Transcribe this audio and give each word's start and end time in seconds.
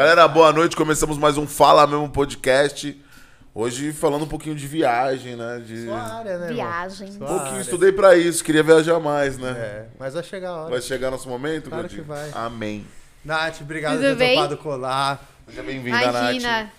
Galera, 0.00 0.26
boa 0.26 0.50
noite. 0.50 0.74
Começamos 0.74 1.18
mais 1.18 1.36
um 1.36 1.46
Fala 1.46 1.86
Mesmo 1.86 2.08
podcast. 2.08 2.98
Hoje 3.54 3.92
falando 3.92 4.24
um 4.24 4.26
pouquinho 4.26 4.56
de 4.56 4.66
viagem, 4.66 5.36
né? 5.36 5.62
De... 5.62 5.84
Sua 5.84 6.00
área, 6.00 6.38
né? 6.38 6.54
Viagem. 6.54 7.10
Um 7.10 7.18
pouquinho, 7.18 7.48
área. 7.48 7.60
estudei 7.60 7.92
pra 7.92 8.16
isso, 8.16 8.42
queria 8.42 8.62
viajar 8.62 8.98
mais, 8.98 9.36
né? 9.36 9.50
É, 9.50 9.86
mas 9.98 10.14
vai 10.14 10.22
chegar 10.22 10.48
a 10.48 10.56
hora. 10.56 10.70
Vai 10.70 10.80
chegar 10.80 11.10
nosso 11.10 11.28
momento, 11.28 11.68
Claro 11.68 11.86
que 11.86 12.00
vai. 12.00 12.30
Amém. 12.32 12.86
Nath, 13.22 13.60
obrigado 13.60 13.96
Tudo 13.96 14.04
por 14.04 14.08
ter 14.12 14.16
bem? 14.16 14.36
topado 14.36 14.56
colar. 14.56 15.22
Seja 15.46 15.62
bem-vinda, 15.62 15.98
Nath. 15.98 16.30
Imagina. 16.30 16.72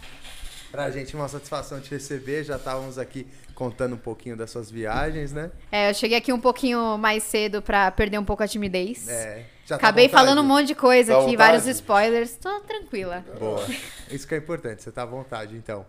Pra 0.71 0.89
gente 0.89 1.15
uma 1.15 1.27
satisfação 1.27 1.79
te 1.79 1.91
receber. 1.91 2.43
Já 2.43 2.55
estávamos 2.55 2.97
aqui 2.97 3.27
contando 3.55 3.93
um 3.95 3.97
pouquinho 3.97 4.35
das 4.37 4.49
suas 4.51 4.69
viagens, 4.71 5.31
né? 5.33 5.51
É, 5.71 5.89
eu 5.89 5.93
cheguei 5.93 6.17
aqui 6.17 6.31
um 6.33 6.39
pouquinho 6.39 6.97
mais 6.97 7.23
cedo 7.23 7.61
pra 7.61 7.91
perder 7.91 8.17
um 8.17 8.25
pouco 8.25 8.41
a 8.43 8.47
timidez. 8.47 9.07
É, 9.07 9.45
já 9.65 9.77
tá 9.77 9.87
Acabei 9.87 10.07
vontade? 10.07 10.23
falando 10.25 10.41
um 10.41 10.47
monte 10.47 10.67
de 10.67 10.75
coisa 10.75 11.13
Tá 11.13 11.19
aqui, 11.19 11.31
vontade? 11.31 11.51
vários 11.51 11.67
spoilers. 11.67 12.35
Tô 12.35 12.59
tranquila. 12.61 13.23
Boa. 13.39 13.65
Isso 14.09 14.27
que 14.27 14.33
é 14.35 14.37
importante, 14.37 14.81
você 14.83 14.91
tá 14.91 15.03
à 15.03 15.05
vontade, 15.05 15.55
então. 15.55 15.85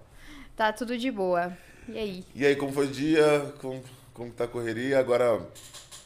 Tá 0.56 0.72
tudo 0.72 0.96
de 0.98 1.10
boa. 1.10 1.56
E 1.88 1.98
aí? 1.98 2.24
E 2.34 2.46
aí, 2.46 2.54
como 2.56 2.72
foi 2.72 2.86
o 2.86 2.90
dia? 2.90 3.52
Como, 3.60 3.82
como 4.14 4.30
tá 4.30 4.44
a 4.44 4.48
correria? 4.48 4.98
Agora, 4.98 5.40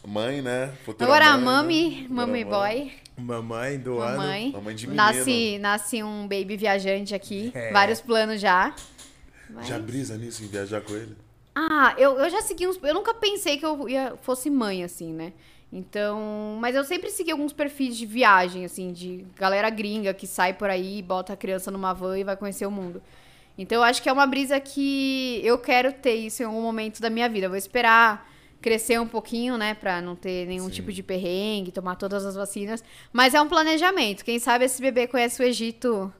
mãe, 0.07 0.41
né? 0.41 0.73
Futura 0.84 1.04
Agora 1.04 1.27
a 1.27 1.37
mãe, 1.37 1.45
mami, 1.45 1.91
né? 2.02 2.07
mami 2.09 2.45
boy, 2.45 2.93
Mamãe 3.18 3.79
do 3.79 3.98
ano. 3.98 4.18
mamãe. 4.18 4.52
Mamãe 4.52 4.74
de 4.74 4.87
menino. 4.87 5.02
Nasce, 5.04 5.59
nasce 5.59 6.02
um 6.02 6.23
baby 6.29 6.57
viajante 6.57 7.15
aqui. 7.15 7.51
É. 7.54 7.73
Vários 7.73 8.01
planos 8.01 8.41
já. 8.41 8.74
Mas- 9.51 9.66
Já 9.68 9.79
brisa 9.79 10.16
nisso, 10.16 10.43
em 10.45 10.48
viajar 10.48 10.80
com 10.80 10.95
ele? 10.95 11.16
Ah, 11.59 11.95
eu, 11.96 12.19
eu 12.19 12.28
já 12.28 12.42
segui 12.42 12.66
uns. 12.66 12.78
Eu 12.83 12.92
nunca 12.92 13.15
pensei 13.15 13.56
que 13.56 13.65
eu 13.65 13.88
ia, 13.88 14.15
fosse 14.20 14.51
mãe, 14.51 14.84
assim, 14.84 15.10
né? 15.10 15.33
Então. 15.73 16.59
Mas 16.60 16.77
eu 16.77 16.84
sempre 16.84 17.10
segui 17.10 17.30
alguns 17.30 17.55
perfis 17.55 17.96
de 17.96 18.05
viagem, 18.05 18.66
assim, 18.66 18.92
de 18.92 19.24
galera 19.34 19.70
gringa 19.70 20.12
que 20.12 20.27
sai 20.27 20.52
por 20.52 20.69
aí, 20.69 21.01
bota 21.01 21.32
a 21.32 21.37
criança 21.37 21.70
numa 21.70 21.95
van 21.95 22.19
e 22.19 22.24
vai 22.24 22.37
conhecer 22.37 22.66
o 22.66 22.70
mundo. 22.70 23.02
Então 23.56 23.79
eu 23.79 23.82
acho 23.82 24.02
que 24.02 24.09
é 24.10 24.12
uma 24.12 24.27
brisa 24.27 24.60
que 24.60 25.40
eu 25.43 25.57
quero 25.57 25.95
ter 25.95 26.15
isso 26.16 26.43
em 26.43 26.45
algum 26.46 26.60
momento 26.60 27.01
da 27.01 27.09
minha 27.09 27.27
vida. 27.27 27.46
Eu 27.46 27.51
vou 27.51 27.57
esperar 27.57 28.30
crescer 28.60 29.01
um 29.01 29.07
pouquinho, 29.07 29.57
né, 29.57 29.74
pra 29.74 30.02
não 30.02 30.15
ter 30.15 30.46
nenhum 30.46 30.65
Sim. 30.65 30.73
tipo 30.73 30.93
de 30.93 31.02
perrengue, 31.02 31.73
tomar 31.73 31.96
todas 31.96 32.27
as 32.27 32.34
vacinas. 32.34 32.84
Mas 33.12 33.32
é 33.32 33.40
um 33.40 33.49
planejamento. 33.49 34.24
Quem 34.24 34.38
sabe 34.38 34.66
esse 34.66 34.82
bebê 34.82 35.07
conhece 35.07 35.40
o 35.40 35.45
Egito 35.45 36.12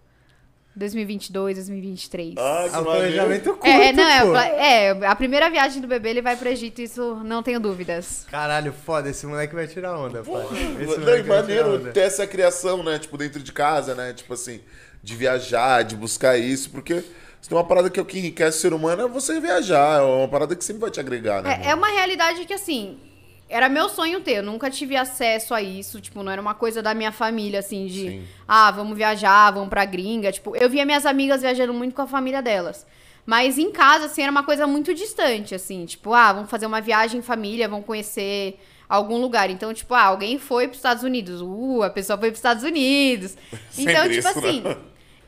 2022, 0.77 1.57
2023. 1.57 2.35
Ah, 2.37 2.67
que 2.69 2.77
Ah, 2.77 2.81
o 2.81 2.85
maneiro. 2.85 2.85
planejamento 2.85 3.51
curto, 3.55 3.67
É, 3.67 3.93
não, 3.93 4.37
é, 4.37 4.87
é, 4.89 5.07
a 5.07 5.17
primeira 5.17 5.49
viagem 5.51 5.81
do 5.81 5.89
bebê 5.89 6.11
ele 6.11 6.23
vai 6.23 6.37
pro 6.37 6.49
Egito, 6.49 6.83
isso 6.83 7.17
não 7.25 7.43
tenho 7.43 7.59
dúvidas. 7.59 8.27
Caralho, 8.31 8.73
foda, 8.85 9.09
esse 9.09 9.27
moleque 9.27 9.55
vai 9.55 9.67
tirar 9.67 9.99
onda, 9.99 10.23
pai. 10.23 10.47
Esse 10.81 10.99
Não, 11.01 11.17
e 11.17 11.23
maneiro 11.23 11.75
onda. 11.77 11.93
ter 11.93 12.01
essa 12.01 12.27
criação, 12.27 12.83
né? 12.83 12.99
Tipo, 12.99 13.17
dentro 13.17 13.43
de 13.43 13.53
casa, 13.53 13.95
né? 13.95 14.13
Tipo 14.13 14.35
assim, 14.35 14.61
de 15.03 15.15
viajar, 15.15 15.83
de 15.83 15.97
buscar 15.97 16.37
isso, 16.39 16.71
porque 16.71 17.03
se 17.41 17.49
tem 17.49 17.57
uma 17.57 17.65
parada 17.65 17.89
que 17.89 17.99
é 17.99 18.03
o 18.03 18.07
que 18.07 18.19
enriquece 18.19 18.59
o 18.59 18.61
ser 18.61 18.73
humano 18.75 19.03
é 19.03 19.09
você 19.09 19.41
viajar. 19.41 20.01
É 20.01 20.03
uma 20.03 20.29
parada 20.29 20.55
que 20.55 20.65
sempre 20.65 20.81
vai 20.83 20.91
te 20.91 21.01
agregar, 21.01 21.43
né? 21.43 21.61
É, 21.65 21.71
é 21.71 21.75
uma 21.75 21.89
realidade 21.89 22.45
que, 22.45 22.53
assim, 22.53 22.99
era 23.48 23.69
meu 23.69 23.89
sonho 23.89 24.20
ter. 24.20 24.39
Eu 24.39 24.42
nunca 24.42 24.70
tive 24.70 24.97
acesso 24.97 25.55
a 25.55 25.62
isso. 25.62 26.00
Tipo, 26.00 26.22
não 26.22 26.33
era 26.33 26.41
uma 26.41 26.55
coisa 26.55 26.83
da 26.83 26.94
minha 26.94 27.12
família, 27.12 27.61
assim, 27.61 27.86
de 27.86 28.11
Sim. 28.11 28.25
ah, 28.47 28.70
vamos 28.70 28.97
viajar, 28.97 29.50
vamos 29.52 29.69
pra 29.69 29.84
gringa. 29.84 30.33
Tipo, 30.33 30.56
eu 30.56 30.69
via 30.69 30.84
minhas 30.84 31.06
amigas 31.06 31.42
viajando 31.42 31.72
muito 31.72 31.94
com 31.94 32.02
a 32.02 32.06
família 32.06 32.42
delas. 32.42 32.86
Mas 33.24 33.58
em 33.58 33.72
casa, 33.72 34.06
assim, 34.06 34.22
era 34.22 34.30
uma 34.30 34.44
coisa 34.44 34.67
muito 34.69 34.94
distante, 34.94 35.52
assim, 35.52 35.84
tipo, 35.84 36.14
ah, 36.14 36.33
vamos 36.33 36.48
fazer 36.48 36.64
uma 36.64 36.80
viagem 36.80 37.19
em 37.19 37.22
família, 37.22 37.69
vamos 37.69 37.84
conhecer 37.84 38.61
algum 38.89 39.19
lugar. 39.19 39.50
Então, 39.50 39.74
tipo, 39.74 39.92
ah, 39.94 40.02
alguém 40.02 40.39
foi 40.39 40.69
pros 40.69 40.78
Estados 40.78 41.02
Unidos. 41.02 41.42
Uh, 41.42 41.83
a 41.83 41.91
pessoa 41.91 42.17
foi 42.17 42.28
pros 42.28 42.39
Estados 42.39 42.62
Unidos. 42.62 43.36
Sempre 43.69 43.92
então, 43.92 44.02
tipo 44.05 44.14
isso, 44.14 44.41
né? 44.41 44.48
assim, 44.48 44.62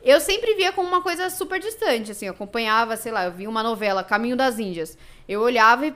eu 0.01 0.21
sempre 0.21 0.55
via 0.55 0.71
como 0.71 0.87
uma 0.87 1.01
coisa 1.01 1.29
super 1.29 1.59
distante, 1.59 2.11
assim, 2.11 2.25
eu 2.25 2.31
acompanhava, 2.31 2.95
sei 2.95 3.11
lá, 3.11 3.25
eu 3.25 3.33
via 3.33 3.49
uma 3.49 3.61
novela, 3.61 4.01
Caminho 4.01 4.37
das 4.37 4.57
Índias. 4.57 4.97
Eu 5.27 5.41
olhava 5.41 5.87
e 5.87 5.93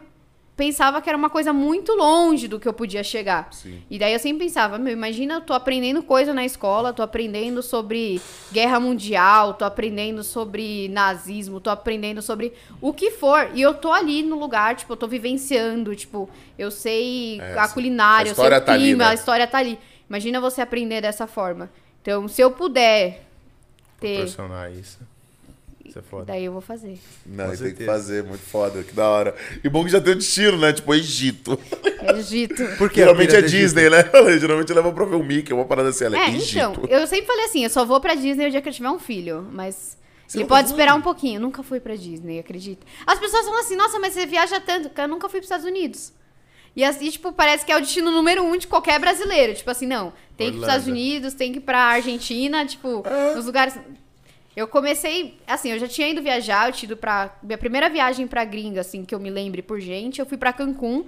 pensava 0.56 1.02
que 1.02 1.10
era 1.10 1.18
uma 1.18 1.30
coisa 1.30 1.52
muito 1.52 1.94
longe 1.94 2.48
do 2.48 2.60
que 2.60 2.68
eu 2.68 2.74
podia 2.74 3.04
chegar. 3.04 3.48
Sim. 3.52 3.82
E 3.90 3.98
daí 3.98 4.14
eu 4.14 4.20
sempre 4.20 4.46
pensava, 4.46 4.78
meu, 4.78 4.94
imagina 4.94 5.36
eu 5.36 5.42
tô 5.42 5.54
aprendendo 5.54 6.04
coisa 6.04 6.34
na 6.34 6.46
escola, 6.46 6.94
tô 6.94 7.02
aprendendo 7.02 7.62
sobre 7.64 8.22
guerra 8.52 8.80
mundial, 8.80 9.54
tô 9.56 9.66
aprendendo 9.66 10.24
sobre 10.24 10.88
nazismo, 10.90 11.60
tô 11.60 11.70
aprendendo 11.70 12.22
sobre 12.22 12.54
o 12.80 12.94
que 12.94 13.12
for, 13.12 13.50
e 13.54 13.62
eu 13.62 13.74
tô 13.74 13.92
ali 13.92 14.22
no 14.24 14.38
lugar, 14.40 14.76
tipo, 14.76 14.94
eu 14.94 14.98
tô 14.98 15.08
vivenciando, 15.08 15.96
tipo, 15.96 16.30
eu 16.58 16.70
sei 16.70 17.40
É, 17.42 17.58
a 17.58 17.68
culinária, 17.68 18.30
A 18.30 18.32
eu 18.32 18.36
sei 18.36 18.46
o 18.46 18.62
tá 18.62 18.74
ali, 18.74 18.84
clima, 18.84 19.06
né? 19.06 19.10
a 19.10 19.14
história 19.14 19.48
tá 19.48 19.58
ali. 19.58 19.80
Imagina 20.10 20.40
você 20.40 20.62
aprender 20.62 21.02
dessa 21.02 21.26
forma. 21.26 21.70
Então, 22.02 22.28
se 22.28 22.42
eu 22.42 22.52
puder 22.52 23.24
ter, 24.00 24.18
Proporcionar 24.18 24.72
isso. 24.72 25.00
Isso 25.94 26.00
é 26.00 26.02
foda. 26.02 26.26
daí 26.26 26.46
eu 26.46 26.52
vou 26.52 26.60
fazer. 26.62 26.98
Não, 27.24 27.52
Com 27.52 27.56
tem 27.58 27.76
que 27.76 27.86
fazer, 27.86 28.24
muito 28.24 28.42
foda, 28.44 28.82
que 28.82 28.94
da 28.94 29.08
hora. 29.08 29.36
E 29.64 29.70
bom 29.70 29.84
que 29.86 29.92
já 29.92 30.02
tem 30.02 30.14
o 30.14 30.16
destino, 30.16 30.58
né? 30.58 30.74
Tipo, 30.74 30.92
Egito. 30.96 31.60
Egito. 32.18 32.64
Por 32.80 32.90
que 32.90 32.96
Geralmente 32.96 33.36
é 33.36 33.42
Disney, 33.44 33.92
né? 33.92 34.04
Geralmente 34.42 34.74
leva 34.74 34.92
pra 34.92 35.06
ver 35.06 35.16
o 35.18 35.24
Mickey, 35.24 35.54
uma 35.54 35.66
parada 35.66 35.90
assim, 35.90 36.06
ela 36.06 36.18
É, 36.18 36.26
é 36.26 36.36
Egito. 36.36 36.82
então, 36.82 36.86
eu 36.90 37.06
sempre 37.06 37.28
falei 37.28 37.46
assim, 37.46 37.64
eu 37.64 37.70
só 37.70 37.86
vou 37.86 38.00
pra 38.02 38.16
Disney 38.16 38.48
o 38.48 38.50
dia 38.52 38.60
que 38.60 38.70
eu 38.70 38.74
tiver 38.74 38.90
um 38.90 38.98
filho, 38.98 39.48
mas 39.52 39.96
Você 40.28 40.40
ele 40.40 40.46
pode 40.46 40.68
foi? 40.68 40.74
esperar 40.74 40.96
um 40.96 41.02
pouquinho. 41.02 41.40
Nunca 41.40 41.62
fui 41.62 41.80
pra 41.80 41.96
Disney, 41.96 42.40
acredita? 42.40 42.86
As 43.06 43.20
pessoas 43.20 43.46
falam 43.46 43.60
assim, 43.60 43.76
nossa, 43.76 44.00
mas 44.00 44.14
você 44.14 44.26
viaja 44.26 44.60
tanto, 44.60 44.90
cara, 44.90 45.08
eu 45.08 45.12
nunca 45.14 45.30
fui 45.30 45.40
pros 45.42 45.46
Estados 45.46 45.66
Unidos. 45.68 46.12
E 46.76 46.84
assim, 46.84 47.08
tipo, 47.12 47.32
parece 47.32 47.64
que 47.64 47.72
é 47.72 47.78
o 47.78 47.82
destino 47.82 48.10
número 48.10 48.42
um 48.44 48.58
de 48.58 48.66
qualquer 48.66 49.00
brasileiro. 49.00 49.54
Tipo 49.54 49.70
assim, 49.70 49.86
não, 49.86 50.12
tem 50.36 50.48
que 50.50 50.58
ir 50.58 50.60
pros. 50.60 50.64
Estados 50.64 50.88
Unidos, 50.88 51.34
tem 51.36 51.52
que 51.52 51.60
ir 51.60 51.62
pra 51.62 51.78
Argentina, 51.80 52.66
tipo, 52.66 53.04
É. 53.06 53.36
nos 53.36 53.46
lugares... 53.46 53.76
Eu 54.56 54.68
comecei, 54.68 55.38
assim, 55.48 55.72
eu 55.72 55.80
já 55.80 55.88
tinha 55.88 56.08
ido 56.08 56.22
viajar, 56.22 56.68
eu 56.70 56.74
tinha 56.74 56.88
ido 56.88 56.98
pra... 56.98 57.36
Minha 57.42 57.58
primeira 57.58 57.90
viagem 57.90 58.28
pra 58.28 58.46
gringa, 58.46 58.82
assim, 58.82 59.04
que 59.04 59.14
eu 59.14 59.20
me 59.20 59.30
lembre 59.30 59.62
por 59.62 59.80
gente, 59.80 60.20
eu 60.20 60.26
fui 60.26 60.38
pra 60.38 60.54
Cancún. 60.54 61.06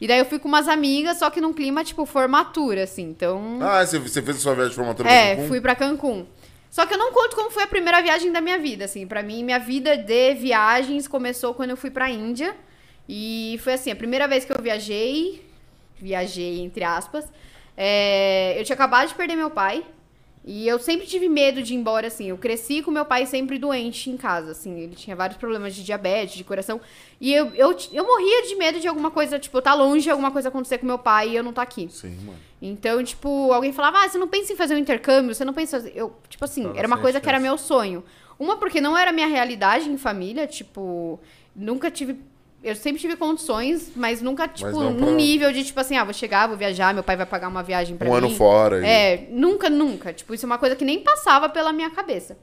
E 0.00 0.06
daí 0.06 0.18
eu 0.18 0.24
fui 0.24 0.38
com 0.38 0.48
umas 0.48 0.68
amigas, 0.68 1.18
só 1.18 1.30
que 1.30 1.40
num 1.40 1.52
clima, 1.52 1.84
tipo, 1.84 2.04
formatura, 2.04 2.84
assim. 2.84 3.02
Então... 3.02 3.58
Ah, 3.60 3.84
você, 3.84 4.00
fez 4.00 4.36
a 4.36 4.40
sua 4.40 4.54
viagem 4.54 4.70
de 4.70 4.76
formatura 4.76 5.10
É, 5.10 5.36
pra 5.36 5.44
fui 5.44 5.60
pra 5.60 5.76
Cancún. 5.76 6.26
Só 6.70 6.86
que 6.86 6.94
eu 6.94 6.98
não 6.98 7.12
conto 7.12 7.34
como 7.34 7.50
foi 7.50 7.62
a 7.62 7.66
primeira 7.66 8.00
viagem 8.02 8.30
da 8.30 8.40
minha 8.40 8.58
vida, 8.58 8.84
assim. 8.84 9.06
Pra 9.06 9.22
mim, 9.22 9.42
minha 9.42 9.58
vida 9.58 9.96
de 9.96 10.34
viagens 10.34 11.08
começou 11.08 11.54
quando 11.54 11.70
eu 11.70 11.76
fui 11.76 11.90
pra 11.90 12.10
Índia. 12.10 12.54
E 13.08 13.58
foi 13.62 13.72
assim, 13.72 13.90
a 13.90 13.96
primeira 13.96 14.28
vez 14.28 14.44
que 14.44 14.52
eu 14.52 14.60
viajei, 14.60 15.42
viajei 15.96 16.60
entre 16.60 16.84
aspas, 16.84 17.24
é, 17.74 18.54
eu 18.58 18.64
tinha 18.64 18.74
acabado 18.74 19.08
de 19.08 19.14
perder 19.14 19.34
meu 19.34 19.50
pai. 19.50 19.82
E 20.50 20.66
eu 20.66 20.78
sempre 20.78 21.06
tive 21.06 21.28
medo 21.28 21.62
de 21.62 21.74
ir 21.74 21.76
embora, 21.76 22.06
assim. 22.06 22.30
Eu 22.30 22.38
cresci 22.38 22.80
com 22.82 22.90
meu 22.90 23.04
pai 23.04 23.26
sempre 23.26 23.58
doente 23.58 24.08
em 24.08 24.16
casa, 24.16 24.52
assim. 24.52 24.80
Ele 24.80 24.96
tinha 24.96 25.14
vários 25.14 25.36
problemas 25.36 25.74
de 25.74 25.84
diabetes, 25.84 26.36
de 26.36 26.42
coração. 26.42 26.80
E 27.20 27.34
eu, 27.34 27.54
eu, 27.54 27.76
eu 27.92 28.02
morria 28.02 28.46
de 28.46 28.56
medo 28.56 28.80
de 28.80 28.88
alguma 28.88 29.10
coisa, 29.10 29.38
tipo, 29.38 29.60
tá 29.60 29.74
longe, 29.74 30.08
alguma 30.08 30.30
coisa 30.30 30.48
acontecer 30.48 30.78
com 30.78 30.86
meu 30.86 30.98
pai 30.98 31.28
e 31.28 31.36
eu 31.36 31.42
não 31.42 31.52
tá 31.52 31.60
aqui. 31.60 31.86
Sim, 31.90 32.16
mano. 32.24 32.38
Então, 32.62 33.04
tipo, 33.04 33.52
alguém 33.52 33.74
falava, 33.74 33.98
ah, 33.98 34.08
você 34.08 34.16
não 34.16 34.26
pensa 34.26 34.54
em 34.54 34.56
fazer 34.56 34.74
um 34.74 34.78
intercâmbio, 34.78 35.34
você 35.34 35.44
não 35.44 35.52
pensa. 35.52 35.76
em 35.76 35.80
fazer-" 35.80 35.92
Eu, 35.94 36.16
tipo 36.30 36.42
assim, 36.42 36.72
era 36.74 36.86
uma 36.86 36.96
coisa 36.96 37.20
que 37.20 37.28
era 37.28 37.36
chance. 37.36 37.46
meu 37.46 37.58
sonho. 37.58 38.02
Uma, 38.38 38.56
porque 38.56 38.80
não 38.80 38.96
era 38.96 39.12
minha 39.12 39.26
realidade 39.26 39.90
em 39.90 39.98
família, 39.98 40.46
tipo, 40.46 41.20
nunca 41.54 41.90
tive. 41.90 42.18
Eu 42.62 42.74
sempre 42.74 43.00
tive 43.00 43.14
condições, 43.16 43.92
mas 43.94 44.20
nunca, 44.20 44.48
tipo, 44.48 44.70
num 44.80 44.96
pra- 44.96 45.10
nível 45.12 45.52
de, 45.52 45.62
tipo 45.64 45.78
assim, 45.78 45.96
ah, 45.96 46.02
vou 46.04 46.12
chegar, 46.12 46.48
vou 46.48 46.56
viajar, 46.56 46.92
meu 46.92 47.04
pai 47.04 47.16
vai 47.16 47.24
pagar 47.26 47.46
uma 47.48 47.62
viagem 47.62 47.96
pra 47.96 48.08
Um 48.08 48.12
mim. 48.12 48.18
ano 48.18 48.30
fora. 48.30 48.80
e- 48.80 48.84
É, 48.84 49.26
nunca, 49.30 49.70
nunca. 49.70 50.12
Tipo, 50.12 50.34
isso 50.34 50.44
é 50.44 50.48
uma 50.48 50.58
coisa 50.58 50.74
que 50.74 50.84
nem 50.84 50.98
passava 50.98 51.48
pela 51.48 51.72
minha 51.72 51.88
cabeça. 51.90 52.36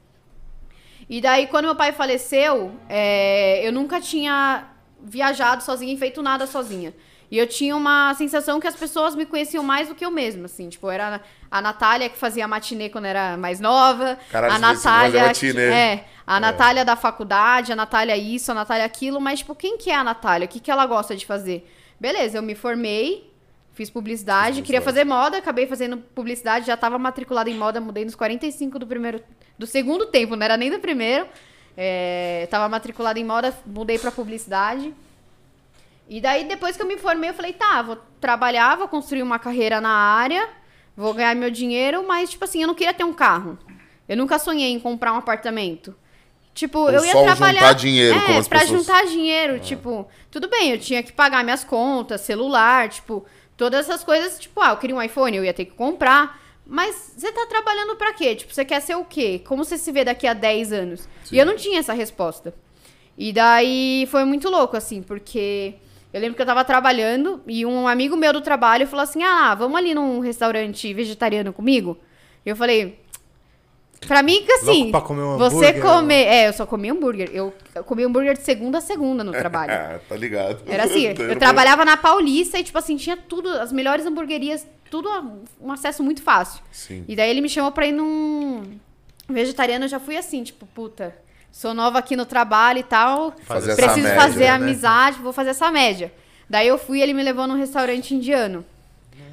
E 1.08 1.20
daí, 1.20 1.46
quando 1.46 1.66
meu 1.66 1.76
pai 1.76 1.92
faleceu, 1.92 2.72
é, 2.88 3.66
eu 3.66 3.72
nunca 3.72 4.00
tinha 4.00 4.64
viajado 5.02 5.62
sozinha 5.62 5.92
e 5.92 5.98
feito 5.98 6.22
nada 6.22 6.46
sozinha. 6.46 6.92
E 7.30 7.36
eu 7.38 7.46
tinha 7.46 7.76
uma 7.76 8.14
sensação 8.14 8.58
que 8.60 8.66
as 8.68 8.76
pessoas 8.76 9.14
me 9.14 9.26
conheciam 9.26 9.62
mais 9.62 9.88
do 9.88 9.94
que 9.94 10.04
eu 10.04 10.10
mesma, 10.10 10.46
assim. 10.46 10.68
Tipo, 10.68 10.88
era 10.90 11.20
a 11.50 11.60
Natália 11.60 12.08
que 12.08 12.16
fazia 12.16 12.46
matinê 12.48 12.88
quando 12.88 13.04
era 13.04 13.36
mais 13.36 13.60
nova. 13.60 14.16
Caralho, 14.30 14.54
a 14.54 14.58
Natália. 14.58 15.26
matinê. 15.26 15.62
É, 15.62 16.04
a 16.26 16.40
Natália 16.40 16.84
da 16.84 16.96
faculdade, 16.96 17.72
a 17.72 17.76
Natália 17.76 18.16
isso, 18.16 18.50
a 18.50 18.54
Natália 18.54 18.84
aquilo. 18.84 19.20
Mas, 19.20 19.38
tipo, 19.38 19.54
quem 19.54 19.78
que 19.78 19.90
é 19.90 19.94
a 19.94 20.02
Natália? 20.02 20.46
O 20.46 20.48
que, 20.48 20.58
que 20.58 20.70
ela 20.70 20.84
gosta 20.84 21.14
de 21.14 21.24
fazer? 21.24 21.70
Beleza, 22.00 22.38
eu 22.38 22.42
me 22.42 22.54
formei, 22.54 23.32
fiz 23.72 23.88
publicidade, 23.88 24.62
queria 24.62 24.82
fazer 24.82 25.04
moda, 25.04 25.38
acabei 25.38 25.66
fazendo 25.66 25.98
publicidade, 25.98 26.66
já 26.66 26.76
tava 26.76 26.98
matriculada 26.98 27.48
em 27.48 27.54
moda, 27.54 27.80
mudei 27.80 28.04
nos 28.04 28.16
45 28.16 28.78
do 28.78 28.86
primeiro. 28.86 29.22
Do 29.58 29.66
segundo 29.66 30.06
tempo, 30.06 30.34
não 30.34 30.44
era 30.44 30.56
nem 30.56 30.70
do 30.70 30.80
primeiro. 30.80 31.26
É, 31.76 32.48
tava 32.50 32.68
matriculada 32.68 33.18
em 33.20 33.24
moda, 33.24 33.54
mudei 33.64 33.98
pra 33.98 34.10
publicidade. 34.10 34.92
E 36.08 36.20
daí, 36.20 36.44
depois 36.44 36.76
que 36.76 36.82
eu 36.82 36.86
me 36.86 36.96
formei, 36.96 37.30
eu 37.30 37.34
falei, 37.34 37.52
tá, 37.52 37.82
vou 37.82 37.98
trabalhar, 38.20 38.76
vou 38.76 38.88
construir 38.88 39.22
uma 39.22 39.38
carreira 39.38 39.80
na 39.80 39.90
área, 39.90 40.48
vou 40.96 41.12
ganhar 41.14 41.34
meu 41.34 41.50
dinheiro, 41.50 42.06
mas, 42.06 42.30
tipo 42.30 42.44
assim, 42.44 42.62
eu 42.62 42.66
não 42.66 42.74
queria 42.74 42.94
ter 42.94 43.04
um 43.04 43.12
carro. 43.12 43.58
Eu 44.08 44.16
nunca 44.16 44.38
sonhei 44.38 44.72
em 44.72 44.80
comprar 44.80 45.12
um 45.12 45.16
apartamento. 45.16 45.94
Tipo, 46.56 46.78
Ou 46.78 46.90
eu 46.90 47.04
ia 47.04 47.12
só 47.12 47.22
trabalhar. 47.22 47.60
juntar 47.60 47.72
dinheiro, 47.74 48.18
é, 48.18 48.42
pra 48.42 48.60
pessoas- 48.60 48.80
juntar 48.80 49.04
dinheiro, 49.06 49.60
tipo, 49.60 50.08
tudo 50.30 50.48
bem, 50.48 50.70
eu 50.70 50.78
tinha 50.78 51.02
que 51.02 51.12
pagar 51.12 51.44
minhas 51.44 51.62
contas, 51.62 52.22
celular, 52.22 52.88
tipo, 52.88 53.24
todas 53.58 53.86
essas 53.88 54.02
coisas, 54.02 54.38
tipo, 54.38 54.58
ah, 54.62 54.70
eu 54.70 54.78
queria 54.78 54.96
um 54.96 55.02
iPhone, 55.02 55.36
eu 55.36 55.44
ia 55.44 55.52
ter 55.54 55.66
que 55.66 55.72
comprar. 55.72 56.40
mas 56.68 57.12
você 57.16 57.30
tá 57.30 57.46
trabalhando 57.46 57.94
pra 57.94 58.12
quê? 58.12 58.34
Tipo, 58.34 58.52
você 58.52 58.64
quer 58.64 58.80
ser 58.80 58.96
o 58.96 59.04
quê? 59.04 59.40
Como 59.46 59.64
você 59.64 59.78
se 59.78 59.92
vê 59.92 60.02
daqui 60.02 60.26
a 60.26 60.32
10 60.32 60.72
anos? 60.72 61.08
E 61.30 61.38
eu 61.38 61.46
não 61.46 61.54
tinha 61.54 61.78
essa 61.78 61.92
resposta. 61.92 62.52
E 63.16 63.32
daí 63.32 64.08
foi 64.10 64.24
muito 64.24 64.48
louco, 64.50 64.76
assim, 64.76 65.00
porque 65.00 65.74
eu 66.12 66.20
lembro 66.20 66.34
que 66.34 66.42
eu 66.42 66.46
tava 66.46 66.64
trabalhando 66.64 67.40
e 67.46 67.64
um 67.64 67.86
amigo 67.86 68.16
meu 68.16 68.32
do 68.32 68.40
trabalho 68.40 68.84
falou 68.86 69.04
assim: 69.04 69.22
Ah, 69.22 69.54
vamos 69.54 69.76
ali 69.78 69.94
num 69.94 70.18
restaurante 70.18 70.92
vegetariano 70.92 71.52
comigo? 71.52 71.96
E 72.44 72.48
eu 72.48 72.56
falei. 72.56 72.98
Pra 74.06 74.22
mim, 74.22 74.42
que 74.44 74.52
assim, 74.52 74.92
um 74.92 75.38
você 75.38 75.68
hambúrguer, 75.70 75.82
comer. 75.82 76.24
É, 76.26 76.48
eu 76.48 76.52
só 76.52 76.66
comi 76.66 76.90
hambúrguer. 76.90 77.30
Eu, 77.32 77.52
eu 77.74 77.82
comi 77.82 78.04
hambúrguer 78.04 78.36
de 78.36 78.42
segunda 78.42 78.78
a 78.78 78.80
segunda 78.80 79.24
no 79.24 79.32
trabalho. 79.36 79.72
Ah, 79.72 80.00
tá 80.08 80.16
ligado. 80.16 80.62
Era 80.66 80.84
assim, 80.84 81.04
eu 81.18 81.38
trabalhava 81.38 81.84
na 81.84 81.96
Paulista 81.96 82.58
e, 82.58 82.64
tipo 82.64 82.78
assim, 82.78 82.96
tinha 82.96 83.16
tudo, 83.16 83.48
as 83.48 83.72
melhores 83.72 84.04
hamburguerias, 84.06 84.66
tudo 84.90 85.08
um 85.60 85.72
acesso 85.72 86.02
muito 86.02 86.22
fácil. 86.22 86.62
Sim. 86.70 87.04
E 87.08 87.16
daí 87.16 87.30
ele 87.30 87.40
me 87.40 87.48
chamou 87.48 87.72
pra 87.72 87.86
ir 87.86 87.92
num 87.92 88.78
vegetariano, 89.28 89.86
eu 89.86 89.88
já 89.88 89.98
fui 89.98 90.16
assim, 90.16 90.44
tipo, 90.44 90.66
puta, 90.66 91.16
sou 91.50 91.74
nova 91.74 91.98
aqui 91.98 92.14
no 92.14 92.26
trabalho 92.26 92.78
e 92.78 92.84
tal, 92.84 93.34
Fazer 93.42 93.72
essa 93.72 93.82
preciso 93.82 94.06
média, 94.06 94.20
fazer 94.20 94.44
né? 94.44 94.50
amizade, 94.50 95.18
vou 95.20 95.32
fazer 95.32 95.50
essa 95.50 95.70
média. 95.72 96.12
Daí 96.48 96.68
eu 96.68 96.78
fui, 96.78 97.00
ele 97.00 97.12
me 97.12 97.22
levou 97.22 97.46
num 97.46 97.56
restaurante 97.56 98.14
indiano. 98.14 98.64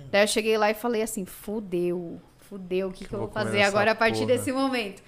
Daí 0.09 0.23
eu 0.23 0.27
cheguei 0.27 0.57
lá 0.57 0.71
e 0.71 0.73
falei 0.73 1.01
assim, 1.01 1.25
fudeu, 1.25 2.19
fudeu, 2.53 2.89
o 2.89 2.91
que, 2.91 3.05
que 3.05 3.13
eu 3.13 3.19
vou 3.19 3.29
fazer 3.29 3.63
agora 3.63 3.91
a 3.91 3.95
partir 3.95 4.25
porra. 4.25 4.27
desse 4.27 4.51
momento? 4.51 5.01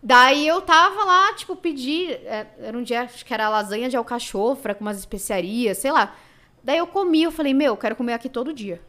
Daí 0.00 0.46
eu 0.46 0.60
tava 0.60 1.02
lá, 1.04 1.34
tipo, 1.34 1.56
pedi. 1.56 2.12
é, 2.12 2.46
Era 2.60 2.78
um 2.78 2.82
dia, 2.82 3.02
acho 3.02 3.24
que 3.24 3.34
era 3.34 3.48
lasanha 3.48 3.88
de 3.88 3.96
alcachofra 3.96 4.72
com 4.72 4.84
umas 4.84 4.98
especiarias, 4.98 5.78
sei 5.78 5.90
lá. 5.90 6.14
Daí 6.62 6.78
eu 6.78 6.86
comi, 6.86 7.24
eu 7.24 7.32
falei, 7.32 7.52
meu, 7.52 7.72
eu 7.72 7.76
quero 7.76 7.96
comer 7.96 8.12
aqui 8.12 8.28
todo 8.28 8.52
dia. 8.52 8.80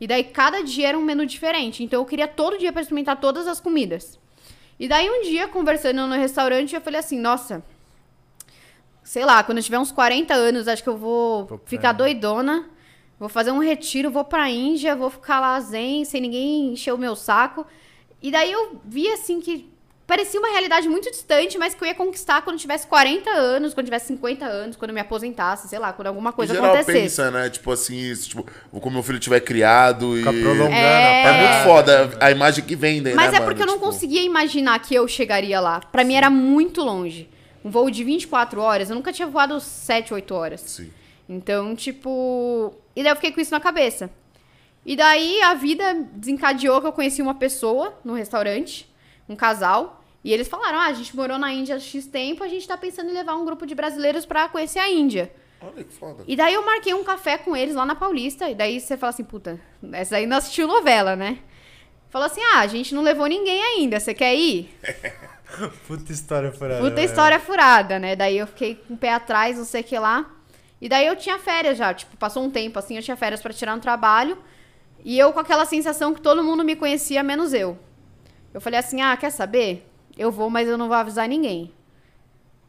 E 0.00 0.06
daí 0.06 0.24
cada 0.24 0.64
dia 0.64 0.88
era 0.88 0.98
um 0.98 1.02
menu 1.02 1.24
diferente. 1.24 1.84
Então 1.84 2.00
eu 2.00 2.04
queria 2.04 2.26
todo 2.26 2.58
dia 2.58 2.72
pra 2.72 2.82
experimentar 2.82 3.20
todas 3.20 3.46
as 3.46 3.60
comidas. 3.60 4.18
E 4.80 4.88
daí 4.88 5.08
um 5.08 5.22
dia, 5.22 5.46
conversando 5.46 6.04
no 6.08 6.16
restaurante, 6.16 6.74
eu 6.74 6.80
falei 6.80 6.98
assim, 6.98 7.20
nossa. 7.20 7.62
Sei 9.04 9.24
lá, 9.24 9.44
quando 9.44 9.58
eu 9.58 9.64
tiver 9.64 9.78
uns 9.78 9.92
40 9.92 10.34
anos, 10.34 10.66
acho 10.66 10.82
que 10.82 10.88
eu 10.88 10.96
vou 10.96 11.60
ficar 11.66 11.92
doidona. 11.92 12.68
Vou 13.22 13.28
fazer 13.28 13.52
um 13.52 13.60
retiro, 13.60 14.10
vou 14.10 14.24
pra 14.24 14.50
Índia, 14.50 14.96
vou 14.96 15.08
ficar 15.08 15.38
lá 15.38 15.60
zen, 15.60 16.04
sem 16.04 16.20
ninguém 16.20 16.72
encher 16.72 16.92
o 16.92 16.98
meu 16.98 17.14
saco. 17.14 17.64
E 18.20 18.32
daí 18.32 18.50
eu 18.50 18.80
vi 18.84 19.06
assim 19.12 19.40
que 19.40 19.70
parecia 20.08 20.40
uma 20.40 20.48
realidade 20.50 20.88
muito 20.88 21.08
distante, 21.08 21.56
mas 21.56 21.72
que 21.72 21.84
eu 21.84 21.86
ia 21.86 21.94
conquistar 21.94 22.42
quando 22.42 22.54
eu 22.56 22.60
tivesse 22.60 22.84
40 22.88 23.30
anos, 23.30 23.72
quando 23.74 23.84
eu 23.86 23.92
tivesse 23.92 24.08
50 24.08 24.44
anos, 24.44 24.74
quando 24.74 24.88
eu 24.88 24.94
me 24.96 25.00
aposentasse, 25.00 25.68
sei 25.68 25.78
lá, 25.78 25.92
quando 25.92 26.08
alguma 26.08 26.30
Em 26.30 26.32
coisa 26.32 26.52
geral 26.52 26.70
acontecesse. 26.70 26.98
pensa, 27.00 27.30
né? 27.30 27.48
Tipo 27.48 27.70
assim, 27.70 27.96
isso, 27.96 28.28
tipo, 28.30 28.44
quando 28.72 28.92
meu 28.92 29.04
filho 29.04 29.20
tiver 29.20 29.38
criado 29.38 30.16
e. 30.16 30.18
Fica 30.18 30.32
prolongando 30.32 30.74
É. 30.74 31.22
a 31.24 31.28
É 31.28 31.40
muito 31.46 31.64
foda 31.68 32.10
a 32.18 32.28
imagem 32.32 32.64
que 32.64 32.74
vendem, 32.74 33.14
Mas 33.14 33.30
né, 33.30 33.36
é 33.36 33.40
mano? 33.40 33.52
porque 33.52 33.62
eu 33.62 33.66
não 33.66 33.74
Tipo, 33.74 33.86
conseguia 33.86 34.22
imaginar 34.22 34.80
que 34.80 34.96
eu 34.96 35.06
chegaria 35.06 35.60
lá. 35.60 35.78
Pra 35.78 36.02
mim 36.02 36.14
era 36.14 36.28
muito 36.28 36.82
longe. 36.82 37.30
Um 37.64 37.70
voo 37.70 37.88
de 37.88 38.02
24 38.02 38.60
horas, 38.60 38.90
eu 38.90 38.96
nunca 38.96 39.12
tinha 39.12 39.28
voado 39.28 39.60
7, 39.60 40.12
8 40.12 40.34
horas. 40.34 40.60
Sim. 40.62 40.90
Então, 41.28 41.76
tipo. 41.76 42.74
E 42.94 43.02
daí 43.02 43.12
eu 43.12 43.16
fiquei 43.16 43.32
com 43.32 43.40
isso 43.40 43.50
na 43.50 43.60
cabeça. 43.60 44.10
E 44.84 44.96
daí 44.96 45.40
a 45.42 45.54
vida 45.54 45.94
desencadeou 46.12 46.80
que 46.80 46.86
eu 46.86 46.92
conheci 46.92 47.22
uma 47.22 47.34
pessoa 47.34 47.98
no 48.04 48.14
restaurante, 48.14 48.92
um 49.28 49.36
casal. 49.36 50.04
E 50.24 50.32
eles 50.32 50.48
falaram: 50.48 50.78
ah, 50.78 50.86
a 50.86 50.92
gente 50.92 51.14
morou 51.14 51.38
na 51.38 51.52
Índia 51.52 51.76
há 51.76 51.78
X 51.78 52.06
tempo, 52.06 52.42
a 52.42 52.48
gente 52.48 52.66
tá 52.66 52.76
pensando 52.76 53.10
em 53.10 53.14
levar 53.14 53.34
um 53.34 53.44
grupo 53.44 53.66
de 53.66 53.74
brasileiros 53.74 54.26
pra 54.26 54.48
conhecer 54.48 54.78
a 54.78 54.90
Índia. 54.90 55.32
Olha 55.60 55.84
que 55.84 55.92
foda. 55.92 56.24
E 56.26 56.34
daí 56.34 56.54
eu 56.54 56.64
marquei 56.64 56.92
um 56.92 57.04
café 57.04 57.38
com 57.38 57.56
eles 57.56 57.74
lá 57.74 57.86
na 57.86 57.94
Paulista. 57.94 58.50
E 58.50 58.54
daí 58.54 58.80
você 58.80 58.96
fala 58.96 59.10
assim, 59.10 59.22
puta, 59.22 59.60
essa 59.92 60.16
aí 60.16 60.26
não 60.26 60.36
assistiu 60.36 60.66
novela, 60.66 61.14
né? 61.14 61.38
Falou 62.10 62.26
assim: 62.26 62.42
ah, 62.52 62.60
a 62.60 62.66
gente 62.66 62.94
não 62.94 63.02
levou 63.02 63.26
ninguém 63.26 63.62
ainda, 63.62 64.00
você 64.00 64.12
quer 64.12 64.34
ir? 64.34 64.74
Puta 65.86 66.12
história 66.12 66.50
furada. 66.50 66.80
Puta 66.80 66.96
né? 66.96 67.04
história 67.04 67.40
furada, 67.40 67.98
né? 67.98 68.16
Daí 68.16 68.38
eu 68.38 68.46
fiquei 68.46 68.74
com 68.74 68.94
o 68.94 68.96
pé 68.96 69.12
atrás, 69.12 69.58
não 69.58 69.64
sei 69.64 69.82
o 69.82 69.84
que 69.84 69.98
lá. 69.98 70.30
E 70.82 70.88
daí 70.88 71.06
eu 71.06 71.14
tinha 71.14 71.38
férias 71.38 71.78
já, 71.78 71.94
tipo, 71.94 72.16
passou 72.16 72.42
um 72.42 72.50
tempo 72.50 72.76
assim, 72.76 72.96
eu 72.96 73.02
tinha 73.04 73.16
férias 73.16 73.40
pra 73.40 73.52
tirar 73.52 73.76
no 73.76 73.80
trabalho. 73.80 74.36
E 75.04 75.16
eu 75.16 75.32
com 75.32 75.38
aquela 75.38 75.64
sensação 75.64 76.12
que 76.12 76.20
todo 76.20 76.42
mundo 76.42 76.64
me 76.64 76.74
conhecia, 76.74 77.22
menos 77.22 77.54
eu. 77.54 77.78
Eu 78.52 78.60
falei 78.60 78.80
assim: 78.80 79.00
ah, 79.00 79.16
quer 79.16 79.30
saber? 79.30 79.88
Eu 80.18 80.32
vou, 80.32 80.50
mas 80.50 80.66
eu 80.66 80.76
não 80.76 80.88
vou 80.88 80.96
avisar 80.96 81.28
ninguém. 81.28 81.72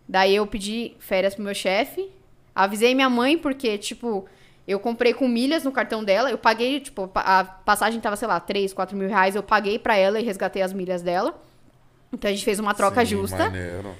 Daí 0.07 0.35
eu 0.35 0.45
pedi 0.45 0.95
férias 0.99 1.33
pro 1.33 1.43
meu 1.43 1.55
chefe. 1.55 2.07
Avisei 2.53 2.93
minha 2.93 3.09
mãe, 3.09 3.35
porque, 3.35 3.79
tipo, 3.79 4.27
eu 4.67 4.79
comprei 4.79 5.15
com 5.15 5.27
milhas 5.27 5.63
no 5.63 5.71
cartão 5.71 6.03
dela. 6.03 6.29
Eu 6.29 6.37
paguei, 6.37 6.79
tipo, 6.81 7.09
a 7.15 7.43
passagem 7.43 7.99
tava, 7.99 8.15
sei 8.15 8.27
lá, 8.27 8.39
3, 8.39 8.73
4 8.73 8.95
mil 8.95 9.09
reais. 9.09 9.35
Eu 9.35 9.41
paguei 9.41 9.79
pra 9.79 9.97
ela 9.97 10.19
e 10.19 10.23
resgatei 10.23 10.61
as 10.61 10.71
milhas 10.71 11.01
dela. 11.01 11.41
Então 12.11 12.29
a 12.29 12.33
gente 12.33 12.45
fez 12.45 12.59
uma 12.59 12.75
troca 12.75 13.03
Sim, 13.03 13.07
justa. 13.07 13.45
Maneiro. 13.45 13.95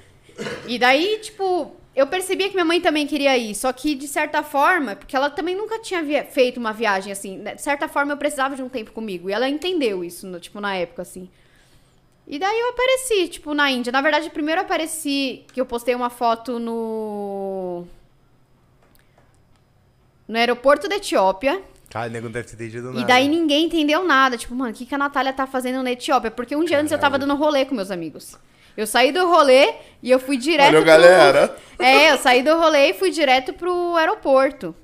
E 0.67 0.77
daí, 0.77 1.17
tipo, 1.19 1.75
eu 1.95 2.07
percebia 2.07 2.47
que 2.49 2.53
minha 2.55 2.65
mãe 2.65 2.81
também 2.81 3.05
queria 3.05 3.37
ir. 3.37 3.53
Só 3.55 3.71
que, 3.71 3.93
de 3.95 4.07
certa 4.07 4.41
forma, 4.43 4.95
porque 4.95 5.15
ela 5.15 5.29
também 5.29 5.55
nunca 5.55 5.79
tinha 5.79 6.03
feito 6.25 6.57
uma 6.59 6.73
viagem 6.73 7.11
assim. 7.11 7.37
né? 7.37 7.55
De 7.55 7.61
certa 7.61 7.87
forma, 7.87 8.13
eu 8.13 8.17
precisava 8.17 8.55
de 8.55 8.63
um 8.63 8.69
tempo 8.69 8.91
comigo. 8.91 9.29
E 9.29 9.33
ela 9.33 9.47
entendeu 9.47 10.03
isso, 10.03 10.25
no- 10.27 10.39
tipo, 10.39 10.59
na 10.59 10.75
época, 10.75 11.01
assim. 11.03 11.29
E 12.27 12.39
daí 12.39 12.57
eu 12.59 12.69
apareci, 12.69 13.27
tipo, 13.27 13.53
na 13.53 13.69
Índia. 13.69 13.91
Na 13.91 14.01
verdade, 14.01 14.29
primeiro 14.29 14.61
eu 14.61 14.65
apareci 14.65 15.43
que 15.53 15.59
eu 15.59 15.65
postei 15.65 15.93
uma 15.93 16.09
foto 16.09 16.57
no. 16.57 17.85
No 20.27 20.37
aeroporto 20.37 20.87
da 20.87 20.95
Etiópia. 20.95 21.61
Cara, 21.89 22.07
o 22.09 22.11
nego 22.11 22.25
não 22.25 22.31
deve 22.31 22.47
ter 22.47 22.55
entendido 22.55 22.87
nada. 22.87 23.01
E 23.01 23.05
daí 23.05 23.27
ninguém 23.27 23.65
entendeu 23.65 24.03
nada. 24.03 24.37
Tipo, 24.37 24.55
mano, 24.55 24.71
o 24.71 24.73
que, 24.73 24.85
que 24.85 24.95
a 24.95 24.97
Natália 24.97 25.33
tá 25.33 25.45
fazendo 25.45 25.83
na 25.83 25.91
Etiópia? 25.91 26.31
Porque 26.31 26.55
um 26.55 26.63
dia 26.63 26.79
antes 26.79 26.91
eu 26.91 26.97
tava 26.97 27.19
dando 27.19 27.35
rolê 27.35 27.65
com 27.65 27.75
meus 27.75 27.91
amigos. 27.91 28.37
Eu 28.75 28.87
saí 28.87 29.11
do 29.11 29.27
rolê 29.27 29.73
e 30.01 30.09
eu 30.09 30.19
fui 30.19 30.37
direto 30.37 30.69
Olha, 30.69 30.77
pro... 30.77 30.85
galera. 30.85 31.55
É, 31.79 32.11
eu 32.11 32.17
saí 32.17 32.41
do 32.41 32.55
rolê 32.57 32.89
e 32.89 32.93
fui 32.93 33.11
direto 33.11 33.53
pro 33.53 33.95
aeroporto. 33.95 34.75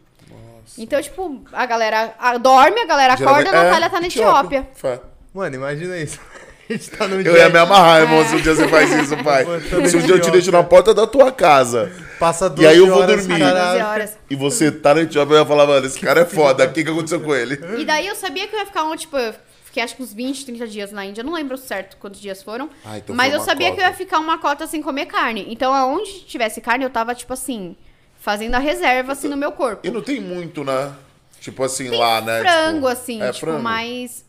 Então, 0.78 1.02
tipo, 1.02 1.44
a 1.52 1.66
galera 1.66 2.14
a- 2.20 2.38
dorme, 2.38 2.80
a 2.82 2.86
galera 2.86 3.14
acorda, 3.14 3.40
Geralmente- 3.46 3.56
a 3.56 3.64
Natália 3.64 3.86
é, 3.86 3.90
tá 3.90 4.00
na 4.00 4.08
Etiópia. 4.08 4.68
Fé. 4.76 5.00
Mano, 5.34 5.56
imagina 5.56 5.98
isso. 5.98 6.20
A 6.70 6.74
gente 6.74 6.92
tá 6.92 7.06
Eu 7.06 7.36
ia 7.36 7.50
me 7.50 7.58
amarrar, 7.58 8.02
irmão, 8.04 8.24
se 8.24 8.36
um 8.36 8.42
dia 8.42 8.54
você 8.54 8.68
faz 8.68 8.94
É. 8.94 9.02
isso, 9.02 9.18
pai. 9.26 9.44
Botando 9.44 9.88
Se 9.88 9.98
um 9.98 10.02
dia 10.02 10.02
eu 10.02 10.02
te 10.02 10.06
Etiópia. 10.20 10.32
deixo 10.34 10.52
na 10.52 10.62
porta 10.62 10.94
da 10.94 11.08
tua 11.08 11.32
casa 11.32 11.92
Passa 12.20 12.46
E 12.46 12.50
12 12.50 12.68
aí 12.68 12.78
eu 12.78 12.86
vou 12.86 13.00
horas, 13.02 13.26
dormir. 13.26 13.40
caralho. 13.44 13.80
12 13.80 13.84
horas. 13.92 14.18
e 14.30 14.36
você 14.36 14.72
tá 14.72 14.94
na 14.94 15.02
Etiópia, 15.02 15.34
eu 15.34 15.40
ia 15.40 15.46
falar, 15.48 15.66
mano, 15.66 15.88
esse 15.88 16.00
cara 16.00 16.22
é 16.22 16.26
foda, 16.26 16.66
o 16.66 16.72
que, 16.72 16.84
que 16.84 16.90
aconteceu 16.92 17.20
com 17.22 17.34
ele? 17.34 17.60
E 17.80 17.86
daí 17.86 18.06
eu 18.06 18.14
sabia 18.16 18.48
que 18.48 18.56
eu 18.56 18.60
ia 18.60 18.68
ficar, 18.68 18.84
um, 18.84 18.96
tipo, 18.96 19.18
eu 19.18 19.34
fiquei 19.70 19.84
acho 19.84 19.96
que 19.96 20.02
uns 20.04 20.14
20, 20.14 20.46
30 20.46 20.68
dias 20.68 20.92
na 20.92 21.06
Índia. 21.06 21.24
Não 21.24 21.34
lembro 21.34 21.56
certo 21.58 21.96
quantos 21.98 22.20
dias 22.20 22.42
foram. 22.44 22.70
Ah, 22.84 22.98
então 22.98 23.16
mas 23.16 23.34
eu 23.34 23.40
sabia 23.42 23.68
que 23.68 23.80
eu 23.80 23.84
cota. 23.84 23.90
ia 23.92 23.94
ficar 23.94 24.20
uma 24.20 24.38
cota 24.38 24.66
sem 24.68 24.82
comer 24.82 25.06
carne. 25.06 25.46
Então, 25.50 25.74
aonde 25.74 26.22
tivesse 26.26 26.60
carne, 26.60 26.84
eu 26.84 26.90
tava, 26.90 27.14
tipo 27.16 27.32
assim, 27.32 27.76
fazendo 28.20 28.56
a 28.56 28.60
reserva, 28.60 29.14
assim, 29.14 29.28
no 29.28 29.38
meu 29.38 29.52
corpo. 29.52 29.86
E 29.88 29.92
não 29.92 30.02
tem 30.02 30.20
muito, 30.20 30.64
né? 30.64 30.94
Tipo 31.40 31.64
assim, 31.64 31.88
lá, 31.90 32.20
né? 32.20 32.40
frango, 32.42 32.74
Tipo, 32.80 32.88
assim, 32.88 33.22
é, 33.22 33.32
tipo, 33.32 33.46
frango. 33.46 33.64
mas. 33.64 34.26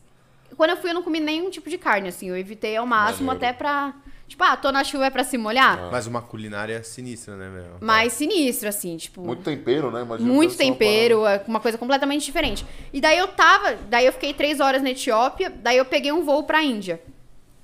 Quando 0.55 0.69
eu 0.71 0.77
fui, 0.77 0.89
eu 0.91 0.93
não 0.93 1.01
comi 1.03 1.19
nenhum 1.19 1.49
tipo 1.49 1.69
de 1.69 1.77
carne, 1.77 2.07
assim. 2.09 2.29
Eu 2.29 2.37
evitei 2.37 2.77
ao 2.77 2.85
máximo 2.85 3.27
Maneiro. 3.27 3.45
até 3.47 3.57
pra. 3.57 3.93
Tipo, 4.31 4.45
ah, 4.45 4.55
tô 4.55 4.71
na 4.71 4.81
chuva 4.81 5.07
é 5.07 5.09
pra 5.09 5.25
se 5.25 5.37
molhar. 5.37 5.89
Mas 5.91 6.07
uma 6.07 6.21
culinária 6.21 6.81
sinistra, 6.83 7.35
né, 7.35 7.49
meu? 7.49 7.85
Mais 7.85 8.13
sinistro, 8.13 8.69
assim, 8.69 8.95
tipo. 8.95 9.19
Muito 9.19 9.43
tempero, 9.43 9.91
né? 9.91 10.03
Imagina 10.03 10.33
muito 10.33 10.55
tempero, 10.55 11.25
é 11.25 11.43
uma 11.45 11.59
coisa 11.59 11.77
completamente 11.77 12.23
diferente. 12.23 12.65
E 12.93 13.01
daí 13.01 13.17
eu 13.17 13.27
tava, 13.27 13.75
daí 13.89 14.05
eu 14.05 14.13
fiquei 14.13 14.33
três 14.33 14.61
horas 14.61 14.81
na 14.81 14.91
Etiópia, 14.91 15.49
daí 15.49 15.75
eu 15.75 15.83
peguei 15.83 16.13
um 16.13 16.23
voo 16.23 16.43
pra 16.43 16.63
Índia. 16.63 17.01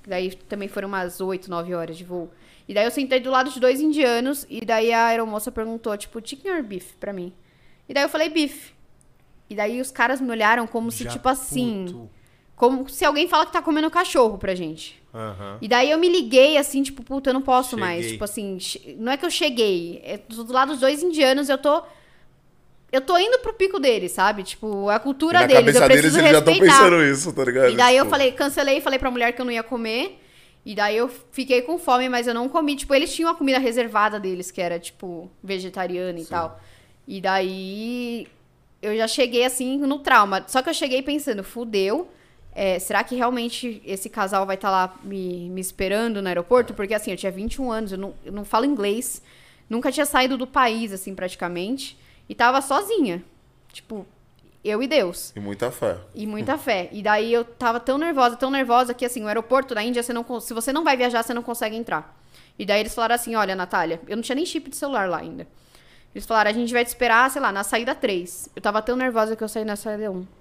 Daí 0.06 0.34
também 0.46 0.68
foram 0.68 0.88
umas 0.88 1.22
oito, 1.22 1.48
nove 1.48 1.74
horas 1.74 1.96
de 1.96 2.04
voo. 2.04 2.30
E 2.68 2.74
daí 2.74 2.84
eu 2.84 2.90
sentei 2.90 3.18
do 3.18 3.30
lado 3.30 3.48
de 3.48 3.58
dois 3.58 3.80
indianos, 3.80 4.44
e 4.50 4.62
daí 4.62 4.92
a 4.92 5.06
aeromoça 5.06 5.50
perguntou, 5.50 5.96
tipo, 5.96 6.20
chicken 6.22 6.52
or 6.52 6.62
beef 6.62 6.92
pra 7.00 7.14
mim. 7.14 7.32
E 7.88 7.94
daí 7.94 8.02
eu 8.02 8.10
falei 8.10 8.28
beef. 8.28 8.72
E 9.48 9.54
daí 9.54 9.80
os 9.80 9.90
caras 9.90 10.20
me 10.20 10.30
olharam 10.30 10.66
como 10.66 10.90
se, 10.90 11.04
Já 11.04 11.10
tipo 11.12 11.30
assim, 11.30 11.86
puto. 11.86 12.10
Como 12.58 12.88
se 12.88 13.04
alguém 13.04 13.26
fala 13.28 13.46
que 13.46 13.52
tá 13.52 13.62
comendo 13.62 13.88
cachorro 13.90 14.36
pra 14.36 14.54
gente. 14.54 15.00
Aham. 15.14 15.56
E 15.62 15.66
daí 15.68 15.90
eu 15.90 15.98
me 15.98 16.08
liguei 16.08 16.58
assim, 16.58 16.82
tipo, 16.82 17.02
puta, 17.02 17.30
eu 17.30 17.34
não 17.34 17.40
posso 17.40 17.70
Cheguei. 17.70 17.84
mais. 17.84 18.06
Tipo 18.10 18.24
assim, 18.24 18.58
não 18.98 19.12
é 19.12 19.16
que 19.16 19.24
eu 19.24 19.30
cheguei. 19.30 20.02
É 20.04 20.18
do 20.18 20.44
do 20.44 20.52
lado 20.52 20.72
dos 20.72 20.80
dois 20.80 21.02
indianos, 21.02 21.48
eu 21.48 21.56
tô. 21.56 21.82
Eu 22.90 23.00
tô 23.02 23.16
indo 23.18 23.38
pro 23.40 23.52
pico 23.52 23.78
deles, 23.78 24.12
sabe? 24.12 24.42
Tipo, 24.42 24.88
a 24.88 24.98
cultura 24.98 25.46
deles, 25.46 25.74
eu 25.74 25.80
deles, 25.82 25.86
preciso 25.86 26.18
eles 26.20 26.30
já 26.32 26.38
estão 26.38 26.52
respeitar. 26.54 26.78
pensando 26.84 27.04
isso, 27.04 27.32
tá 27.34 27.44
ligado? 27.44 27.70
E 27.70 27.76
daí 27.76 27.96
eu 27.96 28.04
Tipo, 28.04 28.10
falei, 28.10 28.32
cancelei, 28.32 28.80
falei 28.80 28.98
pra 28.98 29.10
mulher 29.10 29.32
que 29.32 29.40
eu 29.40 29.44
não 29.44 29.52
ia 29.52 29.62
comer. 29.62 30.18
E 30.64 30.74
daí 30.74 30.96
eu 30.96 31.08
fiquei 31.30 31.62
com 31.62 31.78
fome, 31.78 32.08
mas 32.08 32.26
eu 32.26 32.32
não 32.34 32.48
comi. 32.48 32.76
Tipo, 32.76 32.94
eles 32.94 33.14
tinham 33.14 33.30
a 33.30 33.34
comida 33.34 33.58
reservada 33.58 34.18
deles, 34.18 34.50
que 34.50 34.60
era, 34.60 34.78
tipo, 34.78 35.30
vegetariana 35.42 36.18
e 36.18 36.24
tal. 36.24 36.58
E 37.06 37.20
daí 37.20 38.26
eu 38.82 38.96
já 38.96 39.06
cheguei 39.06 39.44
assim 39.44 39.76
no 39.78 39.98
trauma. 39.98 40.44
Só 40.48 40.62
que 40.62 40.70
eu 40.70 40.74
cheguei 40.74 41.02
pensando, 41.02 41.44
fudeu. 41.44 42.08
É, 42.58 42.80
será 42.80 43.04
que 43.04 43.14
realmente 43.14 43.80
esse 43.86 44.10
casal 44.10 44.44
vai 44.44 44.56
estar 44.56 44.68
lá 44.68 44.92
me, 45.04 45.48
me 45.48 45.60
esperando 45.60 46.20
no 46.20 46.26
aeroporto? 46.26 46.74
Porque 46.74 46.92
assim, 46.92 47.12
eu 47.12 47.16
tinha 47.16 47.30
21 47.30 47.70
anos, 47.70 47.92
eu 47.92 47.98
não, 47.98 48.14
eu 48.24 48.32
não 48.32 48.44
falo 48.44 48.64
inglês. 48.64 49.22
Nunca 49.70 49.92
tinha 49.92 50.04
saído 50.04 50.36
do 50.36 50.44
país, 50.44 50.92
assim, 50.92 51.14
praticamente. 51.14 51.96
E 52.28 52.34
tava 52.34 52.60
sozinha. 52.60 53.22
Tipo, 53.72 54.04
eu 54.64 54.82
e 54.82 54.88
Deus. 54.88 55.32
E 55.36 55.38
muita 55.38 55.70
fé. 55.70 55.98
E 56.12 56.26
muita 56.26 56.58
fé. 56.58 56.88
E 56.90 57.00
daí 57.00 57.32
eu 57.32 57.44
tava 57.44 57.78
tão 57.78 57.96
nervosa, 57.96 58.34
tão 58.34 58.50
nervosa 58.50 58.92
que 58.92 59.04
assim, 59.04 59.22
o 59.22 59.28
aeroporto 59.28 59.72
da 59.72 59.80
Índia, 59.80 60.02
você 60.02 60.12
não, 60.12 60.40
se 60.40 60.52
você 60.52 60.72
não 60.72 60.82
vai 60.82 60.96
viajar, 60.96 61.22
você 61.22 61.32
não 61.32 61.44
consegue 61.44 61.76
entrar. 61.76 62.20
E 62.58 62.66
daí 62.66 62.80
eles 62.80 62.92
falaram 62.92 63.14
assim: 63.14 63.36
olha, 63.36 63.54
Natália, 63.54 64.00
eu 64.08 64.16
não 64.16 64.22
tinha 64.22 64.34
nem 64.34 64.44
chip 64.44 64.68
de 64.68 64.74
celular 64.74 65.08
lá 65.08 65.18
ainda. 65.18 65.46
Eles 66.12 66.26
falaram: 66.26 66.50
a 66.50 66.52
gente 66.52 66.72
vai 66.72 66.84
te 66.84 66.88
esperar, 66.88 67.30
sei 67.30 67.40
lá, 67.40 67.52
na 67.52 67.62
saída 67.62 67.94
3. 67.94 68.48
Eu 68.56 68.60
tava 68.60 68.82
tão 68.82 68.96
nervosa 68.96 69.36
que 69.36 69.44
eu 69.44 69.48
saí 69.48 69.64
na 69.64 69.76
saída 69.76 70.10
1. 70.10 70.37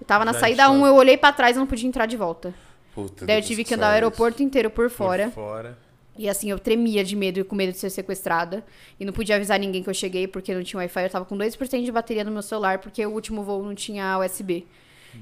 Eu 0.00 0.06
tava 0.06 0.24
na 0.24 0.32
saída 0.32 0.64
de 0.64 0.70
1, 0.70 0.86
eu 0.86 0.94
olhei 0.94 1.16
pra 1.16 1.32
trás 1.32 1.56
e 1.56 1.58
não 1.58 1.66
podia 1.66 1.86
entrar 1.88 2.06
de 2.06 2.16
volta. 2.16 2.54
Puta, 2.94 3.24
Daí 3.26 3.38
eu 3.38 3.42
tive 3.42 3.62
que 3.64 3.74
andar 3.74 3.90
o 3.90 3.94
aeroporto 3.94 4.42
inteiro 4.42 4.70
por 4.70 4.88
Por 4.88 4.96
fora. 4.96 5.30
fora. 5.30 5.78
E 6.18 6.28
assim, 6.28 6.50
eu 6.50 6.58
tremia 6.58 7.02
de 7.04 7.14
medo 7.16 7.40
e 7.40 7.44
com 7.44 7.54
medo 7.54 7.72
de 7.72 7.78
ser 7.78 7.88
sequestrada. 7.88 8.64
E 8.98 9.04
não 9.04 9.12
podia 9.12 9.36
avisar 9.36 9.58
ninguém 9.58 9.82
que 9.82 9.88
eu 9.88 9.94
cheguei 9.94 10.26
porque 10.26 10.54
não 10.54 10.62
tinha 10.62 10.78
Wi-Fi. 10.80 11.04
Eu 11.04 11.10
tava 11.10 11.24
com 11.24 11.36
2% 11.38 11.84
de 11.84 11.92
bateria 11.92 12.24
no 12.24 12.30
meu 12.30 12.42
celular 12.42 12.78
porque 12.78 13.04
o 13.06 13.10
último 13.10 13.42
voo 13.42 13.62
não 13.62 13.74
tinha 13.74 14.18
USB. 14.18 14.66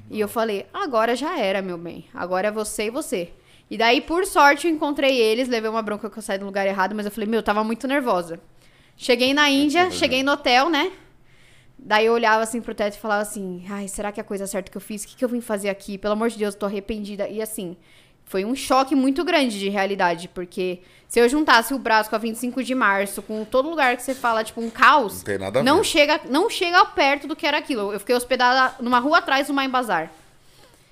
E 0.09 0.19
eu 0.19 0.27
falei, 0.27 0.65
agora 0.73 1.15
já 1.15 1.37
era, 1.39 1.61
meu 1.61 1.77
bem. 1.77 2.05
Agora 2.13 2.47
é 2.49 2.51
você 2.51 2.85
e 2.87 2.89
você. 2.89 3.29
E 3.69 3.77
daí, 3.77 4.01
por 4.01 4.25
sorte, 4.25 4.67
eu 4.67 4.73
encontrei 4.73 5.17
eles. 5.17 5.47
Levei 5.47 5.69
uma 5.69 5.81
bronca 5.81 6.09
que 6.09 6.17
eu 6.17 6.21
saí 6.23 6.37
do 6.37 6.45
lugar 6.45 6.65
errado, 6.67 6.93
mas 6.95 7.05
eu 7.05 7.11
falei, 7.11 7.29
meu, 7.29 7.39
eu 7.39 7.43
tava 7.43 7.63
muito 7.63 7.87
nervosa. 7.87 8.39
Cheguei 8.97 9.33
na 9.33 9.49
Índia, 9.49 9.89
cheguei 9.91 10.21
no 10.23 10.33
hotel, 10.33 10.69
né? 10.69 10.91
Daí 11.81 12.05
eu 12.05 12.13
olhava 12.13 12.43
assim 12.43 12.61
pro 12.61 12.75
teto 12.75 12.95
e 12.95 12.99
falava 12.99 13.21
assim: 13.21 13.63
ai, 13.69 13.87
será 13.87 14.11
que 14.11 14.19
é 14.19 14.21
a 14.21 14.25
coisa 14.25 14.45
certa 14.45 14.69
que 14.69 14.77
eu 14.77 14.81
fiz? 14.81 15.03
O 15.03 15.07
que, 15.07 15.15
que 15.15 15.25
eu 15.25 15.29
vim 15.29 15.41
fazer 15.41 15.69
aqui? 15.69 15.97
Pelo 15.97 16.13
amor 16.13 16.29
de 16.29 16.37
Deus, 16.37 16.53
eu 16.53 16.59
tô 16.59 16.65
arrependida. 16.65 17.27
E 17.27 17.41
assim, 17.41 17.77
foi 18.25 18.45
um 18.45 18.55
choque 18.55 18.93
muito 18.95 19.23
grande 19.23 19.57
de 19.57 19.69
realidade, 19.69 20.27
porque 20.27 20.81
se 21.07 21.19
eu 21.19 21.27
juntasse 21.27 21.73
o 21.73 21.79
braço 21.79 22.09
com 22.09 22.15
a 22.15 22.19
25 22.19 22.63
de 22.63 22.75
março, 22.75 23.21
com 23.23 23.43
todo 23.43 23.69
lugar 23.69 23.97
que 23.97 24.03
você 24.03 24.13
fala, 24.13 24.43
tipo, 24.43 24.61
um 24.61 24.69
caos, 24.69 25.17
Não 25.17 25.23
tem 25.23 25.37
nada 25.39 25.63
não 25.63 25.83
chega, 25.83 26.21
não 26.29 26.49
chega 26.49 26.85
perto 26.85 27.27
do 27.27 27.35
que 27.35 27.47
era 27.47 27.57
aquilo. 27.57 27.91
Eu 27.91 27.99
fiquei 27.99 28.15
hospedada 28.15 28.75
numa 28.79 28.99
rua 28.99 29.17
atrás 29.17 29.47
do 29.47 29.53
Maim 29.53 29.69
Bazar. 29.69 30.11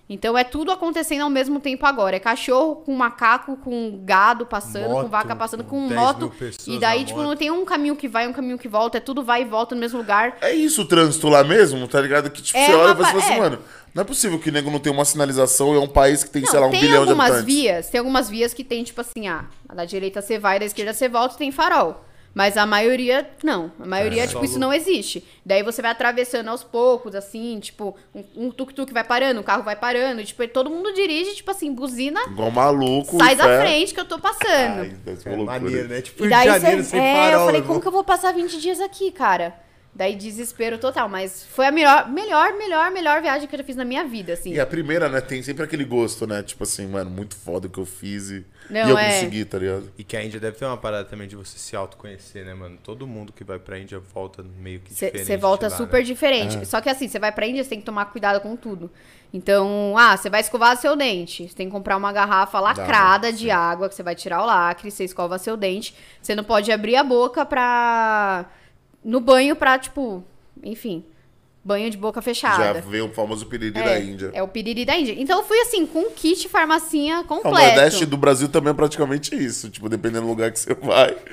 Então 0.10 0.38
é 0.38 0.44
tudo 0.44 0.72
acontecendo 0.72 1.22
ao 1.22 1.30
mesmo 1.30 1.60
tempo 1.60 1.86
agora. 1.86 2.16
É 2.16 2.20
cachorro 2.20 2.78
com 2.78 2.96
macaco, 2.96 3.58
com 3.58 4.00
gado 4.06 4.46
passando, 4.46 4.86
com 4.86 4.94
Moto, 4.94 5.10
vaca 5.10 5.36
passando, 5.36 5.64
com 5.66 5.82
com 5.82 5.88
10 5.90 6.00
moto. 6.00 6.34
E 6.66 6.80
daí, 6.80 7.04
tipo, 7.04 7.20
moto. 7.20 7.28
não 7.28 7.36
tem 7.36 7.52
um 7.52 7.66
caminho 7.66 7.96
que 7.96 8.08
vai, 8.08 8.26
um 8.26 8.32
caminho 8.32 8.58
que 8.58 8.70
volta. 8.70 8.98
É 8.98 9.02
tudo 9.02 9.22
vai 9.22 9.42
e 9.42 9.46
volta 9.46 9.76
no 9.76 9.82
mesmo 9.82 9.98
lugar. 9.98 10.38
É 10.40 10.54
isso 10.54 10.84
o 10.84 10.86
trânsito 10.86 11.28
lá 11.28 11.44
mesmo, 11.44 11.86
tá 11.90 12.00
ligado? 12.00 12.30
Que 12.30 12.42
tipo, 12.42 12.58
É 12.58 12.68
você 12.68 12.74
olha 12.74 12.94
e 12.94 12.96
fala 12.96 13.20
assim, 13.20 13.34
é. 13.34 13.40
mano, 13.40 13.60
não 13.94 14.02
é 14.02 14.06
possível 14.06 14.40
que 14.40 14.50
o 14.50 14.54
nego 14.54 14.72
não 14.72 14.80
tenha 14.80 14.94
uma 14.94 15.04
sinalização 15.04 15.74
e 15.74 15.78
é 15.78 15.80
um 15.80 15.88
país 15.88 16.24
que 16.24 16.30
tem, 16.30 16.44
Não, 16.44 16.52
sei 16.52 16.60
lá, 16.60 16.68
um 16.68 16.72
tem 16.72 16.82
bilhão 16.82 17.04
de 17.04 17.10
algumas 17.10 17.32
habitantes. 17.32 17.56
vias, 17.56 17.90
tem 17.90 18.00
algumas 18.00 18.30
vias 18.30 18.54
que 18.54 18.64
tem, 18.64 18.84
tipo 18.86 19.02
assim, 19.02 19.28
ah, 19.28 19.46
da 19.74 19.84
direita 19.84 20.22
você 20.22 20.40
vai, 20.40 20.58
da 20.58 20.66
esquerda 20.66 20.94
você 20.94 21.10
volta 21.10 21.36
e 21.36 21.38
tem 21.38 21.52
farol. 21.52 22.06
Mas 22.34 22.56
a 22.56 22.68
maioria, 22.68 23.28
não. 23.44 23.72
A 23.80 23.86
maioria, 23.88 24.24
É, 24.24 24.28
tipo, 24.28 24.46
isso 24.46 24.60
não 24.60 24.72
existe. 24.72 25.24
Daí 25.44 25.64
você 25.64 25.82
vai 25.82 25.90
atravessando 25.90 26.50
aos 26.50 26.64
poucos, 26.64 27.16
assim, 27.16 27.60
tipo, 27.60 27.96
um, 28.14 28.24
um 28.46 28.52
tuk-tuk 28.52 28.94
vai 28.94 29.04
parando, 29.04 29.40
um 29.40 29.44
carro 29.44 29.64
vai 29.64 29.76
parando. 29.76 30.24
Tipo, 30.24 30.44
e 30.44 30.48
todo 30.48 30.70
mundo 30.70 30.94
dirige, 30.94 31.34
tipo 31.36 31.50
assim, 31.50 31.74
buzina, 31.74 32.20
Igual 32.28 32.52
maluco. 32.52 33.18
sai 33.18 33.36
da 33.36 33.60
frente 33.62 33.94
que 33.94 34.00
eu 34.00 34.06
tô 34.06 34.20
passando. 34.20 34.82
Ai, 34.82 34.96
É 35.26 35.36
maneiro, 35.36 35.88
né? 35.88 36.02
Tipo, 36.02 36.20
E 36.26 36.28
Rio 36.28 36.30
daí 36.30 36.48
de 36.48 36.60
Janeiro 36.60 36.84
cê- 36.84 36.90
sem 36.92 37.00
é, 37.02 37.14
farol. 37.16 37.40
eu 37.40 37.46
falei, 37.48 37.62
como 37.64 37.82
que 37.82 37.88
eu 37.88 37.92
vou 37.92 38.04
passar 38.04 38.32
20 38.34 38.60
dias 38.62 38.80
aqui, 38.80 39.12
cara? 39.12 39.56
Daí 39.98 40.16
desespero 40.16 40.78
total, 40.78 41.10
mas 41.10 41.44
foi 41.44 41.66
a 41.66 41.72
melhor, 41.72 42.08
melhor, 42.08 42.54
melhor, 42.56 42.92
melhor 42.92 43.20
viagem 43.20 43.48
que 43.48 43.56
eu 43.56 43.58
já 43.58 43.66
fiz 43.66 43.76
na 43.76 43.84
minha 43.84 44.04
vida, 44.04 44.34
assim. 44.34 44.54
E 44.54 44.60
a 44.60 44.66
primeira, 44.66 45.10
né, 45.10 45.20
tem 45.20 45.42
sempre 45.42 45.64
aquele 45.64 45.84
gosto, 45.84 46.28
né? 46.28 46.44
Tipo 46.44 46.62
assim, 46.66 46.86
mano, 46.86 47.10
muito 47.10 47.36
foda 47.36 47.66
o 47.66 47.70
que 47.70 47.80
eu 47.80 47.86
fiz 47.86 48.30
e, 48.30 48.46
Não, 48.70 48.88
e 48.88 48.92
eu 48.92 48.98
é. 48.98 49.12
consegui, 49.12 49.44
tá 49.44 49.58
ligado? 49.58 49.92
E 49.98 50.04
que 50.04 50.16
a 50.16 50.24
Índia 50.24 50.40
deve 50.40 50.56
ter 50.56 50.66
uma 50.66 50.78
parada 50.78 51.10
também 51.10 51.28
de 51.28 51.36
você 51.36 51.58
se 51.58 51.76
autoconhecer, 51.76 52.46
né, 52.46 52.54
mano? 52.54 52.78
Todo 52.84 53.08
mundo 53.08 53.34
que 53.34 53.44
vai 53.44 53.58
pra 53.58 53.80
Índia 53.80 54.00
volta 54.14 54.46
meio 54.60 54.82
que 54.82 54.94
diferente. 54.94 55.26
Você 55.26 55.36
volta 55.36 55.68
lá, 55.68 55.76
super 55.76 55.98
né? 55.98 56.04
diferente. 56.04 56.64
Só 56.68 56.80
que 56.80 56.90
assim, 56.90 57.08
você 57.08 57.18
vai 57.18 57.32
pra 57.32 57.48
Índia, 57.48 57.64
você 57.64 57.72
tem 57.72 57.80
que 57.80 57.86
tomar 57.86 58.06
cuidado 58.06 58.40
com 58.40 58.56
tudo. 58.56 58.92
Então, 59.34 59.96
ah, 59.98 60.16
você 60.16 60.30
vai 60.30 60.42
escovar 60.42 60.78
seu 60.78 60.96
dente. 60.96 61.48
Você 61.48 61.56
tem 61.56 61.66
que 61.66 61.72
comprar 61.72 61.98
uma 61.98 62.14
garrafa 62.14 62.60
lacrada 62.60 63.34
de 63.34 63.50
água, 63.50 63.90
que 63.90 63.96
você 63.96 64.04
vai 64.04 64.14
tirar 64.14 64.44
o 64.44 64.46
lacre, 64.46 64.92
você 64.92 65.04
escova 65.04 65.40
seu 65.40 65.58
dente. 65.58 65.96
Você 66.22 66.36
não 66.36 66.44
pode 66.44 66.72
abrir 66.72 66.98
a 66.98 67.04
boca 67.04 67.44
pra. 67.44 68.46
No 69.08 69.20
banho 69.22 69.56
pra, 69.56 69.80
tipo, 69.80 70.24
enfim, 70.64 71.04
banho 71.64 71.90
de 71.90 71.98
boca 71.98 72.20
Já 72.20 72.24
fechada. 72.24 72.82
veio 72.82 73.06
o 73.08 73.14
famoso 73.14 73.46
piriri 73.46 73.80
é, 73.80 73.84
da 73.84 74.00
Índia. 74.00 74.32
É 74.34 74.44
o 74.44 74.48
piriri 74.48 74.86
da 74.86 74.98
Índia. 74.98 75.16
Então 75.18 75.40
eu 75.40 75.46
fui 75.46 75.58
assim, 75.62 75.86
com 75.86 76.00
um 76.00 76.12
kit 76.12 76.48
farmacinha 76.50 77.18
Ah, 77.18 77.22
O 77.22 77.24
completo. 77.26 77.58
Nordeste 77.58 78.06
do 78.06 78.18
Brasil 78.18 78.50
também 78.50 78.72
é 78.72 78.74
praticamente 78.74 79.34
isso. 79.36 79.70
Tipo, 79.70 79.90
dependendo 79.90 80.24
do 80.26 80.28
lugar 80.30 80.52
que 80.52 80.60
você 80.60 80.74
vai. 80.76 81.16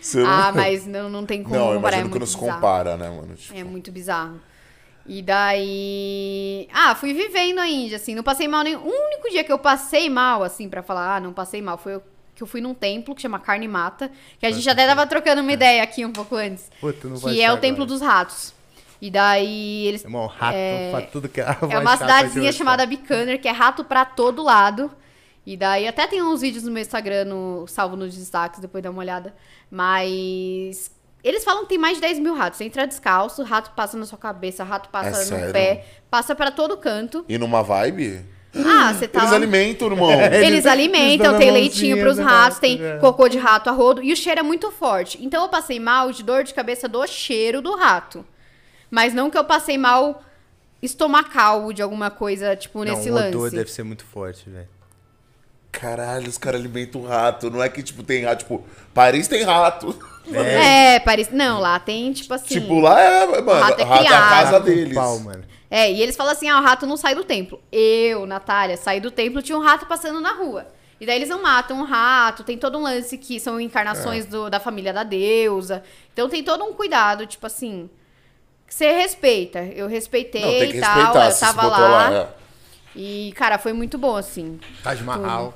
Você 0.00 0.20
Ah, 0.20 0.52
não... 0.52 0.60
mas 0.60 0.86
não, 0.86 1.08
não 1.08 1.24
tem 1.24 1.42
como 1.42 1.54
Não, 1.56 1.68
eu 1.70 1.74
comparar. 1.76 1.96
é 1.96 2.00
imagino 2.00 2.12
que 2.12 2.18
muito 2.18 2.20
não 2.20 2.26
se 2.26 2.36
bizarro. 2.36 2.54
compara, 2.60 2.96
né, 2.98 3.08
mano? 3.08 3.34
Tipo, 3.36 3.58
É 3.58 3.64
muito 3.64 3.90
bizarro. 3.90 4.38
E 5.06 5.22
daí. 5.22 6.68
Ah, 6.72 6.94
fui 6.94 7.12
vivendo 7.14 7.58
a 7.58 7.66
Índia, 7.66 7.96
assim. 7.96 8.14
Não 8.14 8.22
passei 8.22 8.46
mal 8.46 8.62
nem. 8.62 8.76
O 8.76 8.84
único 8.84 9.30
dia 9.30 9.42
que 9.42 9.50
eu 9.52 9.58
passei 9.58 10.10
mal, 10.10 10.42
assim, 10.42 10.68
pra 10.68 10.82
falar, 10.82 11.16
ah, 11.16 11.20
não 11.20 11.32
passei 11.32 11.62
mal, 11.62 11.78
foi 11.78 11.96
o- 11.96 12.02
que 12.34 12.42
eu 12.42 12.46
fui 12.46 12.60
num 12.60 12.74
templo 12.74 13.14
que 13.14 13.22
chama 13.22 13.38
Carne 13.38 13.68
Mata. 13.68 14.10
Que 14.38 14.46
a 14.46 14.50
gente 14.50 14.68
até 14.68 14.86
tava 14.86 15.06
trocando 15.06 15.40
uma 15.42 15.52
ideia 15.52 15.82
aqui 15.82 16.04
um 16.04 16.12
pouco 16.12 16.34
antes. 16.36 16.70
Puta, 16.80 17.08
não 17.08 17.16
vai 17.16 17.34
Que 17.34 17.40
é 17.42 17.52
o 17.52 17.56
Templo 17.58 17.84
agora. 17.84 17.98
dos 17.98 18.00
Ratos. 18.06 18.54
E 19.00 19.10
daí 19.10 19.86
eles. 19.86 20.02
Irmão, 20.04 20.26
rato 20.26 20.54
É- 20.56 20.90
pra 20.90 21.02
tudo 21.02 21.28
que 21.28 21.40
É 21.40 21.78
uma 21.78 21.96
cidadezinha 21.96 22.50
chamada 22.52 22.86
Bikaner, 22.86 23.40
que 23.40 23.46
é 23.48 23.50
rato 23.52 23.84
pra 23.84 24.04
todo 24.04 24.42
lado. 24.42 24.90
E 25.46 25.56
daí 25.58 25.86
até 25.86 26.06
tem 26.06 26.22
uns 26.22 26.40
vídeos 26.40 26.64
no 26.64 26.70
meu 26.72 26.80
Instagram, 26.80 27.26
no, 27.26 27.66
salvo 27.66 27.96
nos 27.96 28.16
destaques, 28.16 28.60
depois 28.60 28.82
dá 28.82 28.90
uma 28.90 29.00
olhada. 29.00 29.34
Mas. 29.70 30.90
Eles 31.22 31.42
falam 31.42 31.62
que 31.62 31.70
tem 31.70 31.78
mais 31.78 31.96
de 31.96 32.02
10 32.02 32.18
mil 32.18 32.34
ratos. 32.34 32.58
Você 32.58 32.64
entra 32.64 32.86
descalço, 32.86 33.42
rato 33.42 33.70
passa 33.74 33.96
na 33.96 34.04
sua 34.04 34.18
cabeça, 34.18 34.62
rato 34.62 34.90
passa 34.90 35.08
É 35.08 35.12
no 35.20 35.24
sério? 35.24 35.52
pé, 35.52 35.84
passa 36.10 36.34
pra 36.34 36.50
todo 36.50 36.76
canto. 36.76 37.24
E 37.28 37.38
numa 37.38 37.62
vibe? 37.62 38.24
Ah, 38.56 38.92
você 38.94 39.08
tá. 39.08 39.20
Eles 39.20 39.30
lá- 39.30 39.36
alimentam, 39.36 39.88
irmão. 39.90 40.10
Eles, 40.20 40.46
Eles- 40.46 40.66
alimentam, 40.66 41.26
eles 41.26 41.38
tem 41.38 41.50
leitinho 41.50 41.96
mãozinha 41.96 42.04
pros 42.04 42.18
ratos, 42.18 42.54
rato, 42.56 42.60
tem 42.60 42.84
é. 42.84 42.96
cocô 42.98 43.28
de 43.28 43.38
rato 43.38 43.68
a 43.68 43.72
rodo 43.72 44.02
e 44.02 44.12
o 44.12 44.16
cheiro 44.16 44.40
é 44.40 44.42
muito 44.42 44.70
forte. 44.70 45.18
Então 45.24 45.42
eu 45.42 45.48
passei 45.48 45.80
mal 45.80 46.12
de 46.12 46.22
dor 46.22 46.44
de 46.44 46.54
cabeça 46.54 46.88
do 46.88 47.06
cheiro 47.06 47.60
do 47.60 47.74
rato. 47.74 48.24
Mas 48.90 49.12
não 49.12 49.28
que 49.30 49.36
eu 49.38 49.44
passei 49.44 49.76
mal 49.78 50.22
estomacal 50.80 51.72
de 51.72 51.82
alguma 51.82 52.10
coisa, 52.10 52.54
tipo, 52.54 52.84
nesse 52.84 53.10
não, 53.10 53.16
o 53.16 53.28
odor 53.28 53.42
lance. 53.42 53.56
deve 53.56 53.70
ser 53.70 53.82
muito 53.82 54.04
forte, 54.04 54.48
velho. 54.48 54.68
Caralho, 55.72 56.28
os 56.28 56.38
caras 56.38 56.60
alimentam 56.60 57.02
rato. 57.02 57.50
Não 57.50 57.62
é 57.62 57.68
que, 57.68 57.82
tipo, 57.82 58.02
tem 58.04 58.24
rato. 58.24 58.40
Tipo, 58.44 58.64
Paris 58.92 59.26
tem 59.26 59.42
rato. 59.42 59.98
É, 60.32 61.00
Paris. 61.00 61.28
Não, 61.32 61.58
lá 61.60 61.78
tem, 61.80 62.12
tipo 62.12 62.32
assim. 62.32 62.60
Tipo, 62.60 62.78
lá 62.80 63.00
é, 63.00 63.26
mano, 63.26 63.60
rato 63.60 63.80
é 63.80 63.84
rato 63.84 64.04
é 64.04 64.06
a 64.06 64.20
casa 64.20 64.60
deles. 64.60 64.94
pau, 64.94 65.18
mano. 65.18 65.42
É, 65.76 65.90
e 65.90 66.00
eles 66.00 66.14
falam 66.14 66.30
assim: 66.32 66.48
ah, 66.48 66.60
o 66.60 66.62
rato 66.62 66.86
não 66.86 66.96
sai 66.96 67.16
do 67.16 67.24
templo. 67.24 67.60
Eu, 67.72 68.26
Natália, 68.26 68.76
saí 68.76 69.00
do 69.00 69.10
templo, 69.10 69.42
tinha 69.42 69.58
um 69.58 69.62
rato 69.62 69.86
passando 69.86 70.20
na 70.20 70.32
rua. 70.32 70.68
E 71.00 71.04
daí 71.06 71.16
eles 71.16 71.28
não 71.28 71.42
matam 71.42 71.80
o 71.80 71.84
rato, 71.84 72.44
tem 72.44 72.56
todo 72.56 72.78
um 72.78 72.82
lance 72.82 73.18
que 73.18 73.40
são 73.40 73.58
É. 73.58 73.62
encarnações 73.62 74.24
do- 74.24 74.48
da 74.48 74.60
família 74.60 74.92
da 74.92 75.02
deusa. 75.02 75.82
Então 76.12 76.28
tem 76.28 76.44
todo 76.44 76.62
um 76.64 76.72
cuidado, 76.74 77.26
tipo 77.26 77.44
assim. 77.46 77.90
Que 78.68 78.72
você 78.72 78.92
respeita. 78.92 79.58
Eu 79.64 79.88
respeitei 79.88 80.42
Não, 80.42 80.50
tem 80.50 80.70
que 80.70 80.76
e 80.78 80.80
tal. 80.80 81.16
Eu 81.16 81.36
tava 81.38 81.66
lá. 81.66 81.78
lá. 81.78 82.12
é. 82.14 82.28
E, 82.94 83.32
cara, 83.36 83.58
foi 83.58 83.72
muito 83.72 83.98
bom, 83.98 84.16
assim. 84.16 84.60
Taj 84.84 85.02
Mahal. 85.02 85.52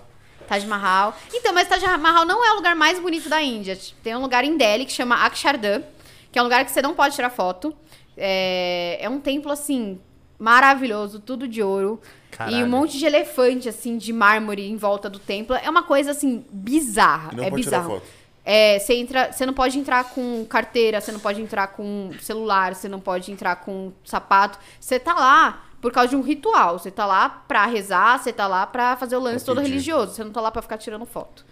Taj 0.49 0.67
Mahal. 0.67 1.17
Então, 1.33 1.53
mas 1.55 1.69
Taj 1.69 1.81
Mahal 1.97 2.25
não 2.25 2.45
é 2.45 2.51
o 2.53 2.57
lugar 2.57 2.75
mais 2.75 2.99
bonito 2.99 3.29
da 3.29 3.41
Índia. 3.41 3.79
Tem 4.03 4.17
um 4.17 4.21
lugar 4.21 4.43
em 4.45 4.57
Delhi 4.57 4.85
que 4.85 4.93
chama 4.93 5.25
Akshardham, 5.25 5.85
que 6.33 6.39
é 6.39 6.43
um 6.43 6.45
lugar 6.47 6.65
que 6.65 6.73
você 6.73 6.83
não 6.83 6.95
pode 6.95 7.15
tirar 7.15 7.31
foto. 7.31 7.73
É, 8.17 8.99
é 9.01 9.09
um 9.09 9.21
templo, 9.21 9.53
assim, 9.53 10.01
maravilhoso, 10.39 11.19
tudo 11.21 11.47
de 11.49 11.63
ouro. 11.63 12.01
E 12.33 12.37
Caralho. 12.37 12.65
um 12.67 12.69
monte 12.69 12.97
de 12.99 13.05
elefante, 13.05 13.69
assim, 13.69 13.99
de 13.99 14.13
mármore 14.13 14.69
em 14.69 14.77
volta 14.77 15.11
do 15.11 15.19
templo. 15.19 15.57
É 15.57 15.69
uma 15.69 15.83
coisa, 15.83 16.13
assim, 16.13 16.45
bizarra. 16.51 17.31
E 17.33 17.37
não 17.37 17.45
é 17.45 17.51
pode 17.51 17.63
tirar 17.63 17.79
bizarro. 17.81 18.01
foto. 18.01 18.07
É, 18.45 18.79
você 18.79 18.95
entra, 18.95 19.31
você 19.33 19.45
não 19.45 19.53
pode 19.53 19.79
entrar 19.79 20.05
com 20.05 20.45
carteira, 20.49 21.01
você 21.01 21.13
não 21.13 21.21
pode 21.21 21.43
entrar 21.43 21.67
com 21.69 22.11
celular, 22.21 22.75
você 22.75 22.89
não 22.89 23.01
pode 23.01 23.31
entrar 23.31 23.57
com 23.57 23.93
sapato. 24.05 24.59
Você 24.81 24.99
tá 24.99 25.13
lá 25.13 25.65
por 25.83 25.93
causa 25.93 26.09
de 26.11 26.17
um 26.17 26.23
ritual. 26.23 26.79
Você 26.79 26.91
tá 26.91 27.05
lá 27.05 27.29
pra 27.29 27.67
rezar, 27.67 28.19
você 28.19 28.33
tá 28.33 28.47
lá 28.47 28.67
pra 28.67 28.97
fazer 28.97 29.17
o 29.17 29.21
lance 29.21 29.45
todo 29.45 29.61
religioso. 29.61 30.15
Você 30.15 30.25
não 30.25 30.31
tá 30.31 30.41
lá 30.41 30.51
pra 30.51 30.63
ficar 30.63 30.79
tirando 30.79 31.05
foto. 31.05 31.45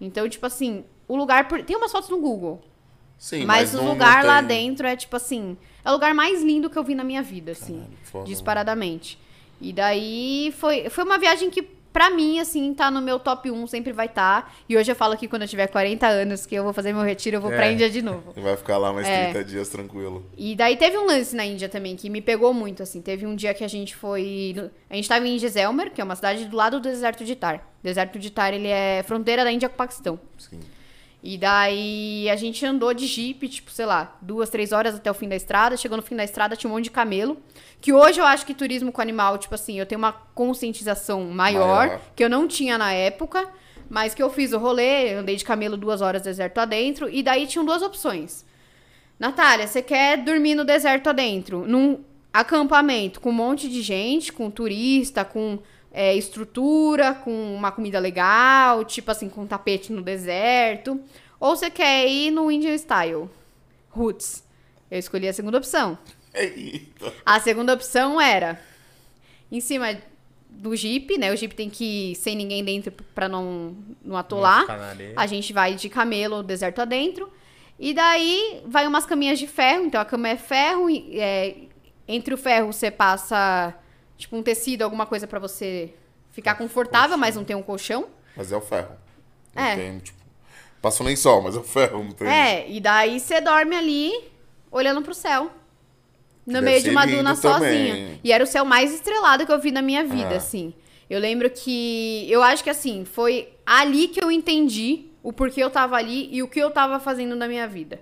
Então, 0.00 0.28
tipo 0.28 0.46
assim, 0.46 0.84
o 1.08 1.16
lugar. 1.16 1.48
por- 1.48 1.62
Tem 1.62 1.76
umas 1.76 1.90
fotos 1.90 2.08
no 2.10 2.18
Google. 2.20 2.60
Sim, 3.18 3.44
mas, 3.46 3.72
mas, 3.72 3.82
o 3.82 3.84
lugar 3.88 4.22
não 4.22 4.28
lá 4.30 4.38
tem- 4.38 4.68
dentro 4.68 4.86
é, 4.86 4.94
tipo 4.94 5.16
assim. 5.16 5.56
É 5.84 5.90
o 5.90 5.92
lugar 5.92 6.14
mais 6.14 6.42
lindo 6.42 6.70
que 6.70 6.78
eu 6.78 6.82
vi 6.84 6.94
na 6.94 7.04
minha 7.04 7.22
vida, 7.22 7.52
assim. 7.52 7.74
Caralho, 7.78 7.96
foda. 8.04 8.24
disparadamente. 8.26 9.18
E 9.60 9.72
daí 9.72 10.52
foi, 10.58 10.88
foi 10.90 11.04
uma 11.04 11.18
viagem 11.18 11.48
que, 11.50 11.62
pra 11.62 12.10
mim, 12.10 12.40
assim, 12.40 12.74
tá 12.74 12.90
no 12.90 13.00
meu 13.00 13.18
top 13.20 13.50
1, 13.50 13.66
sempre 13.68 13.92
vai 13.92 14.06
estar. 14.06 14.52
E 14.68 14.76
hoje 14.76 14.90
eu 14.90 14.96
falo 14.96 15.16
que 15.16 15.28
quando 15.28 15.42
eu 15.42 15.48
tiver 15.48 15.66
40 15.68 16.06
anos, 16.06 16.44
que 16.46 16.54
eu 16.54 16.64
vou 16.64 16.72
fazer 16.72 16.92
meu 16.92 17.02
retiro, 17.02 17.36
eu 17.36 17.40
vou 17.40 17.50
pra 17.50 17.66
É. 17.66 17.72
Índia 17.72 17.88
de 17.88 18.02
novo. 18.02 18.32
Vai 18.40 18.56
ficar 18.56 18.78
lá 18.78 18.92
mais 18.92 19.06
É. 19.06 19.30
30 19.30 19.44
dias 19.44 19.68
tranquilo. 19.68 20.24
E 20.36 20.56
daí 20.56 20.76
teve 20.76 20.98
um 20.98 21.06
lance 21.06 21.36
na 21.36 21.44
Índia 21.46 21.68
também 21.68 21.94
que 21.96 22.10
me 22.10 22.20
pegou 22.20 22.52
muito, 22.52 22.82
assim. 22.82 23.00
Teve 23.00 23.26
um 23.26 23.36
dia 23.36 23.54
que 23.54 23.62
a 23.62 23.68
gente 23.68 23.94
foi. 23.94 24.54
A 24.90 24.96
gente 24.96 25.08
tava 25.08 25.26
em 25.28 25.38
Jaisalmer, 25.38 25.92
que 25.92 26.00
é 26.00 26.04
uma 26.04 26.16
cidade 26.16 26.46
do 26.46 26.56
lado 26.56 26.80
do 26.80 26.82
deserto 26.88 27.24
de 27.24 27.36
Tar. 27.36 27.56
O 27.80 27.84
deserto 27.84 28.18
de 28.18 28.30
Tar, 28.30 28.52
ele 28.52 28.68
é 28.68 29.02
fronteira 29.06 29.44
da 29.44 29.52
Índia 29.52 29.68
com 29.68 29.74
o 29.74 29.78
Paquistão. 29.78 30.18
Sim. 30.36 30.60
E 31.26 31.38
daí 31.38 32.28
a 32.28 32.36
gente 32.36 32.66
andou 32.66 32.92
de 32.92 33.06
jipe, 33.06 33.48
tipo, 33.48 33.70
sei 33.70 33.86
lá, 33.86 34.14
duas, 34.20 34.50
três 34.50 34.72
horas 34.72 34.94
até 34.94 35.10
o 35.10 35.14
fim 35.14 35.26
da 35.26 35.34
estrada. 35.34 35.74
Chegou 35.74 35.96
no 35.96 36.02
fim 36.02 36.14
da 36.14 36.22
estrada, 36.22 36.54
tinha 36.54 36.70
um 36.70 36.74
monte 36.74 36.84
de 36.84 36.90
camelo. 36.90 37.38
Que 37.80 37.94
hoje 37.94 38.20
eu 38.20 38.26
acho 38.26 38.44
que 38.44 38.52
turismo 38.52 38.92
com 38.92 39.00
animal, 39.00 39.38
tipo 39.38 39.54
assim, 39.54 39.78
eu 39.78 39.86
tenho 39.86 39.98
uma 39.98 40.12
conscientização 40.12 41.22
maior, 41.24 41.86
Maior. 41.86 42.00
que 42.14 42.22
eu 42.22 42.28
não 42.28 42.46
tinha 42.46 42.76
na 42.76 42.92
época. 42.92 43.48
Mas 43.88 44.14
que 44.14 44.22
eu 44.22 44.28
fiz 44.28 44.52
o 44.52 44.58
rolê, 44.58 45.14
andei 45.14 45.36
de 45.36 45.46
camelo 45.46 45.78
duas 45.78 46.02
horas 46.02 46.20
deserto 46.20 46.58
adentro. 46.58 47.08
E 47.08 47.22
daí 47.22 47.46
tinham 47.46 47.64
duas 47.64 47.80
opções. 47.80 48.44
Natália, 49.18 49.66
você 49.66 49.80
quer 49.80 50.18
dormir 50.18 50.54
no 50.54 50.64
deserto 50.64 51.08
adentro, 51.08 51.66
num 51.66 52.04
acampamento 52.32 53.18
com 53.18 53.30
um 53.30 53.32
monte 53.32 53.68
de 53.68 53.80
gente, 53.80 54.30
com 54.30 54.50
turista, 54.50 55.24
com 55.24 55.58
é, 55.96 56.12
estrutura, 56.16 57.14
com 57.14 57.54
uma 57.54 57.70
comida 57.70 58.00
legal, 58.00 58.84
tipo 58.84 59.12
assim, 59.12 59.28
com 59.28 59.46
tapete 59.46 59.92
no 59.92 60.02
deserto. 60.02 61.00
Ou 61.38 61.54
você 61.54 61.70
quer 61.70 62.08
ir 62.08 62.32
no 62.32 62.50
Indian 62.50 62.76
Style, 62.76 63.30
Roots. 63.90 64.42
Eu 64.90 64.98
escolhi 64.98 65.28
a 65.28 65.32
segunda 65.32 65.56
opção. 65.56 65.96
Eita. 66.34 67.12
A 67.24 67.38
segunda 67.38 67.72
opção 67.72 68.20
era 68.20 68.60
em 69.52 69.60
cima 69.60 69.96
do 70.50 70.74
Jeep, 70.74 71.16
né? 71.16 71.32
O 71.32 71.36
Jeep 71.36 71.54
tem 71.54 71.70
que 71.70 72.10
ir 72.10 72.14
sem 72.16 72.34
ninguém 72.34 72.64
dentro 72.64 72.90
pra 73.14 73.28
não, 73.28 73.76
não 74.04 74.16
atolar. 74.16 74.64
A 75.14 75.26
gente 75.28 75.52
vai 75.52 75.76
de 75.76 75.88
camelo, 75.88 76.42
deserto 76.42 76.80
adentro. 76.80 77.32
E 77.78 77.94
daí 77.94 78.62
vai 78.66 78.84
umas 78.88 79.06
caminhas 79.06 79.38
de 79.38 79.46
ferro. 79.46 79.86
Então 79.86 80.00
a 80.00 80.04
cama 80.04 80.28
é 80.28 80.36
ferro. 80.36 80.90
e, 80.90 81.20
é, 81.20 81.56
entre 82.08 82.34
o 82.34 82.36
ferro 82.36 82.72
você 82.72 82.90
passa 82.90 83.74
tipo 84.16 84.36
um 84.36 84.42
tecido, 84.42 84.82
alguma 84.82 85.06
coisa 85.06 85.26
pra 85.26 85.38
você 85.38 85.92
ficar 86.32 86.54
confortável, 86.56 87.16
mas 87.16 87.36
não 87.36 87.44
tem 87.44 87.54
um 87.56 87.62
colchão. 87.62 88.06
Mas 88.36 88.50
é 88.52 88.56
o 88.56 88.60
ferro. 88.60 88.96
Não 89.54 89.62
É. 89.62 89.76
tem, 89.76 89.98
tipo. 89.98 90.18
Passa 90.82 91.02
um 91.02 91.06
lençol, 91.06 91.40
mas 91.42 91.56
é 91.56 91.58
o 91.58 91.62
ferro, 91.62 92.04
não 92.04 92.12
tem. 92.12 92.28
É, 92.28 92.70
e 92.70 92.78
daí 92.80 93.18
você 93.18 93.40
dorme 93.40 93.74
ali 93.74 94.12
olhando 94.70 95.00
pro 95.02 95.14
céu. 95.14 95.50
No 96.46 96.54
Deve 96.54 96.66
meio 96.66 96.82
de 96.82 96.90
uma 96.90 97.06
duna 97.06 97.34
também. 97.36 97.88
sozinha. 97.88 98.20
E 98.22 98.30
era 98.30 98.44
o 98.44 98.46
céu 98.46 98.66
mais 98.66 98.92
estrelado 98.92 99.46
que 99.46 99.52
eu 99.52 99.58
vi 99.58 99.70
na 99.70 99.80
minha 99.80 100.04
vida, 100.04 100.34
Ah. 100.34 100.36
assim. 100.36 100.74
Eu 101.08 101.18
lembro 101.20 101.48
que. 101.48 102.26
Eu 102.30 102.42
acho 102.42 102.62
que 102.62 102.68
assim, 102.68 103.04
foi 103.06 103.48
ali 103.64 104.08
que 104.08 104.22
eu 104.22 104.30
entendi 104.30 105.06
o 105.22 105.32
porquê 105.32 105.62
eu 105.62 105.70
tava 105.70 105.96
ali 105.96 106.28
e 106.30 106.42
o 106.42 106.48
que 106.48 106.58
eu 106.60 106.70
tava 106.70 107.00
fazendo 107.00 107.34
na 107.34 107.48
minha 107.48 107.66
vida. 107.66 107.98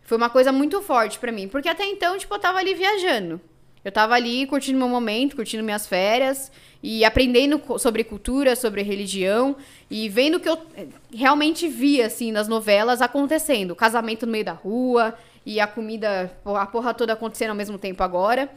Foi 0.00 0.16
uma 0.16 0.30
coisa 0.30 0.50
muito 0.50 0.80
forte 0.80 1.18
pra 1.18 1.30
mim. 1.32 1.46
Porque 1.46 1.68
até 1.68 1.84
então, 1.84 2.16
tipo, 2.16 2.32
eu 2.34 2.38
tava 2.38 2.58
ali 2.58 2.74
viajando. 2.74 3.38
Eu 3.84 3.92
tava 3.92 4.14
ali 4.14 4.46
curtindo 4.46 4.78
meu 4.78 4.88
momento, 4.88 5.36
curtindo 5.36 5.62
minhas 5.62 5.86
férias 5.86 6.50
e 6.82 7.04
aprendendo 7.04 7.60
sobre 7.78 8.02
cultura, 8.02 8.56
sobre 8.56 8.82
religião 8.82 9.56
e 9.90 10.08
vendo 10.08 10.36
o 10.36 10.40
que 10.40 10.48
eu 10.48 10.58
eh, 10.76 10.86
realmente 11.14 11.68
via, 11.68 12.06
assim, 12.06 12.32
nas 12.32 12.48
novelas 12.48 13.02
acontecendo. 13.02 13.76
Casamento 13.76 14.24
no 14.24 14.32
meio 14.32 14.44
da 14.44 14.52
rua 14.52 15.14
e 15.44 15.60
a 15.60 15.66
comida, 15.66 16.34
a 16.44 16.66
porra 16.66 16.94
toda 16.94 17.12
acontecendo 17.12 17.50
ao 17.50 17.56
mesmo 17.56 17.76
tempo 17.76 18.02
agora. 18.02 18.50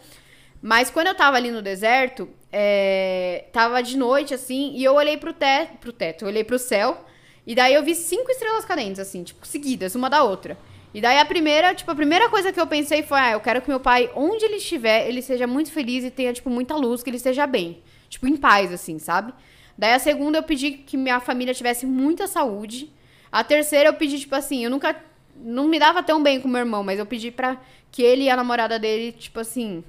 Mas 0.62 0.90
quando 0.90 1.08
eu 1.08 1.16
tava 1.16 1.38
ali 1.38 1.52
no 1.52 1.62
deserto, 1.62 2.30
é, 2.52 3.46
tava 3.52 3.84
de 3.84 3.98
noite, 3.98 4.34
assim, 4.34 4.74
e 4.76 4.84
eu 4.84 4.96
olhei 4.96 5.18
pro 5.18 5.34
teto, 5.34 5.78
pro 5.78 5.94
teto, 5.94 6.24
eu 6.24 6.30
olhei 6.30 6.44
pro 6.44 6.58
céu, 6.58 7.06
e 7.46 7.54
daí 7.54 7.74
eu 7.74 7.84
vi 7.84 7.94
cinco 7.94 8.32
estrelas 8.32 8.66
cadentes, 8.66 9.00
assim, 9.00 9.24
tipo, 9.24 9.46
seguidas, 9.46 9.94
uma 9.94 10.10
da 10.10 10.24
outra. 10.24 10.58
E 10.94 11.02
daí 11.02 11.20
a 11.20 11.26
primeira, 11.26 11.76
tipo, 11.76 11.92
a 11.92 11.96
primeira 11.96 12.30
coisa 12.30 12.52
que 12.52 12.60
eu 12.60 12.66
pensei 12.66 13.04
foi, 13.04 13.20
ah, 13.20 13.32
eu 13.32 13.40
quero 13.40 13.62
que 13.62 13.70
meu 13.70 13.80
pai, 13.80 14.10
onde 14.16 14.46
ele 14.46 14.56
estiver, 14.56 15.08
ele 15.08 15.22
seja 15.22 15.46
muito 15.46 15.72
feliz 15.72 16.04
e 16.04 16.10
tenha, 16.10 16.34
tipo, 16.34 16.50
muita 16.50 16.76
luz, 16.76 17.04
que 17.04 17.10
ele 17.10 17.18
esteja 17.18 17.46
bem. 17.46 17.82
Tipo, 18.10 18.28
em 18.28 18.38
paz, 18.38 18.72
assim, 18.72 18.98
sabe? 18.98 19.34
Daí 19.78 19.94
a 19.94 20.00
segunda 20.00 20.40
eu 20.40 20.44
pedi 20.44 20.72
que 20.72 20.98
minha 20.98 21.20
família 21.20 21.54
tivesse 21.54 21.86
muita 21.86 22.26
saúde. 22.26 22.92
A 23.32 23.44
terceira 23.44 23.90
eu 23.90 23.94
pedi, 23.94 24.20
tipo 24.20 24.36
assim, 24.36 24.64
eu 24.64 24.70
nunca. 24.70 24.96
Não 25.36 25.68
me 25.68 25.78
dava 25.78 26.02
tão 26.02 26.24
bem 26.24 26.42
com 26.42 26.48
meu 26.48 26.60
irmão, 26.60 26.84
mas 26.84 26.98
eu 26.98 27.06
pedi 27.06 27.30
pra 27.30 27.58
que 27.92 28.02
ele 28.02 28.24
e 28.24 28.30
a 28.30 28.36
namorada 28.36 28.80
dele, 28.80 29.12
tipo 29.12 29.40
assim, 29.40 29.84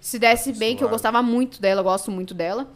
se 0.00 0.18
desse 0.18 0.52
bem, 0.52 0.76
que 0.76 0.82
eu 0.82 0.88
gostava 0.88 1.22
muito 1.22 1.60
dela, 1.60 1.80
eu 1.80 1.84
gosto 1.84 2.10
muito 2.10 2.32
dela. 2.32 2.70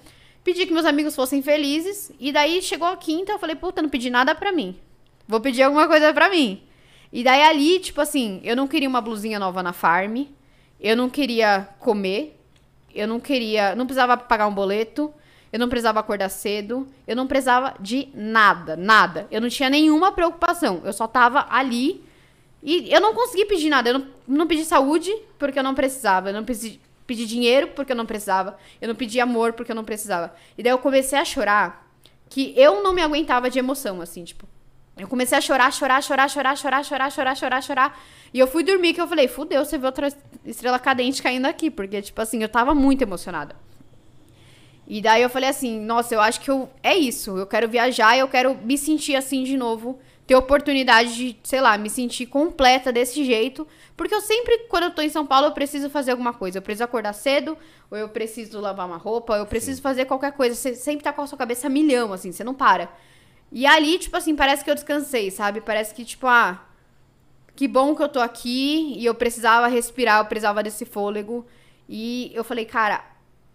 Pedi 0.45 0.67
que 0.67 0.73
meus 0.73 0.85
amigos 0.85 1.15
fossem 1.15 1.43
felizes. 1.43 2.13
E 2.19 2.33
daí 2.33 2.61
chegou 2.61 2.89
a 2.89 2.97
quinta, 2.97 3.33
eu 3.33 3.39
falei, 3.39 3.57
puta, 3.57 3.81
não 3.81 3.89
pedi 3.89 4.11
nada 4.11 4.35
pra 4.35 4.53
mim. 4.53 4.77
Vou 5.27 5.41
pedir 5.41 5.63
alguma 5.63 5.87
coisa 5.87 6.13
pra 6.13 6.29
mim. 6.29 6.63
E 7.12 7.25
daí 7.25 7.43
ali, 7.43 7.81
tipo 7.81 8.00
assim, 8.00 8.41
eu 8.45 8.55
não 8.55 8.68
queria 8.68 8.88
uma 8.88 9.01
blusinha 9.01 9.38
nova 9.38 9.62
na 9.62 9.73
farm. 9.73 10.25
Eu 10.81 10.97
não 10.97 11.09
queria 11.09 11.68
comer. 11.79 12.38
Eu 12.94 13.07
não 13.07 13.18
queria. 13.18 13.75
Não 13.75 13.87
precisava 13.87 14.16
pagar 14.16 14.47
um 14.47 14.55
boleto. 14.55 15.12
Eu 15.53 15.59
não 15.59 15.68
precisava 15.68 16.01
acordar 16.01 16.29
cedo. 16.29 16.87
Eu 17.07 17.16
não 17.16 17.27
precisava 17.27 17.75
de 17.81 18.09
nada, 18.14 18.77
nada. 18.77 19.27
Eu 19.31 19.40
não 19.40 19.49
tinha 19.49 19.71
nenhuma 19.71 20.12
preocupação. 20.12 20.83
Eu 20.85 20.92
só 20.92 21.07
tava 21.07 21.47
ali. 21.51 22.05
E 22.62 22.92
eu 22.92 23.01
não 23.01 23.14
consegui 23.14 23.47
pedir 23.47 23.71
nada. 23.71 23.88
Eu 23.88 23.99
não, 23.99 24.07
não 24.27 24.47
pedi 24.47 24.64
saúde 24.64 25.14
porque 25.38 25.59
eu 25.59 25.62
não 25.62 25.75
precisava. 25.75 26.29
Eu 26.29 26.35
não 26.35 26.44
pedi, 26.44 26.81
pedi 27.07 27.27
dinheiro 27.27 27.68
porque 27.68 27.92
eu 27.92 27.97
não 27.97 28.05
precisava. 28.07 28.59
Eu 28.81 28.88
não 28.88 28.94
pedi 28.94 29.18
amor 29.18 29.55
porque 29.55 29.73
eu 29.73 29.77
não 29.77 29.85
precisava. 29.85 30.35
E 30.57 30.62
daí 30.62 30.73
eu 30.73 30.79
comecei 30.79 31.18
a 31.18 31.25
chorar. 31.25 31.88
Que 32.29 32.53
eu 32.55 32.83
não 32.83 32.92
me 32.92 33.01
aguentava 33.01 33.49
de 33.49 33.59
emoção, 33.59 34.03
assim, 34.03 34.23
tipo. 34.23 34.47
Eu 34.99 35.07
comecei 35.07 35.39
a 35.39 35.41
chorar, 35.41 35.73
chorar, 35.73 36.03
chorar, 36.03 36.29
chorar, 36.29 36.57
chorar, 36.57 36.85
chorar, 36.85 37.11
chorar, 37.11 37.37
chorar, 37.37 37.63
chorar. 37.63 38.01
E 38.35 38.39
eu 38.39 38.49
fui 38.49 38.65
dormir 38.65 38.95
que 38.95 39.01
eu 39.01 39.07
falei, 39.07 39.29
fudeu, 39.29 39.65
você 39.65 39.79
vê 39.79 39.87
outra 39.87 40.09
estrela 40.45 40.79
cadente 40.79 41.23
caindo 41.23 41.47
aqui. 41.47 41.71
Porque, 41.71 42.03
tipo 42.03 42.21
assim, 42.21 42.43
eu 42.43 42.49
tava 42.49 42.75
muito 42.75 43.03
emocionada. 43.03 43.55
E 44.87 45.01
daí 45.01 45.23
eu 45.23 45.31
falei 45.31 45.49
assim, 45.49 45.79
nossa, 45.79 46.15
eu 46.15 46.21
acho 46.21 46.41
que 46.41 46.51
eu, 46.51 46.69
é 46.83 46.97
isso. 46.97 47.39
Eu 47.39 47.47
quero 47.47 47.69
viajar 47.69 48.17
e 48.17 48.21
eu 48.21 48.29
quero 48.29 48.57
me 48.57 48.77
sentir 48.77 49.15
assim 49.15 49.45
de 49.45 49.57
novo. 49.57 50.01
Ter 50.27 50.35
oportunidade 50.35 51.15
de, 51.15 51.37
sei 51.45 51.61
lá, 51.61 51.79
me 51.79 51.89
sentir 51.89 52.27
completa 52.27 52.91
desse 52.91 53.25
jeito. 53.25 53.69
Porque 53.97 54.15
eu 54.15 54.21
sempre, 54.21 54.67
quando 54.69 54.85
eu 54.85 54.91
tô 54.91 55.01
em 55.01 55.09
São 55.09 55.25
Paulo, 55.25 55.47
eu 55.47 55.53
preciso 55.53 55.89
fazer 55.89 56.11
alguma 56.11 56.33
coisa. 56.33 56.59
Eu 56.59 56.63
preciso 56.63 56.85
acordar 56.85 57.13
cedo, 57.13 57.57
ou 57.91 57.97
eu 57.97 58.09
preciso 58.09 58.59
lavar 58.61 58.87
uma 58.87 58.97
roupa, 58.97 59.35
ou 59.35 59.39
eu 59.39 59.47
preciso 59.47 59.81
fazer 59.81 60.07
qualquer 60.07 60.33
coisa. 60.33 60.57
Você 60.57 60.75
sempre 60.75 61.05
tá 61.05 61.13
com 61.13 61.23
a 61.23 61.27
sua 61.27 61.39
cabeça 61.39 61.69
milhão, 61.69 62.13
assim, 62.13 62.33
você 62.33 62.43
não 62.43 62.53
para. 62.53 62.91
E 63.51 63.67
ali, 63.67 63.99
tipo 63.99 64.17
assim, 64.17 64.37
parece 64.37 64.65
que 64.65 64.71
eu 64.71 64.75
descansei, 64.75 65.31
sabe? 65.31 65.61
Parece 65.61 65.95
que, 65.95 66.05
tipo, 66.05 66.27
ah, 66.27 66.63
que 67.57 67.67
bom 67.67 67.95
que 67.95 68.03
eu 68.03 68.09
tô 68.09 68.21
aqui 68.21 68.95
e 68.97 69.05
eu 69.05 69.15
precisava 69.15 69.67
respirar, 69.67 70.21
eu 70.21 70.27
precisava 70.27 70.63
desse 70.63 70.85
fôlego. 70.85 71.47
E 71.89 72.31
eu 72.35 72.45
falei, 72.45 72.65
cara, 72.65 73.05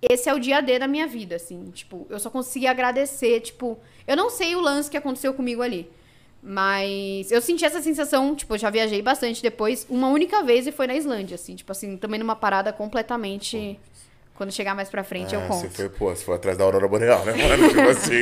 esse 0.01 0.27
é 0.27 0.33
o 0.33 0.39
dia 0.39 0.61
D 0.61 0.79
da 0.79 0.87
minha 0.87 1.07
vida, 1.07 1.35
assim. 1.35 1.71
Tipo, 1.71 2.07
eu 2.09 2.19
só 2.19 2.29
consegui 2.29 2.67
agradecer, 2.67 3.39
tipo, 3.41 3.79
eu 4.07 4.17
não 4.17 4.29
sei 4.29 4.55
o 4.55 4.61
lance 4.61 4.89
que 4.89 4.97
aconteceu 4.97 5.33
comigo 5.33 5.61
ali. 5.61 5.89
Mas 6.41 7.31
eu 7.31 7.41
senti 7.41 7.63
essa 7.63 7.81
sensação, 7.81 8.35
tipo, 8.35 8.53
eu 8.55 8.57
já 8.57 8.69
viajei 8.69 9.01
bastante 9.01 9.41
depois, 9.41 9.87
uma 9.89 10.09
única 10.09 10.43
vez 10.43 10.67
e 10.67 10.73
foi 10.73 10.87
na 10.87 10.95
Islândia, 10.95 11.35
assim, 11.35 11.55
tipo 11.55 11.71
assim, 11.71 11.95
também 11.95 12.19
numa 12.19 12.35
parada 12.35 12.73
completamente. 12.73 13.79
Quando 14.35 14.51
chegar 14.51 14.73
mais 14.75 14.89
pra 14.89 15.03
frente, 15.03 15.35
eu 15.35 15.41
Ah, 15.41 15.47
conto. 15.47 15.61
Você 15.61 15.69
foi, 15.69 15.89
pô, 15.89 16.09
você 16.15 16.23
foi 16.25 16.35
atrás 16.35 16.57
da 16.57 16.63
Aurora 16.63 16.87
Boreal, 16.87 17.23
né, 17.23 17.33
mano? 17.33 17.69
tipo 17.69 17.81
assim. 17.89 18.19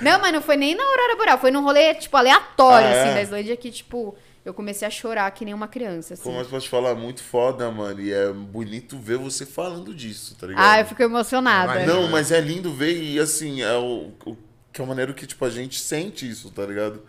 Não, 0.00 0.18
mas 0.20 0.32
não 0.32 0.40
foi 0.40 0.56
nem 0.56 0.74
na 0.74 0.82
Aurora 0.82 1.16
Boreal, 1.16 1.38
foi 1.38 1.50
num 1.50 1.62
rolê, 1.62 1.94
tipo, 1.94 2.16
aleatório, 2.16 2.88
Ah, 2.88 2.90
é? 2.90 3.02
assim, 3.04 3.14
da 3.14 3.22
Islândia, 3.22 3.56
que, 3.58 3.70
tipo, 3.70 4.16
eu 4.42 4.54
comecei 4.54 4.88
a 4.88 4.90
chorar 4.90 5.30
que 5.32 5.44
nem 5.44 5.52
uma 5.52 5.68
criança, 5.68 6.14
assim. 6.14 6.22
Pô, 6.22 6.32
mas 6.32 6.46
posso 6.46 6.64
te 6.64 6.70
falar, 6.70 6.94
muito 6.94 7.22
foda, 7.22 7.70
mano. 7.70 8.00
E 8.00 8.10
é 8.10 8.32
bonito 8.32 8.98
ver 8.98 9.18
você 9.18 9.44
falando 9.44 9.94
disso, 9.94 10.34
tá 10.34 10.46
ligado? 10.46 10.64
Ah, 10.64 10.80
eu 10.80 10.86
fico 10.86 11.02
emocionada. 11.02 11.74
Vai, 11.74 11.86
Não, 11.86 12.08
mas 12.08 12.32
é 12.32 12.40
lindo 12.40 12.72
ver 12.72 12.96
e 13.00 13.18
assim, 13.20 13.60
é 13.60 13.74
o, 13.76 14.10
o 14.24 14.36
que 14.72 14.80
é 14.80 14.84
a 14.84 14.86
maneira 14.88 15.12
que 15.12 15.26
tipo 15.26 15.44
a 15.44 15.50
gente 15.50 15.78
sente 15.78 16.26
isso, 16.28 16.50
tá 16.50 16.64
ligado? 16.64 17.02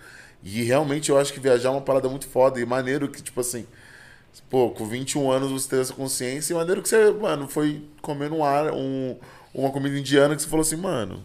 E 0.43 0.61
realmente 0.63 1.09
eu 1.09 1.17
acho 1.17 1.31
que 1.31 1.39
viajar 1.39 1.69
é 1.69 1.71
uma 1.71 1.81
parada 1.81 2.09
muito 2.09 2.27
foda 2.27 2.59
e 2.59 2.65
maneiro 2.65 3.07
que 3.07 3.21
tipo 3.21 3.39
assim, 3.39 3.65
pô, 4.49 4.69
com 4.69 4.85
21 4.85 5.31
anos 5.31 5.51
você 5.51 5.69
teve 5.69 5.81
essa 5.81 5.93
consciência 5.93 6.53
e 6.53 6.57
maneiro 6.57 6.81
que 6.81 6.89
você, 6.89 7.11
mano, 7.11 7.47
foi 7.47 7.83
comendo 8.01 8.35
um 8.35 8.43
ar, 8.43 8.71
um, 8.73 9.15
uma 9.53 9.71
comida 9.71 9.97
indiana 9.97 10.35
que 10.35 10.41
você 10.41 10.47
falou 10.47 10.61
assim, 10.61 10.75
mano, 10.77 11.21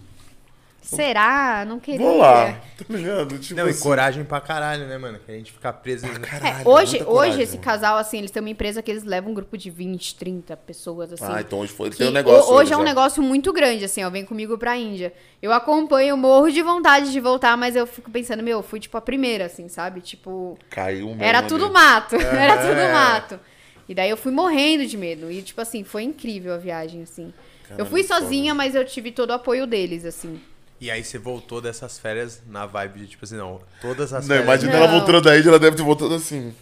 Será? 0.88 1.64
Não 1.66 1.80
queria. 1.80 1.98
vou 2.06 2.18
lá, 2.18 2.52
tá 2.76 2.84
ligado? 2.88 3.38
Tipo 3.38 3.58
Não, 3.60 3.66
e 3.66 3.70
assim, 3.70 3.82
coragem 3.82 4.24
pra 4.24 4.40
caralho, 4.40 4.86
né, 4.86 4.96
mano? 4.96 5.18
Que 5.18 5.32
a 5.32 5.34
gente 5.34 5.50
fica 5.52 5.72
preso. 5.72 6.06
em- 6.06 6.10
É, 6.10 6.18
caralho, 6.18 6.68
hoje, 6.68 6.96
muita 6.98 7.04
hoje 7.04 7.04
coragem, 7.04 7.42
esse 7.42 7.52
mano. 7.54 7.64
casal, 7.64 7.96
assim, 7.98 8.18
eles 8.18 8.30
têm 8.30 8.40
uma 8.40 8.50
empresa 8.50 8.80
que 8.80 8.90
eles 8.90 9.02
levam 9.02 9.32
um 9.32 9.34
grupo 9.34 9.58
de 9.58 9.68
20, 9.68 10.14
30 10.14 10.56
pessoas, 10.56 11.12
assim. 11.12 11.24
Ah, 11.26 11.40
então 11.40 11.58
hoje 11.58 11.72
foi, 11.72 11.90
que 11.90 11.96
tem 11.96 12.08
um 12.08 12.12
negócio. 12.12 12.52
ho- 12.52 12.56
hoje 12.56 12.72
é 12.72 12.76
um 12.76 12.80
já. 12.80 12.84
negócio 12.84 13.22
muito 13.22 13.52
grande, 13.52 13.84
assim, 13.84 14.04
ó. 14.04 14.10
Vem 14.10 14.24
comigo 14.24 14.56
pra 14.56 14.76
Índia. 14.76 15.12
Eu 15.42 15.52
acompanho, 15.52 16.16
morro 16.16 16.50
de 16.50 16.62
vontade 16.62 17.10
de 17.10 17.18
voltar, 17.20 17.56
mas 17.56 17.74
eu 17.74 17.86
fico 17.86 18.10
pensando, 18.10 18.42
meu, 18.42 18.58
eu 18.58 18.62
fui, 18.62 18.78
tipo, 18.78 18.96
a 18.96 19.00
primeira, 19.00 19.46
assim, 19.46 19.68
sabe? 19.68 20.00
Tipo, 20.00 20.56
Caiu 20.70 21.08
mesmo 21.08 21.22
era 21.22 21.38
ali. 21.38 21.48
tudo 21.48 21.70
mato. 21.72 22.14
Era 22.20 22.56
tudo 22.58 22.78
É. 22.78 22.92
mato. 22.92 23.40
E 23.88 23.94
daí 23.94 24.10
eu 24.10 24.16
fui 24.16 24.32
morrendo 24.32 24.86
de 24.86 24.96
medo. 24.96 25.30
E, 25.30 25.42
tipo 25.42 25.60
assim, 25.60 25.82
foi 25.84 26.02
incrível 26.04 26.54
a 26.54 26.58
viagem, 26.58 27.02
assim. 27.02 27.32
Eu 27.76 27.84
fui 27.86 28.04
sozinha, 28.04 28.54
mas 28.54 28.76
eu 28.76 28.84
tive 28.84 29.10
todo 29.10 29.30
o 29.30 29.32
apoio 29.32 29.66
deles, 29.66 30.04
assim. 30.04 30.40
E 30.78 30.90
aí 30.90 31.02
você 31.02 31.18
voltou 31.18 31.60
dessas 31.62 31.98
férias 31.98 32.42
na 32.46 32.66
vibe 32.66 33.00
de, 33.00 33.06
tipo 33.06 33.24
assim, 33.24 33.36
não, 33.36 33.62
todas 33.80 34.12
as 34.12 34.28
Não, 34.28 34.36
férias... 34.36 34.44
imagina 34.44 34.72
Não. 34.72 34.78
ela 34.78 34.88
voltando 34.98 35.22
daí, 35.22 35.40
ela 35.40 35.58
deve 35.58 35.74
ter 35.76 35.82
voltado 35.82 36.14
assim. 36.14 36.54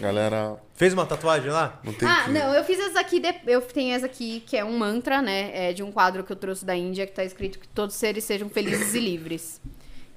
Galera, 0.00 0.56
Fez 0.74 0.94
uma 0.94 1.04
tatuagem 1.04 1.50
lá? 1.50 1.78
não 1.84 1.92
tem 1.92 2.08
ah, 2.08 2.24
que... 2.24 2.30
não, 2.30 2.54
eu 2.54 2.64
fiz 2.64 2.78
essa 2.78 3.00
aqui, 3.00 3.20
de- 3.20 3.40
eu 3.46 3.60
tenho 3.60 3.94
essa 3.94 4.06
aqui, 4.06 4.40
que 4.46 4.56
é 4.56 4.64
um 4.64 4.78
mantra, 4.78 5.20
né? 5.20 5.68
É 5.70 5.72
de 5.74 5.82
um 5.82 5.92
quadro 5.92 6.24
que 6.24 6.32
eu 6.32 6.36
trouxe 6.36 6.64
da 6.64 6.74
Índia, 6.74 7.06
que 7.06 7.12
tá 7.12 7.24
escrito 7.24 7.58
que 7.58 7.68
todos 7.68 7.94
seres 7.94 8.24
sejam 8.24 8.48
felizes 8.48 8.94
e 8.94 9.00
livres. 9.00 9.60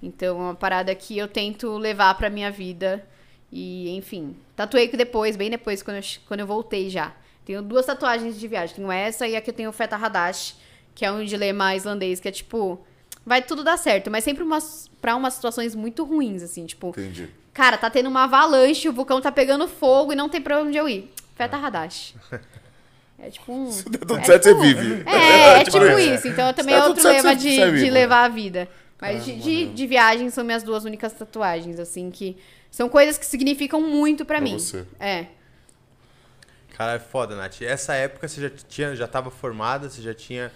Então 0.02 0.38
é 0.40 0.44
uma 0.44 0.56
parada 0.56 0.96
que 0.96 1.18
eu 1.18 1.28
tento 1.28 1.78
levar 1.78 2.14
pra 2.16 2.30
minha 2.30 2.50
vida. 2.50 3.06
E, 3.52 3.90
enfim, 3.98 4.36
tatuei 4.56 4.88
que 4.88 4.96
depois, 4.96 5.36
bem 5.36 5.50
depois, 5.50 5.84
quando 5.84 5.98
eu, 5.98 6.04
quando 6.26 6.40
eu 6.40 6.48
voltei 6.48 6.90
já. 6.90 7.14
Tenho 7.44 7.62
duas 7.62 7.86
tatuagens 7.86 8.40
de 8.40 8.48
viagem. 8.48 8.78
Tenho 8.78 8.92
essa 8.92 9.28
e 9.28 9.36
aqui 9.36 9.50
eu 9.50 9.54
tenho 9.54 9.70
o 9.70 9.74
Feta 9.74 9.98
Hadash, 9.98 10.56
que 10.96 11.04
é 11.04 11.12
um 11.12 11.24
dilema 11.26 11.76
islandês, 11.76 12.20
que 12.20 12.28
é 12.30 12.32
tipo, 12.32 12.80
vai 13.26 13.42
tudo 13.42 13.64
dar 13.64 13.78
certo, 13.78 14.10
mas 14.12 14.24
sempre 14.24 14.44
umas, 14.44 14.90
pra 15.02 15.16
umas 15.16 15.34
situações 15.36 15.76
muito 15.76 16.04
ruins, 16.04 16.42
assim, 16.44 16.66
tipo, 16.66 16.90
Entendi. 16.90 17.30
cara, 17.54 17.78
tá 17.78 17.90
tendo 17.90 18.08
uma 18.10 18.24
avalanche, 18.24 18.90
o 18.90 18.94
vulcão 18.94 19.22
tá 19.22 19.32
pegando 19.32 19.68
fogo 19.68 20.14
e 20.14 20.16
não 20.16 20.28
tem 20.30 20.42
pra 20.42 20.60
onde 20.62 20.78
eu 20.78 20.88
ir. 20.90 21.12
Feta 21.36 21.58
Hadash. 21.58 22.16
É 23.24 23.30
tipo 23.30 23.54
um. 23.54 23.70
Se 23.72 23.88
der 23.88 24.00
tudo 24.00 24.18
é 24.18 24.24
certo, 24.24 24.44
tipo- 24.50 24.60
você 24.62 24.74
vive. 24.74 25.04
É, 25.08 25.60
é 25.60 25.64
tipo 25.64 25.80
tipo 25.80 26.00
isso. 26.00 26.28
Então 26.28 26.52
também 26.54 26.74
é 26.74 26.84
outro 26.84 27.08
lema 27.08 27.36
de, 27.36 27.50
de 27.56 27.90
levar 27.92 28.24
a 28.24 28.28
vida. 28.28 28.68
Mas 29.00 29.24
de, 29.24 29.36
de, 29.36 29.66
de 29.68 29.86
viagem 29.86 30.28
são 30.32 30.44
minhas 30.44 30.64
duas 30.64 30.86
únicas 30.86 31.14
tatuagens, 31.14 31.80
assim, 31.80 32.10
que 32.10 32.36
são 32.72 32.90
coisas 32.90 33.20
que 33.20 33.26
significam 33.28 33.80
muito 33.80 34.26
pra, 34.26 34.38
Pra 34.38 34.44
mim. 34.44 34.58
você. 34.58 34.86
É. 35.00 35.28
Cara, 36.76 36.94
é 36.94 37.00
foda, 37.00 37.36
Nath. 37.36 37.62
Essa 37.62 37.94
época 37.94 38.28
você 38.28 38.42
já 38.42 38.50
tinha, 38.50 38.96
já 38.96 39.06
tava 39.08 39.30
formada, 39.30 39.88
você 39.88 40.02
já 40.02 40.16
tinha 40.16 40.46
É, 40.46 40.52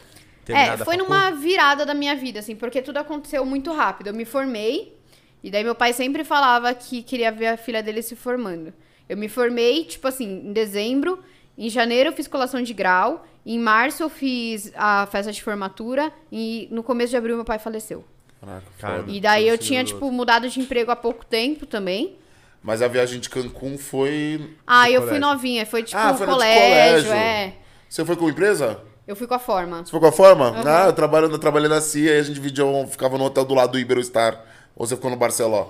terminado 0.45 0.83
a 0.83 0.85
foi 0.85 0.95
numa 0.97 1.31
virada 1.31 1.85
da 1.85 1.93
minha 1.93 2.15
vida, 2.15 2.39
assim, 2.39 2.55
porque 2.55 2.81
tudo 2.81 2.97
aconteceu 2.97 3.45
muito 3.45 3.73
rápido. 3.73 4.07
Eu 4.07 4.13
me 4.13 4.23
formei, 4.25 4.95
e 5.43 5.51
daí 5.51 5.63
meu 5.63 5.75
pai 5.75 5.91
sempre 5.91 6.23
falava 6.23 6.73
que 6.73 7.03
queria 7.03 7.31
ver 7.31 7.47
a 7.47 7.57
filha 7.57 7.83
dele 7.83 8.01
se 8.01 8.15
formando. 8.15 8.73
Eu 9.09 9.17
me 9.17 9.27
formei, 9.27 9.83
tipo 9.85 10.07
assim, 10.07 10.41
em 10.45 10.53
dezembro, 10.53 11.19
em 11.57 11.69
janeiro 11.69 12.09
eu 12.09 12.13
fiz 12.13 12.27
colação 12.27 12.61
de 12.61 12.73
grau, 12.73 13.25
em 13.45 13.59
março 13.59 14.01
eu 14.01 14.09
fiz 14.09 14.71
a 14.75 15.05
festa 15.11 15.31
de 15.31 15.43
formatura, 15.43 16.11
e 16.31 16.67
no 16.71 16.81
começo 16.81 17.11
de 17.11 17.17
abril 17.17 17.35
meu 17.35 17.45
pai 17.45 17.59
faleceu. 17.59 18.03
Caraca, 18.39 18.65
Cara. 18.79 19.03
E 19.07 19.19
daí 19.19 19.47
eu 19.47 19.57
tinha, 19.57 19.83
tipo, 19.83 20.11
mudado 20.11 20.49
de 20.49 20.59
emprego 20.59 20.91
há 20.91 20.95
pouco 20.95 21.25
tempo 21.25 21.65
também. 21.65 22.15
Mas 22.61 22.81
a 22.81 22.87
viagem 22.87 23.19
de 23.19 23.29
Cancún 23.29 23.77
foi. 23.77 24.55
Ah, 24.65 24.89
eu 24.89 25.01
fui 25.01 25.09
colégio. 25.11 25.27
novinha, 25.27 25.65
foi 25.67 25.83
tipo 25.83 25.99
Ah, 26.01 26.13
foi 26.15 26.25
colégio, 26.25 27.09
colégio. 27.09 27.13
é. 27.13 27.53
Você 27.87 28.03
foi 28.03 28.15
com 28.15 28.27
empresa? 28.29 28.79
Eu 29.07 29.15
fui 29.15 29.27
com 29.27 29.33
a 29.35 29.39
forma. 29.39 29.83
Você 29.85 29.91
foi 29.91 29.99
com 29.99 30.07
a 30.07 30.11
forma? 30.11 30.49
Uhum. 30.51 30.63
Ah, 30.65 30.85
eu, 30.87 30.93
trabalho, 30.93 31.29
eu 31.29 31.37
trabalhei 31.39 31.69
na 31.69 31.79
CIA 31.81 32.15
e 32.15 32.19
a 32.19 32.23
gente 32.23 32.35
dividiu, 32.35 32.87
ficava 32.89 33.17
no 33.17 33.25
hotel 33.25 33.45
do 33.45 33.53
lado 33.53 33.73
do 33.73 33.79
Iberostar. 33.79 34.39
Ou 34.75 34.85
você 34.87 34.95
ficou 34.95 35.11
no 35.11 35.15
Barceló? 35.17 35.67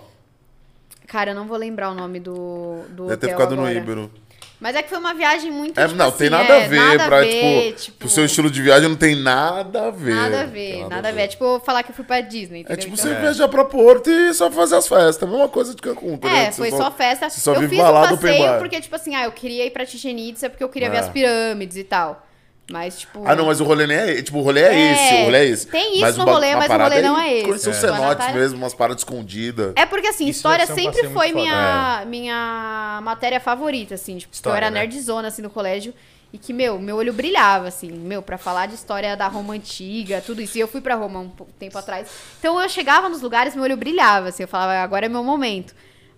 Cara, 1.07 1.31
eu 1.31 1.35
não 1.35 1.45
vou 1.45 1.57
lembrar 1.57 1.91
o 1.91 1.93
nome 1.93 2.19
do, 2.19 2.79
do 2.89 3.07
Deve 3.07 3.17
ter 3.17 3.25
hotel 3.27 3.29
ficado 3.37 3.53
agora. 3.53 3.73
no 3.73 3.77
Ibero. 3.77 4.11
Mas 4.57 4.73
é 4.75 4.81
que 4.81 4.89
foi 4.89 4.97
uma 4.97 5.13
viagem 5.13 5.51
muito, 5.51 5.77
É, 5.77 5.83
tipo 5.85 5.97
não, 5.97 6.07
assim, 6.07 6.17
tem 6.17 6.29
nada 6.29 6.53
é, 6.53 6.65
a 6.65 6.67
ver 6.67 6.77
nada 6.79 7.05
pra, 7.05 7.17
a 7.17 7.21
ver, 7.21 7.73
tipo, 7.73 7.97
pro 7.99 8.09
seu 8.09 8.23
estilo 8.25 8.49
de 8.49 8.61
viagem 8.61 8.87
não 8.87 8.95
tem 8.95 9.13
nada 9.13 9.87
a 9.87 9.91
ver. 9.91 10.15
Nada 10.15 10.41
a 10.41 10.45
ver, 10.45 10.87
nada 10.87 11.09
a 11.09 11.11
ver. 11.11 11.21
É 11.23 11.27
tipo 11.27 11.59
falar 11.59 11.83
que 11.83 11.91
eu 11.91 11.95
fui 11.95 12.05
pra 12.05 12.21
Disney, 12.21 12.59
É 12.59 12.61
entendeu? 12.61 12.77
tipo 12.77 12.93
Então- 12.95 13.05
você 13.13 13.19
viajar 13.19 13.47
pra 13.49 13.65
Porto 13.65 14.09
e 14.09 14.33
só 14.33 14.49
fazer 14.49 14.77
as 14.77 14.87
festas. 14.87 15.21
A 15.21 15.27
mesma 15.29 15.49
coisa 15.49 15.75
de 15.75 15.81
Cancún, 15.81 16.17
tá 16.17 16.29
É, 16.31 16.51
foi 16.53 16.71
só 16.71 16.89
festa. 16.89 17.29
você 17.29 17.41
só 17.41 17.53
eu 17.53 17.59
vive 17.59 17.75
fiz 17.75 17.85
o 17.85 17.91
passeio 17.91 18.57
porque, 18.57 18.79
tipo 18.81 18.95
assim, 18.95 19.13
ah, 19.13 19.25
eu 19.25 19.31
queria 19.33 19.65
ir 19.65 19.71
pra 19.71 19.85
Chichen 19.85 20.17
Itza 20.29 20.49
porque 20.49 20.63
eu 20.63 20.69
queria 20.69 20.89
ver 20.89 20.97
É. 20.97 20.99
as 21.01 21.09
pirâmides 21.09 21.75
e 21.75 21.83
tal. 21.83 22.25
Mas, 22.71 22.99
tipo... 23.01 23.21
Ah, 23.25 23.35
não, 23.35 23.45
mas 23.45 23.61
o 23.61 23.63
rolê 23.63 23.85
nem 23.85 23.95
é. 23.95 24.21
Tipo, 24.23 24.39
o 24.39 24.41
rolê 24.41 24.61
é, 24.61 24.73
É, 24.73 24.91
esse. 24.93 25.13
O 25.21 25.25
rolê 25.25 25.37
é 25.37 25.45
esse. 25.45 25.67
tem 25.67 25.91
isso 25.93 26.01
mas 26.01 26.17
no 26.17 26.25
rolê, 26.25 26.55
mas 26.55 26.69
o 26.69 26.73
rolê 26.77 27.01
não 27.01 27.19
é 27.19 27.33
esse. 27.33 27.45
Conhecer 27.45 27.69
os 27.69 27.77
É. 27.77 27.79
cenotes 27.79 28.01
Natália- 28.07 28.33
mesmo, 28.41 28.57
umas 28.57 28.73
paradas 28.73 29.01
escondidas. 29.01 29.71
É 29.75 29.85
porque, 29.85 30.07
assim, 30.07 30.27
Isso 30.27 30.39
história 30.39 30.65
um 30.65 30.73
sempre 30.75 31.09
foi 31.09 31.31
minha, 31.31 32.03
minha 32.07 32.99
matéria 33.03 33.39
favorita, 33.39 33.93
assim. 33.93 34.17
Tipo, 34.17 34.31
porque 34.31 34.47
eu 34.47 34.51
História, 34.51 34.65
era 34.65 34.71
né? 34.71 34.79
nerdzona, 34.79 35.27
assim, 35.27 35.41
no 35.43 35.49
colégio. 35.51 35.93
E 36.33 36.37
que, 36.39 36.51
meu, 36.51 36.79
meu 36.79 36.97
olho 36.97 37.13
brilhava, 37.13 37.67
assim. 37.67 37.91
Meu, 37.91 38.21
pra 38.21 38.37
falar 38.37 38.65
de 38.65 38.73
história 38.75 39.15
da 39.15 39.27
Roma 39.27 39.53
Antiga, 39.53 40.19
tudo 40.25 40.41
isso. 40.41 40.57
E 40.57 40.61
eu 40.61 40.67
fui 40.67 40.81
pra 40.81 40.95
Roma 40.95 41.19
um 41.19 41.29
pouco 41.29 41.53
tempo 41.59 41.77
atrás. 41.77 42.07
Então, 42.39 42.59
eu 42.59 42.67
chegava 42.67 43.07
nos 43.07 43.21
lugares, 43.21 43.53
meu 43.53 43.63
olho 43.63 43.77
brilhava, 43.77 44.29
assim. 44.29 44.41
Eu 44.43 44.47
falava, 44.49 44.73
agora 44.83 45.05
é 45.05 45.09
meu 45.09 45.23
momento. 45.23 45.73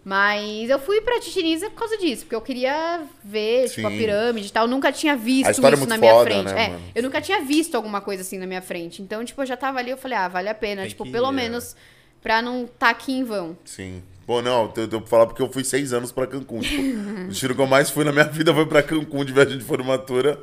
Mas 0.07 0.69
eu 0.69 0.79
fui 0.79 1.01
pra 1.01 1.19
Chichen 1.19 1.59
por 1.59 1.71
causa 1.79 1.97
disso. 1.97 2.21
Porque 2.23 2.35
eu 2.35 2.39
queria 2.39 3.01
ver, 3.21 3.69
tipo, 3.69 3.85
a 3.85 3.91
Sim. 3.91 3.97
pirâmide 3.97 4.47
e 4.47 4.51
tal. 4.53 4.63
Eu 4.63 4.69
nunca 4.69 4.89
tinha 4.89 5.17
visto 5.17 5.47
A 5.49 5.51
história 5.51 5.75
é 5.75 5.77
isso 5.77 5.79
muito 5.81 5.89
na 5.89 5.97
minha 5.97 6.13
foda, 6.13 6.29
frente. 6.31 6.45
né, 6.45 6.63
é, 6.63 6.69
mano? 6.69 6.81
eu 6.95 7.03
nunca 7.03 7.19
tinha 7.19 7.41
visto 7.41 7.75
alguma 7.75 7.99
coisa 7.99 8.21
assim 8.21 8.37
na 8.37 8.47
minha 8.47 8.61
frente. 8.61 9.01
Então, 9.01 9.25
tipo, 9.25 9.41
eu 9.41 9.45
já 9.45 9.57
tava 9.57 9.79
ali, 9.79 9.91
eu 9.91 9.97
falei, 9.97 10.17
ah, 10.17 10.29
vale 10.29 10.47
a 10.47 10.53
pena. 10.55 10.83
Tem 10.83 10.91
tipo, 10.91 11.03
que 11.03 11.11
pelo 11.11 11.27
é. 11.27 11.31
menos 11.33 11.75
pra 12.21 12.41
não 12.41 12.65
tá 12.65 12.89
aqui 12.89 13.11
em 13.11 13.25
vão. 13.25 13.57
Sim. 13.65 14.01
Bom, 14.25 14.41
não, 14.41 14.71
eu 14.77 14.87
tenho 14.87 15.01
que 15.01 15.09
falar 15.09 15.25
porque 15.27 15.41
eu 15.41 15.51
fui 15.51 15.65
seis 15.65 15.91
anos 15.91 16.09
pra 16.13 16.25
Cancún. 16.25 16.61
Tipo, 16.61 16.81
o 17.25 17.27
destino 17.27 17.53
que 17.53 17.59
eu 17.61 17.67
mais 17.67 17.89
fui 17.89 18.05
na 18.05 18.13
minha 18.13 18.23
vida 18.31 18.53
foi 18.53 18.65
pra 18.65 18.81
Cancún 18.81 19.25
de 19.25 19.33
viagem 19.33 19.57
de 19.57 19.65
formatura. 19.65 20.41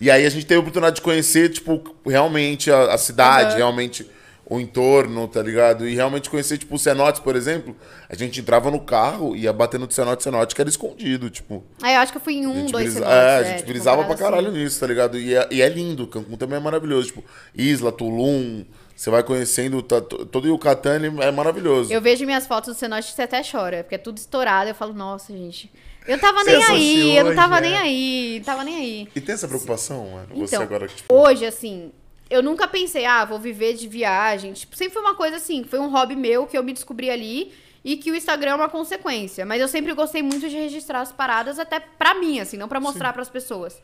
E 0.00 0.08
aí 0.08 0.24
a 0.24 0.30
gente 0.30 0.46
teve 0.46 0.58
a 0.58 0.60
oportunidade 0.60 0.94
de 0.96 1.02
conhecer, 1.02 1.48
tipo, 1.50 1.82
realmente 2.06 2.70
a, 2.70 2.94
a 2.94 2.96
cidade, 2.98 3.50
Uhum. 3.50 3.56
realmente 3.56 4.08
o 4.50 4.58
entorno, 4.58 5.28
tá 5.28 5.40
ligado? 5.40 5.88
E 5.88 5.94
realmente 5.94 6.28
conhecer, 6.28 6.58
tipo, 6.58 6.74
os 6.74 6.82
cenotes, 6.82 7.20
por 7.20 7.36
exemplo. 7.36 7.74
A 8.08 8.16
gente 8.16 8.40
entrava 8.40 8.68
no 8.68 8.80
carro 8.80 9.36
e 9.36 9.42
ia 9.42 9.52
batendo 9.52 9.86
de 9.86 9.94
cenote, 9.94 10.24
cenote, 10.24 10.54
que 10.56 10.60
era 10.60 10.68
escondido, 10.68 11.30
tipo. 11.30 11.62
Aí 11.80 11.94
eu 11.94 12.00
acho 12.00 12.10
que 12.10 12.18
eu 12.18 12.22
fui 12.22 12.34
em 12.34 12.46
um, 12.48 12.66
dois 12.66 12.92
brisa- 12.92 12.98
cenotes, 12.98 13.14
é, 13.16 13.36
a 13.36 13.40
é, 13.40 13.44
gente 13.44 13.56
tipo, 13.58 13.68
brisava 13.70 14.04
pra 14.04 14.16
caralho 14.16 14.48
assim. 14.48 14.58
nisso, 14.58 14.80
tá 14.80 14.86
ligado? 14.88 15.16
E 15.16 15.34
é, 15.36 15.46
e 15.52 15.62
é 15.62 15.68
lindo, 15.68 16.04
Cancún 16.08 16.36
também 16.36 16.56
é 16.58 16.60
maravilhoso. 16.60 17.06
Tipo, 17.06 17.24
Isla, 17.54 17.92
Tulum, 17.92 18.64
você 18.96 19.08
vai 19.08 19.22
conhecendo 19.22 19.80
tá, 19.82 20.00
to- 20.00 20.26
todo 20.26 20.46
o 20.46 20.48
Yucatán, 20.48 21.00
é 21.22 21.30
maravilhoso. 21.30 21.92
Eu 21.92 22.00
vejo 22.02 22.26
minhas 22.26 22.44
fotos 22.46 22.74
do 22.74 22.78
cenote 22.78 23.08
e 23.08 23.12
você 23.12 23.22
até 23.22 23.40
chora, 23.48 23.84
porque 23.84 23.94
é 23.94 23.98
tudo 23.98 24.18
estourado. 24.18 24.68
Eu 24.68 24.74
falo, 24.74 24.92
nossa, 24.92 25.32
gente. 25.32 25.70
Eu 26.08 26.18
tava 26.18 26.40
Você 26.42 26.50
nem 26.56 26.64
aí, 26.64 27.16
eu 27.16 27.24
não 27.26 27.34
tava 27.36 27.54
já. 27.56 27.60
nem 27.60 27.76
aí, 27.76 28.36
não 28.38 28.44
tava 28.44 28.64
nem 28.64 28.76
aí. 28.76 29.08
E 29.14 29.20
tem 29.20 29.32
essa 29.34 29.46
preocupação, 29.46 30.10
mano? 30.10 30.26
Você 30.34 30.56
Então, 30.56 30.62
agora 30.66 30.88
que, 30.88 30.96
tipo, 30.96 31.14
hoje, 31.14 31.46
assim, 31.46 31.92
eu 32.30 32.42
nunca 32.42 32.68
pensei, 32.68 33.04
ah, 33.04 33.24
vou 33.24 33.38
viver 33.38 33.74
de 33.74 33.88
viagem. 33.88 34.52
Tipo, 34.52 34.76
sempre 34.76 34.94
foi 34.94 35.02
uma 35.02 35.16
coisa 35.16 35.36
assim, 35.36 35.64
foi 35.64 35.80
um 35.80 35.90
hobby 35.90 36.14
meu 36.14 36.46
que 36.46 36.56
eu 36.56 36.62
me 36.62 36.72
descobri 36.72 37.10
ali 37.10 37.52
e 37.84 37.96
que 37.96 38.10
o 38.10 38.14
Instagram 38.14 38.52
é 38.52 38.54
uma 38.54 38.68
consequência. 38.68 39.44
Mas 39.44 39.60
eu 39.60 39.66
sempre 39.66 39.92
gostei 39.92 40.22
muito 40.22 40.48
de 40.48 40.56
registrar 40.56 41.00
as 41.00 41.10
paradas, 41.10 41.58
até 41.58 41.80
pra 41.80 42.14
mim, 42.14 42.38
assim, 42.38 42.56
não 42.56 42.68
pra 42.68 42.78
mostrar 42.78 43.12
pras 43.12 43.28
pessoas. 43.28 43.82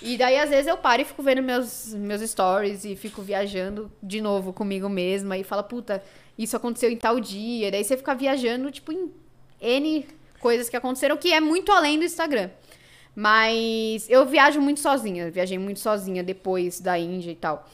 E 0.00 0.16
daí, 0.16 0.38
às 0.38 0.50
vezes, 0.50 0.68
eu 0.68 0.76
paro 0.76 1.02
e 1.02 1.04
fico 1.04 1.22
vendo 1.22 1.42
meus, 1.42 1.92
meus 1.94 2.22
stories 2.22 2.84
e 2.84 2.94
fico 2.94 3.20
viajando 3.20 3.90
de 4.00 4.20
novo 4.20 4.52
comigo 4.52 4.88
mesma 4.88 5.36
e 5.36 5.42
falo, 5.42 5.64
puta, 5.64 6.02
isso 6.38 6.56
aconteceu 6.56 6.88
em 6.90 6.96
tal 6.96 7.18
dia. 7.18 7.72
Daí 7.72 7.82
você 7.82 7.96
fica 7.96 8.14
viajando, 8.14 8.70
tipo, 8.70 8.92
em 8.92 9.12
N 9.60 10.06
coisas 10.38 10.68
que 10.68 10.76
aconteceram, 10.76 11.16
que 11.16 11.32
é 11.32 11.40
muito 11.40 11.72
além 11.72 11.98
do 11.98 12.04
Instagram. 12.04 12.50
Mas 13.20 14.08
eu 14.08 14.24
viajo 14.24 14.60
muito 14.60 14.78
sozinha, 14.78 15.28
viajei 15.28 15.58
muito 15.58 15.80
sozinha 15.80 16.22
depois 16.22 16.78
da 16.78 16.96
Índia 16.96 17.32
e 17.32 17.34
tal. 17.34 17.68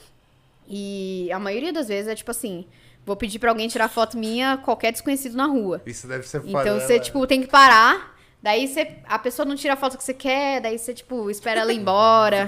E 0.67 1.29
a 1.31 1.37
maioria 1.37 1.71
das 1.71 1.87
vezes 1.87 2.07
é 2.07 2.15
tipo 2.15 2.31
assim: 2.31 2.65
vou 3.05 3.15
pedir 3.15 3.37
pra 3.37 3.51
alguém 3.51 3.67
tirar 3.67 3.87
foto 3.87 4.17
minha, 4.17 4.57
qualquer 4.57 4.91
desconhecido 4.91 5.37
na 5.37 5.45
rua. 5.45 5.83
Isso 5.85 6.07
deve 6.07 6.27
ser 6.27 6.41
foda. 6.41 6.61
Então 6.61 6.79
você, 6.79 6.99
tipo, 6.99 7.27
tem 7.27 7.43
que 7.43 7.47
parar. 7.47 8.15
Daí 8.41 8.67
você, 8.67 8.93
a 9.05 9.19
pessoa 9.19 9.45
não 9.45 9.55
tira 9.55 9.75
a 9.75 9.77
foto 9.77 9.99
que 9.99 10.03
você 10.03 10.15
quer, 10.15 10.61
daí 10.61 10.79
você, 10.79 10.95
tipo, 10.95 11.29
espera 11.29 11.61
ela 11.61 11.71
ir 11.71 11.77
embora. 11.77 12.47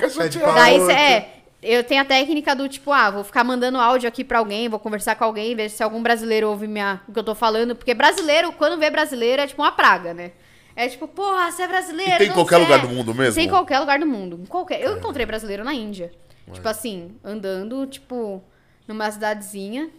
Daí 0.55 0.79
você, 0.79 0.91
é. 0.91 1.33
Eu 1.61 1.83
tenho 1.83 2.01
a 2.01 2.05
técnica 2.05 2.55
do 2.55 2.67
tipo, 2.67 2.91
ah, 2.91 3.11
vou 3.11 3.23
ficar 3.23 3.43
mandando 3.43 3.77
áudio 3.77 4.09
aqui 4.09 4.23
pra 4.23 4.39
alguém, 4.39 4.69
vou 4.69 4.79
conversar 4.79 5.15
com 5.15 5.23
alguém, 5.23 5.55
ver 5.55 5.69
se 5.69 5.83
algum 5.83 6.01
brasileiro 6.01 6.49
ouve 6.49 6.65
minha, 6.65 6.99
o 7.07 7.13
que 7.13 7.19
eu 7.19 7.23
tô 7.23 7.35
falando. 7.35 7.75
Porque 7.75 7.93
brasileiro, 7.93 8.51
quando 8.53 8.79
vê 8.79 8.89
brasileiro, 8.89 9.43
é 9.43 9.45
tipo 9.45 9.61
uma 9.61 9.71
praga, 9.71 10.15
né? 10.15 10.31
É 10.77 10.87
tipo, 10.87 11.07
porra, 11.07 11.51
você 11.51 11.63
é 11.63 11.67
brasileiro. 11.67 12.13
E 12.13 12.17
tem 12.19 12.27
em 12.27 12.33
qualquer 12.33 12.57
lugar 12.57 12.79
do 12.79 12.87
mundo 12.87 13.11
mesmo? 13.11 13.33
Tem 13.33 13.45
em 13.47 13.49
qualquer 13.49 13.79
lugar 13.79 13.97
do 13.99 14.05
mundo. 14.05 14.43
Qualquer... 14.47 14.79
Eu 14.79 14.95
encontrei 14.95 15.25
brasileiro 15.25 15.63
na 15.63 15.73
Índia. 15.73 16.11
Tipo 16.53 16.69
assim, 16.69 17.17
andando, 17.23 17.87
tipo, 17.87 18.43
numa 18.87 19.09
cidadezinha. 19.11 19.89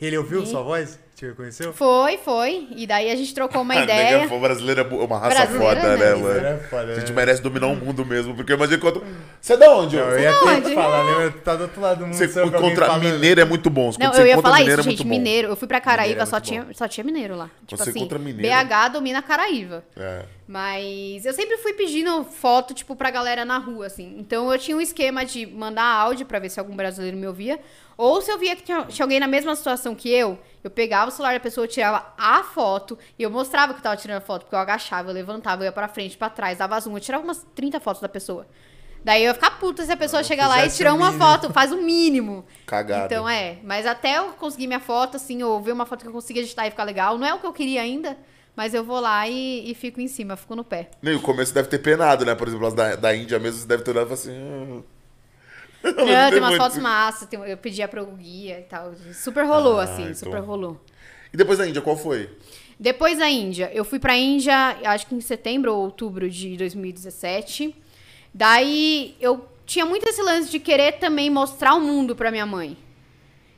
Ele 0.00 0.16
ouviu 0.16 0.42
E- 0.42 0.46
sua 0.46 0.62
voz? 0.62 0.98
Te 1.24 1.28
reconheceu? 1.28 1.72
Foi, 1.72 2.18
foi. 2.18 2.68
E 2.76 2.86
daí 2.86 3.10
a 3.10 3.16
gente 3.16 3.34
trocou 3.34 3.62
uma 3.62 3.74
Ah, 3.74 3.82
ideia. 3.84 4.18
nega, 4.18 4.38
brasileiro 4.38 4.80
é 4.82 4.84
uma 5.04 5.18
raça 5.18 5.46
foda, 5.46 5.74
né? 5.74 5.96
né, 5.96 6.14
mano? 6.14 6.46
é 6.46 6.56
foda, 6.68 6.92
A 6.92 6.94
gente 6.96 7.08
né? 7.10 7.16
merece 7.16 7.42
dominar 7.42 7.68
o 7.68 7.76
mundo 7.76 8.04
mesmo, 8.04 8.34
porque 8.34 8.52
imagina 8.52 8.78
quando... 8.78 9.02
Você 9.40 9.54
é 9.54 9.56
da 9.56 9.70
onde? 9.74 9.96
Ô? 9.96 10.00
eu 10.00 10.20
ia 10.20 10.32
ter 10.32 10.44
Onde? 10.44 10.68
que 10.68 10.74
falar, 10.74 11.04
né? 11.04 11.34
Tá 11.44 11.56
do 11.56 11.62
outro 11.62 11.80
lado 11.80 11.98
do 11.98 12.06
mundo. 12.06 12.14
Você 12.14 12.44
encontra 12.44 12.98
mineiro 12.98 13.40
é 13.40 13.44
muito 13.44 13.70
bom. 13.70 13.90
Quando 13.90 14.02
Não, 14.02 14.12
você 14.12 14.20
eu 14.22 14.26
ia 14.26 14.32
encontra 14.32 14.50
falar 14.50 14.60
mineiro 14.60 14.80
isso, 14.80 14.88
é 14.88 14.90
gente. 14.90 14.98
muito 15.00 15.08
bom. 15.10 15.18
Mineiro. 15.18 15.48
Eu 15.48 15.56
fui 15.56 15.68
pra 15.68 15.80
Caraíva, 15.80 16.22
é 16.22 16.26
só, 16.26 16.40
tinha, 16.40 16.66
só 16.72 16.86
tinha 16.88 17.04
mineiro 17.04 17.36
lá. 17.36 17.50
Tipo 17.66 17.82
Você 17.82 17.90
assim, 17.90 17.98
encontra 17.98 18.18
mineiro. 18.18 18.56
BH 18.66 18.88
domina 18.92 19.22
Caraíva. 19.22 19.84
É. 19.96 20.22
Mas 20.46 21.24
eu 21.24 21.32
sempre 21.32 21.56
fui 21.58 21.72
pedindo 21.72 22.22
foto, 22.24 22.74
tipo, 22.74 22.94
pra 22.94 23.10
galera 23.10 23.44
na 23.44 23.56
rua, 23.58 23.86
assim. 23.86 24.16
Então 24.18 24.52
eu 24.52 24.58
tinha 24.58 24.76
um 24.76 24.80
esquema 24.80 25.24
de 25.24 25.46
mandar 25.46 25.84
áudio 25.84 26.26
pra 26.26 26.38
ver 26.38 26.50
se 26.50 26.60
algum 26.60 26.76
brasileiro 26.76 27.16
me 27.16 27.26
ouvia. 27.26 27.58
Ou 27.96 28.20
se 28.20 28.30
eu 28.30 28.38
via 28.38 28.56
que 28.56 28.62
tinha, 28.62 28.82
tinha 28.84 29.04
alguém 29.04 29.20
na 29.20 29.28
mesma 29.28 29.54
situação 29.54 29.94
que 29.94 30.08
eu, 30.08 30.38
eu 30.62 30.70
pegava 30.70 31.08
o 31.08 31.10
celular 31.12 31.34
da 31.34 31.40
pessoa, 31.40 31.64
eu 31.64 31.68
tirava 31.68 32.12
a 32.18 32.42
foto 32.42 32.98
e 33.18 33.22
eu 33.22 33.30
mostrava 33.30 33.72
que 33.72 33.80
eu 33.80 33.82
tava 33.82 33.96
tirando 33.96 34.18
a 34.18 34.20
foto, 34.20 34.42
porque 34.42 34.54
eu 34.54 34.58
agachava, 34.58 35.10
eu 35.10 35.14
levantava, 35.14 35.62
eu 35.62 35.66
ia 35.66 35.72
pra 35.72 35.88
frente, 35.88 36.16
pra 36.16 36.28
trás, 36.28 36.58
dava 36.58 36.78
zoom, 36.80 36.96
eu 36.96 37.00
tirava 37.00 37.22
umas 37.22 37.46
30 37.54 37.78
fotos 37.80 38.02
da 38.02 38.08
pessoa. 38.08 38.46
Daí 39.04 39.22
eu 39.22 39.28
ia 39.28 39.34
ficar 39.34 39.58
puta 39.58 39.84
se 39.84 39.92
a 39.92 39.96
pessoa 39.96 40.24
chegar 40.24 40.48
lá 40.48 40.64
e 40.64 40.70
tirar 40.70 40.94
uma 40.94 41.10
mínimo. 41.10 41.24
foto, 41.24 41.52
faz 41.52 41.70
o 41.70 41.76
mínimo. 41.76 42.44
Cagada. 42.64 43.04
Então 43.04 43.28
é, 43.28 43.58
mas 43.62 43.84
até 43.84 44.18
eu 44.18 44.30
conseguir 44.30 44.66
minha 44.66 44.80
foto, 44.80 45.16
assim, 45.18 45.42
ou 45.42 45.60
ver 45.60 45.72
uma 45.72 45.84
foto 45.84 46.00
que 46.00 46.08
eu 46.08 46.12
consiga 46.12 46.40
editar 46.40 46.66
e 46.66 46.70
ficar 46.70 46.84
legal, 46.84 47.18
não 47.18 47.26
é 47.26 47.34
o 47.34 47.38
que 47.38 47.46
eu 47.46 47.52
queria 47.52 47.82
ainda, 47.82 48.16
mas 48.56 48.72
eu 48.72 48.82
vou 48.82 48.98
lá 49.00 49.28
e, 49.28 49.70
e 49.70 49.74
fico 49.74 50.00
em 50.00 50.08
cima, 50.08 50.36
fico 50.36 50.56
no 50.56 50.64
pé. 50.64 50.90
Nem 51.02 51.14
o 51.14 51.20
começo 51.20 51.52
deve 51.52 51.68
ter 51.68 51.80
penado, 51.80 52.24
né? 52.24 52.34
Por 52.34 52.48
exemplo, 52.48 52.66
as 52.66 52.72
da, 52.72 52.96
da 52.96 53.14
Índia 53.14 53.38
mesmo, 53.38 53.60
você 53.60 53.68
deve 53.68 53.82
ter 53.82 53.90
olhado 53.90 54.06
e 54.06 54.16
falado 54.16 54.20
assim... 54.20 54.84
"Ah." 55.84 55.92
Não, 56.04 56.30
tem 56.30 56.38
umas 56.38 56.56
fotos 56.56 56.78
massas, 56.78 57.28
tem- 57.28 57.40
eu 57.40 57.56
pedia 57.56 57.86
pro 57.88 58.04
guia 58.06 58.60
e 58.60 58.62
tal. 58.62 58.92
Super 59.12 59.44
rolou, 59.44 59.78
Ah, 59.78 59.84
assim, 59.84 60.02
então. 60.02 60.14
super 60.14 60.40
rolou. 60.40 60.80
E 61.32 61.36
depois 61.36 61.58
da 61.58 61.66
Índia, 61.66 61.82
qual 61.82 61.96
foi? 61.96 62.30
Depois 62.78 63.18
da 63.18 63.28
Índia, 63.28 63.70
eu 63.72 63.84
fui 63.84 63.98
pra 63.98 64.16
Índia, 64.16 64.54
acho 64.84 65.06
que 65.06 65.14
em 65.14 65.20
setembro 65.20 65.72
ou 65.72 65.82
outubro 65.84 66.28
de 66.30 66.56
2017. 66.56 67.74
Daí 68.32 69.16
eu 69.20 69.46
tinha 69.64 69.86
muito 69.86 70.08
esse 70.08 70.20
lance 70.22 70.50
de 70.50 70.58
querer 70.58 70.92
também 70.98 71.30
mostrar 71.30 71.74
o 71.74 71.80
mundo 71.80 72.14
pra 72.16 72.30
minha 72.30 72.44
mãe. 72.46 72.76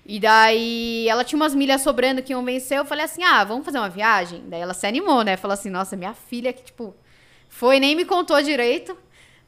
E 0.05 0.21
daí 0.21 1.09
ela 1.09 1.25
tinha 1.25 1.37
umas 1.37 1.55
milhas 1.55 1.81
sobrando 1.81 2.23
que 2.23 2.33
iam 2.33 2.45
vencer. 2.45 2.79
Eu 2.79 2.85
falei 2.85 3.05
assim: 3.05 3.25
ah, 3.25 3.43
vamos 3.43 3.65
fazer 3.65 3.79
uma 3.79 3.89
viagem? 3.89 4.45
Daí 4.47 4.61
ela 4.61 4.75
se 4.75 4.87
animou, 4.87 5.23
né? 5.25 5.37
Falou 5.37 5.55
assim: 5.55 5.71
nossa, 5.71 5.97
minha 5.97 6.15
filha 6.15 6.53
que, 6.53 6.63
tipo, 6.63 6.95
foi, 7.49 7.81
nem 7.81 7.97
me 7.97 8.05
contou 8.05 8.41
direito. 8.43 8.97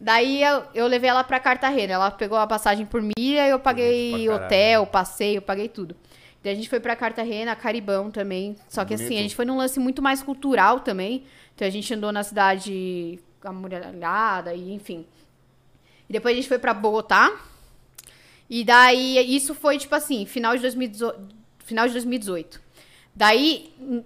Daí 0.01 0.43
eu, 0.43 0.65
eu 0.75 0.87
levei 0.87 1.11
ela 1.11 1.25
pra 1.25 1.41
Cartagena. 1.41 1.95
Ela 1.95 2.11
pegou 2.11 2.39
a 2.39 2.47
passagem 2.47 2.87
por 2.87 3.03
milha, 3.03 3.49
eu 3.49 3.59
paguei 3.59 4.29
hotel, 4.29 4.87
passeio, 4.87 5.43
paguei 5.43 5.69
tudo. 5.69 5.97
Daí 6.43 6.53
a 6.53 6.57
gente 6.57 6.69
foi 6.69 6.79
pra 6.79 6.95
Cartagena, 6.95 7.57
Caribão 7.57 8.11
também. 8.11 8.57
Só 8.69 8.85
que 8.85 8.95
assim, 8.95 9.05
Bonito. 9.05 9.19
a 9.19 9.23
gente 9.23 9.37
foi 9.37 9.45
num 9.45 9.57
lance 9.57 9.81
muito 9.81 10.01
mais 10.01 10.23
cultural 10.23 10.81
também. 10.81 11.25
Então 11.55 11.67
a 11.67 11.71
gente 11.71 11.93
andou 11.93 12.13
na 12.13 12.23
cidade 12.23 13.19
amuralhada 13.43 14.55
e 14.55 14.73
enfim. 14.73 15.05
E 16.09 16.13
depois 16.13 16.33
a 16.33 16.37
gente 16.37 16.49
foi 16.49 16.59
pra 16.59 16.73
Bogotá. 16.73 17.37
E 18.49 18.65
daí 18.65 19.35
isso 19.35 19.55
foi 19.55 19.79
tipo 19.79 19.95
assim, 19.95 20.25
final 20.25 20.55
de 20.55 20.63
2018, 20.63 21.35
final 21.65 21.87
de 21.87 21.93
2018. 21.93 22.61
Daí 23.15 23.75
hum, 23.79 24.03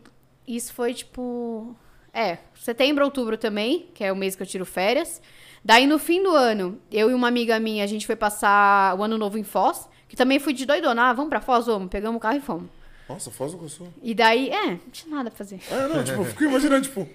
isso 0.49 0.73
foi 0.73 0.95
tipo, 0.95 1.77
é, 2.13 2.39
setembro, 2.55 3.05
outubro 3.05 3.37
também, 3.37 3.89
que 3.95 4.05
é 4.05 4.13
o 4.13 4.17
mês 4.17 4.37
que 4.37 4.43
eu 4.43 4.47
tiro 4.47 4.65
férias. 4.67 5.21
Daí 5.65 5.87
no 5.87 5.99
fim 5.99 6.23
do 6.23 6.31
ano, 6.31 6.79
eu 6.91 7.11
e 7.11 7.15
uma 7.15 7.29
amiga 7.29 7.59
minha, 7.61 7.85
a 7.85 7.87
gente 7.87 8.07
foi 8.07 8.17
passar 8.17 8.99
o 8.99 9.03
ano 9.03 9.17
novo 9.17 9.39
em 9.39 9.45
Foz, 9.45 9.89
que 10.09 10.17
também 10.17 10.39
fui 10.39 10.53
de 10.53 10.67
doidona, 10.67 11.11
ah, 11.11 11.13
vamos 11.13 11.31
pra 11.31 11.41
Foz, 11.41 11.67
vamos, 11.67 11.89
pegamos 11.89 12.17
o 12.17 12.21
carro 12.21 12.37
e 12.37 12.41
fomos. 12.41 12.69
Nossa, 13.09 13.31
Foz 13.31 13.53
do 13.53 13.59
Iguaçu. 13.59 13.87
E 14.03 14.15
daí, 14.15 14.51
é, 14.51 14.67
não 14.73 14.91
tinha 14.91 15.15
nada 15.15 15.31
pra 15.31 15.39
fazer. 15.39 15.61
É, 15.71 15.89
não, 15.89 16.03
tipo, 16.03 16.21
eu 16.21 16.25
fico 16.25 16.45
imaginando, 16.45 16.83
tipo. 16.83 17.09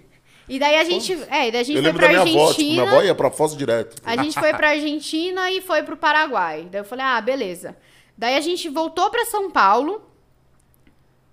E 0.50 0.58
daí 0.60 0.76
a 0.76 0.84
gente, 0.86 1.12
é, 1.30 1.50
e 1.50 1.52
daí 1.52 1.62
a 1.62 1.64
gente 1.64 1.78
Eu 1.78 1.84
foi 1.84 1.94
pra 1.94 2.08
minha 2.08 2.22
avó, 2.22 2.30
tipo, 2.30 2.42
Argentina. 2.42 2.82
minha 2.84 2.92
avó 2.94 3.04
ia 3.04 3.16
pra 3.16 3.30
Foz 3.30 3.56
direto. 3.56 4.02
A 4.06 4.16
gente 4.16 4.40
foi 4.40 4.54
pra 4.54 4.70
Argentina 4.70 5.52
e 5.52 5.60
foi 5.62 5.84
pro 5.84 5.98
Paraguai. 5.98 6.68
Daí 6.72 6.80
eu 6.82 6.86
falei, 6.86 7.06
ah, 7.06 7.20
beleza. 7.20 7.76
Daí 8.18 8.36
a 8.36 8.42
gente 8.42 8.70
voltou 8.70 9.10
pra 9.10 9.26
São 9.26 9.52
Paulo. 9.52 10.02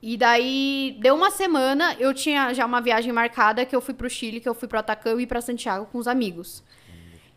E 0.06 0.18
daí 0.18 0.98
deu 1.00 1.14
uma 1.14 1.30
semana, 1.30 1.96
eu 1.98 2.12
tinha 2.12 2.52
já 2.52 2.66
uma 2.66 2.78
viagem 2.78 3.10
marcada 3.10 3.64
que 3.64 3.74
eu 3.74 3.80
fui 3.80 3.94
pro 3.94 4.10
Chile, 4.10 4.38
que 4.38 4.46
eu 4.46 4.52
fui 4.52 4.68
pro 4.68 4.78
Atacama 4.78 5.22
e 5.22 5.26
pra 5.26 5.40
Santiago 5.40 5.86
com 5.86 5.96
os 5.96 6.06
amigos. 6.06 6.62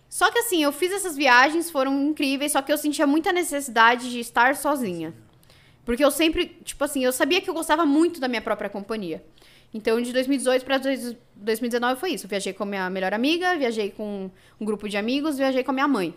Só 0.09 0.29
que 0.29 0.39
assim, 0.39 0.63
eu 0.63 0.73
fiz 0.73 0.91
essas 0.91 1.15
viagens, 1.15 1.71
foram 1.71 2.09
incríveis, 2.09 2.51
só 2.51 2.61
que 2.61 2.69
eu 2.69 2.77
sentia 2.77 3.07
muita 3.07 3.31
necessidade 3.31 4.11
de 4.11 4.19
estar 4.19 4.53
sozinha. 4.53 5.13
Porque 5.85 6.03
eu 6.03 6.11
sempre, 6.11 6.57
tipo 6.61 6.83
assim, 6.83 7.05
eu 7.05 7.13
sabia 7.13 7.39
que 7.39 7.49
eu 7.49 7.53
gostava 7.53 7.85
muito 7.85 8.19
da 8.19 8.27
minha 8.27 8.41
própria 8.41 8.69
companhia. 8.69 9.23
Então, 9.73 10.01
de 10.01 10.11
2018 10.11 10.65
para 10.65 10.77
2019 10.77 12.01
foi 12.01 12.11
isso. 12.11 12.25
Eu 12.25 12.29
viajei 12.29 12.51
com 12.51 12.63
a 12.63 12.65
minha 12.65 12.89
melhor 12.89 13.13
amiga, 13.13 13.57
viajei 13.57 13.91
com 13.91 14.29
um 14.59 14.65
grupo 14.65 14.89
de 14.89 14.97
amigos, 14.97 15.37
viajei 15.37 15.63
com 15.63 15.71
a 15.71 15.73
minha 15.73 15.87
mãe. 15.87 16.13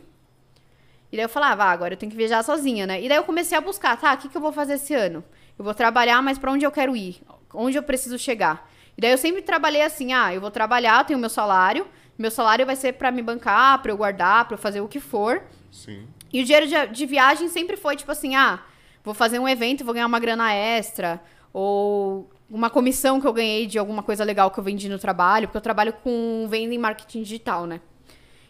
E 1.12 1.16
daí 1.16 1.26
eu 1.26 1.28
falava, 1.28 1.62
ah, 1.62 1.70
agora 1.70 1.94
eu 1.94 1.96
tenho 1.96 2.10
que 2.10 2.18
viajar 2.18 2.42
sozinha, 2.42 2.88
né? 2.88 3.00
E 3.00 3.08
daí 3.08 3.18
eu 3.18 3.24
comecei 3.24 3.56
a 3.56 3.60
buscar, 3.60 3.96
tá, 3.96 4.14
o 4.14 4.18
que, 4.18 4.28
que 4.28 4.36
eu 4.36 4.40
vou 4.40 4.50
fazer 4.50 4.74
esse 4.74 4.92
ano? 4.92 5.22
Eu 5.58 5.64
vou 5.64 5.74
trabalhar, 5.74 6.22
mas 6.22 6.38
pra 6.38 6.50
onde 6.50 6.64
eu 6.64 6.70
quero 6.70 6.96
ir? 6.96 7.20
Onde 7.52 7.76
eu 7.76 7.82
preciso 7.82 8.18
chegar? 8.18 8.70
E 8.96 9.00
daí 9.00 9.10
eu 9.10 9.18
sempre 9.18 9.42
trabalhei 9.42 9.82
assim, 9.82 10.12
ah, 10.12 10.34
eu 10.34 10.40
vou 10.40 10.50
trabalhar, 10.50 11.04
tenho 11.04 11.18
meu 11.18 11.30
salário, 11.30 11.86
meu 12.18 12.30
salário 12.30 12.66
vai 12.66 12.76
ser 12.76 12.94
pra 12.94 13.10
me 13.10 13.22
bancar, 13.22 13.80
pra 13.80 13.92
eu 13.92 13.96
guardar, 13.96 14.46
pra 14.46 14.54
eu 14.54 14.58
fazer 14.58 14.80
o 14.80 14.88
que 14.88 15.00
for. 15.00 15.42
Sim. 15.70 16.06
E 16.32 16.42
o 16.42 16.44
dinheiro 16.44 16.66
de, 16.66 16.86
de 16.88 17.06
viagem 17.06 17.48
sempre 17.48 17.76
foi 17.76 17.96
tipo 17.96 18.12
assim, 18.12 18.34
ah, 18.34 18.60
vou 19.02 19.14
fazer 19.14 19.38
um 19.38 19.48
evento 19.48 19.84
vou 19.84 19.94
ganhar 19.94 20.06
uma 20.06 20.20
grana 20.20 20.52
extra, 20.52 21.20
ou 21.52 22.30
uma 22.50 22.68
comissão 22.68 23.20
que 23.20 23.26
eu 23.26 23.32
ganhei 23.32 23.66
de 23.66 23.78
alguma 23.78 24.02
coisa 24.02 24.24
legal 24.24 24.50
que 24.50 24.58
eu 24.58 24.64
vendi 24.64 24.88
no 24.88 24.98
trabalho, 24.98 25.48
porque 25.48 25.56
eu 25.56 25.62
trabalho 25.62 25.92
com 25.92 26.46
venda 26.48 26.74
em 26.74 26.78
marketing 26.78 27.22
digital, 27.22 27.66
né? 27.66 27.80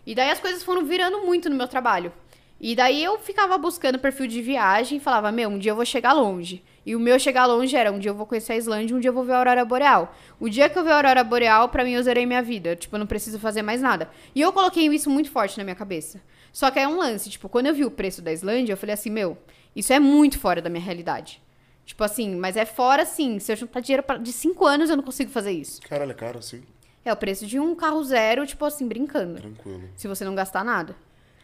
E 0.06 0.14
daí 0.14 0.30
as 0.30 0.40
coisas 0.40 0.62
foram 0.62 0.84
virando 0.84 1.20
muito 1.20 1.48
no 1.50 1.56
meu 1.56 1.68
trabalho. 1.68 2.12
E 2.60 2.74
daí 2.74 3.02
eu 3.02 3.18
ficava 3.18 3.56
buscando 3.56 3.98
perfil 3.98 4.26
de 4.26 4.42
viagem 4.42 4.98
e 4.98 5.00
falava, 5.00 5.30
meu, 5.30 5.48
um 5.48 5.58
dia 5.58 5.72
eu 5.72 5.76
vou 5.76 5.84
chegar 5.84 6.12
longe. 6.12 6.62
E 6.84 6.96
o 6.96 7.00
meu 7.00 7.18
chegar 7.18 7.44
longe 7.46 7.76
era, 7.76 7.92
um 7.92 7.98
dia 7.98 8.10
eu 8.10 8.14
vou 8.14 8.26
conhecer 8.26 8.54
a 8.54 8.56
Islândia, 8.56 8.96
um 8.96 9.00
dia 9.00 9.10
eu 9.10 9.14
vou 9.14 9.22
ver 9.24 9.32
a 9.32 9.38
Aurora 9.38 9.64
Boreal. 9.64 10.14
O 10.38 10.48
dia 10.48 10.68
que 10.68 10.78
eu 10.78 10.82
ver 10.82 10.92
a 10.92 10.96
Aurora 10.96 11.22
Boreal, 11.22 11.68
pra 11.68 11.84
mim 11.84 11.92
eu 11.92 12.02
zerei 12.02 12.24
minha 12.24 12.42
vida. 12.42 12.74
Tipo, 12.74 12.96
eu 12.96 13.00
não 13.00 13.06
preciso 13.06 13.38
fazer 13.38 13.60
mais 13.62 13.82
nada. 13.82 14.08
E 14.34 14.40
eu 14.40 14.52
coloquei 14.52 14.86
isso 14.88 15.10
muito 15.10 15.30
forte 15.30 15.58
na 15.58 15.64
minha 15.64 15.76
cabeça. 15.76 16.20
Só 16.52 16.70
que 16.70 16.78
é 16.78 16.88
um 16.88 16.96
lance, 16.96 17.28
tipo, 17.30 17.48
quando 17.48 17.66
eu 17.66 17.74
vi 17.74 17.84
o 17.84 17.90
preço 17.90 18.22
da 18.22 18.32
Islândia, 18.32 18.72
eu 18.72 18.76
falei 18.76 18.94
assim, 18.94 19.10
meu, 19.10 19.36
isso 19.76 19.92
é 19.92 20.00
muito 20.00 20.38
fora 20.38 20.60
da 20.62 20.70
minha 20.70 20.82
realidade. 20.82 21.40
Tipo 21.84 22.02
assim, 22.02 22.34
mas 22.36 22.56
é 22.56 22.64
fora 22.64 23.04
sim. 23.04 23.38
Se 23.38 23.52
eu 23.52 23.56
juntar 23.56 23.80
dinheiro 23.80 24.02
pra- 24.02 24.16
de 24.16 24.32
5 24.32 24.64
anos, 24.66 24.88
eu 24.90 24.96
não 24.96 25.04
consigo 25.04 25.30
fazer 25.30 25.50
isso. 25.52 25.80
Caralho, 25.82 26.10
é 26.10 26.14
caro 26.14 26.38
assim. 26.38 26.62
É 27.04 27.12
o 27.12 27.16
preço 27.16 27.46
de 27.46 27.58
um 27.60 27.74
carro 27.74 28.02
zero, 28.04 28.46
tipo 28.46 28.64
assim, 28.64 28.86
brincando. 28.88 29.40
Tranquilo. 29.40 29.84
Se 29.96 30.06
você 30.08 30.24
não 30.24 30.34
gastar 30.34 30.64
nada. 30.64 30.94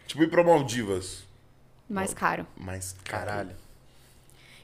Tipo, 0.07 0.23
ir 0.23 0.31
pra 0.31 0.43
Maldivas. 0.45 1.25
Mais 1.89 2.13
caro. 2.15 2.47
Mais 2.57 2.93
caro. 3.05 3.27
Caralho. 3.27 3.57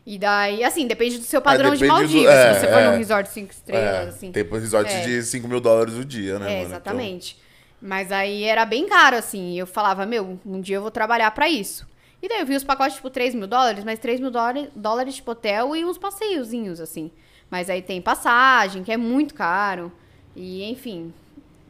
E 0.04 0.18
daí, 0.18 0.64
assim, 0.64 0.86
depende 0.86 1.18
do 1.18 1.24
seu 1.24 1.40
padrão 1.40 1.70
de 1.74 1.78
depende 1.80 1.92
do- 1.92 2.22
Maldivas. 2.24 2.34
é, 2.34 2.54
se 2.54 2.60
você 2.60 2.66
for 2.66 2.78
é. 2.78 2.90
num 2.90 2.96
resort 2.98 3.28
5 3.30 3.52
estrelas, 3.52 4.06
É, 4.06 4.08
assim. 4.08 4.32
tem 4.32 4.42
resort 4.44 4.90
É. 4.92 5.00
de 5.02 5.22
5 5.22 5.46
mil 5.46 5.60
dólares 5.60 5.94
o 5.94 6.04
dia, 6.04 6.38
né, 6.40 6.46
É, 6.52 6.56
mano? 6.56 6.68
exatamente. 6.70 7.40
Mas 7.80 8.10
aí 8.10 8.42
era 8.44 8.64
bem 8.64 8.88
caro, 8.88 9.16
assim. 9.16 9.52
e 9.54 9.58
Eu 9.58 9.66
falava, 9.66 10.04
meu, 10.06 10.38
um 10.44 10.60
dia 10.60 10.76
eu 10.76 10.82
vou 10.82 10.90
trabalhar 10.90 11.30
pra 11.32 11.48
isso. 11.48 11.86
E 12.20 12.28
daí 12.28 12.40
eu 12.40 12.46
vi 12.46 12.54
os 12.56 12.64
pacotes, 12.64 12.96
tipo, 12.96 13.10
3 13.10 13.34
mil 13.34 13.46
dólares, 13.46 13.84
mas 13.84 13.98
3 13.98 14.20
mil 14.20 14.30
dólares, 14.30 15.14
tipo 15.16 15.30
hotel 15.32 15.74
e 15.76 15.84
uns 15.84 15.98
passeiozinhos, 15.98 16.80
assim. 16.80 17.10
Mas 17.50 17.68
aí 17.68 17.82
tem 17.82 18.00
passagem, 18.00 18.82
que 18.84 18.90
é 18.92 18.96
muito 18.96 19.34
caro. 19.34 19.92
E, 20.34 20.64
enfim, 20.70 21.12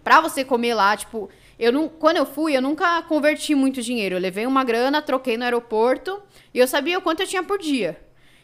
pra 0.05 0.21
você 0.21 0.45
comer 0.45 0.75
lá, 0.75 0.97
tipo, 0.97 1.29
eu 1.59 1.73
não, 1.73 1.89
quando 1.89 2.19
eu 2.19 2.27
fui, 2.27 2.57
eu 2.57 2.63
nunca 2.63 3.03
converti 3.03 3.55
muito 3.55 3.81
dinheiro. 3.83 4.15
Eu 4.17 4.21
levei 4.21 4.47
uma 4.47 4.63
grana, 4.65 5.01
troquei 5.03 5.37
no 5.39 5.45
aeroporto 5.45 6.23
e 6.55 6.59
eu 6.59 6.69
sabia 6.69 6.99
o 6.99 7.03
quanto 7.03 7.21
eu 7.21 7.27
tinha 7.27 7.43
por 7.43 7.59
dia. 7.59 7.99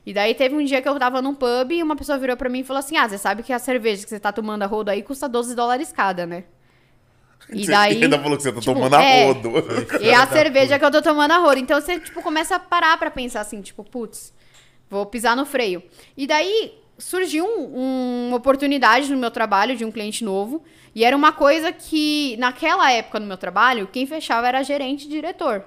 E 0.08 0.12
daí 0.14 0.32
teve 0.34 0.54
um 0.54 0.64
dia 0.64 0.80
que 0.80 0.88
eu 0.88 0.98
tava 0.98 1.20
num 1.20 1.34
pub 1.34 1.70
e 1.70 1.82
uma 1.82 1.94
pessoa 1.94 2.16
virou 2.16 2.34
pra 2.34 2.48
mim 2.48 2.60
e 2.60 2.64
falou 2.64 2.78
assim: 2.78 2.96
Ah, 2.96 3.06
você 3.06 3.18
sabe 3.18 3.42
que 3.42 3.52
a 3.52 3.58
cerveja 3.58 4.04
que 4.04 4.08
você 4.08 4.18
tá 4.18 4.32
tomando 4.32 4.62
a 4.62 4.66
rodo 4.66 4.90
aí 4.90 5.02
custa 5.02 5.28
12 5.28 5.54
dólares 5.54 5.92
cada, 5.92 6.24
né? 6.24 6.44
E 7.52 7.66
Você 7.66 7.70
daí. 7.70 8.02
ainda 8.02 8.18
falou 8.18 8.34
que 8.38 8.42
você 8.42 8.50
tá 8.50 8.58
tipo, 8.58 8.72
tomando 8.72 8.94
a 8.94 9.02
é. 9.02 9.26
rodo. 9.26 9.50
E 10.00 10.10
a 10.10 10.26
cerveja 10.26 10.78
que 10.78 10.84
eu 10.86 10.90
tô 10.90 11.02
tomando 11.02 11.32
a 11.32 11.36
rodo. 11.36 11.58
Então 11.58 11.78
você, 11.78 12.00
tipo, 12.00 12.22
começa 12.22 12.56
a 12.56 12.58
parar 12.58 12.96
pra 12.98 13.10
pensar 13.10 13.42
assim, 13.42 13.60
tipo, 13.60 13.84
putz, 13.84 14.32
vou 14.88 15.04
pisar 15.04 15.36
no 15.36 15.44
freio. 15.44 15.82
E 16.16 16.26
daí 16.26 16.72
surgiu 16.96 17.44
um- 17.46 18.28
uma 18.28 18.36
oportunidade 18.38 19.12
no 19.12 19.18
meu 19.18 19.30
trabalho 19.30 19.76
de 19.76 19.84
um 19.84 19.90
cliente 19.92 20.24
novo. 20.24 20.62
E 20.94 21.04
era 21.04 21.14
uma 21.14 21.32
coisa 21.32 21.70
que, 21.70 22.34
naquela 22.38 22.90
época 22.90 23.20
no 23.20 23.26
meu 23.26 23.36
trabalho, 23.36 23.86
quem 23.92 24.06
fechava 24.06 24.48
era 24.48 24.62
gerente 24.62 25.04
e 25.04 25.08
diretor. 25.10 25.64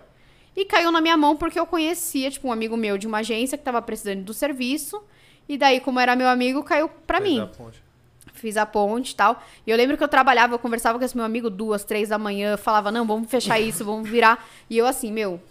E 0.56 0.66
caiu 0.66 0.92
na 0.92 1.00
minha 1.02 1.16
mão 1.16 1.36
porque 1.38 1.60
eu 1.60 1.66
conhecia, 1.66 2.30
tipo, 2.30 2.48
um 2.48 2.52
amigo 2.52 2.76
meu 2.76 2.98
de 2.98 3.08
uma 3.08 3.20
agência 3.20 3.58
que 3.58 3.64
tava 3.64 3.82
precisando 3.82 4.24
do 4.24 4.34
serviço. 4.34 5.02
E 5.48 5.58
daí, 5.58 5.80
como 5.80 6.00
era 6.00 6.16
meu 6.16 6.28
amigo, 6.28 6.64
caiu 6.64 6.90
pra 6.90 7.20
Fez 7.20 7.30
mim 7.30 7.40
a 7.40 7.48
ponte. 7.48 7.84
fiz 8.34 8.58
a 8.58 8.66
ponte 8.66 9.12
e 9.12 9.16
tal. 9.16 9.42
E 9.66 9.72
eu 9.72 9.78
lembro 9.78 9.98
que 9.98 10.04
eu 10.04 10.08
trabalhava, 10.08 10.54
eu 10.56 10.60
conversava 10.60 11.00
com 11.00 11.06
esse 11.06 11.16
meu 11.16 11.26
amigo 11.26 11.50
duas, 11.50 11.84
três 11.84 12.10
da 12.10 12.18
manhã, 12.18 12.58
falava, 12.58 12.92
não, 12.92 13.06
vamos 13.06 13.30
fechar 13.30 13.60
isso, 13.62 13.84
vamos 13.86 14.10
virar. 14.10 14.46
E 14.70 14.78
eu 14.78 14.86
assim, 14.86 15.12
meu, 15.12 15.42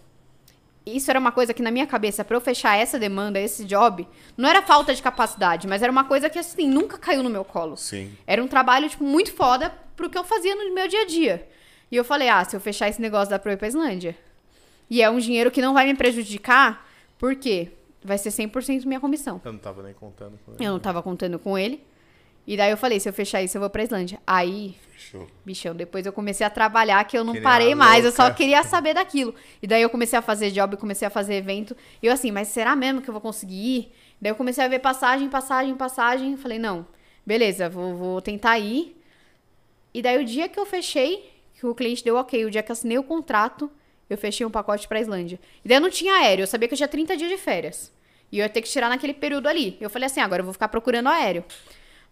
isso 0.87 1.11
era 1.11 1.19
uma 1.19 1.33
coisa 1.33 1.53
que 1.55 1.63
na 1.63 1.71
minha 1.71 1.87
cabeça, 1.87 2.25
pra 2.25 2.37
eu 2.37 2.41
fechar 2.41 2.77
essa 2.77 2.99
demanda, 2.99 3.39
esse 3.41 3.65
job, 3.65 4.07
não 4.37 4.49
era 4.49 4.63
falta 4.63 4.95
de 4.95 5.03
capacidade, 5.03 5.67
mas 5.67 5.83
era 5.83 5.91
uma 5.93 6.05
coisa 6.05 6.29
que, 6.31 6.39
assim, 6.39 6.69
nunca 6.69 6.97
caiu 6.99 7.23
no 7.23 7.31
meu 7.31 7.45
colo. 7.45 7.77
Sim. 7.77 8.13
Era 8.27 8.43
um 8.43 8.49
trabalho, 8.49 8.89
tipo, 8.89 9.05
muito 9.05 9.33
foda 9.33 9.73
pro 9.97 10.09
que 10.11 10.17
eu 10.19 10.25
fazia 10.25 10.55
no 10.55 10.75
meu 10.75 10.89
dia 10.89 11.03
a 11.03 11.07
dia. 11.07 11.49
E 11.91 11.97
eu 11.97 12.05
falei, 12.05 12.29
ah, 12.29 12.45
se 12.45 12.55
eu 12.57 12.61
fechar 12.61 12.89
esse 12.89 13.01
negócio, 13.01 13.31
dá 13.31 13.39
pra 13.39 13.51
eu 13.53 13.55
ir 13.55 13.59
pra 13.59 13.69
Islândia. 13.69 14.17
E 14.91 15.01
é 15.01 15.09
um 15.09 15.19
dinheiro 15.19 15.51
que 15.51 15.63
não 15.63 15.73
vai 15.73 15.87
me 15.87 15.95
prejudicar, 15.95 16.87
por 17.17 17.37
quê? 17.37 17.71
Vai 18.03 18.19
ser 18.19 18.31
100% 18.31 18.85
minha 18.87 18.99
comissão. 19.01 19.41
Eu 19.45 19.53
não 19.53 19.59
tava 19.59 19.83
nem 19.83 19.95
contando 19.95 20.39
com 20.45 20.53
ele. 20.53 20.65
Eu 20.67 20.73
não 20.73 20.81
tava 20.81 21.03
contando 21.03 21.39
com 21.39 21.57
ele. 21.57 21.83
E 22.47 22.57
daí 22.57 22.71
eu 22.71 22.77
falei, 22.77 22.99
se 22.99 23.09
eu 23.09 23.13
fechar 23.13 23.43
isso, 23.43 23.57
eu 23.57 23.61
vou 23.61 23.71
pra 23.71 23.83
Islândia. 23.85 24.19
Aí, 24.27 24.75
Fechou. 24.93 25.27
bichão, 25.45 25.75
depois 25.77 26.05
eu 26.07 26.13
comecei 26.13 26.45
a 26.45 26.51
trabalhar 26.51 27.05
que 27.05 27.17
eu 27.17 27.23
não 27.23 27.35
Que 27.35 27.41
parei 27.41 27.75
mais, 27.75 28.05
eu 28.05 28.11
só 28.11 28.25
louca. 28.25 28.39
queria 28.39 28.63
saber 28.65 28.95
daquilo. 28.95 29.35
E 29.63 29.67
daí 29.67 29.83
eu 29.83 29.91
comecei 29.91 30.19
a 30.19 30.23
fazer 30.23 30.51
job, 30.51 30.77
comecei 30.79 31.07
a 31.07 31.11
fazer 31.11 31.35
evento. 31.35 31.77
E 32.03 32.07
eu 32.07 32.13
assim, 32.13 32.33
mas 32.33 32.49
será 32.49 32.75
mesmo 32.75 33.03
que 33.03 33.09
eu 33.09 33.13
vou 33.13 33.21
conseguir 33.21 33.55
ir? 33.55 33.93
Daí 34.21 34.33
eu 34.33 34.37
comecei 34.37 34.65
a 34.65 34.69
ver 34.69 34.79
passagem, 34.81 35.29
passagem, 35.29 35.75
passagem. 35.77 36.37
Falei, 36.39 36.59
não, 36.59 36.87
beleza, 37.25 37.69
vou, 37.69 37.95
vou 37.95 38.21
tentar 38.23 38.59
ir. 38.59 38.97
E 39.93 40.01
daí 40.03 40.19
o 40.21 40.25
dia 40.25 40.49
que 40.49 40.59
eu 40.59 40.65
fechei, 40.67 41.31
que 41.55 41.67
o 41.67 41.75
cliente 41.75 42.03
deu 42.03 42.17
ok, 42.17 42.45
o 42.47 42.51
dia 42.51 42.63
que 42.63 42.73
assinei 42.73 42.99
o 42.99 43.03
contrato, 43.05 43.71
eu 44.11 44.19
fechei 44.19 44.45
um 44.45 44.51
pacote 44.51 44.89
pra 44.89 45.01
Islândia. 45.01 45.39
E 45.65 45.69
daí 45.69 45.77
eu 45.77 45.81
não 45.81 45.89
tinha 45.89 46.13
aéreo, 46.15 46.43
eu 46.43 46.47
sabia 46.47 46.69
que 46.69 46.75
eu 46.75 46.77
tinha 46.77 46.89
30 46.89 47.17
dias 47.17 47.31
de 47.31 47.37
férias. 47.37 47.93
E 48.33 48.39
eu 48.39 48.43
ia 48.43 48.49
ter 48.49 48.61
que 48.61 48.69
tirar 48.69 48.89
naquele 48.89 49.15
período 49.15 49.47
ali. 49.47 49.77
Eu 49.81 49.89
falei 49.89 50.07
assim, 50.07 50.21
agora 50.21 50.41
eu 50.41 50.45
vou 50.45 50.53
ficar 50.53 50.69
procurando 50.69 51.09
aéreo. 51.09 51.45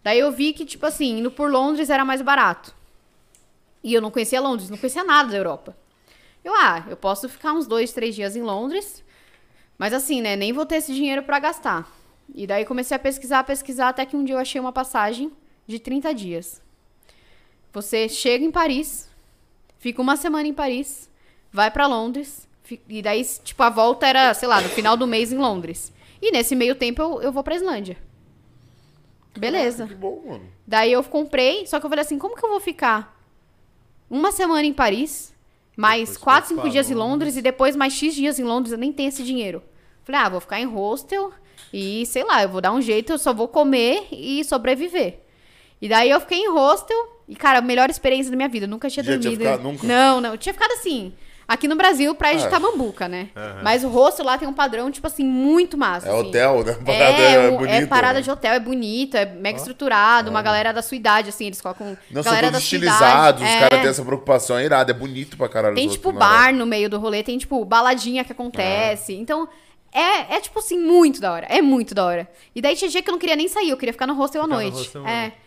Daí 0.03 0.19
eu 0.19 0.31
vi 0.31 0.53
que, 0.53 0.65
tipo 0.65 0.85
assim, 0.85 1.19
indo 1.19 1.29
por 1.29 1.51
Londres 1.51 1.89
era 1.89 2.05
mais 2.05 2.21
barato. 2.21 2.73
E 3.83 3.93
eu 3.93 4.01
não 4.01 4.11
conhecia 4.11 4.41
Londres, 4.41 4.69
não 4.69 4.77
conhecia 4.77 5.03
nada 5.03 5.29
da 5.29 5.37
Europa. 5.37 5.75
Eu, 6.43 6.53
ah, 6.55 6.85
eu 6.89 6.97
posso 6.97 7.27
ficar 7.27 7.53
uns 7.53 7.67
dois, 7.67 7.91
três 7.91 8.15
dias 8.15 8.35
em 8.35 8.41
Londres. 8.41 9.03
Mas 9.77 9.93
assim, 9.93 10.21
né, 10.21 10.35
nem 10.35 10.51
vou 10.53 10.65
ter 10.65 10.75
esse 10.75 10.93
dinheiro 10.93 11.23
pra 11.23 11.39
gastar. 11.39 11.89
E 12.33 12.45
daí 12.45 12.65
comecei 12.65 12.95
a 12.95 12.99
pesquisar, 12.99 13.43
pesquisar, 13.43 13.89
até 13.89 14.05
que 14.05 14.15
um 14.15 14.23
dia 14.23 14.35
eu 14.35 14.39
achei 14.39 14.59
uma 14.59 14.71
passagem 14.71 15.31
de 15.65 15.79
30 15.79 16.13
dias. 16.13 16.61
Você 17.71 18.09
chega 18.09 18.43
em 18.43 18.51
Paris, 18.51 19.09
fica 19.79 20.01
uma 20.01 20.15
semana 20.15 20.47
em 20.47 20.53
Paris, 20.53 21.08
vai 21.51 21.71
pra 21.71 21.87
Londres, 21.87 22.47
e 22.87 23.01
daí, 23.01 23.23
tipo, 23.43 23.61
a 23.63 23.69
volta 23.69 24.07
era, 24.07 24.33
sei 24.33 24.47
lá, 24.47 24.61
no 24.61 24.69
final 24.69 24.95
do 24.95 25.07
mês 25.07 25.31
em 25.31 25.37
Londres. 25.37 25.91
E 26.21 26.31
nesse 26.31 26.55
meio 26.55 26.75
tempo 26.75 27.01
eu, 27.01 27.21
eu 27.21 27.31
vou 27.31 27.43
pra 27.43 27.55
Islândia. 27.55 27.97
Beleza. 29.37 29.87
Que 29.87 29.95
bom, 29.95 30.21
mano. 30.25 30.43
Daí 30.67 30.91
eu 30.91 31.03
comprei, 31.03 31.65
só 31.65 31.79
que 31.79 31.85
eu 31.85 31.89
falei 31.89 32.03
assim, 32.03 32.19
como 32.19 32.35
que 32.35 32.45
eu 32.45 32.49
vou 32.49 32.59
ficar 32.59 33.17
uma 34.09 34.31
semana 34.31 34.65
em 34.65 34.73
Paris, 34.73 35.33
mais 35.77 36.09
Depois 36.09 36.17
quatro, 36.17 36.49
cinco 36.49 36.69
dias 36.69 36.91
em 36.91 36.93
Londres. 36.95 37.37
E 37.37 37.41
depois 37.41 37.75
mais 37.75 37.93
X 37.93 38.13
dias 38.13 38.37
em 38.37 38.43
Londres, 38.43 38.71
eu 38.71 38.77
nem 38.77 38.91
tenho 38.91 39.09
esse 39.09 39.23
dinheiro. 39.23 39.63
Falei, 40.03 40.21
ah, 40.21 40.29
vou 40.29 40.41
ficar 40.41 40.59
em 40.59 40.65
hostel 40.65 41.31
e, 41.71 42.05
sei 42.05 42.23
lá, 42.23 42.43
eu 42.43 42.49
vou 42.49 42.59
dar 42.61 42.71
um 42.71 42.81
jeito, 42.81 43.13
eu 43.13 43.17
só 43.17 43.33
vou 43.33 43.47
comer 43.47 44.07
e 44.11 44.43
sobreviver. 44.43 45.19
E 45.81 45.87
daí 45.87 46.09
eu 46.09 46.19
fiquei 46.19 46.39
em 46.39 46.49
hostel 46.51 46.97
e, 47.27 47.35
cara, 47.35 47.59
a 47.59 47.61
melhor 47.61 47.89
experiência 47.89 48.29
da 48.29 48.35
minha 48.35 48.49
vida. 48.49 48.65
Eu 48.65 48.69
nunca 48.69 48.89
tinha 48.89 49.03
Já 49.03 49.11
tinha 49.17 49.21
dormido. 49.21 49.43
ficado? 49.43 49.63
Nunca? 49.63 49.87
Não, 49.87 50.19
não. 50.19 50.31
Eu 50.31 50.37
tinha 50.37 50.51
ficado 50.53 50.71
assim. 50.73 51.13
Aqui 51.49 51.67
no 51.67 51.75
Brasil, 51.75 52.13
praia 52.13 52.37
de 52.37 52.45
Ah. 52.45 52.49
Tamambuca, 52.49 53.07
né? 53.07 53.29
Aham. 53.35 53.61
Mas 53.63 53.83
o 53.83 53.89
hostel 53.89 54.23
lá 54.23 54.37
tem 54.37 54.47
um 54.47 54.53
padrão, 54.53 54.91
tipo 54.91 55.07
assim, 55.07 55.23
muito 55.25 55.75
massa. 55.75 56.07
É 56.07 56.11
assim. 56.11 56.27
hotel, 56.27 56.63
né? 56.63 56.73
Parada 56.85 57.17
É, 57.21 57.33
é, 57.33 57.51
bonita. 57.51 57.73
é 57.73 57.85
parada 57.87 58.13
né? 58.19 58.21
de 58.21 58.29
hotel, 58.29 58.53
é 58.53 58.59
bonito, 58.59 59.17
é 59.17 59.25
mega 59.25 59.57
estruturado, 59.57 60.29
uma 60.29 60.43
galera 60.43 60.71
da 60.71 60.83
sua 60.83 60.95
idade, 60.95 61.29
assim, 61.29 61.47
eles 61.47 61.59
colocam 61.59 61.97
Não, 62.11 62.21
são 62.21 62.31
galera 62.31 62.47
todos 62.51 62.63
da 62.63 62.69
sua 62.69 62.77
estilizados, 62.77 63.41
os 63.41 63.47
é. 63.49 63.59
caras 63.61 63.79
têm 63.81 63.89
essa 63.89 64.05
preocupação, 64.05 64.57
é 64.59 64.65
irado, 64.65 64.91
é 64.91 64.93
bonito 64.93 65.35
pra 65.37 65.49
caralho. 65.49 65.73
Tem 65.75 65.87
tipo 65.89 66.09
outros, 66.09 66.23
né? 66.23 66.35
bar 66.37 66.53
no 66.53 66.67
meio 66.67 66.87
do 66.87 66.99
rolê, 66.99 67.23
tem 67.23 67.35
tipo 67.37 67.65
baladinha 67.65 68.23
que 68.23 68.31
acontece. 68.31 69.13
Então, 69.15 69.49
é, 69.91 70.35
é 70.35 70.39
tipo 70.39 70.59
assim, 70.59 70.77
muito 70.79 71.19
da 71.19 71.33
hora. 71.33 71.47
É 71.49 71.63
muito 71.63 71.95
da 71.95 72.05
hora. 72.05 72.29
E 72.55 72.61
daí 72.61 72.75
tinha 72.75 72.91
dia 72.91 73.01
que 73.01 73.09
eu 73.09 73.13
não 73.13 73.19
queria 73.19 73.35
nem 73.35 73.47
sair, 73.47 73.71
eu 73.71 73.77
queria 73.77 73.91
ficar 73.91 74.05
no 74.05 74.13
hostel 74.13 74.41
à 74.41 74.45
Ficar 74.45 74.55
no 74.55 74.61
noite. 74.61 74.77
hostel 74.77 75.07
é. 75.07 75.21
noite. 75.21 75.37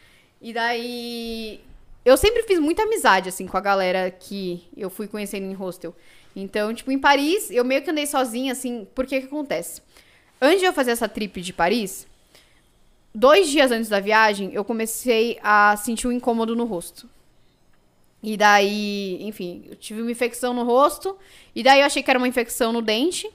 E 0.41 0.53
daí. 0.53 1.61
Eu 2.05 2.17
sempre 2.17 2.43
fiz 2.43 2.59
muita 2.59 2.83
amizade, 2.83 3.29
assim, 3.29 3.47
com 3.47 3.57
a 3.57 3.61
galera 3.61 4.11
que 4.11 4.69
eu 4.77 4.91
fui 4.91 5.07
conhecendo 5.07 5.47
em 5.47 5.53
hostel. 5.53 5.95
Então, 6.35 6.75
tipo, 6.75 6.91
em 6.91 6.99
Paris, 6.99 7.51
eu 7.51 7.65
meio 7.65 7.83
que 7.83 7.91
andei 7.91 8.07
sozinha, 8.07 8.53
assim, 8.53 8.87
porque 8.95 9.21
que 9.21 9.27
acontece? 9.27 9.83
Antes 10.41 10.61
de 10.61 10.67
eu 10.67 10.73
fazer 10.73 10.91
essa 10.91 11.09
trip 11.09 11.41
de 11.41 11.53
Paris, 11.53 12.07
dois 13.15 13.49
dias 13.49 13.71
antes 13.71 13.89
da 13.89 14.01
viagem, 14.01 14.51
eu 14.53 14.65
comecei 14.65 15.39
a 15.43 15.77
sentir 15.77 16.09
um 16.09 16.13
incômodo 16.13 16.57
no 16.57 16.65
rosto. 16.65 17.09
E 18.23 18.37
daí, 18.37 19.19
enfim, 19.21 19.65
eu 19.69 19.77
tive 19.77 20.01
uma 20.01 20.11
infecção 20.11 20.55
no 20.55 20.65
rosto. 20.65 21.17
E 21.55 21.63
daí 21.63 21.81
eu 21.81 21.87
achei 21.87 22.03
que 22.03 22.11
era 22.11 22.19
uma 22.19 22.29
infecção 22.29 22.73
no 22.73 22.81
dente. 22.81 23.29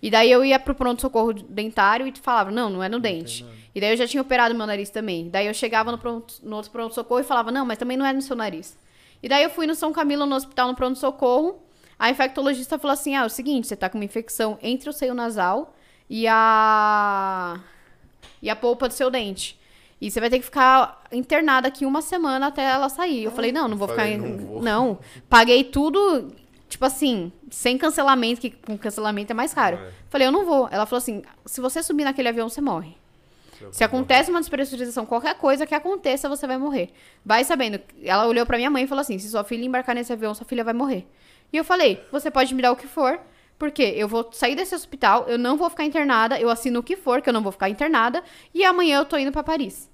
E 0.00 0.10
daí 0.10 0.30
eu 0.30 0.44
ia 0.44 0.58
pro 0.58 0.74
pronto-socorro 0.74 1.32
dentário 1.32 2.06
e 2.06 2.12
falava, 2.20 2.50
não, 2.50 2.70
não 2.70 2.82
é 2.82 2.88
no 2.88 2.98
dente. 3.00 3.44
E 3.74 3.80
daí 3.80 3.90
eu 3.90 3.96
já 3.96 4.06
tinha 4.06 4.20
operado 4.20 4.54
meu 4.54 4.66
nariz 4.66 4.90
também. 4.90 5.28
Daí 5.28 5.46
eu 5.46 5.54
chegava 5.54 5.92
no, 5.92 5.98
pronto, 5.98 6.34
no 6.42 6.56
outro 6.56 6.70
pronto-socorro 6.70 7.20
e 7.20 7.24
falava, 7.24 7.52
não, 7.52 7.64
mas 7.64 7.78
também 7.78 7.96
não 7.96 8.04
é 8.04 8.12
no 8.12 8.22
seu 8.22 8.34
nariz. 8.34 8.76
E 9.22 9.28
daí 9.28 9.42
eu 9.42 9.50
fui 9.50 9.66
no 9.66 9.74
São 9.74 9.92
Camilo, 9.92 10.26
no 10.26 10.34
hospital, 10.34 10.68
no 10.68 10.74
pronto-socorro. 10.74 11.62
A 11.98 12.10
infectologista 12.10 12.78
falou 12.78 12.94
assim, 12.94 13.14
ah, 13.14 13.22
é 13.22 13.26
o 13.26 13.30
seguinte, 13.30 13.66
você 13.66 13.76
tá 13.76 13.88
com 13.88 13.98
uma 13.98 14.04
infecção 14.04 14.58
entre 14.62 14.88
o 14.88 14.92
seio 14.92 15.14
nasal 15.14 15.74
e 16.08 16.26
a... 16.26 17.60
E 18.42 18.48
a 18.48 18.56
polpa 18.56 18.88
do 18.88 18.94
seu 18.94 19.10
dente. 19.10 19.60
E 20.00 20.10
você 20.10 20.18
vai 20.18 20.30
ter 20.30 20.38
que 20.38 20.46
ficar 20.46 21.02
internada 21.12 21.68
aqui 21.68 21.84
uma 21.84 22.00
semana 22.00 22.46
até 22.46 22.64
ela 22.64 22.88
sair. 22.88 23.24
Eu 23.24 23.30
falei, 23.30 23.52
não, 23.52 23.68
não 23.68 23.76
vou 23.76 23.86
falei, 23.86 24.14
ficar. 24.14 24.26
não 24.26 24.38
vou. 24.38 24.62
Não, 24.62 24.98
paguei 25.28 25.62
tudo, 25.62 26.32
tipo 26.70 26.86
assim, 26.86 27.30
sem 27.50 27.76
cancelamento, 27.76 28.40
que 28.40 28.48
com 28.50 28.78
cancelamento 28.78 29.30
é 29.30 29.34
mais 29.34 29.52
caro. 29.52 29.76
É. 29.76 29.92
Falei, 30.08 30.26
eu 30.26 30.32
não 30.32 30.46
vou. 30.46 30.68
Ela 30.70 30.86
falou 30.86 30.98
assim: 30.98 31.22
se 31.44 31.60
você 31.60 31.82
subir 31.82 32.04
naquele 32.04 32.30
avião, 32.30 32.48
você 32.48 32.62
morre. 32.62 32.96
Se 33.70 33.84
acontece 33.84 34.30
uma 34.30 34.40
despressurização, 34.40 35.04
qualquer 35.04 35.34
coisa 35.34 35.66
que 35.66 35.74
aconteça, 35.74 36.28
você 36.28 36.46
vai 36.46 36.58
morrer. 36.58 36.90
Vai 37.24 37.44
sabendo. 37.44 37.80
Ela 38.02 38.26
olhou 38.26 38.46
pra 38.46 38.56
minha 38.56 38.70
mãe 38.70 38.84
e 38.84 38.86
falou 38.86 39.00
assim: 39.00 39.18
se 39.18 39.28
sua 39.28 39.44
filha 39.44 39.64
embarcar 39.64 39.94
nesse 39.94 40.12
avião, 40.12 40.34
sua 40.34 40.46
filha 40.46 40.64
vai 40.64 40.74
morrer. 40.74 41.06
E 41.52 41.56
eu 41.56 41.64
falei: 41.64 42.04
você 42.10 42.30
pode 42.30 42.54
me 42.54 42.62
dar 42.62 42.72
o 42.72 42.76
que 42.76 42.86
for, 42.86 43.20
porque 43.58 43.82
eu 43.82 44.08
vou 44.08 44.30
sair 44.32 44.56
desse 44.56 44.74
hospital, 44.74 45.26
eu 45.28 45.38
não 45.38 45.56
vou 45.56 45.68
ficar 45.68 45.84
internada, 45.84 46.40
eu 46.40 46.48
assino 46.48 46.80
o 46.80 46.82
que 46.82 46.96
for, 46.96 47.20
que 47.20 47.28
eu 47.28 47.32
não 47.32 47.42
vou 47.42 47.52
ficar 47.52 47.68
internada, 47.68 48.22
e 48.54 48.64
amanhã 48.64 48.98
eu 48.98 49.04
tô 49.04 49.16
indo 49.18 49.32
pra 49.32 49.42
Paris. 49.42 49.90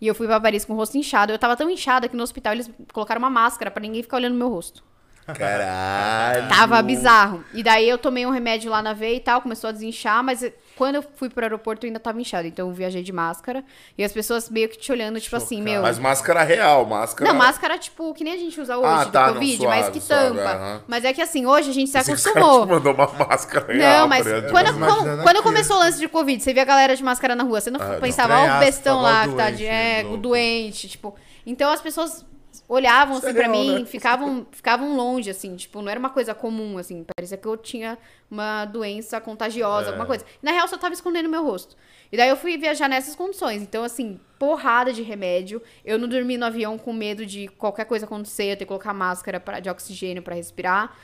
E 0.00 0.06
eu 0.06 0.14
fui 0.14 0.26
pra 0.26 0.40
Paris 0.40 0.64
com 0.64 0.74
o 0.74 0.76
rosto 0.76 0.98
inchado. 0.98 1.32
Eu 1.32 1.38
tava 1.38 1.56
tão 1.56 1.70
inchada 1.70 2.08
que 2.08 2.16
no 2.16 2.22
hospital 2.22 2.52
eles 2.52 2.70
colocaram 2.92 3.18
uma 3.18 3.30
máscara 3.30 3.70
pra 3.70 3.80
ninguém 3.80 4.02
ficar 4.02 4.18
olhando 4.18 4.34
meu 4.34 4.48
rosto. 4.48 4.84
Caralho. 5.26 6.48
Tava 6.48 6.80
bizarro. 6.82 7.44
E 7.52 7.62
daí 7.62 7.88
eu 7.88 7.98
tomei 7.98 8.26
um 8.26 8.30
remédio 8.30 8.70
lá 8.70 8.82
na 8.82 8.92
veia 8.92 9.16
e 9.16 9.20
tal, 9.20 9.40
começou 9.40 9.68
a 9.68 9.72
desinchar, 9.72 10.22
mas 10.22 10.44
quando 10.76 10.96
eu 10.96 11.02
fui 11.16 11.28
pro 11.30 11.42
aeroporto 11.42 11.84
eu 11.84 11.88
ainda 11.88 11.98
tava 11.98 12.20
inchado. 12.20 12.46
Então 12.46 12.68
eu 12.68 12.74
viajei 12.74 13.02
de 13.02 13.12
máscara. 13.12 13.64
E 13.96 14.04
as 14.04 14.12
pessoas 14.12 14.48
meio 14.50 14.68
que 14.68 14.76
te 14.78 14.92
olhando, 14.92 15.20
tipo 15.20 15.34
assim, 15.36 15.62
meu. 15.62 15.82
Mas 15.82 15.98
máscara 15.98 16.42
real, 16.42 16.84
máscara. 16.86 17.30
Não, 17.32 17.38
máscara, 17.38 17.78
tipo, 17.78 18.12
que 18.14 18.22
nem 18.22 18.34
a 18.34 18.36
gente 18.36 18.60
usa 18.60 18.76
hoje, 18.76 18.88
Ah, 18.88 19.04
do 19.04 19.10
tá, 19.10 19.32
Covid, 19.32 19.56
suave, 19.56 19.80
mas 19.80 19.88
que 19.88 20.00
suave, 20.00 20.36
tampa. 20.36 20.84
Mas 20.86 21.04
é 21.04 21.12
que 21.12 21.22
assim, 21.22 21.46
hoje 21.46 21.70
a 21.70 21.72
gente 21.74 21.90
se 21.90 21.98
Esse 21.98 22.10
cara 22.10 22.18
te 22.18 22.28
acostumou. 22.28 22.66
mandou 22.66 22.92
uma 22.94 23.06
máscara 23.26 23.72
real. 23.72 24.00
Não, 24.02 24.08
mas 24.08 24.26
quando, 24.50 24.68
imaginando 24.76 25.22
quando, 25.22 25.42
começou 25.42 25.76
o 25.76 25.78
lance 25.80 25.98
de 25.98 26.08
Covid, 26.08 26.42
você 26.42 26.52
via 26.52 26.62
a 26.62 26.66
galera 26.66 26.94
de 26.94 27.02
máscara 27.02 27.34
na 27.34 27.42
rua, 27.44 27.60
você 27.60 27.70
não 27.70 27.80
Ah, 27.80 27.98
pensava, 28.00 28.34
ó, 28.38 28.56
o 28.56 28.60
bestão 28.60 29.00
lá 29.00 29.26
que 29.26 29.34
tá 29.34 29.50
de, 29.50 29.66
é, 29.66 30.04
o 30.06 30.16
doente, 30.16 30.88
tipo. 30.88 31.14
Então 31.46 31.70
as 31.70 31.80
pessoas 31.80 32.24
olhavam 32.68 33.16
assim 33.18 33.32
pra 33.32 33.42
real, 33.42 33.50
mim, 33.52 33.78
né? 33.80 33.84
ficavam, 33.86 34.46
ficavam 34.50 34.96
longe, 34.96 35.30
assim, 35.30 35.54
tipo, 35.56 35.80
não 35.82 35.90
era 35.90 35.98
uma 36.00 36.10
coisa 36.10 36.34
comum, 36.34 36.78
assim, 36.78 37.04
parecia 37.16 37.36
que 37.36 37.46
eu 37.46 37.56
tinha 37.56 37.96
uma 38.30 38.64
doença 38.64 39.20
contagiosa, 39.20 39.86
É. 39.86 39.88
alguma 39.88 40.06
coisa. 40.06 40.24
Na 40.42 40.50
real, 40.50 40.64
eu 40.64 40.68
só 40.68 40.76
tava 40.76 40.92
escondendo 40.94 41.28
meu 41.28 41.44
rosto. 41.44 41.76
E 42.10 42.16
daí 42.16 42.28
eu 42.28 42.36
fui 42.36 42.56
viajar 42.56 42.88
nessas 42.88 43.14
condições. 43.16 43.62
Então, 43.62 43.82
assim, 43.84 44.20
porrada 44.38 44.92
de 44.92 45.02
remédio. 45.02 45.60
Eu 45.84 45.98
não 45.98 46.06
dormi 46.08 46.36
no 46.36 46.46
avião 46.46 46.78
com 46.78 46.92
medo 46.92 47.24
de 47.26 47.48
qualquer 47.48 47.84
coisa 47.84 48.04
acontecer, 48.06 48.44
eu 48.44 48.56
ter 48.56 48.64
que 48.64 48.66
colocar 48.66 48.92
máscara 48.94 49.40
pra, 49.40 49.58
de 49.60 49.68
oxigênio 49.68 50.22
pra 50.22 50.34
respirar. 50.34 50.96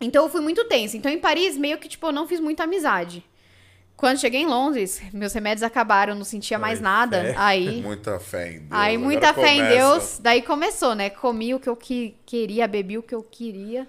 Então 0.00 0.24
eu 0.24 0.30
fui 0.30 0.40
muito 0.40 0.64
tensa. 0.66 0.96
Então 0.96 1.10
em 1.10 1.18
Paris, 1.18 1.56
meio 1.56 1.78
que, 1.78 1.88
tipo, 1.88 2.06
eu 2.06 2.12
não 2.12 2.26
fiz 2.28 2.40
muita 2.40 2.64
amizade. 2.64 3.24
Quando 3.96 4.18
cheguei 4.20 4.42
em 4.42 4.46
Londres, 4.46 5.00
meus 5.12 5.32
remédios 5.32 5.62
acabaram, 5.62 6.14
não 6.14 6.24
sentia 6.24 6.58
mais 6.58 6.78
Ai, 6.78 6.82
nada. 6.82 7.20
fé. 7.22 7.34
Aí. 7.38 7.80
Muita 7.82 8.18
fé 8.20 8.48
em 8.52 8.58
Deus. 8.58 8.66
Aí 8.70 8.94
Agora 8.94 8.98
muita 9.08 9.34
fé 9.34 9.54
em 9.54 9.56
começa. 9.58 9.74
Deus. 9.76 10.18
Daí 10.22 10.42
começou, 10.42 10.94
né? 10.94 11.08
Comi 11.10 11.54
o 11.54 11.60
que 11.60 11.68
eu 11.68 11.74
que- 11.76 12.14
queria, 12.26 12.68
bebi 12.68 12.98
o 12.98 13.02
que 13.02 13.14
eu 13.14 13.22
queria. 13.22 13.86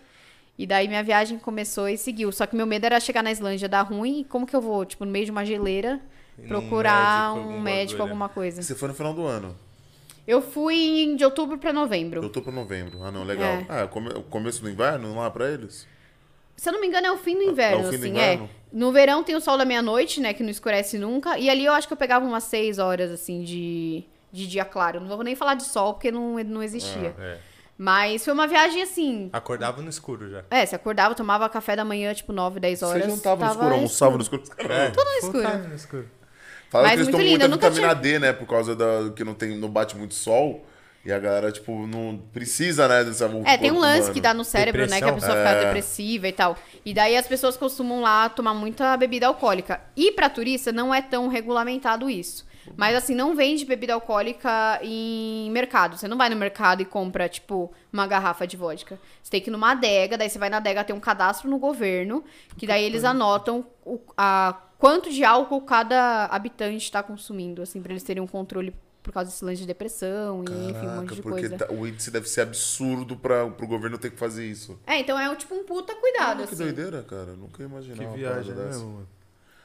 E 0.58 0.66
daí 0.66 0.88
minha 0.88 1.04
viagem 1.04 1.38
começou 1.38 1.90
e 1.90 1.98
seguiu. 1.98 2.32
Só 2.32 2.46
que 2.48 2.56
meu 2.56 2.66
medo 2.66 2.86
era 2.86 3.00
chegar 3.02 3.22
na 3.22 3.32
Islândia, 3.32 3.68
dar 3.68 3.82
ruim. 3.82 4.22
E 4.22 4.24
como 4.24 4.48
que 4.48 4.56
eu 4.56 4.62
vou, 4.62 4.86
tipo, 4.86 5.04
no 5.06 5.12
meio 5.12 5.26
de 5.26 5.32
uma 5.32 5.46
geleira, 5.46 6.00
E 6.40 6.48
procurar 6.48 7.36
médico, 7.36 7.52
um 7.54 7.62
médico, 7.62 8.02
alguma 8.02 8.30
coisa? 8.30 8.62
Você 8.62 8.74
foi 8.76 8.88
no 8.88 8.94
final 8.96 9.14
do 9.14 9.26
ano. 9.26 9.56
Eu 10.26 10.42
fui 10.42 10.76
em- 11.04 11.16
de 11.16 11.24
outubro 11.26 11.58
pra 11.58 11.72
novembro. 11.74 12.24
Eu 12.24 12.30
tô 12.30 12.42
pra 12.42 12.52
novembro. 12.52 13.04
Ah, 13.04 13.12
não, 13.12 13.24
legal. 13.24 13.46
É. 13.48 13.66
Ah, 13.70 13.88
come- 13.88 14.10
o 14.10 14.24
começo 14.24 14.62
do 14.62 14.70
inverno 14.70 15.16
lá 15.16 15.30
pra 15.30 15.50
eles? 15.52 15.86
Se 16.58 16.68
eu 16.70 16.74
não 16.74 16.82
me 16.82 16.88
engano, 16.88 17.08
é 17.08 17.12
o 17.12 17.18
fim 17.18 17.36
do 17.36 17.44
inverno, 17.44 17.78
É 17.86 17.88
o 17.88 17.92
fim 17.92 17.98
do 17.98 18.04
assim, 18.04 18.10
inverno? 18.10 18.50
é. 18.54 18.58
No 18.74 18.92
verão 18.92 19.24
tem 19.24 19.36
o 19.36 19.40
sol 19.40 19.58
da 19.58 19.64
meia-noite, 19.64 20.20
né? 20.20 20.34
Que 20.34 20.44
não 20.44 20.50
escurece 20.50 20.98
nunca. 20.98 21.38
E 21.40 21.50
ali 21.50 21.64
eu 21.66 21.72
acho 21.74 21.88
que 21.88 21.94
eu 21.94 21.98
pegava 21.98 22.26
umas 22.26 22.44
seis 22.44 22.80
horas, 22.80 23.10
assim, 23.12 23.44
de, 23.44 24.04
de 24.32 24.46
dia 24.48 24.66
claro. 24.66 25.00
Não 25.00 25.08
vou 25.08 25.24
nem 25.24 25.36
falar 25.36 25.54
de 25.54 25.64
sol, 25.64 25.94
porque 25.94 26.12
não, 26.12 26.38
não 26.44 26.62
existia. 26.62 27.16
É. 27.18 27.38
Mas 27.78 28.26
foi 28.26 28.34
uma 28.34 28.48
viagem, 28.48 28.82
assim... 28.82 29.30
Acordava 29.32 29.82
no 29.84 29.90
escuro 29.90 30.30
já. 30.32 30.44
É, 30.50 30.66
você 30.66 30.76
acordava, 30.76 31.14
tomava 31.14 31.48
café 31.48 31.76
da 31.76 31.86
manhã, 31.86 32.12
tipo, 32.14 32.34
9, 32.34 32.60
10 32.60 32.82
horas. 32.84 33.04
Você 33.04 33.10
jantava 33.12 33.36
no 33.36 33.42
tava 33.42 33.54
escuro, 33.60 33.76
almoçava 33.76 34.16
no 34.18 34.22
escuro. 34.24 34.44
É, 34.58 34.90
Tudo 34.90 35.06
no 35.06 35.12
escuro. 35.18 35.52
time 35.52 35.68
no 35.68 35.76
escuro. 35.76 36.10
Fala 36.72 36.84
Mas 36.84 36.92
que 36.94 36.98
eles 36.98 37.08
muito 37.08 37.18
tomam 37.18 37.28
lindo, 37.34 37.50
muita 37.50 37.70
vitamina 37.70 37.96
tinha- 38.02 38.14
D, 38.14 38.20
né? 38.20 38.34
Por 38.34 38.48
causa 38.48 38.76
da 38.76 39.12
que 39.16 39.24
não, 39.24 39.34
tem, 39.36 39.56
não 39.58 39.70
bate 39.70 39.96
muito 39.96 40.16
sol. 40.16 40.66
E 41.08 41.12
a 41.14 41.18
galera, 41.20 41.50
tipo, 41.54 41.88
não 41.88 42.18
precisa, 42.34 42.86
né? 42.86 43.02
Dessa, 43.02 43.32
É, 43.46 43.56
tem 43.58 43.72
um 43.72 43.80
lance 43.80 44.12
que 44.12 44.20
dá 44.20 44.34
no 44.34 44.44
cérebro, 44.44 44.82
né? 44.82 44.98
Que 44.98 45.06
a 45.06 45.08
Depressão? 45.08 45.16
pessoa 45.30 45.38
fica 45.38 45.50
É. 45.62 45.66
depressiva 45.66 46.28
e 46.28 46.32
tal. 46.34 46.58
E 46.86 46.94
daí 46.94 47.16
as 47.16 47.26
pessoas 47.26 47.56
costumam 47.56 48.02
lá 48.02 48.28
tomar 48.28 48.54
muita 48.54 48.98
bebida 48.98 49.26
alcoólica. 49.26 49.80
E 49.96 50.12
pra 50.12 50.30
turista 50.30 50.70
não 50.74 50.94
é 50.94 51.02
tão 51.02 51.30
regulamentado 51.30 52.10
isso. 52.10 52.46
Mas 52.76 52.94
assim, 52.94 53.16
não 53.16 53.34
vende 53.34 53.64
bebida 53.64 53.94
alcoólica 53.94 54.80
em 54.84 55.50
mercado. 55.52 55.96
Você 55.98 56.10
não 56.10 56.18
vai 56.18 56.28
no 56.28 56.36
mercado 56.36 56.82
e 56.82 56.86
compra, 56.86 57.30
tipo, 57.30 57.72
uma 57.94 58.06
garrafa 58.06 58.46
de 58.46 58.58
vodka. 58.58 59.00
Você 59.24 59.32
tem 59.32 59.40
que 59.40 59.50
ir 59.50 59.52
numa 59.52 59.72
adega, 59.72 60.18
daí 60.18 60.30
você 60.30 60.38
vai 60.38 60.50
na 60.50 60.58
adega, 60.58 60.84
tem 60.84 60.94
um 60.94 61.00
cadastro 61.00 61.50
no 61.50 61.58
governo, 61.58 62.22
que 62.58 62.68
daí 62.68 62.84
eles 62.84 63.06
anotam 63.06 63.66
o, 63.86 63.98
a, 64.18 64.58
quanto 64.78 65.10
de 65.10 65.24
álcool 65.24 65.62
cada 65.62 66.26
habitante 66.26 66.92
tá 66.92 67.02
consumindo, 67.02 67.62
assim, 67.62 67.82
pra 67.82 67.94
eles 67.94 68.04
terem 68.04 68.22
um 68.22 68.28
controle 68.28 68.76
por 69.08 69.14
causa 69.14 69.32
desse 69.32 69.44
lance 69.44 69.62
de 69.62 69.66
depressão 69.68 70.44
e, 70.44 70.52
enfim, 70.70 70.86
um 70.86 70.96
monte 70.96 71.08
Caraca, 71.08 71.16
de 71.16 71.22
porque 71.22 71.48
coisa. 71.50 71.66
tá- 71.66 71.74
o 71.74 71.88
índice 71.88 72.12
deve 72.12 72.28
ser 72.28 72.42
absurdo 72.42 73.16
pra, 73.16 73.48
pro 73.50 73.66
governo 73.66 73.98
ter 73.98 74.12
que 74.12 74.18
fazer 74.18 74.46
isso. 74.46 74.78
É, 74.86 75.00
então 75.00 75.18
é 75.18 75.30
um, 75.30 75.36
tipo 75.36 75.56
um 75.56 75.64
puta 75.64 75.96
cuidado, 75.96 76.46
que 76.46 76.54
assim. 76.54 76.64
doideira, 76.64 77.02
cara. 77.04 77.32
Nunca 77.34 77.64
ia 77.64 77.68
imaginar 77.70 77.98
Que 77.98 78.04
uma 78.06 78.18
viagem 78.18 78.54
parada 78.54 78.64
dessa. 78.66 78.80
mesmo, 78.80 78.94
mano. 78.96 79.08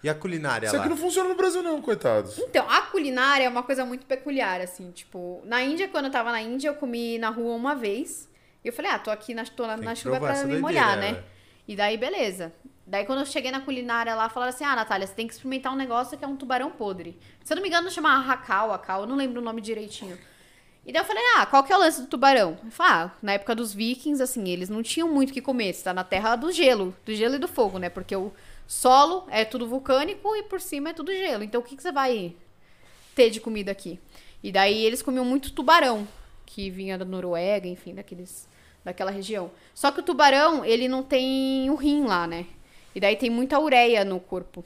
E 0.05 0.09
a 0.09 0.15
culinária 0.15 0.67
Isso 0.67 0.77
lá? 0.77 0.83
aqui 0.83 0.89
não 0.91 0.97
funciona 0.97 1.29
no 1.29 1.35
Brasil, 1.35 1.63
não, 1.63 1.83
coitados. 1.83 2.39
Então, 2.39 2.69
a 2.71 2.83
culinária 2.83 3.45
é 3.45 3.49
uma 3.49 3.63
coisa 3.65 3.85
muito 3.85 4.07
peculiar, 4.07 4.61
assim, 4.61 4.91
tipo, 4.93 5.43
na 5.45 5.63
Índia, 5.63 5.89
quando 5.89 6.07
eu 6.07 6.11
tava 6.11 6.31
na 6.31 6.41
Índia, 6.41 6.69
eu 6.69 6.75
comi 6.75 7.19
na 7.19 7.31
rua 7.31 7.55
uma 7.55 7.75
vez. 7.75 8.29
E 8.65 8.69
eu 8.69 8.73
falei, 8.73 8.91
ah, 8.93 8.99
tô 8.99 9.11
aqui 9.11 9.35
na, 9.35 9.45
tô 9.45 9.67
na, 9.67 9.77
que 9.77 9.97
chuva 9.97 10.21
pra 10.21 10.45
me 10.45 10.59
molhar, 10.59 10.99
é. 10.99 11.13
né? 11.13 11.25
E 11.67 11.75
daí, 11.77 11.97
beleza. 11.97 12.53
Daí 12.93 13.07
quando 13.07 13.21
eu 13.21 13.25
cheguei 13.25 13.51
na 13.51 13.63
culinária 13.63 14.15
lá, 14.15 14.29
falaram 14.29 14.51
assim: 14.51 14.65
ah, 14.65 14.77
Natália, 14.77 15.07
você 15.07 15.15
tem 15.15 15.27
que 15.27 15.33
experimentar 15.33 15.73
um 15.73 15.77
negócio 15.77 16.19
que 16.19 16.23
é 16.23 16.29
um 16.29 16.37
tubarão 16.37 16.71
podre. 16.71 17.19
Se 17.43 17.51
eu 17.51 17.55
não 17.55 17.63
me 17.63 17.71
engano, 17.71 17.91
chama 17.91 18.19
racal, 18.19 18.71
acal, 18.71 19.01
eu 19.01 19.07
não 19.07 19.17
lembro 19.17 19.41
o 19.41 19.45
nome 19.45 19.63
direitinho. 19.63 20.19
E 20.85 20.93
daí 20.93 21.01
eu 21.01 21.07
falei, 21.07 21.23
ah, 21.37 21.47
qual 21.47 21.65
que 21.65 21.73
é 21.73 21.77
o 21.77 21.79
lance 21.81 22.03
do 22.03 22.07
tubarão? 22.07 22.59
Eu 22.63 22.71
falei, 22.71 22.93
ah, 22.93 23.11
na 23.23 23.33
época 23.33 23.55
dos 23.55 23.73
vikings, 23.73 24.23
assim, 24.23 24.47
eles 24.47 24.69
não 24.69 24.83
tinham 24.83 25.09
muito 25.09 25.31
o 25.31 25.33
que 25.33 25.41
comer. 25.41 25.73
Você 25.73 25.85
tá 25.85 25.95
na 25.95 26.05
terra 26.05 26.37
do 26.37 26.53
gelo, 26.53 26.95
do 27.03 27.15
gelo 27.15 27.37
e 27.37 27.39
do 27.39 27.49
fogo, 27.49 27.79
né? 27.79 27.89
Porque 27.89 28.15
o 28.15 28.31
solo 28.67 29.27
é 29.31 29.43
tudo 29.43 29.67
vulcânico 29.67 30.37
e 30.37 30.43
por 30.43 30.61
cima 30.61 30.91
é 30.91 30.93
tudo 30.93 31.15
gelo. 31.15 31.43
Então 31.43 31.63
o 31.63 31.65
que, 31.65 31.75
que 31.75 31.83
você 31.83 31.93
vai 31.93 32.37
ter 33.15 33.31
de 33.31 33.41
comida 33.41 33.73
aqui? 33.73 33.99
E 34.43 34.53
daí 34.53 34.85
eles 34.85 35.01
comiam 35.01 35.25
muito 35.25 35.53
tubarão, 35.53 36.07
que 36.45 36.69
vinha 36.69 36.99
da 36.99 37.07
Noruega, 37.07 37.67
enfim, 37.67 37.95
daqueles, 37.95 38.47
daquela 38.85 39.11
região. 39.11 39.51
Só 39.75 39.91
que 39.91 40.01
o 40.01 40.03
tubarão, 40.03 40.63
ele 40.63 40.89
não 40.89 41.03
tem 41.03 41.71
o 41.71 41.75
rim 41.75 42.05
lá, 42.05 42.27
né? 42.27 42.45
E 42.95 43.01
daí 43.01 43.17
tem 43.17 43.31
muita 43.31 43.59
ureia 43.59 44.05
no 44.05 44.21
corpo. 44.21 44.65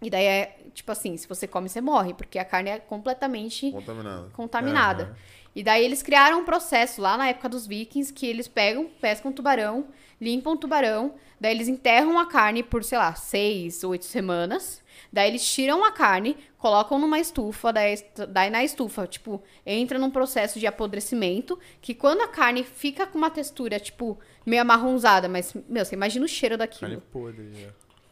E 0.00 0.10
daí 0.10 0.24
é, 0.24 0.56
tipo 0.74 0.90
assim, 0.90 1.16
se 1.16 1.28
você 1.28 1.46
come, 1.46 1.68
você 1.68 1.80
morre, 1.80 2.12
porque 2.14 2.38
a 2.38 2.44
carne 2.44 2.70
é 2.70 2.78
completamente 2.78 3.70
Contaminado. 3.70 4.30
contaminada. 4.32 5.16
E 5.54 5.62
daí 5.62 5.84
eles 5.84 6.02
criaram 6.02 6.40
um 6.40 6.44
processo 6.44 7.00
lá 7.00 7.16
na 7.16 7.28
época 7.28 7.48
dos 7.48 7.66
vikings 7.66 8.12
que 8.12 8.26
eles 8.26 8.48
pegam, 8.48 8.86
pescam 9.00 9.30
tubarão, 9.30 9.86
limpam 10.20 10.52
o 10.52 10.56
tubarão, 10.56 11.14
daí 11.38 11.52
eles 11.54 11.68
enterram 11.68 12.18
a 12.18 12.26
carne 12.26 12.62
por, 12.62 12.82
sei 12.82 12.96
lá, 12.98 13.14
seis, 13.14 13.84
oito 13.84 14.04
semanas. 14.04 14.82
Daí 15.12 15.28
eles 15.28 15.46
tiram 15.46 15.84
a 15.84 15.92
carne, 15.92 16.36
colocam 16.56 16.98
numa 16.98 17.18
estufa, 17.18 17.70
daí, 17.70 18.02
daí 18.30 18.48
na 18.48 18.64
estufa, 18.64 19.06
tipo, 19.06 19.42
entra 19.66 19.98
num 19.98 20.10
processo 20.10 20.58
de 20.58 20.66
apodrecimento, 20.66 21.58
que 21.82 21.92
quando 21.94 22.22
a 22.22 22.28
carne 22.28 22.64
fica 22.64 23.06
com 23.06 23.18
uma 23.18 23.28
textura, 23.30 23.78
tipo, 23.78 24.18
meio 24.46 24.62
amarronzada, 24.62 25.28
mas, 25.28 25.54
meu, 25.68 25.84
você 25.84 25.94
imagina 25.94 26.24
o 26.24 26.28
cheiro 26.28 26.56
Carne 26.58 26.70
daquilo. 26.70 27.00
podre 27.12 27.50
já. 27.54 27.68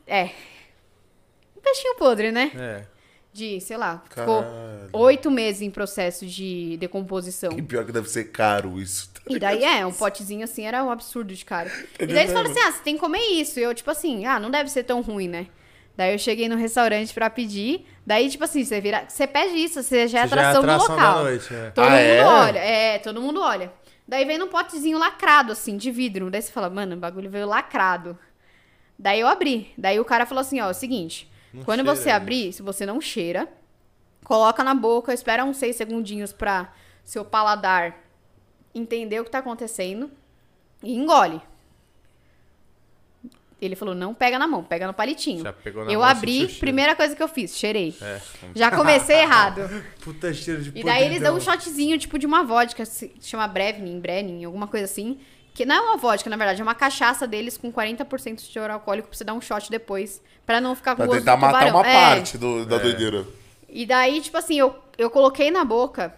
É. 0.06 0.30
Um 1.56 1.60
peixinho 1.60 1.94
podre, 1.96 2.32
né? 2.32 2.50
É. 2.56 2.84
De, 3.32 3.60
sei 3.60 3.76
lá, 3.76 4.02
ficou 4.08 4.42
Caralho. 4.42 4.88
oito 4.92 5.30
meses 5.30 5.62
em 5.62 5.70
processo 5.70 6.26
de 6.26 6.76
decomposição. 6.78 7.52
E 7.56 7.62
pior 7.62 7.84
que 7.84 7.92
deve 7.92 8.08
ser 8.10 8.24
caro 8.24 8.80
isso. 8.80 9.08
tá 9.10 9.20
E 9.28 9.38
daí, 9.38 9.62
é, 9.62 9.86
um 9.86 9.92
potezinho 9.92 10.42
assim 10.42 10.66
era 10.66 10.82
um 10.82 10.90
absurdo 10.90 11.32
de 11.32 11.44
caro. 11.44 11.70
E 12.00 12.06
daí 12.06 12.24
eles 12.24 12.32
falaram 12.32 12.50
assim: 12.50 12.60
ah, 12.60 12.72
você 12.72 12.82
tem 12.82 12.94
que 12.94 13.00
comer 13.00 13.20
isso. 13.20 13.60
E 13.60 13.62
eu, 13.62 13.72
tipo 13.72 13.88
assim, 13.90 14.26
ah, 14.26 14.40
não 14.40 14.50
deve 14.50 14.68
ser 14.68 14.82
tão 14.82 15.00
ruim, 15.00 15.28
né? 15.28 15.46
Daí 15.96 16.12
eu 16.12 16.18
cheguei 16.18 16.48
no 16.48 16.56
restaurante 16.56 17.14
pra 17.14 17.30
pedir. 17.30 17.86
Daí, 18.04 18.28
tipo 18.28 18.42
assim, 18.42 18.64
você 18.64 18.80
vira. 18.80 19.04
Você 19.06 19.26
pede 19.28 19.54
isso, 19.54 19.80
você 19.80 20.08
já 20.08 20.20
é 20.20 20.26
Você 20.26 20.34
já 20.34 20.42
é 20.42 20.46
atração, 20.46 20.62
atração 20.62 20.96
do 20.96 20.98
da 21.00 21.06
local. 21.08 21.24
noite, 21.24 21.54
é. 21.54 21.70
Todo 21.70 21.84
Ah, 21.84 21.90
mundo 21.90 22.00
é? 22.00 22.24
olha. 22.24 22.58
É, 22.58 22.98
todo 22.98 23.20
mundo 23.22 23.40
olha. 23.42 23.72
Daí 24.10 24.24
vem 24.24 24.38
num 24.38 24.48
potezinho 24.48 24.98
lacrado, 24.98 25.52
assim, 25.52 25.76
de 25.76 25.88
vidro. 25.92 26.32
Daí 26.32 26.42
você 26.42 26.50
fala, 26.50 26.68
mano, 26.68 26.96
o 26.96 26.98
bagulho 26.98 27.30
veio 27.30 27.46
lacrado. 27.46 28.18
Daí 28.98 29.20
eu 29.20 29.28
abri. 29.28 29.72
Daí 29.78 30.00
o 30.00 30.04
cara 30.04 30.26
falou 30.26 30.40
assim, 30.40 30.60
ó, 30.60 30.66
é 30.66 30.70
o 30.72 30.74
seguinte. 30.74 31.30
Não 31.54 31.62
quando 31.62 31.84
você 31.84 32.08
isso. 32.08 32.16
abrir, 32.16 32.52
se 32.52 32.60
você 32.60 32.84
não 32.84 33.00
cheira, 33.00 33.48
coloca 34.24 34.64
na 34.64 34.74
boca, 34.74 35.14
espera 35.14 35.44
uns 35.44 35.58
seis 35.58 35.76
segundinhos 35.76 36.32
pra 36.32 36.72
seu 37.04 37.24
paladar 37.24 38.00
entender 38.74 39.20
o 39.20 39.24
que 39.24 39.30
tá 39.30 39.38
acontecendo 39.38 40.10
e 40.82 40.92
engole. 40.92 41.40
Ele 43.60 43.76
falou, 43.76 43.94
não 43.94 44.14
pega 44.14 44.38
na 44.38 44.46
mão, 44.46 44.64
pega 44.64 44.86
no 44.86 44.94
palitinho. 44.94 45.42
Já 45.42 45.52
pegou 45.52 45.84
na 45.84 45.92
eu 45.92 46.00
mão, 46.00 46.08
abri, 46.08 46.36
o 46.44 46.46
cheiro. 46.46 46.60
primeira 46.60 46.96
coisa 46.96 47.14
que 47.14 47.22
eu 47.22 47.28
fiz, 47.28 47.56
cheirei. 47.56 47.94
É. 48.00 48.20
Já 48.54 48.70
comecei 48.70 49.16
errado. 49.20 49.68
Puta 50.02 50.32
cheiro 50.32 50.62
de 50.62 50.78
E 50.78 50.82
daí 50.82 51.04
eles 51.04 51.20
dão 51.20 51.36
um 51.36 51.40
shotzinho, 51.40 51.98
tipo, 51.98 52.18
de 52.18 52.26
uma 52.26 52.42
vodka, 52.42 52.84
se 52.86 53.12
chama 53.20 53.46
Brevnin, 53.46 54.00
Brennin, 54.00 54.44
alguma 54.44 54.66
coisa 54.66 54.86
assim. 54.86 55.18
Que 55.52 55.66
não 55.66 55.74
é 55.74 55.80
uma 55.80 55.96
vodka, 55.96 56.30
na 56.30 56.36
verdade, 56.36 56.60
é 56.60 56.64
uma 56.64 56.74
cachaça 56.76 57.26
deles 57.26 57.58
com 57.58 57.70
40% 57.72 58.36
de 58.36 58.48
teor 58.52 58.70
alcoólico 58.70 59.08
pra 59.08 59.16
você 59.18 59.24
dar 59.24 59.34
um 59.34 59.40
shot 59.40 59.70
depois, 59.70 60.22
pra 60.46 60.60
não 60.60 60.74
ficar 60.74 60.92
com 60.92 60.98
Pra 60.98 61.06
gosto 61.06 61.18
tentar 61.18 61.36
matar 61.36 61.66
tubarão. 61.66 61.80
uma 61.80 61.86
É. 61.86 61.92
parte 62.14 62.38
do, 62.38 62.64
da 62.64 62.76
É. 62.76 62.78
doideira. 62.78 63.26
E 63.68 63.84
daí, 63.84 64.20
tipo 64.20 64.36
assim, 64.38 64.58
eu, 64.58 64.74
eu 64.96 65.10
coloquei 65.10 65.50
na 65.50 65.64
boca 65.64 66.14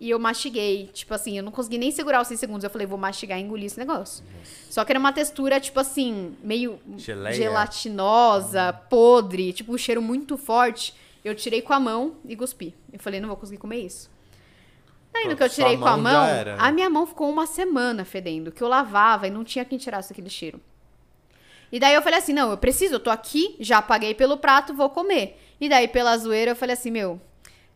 e 0.00 0.10
eu 0.10 0.18
mastiguei. 0.18 0.88
Tipo 0.92 1.14
assim, 1.14 1.36
eu 1.38 1.42
não 1.42 1.52
consegui 1.52 1.78
nem 1.78 1.90
segurar 1.90 2.20
os 2.20 2.28
6 2.28 2.38
segundos. 2.38 2.64
Eu 2.64 2.70
falei, 2.70 2.86
vou 2.86 2.98
mastigar 2.98 3.38
e 3.38 3.42
engolir 3.42 3.66
esse 3.66 3.78
negócio. 3.78 4.24
Só 4.70 4.84
que 4.84 4.92
era 4.92 4.98
uma 4.98 5.12
textura, 5.12 5.60
tipo 5.60 5.80
assim, 5.80 6.36
meio 6.42 6.78
Geleia. 6.96 7.34
gelatinosa, 7.34 8.72
podre, 8.72 9.52
tipo, 9.52 9.72
um 9.72 9.78
cheiro 9.78 10.00
muito 10.00 10.36
forte. 10.36 10.94
Eu 11.24 11.34
tirei 11.34 11.60
com 11.60 11.72
a 11.72 11.80
mão 11.80 12.16
e 12.24 12.36
cuspi. 12.36 12.74
Eu 12.92 12.98
falei, 12.98 13.20
não 13.20 13.28
vou 13.28 13.36
conseguir 13.36 13.58
comer 13.58 13.80
isso. 13.80 14.10
Daí, 15.12 15.26
no 15.26 15.36
que 15.36 15.42
eu 15.42 15.48
tirei 15.48 15.76
com 15.76 15.86
a 15.86 15.96
mão 15.96 16.24
a 16.58 16.70
minha 16.70 16.88
mão 16.88 17.06
ficou 17.06 17.30
uma 17.30 17.46
semana 17.46 18.04
fedendo, 18.04 18.52
que 18.52 18.62
eu 18.62 18.68
lavava 18.68 19.26
e 19.26 19.30
não 19.30 19.42
tinha 19.42 19.64
quem 19.64 19.78
tirasse 19.78 20.12
aquele 20.12 20.30
cheiro. 20.30 20.60
E 21.72 21.78
daí 21.78 21.94
eu 21.94 22.02
falei 22.02 22.18
assim, 22.18 22.32
não, 22.32 22.50
eu 22.50 22.56
preciso, 22.56 22.94
eu 22.94 23.00
tô 23.00 23.10
aqui, 23.10 23.56
já 23.60 23.82
paguei 23.82 24.14
pelo 24.14 24.38
prato, 24.38 24.72
vou 24.74 24.88
comer. 24.88 25.38
E 25.60 25.68
daí, 25.68 25.88
pela 25.88 26.16
zoeira, 26.16 26.52
eu 26.52 26.56
falei 26.56 26.74
assim, 26.74 26.90
meu, 26.90 27.20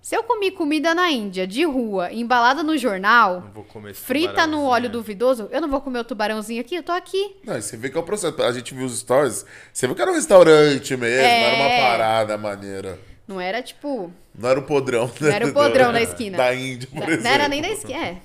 se 0.03 0.15
eu 0.17 0.23
comi 0.25 0.51
comida 0.51 0.95
na 0.95 1.11
Índia, 1.11 1.47
de 1.47 1.65
rua, 1.65 2.13
embalada 2.13 2.63
no 2.65 2.77
jornal, 2.77 3.41
Não 3.43 3.53
vou 3.53 3.65
comer 3.65 3.93
esse 3.93 4.01
frita 4.01 4.47
no 4.47 4.65
óleo 4.65 4.85
né? 4.85 4.89
duvidoso, 4.91 5.49
eu 5.53 5.61
não 5.61 5.69
vou 5.71 5.81
comer 5.81 6.01
o 6.01 6.05
tubarãozinho 6.05 6.61
aqui, 6.61 6.75
eu 6.75 6.83
tô 6.83 6.91
aqui. 6.93 7.37
Não, 7.45 7.57
e 7.57 7.63
você 7.63 7.77
vê 7.77 7.89
que 7.89 7.97
é 7.97 8.01
o 8.01 8.03
processo. 8.03 8.43
A 8.43 8.53
gente 8.53 8.75
viu 8.75 8.85
os 8.85 8.99
stories, 8.99 9.47
você 9.73 9.87
viu 9.87 9.95
que 9.95 10.03
era 10.03 10.11
um 10.11 10.15
restaurante 10.15 10.97
mesmo, 10.97 11.25
É. 11.25 11.41
não 11.41 11.47
era 11.47 11.57
uma 11.57 11.89
parada 11.89 12.37
maneira. 12.37 12.99
Não 13.29 13.41
era 13.41 13.63
tipo. 13.63 14.13
Não 14.35 14.49
era 14.51 14.59
o 14.59 14.63
podrão. 14.65 15.09
Não 15.21 15.29
era 15.31 15.47
o 15.47 15.53
podrão 15.53 15.93
da 15.93 16.03
esquina. 16.03 16.37
Da 16.37 16.53
Índia, 16.55 16.89
por 16.91 17.01
Não 17.01 17.09
exemplo. 17.09 17.29
era 17.29 17.49
nem 17.49 17.63
da 17.63 17.69
esquina. 17.69 17.99
É. 17.99 18.17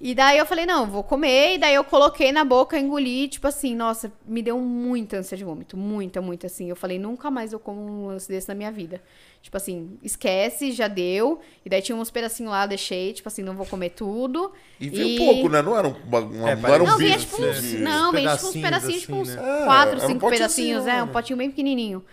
E 0.00 0.14
daí 0.14 0.38
eu 0.38 0.46
falei, 0.46 0.64
não, 0.64 0.86
vou 0.86 1.02
comer. 1.02 1.54
E 1.54 1.58
daí 1.58 1.74
eu 1.74 1.84
coloquei 1.84 2.32
na 2.32 2.44
boca, 2.44 2.78
engoli, 2.78 3.28
tipo 3.28 3.46
assim, 3.46 3.74
nossa, 3.74 4.10
me 4.26 4.42
deu 4.42 4.58
muita 4.58 5.18
ânsia 5.18 5.36
de 5.36 5.44
vômito. 5.44 5.76
Muita, 5.76 6.20
muita, 6.22 6.46
assim. 6.46 6.68
Eu 6.70 6.76
falei, 6.76 6.98
nunca 6.98 7.30
mais 7.30 7.52
eu 7.52 7.58
como 7.60 7.80
um 7.80 8.06
lance 8.06 8.28
desse 8.28 8.48
na 8.48 8.54
minha 8.54 8.72
vida. 8.72 9.02
Tipo 9.42 9.56
assim, 9.56 9.98
esquece, 10.02 10.72
já 10.72 10.88
deu. 10.88 11.40
E 11.64 11.68
daí 11.68 11.82
tinha 11.82 11.96
uns 11.96 12.10
pedacinhos 12.10 12.50
lá, 12.50 12.66
deixei, 12.66 13.12
tipo 13.12 13.28
assim, 13.28 13.42
não 13.42 13.54
vou 13.54 13.66
comer 13.66 13.90
tudo. 13.90 14.52
E 14.80 14.88
veio 14.88 15.18
pouco, 15.18 15.48
né? 15.48 15.60
Não 15.62 15.76
era 15.78 15.88
um, 15.88 15.94
uma, 16.06 16.50
É, 16.50 16.56
não 16.56 16.74
era 16.74 16.82
um 16.82 16.86
Não, 16.86 16.96
bicho. 16.98 16.98
vinha 16.98 17.18
tipo 17.18 17.42
uns. 17.42 17.62
de- 17.62 17.78
Não, 17.78 18.12
vinha 18.12 18.36
tipo 18.36 18.46
uns 18.46 18.52
pedacinhos 18.54 18.62
pedacinhos, 18.62 19.00
tipo 19.02 19.14
uns 19.16 19.28
assim, 19.28 19.40
né? 19.40 19.60
É, 19.60 19.64
quatro, 19.64 19.96
um 19.96 20.00
cinco 20.00 20.12
potinho 20.20 20.30
pedacinhos, 20.30 20.80
assim, 20.82 20.90
é, 20.90 20.94
né? 20.96 21.02
um 21.02 21.08
potinho 21.08 21.36
bem 21.36 21.50
pequenininho. 21.50 22.04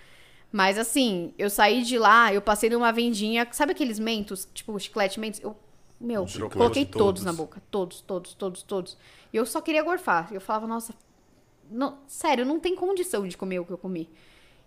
Mas 0.51 0.77
assim, 0.77 1.33
eu 1.37 1.49
saí 1.49 1.83
de 1.83 1.97
lá, 1.97 2.33
eu 2.33 2.41
passei 2.41 2.69
numa 2.69 2.91
vendinha, 2.91 3.45
sabe 3.51 3.71
aqueles 3.73 3.99
mentos, 3.99 4.47
tipo 4.53 4.77
chiclete 4.79 5.19
mentos? 5.19 5.41
Eu, 5.41 5.55
meu, 5.99 6.23
Um 6.23 6.49
coloquei 6.49 6.85
todos. 6.85 7.05
todos 7.05 7.23
na 7.23 7.33
boca, 7.33 7.61
todos, 7.71 8.01
todos, 8.01 8.33
todos, 8.33 8.61
todos. 8.63 8.97
E 9.33 9.37
eu 9.37 9.45
só 9.45 9.61
queria 9.61 9.83
gorfar. 9.83 10.29
Eu 10.31 10.41
falava, 10.41 10.67
nossa, 10.67 10.93
não, 11.69 11.97
sério, 12.07 12.45
não 12.45 12.59
tem 12.59 12.75
condição 12.75 13.27
de 13.27 13.37
comer 13.37 13.59
o 13.59 13.65
que 13.65 13.71
eu 13.71 13.77
comi. 13.77 14.09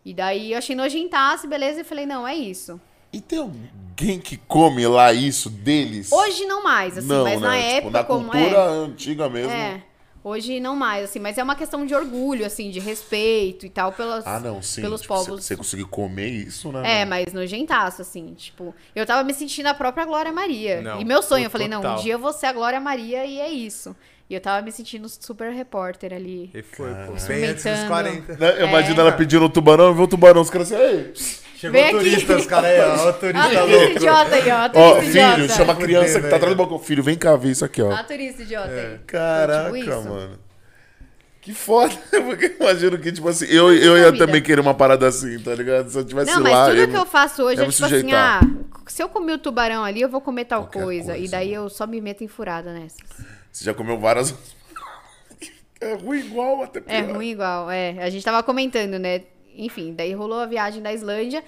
E 0.05 0.14
daí 0.14 0.53
eu 0.53 0.59
achei 0.59 0.74
nojentasse, 0.74 1.47
beleza, 1.47 1.81
e 1.81 1.85
falei, 1.85 2.07
não, 2.07 2.26
é 2.26 2.35
isso. 2.35 2.81
E 3.12 3.20
tem 3.20 3.39
alguém 3.39 4.20
que 4.20 4.37
come 4.37 4.87
lá 4.87 5.12
isso 5.12 5.49
deles? 5.49 6.12
Hoje 6.12 6.45
não 6.47 6.62
mais, 6.62 6.99
assim, 6.99 7.07
não, 7.09 7.24
mas 7.24 7.41
né? 7.41 7.47
na 7.49 7.57
Tipo, 7.57 7.66
época, 7.76 7.91
na 7.91 8.05
como 8.05 8.31
cultura 8.31 8.57
é. 8.57 8.68
antiga 8.68 9.29
mesmo. 9.29 9.53
É. 9.53 9.83
Hoje 10.29 10.61
não 10.61 10.76
mais, 10.76 11.05
assim, 11.05 11.18
mas 11.18 11.39
é 11.39 11.43
uma 11.43 11.57
questão 11.57 11.87
de 11.87 11.95
orgulho, 11.95 12.45
assim, 12.45 12.70
de 12.70 12.79
respeito 12.79 13.64
e 13.64 13.70
tal 13.70 13.93
pelas, 13.93 14.26
Ah, 14.26 14.39
não, 14.39 14.61
sim. 14.61 14.83
pelos 14.83 15.01
tipo, 15.01 15.14
povos. 15.14 15.43
Você 15.43 15.57
conseguir 15.57 15.85
comer 15.87 16.29
isso, 16.29 16.70
né? 16.70 17.01
É, 17.01 17.05
mano? 17.07 17.22
mas 17.24 17.33
nojentaço, 17.33 18.03
assim, 18.03 18.35
tipo, 18.35 18.74
eu 18.95 19.07
tava 19.07 19.24
me 19.24 19.33
sentindo 19.33 19.66
a 19.68 19.74
própria 19.74 20.05
Glória 20.05 20.31
Maria. 20.31 20.83
Não, 20.83 21.01
e 21.01 21.05
meu 21.05 21.22
sonho, 21.22 21.47
eu 21.47 21.51
falei, 21.51 21.66
não, 21.66 21.79
um 21.81 21.83
total. 21.83 22.03
dia 22.03 22.12
eu 22.12 22.18
vou 22.18 22.33
ser 22.35 22.45
a 22.47 22.53
Glória 22.53 22.79
Maria 22.79 23.24
e 23.24 23.41
é 23.41 23.51
isso. 23.51 23.97
E 24.31 24.35
eu 24.35 24.41
tava 24.41 24.61
me 24.62 24.70
sentindo 24.70 25.09
super 25.09 25.51
repórter 25.53 26.12
ali. 26.12 26.51
E 26.55 26.62
foi, 26.62 26.91
pô. 27.07 27.12
Bem 27.29 27.45
antes 27.47 27.64
dos 27.64 27.85
40. 27.89 28.37
Né? 28.37 28.64
Imagina 28.64 28.97
É. 28.97 29.01
ela 29.01 29.12
pedindo 29.12 29.45
o 29.47 29.49
tubarão, 29.49 29.95
vê 29.95 30.03
o 30.03 30.07
tubarão, 30.07 30.43
os 30.43 30.51
caras 30.51 30.70
assim, 30.72 30.83
ei, 30.83 31.12
Chegou 31.57 31.72
Vem 31.72 31.83
o 31.83 31.97
aqui. 31.99 32.11
turista, 32.11 32.37
os 32.37 32.47
caras 32.47 32.70
aí, 32.70 32.81
ó. 32.81 33.09
O 33.09 33.12
turista 33.18 33.41
Ah, 33.41 33.49
turista 33.49 33.64
louco. 33.64 33.97
idiota 33.97 34.35
aí, 34.37 34.51
ó. 34.51 34.70
ó, 34.74 35.01
filho, 35.01 35.09
idiota. 35.11 35.49
chama 35.55 35.72
a 35.72 35.76
criança 35.76 36.20
que 36.20 36.29
tá 36.29 36.37
atrás 36.37 36.55
do 36.55 36.57
balcão. 36.59 36.79
Filho, 36.79 37.03
vem 37.03 37.16
cá 37.16 37.35
ver 37.37 37.51
isso 37.51 37.64
aqui, 37.64 37.83
ó. 37.83 37.91
Ah, 37.91 38.05
turista 38.05 38.43
idiota 38.43 38.70
aí. 38.70 38.99
Caraca, 39.07 39.72
Tipo 39.72 40.03
mano. 40.05 40.39
Que 41.41 41.53
foda, 41.55 41.95
porque 42.26 42.45
eu 42.61 42.66
imagino 42.66 42.99
que, 42.99 43.11
tipo 43.11 43.29
assim, 43.29 43.47
eu, 43.47 43.72
eu 43.74 43.97
ia 43.97 44.16
também 44.16 44.43
querer 44.43 44.61
uma 44.61 44.74
parada 44.74 45.09
assim, 45.09 45.39
tá 45.41 45.55
ligado? 45.55 45.89
Se 45.89 45.97
eu 45.99 46.05
tivesse 46.05 46.31
Não, 46.31 46.43
mas 46.43 46.53
lá. 46.53 46.66
tudo 46.68 46.79
eu 46.81 46.89
que 46.89 46.97
eu 46.97 47.07
faço 47.07 47.43
hoje 47.43 47.61
eu 47.62 47.66
é 47.66 47.68
tipo 47.70 47.85
assim, 47.87 47.95
sujeitar. 47.97 48.41
ah, 48.45 48.81
se 48.87 49.03
eu 49.03 49.09
comer 49.09 49.33
o 49.33 49.39
tubarão 49.39 49.83
ali, 49.83 50.01
eu 50.03 50.09
vou 50.09 50.20
comer 50.20 50.45
tal 50.45 50.64
Qualquer 50.64 50.83
coisa. 50.83 51.12
E 51.16 51.20
coisa, 51.20 51.33
daí 51.33 51.49
né? 51.53 51.57
eu 51.57 51.68
só 51.70 51.87
me 51.87 52.01
meto 52.01 52.22
em 52.22 52.29
furada 52.29 52.72
nessa. 52.74 52.99
Você 53.59 53.64
já 53.64 53.74
comeu 53.74 53.98
várias. 53.98 54.32
É 55.80 55.94
ruim 55.94 56.18
igual, 56.18 56.62
até 56.64 56.80
pior. 56.80 56.92
É 56.92 57.00
ruim 57.02 57.28
igual, 57.30 57.70
é. 57.70 58.02
A 58.02 58.11
gente 58.11 58.24
tava 58.24 58.42
comentando, 58.42 58.98
né? 58.98 59.22
Enfim, 59.54 59.94
daí 59.94 60.12
rolou 60.12 60.40
a 60.40 60.46
viagem 60.46 60.82
da 60.82 60.92
Islândia. 60.92 61.44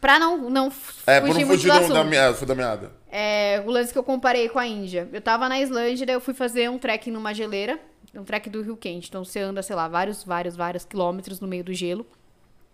Pra 0.00 0.18
não, 0.18 0.50
não 0.50 0.66
É, 1.06 1.20
fugir 1.20 1.40
não 1.42 1.46
muito 1.46 1.46
fugir 1.46 1.68
do 1.68 1.72
do- 1.72 1.78
assunto. 1.78 1.94
da 1.94 2.02
meada, 2.02 2.46
da 2.46 2.54
meada. 2.56 2.92
É, 3.08 3.62
o 3.64 3.70
lance 3.70 3.92
que 3.92 3.98
eu 3.98 4.02
comparei 4.02 4.48
com 4.48 4.58
a 4.58 4.66
Índia. 4.66 5.08
Eu 5.12 5.20
tava 5.20 5.48
na 5.48 5.60
Islândia, 5.60 6.04
daí 6.04 6.16
eu 6.16 6.20
fui 6.20 6.34
fazer 6.34 6.68
um 6.68 6.78
trekking 6.78 7.12
numa 7.12 7.32
geleira. 7.32 7.78
Um 8.12 8.24
trek 8.24 8.50
do 8.50 8.60
Rio 8.60 8.76
Quente. 8.76 9.08
Então 9.08 9.24
você 9.24 9.38
anda, 9.38 9.62
sei 9.62 9.76
lá, 9.76 9.86
vários, 9.86 10.24
vários, 10.24 10.56
vários 10.56 10.84
quilômetros 10.84 11.38
no 11.40 11.46
meio 11.46 11.62
do 11.62 11.72
gelo. 11.72 12.04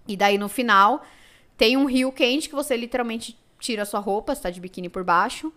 E 0.08 0.16
daí 0.16 0.38
no 0.38 0.48
final 0.48 1.04
tem 1.58 1.76
um 1.76 1.84
rio 1.84 2.10
quente 2.10 2.48
que 2.48 2.54
você 2.54 2.74
literalmente 2.74 3.38
tira 3.58 3.82
a 3.82 3.86
sua 3.86 4.00
roupa, 4.00 4.34
você 4.34 4.40
tá 4.40 4.48
de 4.50 4.60
biquíni 4.62 4.88
por 4.88 5.04
baixo. 5.04 5.52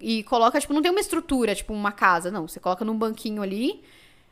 E 0.00 0.22
coloca, 0.24 0.60
tipo, 0.60 0.72
não 0.72 0.80
tem 0.82 0.90
uma 0.90 1.00
estrutura, 1.00 1.54
tipo 1.54 1.72
uma 1.72 1.90
casa, 1.92 2.30
não. 2.30 2.46
Você 2.46 2.60
coloca 2.60 2.84
num 2.84 2.96
banquinho 2.96 3.42
ali. 3.42 3.82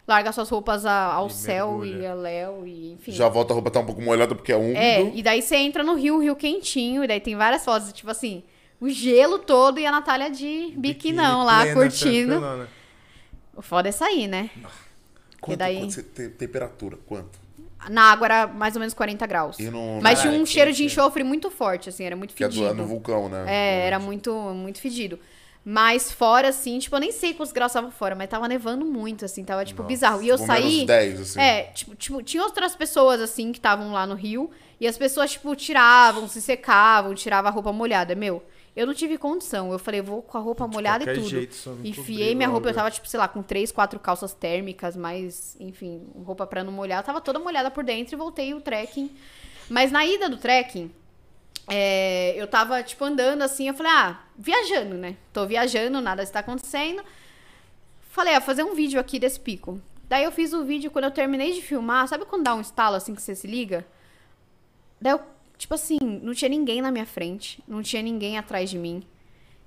larga 0.08 0.30
suas 0.30 0.48
roupas 0.48 0.86
a- 0.86 1.14
ao 1.14 1.26
E 1.26 1.30
céu 1.32 1.78
mergulha. 1.78 2.02
e 2.02 2.06
a 2.06 2.14
léu 2.14 2.64
e 2.64 2.92
enfim. 2.92 3.10
Já 3.10 3.28
volta 3.28 3.52
a 3.52 3.54
roupa 3.54 3.72
tá 3.72 3.80
um 3.80 3.84
pouco 3.86 4.00
molhada 4.00 4.36
porque 4.36 4.52
é 4.52 4.56
úmido. 4.56 4.78
É, 4.78 5.02
e 5.02 5.20
daí 5.20 5.42
você 5.42 5.56
entra 5.56 5.82
no 5.82 5.94
rio, 5.96 6.20
rio 6.20 6.36
quentinho, 6.36 7.02
e 7.02 7.08
daí 7.08 7.18
tem 7.18 7.34
várias 7.34 7.64
fotos, 7.64 7.92
tipo 7.92 8.08
assim, 8.08 8.44
o 8.80 8.88
gelo 8.88 9.36
todo 9.40 9.80
e 9.80 9.84
a 9.86 9.90
Natália 9.90 10.30
de 10.30 10.72
biquinão 10.76 11.44
lá, 11.44 11.62
plena, 11.62 11.74
curtindo. 11.74 12.68
O 13.56 13.60
foda 13.62 13.88
é 13.88 13.92
sair, 13.92 14.28
né? 14.28 14.48
Quanto, 15.40 15.58
daí- 15.58 15.78
quanto 15.80 15.92
você 15.94 16.02
tem- 16.04 16.30
temperatura? 16.30 16.96
Quanto? 17.04 17.38
Na 17.90 18.12
água 18.12 18.26
era 18.26 18.46
mais 18.46 18.76
ou 18.76 18.80
menos 18.80 18.94
40 18.94 19.26
graus. 19.26 19.58
E 19.58 19.68
Mas 20.00 20.20
tinha 20.20 20.32
um 20.32 20.46
cheiro 20.46 20.72
de 20.72 20.84
enxofre 20.84 21.24
muito 21.24 21.50
forte, 21.50 21.88
assim, 21.88 22.04
era 22.04 22.14
muito 22.14 22.32
Que 22.32 22.44
é 22.44 22.48
do, 22.48 22.54
fedido. 22.54 22.70
é 22.70 22.74
no 22.74 22.86
vulcão, 22.86 23.28
né? 23.28 23.44
É, 23.48 23.86
era 23.88 23.98
muito, 23.98 24.32
muito 24.54 24.80
fedido. 24.80 25.18
Mas 25.68 26.12
fora, 26.12 26.50
assim, 26.50 26.78
tipo, 26.78 26.94
eu 26.94 27.00
nem 27.00 27.10
sei 27.10 27.34
quantos 27.34 27.52
graus 27.52 27.72
tava 27.72 27.90
fora, 27.90 28.14
mas 28.14 28.28
tava 28.28 28.46
nevando 28.46 28.84
muito, 28.86 29.24
assim, 29.24 29.42
tava, 29.42 29.64
tipo, 29.64 29.82
bizarro. 29.82 30.22
E 30.22 30.28
eu 30.28 30.36
Tipo, 30.36 30.46
saí. 30.46 30.86
10, 30.86 31.20
assim. 31.20 31.40
É, 31.40 31.62
tipo, 31.64 31.96
tipo, 31.96 32.22
tinha 32.22 32.40
outras 32.44 32.76
pessoas, 32.76 33.20
assim, 33.20 33.50
que 33.50 33.58
estavam 33.58 33.90
lá 33.92 34.06
no 34.06 34.14
rio, 34.14 34.48
e 34.80 34.86
as 34.86 34.96
pessoas, 34.96 35.32
tipo, 35.32 35.56
tiravam, 35.56 36.28
se 36.28 36.40
secavam, 36.40 37.14
tiravam 37.16 37.50
a 37.50 37.52
roupa 37.52 37.72
molhada. 37.72 38.14
Meu, 38.14 38.44
eu 38.76 38.86
não 38.86 38.94
tive 38.94 39.18
condição. 39.18 39.72
Eu 39.72 39.78
falei, 39.80 40.00
vou 40.00 40.22
com 40.22 40.38
a 40.38 40.40
roupa 40.40 40.68
molhada 40.68 41.02
e 41.10 41.14
tudo. 41.16 41.28
jeito, 41.28 41.56
só 41.56 41.70
me 41.72 41.88
Enfiei 41.90 42.32
minha 42.36 42.46
logo. 42.46 42.58
roupa, 42.58 42.68
eu 42.70 42.74
tava, 42.74 42.90
tipo, 42.92 43.08
sei 43.08 43.18
lá, 43.18 43.26
com 43.26 43.42
três, 43.42 43.72
quatro 43.72 43.98
calças 43.98 44.32
térmicas, 44.32 44.96
mas, 44.96 45.56
enfim, 45.58 46.00
roupa 46.24 46.46
pra 46.46 46.62
não 46.62 46.70
molhar. 46.72 47.00
Eu 47.00 47.04
tava 47.04 47.20
toda 47.20 47.40
molhada 47.40 47.72
por 47.72 47.82
dentro 47.82 48.14
e 48.14 48.16
voltei 48.16 48.54
o 48.54 48.60
trekking. 48.60 49.10
Mas 49.68 49.90
na 49.90 50.06
ida 50.06 50.28
do 50.28 50.36
trekking, 50.36 50.92
é, 51.68 52.34
eu 52.36 52.46
tava, 52.46 52.82
tipo, 52.82 53.04
andando 53.04 53.42
assim, 53.42 53.68
eu 53.68 53.74
falei, 53.74 53.92
ah, 53.92 54.20
viajando, 54.36 54.94
né? 54.94 55.16
Tô 55.32 55.46
viajando, 55.46 56.00
nada 56.00 56.22
está 56.22 56.40
acontecendo. 56.40 57.02
Falei, 58.10 58.34
ah, 58.34 58.40
fazer 58.40 58.62
um 58.62 58.74
vídeo 58.74 59.00
aqui 59.00 59.18
desse 59.18 59.40
pico. 59.40 59.80
Daí 60.08 60.24
eu 60.24 60.30
fiz 60.30 60.52
o 60.52 60.64
vídeo, 60.64 60.90
quando 60.90 61.06
eu 61.06 61.10
terminei 61.10 61.52
de 61.52 61.60
filmar, 61.60 62.06
sabe 62.06 62.24
quando 62.24 62.44
dá 62.44 62.54
um 62.54 62.60
estalo 62.60 62.94
assim 62.94 63.14
que 63.14 63.20
você 63.22 63.34
se 63.34 63.46
liga? 63.46 63.84
Daí 65.00 65.12
eu, 65.12 65.20
tipo 65.58 65.74
assim, 65.74 65.98
não 66.00 66.32
tinha 66.32 66.48
ninguém 66.48 66.80
na 66.80 66.92
minha 66.92 67.06
frente, 67.06 67.62
não 67.66 67.82
tinha 67.82 68.00
ninguém 68.02 68.38
atrás 68.38 68.70
de 68.70 68.78
mim. 68.78 69.02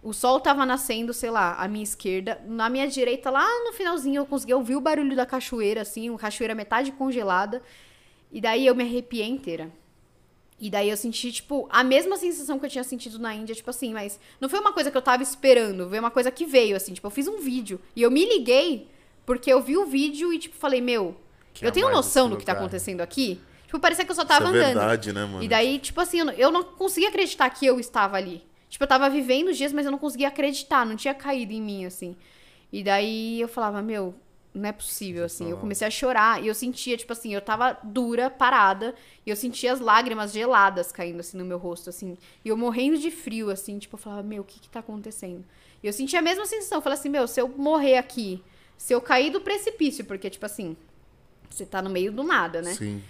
O 0.01 0.13
sol 0.13 0.39
tava 0.39 0.65
nascendo, 0.65 1.13
sei 1.13 1.29
lá, 1.29 1.55
à 1.55 1.67
minha 1.67 1.83
esquerda. 1.83 2.41
Na 2.45 2.69
minha 2.69 2.87
direita, 2.87 3.29
lá 3.29 3.45
no 3.65 3.73
finalzinho, 3.73 4.21
eu 4.21 4.25
consegui 4.25 4.53
ouvir 4.53 4.77
o 4.77 4.81
barulho 4.81 5.13
da 5.13 5.25
cachoeira, 5.25 5.81
assim, 5.81 6.09
uma 6.09 6.17
cachoeira 6.17 6.55
metade 6.55 6.93
congelada. 6.93 7.61
E 8.31 8.39
daí 8.39 8.65
eu 8.65 8.73
me 8.73 8.83
arrepiei 8.83 9.27
inteira. 9.27 9.69
E 10.59 10.69
daí 10.69 10.89
eu 10.89 10.97
senti, 10.97 11.31
tipo, 11.31 11.67
a 11.71 11.83
mesma 11.83 12.17
sensação 12.17 12.59
que 12.59 12.65
eu 12.65 12.69
tinha 12.69 12.83
sentido 12.83 13.17
na 13.17 13.33
Índia, 13.33 13.55
tipo 13.55 13.69
assim, 13.69 13.93
mas 13.93 14.19
não 14.41 14.49
foi 14.49 14.59
uma 14.59 14.73
coisa 14.73 14.91
que 14.91 14.97
eu 14.97 15.01
tava 15.01 15.23
esperando, 15.23 15.87
foi 15.87 15.99
uma 15.99 16.11
coisa 16.11 16.29
que 16.29 16.45
veio, 16.45 16.75
assim, 16.75 16.93
tipo, 16.93 17.07
eu 17.07 17.11
fiz 17.11 17.27
um 17.27 17.39
vídeo 17.39 17.79
e 17.95 18.01
eu 18.01 18.11
me 18.11 18.25
liguei 18.25 18.87
porque 19.25 19.51
eu 19.51 19.61
vi 19.61 19.77
o 19.77 19.85
vídeo 19.85 20.33
e, 20.33 20.39
tipo, 20.39 20.55
falei, 20.57 20.81
meu, 20.81 21.15
Que 21.53 21.63
eu 21.63 21.69
é 21.69 21.71
tenho 21.71 21.89
noção 21.91 22.29
do 22.29 22.35
que 22.35 22.45
tá 22.45 22.53
acontecendo 22.53 23.01
aqui. 23.01 23.39
Tipo, 23.65 23.79
parecia 23.79 24.03
que 24.03 24.11
eu 24.11 24.15
só 24.15 24.23
Isso 24.23 24.27
tava 24.27 24.45
é 24.45 24.49
andando. 24.49 24.65
verdade, 24.65 25.13
né, 25.13 25.25
mano? 25.25 25.43
E 25.43 25.47
daí, 25.47 25.77
tipo 25.79 26.01
assim, 26.01 26.19
eu 26.19 26.25
não, 26.25 26.33
eu 26.33 26.51
não 26.51 26.63
conseguia 26.63 27.09
acreditar 27.09 27.49
que 27.51 27.65
eu 27.65 27.79
estava 27.79 28.17
ali. 28.17 28.43
Tipo, 28.67 28.83
eu 28.83 28.87
tava 28.87 29.09
vivendo 29.09 29.49
os 29.49 29.57
dias, 29.57 29.71
mas 29.71 29.85
eu 29.85 29.91
não 29.91 29.99
conseguia 29.99 30.27
acreditar, 30.27 30.85
não 30.85 30.95
tinha 30.95 31.13
caído 31.13 31.53
em 31.53 31.61
mim, 31.61 31.85
assim. 31.85 32.15
E 32.73 32.83
daí 32.83 33.39
eu 33.39 33.47
falava, 33.47 33.81
meu, 33.81 34.15
não 34.53 34.69
é 34.69 34.71
possível, 34.71 35.25
assim. 35.25 35.49
Eu 35.49 35.57
comecei 35.57 35.87
a 35.87 35.91
chorar 35.91 36.43
e 36.43 36.47
eu 36.47 36.55
sentia, 36.55 36.97
tipo 36.97 37.13
assim, 37.13 37.33
eu 37.33 37.41
tava 37.41 37.77
dura, 37.83 38.29
parada, 38.29 38.95
e 39.25 39.29
eu 39.29 39.35
sentia 39.35 39.71
as 39.71 39.79
lágrimas 39.79 40.31
geladas 40.31 40.91
caindo, 40.91 41.19
assim, 41.19 41.37
no 41.37 41.45
meu 41.45 41.57
rosto, 41.57 41.89
assim. 41.89 42.17
E 42.43 42.49
eu 42.49 42.57
morrendo 42.57 42.97
de 42.97 43.11
frio, 43.11 43.49
assim, 43.49 43.77
tipo, 43.77 43.95
eu 43.95 43.99
falava, 43.99 44.23
meu, 44.23 44.41
o 44.41 44.45
que 44.45 44.59
que 44.59 44.69
tá 44.69 44.79
acontecendo? 44.79 45.45
E 45.83 45.87
eu 45.87 45.93
sentia 45.93 46.19
a 46.19 46.21
mesma 46.21 46.45
sensação, 46.45 46.79
eu 46.79 46.81
falei 46.81 46.97
assim, 46.97 47.09
meu, 47.09 47.27
se 47.27 47.39
eu 47.39 47.47
morrer 47.47 47.97
aqui, 47.97 48.43
se 48.77 48.93
eu 48.93 48.99
cair 48.99 49.31
do 49.31 49.41
precipício, 49.41 50.03
porque, 50.03 50.29
tipo 50.29 50.45
assim, 50.45 50.75
você 51.49 51.65
tá 51.65 51.81
no 51.81 51.89
meio 51.89 52.11
do 52.11 52.23
nada, 52.23 52.61
né? 52.61 52.73
Sim. 52.73 53.01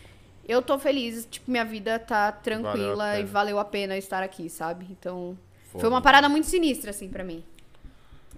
Eu 0.48 0.62
tô 0.62 0.80
feliz, 0.80 1.28
tipo, 1.30 1.50
minha 1.50 1.64
vida 1.64 2.00
tá 2.00 2.32
tranquila 2.32 3.06
Valeu 3.06 3.22
e 3.22 3.26
valeu 3.26 3.60
a 3.60 3.66
pena 3.66 3.98
estar 3.98 4.24
aqui, 4.24 4.50
sabe? 4.50 4.88
Então, 4.90 5.38
Foda. 5.66 5.80
foi 5.80 5.90
uma 5.90 6.02
parada 6.02 6.28
muito 6.28 6.48
sinistra, 6.48 6.90
assim, 6.90 7.08
pra 7.08 7.24
mim. 7.24 7.44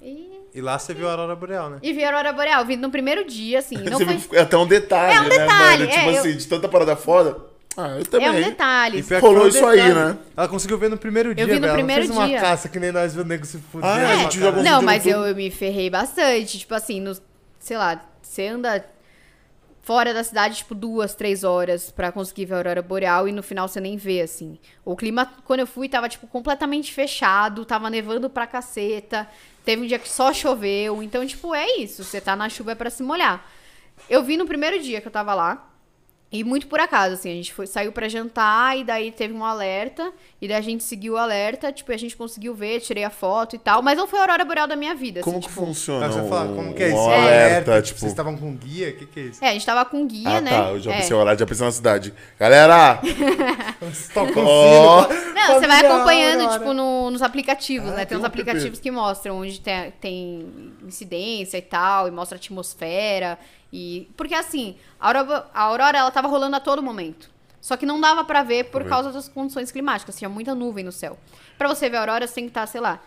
E, 0.01 0.29
E 0.53 0.61
lá 0.61 0.77
você 0.79 0.93
viu 0.93 1.07
a 1.07 1.11
Aurora 1.11 1.35
Boreal, 1.35 1.69
né? 1.69 1.77
e 1.81 1.93
vi 1.93 2.03
a 2.03 2.07
Aurora 2.07 2.33
Boreal, 2.33 2.65
vi 2.65 2.75
no 2.75 2.89
primeiro 2.89 3.23
dia, 3.25 3.59
assim, 3.59 3.75
não 3.83 3.97
Você 3.97 4.05
foi... 4.05 4.17
viu, 4.17 4.29
é 4.33 4.41
até 4.41 4.57
um 4.57 4.65
detalhe, 4.67 5.13
É 5.15 5.19
um 5.19 5.23
né, 5.23 5.29
detalhe, 5.29 5.79
mano? 5.83 5.91
Tipo 5.91 6.09
é, 6.09 6.15
eu- 6.15 6.19
assim, 6.19 6.37
de 6.37 6.47
tanta 6.47 6.67
parada 6.67 6.95
foda. 6.95 7.37
Ah, 7.77 7.95
eu 7.97 8.05
também. 8.05 8.27
É 8.27 8.31
um 8.31 8.35
detalhe. 8.49 8.99
E 9.09 9.17
Rolou 9.19 9.47
isso 9.47 9.65
aí, 9.65 9.93
né? 9.93 10.17
Ela 10.35 10.47
conseguiu 10.49 10.77
ver 10.77 10.89
no 10.89 10.97
primeiro 10.97 11.33
dia, 11.33 11.45
vi 11.45 11.53
no 11.53 11.61
velho. 11.61 11.65
Ela 11.67 11.71
não 11.71 11.85
primeiro 11.85 12.01
fez 12.01 12.17
uma 12.17 12.27
dia. 12.27 12.41
caça 12.41 12.67
que 12.67 12.77
nem 12.77 12.91
nós 12.91 13.15
o 13.15 13.23
nego 13.23 13.45
se 13.45 13.59
fuder. 13.71 13.89
Ah, 13.89 13.95
a 13.95 13.99
pra 13.99 14.15
gente 14.17 14.39
jogou- 14.39 14.61
Não, 14.61 14.81
mas 14.81 15.05
no 15.05 15.11
eu, 15.11 15.25
eu 15.27 15.35
me 15.35 15.49
ferrei 15.49 15.89
bastante. 15.89 16.59
Tipo 16.59 16.75
assim, 16.75 16.99
nos, 16.99 17.21
sei 17.59 17.77
lá, 17.77 18.03
você 18.21 18.47
anda 18.47 18.83
fora 19.91 20.13
da 20.13 20.23
cidade, 20.23 20.55
tipo, 20.55 20.73
duas, 20.73 21.13
três 21.13 21.43
horas 21.43 21.91
pra 21.91 22.13
conseguir 22.13 22.45
ver 22.45 22.53
a 22.53 22.57
aurora 22.57 22.81
boreal 22.81 23.27
e 23.27 23.33
no 23.33 23.43
final 23.43 23.67
você 23.67 23.81
nem 23.81 23.97
vê, 23.97 24.21
assim. 24.21 24.57
O 24.85 24.95
clima, 24.95 25.29
quando 25.43 25.59
eu 25.59 25.67
fui, 25.67 25.89
tava, 25.89 26.07
tipo, 26.07 26.27
completamente 26.27 26.93
fechado, 26.93 27.65
tava 27.65 27.89
nevando 27.89 28.29
pra 28.29 28.47
caceta. 28.47 29.27
Teve 29.65 29.81
um 29.81 29.85
dia 29.85 29.99
que 29.99 30.07
só 30.07 30.31
choveu. 30.31 31.03
Então, 31.03 31.27
tipo, 31.27 31.53
é 31.53 31.75
isso. 31.75 32.05
Você 32.05 32.21
tá 32.21 32.37
na 32.37 32.47
chuva 32.47 32.71
é 32.71 32.75
pra 32.75 32.89
se 32.89 33.03
molhar. 33.03 33.45
Eu 34.09 34.23
vi 34.23 34.37
no 34.37 34.45
primeiro 34.45 34.81
dia 34.81 35.01
que 35.01 35.09
eu 35.09 35.11
tava 35.11 35.33
lá. 35.33 35.69
E 36.31 36.45
muito 36.45 36.67
por 36.67 36.79
acaso, 36.79 37.15
assim, 37.15 37.29
a 37.29 37.35
gente 37.35 37.53
foi, 37.53 37.67
saiu 37.67 37.91
pra 37.91 38.07
jantar 38.07 38.77
e 38.77 38.85
daí 38.85 39.11
teve 39.11 39.33
um 39.33 39.43
alerta, 39.43 40.13
e 40.41 40.47
daí 40.47 40.55
a 40.55 40.61
gente 40.61 40.81
seguiu 40.81 41.15
o 41.15 41.17
alerta, 41.17 41.73
tipo, 41.73 41.91
a 41.91 41.97
gente 41.97 42.15
conseguiu 42.15 42.55
ver, 42.55 42.79
tirei 42.79 43.03
a 43.03 43.09
foto 43.09 43.57
e 43.57 43.59
tal, 43.59 43.81
mas 43.81 43.97
não 43.97 44.07
foi 44.07 44.17
a 44.19 44.21
aurora 44.21 44.45
boreal 44.45 44.65
da 44.65 44.77
minha 44.77 44.95
vida, 44.95 45.19
Como 45.21 45.37
assim, 45.39 45.45
que 45.47 45.53
tipo, 45.53 45.65
funciona? 45.65 46.07
Não, 46.07 46.13
você 46.13 46.29
fala, 46.29 46.55
como 46.55 46.73
que 46.73 46.83
é 46.83 46.87
um 46.87 46.89
isso? 46.89 47.09
alerta, 47.09 47.81
tipo... 47.81 47.99
Vocês 47.99 48.11
estavam 48.13 48.37
com 48.37 48.55
guia? 48.55 48.89
O 48.91 48.93
que 48.95 49.05
que 49.07 49.19
é 49.19 49.23
isso? 49.23 49.43
É, 49.43 49.49
a 49.49 49.53
gente 49.53 49.65
tava 49.65 49.83
com 49.83 50.07
guia, 50.07 50.37
Ah, 50.37 50.41
né? 50.41 50.51
tá. 50.51 50.69
Eu 50.69 50.79
já 50.79 50.91
É. 50.93 50.97
pensei 51.01 51.15
o 51.15 51.19
horário, 51.19 51.39
já 51.39 51.45
pensei 51.45 51.65
na 51.65 51.71
cidade. 51.73 52.13
Galera! 52.39 53.01
Sino. 53.91 55.33
Não, 55.33 55.59
você 55.59 55.67
vai 55.67 55.85
acompanhando, 55.85 56.41
Aurora. 56.41 56.59
tipo, 56.59 56.73
no- 56.73 57.11
nos 57.11 57.21
aplicativos, 57.21 57.89
Ah, 57.89 57.91
né? 57.91 57.97
Tem 57.99 58.05
tem 58.07 58.17
uns 58.17 58.23
um 58.23 58.25
aplicativos 58.27 58.79
que 58.79 58.91
mostram 58.91 59.39
onde 59.39 59.59
tem, 59.59 59.91
tem 59.99 60.71
incidência 60.85 61.57
e 61.57 61.61
tal, 61.61 62.07
e 62.07 62.11
mostra 62.11 62.37
a 62.37 62.39
atmosfera. 62.39 63.37
E... 63.71 64.09
Porque 64.17 64.33
assim, 64.35 64.75
a 64.99 65.07
aurora, 65.07 65.49
a 65.53 65.61
aurora, 65.61 65.97
ela 65.97 66.11
tava 66.11 66.27
rolando 66.27 66.55
a 66.55 66.59
todo 66.59 66.81
momento. 66.81 67.29
Só 67.59 67.77
que 67.77 67.85
não 67.85 68.01
dava 68.01 68.23
pra 68.23 68.41
ver 68.43 68.65
por 68.65 68.83
causa 68.85 69.11
das 69.11 69.29
condições 69.29 69.71
climáticas. 69.71 70.17
Tinha 70.17 70.27
muita 70.29 70.55
nuvem 70.55 70.83
no 70.83 70.91
céu. 70.91 71.17
Pra 71.57 71.67
você 71.67 71.89
ver 71.89 71.97
a 71.97 71.99
aurora, 72.01 72.25
você 72.25 72.33
tem 72.33 72.45
que 72.45 72.49
estar, 72.49 72.65
sei 72.65 72.81
lá. 72.81 72.99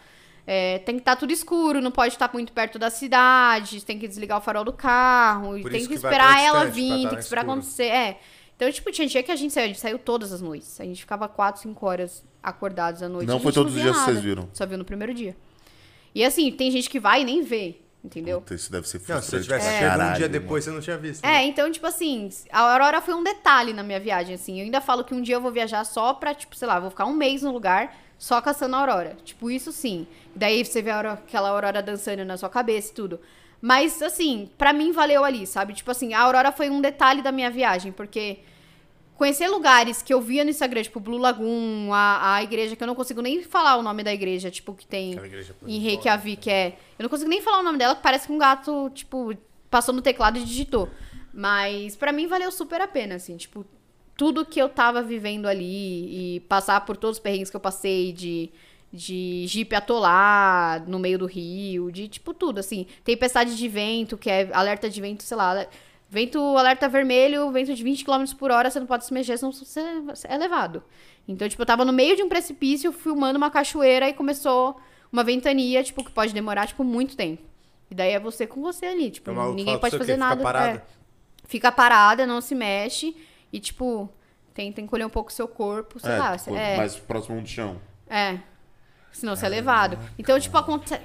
é, 0.46 0.78
tem 0.80 0.94
que 0.94 1.00
estar 1.00 1.16
tudo 1.16 1.32
escuro, 1.32 1.80
não 1.80 1.90
pode 1.90 2.14
estar 2.14 2.30
muito 2.32 2.52
perto 2.52 2.78
da 2.78 2.90
cidade, 2.90 3.84
tem 3.84 3.98
que 3.98 4.06
desligar 4.06 4.38
o 4.38 4.40
farol 4.40 4.62
do 4.64 4.72
carro, 4.72 5.60
Por 5.60 5.70
tem 5.70 5.80
que 5.82 5.88
que 5.88 5.94
esperar 5.94 6.40
ela 6.40 6.66
vir, 6.66 6.88
tá 6.88 6.94
tem 6.96 7.08
que 7.08 7.22
esperar 7.24 7.42
escuro. 7.42 7.58
acontecer. 7.58 7.86
É. 7.86 8.20
Então, 8.54 8.70
tipo, 8.70 8.92
tinha 8.92 9.08
dia 9.08 9.22
que 9.22 9.32
a 9.32 9.36
gente 9.36 9.52
saiu, 9.52 9.64
a 9.64 9.68
gente 9.68 9.80
saiu 9.80 9.98
todas 9.98 10.32
as 10.32 10.40
noites. 10.40 10.80
A 10.80 10.84
gente 10.84 11.00
ficava 11.00 11.26
4, 11.26 11.62
5 11.62 11.86
horas 11.86 12.24
acordados 12.42 13.02
à 13.02 13.08
noite. 13.08 13.26
Não 13.26 13.40
foi 13.40 13.52
todos 13.52 13.74
os 13.74 13.80
dias 13.82 13.96
que 13.96 14.04
vocês 14.04 14.20
viram? 14.20 14.48
Só 14.52 14.64
viu 14.64 14.78
no 14.78 14.84
primeiro 14.84 15.12
dia. 15.12 15.36
E 16.14 16.24
assim, 16.24 16.52
tem 16.52 16.70
gente 16.70 16.88
que 16.88 17.00
vai 17.00 17.22
e 17.22 17.24
nem 17.24 17.42
vê, 17.42 17.80
entendeu? 18.04 18.40
Puta, 18.40 18.54
isso 18.54 18.70
deve 18.70 18.86
ser 18.88 18.98
Não, 18.98 19.02
se 19.02 19.06
frustrante. 19.30 19.30
você 19.30 19.42
tivesse 19.42 19.66
pra 19.66 19.78
chego 19.78 19.94
um 19.94 20.12
dia 20.12 20.28
mano. 20.28 20.28
depois, 20.28 20.64
você 20.64 20.70
não 20.70 20.80
tinha 20.80 20.96
visto. 20.98 21.24
É, 21.24 21.28
né? 21.28 21.44
então, 21.46 21.70
tipo 21.72 21.86
assim, 21.86 22.30
a 22.52 22.60
Aurora 22.60 23.00
foi 23.00 23.14
um 23.14 23.22
detalhe 23.24 23.72
na 23.72 23.82
minha 23.82 23.98
viagem, 23.98 24.34
assim. 24.34 24.58
Eu 24.58 24.64
ainda 24.64 24.80
falo 24.80 25.02
que 25.04 25.14
um 25.14 25.22
dia 25.22 25.36
eu 25.36 25.40
vou 25.40 25.50
viajar 25.50 25.82
só 25.84 26.12
pra, 26.14 26.34
tipo, 26.34 26.54
sei 26.54 26.68
lá, 26.68 26.78
vou 26.78 26.90
ficar 26.90 27.06
um 27.06 27.14
mês 27.14 27.42
no 27.42 27.50
lugar 27.52 27.96
só 28.18 28.40
caçando 28.40 28.76
a 28.76 28.80
Aurora. 28.80 29.16
Tipo, 29.24 29.50
isso 29.50 29.72
sim. 29.72 30.06
Daí 30.36 30.64
você 30.64 30.80
vê 30.82 30.90
a 30.90 30.96
aurora- 30.96 31.14
aquela 31.14 31.48
Aurora 31.48 31.82
dançando 31.82 32.24
na 32.24 32.36
sua 32.36 32.48
cabeça 32.50 32.90
e 32.92 32.94
tudo. 32.94 33.20
Mas, 33.60 34.02
assim, 34.02 34.50
pra 34.58 34.72
mim 34.74 34.92
valeu 34.92 35.24
ali, 35.24 35.46
sabe? 35.46 35.72
Tipo 35.72 35.90
assim, 35.90 36.12
a 36.12 36.20
Aurora 36.20 36.52
foi 36.52 36.68
um 36.68 36.80
detalhe 36.82 37.22
da 37.22 37.32
minha 37.32 37.50
viagem, 37.50 37.90
porque 37.92 38.40
conhecer 39.16 39.48
lugares 39.48 40.02
que 40.02 40.12
eu 40.12 40.20
via 40.20 40.44
no 40.44 40.50
Instagram, 40.50 40.82
tipo 40.82 41.00
Blue 41.00 41.18
Lagoon, 41.18 41.92
a, 41.92 42.34
a 42.36 42.42
igreja, 42.42 42.76
que 42.76 42.82
eu 42.82 42.86
não 42.86 42.94
consigo 42.94 43.20
nem 43.22 43.42
falar 43.42 43.76
o 43.76 43.82
nome 43.82 44.02
da 44.02 44.12
igreja, 44.12 44.50
tipo, 44.50 44.74
que 44.74 44.86
tem 44.86 45.14
em. 45.66 45.78
Reykjavik, 45.78 46.50
é. 46.50 46.76
Eu 46.98 47.04
não 47.04 47.08
consigo 47.08 47.30
nem 47.30 47.40
falar 47.40 47.60
o 47.60 47.62
nome 47.62 47.78
dela, 47.78 47.94
que 47.94 48.02
parece 48.02 48.26
que 48.26 48.32
um 48.32 48.38
gato, 48.38 48.90
tipo, 48.90 49.34
passou 49.70 49.94
no 49.94 50.02
teclado 50.02 50.38
e 50.38 50.44
digitou. 50.44 50.88
Mas 51.32 51.96
pra 51.96 52.12
mim 52.12 52.26
valeu 52.26 52.50
super 52.52 52.80
a 52.80 52.86
pena, 52.86 53.16
assim, 53.16 53.36
tipo, 53.36 53.64
tudo 54.16 54.44
que 54.44 54.60
eu 54.60 54.68
tava 54.68 55.02
vivendo 55.02 55.46
ali 55.46 56.36
e 56.36 56.40
passar 56.40 56.80
por 56.84 56.96
todos 56.96 57.16
os 57.16 57.22
perrengues 57.22 57.50
que 57.50 57.56
eu 57.56 57.60
passei 57.60 58.12
de 58.12 58.50
de 58.94 59.44
jipe 59.48 59.74
atolar 59.74 60.88
no 60.88 61.00
meio 61.00 61.18
do 61.18 61.26
rio, 61.26 61.90
de 61.90 62.06
tipo 62.06 62.32
tudo, 62.32 62.60
assim. 62.60 62.86
Tempestade 63.02 63.56
de 63.56 63.68
vento, 63.68 64.16
que 64.16 64.30
é 64.30 64.48
alerta 64.52 64.88
de 64.88 65.00
vento, 65.00 65.24
sei 65.24 65.36
lá, 65.36 65.66
vento 66.14 66.38
alerta 66.56 66.88
vermelho, 66.88 67.50
vento 67.50 67.74
de 67.74 67.82
20 67.82 68.04
km 68.04 68.24
por 68.38 68.50
hora, 68.50 68.70
você 68.70 68.78
não 68.78 68.86
pode 68.86 69.04
se 69.04 69.12
mexer, 69.12 69.36
senão 69.36 69.52
você 69.52 70.26
é 70.28 70.36
levado. 70.38 70.82
Então, 71.26 71.48
tipo, 71.48 71.60
eu 71.60 71.66
tava 71.66 71.84
no 71.84 71.92
meio 71.92 72.14
de 72.16 72.22
um 72.22 72.28
precipício, 72.28 72.92
filmando 72.92 73.36
uma 73.36 73.50
cachoeira 73.50 74.08
e 74.08 74.14
começou 74.14 74.80
uma 75.12 75.24
ventania, 75.24 75.82
tipo, 75.82 76.04
que 76.04 76.10
pode 76.12 76.32
demorar, 76.32 76.66
tipo, 76.66 76.84
muito 76.84 77.16
tempo. 77.16 77.42
E 77.90 77.94
daí 77.94 78.12
é 78.12 78.20
você 78.20 78.46
com 78.46 78.62
você 78.62 78.86
ali, 78.86 79.10
tipo, 79.10 79.32
maluco 79.32 79.56
ninguém 79.56 79.78
pode 79.78 79.98
fazer 79.98 80.12
Fica 80.14 80.24
nada. 80.24 80.42
parado? 80.42 80.78
é. 80.78 80.82
Fica 81.46 81.70
parada, 81.72 82.26
não 82.26 82.40
se 82.40 82.54
mexe 82.54 83.14
e, 83.52 83.58
tipo, 83.60 84.08
tenta 84.54 84.80
encolher 84.80 85.04
um 85.04 85.10
pouco 85.10 85.30
o 85.30 85.32
seu 85.32 85.46
corpo, 85.48 85.98
sei 86.00 86.12
É, 86.12 86.18
lá. 86.18 86.38
tipo, 86.38 86.54
é, 86.56 86.76
mais 86.76 86.96
próximo 86.96 87.40
do 87.40 87.46
chão. 87.48 87.78
é. 88.08 88.38
Senão 89.12 89.36
você 89.36 89.46
é 89.46 89.48
levado. 89.48 89.96
Então, 90.18 90.38
tipo, 90.40 90.56
acontece. 90.58 91.00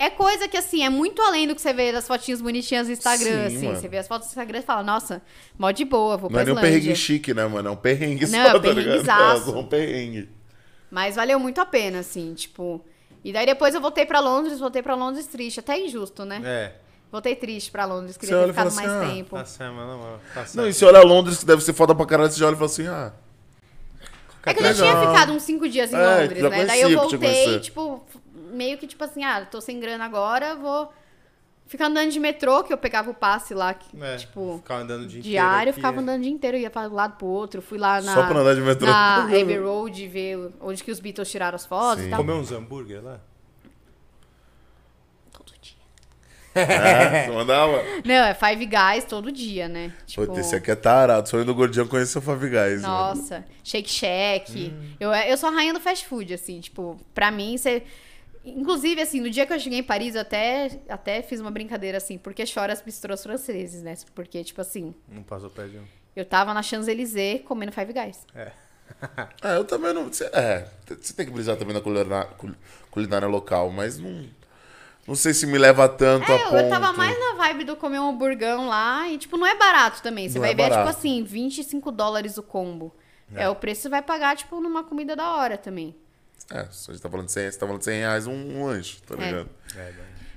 É 0.00 0.08
coisa 0.08 0.48
que, 0.48 0.56
assim, 0.56 0.82
é 0.82 0.88
muito 0.88 1.20
além 1.20 1.46
do 1.46 1.54
que 1.54 1.60
você 1.60 1.74
vê 1.74 1.92
das 1.92 2.06
fotinhas 2.06 2.40
bonitinhas 2.40 2.86
no 2.86 2.92
Instagram, 2.94 3.50
Sim, 3.50 3.56
assim. 3.56 3.66
mano. 3.66 3.78
Você 3.78 3.86
vê 3.86 3.98
as 3.98 4.08
fotos 4.08 4.28
do 4.28 4.30
Instagram 4.30 4.60
e 4.60 4.62
fala, 4.62 4.82
nossa, 4.82 5.20
mó 5.58 5.70
de 5.70 5.84
boa, 5.84 6.16
vou 6.16 6.30
Não 6.30 6.34
pra 6.36 6.40
é 6.40 6.44
nem 6.46 6.54
um 6.54 6.58
perrengue 6.58 6.96
chique, 6.96 7.34
né, 7.34 7.46
mano? 7.46 7.68
É 7.68 7.70
um 7.70 7.76
perrengue 7.76 8.26
Não, 8.26 8.30
só, 8.30 8.36
é 8.36 8.40
um 8.40 8.60
tá 8.62 8.68
ligado? 8.68 8.74
perrenguezaço. 8.76 9.50
É 9.54 9.58
um 9.58 9.66
perrengue. 9.66 10.30
Mas 10.90 11.16
valeu 11.16 11.38
muito 11.38 11.60
a 11.60 11.66
pena, 11.66 11.98
assim, 11.98 12.32
tipo... 12.32 12.82
E 13.22 13.30
daí 13.30 13.44
depois 13.44 13.74
eu 13.74 13.80
voltei 13.82 14.06
pra 14.06 14.20
Londres, 14.20 14.58
voltei 14.58 14.82
pra 14.82 14.94
Londres 14.94 15.26
triste. 15.26 15.60
Até 15.60 15.78
injusto, 15.78 16.24
né? 16.24 16.40
É. 16.42 16.72
Voltei 17.12 17.36
triste 17.36 17.70
pra 17.70 17.84
Londres, 17.84 18.16
queria 18.16 18.36
olha 18.36 18.46
ter 18.46 18.52
ficado 18.52 18.68
assim, 18.68 18.76
mais 18.76 18.90
ah, 18.90 19.12
tempo. 19.14 19.36
Tá 19.36 19.44
certo, 19.44 19.74
mano, 19.74 19.98
mano. 19.98 20.20
Tá 20.32 20.46
Não, 20.54 20.66
e 20.66 20.72
se 20.72 20.82
olha 20.82 21.02
Londres, 21.02 21.36
que 21.40 21.44
deve 21.44 21.62
ser 21.62 21.74
foda 21.74 21.94
pra 21.94 22.06
caralho, 22.06 22.30
você 22.30 22.40
já 22.40 22.46
olha 22.46 22.54
e 22.54 22.56
fala 22.56 22.70
assim, 22.70 22.86
ah... 22.86 23.12
É 24.46 24.54
que 24.54 24.60
eu 24.60 24.64
já 24.64 24.74
tinha 24.74 25.00
ficado 25.00 25.32
uns 25.32 25.42
cinco 25.42 25.68
dias 25.68 25.92
em 25.92 25.96
É, 25.96 26.20
Londres, 26.22 26.40
já 26.40 26.48
né? 26.48 26.64
Daí 26.64 26.80
eu 26.80 26.98
voltei, 26.98 27.60
tipo, 27.60 28.02
meio 28.50 28.76
que 28.78 28.86
tipo 28.86 29.02
assim, 29.04 29.24
ah, 29.24 29.44
tô 29.44 29.60
sem 29.60 29.78
grana 29.80 30.04
agora, 30.04 30.54
vou 30.56 30.92
ficar 31.66 31.86
andando 31.86 32.10
de 32.10 32.18
metrô, 32.18 32.64
que 32.64 32.72
eu 32.72 32.78
pegava 32.78 33.10
o 33.10 33.14
passe 33.14 33.54
lá, 33.54 33.72
que, 33.72 33.96
É, 34.02 34.16
tipo, 34.16 34.58
ficava 34.58 34.82
andando 34.82 35.02
o 35.04 35.06
dia 35.06 35.22
diário, 35.22 35.70
aqui, 35.70 35.76
ficava 35.78 35.98
é. 35.98 36.00
andando 36.00 36.18
o 36.18 36.22
dia 36.22 36.32
inteiro, 36.32 36.56
ia 36.56 36.68
pra 36.70 36.82
um 36.88 36.92
lado 36.94 37.16
pro 37.16 37.26
outro, 37.28 37.62
fui 37.62 37.78
lá 37.78 38.00
na, 38.02 38.12
Só 38.14 38.26
pra 38.26 38.40
andar 38.40 38.54
de 38.54 38.60
metrô. 38.60 38.86
na 38.88 39.24
Abbey 39.30 39.58
Road 39.58 40.08
ver 40.08 40.50
onde 40.60 40.82
que 40.82 40.90
os 40.90 40.98
Beatles 40.98 41.30
tiraram 41.30 41.54
as 41.56 41.64
fotos 41.66 42.00
Sim. 42.02 42.08
e 42.08 42.10
tal. 42.10 42.18
Comeu 42.18 42.36
uns 42.36 42.50
hambúrguer 42.50 43.02
lá? 43.02 43.20
Todo 45.32 45.52
dia. 45.62 45.76
É, 46.54 47.26
você 47.26 47.30
mandava? 47.30 47.82
Não, 48.04 48.14
é 48.14 48.34
Five 48.34 48.66
Guys 48.66 49.04
todo 49.04 49.30
dia, 49.30 49.68
né? 49.68 49.92
Tipo, 50.06 50.26
Pô, 50.26 50.38
esse 50.38 50.56
aqui 50.56 50.70
é 50.72 50.74
tarado. 50.74 51.28
Sonho 51.28 51.44
do 51.44 51.54
gordinho 51.54 51.86
conheceu 51.86 52.20
o 52.20 52.24
Five 52.24 52.48
Guys. 52.48 52.82
mano. 52.82 52.88
Nossa, 52.88 53.44
Shake 53.62 53.88
Shack. 53.88 54.72
Hum. 54.74 54.90
Eu, 54.98 55.12
eu 55.12 55.36
sou 55.36 55.48
a 55.48 55.52
rainha 55.52 55.72
do 55.72 55.78
fast 55.80 56.04
food, 56.06 56.34
assim, 56.34 56.60
tipo, 56.60 56.98
pra 57.14 57.30
mim, 57.30 57.56
você. 57.56 57.84
Inclusive, 58.56 59.00
assim, 59.00 59.20
no 59.20 59.30
dia 59.30 59.46
que 59.46 59.52
eu 59.52 59.58
cheguei 59.60 59.78
em 59.78 59.82
Paris, 59.82 60.14
eu 60.14 60.20
até, 60.22 60.80
até 60.88 61.22
fiz 61.22 61.40
uma 61.40 61.50
brincadeira 61.50 61.98
assim, 61.98 62.18
porque 62.18 62.44
chora 62.52 62.72
as 62.72 62.80
bistrôs 62.82 63.22
franceses, 63.22 63.82
né? 63.82 63.94
Porque, 64.14 64.42
tipo 64.44 64.60
assim, 64.60 64.94
Não 65.08 65.22
passou 65.22 65.50
perto 65.50 65.70
de 65.72 65.78
um. 65.78 65.84
eu 66.16 66.24
tava 66.24 66.52
na 66.54 66.62
Champs-Élysées 66.62 67.42
comendo 67.44 67.72
Five 67.72 67.92
Guys. 67.92 68.26
É. 68.34 68.52
É, 69.42 69.56
eu 69.56 69.64
também 69.64 69.94
não. 69.94 70.12
cê- 70.12 70.28
É, 70.32 70.66
você 71.00 71.12
tem 71.14 71.24
que 71.24 71.32
brisar 71.32 71.56
também 71.56 71.72
na 71.72 71.80
culinária, 71.80 72.24
cul- 72.36 72.54
culinária 72.90 73.28
local, 73.28 73.70
mas 73.70 73.98
não. 73.98 74.26
Não 75.06 75.14
sei 75.14 75.32
se 75.32 75.46
me 75.46 75.56
leva 75.58 75.88
tanto 75.88 76.30
a 76.30 76.34
É, 76.34 76.38
ponto. 76.38 76.54
eu, 76.56 76.60
eu 76.62 76.68
tava 76.70 76.92
mais 76.92 77.18
na 77.18 77.34
vibe 77.34 77.64
do 77.64 77.76
comer 77.76 77.98
um 78.00 78.10
hamburgão 78.10 78.66
lá 78.68 79.08
e, 79.08 79.16
tipo, 79.16 79.36
não 79.36 79.46
é 79.46 79.54
barato 79.56 80.02
também. 80.02 80.28
Você 80.28 80.34
Não 80.34 80.42
vai 80.42 80.50
é 80.50 80.54
ver, 80.54 80.68
barato. 80.68 80.88
tipo 80.88 80.98
assim, 80.98 81.22
25 81.24 81.90
dólares 81.90 82.36
o 82.36 82.42
combo. 82.42 82.94
É. 83.34 83.48
o 83.48 83.54
preço 83.54 83.78
que 83.78 83.82
você 83.84 83.88
vai 83.88 84.02
pagar, 84.02 84.36
tipo, 84.36 84.60
numa 84.60 84.82
comida 84.82 85.14
da 85.14 85.34
hora 85.36 85.56
também. 85.56 85.94
É, 86.52 86.66
se 86.70 86.90
a 86.90 86.94
gente 86.94 87.02
tá 87.02 87.08
falando 87.08 87.26
de 87.26 87.32
100, 87.32 87.50
você 87.50 87.58
tá 87.58 87.66
falando 87.66 87.78
de 87.78 87.84
100 87.84 87.98
reais 88.00 88.26
um, 88.26 88.32
um 88.32 88.66
lanche, 88.66 88.98
tá 89.06 89.14
É. 89.18 89.24
ligado? 89.24 89.48
É, 89.76 89.92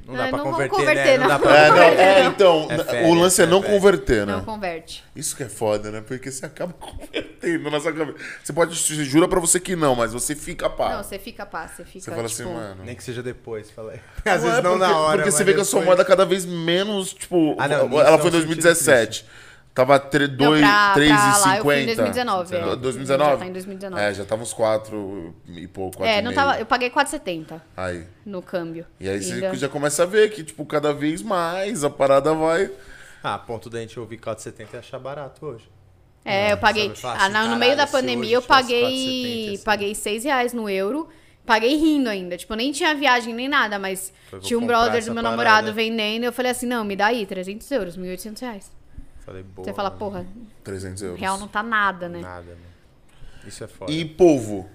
não 0.05 0.16
É, 0.16 0.18
dá 0.18 0.28
pra 0.28 0.38
não 0.38 0.43
converter, 0.51 0.70
converter, 0.78 1.05
né? 1.05 1.18
Não 1.18 1.28
dá 1.28 1.34
não. 1.34 1.39
pra 1.41 1.55
É, 1.57 1.68
não, 1.70 1.76
converter. 1.78 1.99
é, 2.03 2.26
então, 2.26 2.68
É 2.70 2.76
o 2.76 2.84
férias, 2.86 3.18
lance 3.18 3.41
é 3.41 3.43
é 3.43 3.47
não 3.47 3.61
férias. 3.61 3.80
converter, 3.82 4.26
né? 4.28 4.34
Não 4.34 4.45
converte. 4.45 5.03
Isso 5.16 5.36
que 5.36 5.43
é 5.43 5.49
foda, 5.49 5.89
né? 5.91 6.03
Porque 6.05 6.30
você 6.30 6.45
acaba 6.45 6.74
convertendo 6.80 7.72
na 7.72 7.80
sua 7.80 7.93
cabeça. 7.93 8.18
Você 8.43 8.53
pode, 8.53 8.76
você 8.78 9.03
jura 9.05 9.28
pra 9.28 9.39
você 9.39 9.59
que 9.59 9.76
não, 9.76 9.95
mas 9.95 10.11
você 10.14 10.36
fica 10.36 10.70
pá. 10.70 10.97
Não, 10.97 11.03
você 11.03 11.18
fica 11.18 11.45
pá, 11.45 11.68
você 11.68 11.84
fica, 11.84 11.99
Você 12.05 12.11
fala 12.11 12.28
tipo... 12.28 12.41
assim, 12.43 12.53
mano. 12.53 12.84
Nem 12.84 12.95
que 12.95 13.03
seja 13.03 13.24
depois, 13.24 13.72
falei. 13.72 13.99
Não 14.26 14.34
Às 14.34 14.43
vezes 14.43 14.57
é 14.59 14.61
não 14.61 14.72
porque, 14.78 14.86
na 14.86 14.97
hora, 14.99 15.18
Porque 15.18 15.32
você 15.32 15.43
vê 15.43 15.53
que 15.53 15.61
a 15.61 15.66
sua 15.66 15.80
depois- 15.80 15.97
moeda 15.97 16.05
cada 16.07 16.26
vez 16.26 16.45
menos, 16.45 17.14
tipo. 17.14 17.55
Ah, 17.57 17.68
não, 17.68 17.78
ela 17.78 17.86
é 17.86 17.88
foi 17.89 18.11
em 18.11 18.18
um 18.18 18.20
sentido 18.20 18.32
2017. 18.32 19.26
Tava 19.74 19.97
tre- 19.99 20.28
Não, 20.28 20.36
dois- 20.36 20.61
pra, 20.61 20.93
pra 20.93 21.38
lá 21.39 21.57
eu 21.57 21.63
fui 21.63 21.76
em 21.82 21.86
3,50. 21.88 21.95
2019. 21.95 22.55
é. 22.55 22.76
2019? 22.76 23.32
Já 23.32 23.38
tá 23.38 23.45
em 23.47 23.51
2019. 23.53 24.03
É, 24.03 24.13
já 24.13 24.24
tava 24.26 24.43
uns 24.43 24.53
4 24.53 25.36
e 25.47 25.67
pouco, 25.67 25.97
4 25.97 26.13
É, 26.13 26.21
não 26.21 26.32
tava, 26.32 26.59
eu 26.59 26.65
paguei 26.65 26.91
4,70 26.91 27.59
Aí. 27.76 28.03
no 28.24 28.41
câmbio. 28.43 28.86
E 28.99 29.09
aí 29.09 29.21
você 29.21 29.34
Ainda- 29.34 29.55
já 29.55 29.67
começa 29.67 30.03
a 30.03 30.05
ver 30.05 30.30
que, 30.30 30.43
tipo, 30.43 30.63
cada 30.65 30.93
vez 30.93 31.24
mais 31.24 31.84
a 31.84 31.89
parada 31.89 32.34
vai. 32.36 32.69
Ah, 33.24 33.39
ponto 33.39 33.67
da 33.69 33.80
gente 33.80 33.99
ouvir 33.99 34.17
4,70 34.17 34.76
e 34.76 34.78
achar 34.78 34.99
barato 34.99 35.43
hoje. 35.45 35.67
É, 36.24 36.51
eu 36.53 36.57
paguei. 36.57 36.88
sabe, 36.95 36.99
fala 36.99 37.17
Ah, 37.39 37.47
no 37.47 37.55
meio 37.57 37.71
da 37.76 37.86
caralho, 37.88 37.91
pandemia 37.91 38.36
eu 38.36 38.41
paguei. 38.43 38.82
4,70 38.84 39.53
assim. 39.55 39.63
Paguei 39.65 39.95
6 39.95 40.24
reais 40.24 40.53
no 40.53 40.69
euro. 40.69 41.09
Paguei 41.45 41.76
rindo 41.76 42.09
ainda. 42.09 42.38
Tipo, 42.38 42.53
nem 42.55 42.71
tinha 42.71 42.93
viagem 42.95 43.34
nem 43.34 43.49
nada, 43.49 43.78
mas 43.80 44.13
tinha 44.41 44.57
um 44.57 44.65
brother 44.65 45.01
do 45.03 45.13
meu 45.13 45.15
parada. 45.24 45.30
namorado 45.32 45.74
vendendo. 45.74 46.24
Eu 46.26 46.32
falei 46.32 46.51
assim: 46.51 46.65
não, 46.67 46.84
me 46.86 46.95
dá 46.95 47.07
aí, 47.07 47.26
300 47.26 47.69
euros, 47.71 47.97
1.800 47.97 48.39
reais. 48.39 48.71
Falei, 49.26 49.43
boa. 49.43 49.65
Você 49.65 49.74
fala, 49.74 49.89
mano. 49.89 49.99
porra, 49.99 50.26
300 50.63 51.01
euros. 51.03 51.19
real 51.19 51.38
não 51.38 51.47
tá 51.47 51.63
nada, 51.63 52.09
né? 52.09 52.19
Nada, 52.19 52.43
mano. 52.51 52.74
Isso 53.47 53.63
é 53.63 53.67
foda. 53.67 53.91
E 53.91 54.03
povo? 54.05 54.69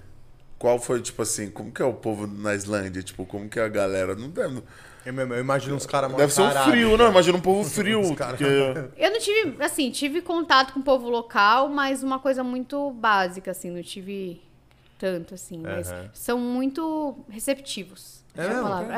Qual 0.57 0.77
foi, 0.79 1.01
tipo 1.01 1.21
assim, 1.21 1.49
como 1.49 1.71
que 1.71 1.81
é 1.81 1.85
o 1.85 1.93
povo 1.93 2.27
na 2.27 2.53
Islândia? 2.53 3.01
Tipo, 3.01 3.25
como 3.25 3.47
que 3.47 3.59
é 3.59 3.63
a 3.63 3.67
galera? 3.69 4.13
Não 4.15 4.29
deve, 4.29 4.61
Eu, 5.05 5.13
mesmo, 5.13 5.33
eu 5.33 5.39
imagino 5.39 5.75
uns 5.75 5.85
caras 5.85 6.11
deve 6.13 6.33
ser 6.33 6.41
um 6.41 6.51
frio, 6.51 6.97
não? 6.97 7.09
Imagina 7.09 7.37
um 7.37 7.41
povo 7.41 7.63
frio. 7.69 8.01
Porque- 8.15 8.43
Eu 8.97 9.11
não 9.11 9.19
tive, 9.19 9.63
assim, 9.63 9.89
tive 9.89 10.21
contato 10.21 10.73
com 10.73 10.81
o 10.81 10.83
povo 10.83 11.09
local, 11.09 11.69
mas 11.69 12.03
uma 12.03 12.19
coisa 12.19 12.43
muito 12.43 12.91
básica, 12.91 13.51
assim, 13.51 13.71
não 13.71 13.81
tive 13.81 14.41
tanto, 14.97 15.33
assim. 15.35 15.59
Mas 15.59 15.93
são 16.13 16.37
muito 16.37 17.17
receptivos. 17.29 18.23
É 18.35 18.47
palavra. 18.47 18.95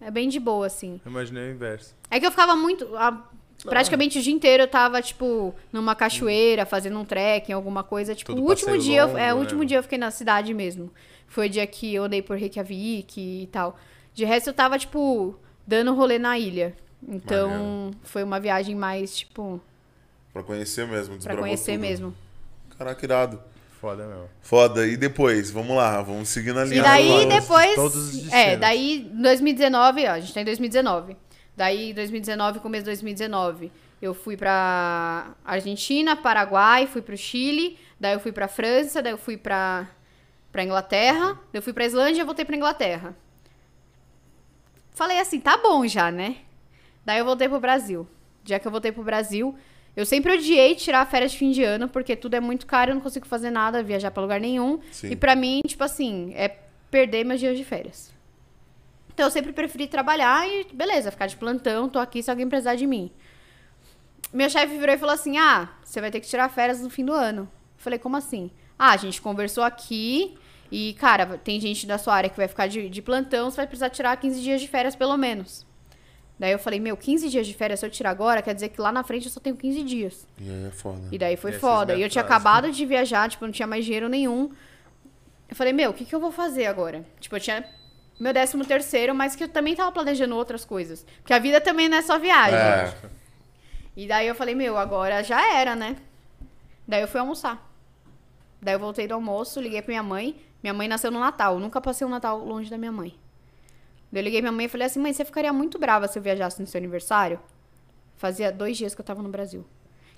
É. 0.00 0.06
É 0.06 0.10
bem 0.10 0.30
de 0.30 0.40
boa, 0.40 0.66
assim. 0.66 0.98
Eu 1.04 1.10
imaginei 1.10 1.50
o 1.50 1.52
inverso. 1.52 1.94
É 2.10 2.18
que 2.18 2.24
eu 2.26 2.30
ficava 2.30 2.56
muito. 2.56 2.96
a- 2.96 3.28
praticamente 3.68 4.18
o 4.18 4.22
dia 4.22 4.32
inteiro 4.32 4.62
eu 4.62 4.68
tava, 4.68 5.02
tipo, 5.02 5.54
numa 5.72 5.94
cachoeira, 5.94 6.64
fazendo 6.64 6.98
um 6.98 7.04
trekking, 7.04 7.52
alguma 7.52 7.82
coisa. 7.82 8.14
Tipo, 8.14 8.32
Todo 8.34 8.42
o 8.44 8.48
último 8.48 8.78
dia. 8.78 9.00
eu- 9.00 9.06
longo, 9.08 9.18
é, 9.18 9.32
o 9.32 9.36
né? 9.36 9.40
último 9.42 9.64
dia 9.64 9.78
eu 9.78 9.82
fiquei 9.82 9.98
na 9.98 10.10
cidade 10.10 10.52
mesmo. 10.54 10.90
Foi 11.28 11.46
o 11.46 11.50
dia 11.50 11.66
que 11.66 11.94
eu 11.94 12.04
andei 12.04 12.22
por 12.22 12.36
Reykjavik 12.36 13.20
e 13.20 13.46
tal. 13.52 13.78
De 14.14 14.24
resto, 14.24 14.48
eu 14.48 14.54
tava, 14.54 14.78
tipo, 14.78 15.34
dando 15.66 15.94
rolê 15.94 16.18
na 16.18 16.38
ilha. 16.38 16.74
Então, 17.06 17.48
Maneiro. 17.48 17.96
foi 18.02 18.22
uma 18.22 18.38
viagem 18.40 18.74
mais, 18.74 19.16
tipo, 19.16 19.60
Pra 20.32 20.42
conhecer 20.42 20.86
mesmo. 20.86 21.16
pra 21.18 21.36
conhecer 21.36 21.72
tudo. 21.72 21.80
mesmo. 21.80 22.14
Caraca, 22.78 23.04
irado. 23.04 23.40
Foda 23.80 24.06
mesmo. 24.06 24.28
Foda. 24.42 24.86
E 24.86 24.94
depois? 24.96 25.50
Vamos 25.50 25.74
lá, 25.74 26.02
vamos 26.02 26.28
seguir 26.28 26.52
na 26.52 26.64
linha. 26.64 26.80
E 26.80 26.82
daí, 26.82 27.08
todos- 27.08 27.26
depois. 27.34 27.74
todos 27.74 27.96
os 28.14 28.32
é, 28.32 28.54
daí, 28.56 29.08
em 29.10 29.22
2019, 29.22 30.06
ó, 30.06 30.10
a 30.10 30.20
gente 30.20 30.34
tá 30.34 30.40
em 30.42 30.44
2019. 30.44 31.16
Daí, 31.60 31.92
2019, 31.92 32.60
começo 32.60 32.84
de 32.84 32.86
2019, 32.86 33.70
eu 34.00 34.14
fui 34.14 34.34
pra 34.34 35.34
Argentina, 35.44 36.16
Paraguai, 36.16 36.86
fui 36.86 37.02
pro 37.02 37.14
Chile, 37.14 37.78
daí 38.00 38.14
eu 38.14 38.18
fui 38.18 38.32
pra 38.32 38.48
França, 38.48 39.02
daí 39.02 39.12
eu 39.12 39.18
fui 39.18 39.36
pra, 39.36 39.86
pra 40.50 40.64
Inglaterra, 40.64 41.34
daí 41.34 41.58
eu 41.58 41.60
fui 41.60 41.74
pra 41.74 41.84
Islândia 41.84 42.22
e 42.22 42.24
voltei 42.24 42.46
pra 42.46 42.56
Inglaterra. 42.56 43.14
Falei 44.92 45.20
assim, 45.20 45.38
tá 45.38 45.58
bom 45.58 45.86
já, 45.86 46.10
né? 46.10 46.36
Daí 47.04 47.18
eu 47.18 47.26
voltei 47.26 47.46
pro 47.46 47.60
Brasil. 47.60 48.08
Já 48.42 48.58
que 48.58 48.66
eu 48.66 48.72
voltei 48.72 48.90
pro 48.90 49.04
Brasil, 49.04 49.54
eu 49.94 50.06
sempre 50.06 50.32
odiei 50.32 50.74
tirar 50.74 51.04
férias 51.10 51.32
de 51.32 51.36
fim 51.36 51.50
de 51.50 51.62
ano, 51.62 51.90
porque 51.90 52.16
tudo 52.16 52.36
é 52.36 52.40
muito 52.40 52.64
caro, 52.64 52.92
eu 52.92 52.94
não 52.94 53.02
consigo 53.02 53.26
fazer 53.26 53.50
nada, 53.50 53.82
viajar 53.82 54.10
pra 54.10 54.22
lugar 54.22 54.40
nenhum. 54.40 54.80
Sim. 54.90 55.10
E 55.10 55.14
pra 55.14 55.36
mim, 55.36 55.60
tipo 55.66 55.84
assim, 55.84 56.32
é 56.34 56.56
perder 56.90 57.22
meus 57.22 57.38
dias 57.38 57.58
de 57.58 57.64
férias. 57.66 58.18
Então 59.20 59.26
eu 59.26 59.30
sempre 59.30 59.52
preferi 59.52 59.86
trabalhar 59.86 60.48
e 60.48 60.66
beleza, 60.72 61.10
ficar 61.10 61.26
de 61.26 61.36
plantão, 61.36 61.90
tô 61.90 61.98
aqui 61.98 62.22
se 62.22 62.30
alguém 62.30 62.48
precisar 62.48 62.74
de 62.74 62.86
mim. 62.86 63.10
Meu 64.32 64.48
chefe 64.48 64.78
virou 64.78 64.94
e 64.94 64.98
falou 64.98 65.14
assim: 65.14 65.36
"Ah, 65.36 65.68
você 65.84 66.00
vai 66.00 66.10
ter 66.10 66.20
que 66.20 66.26
tirar 66.26 66.48
férias 66.48 66.80
no 66.80 66.88
fim 66.88 67.04
do 67.04 67.12
ano". 67.12 67.42
Eu 67.42 67.48
falei: 67.76 67.98
"Como 67.98 68.16
assim?". 68.16 68.50
"Ah, 68.78 68.92
a 68.92 68.96
gente 68.96 69.20
conversou 69.20 69.62
aqui 69.62 70.38
e, 70.72 70.94
cara, 70.94 71.36
tem 71.36 71.60
gente 71.60 71.86
da 71.86 71.98
sua 71.98 72.14
área 72.14 72.30
que 72.30 72.36
vai 72.38 72.48
ficar 72.48 72.66
de, 72.66 72.88
de 72.88 73.02
plantão, 73.02 73.50
você 73.50 73.58
vai 73.58 73.66
precisar 73.66 73.90
tirar 73.90 74.16
15 74.16 74.40
dias 74.40 74.58
de 74.58 74.66
férias 74.66 74.96
pelo 74.96 75.14
menos". 75.18 75.66
Daí 76.38 76.52
eu 76.52 76.58
falei: 76.58 76.80
"Meu, 76.80 76.96
15 76.96 77.28
dias 77.28 77.46
de 77.46 77.52
férias 77.52 77.80
se 77.80 77.84
eu 77.84 77.90
tirar 77.90 78.08
agora, 78.08 78.40
quer 78.40 78.54
dizer 78.54 78.70
que 78.70 78.80
lá 78.80 78.90
na 78.90 79.04
frente 79.04 79.26
eu 79.26 79.30
só 79.30 79.38
tenho 79.38 79.54
15 79.54 79.82
dias". 79.82 80.26
E 80.38 80.48
aí 80.48 80.64
é 80.64 80.70
foda. 80.70 81.02
E 81.12 81.18
daí 81.18 81.36
foi 81.36 81.50
Essas 81.50 81.60
foda. 81.60 81.94
E 81.94 82.00
eu 82.00 82.08
tinha 82.08 82.24
acabado 82.24 82.72
de 82.72 82.86
viajar, 82.86 83.28
tipo, 83.28 83.44
não 83.44 83.52
tinha 83.52 83.66
mais 83.66 83.84
dinheiro 83.84 84.08
nenhum. 84.08 84.50
Eu 85.46 85.54
falei, 85.54 85.74
meu, 85.74 85.90
o 85.90 85.92
que, 85.92 86.06
que 86.06 86.14
eu 86.14 86.20
vou 86.20 86.32
fazer 86.32 86.64
agora? 86.64 87.04
Tipo, 87.20 87.36
eu 87.36 87.40
tinha 87.40 87.79
meu 88.20 88.34
décimo 88.34 88.66
terceiro, 88.66 89.14
mas 89.14 89.34
que 89.34 89.44
eu 89.44 89.48
também 89.48 89.74
tava 89.74 89.90
planejando 89.90 90.36
outras 90.36 90.64
coisas. 90.64 91.06
Porque 91.22 91.32
a 91.32 91.38
vida 91.38 91.60
também 91.60 91.88
não 91.88 91.96
é 91.96 92.02
só 92.02 92.18
viagem. 92.18 92.58
É. 92.58 92.94
E 93.96 94.06
daí 94.06 94.26
eu 94.26 94.34
falei, 94.34 94.54
meu, 94.54 94.76
agora 94.76 95.24
já 95.24 95.56
era, 95.56 95.74
né? 95.74 95.96
Daí 96.86 97.00
eu 97.00 97.08
fui 97.08 97.18
almoçar. 97.18 97.66
Daí 98.60 98.74
eu 98.74 98.78
voltei 98.78 99.08
do 99.08 99.14
almoço, 99.14 99.58
liguei 99.58 99.80
pra 99.80 99.92
minha 99.92 100.02
mãe. 100.02 100.36
Minha 100.62 100.74
mãe 100.74 100.86
nasceu 100.86 101.10
no 101.10 101.18
Natal. 101.18 101.54
Eu 101.54 101.60
nunca 101.60 101.80
passei 101.80 102.06
um 102.06 102.10
Natal 102.10 102.38
longe 102.44 102.70
da 102.70 102.76
minha 102.76 102.92
mãe. 102.92 103.14
Daí 104.12 104.20
eu 104.20 104.24
liguei 104.24 104.40
pra 104.42 104.50
minha 104.50 104.56
mãe 104.56 104.66
e 104.66 104.68
falei 104.68 104.86
assim, 104.86 105.00
mãe, 105.00 105.12
você 105.12 105.24
ficaria 105.24 105.52
muito 105.52 105.78
brava 105.78 106.06
se 106.06 106.18
eu 106.18 106.22
viajasse 106.22 106.60
no 106.60 106.66
seu 106.66 106.78
aniversário? 106.78 107.40
Fazia 108.18 108.52
dois 108.52 108.76
dias 108.76 108.94
que 108.94 109.00
eu 109.00 109.04
tava 109.04 109.22
no 109.22 109.30
Brasil. 109.30 109.64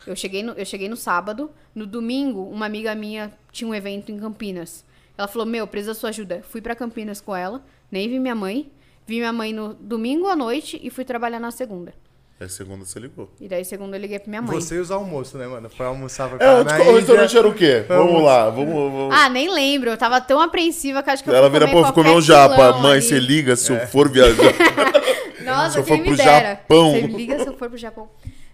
Eu 0.04 0.16
cheguei 0.16 0.42
no, 0.42 0.52
eu 0.54 0.64
cheguei 0.64 0.88
no 0.88 0.96
sábado. 0.96 1.52
No 1.72 1.86
domingo, 1.86 2.42
uma 2.48 2.66
amiga 2.66 2.94
minha 2.96 3.32
tinha 3.52 3.68
um 3.68 3.74
evento 3.74 4.10
em 4.10 4.18
Campinas. 4.18 4.84
Ela 5.16 5.28
falou, 5.28 5.46
meu, 5.46 5.66
preciso 5.68 5.92
da 5.92 5.94
sua 5.94 6.08
ajuda. 6.08 6.42
Fui 6.42 6.60
pra 6.60 6.74
Campinas 6.74 7.20
com 7.20 7.36
ela, 7.36 7.62
nem 7.92 8.08
vi 8.08 8.18
minha 8.18 8.34
mãe. 8.34 8.72
Vi 9.06 9.16
minha 9.16 9.32
mãe 9.32 9.52
no 9.52 9.74
domingo 9.74 10.26
à 10.28 10.34
noite 10.34 10.80
e 10.82 10.88
fui 10.90 11.04
trabalhar 11.04 11.38
na 11.38 11.50
segunda. 11.52 11.92
Aí 12.40 12.48
segunda 12.48 12.84
você 12.84 12.98
ligou. 12.98 13.30
E 13.40 13.46
daí, 13.46 13.64
segunda, 13.64 13.96
eu 13.96 14.00
liguei 14.00 14.18
pra 14.18 14.28
minha 14.28 14.42
mãe. 14.42 14.54
Você 14.60 14.74
e 14.76 14.78
os 14.80 14.90
almoços, 14.90 15.34
né, 15.38 15.46
mano? 15.46 15.68
Foi 15.70 15.86
almoçar, 15.86 16.28
foi 16.28 16.38
É, 16.40 16.50
o, 16.60 16.64
na 16.64 16.72
o 16.72 16.80
Índia. 16.80 16.92
restaurante 16.94 17.38
era 17.38 17.46
o 17.48 17.54
quê? 17.54 17.84
Vamos 17.86 18.06
Vamos. 18.12 18.22
lá, 18.24 18.50
vamos. 18.50 18.74
vamos. 18.74 19.14
Ah, 19.14 19.28
nem 19.28 19.48
lembro. 19.52 19.90
Eu 19.90 19.96
tava 19.96 20.20
tão 20.20 20.40
apreensiva 20.40 21.02
que 21.04 21.10
acho 21.10 21.22
que 21.22 21.30
eu 21.30 21.34
Ela 21.34 21.48
vira, 21.48 21.68
comer 21.68 21.80
pô, 21.82 21.86
ficou 21.86 22.02
meu 22.02 22.20
japa. 22.20 22.78
Mãe, 22.78 22.92
ali. 22.94 23.02
você 23.02 23.18
liga 23.20 23.54
se 23.54 23.72
É. 23.72 23.82
eu 23.84 23.86
for 23.88 24.08
viajar. 24.08 24.52
Nossa, 25.44 25.70
Se 25.72 25.78
eu 25.80 25.84
quem 25.84 25.96
for 25.98 26.02
me 26.02 26.08
pro 26.08 26.16
dera. 26.16 26.48
Japão. 26.50 26.90
Você 26.92 27.00
liga 27.06 27.38
se 27.38 27.46
eu 27.48 27.56
for 27.56 27.68
pro 27.68 27.78
Japão. 27.78 28.08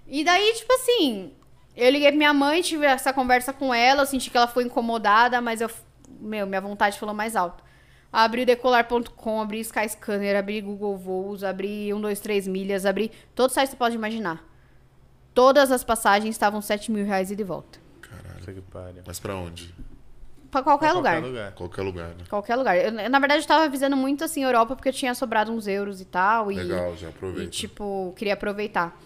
E 0.06 0.24
daí, 0.24 0.52
tipo 0.54 0.72
assim, 0.72 1.32
eu 1.76 1.90
liguei 1.90 2.08
pra 2.08 2.16
minha 2.16 2.34
mãe, 2.34 2.60
tive 2.62 2.84
essa 2.86 3.12
conversa 3.12 3.52
com 3.52 3.72
ela, 3.72 4.02
eu 4.02 4.06
senti 4.06 4.30
que 4.30 4.36
ela 4.36 4.48
foi 4.48 4.64
incomodada, 4.64 5.40
mas 5.40 5.60
eu, 5.60 5.70
meu, 6.20 6.46
minha 6.46 6.60
vontade 6.60 6.98
falou 6.98 7.14
mais 7.14 7.36
alto. 7.36 7.62
Abri 8.24 8.42
o 8.42 8.46
decolar.com, 8.46 9.40
abri 9.40 9.60
Skyscanner, 9.60 10.36
abri 10.36 10.60
Google 10.60 10.96
Voos, 10.96 11.44
abri 11.44 11.86
123 11.92 12.48
milhas, 12.48 12.84
abri 12.84 13.12
todos 13.32 13.52
os 13.52 13.54
sites 13.54 13.68
que 13.70 13.76
você 13.76 13.78
pode 13.78 13.94
imaginar. 13.94 14.44
Todas 15.32 15.70
as 15.70 15.84
passagens 15.84 16.34
estavam 16.34 16.60
7 16.60 16.90
mil 16.90 17.06
reais 17.06 17.30
e 17.30 17.36
de 17.36 17.44
volta. 17.44 17.78
Pariu. 18.72 19.02
Mas 19.06 19.20
pra 19.20 19.36
onde? 19.36 19.72
Pra 20.50 20.62
qualquer 20.64 20.88
Pra 20.88 20.96
lugar. 20.96 21.20
Qualquer 21.20 21.28
lugar. 21.28 21.52
Qualquer 21.52 21.82
lugar, 21.82 22.08
né? 22.08 22.24
Qualquer 22.28 22.56
lugar. 22.56 22.76
Eu, 22.76 22.90
na 23.10 23.18
verdade, 23.20 23.42
eu 23.42 23.46
tava 23.46 23.64
avisando 23.66 23.96
muito 23.96 24.24
assim 24.24 24.42
Europa 24.42 24.74
porque 24.74 24.88
eu 24.88 24.92
tinha 24.92 25.14
sobrado 25.14 25.52
uns 25.52 25.68
euros 25.68 26.00
e 26.00 26.04
tal. 26.04 26.50
E, 26.50 26.56
Legal, 26.56 26.96
já 26.96 27.06
e 27.06 27.10
aproveita. 27.10 27.50
tipo, 27.52 28.12
queria 28.16 28.34
aproveitar. 28.34 28.98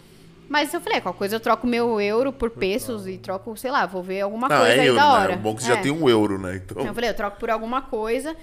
Mas 0.49 0.73
eu 0.73 0.81
falei, 0.81 1.03
qualquer 1.03 1.19
coisa 1.19 1.37
eu 1.37 1.41
troco 1.41 1.67
meu 1.67 2.01
euro 2.01 2.33
por 2.33 2.49
pesos 2.51 3.07
e 3.07 3.19
troco, 3.19 3.55
sei 3.59 3.71
lá, 3.71 3.85
vou 3.85 4.03
ver 4.03 4.23
alguma 4.23 4.49
Não, 4.49 4.57
coisa 4.57 4.73
é 4.73 4.81
aí 4.81 4.87
euro, 4.87 4.99
da 4.99 5.05
né? 5.05 5.11
hora. 5.13 5.35
O 5.35 5.39
bom 5.39 5.55
que 5.55 5.63
você 5.63 5.73
É. 5.73 5.75
já 5.77 5.83
tem 5.83 5.93
um 5.93 6.09
euro, 6.09 6.39
né? 6.39 6.57
Então. 6.57 6.83
Eu 6.87 6.95
falei, 6.95 7.11
eu 7.11 7.15
troco 7.15 7.39
por 7.39 7.51
alguma 7.51 7.83
coisa. 7.83 8.35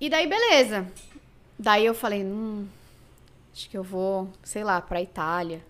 E 0.00 0.08
daí, 0.08 0.26
beleza. 0.26 0.86
Daí 1.58 1.86
eu 1.86 1.94
falei, 1.94 2.22
hum, 2.22 2.66
acho 3.52 3.68
que 3.70 3.76
eu 3.76 3.82
vou, 3.82 4.30
sei 4.42 4.62
lá, 4.62 4.80
pra 4.80 5.00
Itália. 5.00 5.62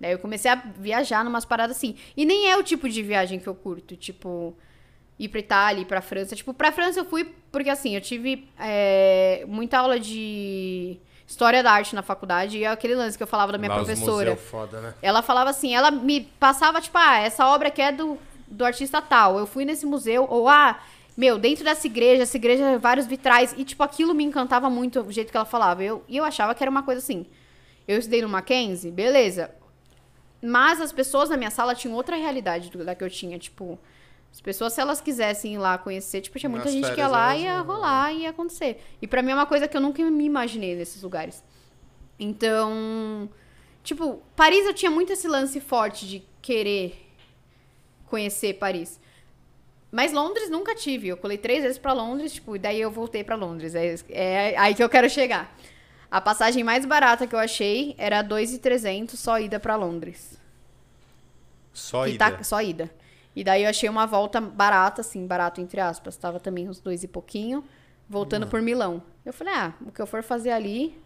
Daí 0.00 0.12
eu 0.12 0.18
comecei 0.18 0.50
a 0.50 0.54
viajar 0.54 1.24
numas 1.24 1.44
paradas 1.44 1.76
assim. 1.76 1.96
E 2.16 2.24
nem 2.24 2.50
é 2.50 2.56
o 2.56 2.62
tipo 2.62 2.88
de 2.88 3.02
viagem 3.02 3.40
que 3.40 3.46
eu 3.46 3.54
curto, 3.54 3.96
tipo, 3.96 4.54
ir 5.18 5.28
pra 5.28 5.40
Itália, 5.40 5.82
ir 5.82 5.86
pra 5.86 6.00
França. 6.00 6.36
Tipo, 6.36 6.52
pra 6.54 6.70
França 6.70 7.00
eu 7.00 7.04
fui 7.04 7.32
porque, 7.50 7.70
assim, 7.70 7.94
eu 7.94 8.00
tive 8.00 8.48
é, 8.58 9.44
muita 9.48 9.78
aula 9.78 9.98
de 9.98 10.98
história 11.26 11.62
da 11.62 11.72
arte 11.72 11.94
na 11.94 12.02
faculdade. 12.02 12.58
E 12.58 12.64
é 12.64 12.68
aquele 12.68 12.94
lance 12.94 13.16
que 13.16 13.22
eu 13.22 13.26
falava 13.26 13.50
da 13.50 13.58
minha 13.58 13.70
Lá 13.70 13.76
professora. 13.76 14.30
museu 14.30 14.36
foda, 14.36 14.80
né? 14.80 14.94
Ela 15.00 15.22
falava 15.22 15.50
assim, 15.50 15.74
ela 15.74 15.90
me 15.90 16.20
passava, 16.38 16.80
tipo, 16.80 16.96
ah, 16.98 17.18
essa 17.18 17.46
obra 17.46 17.68
aqui 17.68 17.80
é 17.82 17.90
do, 17.90 18.18
do 18.46 18.64
artista 18.64 19.00
tal. 19.00 19.38
Eu 19.38 19.46
fui 19.46 19.64
nesse 19.64 19.86
museu, 19.86 20.26
ou 20.28 20.48
ah, 20.48 20.78
meu, 21.16 21.38
dentro 21.38 21.64
dessa 21.64 21.86
igreja, 21.86 22.24
essa 22.24 22.36
igreja, 22.36 22.78
vários 22.78 23.06
vitrais. 23.06 23.54
E, 23.56 23.64
tipo, 23.64 23.82
aquilo 23.82 24.14
me 24.14 24.22
encantava 24.22 24.68
muito, 24.68 25.00
o 25.00 25.10
jeito 25.10 25.30
que 25.30 25.36
ela 25.36 25.46
falava. 25.46 25.82
Eu, 25.82 26.04
e 26.06 26.16
eu 26.16 26.24
achava 26.24 26.54
que 26.54 26.62
era 26.62 26.70
uma 26.70 26.82
coisa 26.82 27.00
assim. 27.00 27.26
Eu 27.88 27.98
estudei 27.98 28.20
no 28.20 28.28
Mackenzie, 28.28 28.90
beleza. 28.90 29.50
Mas 30.42 30.80
as 30.80 30.92
pessoas 30.92 31.30
na 31.30 31.36
minha 31.36 31.50
sala 31.50 31.74
tinham 31.74 31.94
outra 31.94 32.16
realidade 32.16 32.70
do, 32.70 32.84
da 32.84 32.94
que 32.94 33.02
eu 33.02 33.08
tinha, 33.08 33.38
tipo. 33.38 33.78
As 34.30 34.40
pessoas, 34.42 34.74
se 34.74 34.80
elas 34.82 35.00
quisessem 35.00 35.54
ir 35.54 35.58
lá 35.58 35.78
conhecer, 35.78 36.20
tipo, 36.20 36.38
tinha 36.38 36.50
muita 36.50 36.66
Nas 36.66 36.74
gente 36.74 36.92
que 36.92 37.00
ia 37.00 37.08
lá 37.08 37.34
e 37.34 37.44
ia 37.44 37.60
rolar, 37.60 38.12
ia 38.12 38.28
acontecer. 38.28 38.84
E 39.00 39.06
pra 39.06 39.22
mim 39.22 39.30
é 39.30 39.34
uma 39.34 39.46
coisa 39.46 39.66
que 39.66 39.74
eu 39.74 39.80
nunca 39.80 40.04
me 40.04 40.24
imaginei 40.26 40.76
nesses 40.76 41.02
lugares. 41.02 41.42
Então, 42.18 43.30
tipo, 43.82 44.22
Paris 44.34 44.66
eu 44.66 44.74
tinha 44.74 44.90
muito 44.90 45.10
esse 45.10 45.26
lance 45.26 45.58
forte 45.58 46.06
de 46.06 46.22
querer 46.42 47.10
conhecer 48.04 48.54
Paris. 48.54 49.00
Mas 49.90 50.12
Londres 50.12 50.50
nunca 50.50 50.74
tive. 50.74 51.08
Eu 51.08 51.16
colei 51.16 51.38
três 51.38 51.62
vezes 51.62 51.78
pra 51.78 51.92
Londres, 51.92 52.32
tipo, 52.34 52.56
e 52.56 52.58
daí 52.58 52.80
eu 52.80 52.90
voltei 52.90 53.22
pra 53.24 53.36
Londres. 53.36 53.74
É, 53.74 53.94
é 54.10 54.58
aí 54.58 54.74
que 54.74 54.82
eu 54.82 54.88
quero 54.88 55.08
chegar. 55.08 55.56
A 56.10 56.20
passagem 56.20 56.62
mais 56.62 56.84
barata 56.84 57.26
que 57.26 57.34
eu 57.34 57.38
achei 57.38 57.94
era 57.98 58.22
2,300 58.22 59.18
só 59.18 59.38
ida 59.40 59.58
pra 59.58 59.76
Londres. 59.76 60.38
Só 61.72 62.06
E 62.06 62.14
ida. 62.14 62.30
tá- 62.30 62.42
só 62.42 62.60
ida. 62.62 62.90
E 63.34 63.44
daí 63.44 63.64
eu 63.64 63.68
achei 63.70 63.88
uma 63.88 64.06
volta 64.06 64.40
barata, 64.40 65.02
assim, 65.02 65.26
barato 65.26 65.60
entre 65.60 65.80
aspas. 65.80 66.16
Tava 66.16 66.40
também 66.40 66.68
uns 66.68 66.80
dois 66.80 67.02
e 67.02 67.08
pouquinho, 67.08 67.62
voltando 68.08 68.46
por 68.46 68.62
Milão. 68.62 69.02
Eu 69.24 69.32
falei, 69.32 69.52
ah, 69.52 69.74
o 69.84 69.92
que 69.92 70.00
eu 70.00 70.06
for 70.06 70.22
fazer 70.22 70.50
ali, 70.52 70.98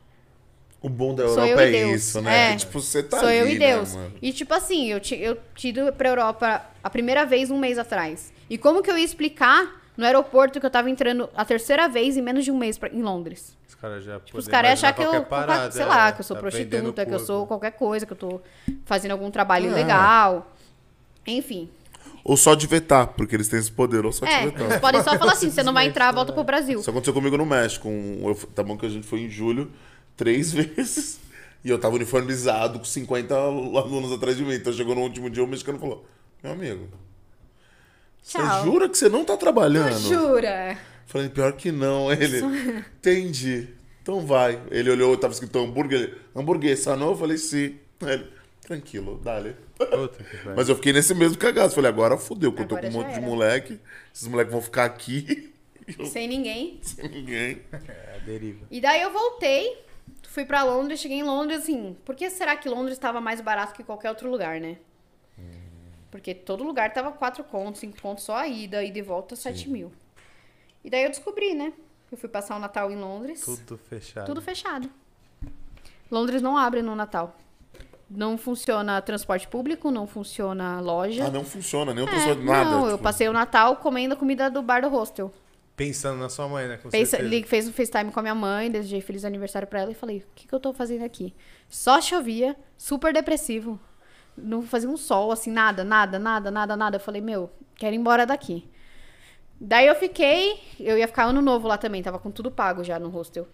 O 0.83 0.89
bom 0.89 1.15
da 1.15 1.25
Europa 1.25 1.47
eu 1.47 1.59
é 1.59 1.71
isso, 1.93 2.21
né? 2.23 2.49
É. 2.49 2.51
Que, 2.53 2.57
tipo, 2.61 2.81
você 2.81 3.03
tá 3.03 3.19
sou 3.19 3.29
ali, 3.29 3.37
eu 3.39 3.49
e 3.49 3.59
né, 3.59 3.75
Deus. 3.75 3.95
mano? 3.95 4.15
e 4.23 4.33
tipo 4.33 4.55
assim, 4.55 4.87
eu, 4.91 4.99
ti, 5.01 5.15
eu 5.17 5.37
tinha 5.55 5.71
ido 5.73 5.93
pra 5.93 6.09
Europa 6.09 6.65
a 6.83 6.89
primeira 6.89 7.27
vez 7.27 7.51
um 7.51 7.59
mês 7.59 7.77
atrás. 7.79 8.33
E 8.51 8.59
como 8.59 8.83
que 8.83 8.91
eu 8.91 8.99
ia 8.99 9.05
explicar 9.05 9.81
no 9.97 10.05
aeroporto 10.05 10.59
que 10.61 10.67
eu 10.67 10.71
tava 10.71 10.91
entrando 10.91 11.31
a 11.35 11.45
terceira 11.45 11.89
vez 11.89 12.17
em 12.17 12.23
menos 12.23 12.45
de 12.45 12.51
um 12.51 12.59
mês 12.59 12.77
pra, 12.77 12.89
em 12.89 13.01
Londres? 13.03 13.57
Os 13.69 13.75
caras 13.77 14.05
já 14.05 14.19
Tipo, 14.21 14.37
os 14.39 14.49
caras 14.49 14.69
iam 14.69 14.73
achar 14.75 14.93
que 14.93 15.03
eu, 15.03 15.25
qualquer- 15.25 15.73
sei 15.73 15.83
é, 15.83 15.87
lá, 15.87 16.13
que 16.13 16.21
eu 16.21 16.25
sou 16.25 16.35
tá 16.37 16.41
prostituta, 16.43 17.07
que 17.07 17.15
eu 17.15 17.21
sou 17.21 17.47
qualquer 17.47 17.71
coisa, 17.71 18.05
que 18.05 18.13
eu 18.13 18.17
tô 18.17 18.41
fazendo 18.85 19.13
algum 19.13 19.31
trabalho 19.31 19.71
É. 19.71 19.75
legal. 19.75 20.53
Enfim. 21.27 21.69
Ou 22.25 22.37
só 22.37 22.55
de 22.55 22.67
vetar, 22.67 23.07
porque 23.09 23.35
eles 23.35 23.49
têm 23.49 23.59
esse 23.59 23.71
poder, 23.73 24.05
ou 24.05 24.13
só 24.13 24.27
de 24.27 24.33
É, 24.33 24.45
vetar. 24.47 24.63
eles 24.67 24.81
podem 24.81 25.03
só 25.03 25.17
falar 25.19 25.33
assim, 25.33 25.51
você 25.51 25.63
não 25.63 25.73
vai 25.73 25.87
entrar, 25.87 26.13
volta 26.13 26.33
pro 26.33 26.45
Brasil. 26.45 26.81
Isso 26.81 26.91
aconteceu 26.91 27.15
comigo 27.15 27.37
no 27.39 27.47
México. 27.47 27.89
Um, 27.89 28.29
eu, 28.29 28.35
tá 28.55 28.63
bom 28.63 28.77
que 28.77 28.85
a 28.85 28.89
gente 28.91 29.07
foi 29.07 29.21
em 29.21 29.29
julho 29.31 29.71
três 30.17 30.53
vezes. 30.53 31.19
E 31.65 31.69
eu 31.71 31.79
tava 31.79 31.95
uniformizado 31.95 32.79
com 32.79 32.85
50 32.85 33.35
alunos 33.35 34.13
atrás 34.13 34.37
de 34.37 34.45
mim. 34.45 34.55
Então 34.55 34.73
chegou 34.73 34.95
no 34.95 35.03
último 35.03 35.31
dia, 35.31 35.43
o 35.43 35.47
mexicano 35.47 35.79
falou: 35.79 36.05
Meu 36.43 36.53
amigo, 36.53 36.89
você 38.23 38.39
Tchau. 38.39 38.65
jura 38.65 38.89
que 38.89 38.97
você 38.97 39.09
não 39.09 39.25
tá 39.25 39.37
trabalhando? 39.37 39.99
Jura? 39.99 40.79
Falei, 41.07 41.29
pior 41.29 41.53
que 41.55 41.73
não. 41.73 42.13
Ele, 42.13 42.41
entendi. 42.99 43.69
Então 44.03 44.25
vai. 44.25 44.61
Ele 44.71 44.91
olhou, 44.91 45.17
tava 45.17 45.33
escrito 45.33 45.59
hambúrguer. 45.59 46.01
Ele, 46.01 46.15
hambúrguer, 46.35 46.77
sanou? 46.79 47.11
Eu 47.11 47.17
falei, 47.17 47.37
sim. 47.37 47.79
Ele, 48.01 48.27
tranquilo, 48.61 49.21
dale. 49.23 49.57
Mas 50.55 50.69
eu 50.69 50.77
fiquei 50.77 50.93
nesse 50.93 51.15
mesmo 51.15 51.39
cagaço. 51.39 51.75
Falei, 51.75 51.91
agora 51.91 52.17
fodeu, 52.17 52.53
que 52.53 52.63
eu 52.63 52.69
tô 52.69 52.77
com 52.77 52.87
um 52.87 52.93
monte 52.93 53.09
de 53.09 53.15
era. 53.15 53.27
moleque. 53.27 53.81
Esses 54.15 54.29
moleques 54.29 54.53
vão 54.53 54.63
ficar 54.63 54.85
aqui. 54.85 55.53
Sem 56.07 56.29
ninguém. 56.29 56.79
Sem 56.83 57.09
ninguém. 57.09 57.63
É, 57.73 58.17
a 58.17 58.19
deriva. 58.25 58.67
E 58.71 58.81
daí 58.81 59.03
eu 59.03 59.11
voltei, 59.13 59.77
fui 60.29 60.45
pra 60.45 60.63
Londres, 60.63 61.01
cheguei 61.01 61.19
em 61.19 61.25
Londres, 61.25 61.63
assim, 61.63 61.97
por 62.05 62.15
que 62.15 62.31
será 62.31 62.57
que 62.57 62.69
Londres 62.69 62.93
estava 62.93 63.21
mais 63.21 63.41
barato 63.41 63.75
que 63.75 63.83
qualquer 63.83 64.11
outro 64.11 64.31
lugar, 64.31 64.61
né? 64.61 64.77
Porque 66.11 66.35
todo 66.35 66.65
lugar 66.65 66.93
tava 66.93 67.13
4 67.13 67.45
contos, 67.45 67.81
5 67.81 68.01
contos 68.01 68.25
só 68.25 68.37
a 68.37 68.49
ida, 68.49 68.83
e 68.83 68.91
de 68.91 69.01
volta 69.03 69.37
7 69.37 69.69
mil. 69.71 69.93
E 70.85 70.91
daí 70.91 71.05
eu 71.05 71.11
descobri, 71.11 71.55
né? 71.55 71.73
Eu 72.11 72.19
fui 72.19 72.29
passar 72.29 72.57
o 72.57 72.59
Natal 72.59 72.91
em 72.91 72.97
Londres, 72.97 73.41
tudo, 73.43 73.59
Tudo 73.65 73.79
fechado. 73.79 74.41
fechado. 74.43 74.91
Londres 76.11 76.43
não 76.43 76.57
abre 76.57 76.83
no 76.83 76.97
Natal. 76.97 77.37
Não 78.11 78.37
funciona 78.37 79.01
transporte 79.01 79.47
público, 79.47 79.89
não 79.93 80.05
funciona 80.05 80.81
loja. 80.81 81.27
Ah, 81.27 81.31
não 81.31 81.45
funciona, 81.45 81.95
nem 81.95 82.03
o 82.05 82.09
É, 82.09 82.11
transporte, 82.11 82.43
nada. 82.43 82.69
não, 82.71 82.87
eu 82.87 82.93
tipo, 82.93 83.05
passei 83.05 83.29
o 83.29 83.33
Natal 83.33 83.77
comendo 83.77 84.15
a 84.15 84.17
comida 84.17 84.51
do 84.51 84.61
bar 84.63 84.83
do 84.83 84.89
hostel. 84.89 85.33
Pensando 85.77 86.19
na 86.19 86.29
sua 86.29 86.49
mãe, 86.49 86.67
né? 86.67 86.77
Com 86.77 86.91
Pensa, 86.91 87.19
ele 87.21 87.45
fez 87.45 87.69
um 87.69 87.73
FaceTime 87.73 88.11
com 88.11 88.19
a 88.19 88.23
minha 88.23 88.35
mãe, 88.35 88.69
desejei 88.69 89.01
feliz 89.01 89.25
aniversário 89.25 89.69
pra 89.69 89.81
ela 89.81 89.93
e 89.93 89.95
falei: 89.95 90.19
o 90.19 90.35
que, 90.35 90.49
que 90.49 90.53
eu 90.55 90.59
tô 90.59 90.73
fazendo 90.73 91.05
aqui? 91.05 91.33
Só 91.69 92.01
chovia, 92.01 92.57
super 92.77 93.15
depressivo. 93.15 93.79
Não 94.43 94.63
fazia 94.63 94.89
um 94.89 94.97
sol, 94.97 95.31
assim, 95.33 95.51
nada, 95.51 95.85
nada, 95.85 96.19
nada, 96.19 96.51
nada, 96.51 96.77
nada. 96.77 96.97
Eu 96.97 97.01
falei: 97.01 97.21
meu, 97.21 97.51
quero 97.77 97.95
ir 97.95 97.99
embora 97.99 98.27
daqui. 98.27 98.69
Daí 99.61 99.87
eu 99.87 99.95
fiquei, 99.95 100.59
eu 100.79 100.97
ia 100.97 101.07
ficar 101.07 101.25
ano 101.25 101.43
novo 101.43 101.69
lá 101.69 101.77
também, 101.77 102.03
tava 102.03 102.19
com 102.19 102.31
tudo 102.31 102.51
pago 102.51 102.83
já 102.83 102.99
no 102.99 103.11
hostel. 103.11 103.47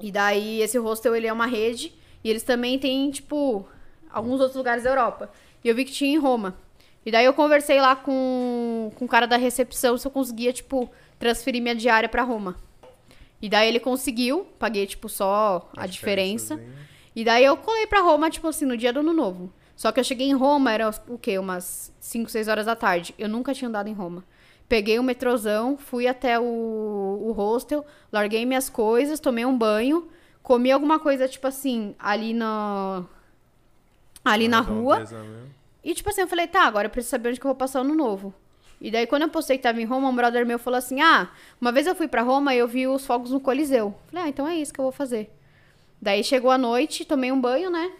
E 0.00 0.10
daí 0.10 0.60
esse 0.60 0.76
hostel 0.78 1.14
ele 1.14 1.28
é 1.28 1.32
uma 1.32 1.46
rede 1.46 1.92
e 2.24 2.28
eles 2.28 2.42
também 2.42 2.78
têm, 2.78 3.10
tipo, 3.10 3.66
alguns 4.10 4.40
outros 4.40 4.56
lugares 4.56 4.82
da 4.82 4.90
Europa. 4.90 5.30
E 5.62 5.68
eu 5.68 5.74
vi 5.74 5.84
que 5.84 5.92
tinha 5.92 6.12
em 6.12 6.18
Roma. 6.18 6.56
E 7.06 7.10
daí 7.12 7.24
eu 7.24 7.32
conversei 7.32 7.80
lá 7.80 7.94
com, 7.94 8.90
com 8.96 9.04
o 9.04 9.08
cara 9.08 9.26
da 9.26 9.36
recepção 9.36 9.96
se 9.96 10.06
eu 10.06 10.10
conseguia, 10.10 10.52
tipo, 10.52 10.90
transferir 11.18 11.62
minha 11.62 11.74
diária 11.74 12.08
pra 12.08 12.22
Roma. 12.22 12.56
E 13.40 13.48
daí 13.48 13.68
ele 13.68 13.80
conseguiu, 13.80 14.46
paguei, 14.58 14.86
tipo, 14.86 15.08
só 15.08 15.70
a 15.76 15.86
diferença. 15.86 16.56
diferençazinha. 16.56 16.90
E 17.14 17.24
daí 17.24 17.44
eu 17.44 17.56
colei 17.56 17.86
pra 17.86 18.00
Roma, 18.00 18.30
tipo 18.30 18.48
assim, 18.48 18.64
no 18.64 18.76
dia 18.76 18.92
do 18.92 19.00
ano 19.00 19.12
novo. 19.12 19.52
Só 19.80 19.90
que 19.90 19.98
eu 19.98 20.04
cheguei 20.04 20.28
em 20.28 20.34
Roma, 20.34 20.70
era 20.70 20.90
o 21.08 21.16
quê? 21.16 21.38
Umas 21.38 21.90
5, 21.98 22.30
6 22.30 22.48
horas 22.48 22.66
da 22.66 22.76
tarde. 22.76 23.14
Eu 23.18 23.30
nunca 23.30 23.54
tinha 23.54 23.66
andado 23.66 23.88
em 23.88 23.94
Roma. 23.94 24.22
Peguei 24.68 24.98
o 24.98 25.02
metrozão, 25.02 25.78
fui 25.78 26.06
até 26.06 26.38
o, 26.38 26.44
o 26.44 27.32
hostel, 27.32 27.82
larguei 28.12 28.44
minhas 28.44 28.68
coisas, 28.68 29.18
tomei 29.18 29.46
um 29.46 29.56
banho, 29.56 30.06
comi 30.42 30.70
alguma 30.70 30.98
coisa, 30.98 31.26
tipo 31.26 31.46
assim, 31.46 31.94
ali 31.98 32.34
na. 32.34 33.06
Ali 34.22 34.48
na 34.48 34.60
rua. 34.60 34.98
Redondeza 34.98 35.24
mesmo. 35.24 35.54
E 35.82 35.94
tipo 35.94 36.10
assim, 36.10 36.20
eu 36.20 36.28
falei, 36.28 36.46
tá, 36.46 36.64
agora 36.64 36.88
eu 36.88 36.90
preciso 36.90 37.12
saber 37.12 37.30
onde 37.30 37.40
que 37.40 37.46
eu 37.46 37.48
vou 37.48 37.56
passar 37.56 37.78
o 37.78 37.82
ano 37.82 37.94
novo. 37.94 38.34
E 38.82 38.90
daí, 38.90 39.06
quando 39.06 39.22
eu 39.22 39.30
postei 39.30 39.56
que 39.56 39.62
tava 39.62 39.80
em 39.80 39.86
Roma, 39.86 40.10
um 40.10 40.14
brother 40.14 40.44
meu 40.44 40.58
falou 40.58 40.76
assim: 40.76 41.00
Ah, 41.00 41.30
uma 41.58 41.72
vez 41.72 41.86
eu 41.86 41.94
fui 41.94 42.06
pra 42.06 42.20
Roma 42.20 42.54
e 42.54 42.58
eu 42.58 42.68
vi 42.68 42.86
os 42.86 43.06
fogos 43.06 43.30
no 43.30 43.40
Coliseu. 43.40 43.94
Falei, 44.08 44.26
ah, 44.26 44.28
então 44.28 44.46
é 44.46 44.56
isso 44.56 44.74
que 44.74 44.78
eu 44.78 44.84
vou 44.84 44.92
fazer. 44.92 45.30
Daí 46.02 46.22
chegou 46.22 46.50
a 46.50 46.58
noite, 46.58 47.06
tomei 47.06 47.32
um 47.32 47.40
banho, 47.40 47.70
né? 47.70 47.90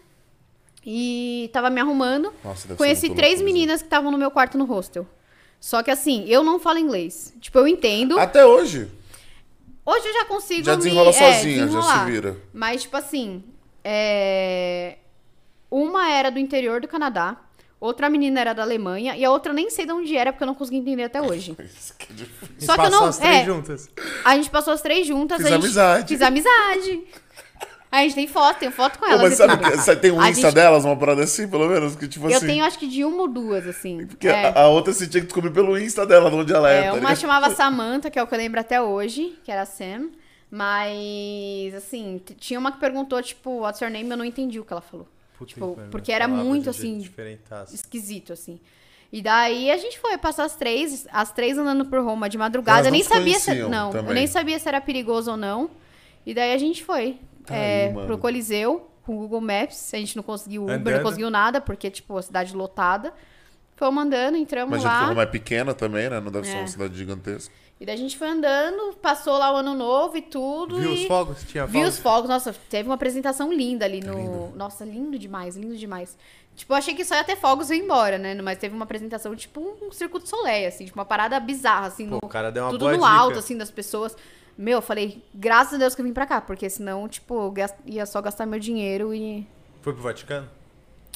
E 0.85 1.51
tava 1.53 1.69
me 1.71 1.81
arrumando. 1.81 2.33
Nossa, 2.43 2.63
deve 2.67 2.69
ser 2.69 2.77
Conheci 2.77 3.07
muito 3.09 3.19
três 3.19 3.41
meninas 3.43 3.81
que 3.83 3.87
estavam 3.87 4.11
no 4.11 4.17
meu 4.19 4.31
quarto 4.31 4.57
no 4.57 4.65
hostel. 4.65 5.07
Só 5.61 5.83
que 5.83 5.91
assim, 5.91 6.25
eu 6.27 6.43
não 6.43 6.59
falo 6.59 6.79
inglês. 6.79 7.35
Tipo, 7.41 7.59
eu 7.59 7.69
entendo. 7.69 8.19
Até 8.19 8.47
hoje. 8.47 8.89
Hoje 9.85 10.07
eu 10.09 10.13
já 10.15 10.25
consigo 10.25 10.65
Já 10.65 10.73
me- 10.73 10.79
desenrola 10.79 11.11
é, 11.11 11.13
sozinha, 11.13 11.69
já 11.69 11.83
se 11.83 12.05
vira. 12.05 12.37
Mas, 12.53 12.83
tipo 12.83 12.97
assim, 12.97 13.43
é... 13.83 14.97
uma 15.71 16.11
era 16.11 16.31
do 16.31 16.39
interior 16.39 16.81
do 16.81 16.89
Canadá, 16.89 17.37
outra 17.81 18.09
menina 18.09 18.41
era 18.41 18.53
da 18.53 18.63
Alemanha 18.63 19.17
e 19.17 19.25
a 19.25 19.31
outra 19.31 19.53
nem 19.53 19.69
sei 19.71 19.87
de 19.87 19.93
onde 19.93 20.17
era 20.17 20.33
porque 20.33 20.45
eu 20.45 20.47
não 20.47 20.55
consegui 20.55 20.79
entender 20.79 21.05
até 21.05 21.21
hoje. 21.21 21.57
Isso 21.65 21.95
que 21.99 22.13
é 22.13 22.15
difícil. 22.15 22.57
Só 22.61 22.75
que 22.75 22.81
eu 22.81 22.85
passou 22.85 23.01
não- 23.01 23.09
as 23.09 23.19
três 23.19 23.37
é. 23.37 23.45
juntas. 23.45 23.91
A 24.25 24.37
gente 24.37 24.51
passou 24.51 24.73
as 24.73 24.83
três 24.83 25.07
juntas. 25.07 25.39
Fiz 25.39 25.47
a 25.47 25.51
gente, 25.51 25.65
amizade. 25.65 26.09
Fiz 26.09 26.23
amizade. 26.23 27.05
A 27.93 28.03
gente 28.03 28.15
tem 28.15 28.29
foto, 28.29 28.59
tem 28.59 28.71
foto 28.71 28.99
com 29.01 29.05
Pô, 29.05 29.11
elas. 29.11 29.23
mas 29.23 29.35
sabe 29.35 29.59
que 29.59 29.77
você 29.77 29.97
tem 29.97 30.13
um 30.13 30.21
A 30.21 30.31
Insta 30.31 30.43
gente- 30.49 30.55
delas, 30.55 30.85
uma 30.85 30.97
parada 30.97 31.25
assim, 31.25 31.49
pelo 31.49 31.67
menos? 31.69 31.97
Que 31.97 32.07
tipo 32.07 32.29
Eu 32.31 32.37
assim. 32.37 32.47
tenho 32.47 32.65
acho 32.65 32.79
que 32.79 32.87
de 32.87 33.05
uma 33.05 33.23
ou 33.23 33.29
duas, 33.29 33.67
assim. 33.67 34.07
Porque 34.07 34.29
é. 34.29 34.47
a, 34.49 34.61
a 34.63 34.69
outra 34.69 34.93
você 34.93 35.09
tinha 35.09 35.21
que 35.21 35.27
descobrir 35.27 35.51
pelo 35.51 35.77
Insta 35.79 36.07
dela, 36.07 36.31
de 36.31 36.37
onde 36.37 36.53
ela 36.53 36.71
é. 36.71 36.79
É, 36.79 36.83
tá 36.85 36.89
uma 36.93 36.99
ligado? 37.01 37.17
chamava 37.19 37.51
Samantha, 37.55 38.09
que 38.09 38.19
é 38.19 38.23
o 38.23 38.27
que 38.29 38.35
eu 38.35 38.39
lembro 38.39 38.61
até 38.61 38.81
hoje, 38.81 39.37
que 39.43 39.51
era 39.51 39.63
a 39.63 39.67
Sam. 39.67 40.11
Mas, 40.53 41.75
assim, 41.75 42.21
tinha 42.39 42.59
uma 42.59 42.71
que 42.73 42.79
perguntou, 42.79 43.21
tipo, 43.23 43.61
what's 43.61 43.81
your 43.81 43.91
name? 43.91 44.09
Eu 44.11 44.17
não 44.17 44.25
entendi 44.25 44.59
o 44.61 44.65
que 44.65 44.73
ela 44.73 44.81
falou. 44.83 45.07
Puta, 45.39 45.53
Tipo, 45.55 45.79
porque 45.91 46.13
era 46.13 46.27
falava 46.29 46.45
muito, 46.45 46.69
assim. 46.71 47.05
Esquisito, 47.73 48.33
assim. 48.33 48.61
E 49.13 49.21
daí 49.23 49.71
a 49.71 49.77
gente 49.77 49.99
foi 49.99 50.17
passar 50.19 50.45
as 50.45 50.55
três, 50.55 51.07
as 51.11 51.33
três 51.33 51.59
andando 51.59 51.85
por 51.87 52.01
Roma 52.05 52.29
de 52.29 52.39
madrugada. 52.39 52.81
Elas 52.81 52.87
Eu 52.87 52.93
nem 52.93 53.03
se 53.03 53.09
sabia 53.09 53.39
se. 53.41 53.55
Não, 53.69 53.89
eu 53.89 53.93
também. 53.93 54.15
nem 54.15 54.27
sabia 54.27 54.59
se 54.59 54.69
era 54.69 54.81
perigoso 54.81 55.33
ou 55.33 55.37
não. 55.37 55.71
E 56.25 56.33
daí 56.35 56.53
a 56.53 56.59
gente 56.59 56.85
foi. 56.85 57.19
Tá 57.51 57.57
é, 57.57 57.87
aí, 57.89 57.93
mano. 57.93 58.07
pro 58.07 58.19
Coliseu, 58.19 58.89
com 59.05 59.17
o 59.17 59.19
Google 59.21 59.41
Maps. 59.41 59.93
A 59.95 59.97
gente 59.99 60.17
não 60.17 60.23
conseguiu 60.23 60.63
Uber, 60.65 60.77
Andando. 60.77 60.95
não 60.97 61.03
conseguiu 61.03 61.31
nada, 61.31 61.61
porque, 61.61 61.91
tipo, 61.91 62.17
a 62.17 62.23
cidade 62.23 62.55
lotada. 62.55 63.13
Fomos 63.77 64.05
andando, 64.05 64.37
entramos 64.37 64.73
Imagina 64.75 64.93
lá. 64.93 65.01
que 65.01 65.09
Roma 65.09 65.23
é 65.23 65.27
pequena 65.27 65.73
também, 65.75 66.11
né? 66.11 66.21
Não 66.21 66.31
deve 66.31 66.47
ser 66.47 66.57
É. 66.57 66.59
uma 66.61 66.67
cidade 66.67 66.97
gigantesca. 66.97 67.53
E 67.81 67.87
daí 67.87 67.95
a 67.95 67.99
gente 67.99 68.19
foi 68.19 68.29
andando, 68.29 68.95
passou 68.97 69.39
lá 69.39 69.51
o 69.55 69.57
ano 69.57 69.75
novo 69.75 70.15
e 70.19 70.21
tudo. 70.21 70.77
Viu 70.79 70.91
e... 70.93 70.95
os 70.97 71.05
fogos? 71.07 71.43
Tinha 71.45 71.65
Vi 71.67 71.79
fogos? 71.79 71.95
os 71.95 71.99
fogos, 71.99 72.29
nossa, 72.29 72.55
teve 72.69 72.87
uma 72.91 72.95
apresentação 72.95 73.51
linda 73.51 73.87
ali 73.87 74.01
no. 74.01 74.51
Nossa, 74.55 74.85
lindo 74.85 75.19
demais, 75.19 75.57
lindo 75.57 75.75
demais. 75.79 76.15
Tipo, 76.55 76.75
eu 76.75 76.77
achei 76.77 76.95
que 76.95 77.03
só 77.07 77.15
ia 77.15 77.25
ter 77.25 77.37
fogos 77.37 77.71
e 77.71 77.77
ir 77.77 77.79
embora, 77.83 78.19
né? 78.19 78.35
Mas 78.43 78.59
teve 78.59 78.75
uma 78.75 78.85
apresentação, 78.85 79.35
tipo, 79.35 79.63
um 79.81 79.91
circo 79.91 80.21
de 80.21 80.29
soleil, 80.29 80.69
assim, 80.69 80.85
tipo, 80.85 80.99
uma 80.99 81.07
parada 81.07 81.41
bizarra, 81.41 81.87
assim, 81.87 82.05
Pô, 82.07 82.17
no- 82.17 82.21
o 82.23 82.29
cara 82.29 82.53
deu 82.53 82.65
uma 82.65 82.71
tudo 82.73 82.81
boa 82.81 82.93
no 82.93 82.99
dica. 82.99 83.09
alto, 83.11 83.39
assim, 83.39 83.57
das 83.57 83.71
pessoas. 83.71 84.15
Meu, 84.61 84.77
eu 84.79 84.83
falei, 84.83 85.25
graças 85.35 85.73
a 85.75 85.79
Deus 85.79 85.95
que 85.95 86.03
eu 86.03 86.05
vim 86.05 86.13
pra 86.13 86.27
cá, 86.27 86.39
porque 86.39 86.69
senão, 86.69 87.09
tipo, 87.09 87.35
eu 87.35 87.55
ia 87.87 88.05
só 88.05 88.21
gastar 88.21 88.45
meu 88.45 88.61
dinheiro 88.61 89.15
e. 89.15 89.47
Foi 89.81 89.95
pro 89.95 90.03
Vaticano? 90.03 90.47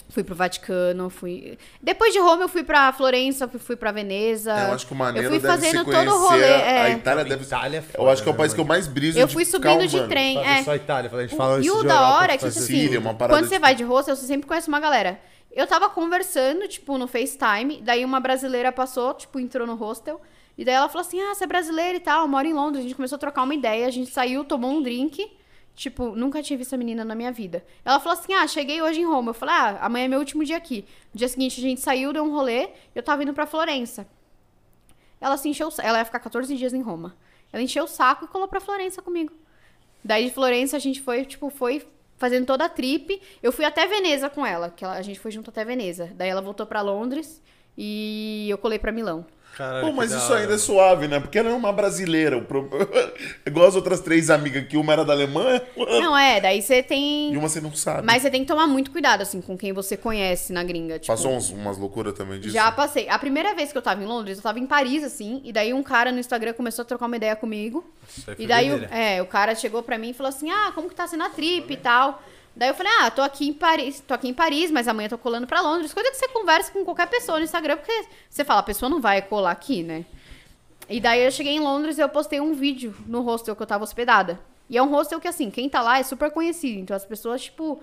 Fui 0.08 0.24
pro 0.24 0.34
Vaticano, 0.34 1.10
fui. 1.10 1.58
Depois 1.82 2.12
de 2.14 2.20
Roma, 2.20 2.44
eu 2.44 2.48
fui 2.48 2.64
pra 2.64 2.90
Florença, 2.94 3.46
fui, 3.46 3.60
fui 3.60 3.76
pra 3.76 3.92
Veneza. 3.92 4.50
É, 4.50 4.68
eu 4.70 4.72
acho 4.72 4.86
que 4.86 4.92
o 4.94 4.96
maneiro 4.96 5.26
eu 5.26 5.30
fui 5.30 5.40
deve 5.40 5.52
fazendo 5.52 5.84
todo 5.84 6.08
o 6.10 6.18
rolê. 6.28 6.42
a 6.44 6.88
é. 6.88 6.92
Itália 6.92 7.24
deve 7.24 7.44
Itália 7.44 7.78
é 7.78 7.80
Eu 7.80 7.82
foda, 7.82 8.12
acho 8.12 8.22
que 8.22 8.28
é 8.28 8.30
o 8.30 8.34
né, 8.34 8.38
país 8.38 8.54
que 8.54 8.60
eu 8.60 8.64
mais 8.64 8.86
briso 8.86 9.18
Eu 9.18 9.26
de 9.26 9.32
fui 9.34 9.44
ficar 9.44 9.72
subindo 9.72 9.88
de 9.88 9.96
humano. 9.96 10.08
trem. 10.08 10.38
É. 10.38 10.62
só 10.62 10.74
Itália. 10.74 11.10
A 11.12 11.20
gente 11.22 11.34
O- 11.34 11.36
fala 11.36 11.62
e 11.62 11.70
o 11.70 11.80
de 11.82 11.86
da 11.86 12.14
hora 12.14 12.32
é 12.32 12.38
que, 12.38 12.46
tipo 12.46 12.58
assim, 12.58 12.60
Síria, 12.66 12.98
uma 13.00 13.14
parada 13.14 13.38
quando 13.38 13.44
você 13.48 13.56
tipo- 13.56 13.60
vai 13.62 13.74
de 13.74 13.84
hostel, 13.84 14.16
você 14.16 14.26
sempre 14.26 14.46
conhece 14.46 14.68
uma 14.68 14.80
galera. 14.80 15.20
Eu 15.52 15.66
tava 15.66 15.88
conversando, 15.90 16.66
tipo, 16.66 16.96
no 16.98 17.06
FaceTime, 17.06 17.80
daí 17.82 18.04
uma 18.04 18.20
brasileira 18.20 18.72
passou, 18.72 19.12
tipo, 19.14 19.38
entrou 19.38 19.66
no 19.66 19.74
hostel, 19.74 20.20
e 20.56 20.64
daí 20.64 20.74
ela 20.74 20.88
falou 20.88 21.00
assim, 21.06 21.20
ah, 21.20 21.34
você 21.34 21.44
é 21.44 21.46
brasileira 21.46 21.96
e 21.96 22.00
tal, 22.00 22.22
eu 22.22 22.28
moro 22.28 22.46
em 22.46 22.52
Londres, 22.52 22.80
a 22.80 22.82
gente 22.82 22.94
começou 22.94 23.16
a 23.16 23.18
trocar 23.18 23.42
uma 23.42 23.54
ideia, 23.54 23.86
a 23.86 23.90
gente 23.90 24.10
saiu, 24.10 24.44
tomou 24.44 24.70
um 24.70 24.80
drink, 24.82 25.30
tipo, 25.74 26.14
nunca 26.14 26.42
tinha 26.42 26.56
visto 26.56 26.72
a 26.74 26.76
menina 26.76 27.04
na 27.04 27.14
minha 27.14 27.32
vida. 27.32 27.64
Ela 27.84 27.98
falou 27.98 28.18
assim, 28.18 28.32
ah, 28.34 28.46
cheguei 28.46 28.80
hoje 28.80 29.00
em 29.00 29.04
Roma. 29.04 29.30
Eu 29.30 29.34
falei, 29.34 29.54
ah, 29.54 29.78
amanhã 29.80 30.04
é 30.04 30.08
meu 30.08 30.20
último 30.20 30.44
dia 30.44 30.56
aqui. 30.56 30.84
No 31.12 31.18
dia 31.18 31.26
seguinte 31.28 31.58
a 31.58 31.62
gente 31.62 31.80
saiu, 31.80 32.12
deu 32.12 32.22
um 32.24 32.30
rolê, 32.30 32.68
eu 32.94 33.02
tava 33.02 33.22
indo 33.24 33.34
pra 33.34 33.46
Florença. 33.46 34.06
Ela 35.20 35.36
se 35.36 35.48
encheu, 35.48 35.68
ela 35.82 35.98
ia 35.98 36.04
ficar 36.04 36.20
14 36.20 36.54
dias 36.56 36.72
em 36.74 36.82
Roma. 36.82 37.16
Ela 37.52 37.62
encheu 37.62 37.84
o 37.84 37.88
saco 37.88 38.24
e 38.24 38.28
colou 38.28 38.46
pra 38.48 38.60
Florença 38.60 39.00
comigo. 39.00 39.32
Daí 40.04 40.26
de 40.26 40.30
Florença 40.34 40.76
a 40.76 40.80
gente 40.80 41.00
foi, 41.00 41.24
tipo, 41.24 41.48
foi 41.50 41.82
fazendo 42.18 42.46
toda 42.46 42.64
a 42.64 42.68
trip. 42.68 43.20
Eu 43.42 43.50
fui 43.52 43.64
até 43.64 43.86
Veneza 43.86 44.28
com 44.28 44.44
ela, 44.44 44.70
que 44.70 44.84
ela- 44.84 44.94
a 44.96 45.02
gente 45.02 45.18
foi 45.18 45.30
junto 45.30 45.50
até 45.50 45.64
Veneza. 45.64 46.12
Daí 46.14 46.28
ela 46.28 46.42
voltou 46.42 46.66
pra 46.66 46.80
Londres 46.82 47.42
e 47.76 48.46
eu 48.50 48.58
colei 48.58 48.78
pra 48.78 48.92
Milão. 48.92 49.26
Caralho, 49.56 49.86
Pô, 49.86 49.92
mas 49.92 50.10
isso 50.12 50.32
hora, 50.32 50.40
ainda 50.40 50.54
é 50.54 50.58
suave, 50.58 51.06
né? 51.08 51.20
Porque 51.20 51.38
ela 51.38 51.50
é 51.50 51.52
uma 51.52 51.72
brasileira. 51.72 52.36
o 52.36 52.42
pro- 52.42 52.68
Igual 53.46 53.66
as 53.68 53.76
outras 53.76 54.00
três 54.00 54.28
amigas, 54.30 54.66
que 54.66 54.76
uma 54.76 54.92
era 54.92 55.04
da 55.04 55.12
Alemanha 55.12 55.62
Não, 55.76 56.16
é, 56.16 56.40
daí 56.40 56.60
você 56.60 56.82
tem. 56.82 57.32
e 57.32 57.36
uma 57.36 57.48
você 57.48 57.60
não 57.60 57.74
sabe. 57.74 58.04
Mas 58.06 58.22
você 58.22 58.30
tem 58.30 58.40
que 58.40 58.46
tomar 58.48 58.66
muito 58.66 58.90
cuidado, 58.90 59.20
assim, 59.22 59.40
com 59.40 59.56
quem 59.56 59.72
você 59.72 59.96
conhece 59.96 60.52
na 60.52 60.64
gringa. 60.64 60.98
Tipo, 60.98 61.12
Passou 61.12 61.32
uns- 61.32 61.50
umas 61.50 61.78
loucuras 61.78 62.14
também 62.14 62.40
disso? 62.40 62.52
Já 62.54 62.70
passei. 62.72 63.08
A 63.08 63.18
primeira 63.18 63.54
vez 63.54 63.70
que 63.70 63.78
eu 63.78 63.82
tava 63.82 64.02
em 64.02 64.06
Londres, 64.06 64.38
eu 64.38 64.42
tava 64.42 64.58
em 64.58 64.66
Paris, 64.66 65.04
assim, 65.04 65.40
e 65.44 65.52
daí 65.52 65.72
um 65.72 65.82
cara 65.82 66.10
no 66.10 66.18
Instagram 66.18 66.52
começou 66.52 66.82
a 66.82 66.86
trocar 66.86 67.06
uma 67.06 67.16
ideia 67.16 67.36
comigo. 67.36 67.84
Isso 68.08 68.24
E 68.38 68.46
daí, 68.46 68.72
o, 68.72 68.84
é, 68.92 69.22
o 69.22 69.26
cara 69.26 69.54
chegou 69.54 69.82
pra 69.82 69.96
mim 69.98 70.10
e 70.10 70.14
falou 70.14 70.28
assim: 70.28 70.50
Ah, 70.50 70.72
como 70.74 70.88
que 70.88 70.94
tá 70.94 71.06
sendo 71.06 71.22
a 71.24 71.30
trip 71.30 71.72
e 71.72 71.76
tal? 71.76 72.22
Daí 72.56 72.68
eu 72.68 72.74
falei: 72.74 72.92
Ah, 73.00 73.10
tô 73.10 73.22
aqui 73.22 73.48
em 73.48 73.52
Paris, 73.52 74.00
tô 74.06 74.14
aqui 74.14 74.28
em 74.28 74.34
Paris, 74.34 74.70
mas 74.70 74.86
amanhã 74.86 75.08
tô 75.08 75.18
colando 75.18 75.46
pra 75.46 75.60
Londres. 75.60 75.92
Coisa 75.92 76.10
que 76.10 76.16
você 76.16 76.28
conversa 76.28 76.70
com 76.72 76.84
qualquer 76.84 77.08
pessoa 77.08 77.38
no 77.38 77.44
Instagram, 77.44 77.76
porque 77.76 78.06
você 78.28 78.44
fala, 78.44 78.60
a 78.60 78.64
pessoa 78.64 78.88
não 78.88 79.00
vai 79.00 79.20
colar 79.22 79.50
aqui, 79.50 79.82
né? 79.82 80.04
E 80.88 81.00
daí 81.00 81.24
eu 81.24 81.30
cheguei 81.30 81.54
em 81.54 81.60
Londres 81.60 81.98
e 81.98 82.00
eu 82.00 82.08
postei 82.08 82.40
um 82.40 82.52
vídeo 82.52 82.94
no 83.06 83.22
hostel 83.22 83.56
que 83.56 83.62
eu 83.62 83.66
tava 83.66 83.84
hospedada. 83.84 84.38
E 84.68 84.78
é 84.78 84.82
um 84.82 84.88
hostel 84.88 85.20
que, 85.20 85.28
assim, 85.28 85.50
quem 85.50 85.68
tá 85.68 85.80
lá 85.82 85.98
é 85.98 86.02
super 86.02 86.30
conhecido. 86.30 86.78
Então 86.78 86.96
as 86.96 87.04
pessoas, 87.04 87.42
tipo, 87.42 87.82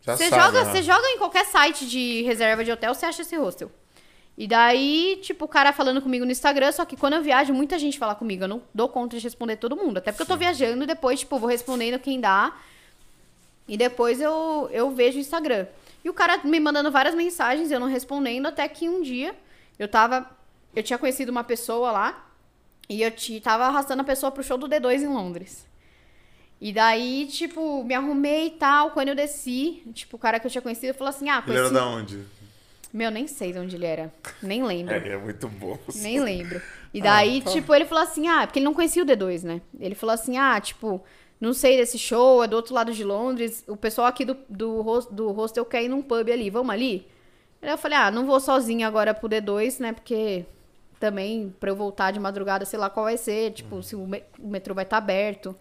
Já 0.00 0.16
você 0.16 0.28
sabe, 0.28 0.42
joga, 0.42 0.64
né? 0.64 0.72
você 0.72 0.82
joga 0.82 1.06
em 1.08 1.18
qualquer 1.18 1.44
site 1.46 1.86
de 1.86 2.22
reserva 2.22 2.64
de 2.64 2.70
hotel, 2.70 2.94
você 2.94 3.06
acha 3.06 3.22
esse 3.22 3.36
hostel. 3.36 3.70
E 4.36 4.46
daí, 4.46 5.18
tipo, 5.22 5.44
o 5.44 5.48
cara 5.48 5.72
falando 5.72 6.00
comigo 6.00 6.24
no 6.24 6.30
Instagram, 6.30 6.72
só 6.72 6.84
que 6.84 6.96
quando 6.96 7.14
eu 7.14 7.22
viajo, 7.22 7.52
muita 7.52 7.78
gente 7.78 7.98
fala 7.98 8.14
comigo. 8.14 8.44
Eu 8.44 8.48
não 8.48 8.62
dou 8.74 8.88
conta 8.88 9.16
de 9.16 9.22
responder 9.22 9.56
todo 9.56 9.76
mundo. 9.76 9.98
Até 9.98 10.12
porque 10.12 10.22
eu 10.22 10.26
tô 10.26 10.36
viajando 10.36 10.86
depois, 10.86 11.20
tipo, 11.20 11.38
vou 11.38 11.48
respondendo 11.48 11.98
quem 11.98 12.20
dá. 12.20 12.54
E 13.68 13.76
depois 13.76 14.20
eu, 14.20 14.68
eu 14.72 14.90
vejo 14.90 15.18
o 15.18 15.20
Instagram. 15.20 15.66
E 16.04 16.08
o 16.08 16.14
cara 16.14 16.40
me 16.44 16.58
mandando 16.58 16.90
várias 16.90 17.14
mensagens, 17.14 17.70
eu 17.70 17.78
não 17.78 17.86
respondendo, 17.86 18.46
até 18.46 18.66
que 18.68 18.88
um 18.88 19.02
dia 19.02 19.34
eu 19.78 19.86
tava. 19.88 20.28
Eu 20.74 20.82
tinha 20.82 20.98
conhecido 20.98 21.30
uma 21.30 21.44
pessoa 21.44 21.90
lá 21.90 22.30
e 22.88 23.02
eu 23.02 23.10
te, 23.10 23.40
tava 23.40 23.64
arrastando 23.66 24.02
a 24.02 24.04
pessoa 24.04 24.30
pro 24.30 24.42
show 24.42 24.56
do 24.56 24.68
D2 24.68 25.02
em 25.02 25.08
Londres. 25.08 25.66
E 26.60 26.72
daí, 26.72 27.26
tipo, 27.26 27.82
me 27.84 27.94
arrumei 27.94 28.48
e 28.48 28.50
tal. 28.50 28.90
Quando 28.90 29.08
eu 29.08 29.14
desci, 29.14 29.82
tipo, 29.94 30.16
o 30.16 30.18
cara 30.18 30.38
que 30.38 30.46
eu 30.46 30.50
tinha 30.50 30.62
conhecido 30.62 30.94
falou 30.94 31.08
assim: 31.08 31.28
Ah, 31.28 31.42
Ele 31.46 31.56
era 31.56 31.68
conheci. 31.68 31.74
da 31.74 31.86
onde? 31.86 32.24
Meu, 32.92 33.10
nem 33.10 33.26
sei 33.28 33.52
de 33.52 33.58
onde 33.58 33.76
ele 33.76 33.86
era. 33.86 34.12
Nem 34.42 34.64
lembro. 34.64 34.92
É, 34.92 35.10
é 35.10 35.16
muito 35.16 35.48
bom. 35.48 35.78
Nem 35.94 36.20
lembro. 36.20 36.60
E 36.92 37.00
daí, 37.00 37.40
tá. 37.40 37.52
tipo, 37.52 37.72
ele 37.72 37.84
falou 37.84 38.02
assim, 38.02 38.26
ah, 38.26 38.44
porque 38.46 38.58
ele 38.58 38.64
não 38.64 38.74
conhecia 38.74 39.02
o 39.02 39.06
D2, 39.06 39.44
né? 39.44 39.60
Ele 39.78 39.94
falou 39.94 40.12
assim, 40.12 40.36
ah, 40.36 40.60
tipo, 40.60 41.00
não 41.40 41.52
sei 41.52 41.76
desse 41.76 41.98
show, 41.98 42.42
é 42.44 42.48
do 42.48 42.56
outro 42.56 42.74
lado 42.74 42.92
de 42.92 43.02
Londres, 43.04 43.64
o 43.66 43.76
pessoal 43.76 44.06
aqui 44.06 44.24
do, 44.24 44.36
do, 44.48 44.82
do 45.10 45.30
hostel 45.32 45.64
quer 45.64 45.84
ir 45.84 45.88
num 45.88 46.02
pub 46.02 46.28
ali, 46.30 46.50
vamos 46.50 46.70
ali? 46.72 47.06
Aí 47.62 47.70
eu 47.70 47.78
falei, 47.78 47.98
ah, 47.98 48.10
não 48.10 48.26
vou 48.26 48.40
sozinha 48.40 48.86
agora 48.86 49.14
pro 49.14 49.28
D2, 49.28 49.78
né? 49.80 49.92
Porque 49.92 50.46
também, 50.98 51.54
pra 51.60 51.70
eu 51.70 51.76
voltar 51.76 52.10
de 52.10 52.20
madrugada, 52.20 52.64
sei 52.64 52.78
lá 52.78 52.90
qual 52.90 53.04
vai 53.06 53.16
ser, 53.16 53.52
tipo, 53.52 53.82
se 53.82 53.96
o, 53.96 54.06
me- 54.06 54.22
o 54.38 54.48
metrô 54.48 54.74
vai 54.74 54.84
estar 54.84 54.98
aberto. 54.98 55.56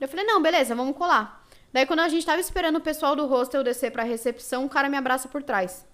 Eu 0.00 0.08
falei, 0.08 0.24
não, 0.24 0.40
beleza, 0.42 0.74
vamos 0.74 0.96
colar. 0.96 1.46
Daí, 1.72 1.86
quando 1.86 2.00
a 2.00 2.08
gente 2.08 2.24
tava 2.26 2.40
esperando 2.40 2.76
o 2.76 2.80
pessoal 2.80 3.16
do 3.16 3.26
hostel 3.26 3.64
descer 3.64 3.90
pra 3.92 4.02
recepção, 4.04 4.64
o 4.64 4.68
cara 4.68 4.88
me 4.88 4.96
abraça 4.96 5.28
por 5.28 5.42
trás. 5.42 5.84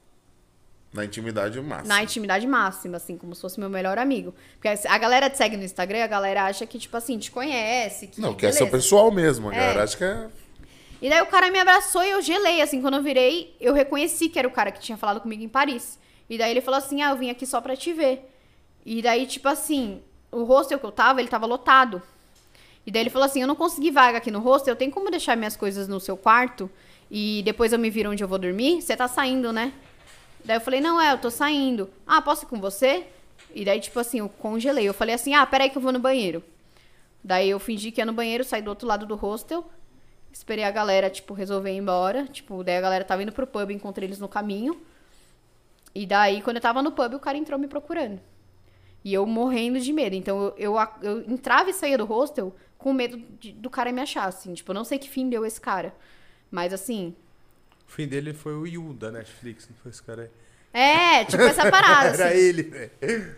Na 0.93 1.05
intimidade 1.05 1.59
máxima. 1.61 1.88
Na 1.95 2.03
intimidade 2.03 2.47
máxima, 2.47 2.97
assim, 2.99 3.16
como 3.16 3.34
se 3.34 3.40
fosse 3.40 3.59
meu 3.59 3.70
melhor 3.70 3.97
amigo. 3.99 4.34
Porque 4.61 4.68
a 4.86 4.99
galera 4.99 5.30
te 5.30 5.38
segue 5.38 5.57
no 5.57 5.64
Instagram, 5.64 6.05
a 6.05 6.07
galera 6.07 6.45
acha 6.45 6.66
que, 6.66 6.78
tipo 6.78 6.95
assim, 6.97 7.18
te 7.18 7.30
conhece. 7.30 8.09
Que, 8.09 8.20
Não, 8.20 8.34
que 8.34 8.45
é 8.45 8.53
seu 8.53 8.66
beleza. 8.66 8.76
pessoal 8.76 9.11
mesmo, 9.11 9.49
a 9.49 9.55
É. 9.55 9.57
galera. 9.59 9.84
Acho 9.84 9.97
que 9.97 10.05
é. 10.05 10.28
E 11.01 11.09
daí 11.09 11.20
o 11.22 11.26
cara 11.26 11.51
me 11.51 11.59
abraçou 11.59 12.05
e 12.05 12.11
eu 12.11 12.20
gelei, 12.20 12.61
assim, 12.61 12.80
quando 12.82 12.95
eu 12.99 13.03
virei, 13.03 13.57
eu 13.61 13.72
reconheci 13.72 14.28
que 14.28 14.38
era 14.38 14.47
o 14.47 14.51
cara 14.51 14.70
que 14.70 14.80
tinha 14.80 14.97
falado 14.99 15.20
comigo 15.20 15.43
em 15.43 15.49
Paris. 15.49 15.99
E 16.28 16.36
daí 16.38 16.51
ele 16.51 16.61
falou 16.61 16.78
assim, 16.78 17.03
ah, 17.03 17.11
eu 17.11 17.16
vim 17.16 17.30
aqui 17.30 17.47
só 17.47 17.61
pra 17.61 17.74
te 17.74 17.93
ver. 17.93 18.30
E 18.84 19.01
daí, 19.03 19.26
tipo 19.26 19.49
assim, 19.49 20.01
o 20.30 20.45
hostel 20.45 20.78
que 20.78 20.84
eu 20.84 20.93
tava, 20.93 21.20
ele 21.20 21.28
tava 21.28 21.47
lotado. 21.47 22.03
E 22.86 22.90
daí 22.90 23.03
ele 23.03 23.11
falou 23.11 23.26
assim, 23.26 23.40
eu 23.40 23.49
não 23.49 23.55
consegui 23.57 23.90
vaga 23.90 24.18
aqui 24.18 24.30
no 24.30 24.40
hostel, 24.40 24.76
tem 24.76 24.90
como 24.90 25.11
deixar 25.11 25.36
minhas 25.36 25.57
coisas 25.57 25.88
no 25.88 25.99
seu 25.99 26.16
quarto? 26.16 26.70
E 27.11 27.43
depois 27.45 27.72
eu 27.72 27.78
me 27.78 27.90
viro 27.90 28.11
onde 28.11 28.22
eu 28.22 28.28
vou 28.28 28.38
dormir? 28.38 28.80
Você 28.82 28.97
tá 28.97 29.09
saindo, 29.09 29.53
né? 29.53 29.72
Daí 30.45 30.57
eu 30.57 30.61
falei, 30.61 30.80
não, 30.80 31.01
é, 31.01 31.12
eu 31.12 31.18
tô 31.18 31.30
saindo. 31.30 31.90
Ah, 32.07 32.20
posso 32.20 32.45
ir 32.45 32.49
com 32.49 32.61
você? 32.61 33.07
E 33.55 33.64
daí, 33.64 33.80
tipo 33.80 33.99
assim, 34.01 34.18
eu 34.18 34.28
congelei. 34.28 34.88
Eu 34.88 34.95
falei 34.95 35.14
assim, 35.14 35.34
ah, 35.34 35.47
peraí 35.47 35.70
que 35.70 35.76
eu 35.78 35.82
vou 35.82 35.93
no 35.93 35.99
banheiro. 35.99 36.43
Daí 37.22 37.49
eu 37.51 37.61
fingi 37.61 37.93
que 37.93 38.01
ia 38.01 38.07
no 38.07 38.12
banheiro, 38.12 38.43
saí 38.43 38.61
do 38.62 38.68
outro 38.68 38.86
lado 38.88 39.07
do 39.07 39.14
hostel. 39.14 39.64
Esperei 40.32 40.64
a 40.64 40.70
galera, 40.70 41.09
tipo, 41.11 41.34
resolver 41.34 41.70
ir 41.72 41.76
embora. 41.76 42.26
Tipo, 42.26 42.64
daí 42.64 42.76
a 42.76 42.80
galera 42.80 43.05
tava 43.05 43.22
indo 43.22 43.32
pro 43.32 43.47
pub, 43.47 43.70
encontrei 43.70 44.09
eles 44.09 44.18
no 44.18 44.28
caminho. 44.28 44.80
E 45.95 46.07
daí, 46.07 46.40
quando 46.43 46.57
eu 46.57 46.62
tava 46.62 46.82
no 46.82 46.90
pub, 46.93 47.14
o 47.14 47.20
cara 47.20 47.36
entrou 47.38 47.59
me 47.59 47.68
procurando. 47.68 48.18
E 49.05 49.12
eu 49.12 49.26
morrendo 49.26 49.78
de 49.78 49.93
medo. 49.93 50.16
Então, 50.16 50.53
eu, 50.57 50.76
eu, 50.76 50.88
eu 51.03 51.20
entrava 51.30 51.70
e 51.70 51.72
saía 51.72 51.99
do 51.99 52.05
hostel 52.05 52.55
com 52.78 52.93
medo 52.93 53.18
de- 53.38 53.53
do 53.53 53.68
cara 53.70 53.93
me 53.93 54.01
achar, 54.01 54.24
assim. 54.26 54.55
Tipo, 54.55 54.70
eu 54.70 54.74
não 54.74 54.84
sei 54.84 54.99
que 54.99 55.09
fim 55.09 55.28
deu 55.28 55.45
esse 55.45 55.61
cara. 55.61 55.95
Mas, 56.51 56.72
assim... 56.72 57.14
O 57.93 57.95
fim 57.95 58.09
dele 58.09 58.32
foi 58.32 58.55
o 58.55 58.66
Yu 58.66 58.95
da 58.95 59.11
Netflix, 59.11 59.68
não 59.68 59.76
foi 59.82 59.90
esse 59.90 60.03
cara 60.03 60.22
aí. 60.22 60.30
É, 61.20 61.24
tipo 61.26 61.43
essa 61.43 61.70
parada, 61.70 62.09
Era 62.16 62.28
assim. 62.30 62.38
ele, 62.38 62.62
velho. 62.62 63.36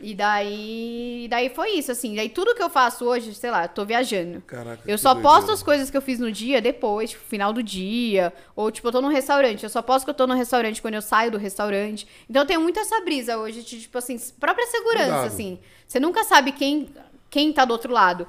E 0.00 0.14
daí, 0.14 1.26
daí 1.28 1.48
foi 1.50 1.70
isso, 1.72 1.90
assim. 1.92 2.14
Daí 2.14 2.28
tudo 2.28 2.54
que 2.54 2.62
eu 2.62 2.70
faço 2.70 3.04
hoje, 3.04 3.34
sei 3.34 3.50
lá, 3.50 3.64
eu 3.64 3.68
tô 3.68 3.84
viajando. 3.84 4.40
Caraca, 4.42 4.80
Eu 4.86 4.96
só 4.96 5.12
doideira. 5.14 5.36
posto 5.36 5.52
as 5.52 5.62
coisas 5.62 5.90
que 5.90 5.96
eu 5.96 6.02
fiz 6.02 6.18
no 6.20 6.30
dia 6.30 6.60
depois, 6.60 7.10
tipo, 7.10 7.24
final 7.24 7.52
do 7.52 7.62
dia. 7.62 8.32
Ou, 8.54 8.70
tipo, 8.70 8.86
eu 8.88 8.92
tô 8.92 9.00
num 9.00 9.08
restaurante. 9.08 9.62
Eu 9.64 9.68
só 9.70 9.82
posto 9.82 10.04
que 10.04 10.10
eu 10.10 10.14
tô 10.14 10.26
no 10.26 10.34
restaurante 10.34 10.80
quando 10.82 10.94
eu 10.94 11.02
saio 11.02 11.30
do 11.32 11.38
restaurante. 11.38 12.06
Então 12.30 12.42
eu 12.42 12.46
tenho 12.46 12.60
muito 12.60 12.78
essa 12.78 13.00
brisa 13.00 13.38
hoje, 13.38 13.62
de, 13.64 13.80
tipo 13.80 13.98
assim, 13.98 14.16
própria 14.38 14.66
segurança, 14.66 15.04
Cuidado. 15.06 15.26
assim. 15.26 15.58
Você 15.86 15.98
nunca 15.98 16.22
sabe 16.24 16.52
quem, 16.52 16.88
quem 17.28 17.52
tá 17.52 17.64
do 17.64 17.72
outro 17.72 17.92
lado. 17.92 18.26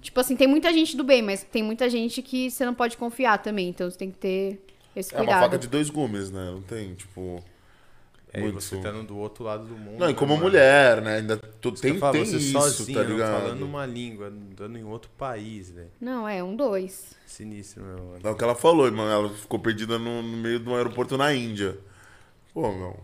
Tipo 0.00 0.18
assim, 0.18 0.34
tem 0.34 0.48
muita 0.48 0.72
gente 0.72 0.96
do 0.96 1.04
bem, 1.04 1.22
mas 1.22 1.44
tem 1.44 1.62
muita 1.62 1.88
gente 1.88 2.20
que 2.22 2.50
você 2.50 2.64
não 2.66 2.74
pode 2.74 2.96
confiar 2.96 3.38
também. 3.38 3.68
Então 3.68 3.88
você 3.88 3.96
tem 3.98 4.10
que 4.10 4.18
ter 4.18 4.60
esse 4.94 5.14
É 5.14 5.20
uma 5.20 5.32
faca 5.40 5.58
de 5.58 5.66
dois 5.68 5.90
gumes, 5.90 6.30
né? 6.30 6.50
Não 6.50 6.62
tem, 6.62 6.94
tipo. 6.94 7.42
É, 8.34 8.40
muito- 8.40 8.60
você 8.62 8.76
estando 8.76 9.02
do 9.06 9.16
outro 9.18 9.44
lado 9.44 9.64
do 9.66 9.74
mundo. 9.76 9.98
Não, 9.98 10.06
e 10.08 10.12
né, 10.12 10.18
como 10.18 10.34
mano? 10.34 10.44
mulher, 10.44 11.02
né? 11.02 11.16
Ainda 11.16 11.36
tu, 11.36 11.70
tem, 11.72 11.98
falo, 11.98 12.12
tem 12.14 12.24
você 12.24 12.38
isso, 12.38 12.52
sozinho, 12.52 12.98
tá 12.98 13.04
não, 13.04 13.10
ligado? 13.10 13.42
falando 13.42 13.62
uma 13.62 13.84
língua, 13.84 14.28
andando 14.28 14.78
em 14.78 14.84
outro 14.84 15.10
país, 15.18 15.70
velho. 15.70 15.90
Não, 16.00 16.26
é 16.26 16.42
um 16.42 16.56
dois. 16.56 17.14
Sinistro, 17.26 17.82
meu 17.84 17.98
mano. 17.98 18.20
É 18.24 18.30
o 18.30 18.34
que 18.34 18.42
ela 18.42 18.54
falou, 18.54 18.90
mano. 18.90 19.10
Ela 19.10 19.28
ficou 19.34 19.58
perdida 19.58 19.98
no, 19.98 20.22
no 20.22 20.36
meio 20.38 20.58
de 20.58 20.66
um 20.68 20.74
aeroporto 20.74 21.18
na 21.18 21.34
Índia. 21.34 21.76
Pô, 22.54 22.72
meu. 22.72 22.98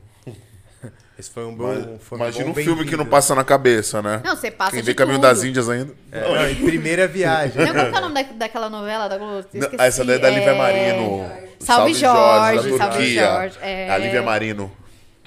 Esse 1.19 1.31
foi 1.31 1.45
um 1.45 1.55
bom. 1.55 1.67
Mas, 1.67 2.03
foi 2.03 2.19
um 2.19 2.21
imagina 2.21 2.45
bom 2.45 2.51
um 2.53 2.55
filme 2.55 2.85
que 2.85 2.97
não 2.97 3.05
passa 3.05 3.35
na 3.35 3.43
cabeça, 3.43 4.01
né? 4.01 4.21
Não, 4.25 4.37
você 4.37 4.51
passa 4.51 4.71
Quem 4.71 4.83
vê 4.83 4.95
Caminho 4.95 5.19
das 5.19 5.43
Índias 5.43 5.69
ainda. 5.69 5.93
É, 6.13 6.21
não, 6.23 6.49
em 6.49 6.55
primeira 6.55 7.09
viagem. 7.09 7.65
Não, 7.65 7.73
que 7.73 7.79
é 7.81 7.99
o 7.99 8.01
nome 8.01 8.23
da, 8.23 8.33
daquela 8.33 8.71
novela 8.71 9.09
da 9.09 9.19
Globo? 9.19 9.45
Não, 9.53 9.69
essa 9.79 10.05
daí 10.05 10.17
é 10.17 10.19
da 10.21 10.31
Lívia 10.31 10.51
É, 10.51 10.57
Marino. 10.57 11.31
Salve 11.59 11.95
Jorge, 11.95 12.71
da 12.71 12.79
Salve. 12.79 13.15
Jorge. 13.15 13.59
É. 13.61 13.91
A 13.91 13.99
Lívia 13.99 14.23
Marino. 14.23 14.71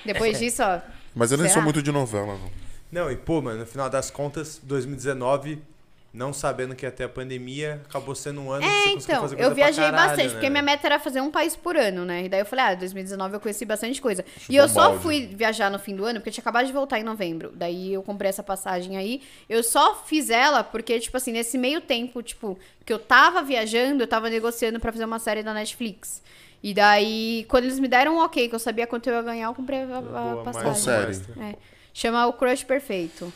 Depois 0.05 0.39
disso, 0.39 0.63
ó. 0.63 0.79
Mas 1.13 1.31
eu 1.31 1.37
nem 1.37 1.47
Será? 1.47 1.55
sou 1.55 1.63
muito 1.63 1.81
de 1.81 1.91
novela, 1.91 2.37
não. 2.37 2.61
Não, 2.91 3.11
e 3.11 3.15
pô, 3.15 3.41
mano, 3.41 3.59
no 3.59 3.65
final 3.65 3.89
das 3.89 4.09
contas, 4.09 4.59
2019, 4.63 5.61
não 6.13 6.33
sabendo 6.33 6.75
que 6.75 6.85
ia 6.85 6.91
ter 6.91 7.05
a 7.05 7.09
pandemia, 7.09 7.81
acabou 7.87 8.13
sendo 8.13 8.41
um 8.41 8.51
ano 8.51 8.61
que 8.61 8.67
É, 8.67 8.71
você 8.71 8.83
conseguiu 8.93 8.99
então, 9.01 9.21
fazer 9.21 9.35
eu 9.35 9.37
coisa 9.37 9.55
pra 9.55 9.63
viajei 9.63 9.83
caralho, 9.85 10.07
bastante, 10.09 10.27
né, 10.27 10.33
porque 10.33 10.49
minha 10.49 10.61
meta 10.61 10.87
era 10.87 10.99
fazer 10.99 11.21
um 11.21 11.31
país 11.31 11.55
por 11.55 11.77
ano, 11.77 12.03
né? 12.03 12.25
E 12.25 12.29
daí 12.29 12.41
eu 12.41 12.45
falei, 12.45 12.65
ah, 12.65 12.75
2019 12.75 13.35
eu 13.35 13.39
conheci 13.39 13.63
bastante 13.63 14.01
coisa. 14.01 14.25
Chutou 14.37 14.53
e 14.53 14.57
eu 14.57 14.67
só 14.67 14.89
balde. 14.89 15.03
fui 15.03 15.25
viajar 15.27 15.69
no 15.71 15.79
fim 15.79 15.95
do 15.95 16.03
ano, 16.03 16.19
porque 16.19 16.29
eu 16.29 16.33
tinha 16.33 16.41
acabado 16.41 16.65
de 16.67 16.73
voltar 16.73 16.99
em 16.99 17.03
novembro. 17.03 17.51
Daí 17.55 17.93
eu 17.93 18.03
comprei 18.03 18.27
essa 18.29 18.43
passagem 18.43 18.97
aí. 18.97 19.21
Eu 19.47 19.63
só 19.63 19.95
fiz 20.03 20.29
ela 20.29 20.63
porque, 20.65 20.99
tipo 20.99 21.15
assim, 21.15 21.31
nesse 21.31 21.57
meio 21.57 21.79
tempo, 21.79 22.21
tipo, 22.21 22.59
que 22.85 22.91
eu 22.91 22.99
tava 22.99 23.41
viajando, 23.41 24.03
eu 24.03 24.07
tava 24.07 24.29
negociando 24.29 24.79
pra 24.81 24.91
fazer 24.91 25.05
uma 25.05 25.19
série 25.19 25.43
da 25.43 25.53
Netflix. 25.53 26.21
E 26.61 26.73
daí, 26.73 27.45
quando 27.47 27.63
eles 27.63 27.79
me 27.79 27.87
deram 27.87 28.17
um 28.17 28.19
ok, 28.19 28.49
que 28.49 28.53
eu 28.53 28.59
sabia 28.59 28.85
quanto 28.85 29.07
eu 29.07 29.15
ia 29.15 29.21
ganhar, 29.21 29.45
eu 29.47 29.53
comprei 29.55 29.79
a, 29.79 29.97
a 29.97 30.01
Boa, 30.01 30.43
passagem. 30.43 31.09
Extra. 31.09 31.33
É. 31.43 31.55
Chama 31.93 32.27
O 32.27 32.33
Crush 32.33 32.63
Perfeito. 32.65 33.31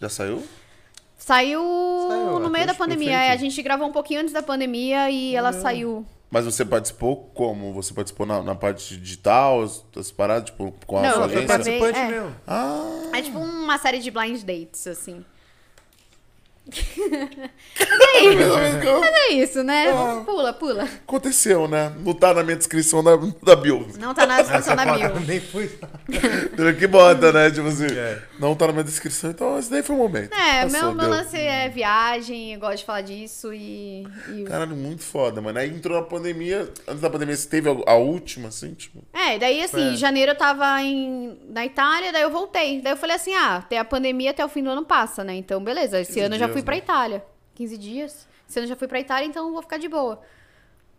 Já 0.00 0.08
saiu? 0.08 0.42
Saiu, 1.24 1.62
Saiu, 2.08 2.38
no 2.38 2.46
a 2.46 2.50
meio 2.50 2.66
da 2.66 2.74
pandemia. 2.74 3.12
É, 3.18 3.30
a 3.30 3.36
gente 3.36 3.60
gravou 3.62 3.86
um 3.88 3.92
pouquinho 3.92 4.20
antes 4.20 4.32
da 4.34 4.42
pandemia 4.42 5.08
e 5.10 5.34
ela 5.34 5.54
saiu. 5.54 6.04
Mas 6.30 6.44
você 6.44 6.64
participou 6.66 7.30
como? 7.32 7.72
Você 7.72 7.94
participou 7.94 8.26
na, 8.26 8.42
na 8.42 8.54
parte 8.54 8.94
digital, 8.98 9.62
as, 9.62 9.82
as 9.96 10.10
paradas, 10.10 10.50
tipo, 10.50 10.70
com 10.86 10.98
a 10.98 11.02
Não, 11.02 11.12
sua 11.14 11.24
agência? 11.24 11.46
participei- 11.46 11.78
participante 11.80 12.12
é. 12.14 12.20
mesmo. 12.20 12.36
Ah, 12.46 13.00
É 13.14 13.22
tipo 13.22 13.38
uma 13.38 13.78
série 13.78 14.00
de 14.00 14.10
blind 14.10 14.42
dates, 14.42 14.86
assim. 14.86 15.24
É 19.26 19.32
isso, 19.34 19.62
né? 19.62 19.86
Pula, 20.24 20.52
pula. 20.52 20.84
aconteceu, 20.84 21.68
né? 21.68 21.92
Não 21.98 22.14
tá 22.14 22.32
na 22.32 22.42
minha 22.42 22.56
descrição 22.56 23.02
da, 23.02 23.16
da 23.42 23.56
bio. 23.56 23.86
Não 23.98 24.14
tá 24.14 24.26
na 24.26 24.40
descrição 24.40 24.74
da 24.76 24.84
bio. 24.84 25.20
Nem 25.20 25.40
fui. 25.40 25.70
que 26.78 26.86
bota, 26.86 27.32
né? 27.32 27.50
Tipo 27.50 27.68
assim, 27.68 27.86
É. 27.86 28.22
não 28.38 28.54
tá 28.54 28.66
na 28.68 28.72
minha 28.72 28.84
descrição, 28.84 29.30
então 29.30 29.58
esse 29.58 29.70
daí 29.70 29.82
foi 29.82 29.94
o 29.96 29.98
momento. 29.98 30.32
É, 30.32 30.62
Passou, 30.62 30.80
meu, 30.80 30.94
meu 30.94 31.08
lance 31.10 31.36
é 31.36 31.68
viagem, 31.68 32.54
eu 32.54 32.60
gosto 32.60 32.78
de 32.78 32.84
falar 32.84 33.00
disso 33.02 33.52
e. 33.52 34.06
e- 34.32 34.44
Caralho, 34.44 34.76
muito 34.76 35.02
foda, 35.02 35.40
mano. 35.40 35.58
Aí 35.58 35.68
entrou 35.70 36.00
na 36.00 36.06
pandemia. 36.06 36.68
Antes 36.88 37.00
da 37.02 37.10
pandemia, 37.10 37.36
você 37.36 37.48
teve 37.48 37.68
a, 37.68 37.92
a 37.92 37.94
última, 37.96 38.48
assim, 38.48 38.72
tipo. 38.74 39.02
É, 39.12 39.38
daí 39.38 39.62
assim, 39.62 39.94
em 39.94 39.96
janeiro 39.96 40.32
eu 40.32 40.36
tava 40.36 40.80
em, 40.82 41.38
na 41.48 41.64
Itália, 41.66 42.12
daí 42.12 42.22
eu 42.22 42.30
voltei. 42.30 42.80
Daí 42.80 42.92
eu 42.92 42.96
falei 42.96 43.16
assim: 43.16 43.34
ah, 43.34 43.56
até 43.56 43.78
a 43.78 43.84
pandemia 43.84 44.30
até 44.30 44.44
o 44.44 44.48
fim 44.48 44.62
do 44.62 44.70
ano 44.70 44.84
passa, 44.84 45.22
né? 45.24 45.34
Então, 45.34 45.62
beleza. 45.62 46.00
Esse 46.00 46.14
15 46.14 46.20
ano 46.26 46.34
eu 46.34 46.38
já 46.38 46.48
fui 46.54 46.62
pra 46.62 46.74
né? 46.74 46.78
Itália. 46.78 47.24
15 47.54 47.78
dias. 47.78 48.26
Esse 48.48 48.58
ano 48.58 48.64
eu 48.64 48.68
já 48.70 48.76
fui 48.76 48.88
pra 48.88 48.98
Itália, 49.00 49.26
então 49.26 49.46
eu 49.46 49.52
vou 49.52 49.62
ficar 49.62 49.78
de 49.78 49.88
boa. 49.88 50.20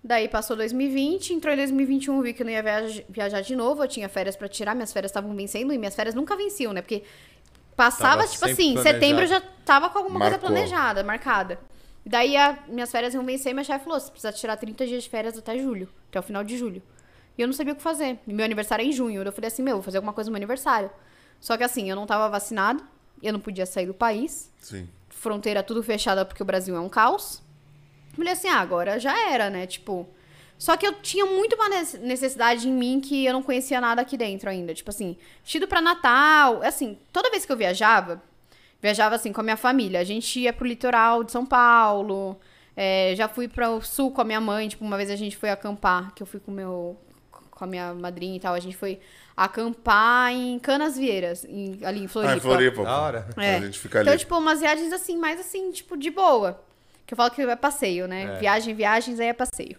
Daí 0.03 0.27
passou 0.27 0.55
2020, 0.55 1.33
entrou 1.33 1.53
em 1.53 1.57
2021, 1.57 2.21
vi 2.21 2.33
que 2.33 2.43
eu 2.43 2.45
não 2.45 2.53
ia 2.53 2.61
viajar, 2.61 3.03
viajar 3.09 3.41
de 3.41 3.55
novo. 3.55 3.83
Eu 3.83 3.87
tinha 3.87 4.07
férias 4.07 4.35
pra 4.35 4.47
tirar, 4.47 4.75
minhas 4.75 4.93
férias 4.93 5.09
estavam 5.09 5.35
vencendo 5.35 5.73
e 5.73 5.77
minhas 5.77 5.95
férias 5.95 6.13
nunca 6.13 6.35
venciam, 6.35 6.71
né? 6.73 6.81
Porque 6.81 7.03
passava, 7.75 8.17
Tava 8.21 8.27
tipo 8.27 8.45
assim, 8.45 8.73
planejado. 8.73 8.83
setembro 8.99 9.23
eu 9.23 9.27
já 9.27 9.41
tava 9.65 9.89
com 9.89 9.97
alguma 9.99 10.19
Marcou. 10.19 10.39
coisa 10.39 10.53
planejada, 10.53 11.03
marcada. 11.03 11.59
Daí 12.05 12.37
a- 12.37 12.59
minhas 12.67 12.91
férias 12.91 13.13
iam 13.15 13.25
vencer 13.25 13.49
e 13.51 13.53
minha 13.53 13.63
chefe 13.63 13.83
falou: 13.83 13.99
você 13.99 14.11
precisa 14.11 14.31
tirar 14.31 14.57
30 14.57 14.85
dias 14.85 15.03
de 15.03 15.09
férias 15.09 15.37
até 15.37 15.57
julho, 15.57 15.89
até 16.09 16.19
o 16.19 16.23
final 16.23 16.43
de 16.43 16.55
julho. 16.57 16.81
E 17.37 17.41
eu 17.41 17.47
não 17.47 17.53
sabia 17.53 17.73
o 17.73 17.75
que 17.75 17.81
fazer. 17.81 18.19
E 18.27 18.33
meu 18.33 18.45
aniversário 18.45 18.83
é 18.83 18.87
em 18.87 18.91
junho. 18.91 19.21
Eu 19.23 19.31
falei 19.31 19.47
assim: 19.47 19.63
meu, 19.63 19.75
vou 19.77 19.83
fazer 19.83 19.97
alguma 19.97 20.13
coisa 20.13 20.29
no 20.29 20.33
meu 20.33 20.37
aniversário. 20.37 20.89
Só 21.41 21.57
que 21.57 21.63
assim, 21.63 21.89
eu 21.89 21.95
não 21.95 22.05
tava 22.05 22.29
vacinado, 22.29 22.83
eu 23.23 23.33
não 23.33 23.39
podia 23.39 23.65
sair 23.65 23.87
do 23.87 23.93
país, 23.93 24.51
Sim. 24.59 24.87
Fronteira 25.19 25.63
tudo 25.63 25.81
fechada 25.81 26.23
porque 26.25 26.41
o 26.43 26.45
Brasil 26.45 26.75
é 26.75 26.79
um 26.79 26.89
caos. 26.89 27.41
Falei 28.15 28.31
assim, 28.33 28.47
ah, 28.47 28.59
agora 28.59 28.99
já 28.99 29.29
era, 29.31 29.49
né? 29.49 29.65
Tipo. 29.67 30.07
Só 30.57 30.77
que 30.77 30.87
eu 30.87 30.93
tinha 31.01 31.25
muito 31.25 31.53
uma 31.57 31.67
nece- 31.67 31.97
necessidade 31.97 32.69
em 32.69 32.71
mim 32.71 33.01
que 33.01 33.25
eu 33.25 33.33
não 33.33 33.43
conhecia 33.43 33.81
nada 33.81 34.01
aqui 34.01 34.15
dentro 34.15 34.49
ainda. 34.49 34.73
Tipo 34.73 34.89
assim, 34.89 35.17
vestido 35.43 35.67
pra 35.67 35.81
Natal. 35.81 36.61
Assim, 36.63 36.97
toda 37.11 37.29
vez 37.29 37.45
que 37.45 37.51
eu 37.51 37.57
viajava, 37.57 38.21
viajava 38.81 39.15
assim 39.15 39.33
com 39.33 39.41
a 39.41 39.43
minha 39.43 39.57
família. 39.57 39.99
A 39.99 40.03
gente 40.05 40.39
ia 40.39 40.53
pro 40.53 40.65
litoral 40.65 41.23
de 41.25 41.31
São 41.33 41.45
Paulo. 41.45 42.39
é, 42.77 43.13
já 43.17 43.27
fui 43.27 43.47
para 43.49 43.69
o 43.71 43.81
sul 43.81 44.11
com 44.11 44.21
a 44.21 44.23
minha 44.23 44.39
mãe. 44.39 44.69
Tipo, 44.69 44.85
uma 44.85 44.95
vez 44.97 45.09
a 45.09 45.15
gente 45.17 45.35
foi 45.35 45.49
acampar, 45.49 46.13
que 46.13 46.23
eu 46.23 46.27
fui 46.27 46.39
com 46.39 46.51
meu 46.51 46.97
com 47.51 47.63
a 47.63 47.67
minha 47.67 47.93
madrinha 47.93 48.35
e 48.37 48.39
tal. 48.39 48.53
A 48.53 48.59
gente 48.59 48.75
foi 48.77 48.99
acampar 49.35 50.31
em 50.31 50.57
Canas 50.59 50.97
Vieiras, 50.97 51.45
em- 51.45 51.79
ali 51.83 52.03
em 52.03 52.07
Floripa. 52.07 52.33
Ah, 52.33 52.37
em 52.37 52.39
Floripa. 52.39 52.83
Da 52.83 53.01
hora. 53.01 53.27
É. 53.37 53.55
A 53.57 53.59
gente 53.61 53.79
fica 53.79 53.99
ali. 53.99 54.07
Então, 54.07 54.17
tipo, 54.17 54.37
umas 54.37 54.59
viagens 54.59 54.91
assim, 54.93 55.17
mais 55.17 55.39
assim, 55.39 55.71
tipo, 55.71 55.97
de 55.97 56.09
boa. 56.09 56.61
Que 57.05 57.13
eu 57.13 57.17
falo 57.17 57.29
que 57.31 57.41
é 57.41 57.55
passeio, 57.55 58.07
né? 58.07 58.35
É. 58.35 58.39
Viagem, 58.39 58.73
viagens, 58.73 59.19
aí 59.19 59.27
é 59.27 59.33
passeio. 59.33 59.77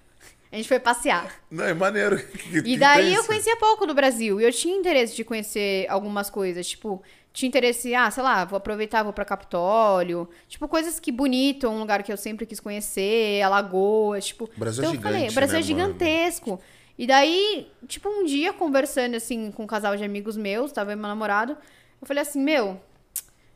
A 0.52 0.57
gente 0.57 0.68
foi 0.68 0.78
passear. 0.78 1.40
Não, 1.50 1.64
é 1.64 1.74
maneiro. 1.74 2.16
Que- 2.22 2.62
E 2.64 2.76
daí 2.76 3.12
eu 3.14 3.24
conhecia 3.24 3.57
pouco 3.57 3.84
do 3.86 3.94
Brasil. 3.94 4.40
E 4.40 4.44
eu 4.44 4.52
tinha 4.52 4.76
interesse 4.76 5.16
de 5.16 5.24
conhecer 5.24 5.86
algumas 5.88 6.30
coisas. 6.30 6.66
Tipo, 6.68 7.02
tinha 7.32 7.48
interesse, 7.48 7.94
ah, 7.94 8.11
sei 8.11 8.22
lá, 8.22 8.44
vou 8.44 8.57
aproveitar, 8.57 9.02
vou 9.02 9.12
pra 9.12 9.24
Capitólio. 9.24 10.28
Tipo, 10.48 10.68
coisas 10.68 11.00
que 11.00 11.11
bonito, 11.11 11.68
um 11.68 11.80
lugar 11.80 12.02
que 12.04 12.12
eu 12.12 12.16
sempre 12.16 12.46
quis 12.46 12.61
conhecer, 12.61 13.42
Alagoas, 13.42 14.26
tipo. 14.26 14.44
O 14.44 14.50
Brasil 14.61 14.84
é 14.84 14.86
então 14.86 14.94
eu 14.98 15.02
falei, 15.02 15.18
gigante, 15.28 15.32
o 15.32 15.34
Brasil 15.34 15.54
né, 15.54 15.61
é 15.61 15.62
gigantesco. 15.62 16.61
E 16.99 17.07
daí, 17.07 17.70
tipo, 17.86 18.09
um 18.09 18.24
dia 18.24 18.53
conversando 18.53 19.16
assim 19.16 19.51
com 19.51 19.64
um 19.64 19.66
casal 19.66 19.97
de 19.97 20.05
amigos 20.05 20.36
meus, 20.36 20.72
tava 20.72 20.92
eu 20.92 20.97
e 20.97 20.97
meu 20.97 21.09
namorado, 21.09 21.57
eu 22.01 22.07
falei 22.07 22.22
assim, 22.22 22.42
meu, 22.42 22.80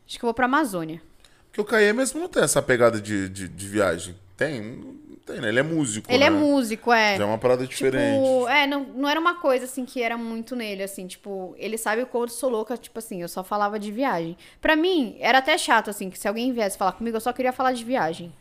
acho 0.06 0.18
que 0.18 0.24
eu 0.24 0.26
vou 0.26 0.34
pra 0.34 0.44
Amazônia. 0.44 1.02
Porque 1.46 1.60
o 1.60 1.64
Caê 1.64 1.92
mesmo 1.92 2.20
não 2.20 2.28
tem 2.28 2.42
essa 2.42 2.62
pegada 2.62 3.00
de, 3.00 3.28
de, 3.28 3.48
de 3.48 3.68
viagem. 3.68 4.14
Tem? 4.36 4.60
Não 4.60 5.16
tem, 5.26 5.40
né? 5.40 5.48
Ele 5.48 5.58
é 5.58 5.62
músico. 5.62 6.10
Ele 6.10 6.18
né? 6.18 6.26
é 6.26 6.30
músico, 6.30 6.92
é. 6.92 7.16
Já 7.16 7.24
é 7.24 7.26
uma 7.26 7.38
parada 7.38 7.66
diferente. 7.66 8.22
Tipo, 8.22 8.48
é, 8.48 8.66
não, 8.66 8.84
não 8.84 9.08
era 9.08 9.18
uma 9.18 9.34
coisa 9.40 9.64
assim 9.64 9.84
que 9.84 10.02
era 10.02 10.16
muito 10.16 10.54
nele, 10.54 10.82
assim, 10.82 11.06
tipo, 11.06 11.54
ele 11.58 11.76
sabe 11.76 12.02
o 12.02 12.06
quanto 12.06 12.32
sou 12.32 12.50
louca, 12.50 12.76
tipo 12.76 12.98
assim, 12.98 13.22
eu 13.22 13.28
só 13.28 13.42
falava 13.42 13.78
de 13.78 13.90
viagem. 13.90 14.36
Pra 14.60 14.76
mim, 14.76 15.16
era 15.18 15.38
até 15.38 15.58
chato, 15.58 15.90
assim, 15.90 16.08
que 16.08 16.18
se 16.18 16.28
alguém 16.28 16.52
viesse 16.52 16.78
falar 16.78 16.92
comigo, 16.92 17.16
eu 17.16 17.20
só 17.20 17.32
queria 17.32 17.52
falar 17.52 17.72
de 17.72 17.84
viagem. 17.84 18.32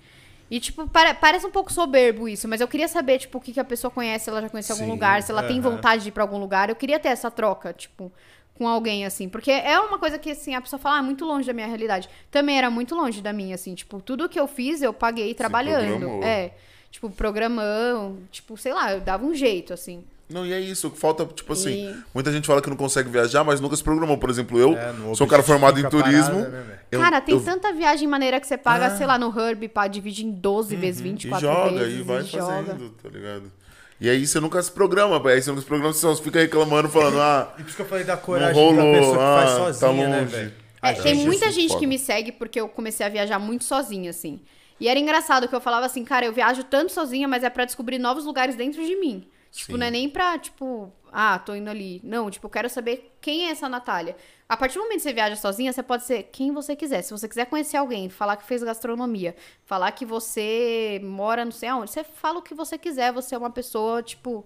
E, 0.50 0.60
tipo, 0.60 0.88
pare- 0.88 1.14
parece 1.14 1.46
um 1.46 1.52
pouco 1.52 1.72
soberbo 1.72 2.28
isso, 2.28 2.48
mas 2.48 2.60
eu 2.60 2.68
queria 2.68 2.88
saber, 2.88 3.20
tipo, 3.20 3.38
o 3.38 3.42
que, 3.42 3.54
que 3.54 3.60
a 3.60 3.64
pessoa 3.64 3.92
conhece, 3.92 4.24
se 4.26 4.30
ela 4.32 4.42
já 4.42 4.50
conhece 4.50 4.72
algum 4.72 4.86
Sim, 4.86 4.92
lugar, 4.92 5.22
se 5.22 5.32
ela 5.32 5.44
tem 5.44 5.60
aham. 5.60 5.72
vontade 5.72 6.04
de 6.04 6.10
ir 6.10 6.12
pra 6.12 6.24
algum 6.24 6.38
lugar. 6.40 6.70
Eu 6.70 6.76
queria 6.76 7.00
ter 7.00 7.10
essa 7.10 7.30
troca, 7.30 7.72
tipo, 7.72 8.12
com 8.56 8.68
alguém, 8.68 9.06
assim. 9.06 9.30
Porque 9.30 9.52
é 9.52 9.80
uma 9.80 10.00
coisa 10.00 10.18
que, 10.18 10.32
assim, 10.32 10.56
a 10.56 10.62
pessoa 10.62 10.80
fala, 10.80 10.98
ah, 10.98 11.04
muito 11.04 11.24
longe 11.24 11.46
da 11.46 11.54
minha 11.54 11.68
realidade. 11.68 12.10
Também 12.32 12.58
era 12.58 12.70
muito 12.70 12.96
longe 12.96 13.22
da 13.22 13.32
minha, 13.32 13.54
assim, 13.56 13.76
tipo, 13.76 14.02
tudo 14.02 14.28
que 14.28 14.40
eu 14.40 14.48
fiz, 14.48 14.82
eu 14.82 14.92
paguei 14.94 15.34
trabalhando. 15.36 16.24
É. 16.24 16.52
Tipo, 16.92 17.10
programão, 17.12 18.18
tipo, 18.32 18.58
sei 18.58 18.74
lá, 18.74 18.92
eu 18.94 19.02
dava 19.02 19.24
um 19.26 19.36
jeito, 19.36 19.72
assim. 19.74 20.04
Não, 20.30 20.46
e 20.46 20.54
é 20.54 20.60
isso. 20.60 20.92
Falta, 20.92 21.26
tipo 21.26 21.52
assim, 21.54 21.90
E- 21.90 21.96
muita 22.14 22.32
gente 22.32 22.46
fala 22.46 22.62
que 22.62 22.70
não 22.70 22.78
consegue 22.78 23.10
viajar, 23.10 23.44
mas 23.44 23.60
nunca 23.60 23.76
se 23.76 23.84
programou. 23.84 24.18
Por 24.18 24.30
exemplo, 24.30 24.60
eu 24.60 24.78
É, 24.78 24.94
sou 25.16 25.26
um 25.26 25.30
cara 25.30 25.42
formado 25.42 25.80
em 25.80 25.90
turismo. 25.90 26.36
parada, 26.44 26.50
né, 26.50 26.80
eu- 26.92 27.00
Cara, 27.00 27.20
tem 27.20 27.34
eu- 27.36 27.42
tanta 27.44 27.74
viagem 27.74 28.08
maneira 28.08 28.40
que 28.40 28.46
você 28.46 28.58
paga, 28.58 28.88
Ah. 28.88 28.98
sei 28.98 29.08
lá, 29.08 29.18
no 29.18 29.28
Herb, 29.38 29.68
pra 29.70 29.88
dividir 29.88 30.26
em 30.26 30.32
12 30.32 30.76
vezes, 30.76 31.00
E 31.02 31.04
24 31.04 31.48
joga, 31.48 31.80
vezes. 31.80 32.00
e 32.00 32.04
vai 32.04 32.24
joga. 32.24 32.46
fazendo, 32.64 32.90
tá 32.92 33.10
ligado? 33.10 33.52
E 34.00 34.10
aí 34.10 34.26
você 34.26 34.40
nunca 34.40 34.62
se 34.62 34.72
programa, 34.72 35.16
aí 35.30 35.42
você 35.42 35.50
nunca 35.50 35.62
se 35.62 35.68
programa, 35.68 35.92
você 35.94 36.00
só 36.02 36.16
fica 36.16 36.40
reclamando, 36.40 36.88
falando, 36.90 37.20
ah, 37.20 37.54
E 37.58 37.62
por 37.64 37.68
isso 37.68 37.76
que 37.76 37.82
eu 37.82 37.86
falei 37.88 38.04
da 38.06 38.16
coragem 38.16 38.54
rolou, 38.54 38.76
da 38.94 39.00
pessoa 39.00 39.18
que 39.18 39.24
faz 39.24 39.50
ah, 39.52 39.56
sozinha, 39.58 40.04
tá 40.06 40.10
né, 40.10 40.20
longe. 40.22 40.32
velho? 40.36 40.54
É, 40.82 40.90
Acho 40.92 41.04
tem 41.04 41.16
muita 41.16 41.52
gente 41.52 41.70
foda. 41.70 41.80
que 41.82 41.88
me 41.88 42.00
segue 42.00 42.32
porque 42.32 42.62
eu 42.62 42.70
comecei 42.70 43.06
a 43.06 43.10
viajar 43.10 43.38
muito 43.40 43.66
sozinha, 43.66 44.12
assim. 44.12 44.40
E 44.80 44.88
era 44.88 44.98
engraçado 44.98 45.46
que 45.48 45.54
eu 45.56 45.60
falava 45.60 45.86
assim, 45.86 46.06
cara, 46.06 46.26
eu 46.26 46.32
viajo 46.32 46.64
tanto 46.64 46.94
sozinha, 46.94 47.28
mas 47.28 47.44
é 47.44 47.50
pra 47.50 47.66
descobrir 47.66 47.98
novos 48.00 48.24
lugares 48.24 48.56
dentro 48.56 48.82
de 48.86 48.96
mim. 48.96 49.28
Tipo, 49.52 49.74
Sim. 49.74 49.78
não 49.80 49.88
é 49.88 49.92
nem 49.92 50.08
pra, 50.08 50.38
tipo, 50.38 50.92
ah, 51.12 51.40
tô 51.40 51.56
indo 51.56 51.70
ali. 51.70 52.00
Não, 52.04 52.30
tipo, 52.30 52.46
eu 52.46 52.52
quero 52.52 52.70
saber 52.70 53.16
quem 53.20 53.48
é 53.48 53.52
essa 53.52 53.68
Natália. 53.68 54.16
A 54.48 54.56
partir 54.56 54.76
do 54.76 54.82
momento 54.82 54.98
que 54.98 55.04
você 55.04 55.14
viaja 55.14 55.36
sozinha, 55.36 55.74
você 55.74 55.82
pode 55.82 56.04
ser 56.04 56.24
quem 56.32 56.52
você 56.52 56.76
quiser. 56.76 57.02
Se 57.02 57.12
você 57.12 57.28
quiser 57.28 57.46
conhecer 57.46 57.78
alguém, 57.78 58.10
falar 58.10 58.38
que 58.38 58.46
fez 58.46 58.64
gastronomia, 58.64 59.36
falar 59.66 59.92
que 59.92 60.06
você 60.06 61.02
mora 61.04 61.44
não 61.44 61.52
sei 61.52 61.70
aonde, 61.70 61.92
você 61.92 62.04
fala 62.04 62.40
o 62.40 62.42
que 62.42 62.54
você 62.54 62.78
quiser. 62.78 63.12
Você 63.12 63.34
é 63.36 63.38
uma 63.38 63.50
pessoa, 63.50 64.04
tipo. 64.04 64.46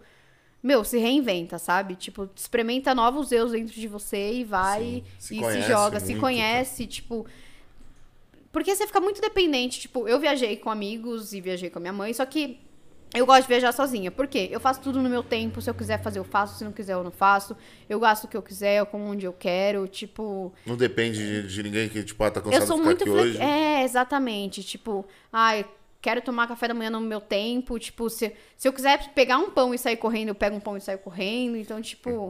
Meu, 0.62 0.86
se 0.86 0.98
reinventa, 0.98 1.60
sabe? 1.60 1.96
Tipo, 1.96 2.30
experimenta 2.34 2.96
novos 2.96 3.34
eu 3.34 3.50
dentro 3.50 3.74
de 3.74 3.88
você 3.88 4.32
e 4.32 4.44
vai 4.46 5.04
Sim, 5.20 5.42
se 5.42 5.42
e 5.42 5.52
se 5.52 5.62
joga, 5.64 6.00
se 6.00 6.12
muito, 6.12 6.22
conhece, 6.22 6.88
tipo. 6.88 7.26
Porque 8.54 8.74
você 8.74 8.88
fica 8.88 9.02
muito 9.02 9.20
dependente. 9.20 9.82
Tipo, 9.82 10.08
eu 10.08 10.18
viajei 10.20 10.56
com 10.56 10.70
amigos 10.70 11.34
e 11.34 11.42
viajei 11.42 11.70
com 11.70 11.80
a 11.80 11.82
minha 11.82 11.92
mãe, 11.92 12.14
só 12.14 12.26
que 12.26 12.62
eu 13.14 13.26
gosto 13.26 13.44
de 13.44 13.48
viajar 13.48 13.72
sozinha. 13.72 14.10
Por 14.10 14.28
quê? 14.28 14.50
Eu 14.52 14.60
faço 14.60 14.82
tudo 14.82 15.02
no 15.02 15.10
meu 15.10 15.22
tempo. 15.22 15.62
Se 15.62 15.70
eu 15.70 15.74
quiser 15.74 16.02
fazer, 16.02 16.20
eu 16.20 16.24
faço. 16.24 16.58
Se 16.58 16.64
não 16.64 16.72
quiser, 16.72 16.94
eu 16.94 17.04
não 17.04 17.12
faço. 17.12 17.56
Eu 17.88 18.00
gasto 18.00 18.24
o 18.24 18.28
que 18.28 18.36
eu 18.36 18.42
quiser, 18.42 18.80
eu 18.80 18.86
como 18.86 19.06
onde 19.06 19.26
eu 19.26 19.34
quero. 19.34 19.88
Tipo. 19.88 20.52
Não 20.66 20.76
depende 20.76 21.44
de, 21.44 21.48
de 21.48 21.64
ninguém 21.64 21.88
que, 21.90 22.04
tipo, 22.04 22.24
ah, 22.24 22.32
tá 22.32 22.42
cansado 22.42 22.62
Eu 22.62 22.68
sou 22.68 22.78
de 22.78 22.82
ficar 22.82 22.90
muito 22.90 23.04
aqui 23.04 23.12
flex... 23.12 23.30
hoje. 23.30 23.42
É, 23.42 23.84
exatamente. 23.84 24.64
Tipo, 24.64 25.06
ai, 25.32 25.66
quero 26.02 26.22
tomar 26.22 26.48
café 26.48 26.68
da 26.68 26.74
manhã 26.74 26.90
no 26.90 27.02
meu 27.02 27.22
tempo. 27.22 27.78
Tipo, 27.78 28.10
se, 28.10 28.34
se 28.58 28.68
eu 28.68 28.74
quiser 28.74 29.14
pegar 29.14 29.38
um 29.38 29.52
pão 29.52 29.74
e 29.74 29.78
sair 29.78 29.98
correndo, 29.98 30.30
eu 30.30 30.36
pego 30.36 30.56
um 30.56 30.60
pão 30.60 30.76
e 30.76 30.82
saio 30.82 30.98
correndo. 30.98 31.56
Então, 31.58 31.82
tipo. 31.82 32.30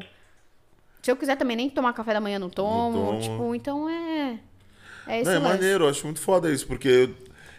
Se 1.01 1.11
eu 1.11 1.15
quiser 1.15 1.35
também 1.35 1.57
nem 1.57 1.69
tomar 1.69 1.93
café 1.93 2.13
da 2.13 2.21
manhã, 2.21 2.39
não 2.39 2.49
tomo. 2.49 3.07
tomo. 3.07 3.19
Tipo, 3.19 3.55
então 3.55 3.89
é. 3.89 4.39
É 5.05 5.23
Não, 5.23 5.31
é 5.31 5.37
lance. 5.37 5.39
maneiro, 5.39 5.83
eu 5.85 5.89
acho 5.89 6.05
muito 6.05 6.21
foda 6.21 6.49
isso, 6.49 6.65
porque 6.65 6.87
eu, 6.87 7.15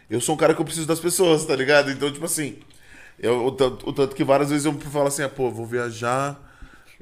eu 0.08 0.20
sou 0.20 0.34
um 0.34 0.38
cara 0.38 0.54
que 0.54 0.60
eu 0.60 0.64
preciso 0.64 0.86
das 0.86 0.98
pessoas, 1.00 1.44
tá 1.44 1.54
ligado? 1.54 1.90
Então, 1.90 2.10
tipo 2.10 2.24
assim, 2.24 2.58
eu, 3.18 3.46
o, 3.46 3.52
tanto, 3.52 3.88
o 3.88 3.92
tanto 3.92 4.14
que 4.14 4.24
várias 4.24 4.50
vezes 4.50 4.64
eu 4.66 4.72
falo 4.80 5.06
assim, 5.08 5.22
ah, 5.22 5.28
pô, 5.28 5.50
vou 5.50 5.66
viajar. 5.66 6.40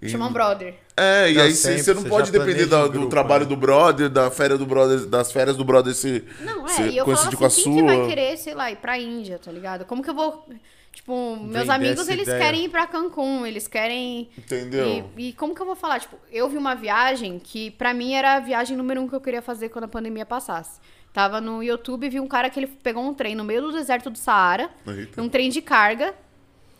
e- 0.00 0.08
Chama 0.08 0.26
um 0.28 0.32
brother. 0.32 0.74
É, 0.96 1.30
e 1.30 1.34
Não, 1.34 1.42
aí 1.44 1.52
sempre, 1.52 1.82
você 1.82 1.94
não 1.94 2.02
você 2.02 2.08
pode 2.08 2.30
depender 2.30 2.66
da- 2.66 2.80
o 2.84 2.86
do 2.88 2.92
grupo, 2.92 3.08
trabalho 3.08 3.44
né? 3.44 3.48
do 3.48 3.56
brother, 3.56 4.08
da 4.10 4.30
férias 4.30 4.58
do 4.58 4.66
brother, 4.66 5.06
das 5.06 5.32
férias 5.32 5.56
do 5.56 5.64
brother 5.64 5.94
se, 5.94 6.22
Não, 6.40 6.66
é, 6.66 6.68
se 6.68 6.82
e 6.82 6.96
eu 6.98 7.04
falo 7.06 7.18
assim, 7.18 7.36
com 7.36 7.44
a 7.46 7.48
quem 7.50 7.62
sua. 7.64 7.74
que 7.76 7.82
vai 7.82 8.06
querer, 8.08 8.36
sei 8.36 8.54
lá, 8.54 8.70
ir 8.70 8.76
pra 8.76 8.98
Índia, 8.98 9.38
tá 9.38 9.50
ligado? 9.50 9.84
Como 9.86 10.02
que 10.02 10.10
eu 10.10 10.14
vou... 10.14 10.46
Tipo, 10.92 11.36
meus 11.36 11.66
Vender 11.66 11.70
amigos, 11.72 12.06
eles 12.08 12.28
ideia. 12.28 12.38
querem 12.38 12.64
ir 12.66 12.68
pra 12.68 12.86
Cancún, 12.86 13.46
eles 13.46 13.66
querem... 13.66 14.28
Entendeu? 14.36 15.08
E, 15.16 15.28
e 15.28 15.32
como 15.32 15.54
que 15.54 15.62
eu 15.62 15.64
vou 15.66 15.74
falar? 15.74 15.98
Tipo, 16.00 16.18
eu 16.30 16.46
vi 16.50 16.58
uma 16.58 16.74
viagem 16.74 17.38
que 17.38 17.70
pra 17.70 17.94
mim 17.94 18.12
era 18.12 18.34
a 18.34 18.40
viagem 18.40 18.76
número 18.76 19.00
um 19.00 19.08
que 19.08 19.14
eu 19.14 19.20
queria 19.20 19.40
fazer 19.40 19.70
quando 19.70 19.84
a 19.84 19.88
pandemia 19.88 20.26
passasse. 20.26 20.78
Tava 21.12 21.40
no 21.40 21.62
YouTube 21.62 22.06
e 22.06 22.10
vi 22.10 22.20
um 22.20 22.26
cara 22.26 22.48
que 22.48 22.58
ele 22.58 22.66
pegou 22.66 23.04
um 23.04 23.12
trem 23.12 23.34
no 23.34 23.44
meio 23.44 23.60
do 23.62 23.72
deserto 23.72 24.08
do 24.08 24.16
Saara, 24.16 24.70
Eita. 24.86 25.20
um 25.20 25.28
trem 25.28 25.50
de 25.50 25.60
carga. 25.60 26.14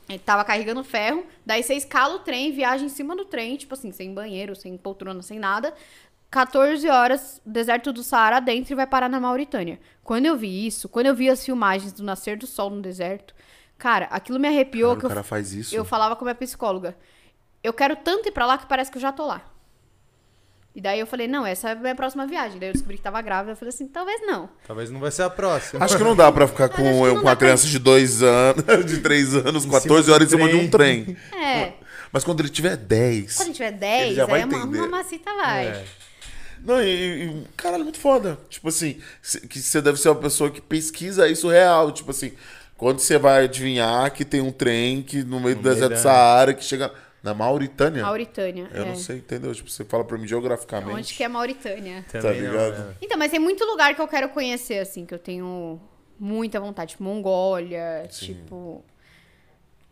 Ele 0.09 0.19
tava 0.19 0.45
carregando 0.45 0.83
ferro, 0.83 1.25
daí 1.47 1.63
você 1.63 1.75
escala 1.75 2.17
o 2.17 2.19
trem, 2.19 2.53
viaja 2.53 2.85
em 2.85 2.89
cima 2.89 3.15
do 3.15 3.25
trem, 3.25 3.57
tipo 3.57 3.75
assim, 3.75 3.93
sem 3.93 4.13
banheiro, 4.13 4.55
sem 4.57 4.77
poltrona, 4.77 5.23
sem 5.23 5.39
nada. 5.39 5.73
14 6.31 6.89
horas, 6.89 7.41
deserto 7.45 7.93
do 7.93 8.03
Saara 8.03 8.41
dentro 8.41 8.73
e 8.73 8.75
vai 8.75 8.87
parar 8.87 9.09
na 9.09 9.21
Mauritânia. 9.21 9.79
Quando 10.03 10.27
eu 10.27 10.37
vi 10.37 10.67
isso, 10.67 10.89
quando 10.89 11.07
eu 11.07 11.15
vi 11.15 11.29
as 11.29 11.45
filmagens 11.45 11.93
do 11.93 12.03
nascer 12.03 12.37
do 12.39 12.47
sol 12.47 12.71
no 12.71 12.81
deserto, 12.81 13.35
cara, 13.77 14.07
aquilo 14.07 14.41
me 14.41 14.49
arrepiou. 14.49 14.91
Cara, 14.91 15.01
que 15.01 15.05
o 15.05 15.07
eu 15.07 15.11
cara 15.11 15.23
faz 15.23 15.53
isso. 15.53 15.75
eu 15.75 15.85
falava 15.85 16.17
com 16.17 16.25
a 16.25 16.27
minha 16.27 16.35
psicóloga. 16.35 16.97
Eu 17.63 17.73
quero 17.73 17.95
tanto 17.97 18.29
ir 18.29 18.33
pra 18.33 18.47
lá 18.47 18.57
que 18.59 18.67
parece 18.67 18.91
que 18.91 18.97
eu 18.97 19.03
já 19.03 19.13
tô 19.13 19.27
lá. 19.27 19.43
E 20.75 20.81
daí 20.81 20.99
eu 21.01 21.07
falei, 21.07 21.29
não, 21.29 21.45
essa 21.45 21.69
é 21.69 21.73
a 21.73 21.75
minha 21.75 21.95
próxima 21.95 22.27
viagem. 22.27 22.59
Daí 22.59 22.71
eu 22.71 22.73
descobri 22.73 22.97
que 22.97 23.03
tava 23.03 23.21
grávida. 23.21 23.53
Eu 23.53 23.57
falei 23.57 23.75
assim, 23.75 23.87
talvez 23.87 24.21
não. 24.27 24.49
Talvez 24.67 24.91
não 24.91 25.01
vai 25.01 25.11
ser 25.11 25.23
a 25.23 25.29
próxima. 25.31 25.85
Acho 25.85 25.99
que 25.99 26.03
não 26.03 26.17
dá 26.17 26.33
pra 26.33 26.49
ficar 26.49 26.69
com, 26.71 26.83
não 26.83 26.93
com 26.99 27.05
dá 27.07 27.13
uma 27.13 27.23
pra- 27.23 27.37
criança 27.37 27.67
de 27.67 27.79
dois 27.79 28.23
anos, 28.23 28.65
de 28.87 28.99
três 28.99 29.35
anos, 29.35 29.65
Em 29.67 29.71
14 29.71 29.83
cima 29.83 30.03
do 30.03 30.13
horas 30.15 30.27
em 30.29 30.31
cima 30.31 30.49
de 30.49 30.57
um 30.57 30.71
trem. 30.71 31.15
É. 31.35 31.73
Mas 32.11 32.25
quando 32.25 32.41
ele 32.41 32.49
tiver 32.49 32.77
10. 32.77 33.37
Quando 33.37 33.53
tiver 33.53 33.73
10, 33.73 34.15
já 34.17 34.25
vai 34.27 34.41
aí 34.41 34.47
uma, 34.47 34.59
entender. 34.59 34.79
uma 34.79 34.89
macita 34.89 35.31
vai. 35.35 35.67
É. 35.67 35.85
Não, 36.65 36.81
e, 36.83 37.25
e 37.27 37.45
caralho, 37.57 37.83
muito 37.85 37.99
foda. 37.99 38.39
Tipo 38.49 38.69
assim, 38.69 38.99
que 39.51 39.61
você 39.61 39.81
deve 39.83 39.99
ser 40.01 40.09
uma 40.09 40.21
pessoa 40.21 40.51
que 40.51 40.61
pesquisa 40.61 41.29
isso 41.29 41.49
real. 41.49 41.91
Tipo 41.93 42.13
assim, 42.13 42.33
quando 42.77 42.99
você 43.01 43.19
vai 43.19 43.45
adivinhar 43.45 44.11
que 44.13 44.25
tem 44.25 44.41
um 44.41 44.53
trem 44.53 45.03
que 45.03 45.23
no 45.23 45.41
meio 45.41 45.57
do 45.57 45.63
meio 45.63 45.75
deserto 45.75 45.91
da- 45.91 45.97
do 45.97 46.03
Saara 46.03 46.55
que 46.55 46.65
chega 46.65 46.93
na 47.23 47.33
Mauritânia. 47.35 48.03
Mauritânia. 48.03 48.69
Eu 48.75 48.83
é. 48.83 48.87
não 48.87 48.97
sei, 48.97 49.19
entendeu? 49.19 49.55
Tipo, 49.55 49.71
você 49.71 49.85
fala 49.85 50.05
pra 50.05 50.19
mim 50.19 50.27
geograficamente. 50.27 50.93
Onde 50.99 51.15
que 51.15 51.23
é 51.23 51.29
Mauritânia? 51.29 52.05
Também 52.11 52.43
não, 52.43 52.51
ligado? 52.53 52.79
né? 52.89 52.95
Então, 53.01 53.17
mas 53.19 53.31
tem 53.31 53.39
muito 53.41 53.65
lugar 53.65 53.95
que 53.95 54.01
eu 54.01 54.09
quero 54.09 54.29
conhecer, 54.31 54.79
assim, 54.79 55.07
que 55.07 55.15
eu 55.15 55.19
tenho 55.19 55.81
muita 56.19 56.59
vontade. 56.61 56.93
Tipo, 56.93 57.05
Mongólia, 57.05 58.07
tipo... 58.11 58.85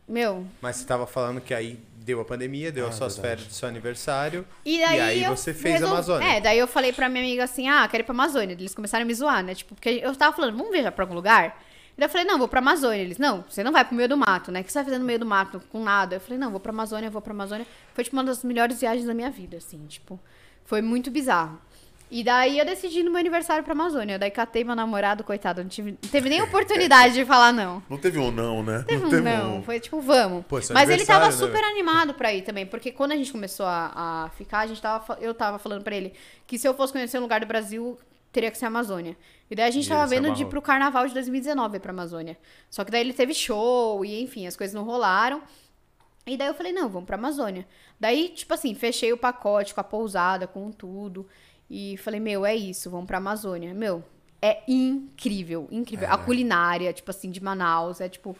Meu... 0.08 0.44
Mas 0.60 0.76
você 0.76 0.84
tava 0.86 1.06
falando 1.06 1.40
que 1.40 1.54
aí 1.54 1.78
deu 1.94 2.20
a 2.20 2.24
pandemia, 2.24 2.72
deu 2.72 2.86
Ah, 2.86 2.88
as 2.88 2.96
suas 2.96 3.14
verdade. 3.14 3.28
férias 3.42 3.46
do 3.48 3.54
seu 3.56 3.68
aniversário. 3.68 4.44
E, 4.64 4.80
daí 4.80 5.00
aí 5.00 5.22
eu 5.22 5.36
você 5.36 5.54
fez 5.54 5.76
a 5.76 5.78
resolvi- 5.78 5.94
Amazônia. 5.94 6.26
É, 6.36 6.40
daí 6.40 6.58
eu 6.58 6.66
falei 6.66 6.92
pra 6.92 7.08
minha 7.08 7.22
amiga 7.22 7.44
assim, 7.44 7.68
ah, 7.68 7.86
quero 7.88 8.02
ir 8.02 8.04
pra 8.04 8.12
Amazônia. 8.12 8.54
Eles 8.54 8.74
começaram 8.74 9.04
a 9.04 9.06
me 9.06 9.14
zoar, 9.14 9.44
né? 9.44 9.54
Tipo, 9.54 9.74
porque 9.76 10.00
eu 10.02 10.12
tava 10.16 10.34
falando, 10.34 10.56
vamos 10.56 10.72
viajar 10.72 10.90
pra 10.90 11.04
algum 11.04 11.14
lugar? 11.14 11.62
Daí 12.00 12.06
eu 12.06 12.10
falei, 12.10 12.26
não, 12.26 12.38
vou 12.38 12.48
pra 12.48 12.60
Amazônia. 12.60 13.02
Eles, 13.02 13.18
não, 13.18 13.44
você 13.46 13.62
não 13.62 13.70
vai 13.72 13.84
pro 13.84 13.94
meio 13.94 14.08
do 14.08 14.16
mato, 14.16 14.50
né? 14.50 14.62
O 14.62 14.64
que 14.64 14.72
você 14.72 14.78
vai 14.78 14.84
fazer 14.84 14.98
no 14.98 15.04
meio 15.04 15.18
do 15.18 15.26
mato 15.26 15.60
com 15.70 15.84
nada? 15.84 16.16
Eu 16.16 16.20
falei, 16.20 16.38
não, 16.38 16.50
vou 16.50 16.58
pra 16.58 16.72
Amazônia, 16.72 17.10
vou 17.10 17.20
pra 17.20 17.34
Amazônia. 17.34 17.66
Foi, 17.92 18.02
tipo, 18.02 18.16
uma 18.16 18.24
das 18.24 18.42
melhores 18.42 18.80
viagens 18.80 19.04
da 19.04 19.12
minha 19.12 19.30
vida, 19.30 19.58
assim, 19.58 19.84
tipo, 19.86 20.18
foi 20.64 20.80
muito 20.80 21.10
bizarro. 21.10 21.60
E 22.10 22.24
daí 22.24 22.58
eu 22.58 22.64
decidi 22.64 23.02
no 23.02 23.10
meu 23.10 23.20
aniversário 23.20 23.62
pra 23.62 23.74
Amazônia. 23.74 24.18
Daí 24.18 24.30
catei 24.30 24.64
meu 24.64 24.74
namorado, 24.74 25.22
coitado, 25.22 25.62
não, 25.62 25.68
tive, 25.68 25.90
não 26.02 26.10
teve 26.10 26.30
nem 26.30 26.40
oportunidade 26.42 27.12
de 27.12 27.26
falar 27.26 27.52
não. 27.52 27.82
Não 27.90 27.98
teve 27.98 28.18
um 28.18 28.30
não, 28.30 28.62
né? 28.62 28.82
Teve 28.88 29.04
um 29.04 29.10
teve 29.10 29.20
não, 29.20 29.62
foi 29.62 29.78
tipo, 29.78 30.00
vamos. 30.00 30.46
Pô, 30.46 30.58
Mas 30.72 30.88
ele 30.88 31.04
tava 31.04 31.26
né, 31.26 31.32
super 31.32 31.62
animado 31.62 32.14
pra 32.14 32.32
ir 32.32 32.40
também, 32.40 32.64
porque 32.64 32.90
quando 32.90 33.12
a 33.12 33.16
gente 33.16 33.30
começou 33.30 33.66
a, 33.66 33.92
a 34.24 34.30
ficar, 34.30 34.60
a 34.60 34.66
gente 34.66 34.80
tava, 34.80 35.18
eu 35.20 35.34
tava 35.34 35.58
falando 35.58 35.84
pra 35.84 35.94
ele 35.94 36.14
que 36.46 36.58
se 36.58 36.66
eu 36.66 36.72
fosse 36.72 36.94
conhecer 36.94 37.18
um 37.18 37.22
lugar 37.22 37.40
do 37.40 37.46
Brasil, 37.46 37.98
teria 38.32 38.50
que 38.50 38.58
ser 38.58 38.66
a 38.66 38.68
Amazônia. 38.68 39.16
E 39.50 39.54
daí 39.54 39.66
a 39.66 39.70
gente 39.70 39.86
E 39.86 39.88
tava 39.88 40.02
ele 40.02 40.08
se 40.08 40.14
vendo 40.14 40.34
de 40.34 40.42
ir 40.42 40.46
pro 40.46 40.62
carnaval 40.62 41.06
de 41.06 41.14
2019 41.14 41.80
pra 41.80 41.90
Amazônia. 41.90 42.38
Só 42.68 42.84
que 42.84 42.90
daí 42.90 43.00
ele 43.00 43.12
teve 43.12 43.34
show 43.34 44.04
e 44.04 44.22
enfim, 44.22 44.46
as 44.46 44.56
coisas 44.56 44.74
não 44.74 44.84
rolaram. 44.84 45.42
E 46.26 46.36
daí 46.36 46.48
eu 46.48 46.54
falei, 46.54 46.72
não, 46.72 46.88
vamos 46.88 47.06
pra 47.06 47.16
Amazônia. 47.16 47.66
Daí, 47.98 48.28
tipo 48.28 48.52
assim, 48.54 48.74
fechei 48.74 49.12
o 49.12 49.16
pacote 49.16 49.74
com 49.74 49.80
a 49.80 49.84
pousada, 49.84 50.46
com 50.46 50.70
tudo. 50.70 51.26
E 51.68 51.96
falei, 51.98 52.20
meu, 52.20 52.44
é 52.46 52.54
isso, 52.54 52.90
vamos 52.90 53.06
pra 53.06 53.18
Amazônia. 53.18 53.74
Meu, 53.74 54.04
é 54.40 54.62
incrível, 54.68 55.68
incrível. 55.70 56.08
É. 56.08 56.12
A 56.12 56.18
culinária, 56.18 56.92
tipo 56.92 57.10
assim, 57.10 57.30
de 57.30 57.42
Manaus, 57.42 58.00
é 58.00 58.08
tipo 58.08 58.36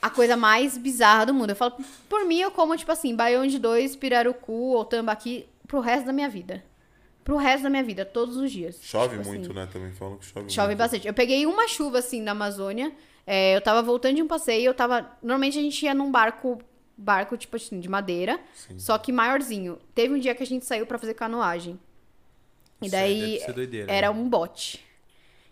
a 0.00 0.10
coisa 0.10 0.36
mais 0.36 0.76
bizarra 0.76 1.26
do 1.26 1.34
mundo. 1.34 1.50
Eu 1.50 1.56
falo, 1.56 1.76
por 2.10 2.26
mim, 2.26 2.38
eu 2.38 2.50
como, 2.50 2.76
tipo 2.76 2.92
assim, 2.92 3.16
baião 3.16 3.46
de 3.46 3.58
dois, 3.58 3.96
pirarucu 3.96 4.52
ou 4.52 4.84
tambaqui 4.84 5.48
pro 5.66 5.80
resto 5.80 6.04
da 6.06 6.12
minha 6.12 6.28
vida. 6.28 6.62
Pro 7.24 7.36
resto 7.36 7.62
da 7.62 7.70
minha 7.70 7.82
vida, 7.82 8.04
todos 8.04 8.36
os 8.36 8.52
dias. 8.52 8.78
Chove 8.82 9.16
Tipo 9.16 9.28
muito, 9.28 9.46
assim. 9.46 9.54
né? 9.58 9.66
Também 9.72 9.92
falam 9.92 10.18
que 10.18 10.26
chove, 10.26 10.50
Chove 10.50 10.66
muito. 10.68 10.78
bastante. 10.78 11.06
Eu 11.06 11.14
peguei 11.14 11.46
uma 11.46 11.66
chuva, 11.66 11.98
assim, 11.98 12.20
na 12.20 12.32
Amazônia. 12.32 12.92
É, 13.26 13.56
eu 13.56 13.60
tava 13.62 13.80
voltando 13.82 14.16
de 14.16 14.22
um 14.22 14.26
passeio, 14.28 14.66
eu 14.66 14.74
tava... 14.74 15.10
Normalmente 15.22 15.58
a 15.58 15.62
gente 15.62 15.82
ia 15.82 15.94
num 15.94 16.10
barco, 16.12 16.58
barco, 16.96 17.36
tipo 17.38 17.56
assim, 17.56 17.80
de 17.80 17.88
madeira. 17.88 18.38
Só 18.76 18.98
que 18.98 19.10
maiorzinho. 19.10 19.78
Teve 19.94 20.12
um 20.12 20.18
dia 20.18 20.34
que 20.34 20.42
a 20.42 20.46
gente 20.46 20.66
saiu 20.66 20.86
pra 20.86 20.98
fazer 20.98 21.14
canoagem. 21.14 21.80
E 22.82 22.90
daí 22.90 23.40
ser 23.40 23.54
doideira, 23.54 23.90
era 23.90 24.12
né? 24.12 24.18
um 24.20 24.28
bote. 24.28 24.84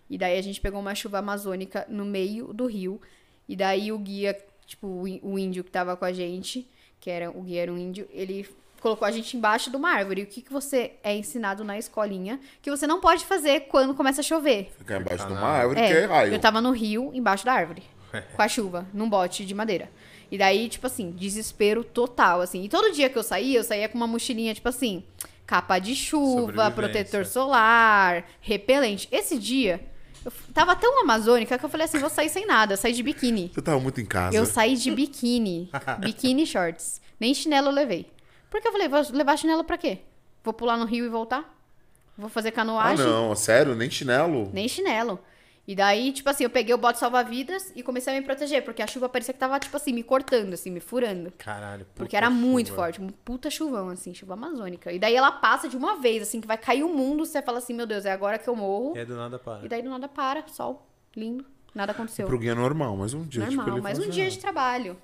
E 0.07 0.17
daí 0.17 0.37
a 0.37 0.41
gente 0.43 0.61
pegou 0.61 0.79
uma 0.79 0.93
chuva 0.93 1.17
amazônica 1.17 1.87
no 1.89 2.05
meio 2.05 2.53
do 2.53 2.67
rio. 2.67 3.01
E 3.49 3.55
daí 3.55 3.91
o 3.91 3.97
guia, 3.97 4.37
tipo, 4.67 4.87
o 4.87 5.39
índio 5.39 5.63
que 5.63 5.71
tava 5.71 5.97
com 5.97 6.05
a 6.05 6.13
gente, 6.13 6.69
que 6.99 7.09
era 7.09 7.31
o 7.31 7.41
guia 7.41 7.63
era 7.63 7.73
um 7.73 7.77
índio, 7.77 8.07
ele 8.11 8.47
colocou 8.83 9.07
a 9.07 9.11
gente 9.11 9.37
embaixo 9.37 9.71
de 9.71 9.77
uma 9.77 9.91
árvore. 9.91 10.21
E 10.21 10.23
o 10.25 10.27
que, 10.27 10.41
que 10.41 10.51
você 10.51 10.91
é 11.01 11.15
ensinado 11.15 11.63
na 11.63 11.77
escolinha 11.79 12.37
que 12.61 12.69
você 12.69 12.85
não 12.85 12.99
pode 12.99 13.23
fazer 13.23 13.61
quando 13.61 13.95
começa 13.95 14.19
a 14.19 14.23
chover? 14.23 14.73
Ficar 14.77 14.99
embaixo 14.99 15.25
de 15.25 15.31
uma 15.31 15.47
árvore 15.47 15.79
que 15.79 15.87
é 15.87 16.05
raio. 16.05 16.33
eu 16.33 16.39
tava 16.39 16.59
no 16.59 16.71
rio, 16.71 17.09
embaixo 17.13 17.45
da 17.45 17.53
árvore. 17.53 17.81
com 18.35 18.41
a 18.41 18.47
chuva, 18.47 18.85
num 18.93 19.09
bote 19.09 19.45
de 19.45 19.55
madeira. 19.55 19.89
E 20.29 20.37
daí, 20.37 20.67
tipo 20.67 20.85
assim, 20.85 21.11
desespero 21.11 21.83
total, 21.83 22.41
assim. 22.41 22.63
E 22.63 22.69
todo 22.69 22.91
dia 22.91 23.09
que 23.09 23.17
eu 23.17 23.23
saía, 23.23 23.57
eu 23.57 23.63
saía 23.63 23.87
com 23.87 23.95
uma 23.95 24.05
mochilinha, 24.05 24.53
tipo 24.53 24.67
assim, 24.67 25.03
capa 25.47 25.79
de 25.79 25.95
chuva, 25.95 26.69
protetor 26.69 27.25
solar, 27.25 28.25
repelente. 28.41 29.07
Esse 29.11 29.39
dia, 29.39 29.79
eu 30.25 30.31
tava 30.53 30.75
tão 30.75 31.01
amazônica 31.01 31.57
que 31.57 31.63
eu 31.63 31.69
falei 31.69 31.85
assim, 31.85 31.99
vou 31.99 32.09
sair 32.09 32.29
sem 32.29 32.45
nada. 32.45 32.75
Saí 32.75 32.91
de 32.91 33.01
biquíni. 33.01 33.49
Você 33.53 33.61
tava 33.61 33.79
muito 33.79 34.01
em 34.01 34.05
casa. 34.05 34.35
Eu 34.35 34.45
saí 34.45 34.75
de 34.75 34.91
biquíni. 34.91 35.71
biquíni 35.99 36.45
shorts. 36.45 37.01
Nem 37.19 37.33
chinelo 37.33 37.69
eu 37.69 37.73
levei. 37.73 38.13
Porque 38.53 38.67
eu 38.67 38.71
falei, 38.71 38.87
vou 38.87 39.01
levar 39.13 39.35
chinelo 39.35 39.63
pra 39.63 39.79
quê? 39.79 40.01
Vou 40.43 40.53
pular 40.53 40.77
no 40.77 40.85
rio 40.85 41.03
e 41.05 41.09
voltar? 41.09 41.57
Vou 42.15 42.29
fazer 42.29 42.49
Ah, 42.49 42.51
canoagem? 42.51 43.03
não, 43.03 43.35
sério? 43.35 43.73
Nem 43.73 43.89
chinelo? 43.89 44.51
Nem 44.53 44.67
chinelo. 44.67 45.19
E 45.67 45.75
daí, 45.75 46.11
tipo 46.11 46.29
assim, 46.29 46.43
eu 46.43 46.51
peguei 46.51 46.71
o 46.75 46.77
bote 46.77 46.99
salva-vidas 46.99 47.73
e 47.75 47.81
comecei 47.81 48.15
a 48.15 48.19
me 48.19 48.23
proteger, 48.23 48.63
porque 48.63 48.83
a 48.83 48.85
chuva 48.85 49.09
parecia 49.09 49.33
que 49.33 49.39
tava, 49.39 49.59
tipo 49.59 49.75
assim, 49.75 49.91
me 49.91 50.03
cortando, 50.03 50.53
assim, 50.53 50.69
me 50.69 50.79
furando. 50.79 51.33
Caralho. 51.35 51.83
Porque 51.95 52.09
puta 52.09 52.17
era 52.17 52.29
muito 52.29 52.67
chuva. 52.67 52.81
forte, 52.83 53.01
um 53.01 53.07
puta 53.07 53.49
chuvão, 53.49 53.89
assim, 53.89 54.13
chuva 54.13 54.33
amazônica. 54.35 54.91
E 54.91 54.99
daí 54.99 55.15
ela 55.15 55.31
passa 55.31 55.67
de 55.67 55.75
uma 55.75 55.99
vez, 55.99 56.21
assim, 56.21 56.39
que 56.39 56.45
vai 56.45 56.57
cair 56.59 56.83
o 56.83 56.89
mundo, 56.89 57.25
você 57.25 57.41
fala 57.41 57.57
assim, 57.57 57.73
meu 57.73 57.87
Deus, 57.87 58.05
é 58.05 58.11
agora 58.11 58.37
que 58.37 58.47
eu 58.47 58.55
morro. 58.55 58.93
E 58.95 58.99
aí 58.99 59.05
do 59.05 59.15
nada 59.15 59.39
para. 59.39 59.65
E 59.65 59.67
daí 59.67 59.81
do 59.81 59.89
nada 59.89 60.07
para, 60.07 60.47
sol, 60.49 60.87
lindo, 61.15 61.43
nada 61.73 61.91
aconteceu. 61.91 62.27
Pro 62.27 62.37
guia 62.37 62.51
é 62.51 62.55
normal, 62.55 62.95
mas 62.95 63.15
um 63.15 63.23
dia. 63.23 63.41
tipo, 63.45 63.55
Normal, 63.55 63.75
ele 63.77 63.81
mais 63.81 63.97
um 63.97 64.03
assim, 64.03 64.11
dia 64.11 64.27
ah, 64.27 64.29
de 64.29 64.37
trabalho. 64.37 64.95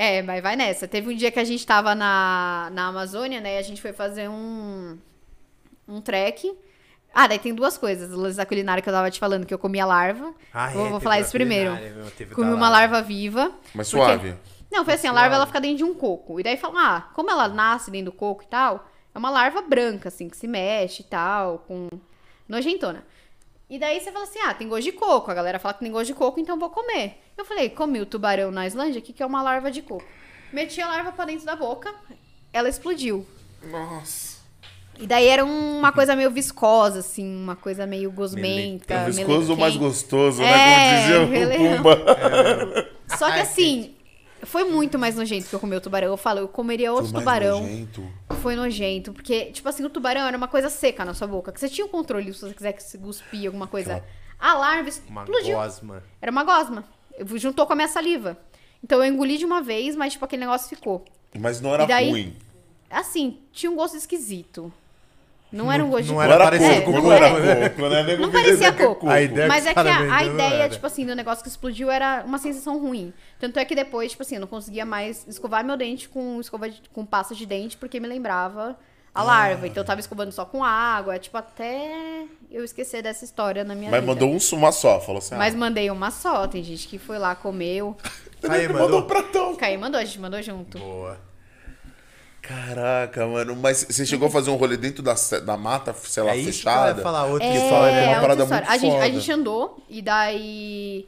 É, 0.00 0.22
mas 0.22 0.40
vai 0.40 0.54
nessa. 0.54 0.86
Teve 0.86 1.12
um 1.12 1.16
dia 1.16 1.28
que 1.28 1.40
a 1.40 1.44
gente 1.44 1.66
tava 1.66 1.92
na, 1.92 2.70
na 2.72 2.86
Amazônia, 2.86 3.40
né? 3.40 3.56
E 3.56 3.58
a 3.58 3.62
gente 3.62 3.82
foi 3.82 3.92
fazer 3.92 4.28
um. 4.28 4.96
um 5.88 6.00
trek. 6.00 6.56
Ah, 7.12 7.26
daí 7.26 7.40
tem 7.40 7.52
duas 7.52 7.76
coisas. 7.76 8.12
O 8.12 8.16
lance 8.16 8.36
da 8.36 8.46
culinária 8.46 8.80
que 8.80 8.88
eu 8.88 8.92
tava 8.92 9.10
te 9.10 9.18
falando, 9.18 9.44
que 9.44 9.52
eu 9.52 9.58
comia 9.58 9.84
larva. 9.84 10.32
Ah, 10.54 10.68
vou 10.68 10.86
é, 10.86 10.90
vou 10.90 11.00
falar 11.00 11.18
isso 11.18 11.32
primeiro. 11.32 11.76
Comi 12.32 12.52
uma 12.52 12.68
larva 12.68 13.02
viva. 13.02 13.50
Mas 13.74 13.90
Porque- 13.90 14.06
suave. 14.06 14.34
Não, 14.70 14.84
foi 14.84 14.94
assim, 14.94 15.08
a 15.08 15.12
larva 15.12 15.34
ela 15.34 15.46
fica 15.46 15.60
dentro 15.60 15.78
de 15.78 15.84
um 15.84 15.94
coco. 15.94 16.38
E 16.38 16.44
daí 16.44 16.56
falam, 16.56 16.78
ah, 16.78 17.08
como 17.14 17.30
ela 17.30 17.48
nasce 17.48 17.90
dentro 17.90 18.12
do 18.12 18.16
coco 18.16 18.44
e 18.44 18.46
tal, 18.46 18.88
é 19.12 19.18
uma 19.18 19.30
larva 19.30 19.62
branca, 19.62 20.10
assim, 20.10 20.28
que 20.28 20.36
se 20.36 20.46
mexe 20.46 21.02
e 21.02 21.06
tal, 21.06 21.64
com 21.66 21.88
nojentona. 22.46 23.02
E 23.70 23.78
daí 23.78 24.00
você 24.00 24.10
fala 24.10 24.24
assim, 24.24 24.38
ah, 24.40 24.54
tem 24.54 24.66
gosto 24.68 24.84
de 24.84 24.92
coco. 24.92 25.30
A 25.30 25.34
galera 25.34 25.58
fala 25.58 25.74
que 25.74 25.80
tem 25.80 25.92
gosto 25.92 26.06
de 26.06 26.14
coco, 26.14 26.40
então 26.40 26.58
vou 26.58 26.70
comer. 26.70 27.18
Eu 27.36 27.44
falei, 27.44 27.68
comi 27.68 28.00
o 28.00 28.06
tubarão 28.06 28.50
na 28.50 28.66
Islândia, 28.66 28.98
o 28.98 29.02
que, 29.02 29.12
que 29.12 29.22
é 29.22 29.26
uma 29.26 29.42
larva 29.42 29.70
de 29.70 29.82
coco? 29.82 30.04
Meti 30.52 30.80
a 30.80 30.88
larva 30.88 31.12
pra 31.12 31.26
dentro 31.26 31.44
da 31.44 31.54
boca, 31.54 31.94
ela 32.52 32.68
explodiu. 32.68 33.26
Nossa. 33.62 34.38
E 34.98 35.06
daí 35.06 35.26
era 35.28 35.44
uma 35.44 35.92
coisa 35.92 36.16
meio 36.16 36.30
viscosa, 36.30 37.00
assim, 37.00 37.24
uma 37.42 37.54
coisa 37.54 37.86
meio 37.86 38.10
gosmenta. 38.10 38.94
É 38.94 39.04
viscoso 39.04 39.54
mais 39.56 39.74
melequenta. 39.74 39.78
gostoso, 39.78 40.42
É, 40.42 40.46
né? 40.46 41.18
Como 41.20 41.26
dizia 41.32 41.38
ele- 41.54 41.68
o 41.68 41.76
Pumba. 41.76 41.98
Só 43.18 43.30
que 43.30 43.38
assim, 43.40 43.94
foi 44.44 44.64
muito 44.64 44.98
mais 44.98 45.14
nojento 45.16 45.48
que 45.48 45.54
eu 45.54 45.60
comer 45.60 45.76
o 45.76 45.80
tubarão. 45.80 46.08
Eu 46.08 46.16
falo, 46.16 46.40
eu 46.40 46.48
comeria 46.48 46.92
outro 46.92 47.06
Foi 47.10 47.22
mais 47.22 47.24
tubarão. 47.38 47.60
nojento. 47.62 48.08
Foi 48.42 48.56
nojento, 48.56 49.12
porque, 49.12 49.46
tipo 49.52 49.68
assim, 49.68 49.84
o 49.84 49.90
tubarão 49.90 50.22
era 50.22 50.36
uma 50.36 50.48
coisa 50.48 50.68
seca 50.68 51.04
na 51.04 51.14
sua 51.14 51.26
boca, 51.26 51.50
que 51.52 51.58
você 51.60 51.68
tinha 51.68 51.84
o 51.86 51.88
controle 51.88 52.32
se 52.32 52.40
você 52.40 52.54
quisesse 52.54 52.98
cuspir 52.98 53.46
alguma 53.46 53.66
coisa. 53.66 54.02
A 54.38 54.54
larva 54.54 54.90
Uma 55.08 55.22
explodiu. 55.22 55.56
gosma. 55.56 56.02
Era 56.22 56.30
uma 56.30 56.44
gosma. 56.44 56.84
Eu- 57.16 57.26
Juntou 57.38 57.66
com 57.66 57.72
a 57.72 57.76
minha 57.76 57.88
saliva. 57.88 58.38
Então 58.82 59.02
eu 59.04 59.12
engoli 59.12 59.36
de 59.38 59.44
uma 59.44 59.60
vez, 59.60 59.96
mas, 59.96 60.12
tipo, 60.12 60.24
aquele 60.24 60.40
negócio 60.40 60.68
ficou. 60.68 61.04
Mas 61.38 61.60
não 61.60 61.74
era 61.74 61.84
daí- 61.86 62.10
ruim. 62.10 62.36
Assim, 62.90 63.38
tinha 63.52 63.70
um 63.70 63.74
gosto 63.76 63.96
esquisito. 63.96 64.72
Não 65.50 65.72
era 65.72 65.82
um 65.84 65.88
gosto 65.88 66.04
de 66.04 66.08
não 66.10 66.16
Não 66.16 66.22
era 66.22 66.44
parecido 66.44 66.82
coco, 66.82 66.92
com 66.92 67.00
não 67.00 67.12
era 67.12 67.30
coco, 67.30 67.40
né? 67.40 67.68
coco. 67.70 67.88
Nego 68.04 68.22
Não 68.22 68.30
parecia 68.30 68.66
é 68.68 68.72
coco. 68.72 69.08
A 69.08 69.22
ideia 69.22 69.48
Mas 69.48 69.66
é 69.66 69.72
que 69.72 69.78
a, 69.80 69.96
a 69.96 70.24
não 70.24 70.34
ideia, 70.34 70.54
era. 70.64 70.68
tipo 70.68 70.86
assim, 70.86 71.06
do 71.06 71.14
negócio 71.14 71.42
que 71.42 71.48
explodiu 71.48 71.90
era 71.90 72.22
uma 72.26 72.38
sensação 72.38 72.78
ruim. 72.78 73.12
Tanto 73.40 73.58
é 73.58 73.64
que 73.64 73.74
depois, 73.74 74.10
tipo 74.10 74.22
assim, 74.22 74.34
eu 74.34 74.40
não 74.42 74.48
conseguia 74.48 74.84
mais 74.84 75.26
escovar 75.26 75.64
meu 75.64 75.76
dente 75.76 76.08
com 76.08 76.38
escova 76.40 76.68
de, 76.68 76.82
com 76.92 77.04
pasta 77.06 77.34
de 77.34 77.46
dente, 77.46 77.76
porque 77.76 77.98
me 77.98 78.06
lembrava 78.06 78.76
a 79.14 79.22
larva. 79.22 79.66
Então 79.66 79.82
eu 79.82 79.86
tava 79.86 80.00
escovando 80.00 80.32
só 80.32 80.44
com 80.44 80.62
água, 80.62 81.18
tipo, 81.18 81.36
até 81.36 82.24
eu 82.50 82.62
esquecer 82.62 83.02
dessa 83.02 83.24
história 83.24 83.64
na 83.64 83.74
minha 83.74 83.90
Mas 83.90 84.00
vida. 84.00 84.12
mandou 84.12 84.28
um, 84.30 84.38
uma 84.56 84.70
só. 84.72 85.00
Falou 85.00 85.18
assim, 85.18 85.34
Mas 85.34 85.54
ah, 85.54 85.58
mandei 85.58 85.90
uma 85.90 86.10
só, 86.10 86.46
tem 86.46 86.62
gente 86.62 86.86
que 86.86 86.98
foi 86.98 87.18
lá, 87.18 87.34
comeu. 87.34 87.96
Aí, 88.48 88.68
mandou 88.68 88.76
um 88.76 88.82
mandou. 88.84 89.02
pratão. 89.02 89.56
Caí 89.56 89.76
mandou, 89.76 90.00
a 90.00 90.04
gente 90.04 90.20
mandou 90.20 90.40
junto. 90.42 90.78
Boa. 90.78 91.18
Caraca, 92.48 93.26
mano. 93.26 93.54
Mas 93.54 93.84
você 93.88 94.06
chegou 94.06 94.28
a 94.28 94.30
fazer 94.30 94.50
um 94.50 94.56
rolê 94.56 94.76
dentro 94.76 95.02
da, 95.02 95.14
da 95.44 95.56
mata, 95.56 95.92
sei 95.94 96.22
lá, 96.22 96.30
É 96.32 96.36
isso 96.38 96.62
que 96.62 96.68
eu 96.68 96.72
ia 96.72 96.78
fechada? 96.78 97.02
falar, 97.02 97.26
outra 97.26 97.46
É, 97.46 97.54
história. 97.56 97.92
é 97.94 98.00
uma 98.00 98.08
outra 98.08 98.20
parada 98.22 98.42
história. 98.42 98.66
muito 98.66 98.72
a 98.74 98.78
gente, 98.78 98.96
a 98.96 99.00
foda. 99.00 99.12
gente 99.12 99.32
andou 99.32 99.82
e 99.88 100.02
daí. 100.02 101.06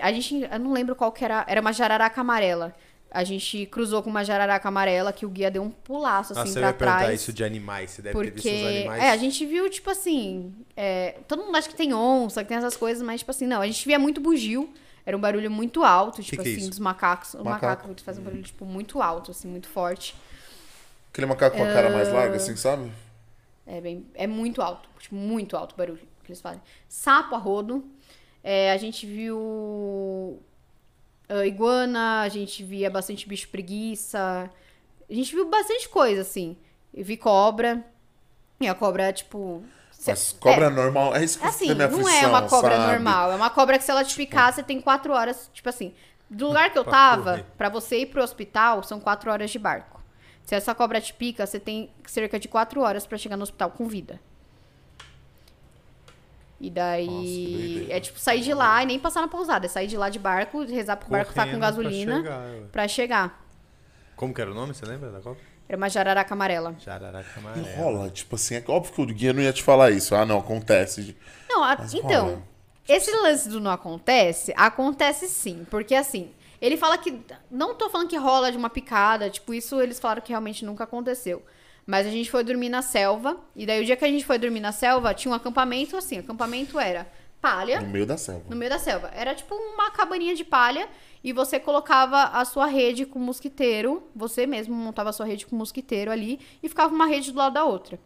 A 0.00 0.12
gente. 0.12 0.48
Eu 0.50 0.58
não 0.58 0.72
lembro 0.72 0.94
qual 0.96 1.12
que 1.12 1.24
era. 1.24 1.44
Era 1.48 1.60
uma 1.60 1.72
jararaca 1.72 2.20
amarela. 2.20 2.74
A 3.14 3.24
gente 3.24 3.66
cruzou 3.66 4.02
com 4.02 4.08
uma 4.08 4.24
jararaca 4.24 4.66
amarela 4.68 5.12
que 5.12 5.26
o 5.26 5.28
guia 5.28 5.50
deu 5.50 5.62
um 5.62 5.68
pulaço 5.70 6.32
assim 6.32 6.40
Nossa, 6.40 6.58
eu 6.58 6.62
pra 6.62 6.68
ia 6.68 6.72
perguntar 6.74 6.98
trás. 7.00 7.20
isso 7.20 7.30
de 7.32 7.44
animais. 7.44 7.90
Você 7.90 8.00
deve 8.02 8.18
ter 8.18 8.30
visto 8.32 8.36
os 8.46 8.50
Porque. 8.52 8.66
animais. 8.66 9.02
É, 9.02 9.10
a 9.10 9.16
gente 9.18 9.44
viu, 9.46 9.68
tipo 9.68 9.90
assim. 9.90 10.52
é, 10.76 11.16
todo 11.28 11.44
mundo 11.44 11.54
acha 11.56 11.68
que 11.68 11.76
tem 11.76 11.92
onça, 11.92 12.42
que 12.42 12.48
tem 12.48 12.56
essas 12.56 12.74
coisas, 12.76 13.02
mas, 13.02 13.20
tipo 13.20 13.30
assim, 13.30 13.46
não. 13.46 13.60
A 13.60 13.66
gente 13.66 13.86
via 13.86 13.98
muito 13.98 14.20
bugio. 14.20 14.68
Era 15.04 15.16
um 15.16 15.20
barulho 15.20 15.50
muito 15.50 15.84
alto, 15.84 16.22
tipo 16.22 16.42
que 16.42 16.48
é 16.48 16.52
assim, 16.52 16.60
isso? 16.60 16.70
dos 16.70 16.78
macacos. 16.78 17.34
O 17.34 17.44
Macaco. 17.44 17.86
macaco 17.88 18.02
faz 18.04 18.18
um 18.18 18.22
barulho, 18.22 18.42
tipo, 18.42 18.64
muito 18.64 19.02
alto, 19.02 19.32
assim, 19.32 19.46
muito 19.48 19.68
forte. 19.68 20.14
Aquele 21.12 21.26
macaco 21.26 21.56
com 21.56 21.62
a 21.62 21.72
cara 21.72 21.90
mais 21.90 22.08
Ah. 22.08 22.12
larga, 22.14 22.36
assim, 22.36 22.56
sabe? 22.56 22.90
É, 23.66 23.80
bem, 23.80 24.06
é 24.14 24.26
muito 24.26 24.60
alto, 24.62 24.88
tipo, 24.98 25.14
muito 25.14 25.56
alto 25.56 25.74
o 25.74 25.76
barulho 25.76 25.98
que 26.24 26.32
eles 26.32 26.40
fazem. 26.40 26.60
Sapo 26.88 27.34
a 27.34 27.38
rodo. 27.38 27.84
É, 28.42 28.72
a 28.72 28.76
gente 28.76 29.06
viu 29.06 30.42
ah, 31.28 31.46
iguana, 31.46 32.20
a 32.22 32.28
gente 32.28 32.62
via 32.62 32.90
bastante 32.90 33.28
bicho 33.28 33.48
preguiça. 33.48 34.50
A 35.08 35.14
gente 35.14 35.34
viu 35.34 35.48
bastante 35.48 35.88
coisa, 35.88 36.22
assim. 36.22 36.56
Eu 36.92 37.04
vi 37.04 37.16
cobra. 37.16 37.84
E 38.60 38.68
a 38.68 38.74
cobra, 38.74 39.12
tipo. 39.12 39.62
Mas 40.06 40.32
cobra 40.32 40.66
é, 40.66 40.70
normal. 40.70 41.14
É 41.14 41.22
isso 41.24 41.38
que 41.38 41.46
Assim, 41.46 41.66
minha 41.66 41.88
não 41.88 42.00
aflição, 42.00 42.12
é 42.12 42.26
uma 42.26 42.48
cobra 42.48 42.76
sabe? 42.76 42.92
normal. 42.92 43.32
É 43.32 43.36
uma 43.36 43.50
cobra 43.50 43.78
que 43.78 43.84
se 43.84 43.90
ela 43.90 44.04
te 44.04 44.16
picar, 44.16 44.52
você 44.52 44.62
tem 44.62 44.80
quatro 44.80 45.12
horas. 45.12 45.48
Tipo 45.52 45.68
assim, 45.68 45.94
do 46.28 46.48
lugar 46.48 46.70
que 46.72 46.78
eu 46.78 46.84
tava, 46.84 47.46
pra 47.56 47.68
você 47.68 47.98
ir 48.00 48.06
pro 48.06 48.22
hospital, 48.22 48.82
são 48.82 48.98
quatro 48.98 49.30
horas 49.30 49.50
de 49.50 49.58
barco. 49.58 50.01
Se 50.44 50.54
essa 50.54 50.74
cobra 50.74 51.00
te 51.00 51.14
pica, 51.14 51.46
você 51.46 51.58
tem 51.60 51.90
cerca 52.06 52.38
de 52.38 52.48
quatro 52.48 52.80
horas 52.80 53.06
pra 53.06 53.16
chegar 53.16 53.36
no 53.36 53.42
hospital 53.44 53.70
com 53.70 53.86
vida. 53.86 54.20
E 56.60 56.70
Nossa, 56.70 56.70
que 56.70 56.70
daí. 56.70 57.06
doideira. 57.06 57.94
é 57.96 58.00
tipo 58.00 58.18
sair 58.20 58.40
de 58.40 58.54
lá 58.54 58.82
e 58.82 58.86
nem 58.86 58.98
passar 58.98 59.20
na 59.20 59.28
pousada. 59.28 59.66
É 59.66 59.68
sair 59.68 59.86
de 59.86 59.96
lá 59.96 60.08
de 60.08 60.18
barco, 60.18 60.64
rezar 60.64 60.96
pro 60.96 61.08
barco 61.08 61.30
estar 61.30 61.42
com 61.42 61.48
Correndo 61.48 61.60
gasolina 61.60 62.16
chegar, 62.18 62.40
ué. 62.40 62.60
pra 62.70 62.88
chegar. 62.88 63.44
Como 64.14 64.32
que 64.32 64.40
era 64.40 64.50
o 64.50 64.54
nome? 64.54 64.72
Você 64.74 64.84
lembra 64.86 65.10
da 65.10 65.20
Copa? 65.20 65.40
Era 65.68 65.76
uma 65.76 65.88
jararaca 65.88 66.34
amarela. 66.34 66.74
Jararaca 66.78 67.28
E 67.36 67.38
amarela. 67.40 67.76
rola, 67.76 68.10
tipo 68.10 68.36
assim, 68.36 68.56
é 68.56 68.64
óbvio 68.68 68.92
que 68.94 69.00
o 69.00 69.06
guia 69.06 69.32
não 69.32 69.42
ia 69.42 69.52
te 69.52 69.62
falar 69.62 69.90
isso. 69.90 70.14
Ah, 70.14 70.24
não, 70.26 70.38
acontece. 70.38 71.16
Não, 71.48 71.64
a- 71.64 71.76
então, 71.94 72.26
rola. 72.26 72.42
esse 72.88 73.10
lance 73.10 73.48
do 73.48 73.58
não 73.60 73.70
acontece, 73.70 74.52
acontece 74.56 75.26
sim. 75.28 75.66
Porque 75.70 75.94
assim, 75.94 76.30
ele 76.62 76.76
fala 76.76 76.96
que. 76.96 77.20
Não 77.50 77.74
tô 77.74 77.90
falando 77.90 78.08
que 78.08 78.16
rola 78.16 78.50
de 78.50 78.56
uma 78.56 78.70
picada, 78.70 79.28
tipo, 79.28 79.52
isso 79.52 79.80
eles 79.80 79.98
falaram 80.00 80.22
que 80.22 80.30
realmente 80.30 80.64
nunca 80.64 80.84
aconteceu. 80.84 81.42
Mas 81.84 82.06
a 82.06 82.10
gente 82.10 82.30
foi 82.30 82.44
dormir 82.44 82.68
na 82.68 82.80
selva. 82.80 83.36
E 83.56 83.66
daí 83.66 83.82
o 83.82 83.84
dia 83.84 83.96
que 83.96 84.04
a 84.04 84.08
gente 84.08 84.24
foi 84.24 84.38
dormir 84.38 84.60
na 84.60 84.70
selva, 84.72 85.12
tinha 85.12 85.32
um 85.32 85.34
acampamento 85.34 85.96
assim. 85.96 86.18
Acampamento 86.18 86.78
era 86.78 87.06
palha 87.40 87.80
No 87.80 87.88
meio 87.88 88.06
da 88.06 88.16
selva. 88.16 88.44
no 88.48 88.54
meio 88.54 88.70
da 88.70 88.78
selva. 88.78 89.10
Era 89.12 89.34
tipo 89.34 89.52
uma 89.54 89.90
cabaninha 89.90 90.34
de 90.36 90.44
palha 90.44 90.88
e 91.24 91.32
você 91.32 91.58
colocava 91.58 92.22
a 92.22 92.44
sua 92.44 92.66
rede 92.66 93.04
com 93.04 93.18
mosquiteiro, 93.18 94.02
você 94.14 94.46
mesmo 94.46 94.74
montava 94.74 95.10
a 95.10 95.12
sua 95.12 95.26
rede 95.26 95.44
com 95.44 95.56
mosquiteiro 95.56 96.10
ali 96.12 96.38
e 96.62 96.68
ficava 96.68 96.94
uma 96.94 97.06
rede 97.06 97.32
do 97.32 97.38
lado 97.38 97.54
da 97.54 97.64
outra. 97.64 97.98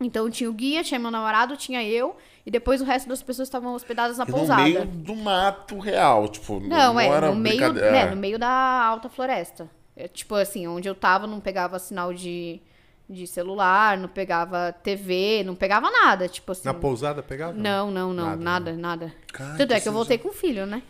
Então 0.00 0.30
tinha 0.30 0.48
o 0.48 0.52
guia, 0.52 0.82
tinha 0.82 0.98
meu 0.98 1.10
namorado, 1.10 1.56
tinha 1.56 1.84
eu 1.84 2.16
e 2.46 2.50
depois 2.50 2.80
o 2.80 2.84
resto 2.84 3.08
das 3.08 3.22
pessoas 3.22 3.48
estavam 3.48 3.74
hospedadas 3.74 4.16
na 4.16 4.24
E 4.24 4.28
no 4.28 4.34
pousada. 4.34 4.62
meio 4.62 4.84
do 4.86 5.14
mato 5.14 5.78
real, 5.78 6.26
tipo, 6.28 6.58
Não, 6.60 6.94
não, 6.94 7.00
é, 7.00 7.06
era 7.06 7.28
no 7.28 7.36
meio, 7.36 7.72
né, 7.72 8.02
é. 8.02 8.10
no 8.10 8.16
meio 8.16 8.38
da 8.38 8.48
alta 8.48 9.08
floresta. 9.10 9.68
É, 9.94 10.08
tipo 10.08 10.34
assim, 10.34 10.66
onde 10.66 10.88
eu 10.88 10.94
tava 10.94 11.26
não 11.26 11.38
pegava 11.38 11.78
sinal 11.78 12.14
de, 12.14 12.60
de 13.08 13.26
celular, 13.26 13.98
não 13.98 14.08
pegava 14.08 14.72
TV, 14.82 15.42
não 15.44 15.54
pegava 15.54 15.90
nada, 15.90 16.26
tipo 16.28 16.52
assim. 16.52 16.62
Na 16.64 16.72
pousada 16.72 17.22
pegava? 17.22 17.52
Não, 17.52 17.90
não, 17.90 18.14
não, 18.14 18.24
Nada, 18.36 18.42
nada, 18.42 18.72
nada. 18.72 19.14
Cara, 19.30 19.58
Tanto 19.58 19.74
é 19.74 19.80
que 19.80 19.88
eu 19.88 19.92
voltei 19.92 20.16
com 20.16 20.32
filho, 20.32 20.64
né? 20.64 20.82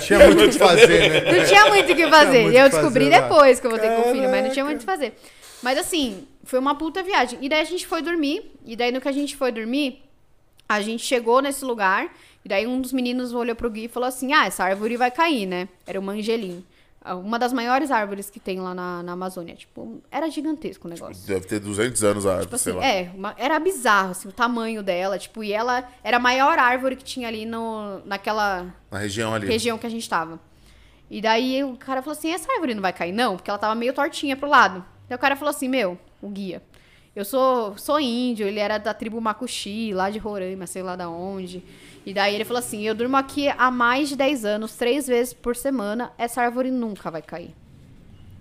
Tinha 0.00 0.18
muito 0.26 0.44
o 0.44 0.48
que 0.48 0.58
fazer, 0.58 1.10
né? 1.10 1.32
Não 1.32 1.44
tinha 1.44 1.66
muito 1.66 1.92
o 1.92 1.96
que 1.96 2.08
fazer. 2.08 2.42
muito 2.42 2.54
o 2.54 2.58
Eu 2.58 2.68
descobri 2.70 3.04
fazer 3.04 3.20
lá. 3.20 3.28
depois 3.28 3.60
que 3.60 3.66
eu 3.66 3.70
voltei 3.70 3.90
com 3.90 4.00
o 4.00 4.12
filho, 4.12 4.30
mas 4.30 4.44
não 4.44 4.50
tinha 4.50 4.64
muito 4.64 4.76
o 4.78 4.80
que 4.80 4.86
fazer. 4.86 5.14
Mas 5.62 5.78
assim, 5.78 6.26
foi 6.44 6.58
uma 6.58 6.74
puta 6.74 7.02
viagem. 7.02 7.38
E 7.42 7.48
daí 7.48 7.60
a 7.60 7.64
gente 7.64 7.86
foi 7.86 8.00
dormir. 8.02 8.52
E 8.64 8.76
daí 8.76 8.92
no 8.92 9.00
que 9.00 9.08
a 9.08 9.12
gente 9.12 9.36
foi 9.36 9.50
dormir, 9.52 10.02
a 10.68 10.80
gente 10.80 11.04
chegou 11.04 11.40
nesse 11.42 11.64
lugar. 11.64 12.12
E 12.44 12.48
daí 12.48 12.66
um 12.66 12.80
dos 12.80 12.92
meninos 12.92 13.32
olhou 13.32 13.56
pro 13.56 13.70
Gui 13.70 13.84
e 13.84 13.88
falou 13.88 14.08
assim: 14.08 14.32
Ah, 14.32 14.46
essa 14.46 14.64
árvore 14.64 14.96
vai 14.96 15.10
cair, 15.10 15.46
né? 15.46 15.68
Era 15.86 15.98
uma 15.98 16.12
angelim. 16.12 16.64
Uma 17.24 17.38
das 17.38 17.54
maiores 17.54 17.90
árvores 17.90 18.28
que 18.28 18.38
tem 18.38 18.60
lá 18.60 18.74
na, 18.74 19.02
na 19.02 19.12
Amazônia. 19.12 19.54
Tipo, 19.54 20.02
era 20.10 20.28
gigantesco 20.28 20.86
o 20.86 20.90
negócio. 20.90 21.26
Deve 21.26 21.46
ter 21.46 21.58
200 21.58 22.04
anos 22.04 22.26
a 22.26 22.30
árvore, 22.30 22.46
Tipo 22.48 22.58
sei 22.58 22.72
assim, 22.72 22.80
lá. 22.80 22.86
é, 22.86 23.10
uma- 23.14 23.34
era 23.38 23.58
bizarro, 23.58 24.10
assim, 24.10 24.28
o 24.28 24.32
tamanho 24.32 24.82
dela, 24.82 25.18
tipo, 25.18 25.42
e 25.42 25.50
ela 25.52 25.88
era 26.04 26.18
a 26.18 26.20
maior 26.20 26.58
árvore 26.58 26.96
que 26.96 27.04
tinha 27.04 27.26
ali 27.26 27.46
no, 27.46 28.00
naquela 28.04 28.74
Na 28.90 28.98
região 28.98 29.32
ali. 29.32 29.46
região 29.46 29.78
que 29.78 29.86
a 29.86 29.90
gente 29.90 30.06
tava. 30.08 30.38
E 31.10 31.22
daí 31.22 31.64
o 31.64 31.76
cara 31.76 32.02
falou 32.02 32.12
assim: 32.18 32.30
essa 32.30 32.52
árvore 32.52 32.74
não 32.74 32.82
vai 32.82 32.92
cair, 32.92 33.12
não? 33.12 33.36
Porque 33.36 33.48
ela 33.48 33.58
tava 33.58 33.74
meio 33.74 33.94
tortinha 33.94 34.36
pro 34.36 34.48
lado. 34.48 34.84
Daí 35.08 35.16
o 35.16 35.18
cara 35.20 35.36
falou 35.36 35.50
assim: 35.50 35.68
meu, 35.68 35.98
o 36.20 36.28
guia. 36.28 36.62
Eu 37.16 37.24
sou, 37.24 37.76
sou 37.76 37.98
índio, 37.98 38.46
ele 38.46 38.60
era 38.60 38.78
da 38.78 38.94
tribo 38.94 39.20
Macuxi, 39.20 39.92
lá 39.92 40.08
de 40.08 40.18
Roraima, 40.18 40.66
sei 40.66 40.82
lá 40.82 40.94
da 40.94 41.08
onde. 41.08 41.64
E 42.06 42.14
daí 42.14 42.34
ele 42.34 42.44
falou 42.44 42.58
assim: 42.58 42.82
eu 42.82 42.94
durmo 42.94 43.16
aqui 43.16 43.48
há 43.48 43.70
mais 43.70 44.08
de 44.08 44.16
10 44.16 44.44
anos, 44.44 44.76
três 44.76 45.06
vezes 45.06 45.32
por 45.32 45.56
semana, 45.56 46.12
essa 46.16 46.42
árvore 46.42 46.70
nunca 46.70 47.10
vai 47.10 47.22
cair. 47.22 47.54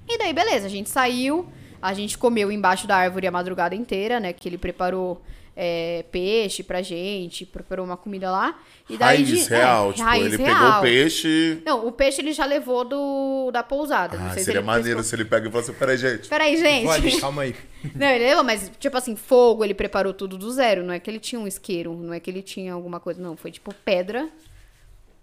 E 0.07 0.17
daí, 0.17 0.31
beleza, 0.31 0.67
a 0.67 0.69
gente 0.69 0.89
saiu, 0.89 1.47
a 1.81 1.93
gente 1.93 2.17
comeu 2.17 2.51
embaixo 2.51 2.87
da 2.87 2.95
árvore 2.95 3.27
a 3.27 3.31
madrugada 3.31 3.75
inteira, 3.75 4.19
né? 4.19 4.31
Que 4.31 4.47
ele 4.47 4.57
preparou 4.57 5.21
é, 5.59 6.05
peixe 6.11 6.61
pra 6.61 6.83
gente, 6.83 7.43
preparou 7.45 7.83
uma 7.83 7.97
comida 7.97 8.29
lá. 8.29 8.59
E 8.87 8.95
daí 8.95 9.17
raiz 9.23 9.27
de- 9.45 9.49
real, 9.49 9.89
é, 9.89 9.93
tipo, 9.93 10.05
raiz 10.05 10.25
ele 10.27 10.37
pegou 10.37 10.53
real. 10.53 10.77
o 10.79 10.81
peixe. 10.81 11.61
Não, 11.65 11.87
o 11.87 11.91
peixe 11.91 12.21
ele 12.21 12.31
já 12.31 12.45
levou 12.45 12.85
do, 12.85 13.49
da 13.51 13.63
pousada. 13.63 14.17
não 14.17 14.27
Ah, 14.27 14.29
sei 14.29 14.39
se 14.39 14.45
seria 14.45 14.59
ele 14.59 14.67
maneiro 14.67 14.99
pescou. 14.99 15.03
se 15.03 15.15
ele 15.15 15.25
pega 15.25 15.47
e 15.47 15.51
fala 15.51 15.63
assim: 15.63 15.73
peraí, 15.73 15.97
gente. 15.97 16.29
Peraí, 16.29 16.55
gente. 16.57 16.87
Ali, 16.89 17.19
calma 17.19 17.41
aí. 17.41 17.55
Não, 17.95 18.07
ele 18.07 18.25
levou, 18.25 18.43
mas, 18.43 18.71
tipo 18.79 18.97
assim, 18.97 19.15
fogo, 19.15 19.63
ele 19.63 19.73
preparou 19.73 20.13
tudo 20.13 20.37
do 20.37 20.51
zero. 20.51 20.83
Não 20.83 20.93
é 20.93 20.99
que 20.99 21.09
ele 21.09 21.19
tinha 21.19 21.39
um 21.39 21.47
isqueiro, 21.47 21.93
não 21.95 22.13
é 22.13 22.19
que 22.19 22.29
ele 22.29 22.41
tinha 22.41 22.73
alguma 22.73 22.99
coisa. 22.99 23.21
Não, 23.21 23.35
foi 23.37 23.51
tipo 23.51 23.73
pedra, 23.85 24.29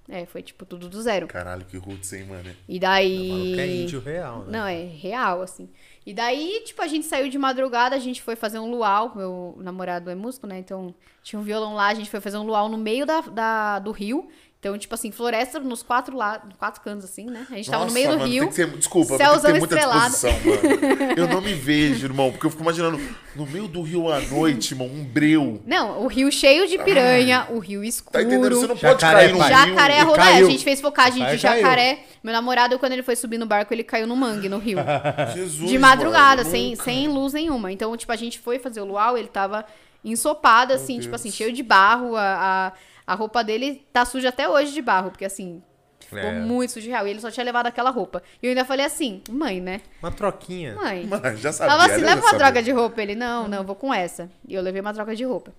É, 0.09 0.27
foi 0.27 0.43
tipo 0.43 0.67
tudo 0.67 0.87
do 0.89 1.01
zero. 1.01 1.27
Caralho, 1.27 1.65
que 1.65 1.79
roots, 1.79 2.13
hein, 2.13 2.25
mano? 2.27 2.51
E 2.69 2.79
daí. 2.79 3.59
é 3.59 3.67
índio 3.67 4.01
real, 4.01 4.41
né? 4.45 4.59
Não, 4.59 4.67
é 4.67 4.85
real, 4.85 5.41
assim. 5.41 5.69
E 6.05 6.13
daí, 6.13 6.63
tipo, 6.67 6.83
a 6.83 6.87
gente 6.87 7.07
saiu 7.07 7.31
de 7.31 7.39
madrugada, 7.39 7.97
a 7.97 7.99
gente 7.99 8.21
foi 8.21 8.37
fazer 8.37 8.59
um 8.59 8.71
luau. 8.71 9.13
Meu 9.17 9.55
namorado 9.59 10.11
é 10.11 10.15
músico, 10.15 10.47
né? 10.47 10.59
Então, 10.59 10.95
tinha 11.23 11.41
um 11.41 11.43
violão 11.43 11.73
lá, 11.75 11.87
a 11.89 11.95
gente 11.95 12.11
foi 12.11 12.21
fazer 12.21 12.37
um 12.37 12.43
luau 12.43 12.69
no 12.69 12.77
meio 12.77 13.07
da, 13.07 13.23
da- 13.23 13.79
do 13.79 13.91
rio. 13.93 14.29
Então, 14.65 14.79
tipo 14.79 14.95
assim, 14.95 15.13
floresta 15.13 15.61
nos 15.61 15.83
quatro 15.83 16.17
lados, 16.17 16.51
quatro 16.59 16.81
cantos, 16.81 17.05
assim, 17.05 17.27
né? 17.27 17.47
A 17.51 17.55
gente 17.57 17.71
tava 17.71 17.85
no 17.85 17.91
Nossa, 17.91 17.95
meio 17.95 18.13
do 18.13 18.19
mano, 18.19 18.31
rio. 18.31 18.41
Tem 18.45 18.49
que 18.49 18.55
ser, 18.55 18.67
desculpa, 18.79 19.09
tem 19.09 19.19
que 19.19 19.25
céuzão 19.25 19.53
ter 19.53 19.59
muita 19.59 19.75
estrelado. 19.75 20.11
disposição, 20.11 20.41
mano. 20.43 21.13
Eu 21.21 21.29
não 21.29 21.43
me 21.43 21.53
vejo, 21.53 22.07
irmão, 22.07 22.31
porque 22.33 22.47
eu 22.47 22.51
fico 22.51 22.63
imaginando 22.63 22.99
no 23.37 23.45
meio 23.47 23.69
do 23.69 23.83
rio 23.83 24.11
à 24.11 24.21
noite, 24.21 24.73
irmão, 24.73 24.87
um 24.87 25.05
breu. 25.05 25.61
Não, 25.67 26.03
o 26.03 26.07
rio 26.07 26.33
cheio 26.33 26.67
de 26.67 26.79
piranha, 26.79 27.47
o 27.51 27.59
rio 27.59 27.85
escuro. 27.85 28.13
Tá 28.15 28.23
entendendo? 28.23 28.55
Você 28.55 28.67
não 28.67 28.77
pode 28.77 29.01
Jacaré, 29.03 29.21
cair 29.27 29.33
no 29.33 29.39
pai. 29.39 29.49
rio. 29.53 29.59
Jacaré 29.69 29.99
E 29.99 30.03
rolê, 30.03 30.21
a 30.21 30.25
caiu. 30.25 30.51
gente 30.51 30.65
fez 30.65 30.81
focagem 30.81 31.19
de 31.19 31.39
caiu. 31.39 31.39
jacaré. 31.61 31.99
Meu 32.23 32.33
namorado, 32.33 32.79
quando 32.79 32.93
ele 32.93 33.03
foi 33.03 33.17
subir 33.17 33.37
no 33.37 33.45
barco, 33.45 33.75
ele 33.75 33.85
caiu 33.85 34.07
no 34.07 34.17
mangue, 34.17 34.49
no 34.49 34.57
rio. 34.57 34.79
Jesus, 35.35 35.69
de 35.69 35.79
madrugada, 35.79 36.43
mano, 36.43 36.51
sem, 36.51 36.71
nunca. 36.71 36.85
sem 36.85 37.09
luz 37.09 37.35
nenhuma. 37.35 37.71
Então, 37.71 37.95
tipo, 37.99 38.11
a 38.11 38.17
gente 38.17 38.39
foi 38.39 38.59
fazer 38.59 38.81
o 38.81 38.87
luau, 38.87 39.19
ele 39.19 39.29
tava 39.29 39.67
ensopado, 40.03 40.73
assim, 40.73 40.95
tipo 40.95 41.11
Deus. 41.11 41.21
assim, 41.21 41.31
cheio 41.31 41.53
de 41.53 41.63
barro. 41.63 42.17
A, 42.17 42.23
a, 42.69 42.73
a 43.07 43.15
roupa 43.15 43.43
dele 43.45 43.87
tá 43.93 44.05
suja 44.05 44.29
até 44.31 44.49
hoje 44.49 44.73
de 44.73 44.81
barro, 44.81 45.11
porque 45.11 45.25
assim, 45.25 45.63
ficou 46.01 46.19
É. 46.19 46.41
muito 46.41 46.79
real. 46.81 47.07
E 47.07 47.11
ele 47.11 47.21
só 47.21 47.31
tinha 47.31 47.45
levado 47.45 47.67
aquela 47.67 47.91
roupa. 47.91 48.23
E 48.43 48.47
eu 48.47 48.51
ainda 48.51 48.65
falei 48.65 48.87
assim, 48.87 49.23
mãe, 49.31 49.61
né? 49.61 49.81
Uma 50.03 50.11
troquinha. 50.13 50.75
Mãe. 50.75 51.07
Mano, 51.07 51.37
já 51.37 51.53
sabia. 51.53 51.73
Tava 51.77 51.93
assim, 51.93 52.03
né? 52.03 52.15
leva 52.15 52.21
uma 52.23 52.35
troca 52.39 52.63
de 52.63 52.71
roupa. 52.71 53.03
Ele, 53.03 53.15
não, 53.15 53.49
não, 53.49 53.65
vou 53.65 53.75
com 53.75 53.93
essa. 53.93 54.31
E 54.47 54.55
eu 54.55 54.63
levei 54.63 54.81
uma 54.81 54.93
troca 54.95 55.15
de 55.15 55.25
roupa. 55.25 55.53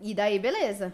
E 0.00 0.14
daí, 0.14 0.38
beleza. 0.38 0.92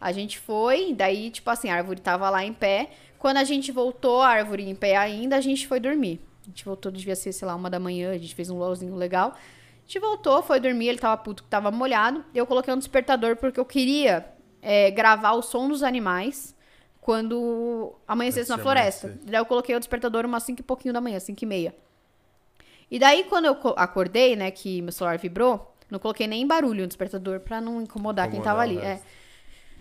A 0.00 0.12
gente 0.12 0.38
foi, 0.38 0.94
daí, 0.94 1.30
tipo 1.30 1.48
assim, 1.50 1.68
a 1.70 1.74
árvore 1.74 2.00
tava 2.00 2.30
lá 2.30 2.44
em 2.44 2.52
pé. 2.52 2.90
Quando 3.18 3.38
a 3.38 3.44
gente 3.44 3.72
voltou, 3.72 4.22
a 4.22 4.28
árvore 4.28 4.68
em 4.68 4.74
pé 4.74 4.96
ainda, 4.96 5.36
a 5.36 5.40
gente 5.40 5.66
foi 5.66 5.80
dormir. 5.80 6.20
A 6.42 6.46
gente 6.46 6.64
voltou, 6.64 6.90
devia 6.90 7.16
ser, 7.16 7.32
sei 7.32 7.46
lá, 7.46 7.54
uma 7.54 7.68
da 7.68 7.80
manhã, 7.80 8.12
a 8.12 8.18
gente 8.18 8.34
fez 8.34 8.48
um 8.48 8.56
luauzinho 8.56 8.94
legal. 8.94 9.32
A 9.34 9.80
gente 9.86 9.98
voltou, 9.98 10.42
foi 10.42 10.60
dormir, 10.60 10.88
ele 10.88 10.98
tava 10.98 11.16
puto 11.16 11.42
que 11.42 11.48
tava 11.48 11.70
molhado. 11.70 12.24
Eu 12.34 12.46
coloquei 12.46 12.72
um 12.72 12.78
despertador 12.78 13.36
porque 13.36 13.58
eu 13.58 13.64
queria 13.64 14.24
é, 14.62 14.90
gravar 14.90 15.32
o 15.32 15.42
som 15.42 15.68
dos 15.68 15.82
animais 15.82 16.54
quando 17.00 17.94
amanhecesse 18.06 18.50
na 18.50 18.58
floresta. 18.58 19.06
amanhecer. 19.06 19.30
Daí 19.30 19.40
eu 19.40 19.46
coloquei 19.46 19.74
o 19.74 19.78
despertador 19.78 20.24
umas 20.26 20.42
5 20.42 20.60
e 20.60 20.62
pouquinho 20.62 20.92
da 20.92 21.00
manhã, 21.00 21.18
5 21.18 21.42
e 21.42 21.46
meia. 21.46 21.74
E 22.90 22.98
daí, 22.98 23.24
quando 23.24 23.44
eu 23.46 23.54
co- 23.54 23.74
acordei, 23.76 24.34
né, 24.36 24.50
que 24.50 24.80
meu 24.82 24.92
celular 24.92 25.18
vibrou, 25.18 25.74
não 25.90 25.98
coloquei 25.98 26.26
nem 26.26 26.46
barulho 26.46 26.82
no 26.82 26.86
despertador 26.86 27.40
pra 27.40 27.60
não 27.60 27.80
incomodar, 27.82 28.28
quem 28.30 28.40
Incomodar 28.40 28.66
tava 28.66 28.74
o 28.74 28.78
ali. 28.78 28.78
É. 28.78 29.00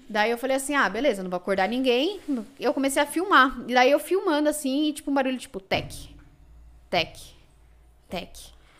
Daí 0.10 0.32
eu 0.32 0.38
falei 0.38 0.56
assim, 0.56 0.74
ah, 0.74 0.88
beleza, 0.90 1.22
não 1.22 1.30
vou 1.30 1.38
acordar 1.38 1.68
ninguém. 1.68 2.22
Eu 2.60 2.74
comecei 2.74 3.02
a 3.02 3.06
filmar. 3.06 3.60
E 3.68 3.74
daí 3.74 3.91
eu 3.91 3.99
filmando 3.99 4.48
assim, 4.48 4.86
e 4.88 4.94
tipo 4.94 5.12
um 5.12 5.14
barulho 5.14 5.38
tipo 5.38 5.60
tec, 5.60 5.91
tec, 6.90 7.18
tec. 8.08 8.32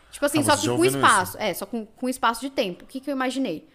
Tipo 0.10 0.26
assim, 0.26 0.40
Ah, 0.40 0.44
só 0.44 0.56
que 0.56 0.68
com 0.70 0.86
espaço. 0.86 1.38
É, 1.38 1.54
só 1.54 1.66
com, 1.66 1.86
com 1.86 2.08
espaço 2.08 2.40
de 2.42 2.50
tempo. 2.50 2.86
O 2.86 2.88
que, 2.88 3.02
que 3.02 3.10
eu 3.10 3.16
imaginei? 3.16 3.68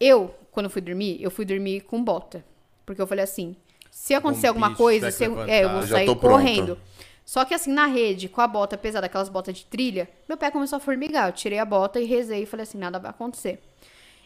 Eu, 0.00 0.34
quando 0.54 0.70
fui 0.70 0.80
dormir, 0.80 1.20
eu 1.20 1.30
fui 1.30 1.44
dormir 1.44 1.80
com 1.82 2.02
bota. 2.02 2.44
Porque 2.86 3.02
eu 3.02 3.06
falei 3.06 3.24
assim, 3.24 3.56
se 3.90 4.14
acontecer 4.14 4.46
Um 4.46 4.50
alguma 4.50 4.68
bicho 4.68 4.78
coisa, 4.78 5.10
tiver 5.10 5.16
se 5.16 5.24
eu, 5.24 5.42
é, 5.42 5.64
eu 5.64 5.70
vou 5.70 5.82
sair 5.82 6.14
correndo. 6.16 6.78
Só 7.24 7.44
que 7.44 7.52
assim, 7.52 7.72
na 7.72 7.86
rede, 7.86 8.28
com 8.28 8.40
a 8.40 8.46
bota 8.46 8.78
pesada, 8.78 9.06
aquelas 9.06 9.28
botas 9.28 9.56
de 9.56 9.64
trilha, 9.64 10.08
meu 10.28 10.36
pé 10.36 10.50
começou 10.50 10.76
a 10.76 10.80
formigar. 10.80 11.28
Eu 11.28 11.32
tirei 11.32 11.58
a 11.58 11.64
bota 11.64 11.98
e 11.98 12.04
rezei 12.04 12.44
e 12.44 12.46
falei 12.46 12.62
assim, 12.62 12.78
nada 12.78 12.98
vai 13.00 13.10
acontecer. 13.10 13.60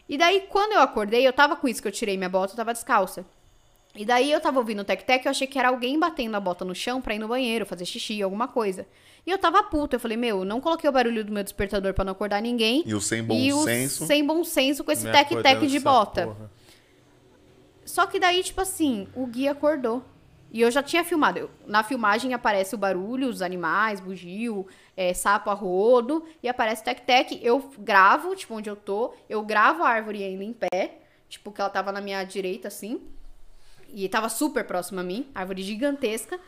E 0.07 0.17
daí, 0.17 0.45
quando 0.49 0.73
eu 0.73 0.81
acordei, 0.81 1.27
eu 1.27 1.33
tava 1.33 1.55
com 1.55 1.67
isso 1.67 1.81
que 1.81 1.87
eu 1.87 1.91
tirei 1.91 2.15
minha 2.15 2.29
bota, 2.29 2.53
eu 2.53 2.57
tava 2.57 2.73
descalça. 2.73 3.25
E 3.95 4.05
daí 4.05 4.31
eu 4.31 4.39
tava 4.39 4.59
ouvindo 4.59 4.81
o 4.81 4.85
tec-tec, 4.85 5.25
eu 5.25 5.31
achei 5.31 5.47
que 5.47 5.57
era 5.57 5.69
alguém 5.69 5.99
batendo 5.99 6.35
a 6.35 6.39
bota 6.39 6.63
no 6.63 6.75
chão 6.75 7.01
pra 7.01 7.15
ir 7.15 7.19
no 7.19 7.27
banheiro, 7.27 7.65
fazer 7.65 7.85
xixi, 7.85 8.21
alguma 8.21 8.47
coisa. 8.47 8.85
E 9.25 9.31
eu 9.31 9.37
tava 9.37 9.61
puta, 9.63 9.95
eu 9.95 9.99
falei, 9.99 10.17
meu, 10.17 10.43
não 10.45 10.59
coloquei 10.61 10.89
o 10.89 10.93
barulho 10.93 11.23
do 11.23 11.31
meu 11.31 11.43
despertador 11.43 11.93
pra 11.93 12.03
não 12.05 12.13
acordar 12.13 12.41
ninguém. 12.41 12.83
E 12.85 12.93
o 12.93 13.01
sem 13.01 13.23
bom 13.23 13.35
e 13.35 13.53
o 13.53 13.63
senso. 13.63 14.05
sem 14.07 14.25
bom 14.25 14.43
senso 14.43 14.83
com 14.83 14.91
esse 14.91 15.05
tec-tec 15.11 15.59
de 15.67 15.79
bota. 15.79 16.27
porra. 16.27 16.51
Só 17.85 18.05
que 18.05 18.19
daí, 18.19 18.43
tipo 18.43 18.61
assim, 18.61 19.07
o 19.15 19.25
Gui 19.25 19.47
acordou. 19.47 20.03
E 20.51 20.61
eu 20.61 20.71
já 20.71 20.81
tinha 20.81 21.03
filmado. 21.03 21.37
Eu- 21.39 21.49
na 21.67 21.83
filmagem 21.83 22.33
aparece 22.33 22.73
o 22.73 22.77
barulho, 22.77 23.27
os 23.29 23.41
animais, 23.41 23.99
bugio, 23.99 24.65
é, 24.97 25.13
sapo 25.13 25.49
a 25.49 25.53
rodo, 25.53 26.23
e 26.41 26.49
aparece 26.49 26.83
tec-tec. 26.83 27.39
Eu 27.43 27.71
gravo, 27.77 28.35
tipo, 28.35 28.55
onde 28.55 28.67
eu 28.69 28.75
tô. 28.75 29.13
Eu 29.29 29.43
gravo 29.43 29.83
a 29.83 29.89
árvore 29.89 30.23
ainda 30.23 30.43
em 30.43 30.53
pé. 30.53 30.99
Tipo, 31.27 31.51
que 31.51 31.61
ela 31.61 31.69
tava 31.69 31.91
na 31.91 32.01
minha 32.01 32.23
direita, 32.23 32.67
assim. 32.67 32.99
E 33.93 34.07
tava 34.09 34.27
super 34.29 34.63
próxima 34.65 35.01
a 35.01 35.03
mim. 35.03 35.27
Árvore 35.35 35.61
gigantesca. 35.61 36.39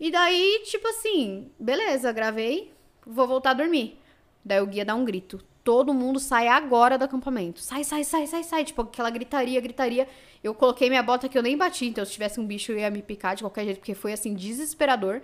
E 0.00 0.10
daí, 0.10 0.62
tipo 0.64 0.86
assim, 0.88 1.50
beleza, 1.58 2.12
gravei. 2.12 2.72
Vou 3.06 3.26
voltar 3.26 3.50
a 3.50 3.54
dormir. 3.54 3.98
Daí 4.44 4.60
o 4.60 4.66
guia 4.66 4.84
dá 4.84 4.94
um 4.94 5.04
grito. 5.04 5.40
Todo 5.64 5.92
mundo 5.92 6.18
sai 6.18 6.48
agora 6.48 6.96
do 6.96 7.04
acampamento. 7.04 7.60
Sai, 7.60 7.84
sai, 7.84 8.04
sai, 8.04 8.26
sai, 8.26 8.44
sai. 8.44 8.64
Tipo, 8.64 8.82
aquela 8.82 9.10
gritaria, 9.10 9.60
gritaria. 9.60 10.08
Eu 10.42 10.54
coloquei 10.54 10.88
minha 10.88 11.02
bota 11.02 11.28
que 11.28 11.36
eu 11.36 11.42
nem 11.42 11.56
bati. 11.56 11.86
Então, 11.86 12.04
se 12.04 12.12
tivesse 12.12 12.40
um 12.40 12.46
bicho, 12.46 12.72
eu 12.72 12.78
ia 12.78 12.90
me 12.90 13.02
picar 13.02 13.34
de 13.34 13.42
qualquer 13.42 13.64
jeito. 13.64 13.78
Porque 13.78 13.94
foi, 13.94 14.12
assim, 14.12 14.34
desesperador. 14.34 15.20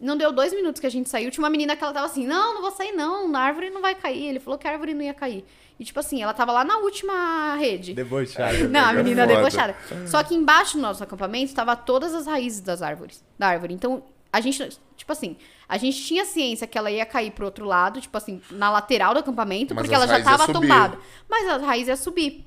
Não 0.00 0.16
deu 0.16 0.32
dois 0.32 0.52
minutos 0.52 0.80
que 0.80 0.86
a 0.86 0.90
gente 0.90 1.08
saiu. 1.08 1.30
Tinha 1.30 1.44
uma 1.44 1.50
menina 1.50 1.76
que 1.76 1.84
ela 1.84 1.92
tava 1.92 2.06
assim, 2.06 2.26
não, 2.26 2.54
não 2.54 2.62
vou 2.62 2.70
sair 2.70 2.92
não. 2.92 3.34
A 3.36 3.40
árvore 3.40 3.70
não 3.70 3.80
vai 3.80 3.94
cair. 3.94 4.26
Ele 4.26 4.40
falou 4.40 4.58
que 4.58 4.66
a 4.66 4.72
árvore 4.72 4.94
não 4.94 5.02
ia 5.02 5.14
cair. 5.14 5.44
E, 5.78 5.84
tipo 5.84 6.00
assim, 6.00 6.20
ela 6.22 6.34
tava 6.34 6.50
lá 6.50 6.64
na 6.64 6.78
última 6.78 7.54
rede. 7.56 7.94
Debochado. 7.94 8.68
Não, 8.68 8.84
a 8.86 8.92
menina 8.92 9.22
É 9.22 9.26
foda. 9.26 9.36
debochada. 9.38 9.76
Só 10.06 10.22
que 10.24 10.34
embaixo 10.34 10.76
do 10.76 10.82
nosso 10.82 11.02
acampamento 11.04 11.54
tava 11.54 11.76
todas 11.76 12.14
as 12.14 12.26
raízes 12.26 12.60
das 12.60 12.82
árvores, 12.82 13.24
da 13.38 13.46
árvore. 13.48 13.74
Então, 13.74 14.02
a 14.32 14.40
gente, 14.40 14.68
tipo 14.96 15.12
assim, 15.12 15.36
a 15.68 15.78
gente 15.78 16.02
tinha 16.02 16.24
ciência 16.24 16.66
que 16.66 16.76
ela 16.76 16.90
ia 16.90 17.06
cair 17.06 17.30
pro 17.30 17.44
outro 17.44 17.64
lado, 17.64 18.00
tipo 18.00 18.16
assim, 18.16 18.42
na 18.50 18.70
lateral 18.70 19.14
do 19.14 19.20
acampamento, 19.20 19.72
Mas 19.74 19.82
porque 19.82 19.94
as 19.94 20.02
ela 20.02 20.06
já 20.08 20.24
raízes 20.24 20.46
tava 20.46 20.52
tombada. 20.52 20.98
Mas 21.28 21.48
a 21.48 21.58
raiz 21.58 21.86
ia 21.86 21.96
subir. 21.96 22.44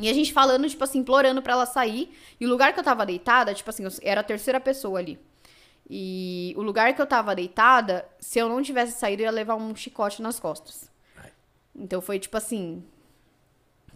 E 0.00 0.08
a 0.08 0.12
gente 0.12 0.32
falando, 0.32 0.68
tipo 0.68 0.82
assim, 0.82 0.98
implorando 0.98 1.40
pra 1.40 1.52
ela 1.52 1.66
sair. 1.66 2.12
E 2.40 2.44
o 2.44 2.48
lugar 2.48 2.72
que 2.72 2.80
eu 2.80 2.84
tava 2.84 3.06
deitada, 3.06 3.54
tipo 3.54 3.70
assim, 3.70 3.84
eu 3.84 3.90
era 4.02 4.20
a 4.20 4.24
terceira 4.24 4.58
pessoa 4.58 4.98
ali. 4.98 5.16
E 5.88 6.52
o 6.56 6.62
lugar 6.62 6.92
que 6.94 7.00
eu 7.00 7.06
tava 7.06 7.34
deitada, 7.36 8.04
se 8.18 8.38
eu 8.38 8.48
não 8.48 8.60
tivesse 8.62 8.98
saído, 8.98 9.22
eu 9.22 9.26
ia 9.26 9.30
levar 9.30 9.54
um 9.54 9.76
chicote 9.76 10.20
nas 10.20 10.40
costas. 10.40 10.90
Então 11.76 12.00
foi 12.00 12.18
tipo 12.18 12.36
assim, 12.36 12.82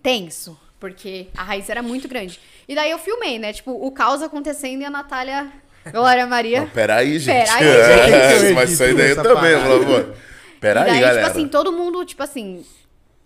tenso, 0.03 0.59
porque 0.81 1.29
a 1.37 1.43
raiz 1.43 1.69
era 1.69 1.83
muito 1.83 2.09
grande. 2.09 2.41
E 2.67 2.75
daí 2.75 2.91
eu 2.91 2.99
filmei, 2.99 3.39
né? 3.39 3.53
Tipo, 3.53 3.73
o 3.73 3.91
caos 3.91 4.23
acontecendo 4.23 4.83
e 4.83 4.85
a 4.85 4.91
Natália. 4.91 5.51
Glória 5.91 6.27
Maria. 6.27 6.61
Não, 6.61 6.69
peraí, 6.69 7.19
gente. 7.19 7.47
Peraí, 7.47 7.65
gente. 7.65 8.47
É, 8.47 8.53
Mas 8.53 8.73
isso 8.73 8.83
aí 8.83 8.95
daí 8.95 9.13
Essa 9.13 9.23
também, 9.23 9.55
parada. 9.55 9.69
por 9.69 9.87
favor. 9.87 10.17
Peraí, 10.61 10.83
e 10.83 10.91
daí, 10.91 11.01
galera. 11.01 11.23
tipo 11.25 11.39
assim, 11.39 11.49
todo 11.49 11.73
mundo, 11.73 12.05
tipo 12.05 12.23
assim, 12.23 12.65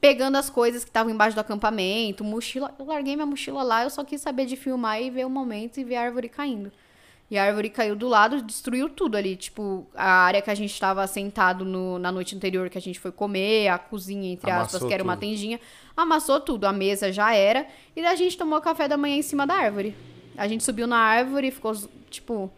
pegando 0.01 0.37
as 0.37 0.51
coisas 0.51 0.85
que 0.85 0.91
estavam 0.91 1.13
embaixo 1.13 1.35
do 1.35 1.41
acampamento, 1.41 2.23
mochila. 2.23 2.75
Eu 2.79 2.85
larguei 2.87 3.17
minha 3.17 3.27
mochila 3.27 3.63
lá, 3.63 3.85
eu 3.85 3.91
só 3.91 4.05
quis 4.05 4.21
saber 4.21 4.47
de 4.47 4.57
filmar 4.57 5.01
e 5.01 5.11
ver 5.11 5.25
o 5.25 5.31
momento 5.31 5.79
e 5.79 5.85
ver 5.85 5.97
a 5.97 6.03
árvore 6.03 6.29
caindo. 6.29 6.71
E 7.33 7.39
a 7.39 7.45
árvore 7.45 7.71
caiu 7.71 7.97
do 7.97 8.09
lado, 8.09 8.43
destruiu 8.43 8.91
tudo 8.91 9.17
ali. 9.17 9.37
Tipo, 9.37 9.87
a 9.95 10.05
área 10.27 10.43
que 10.43 10.51
a 10.51 10.55
gente 10.55 10.71
estava 10.71 11.07
sentado 11.07 11.65
no- 11.65 11.99
na 11.99 12.13
noite 12.13 12.37
anterior, 12.37 12.69
que 12.69 12.77
a 12.77 12.81
gente 12.81 13.01
foi 13.01 13.11
comer, 13.11 13.69
a 13.69 13.79
cozinha, 13.79 14.35
entre 14.35 14.51
aspas, 14.51 14.75
Amassou 14.75 14.89
que 14.89 14.93
era 14.93 15.03
uma 15.03 15.15
tudo. 15.17 15.21
tendinha, 15.21 15.59
amassou 15.97 16.39
tudo. 16.41 16.67
A 16.67 16.73
mesa 16.75 17.11
já 17.11 17.35
era. 17.35 17.67
E 17.97 18.03
daí 18.03 18.13
a 18.13 18.17
gente 18.17 18.37
tomou 18.37 18.61
café 18.61 18.87
da 18.87 18.99
manhã 18.99 19.17
em 19.17 19.23
cima 19.23 19.47
da 19.47 19.55
árvore. 19.55 19.97
A 20.37 20.47
gente 20.47 20.63
subiu 20.63 20.87
na 20.87 20.99
árvore, 20.99 21.51
ficou, 21.51 21.73
tipo, 22.11 22.53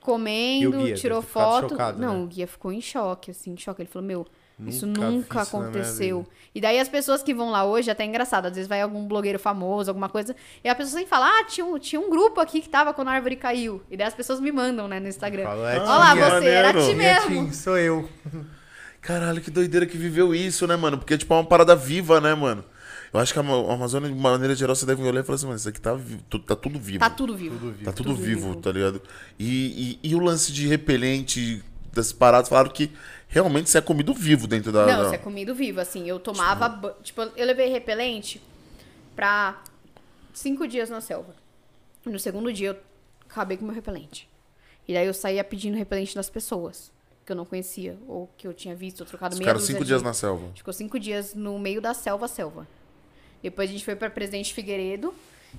comendo, 0.00 0.92
tirou 0.94 1.22
foto. 1.22 1.68
chocado, 1.70 1.98
Não, 2.00 2.18
né? 2.18 2.24
o 2.24 2.26
guia 2.26 2.46
ficou 2.46 2.72
em 2.72 2.80
choque, 2.80 3.30
assim, 3.30 3.52
em 3.52 3.56
choque. 3.58 3.82
Ele 3.82 3.88
falou, 3.90 4.06
meu, 4.08 4.26
Nunca 4.70 5.10
nunca 5.10 5.42
isso 5.42 5.56
minha 5.56 5.68
aconteceu. 5.68 6.26
E 6.54 6.60
daí 6.60 6.78
as 6.78 6.88
pessoas 6.88 7.22
que 7.22 7.32
vão 7.32 7.50
lá 7.50 7.64
hoje, 7.64 7.90
até 7.90 8.02
é 8.04 8.06
engraçado, 8.06 8.46
às 8.46 8.52
vezes 8.54 8.68
vai 8.68 8.80
algum 8.82 9.06
blogueiro 9.06 9.38
famoso, 9.38 9.90
alguma 9.90 10.08
coisa, 10.08 10.36
e 10.62 10.68
a 10.68 10.74
pessoa 10.74 10.92
sempre 10.98 11.08
fala, 11.08 11.26
ah, 11.26 11.44
tinha 11.44 11.64
um, 11.64 11.78
tinha 11.78 12.00
um 12.00 12.10
grupo 12.10 12.40
aqui 12.40 12.60
que 12.60 12.68
tava 12.68 12.92
quando 12.92 13.08
a 13.08 13.12
árvore 13.12 13.36
caiu. 13.36 13.82
E 13.90 13.96
daí 13.96 14.06
as 14.06 14.14
pessoas 14.14 14.38
me 14.40 14.52
mandam, 14.52 14.86
né, 14.86 15.00
no 15.00 15.08
Instagram. 15.08 15.44
Fala, 15.44 15.72
é 15.72 15.78
Olha 15.80 15.88
lá, 15.88 16.14
você, 16.14 16.46
era 16.48 16.68
maneiro. 16.72 16.88
ti 16.90 16.94
Minha 16.96 17.14
mesmo. 17.28 17.44
tia, 17.46 17.54
sou 17.54 17.78
eu. 17.78 18.08
Caralho, 19.00 19.40
que 19.40 19.50
doideira 19.50 19.84
que 19.86 19.96
viveu 19.96 20.34
isso, 20.34 20.66
né, 20.66 20.76
mano? 20.76 20.96
Porque, 20.98 21.18
tipo, 21.18 21.32
é 21.34 21.36
uma 21.38 21.44
parada 21.44 21.74
viva, 21.74 22.20
né, 22.20 22.34
mano? 22.34 22.64
Eu 23.12 23.18
acho 23.20 23.32
que 23.32 23.38
a 23.38 23.42
Ama- 23.42 23.70
a 23.70 23.74
Amazônia, 23.74 24.08
de 24.08 24.14
maneira 24.14 24.54
geral, 24.54 24.74
você 24.76 24.86
deve 24.86 25.02
olhar 25.02 25.20
e 25.20 25.24
falar 25.24 25.36
assim, 25.36 25.46
mano, 25.46 25.56
isso 25.58 25.68
aqui 25.68 25.80
tá, 25.80 25.98
tá 26.46 26.56
tudo 26.56 26.78
vivo. 26.78 26.98
Tá 27.00 27.10
tudo 27.10 27.36
vivo. 27.36 27.56
Tudo 27.58 27.72
vivo. 27.72 27.84
Tá 27.84 27.92
tudo, 27.92 28.10
tudo 28.10 28.22
vivo, 28.22 28.48
vivo. 28.50 28.56
tá 28.60 28.70
ligado? 28.72 29.02
E, 29.38 29.98
e, 30.02 30.10
e 30.10 30.14
o 30.14 30.18
lance 30.20 30.52
de 30.52 30.66
repelente 30.68 31.62
das 31.92 32.10
paradas, 32.12 32.48
falaram 32.48 32.70
que 32.70 32.90
realmente 33.32 33.68
você 33.68 33.78
é 33.78 33.80
comido 33.80 34.14
vivo 34.14 34.46
dentro 34.46 34.70
da. 34.70 34.86
Não, 34.86 34.98
da- 35.00 35.04
isso 35.06 35.14
é 35.14 35.18
comido 35.18 35.54
vivo, 35.54 35.80
assim. 35.80 36.06
Eu 36.08 36.20
tomava. 36.20 36.68
ba- 36.68 36.94
Tipo, 37.02 37.22
eu 37.22 37.44
levei 37.46 37.68
repelente 37.68 38.40
pra 39.16 39.60
cinco 40.32 40.66
dias 40.68 40.88
na 40.90 41.00
selva. 41.00 41.34
No 42.04 42.18
segundo 42.18 42.52
dia 42.52 42.68
eu 42.70 42.76
acabei 43.28 43.56
com 43.56 43.64
meu 43.64 43.74
repelente. 43.74 44.28
E 44.86 44.94
daí 44.94 45.06
eu 45.06 45.14
saía 45.14 45.42
pedindo 45.44 45.76
repelente 45.76 46.14
das 46.14 46.28
pessoas 46.28 46.90
que 47.24 47.30
eu 47.30 47.36
não 47.36 47.44
conhecia, 47.44 47.96
ou 48.08 48.28
que 48.36 48.46
eu 48.48 48.52
tinha 48.52 48.74
visto, 48.74 49.00
ou 49.00 49.06
trocado 49.06 49.36
caras 49.38 49.62
dúzia 49.62 49.74
cinco 49.74 49.84
de- 49.84 49.88
dias 49.88 50.02
na 50.02 50.12
selva. 50.12 50.50
Ficou 50.56 50.72
cinco 50.72 50.98
dias 50.98 51.34
no 51.34 51.56
meio 51.58 51.80
da 51.80 51.94
selva, 51.94 52.26
selva. 52.26 52.66
Depois 53.42 53.68
a 53.70 53.72
gente 53.72 53.84
foi 53.84 53.94
pra 53.96 54.10
Presidente 54.10 54.52
Figueiredo. 54.52 55.14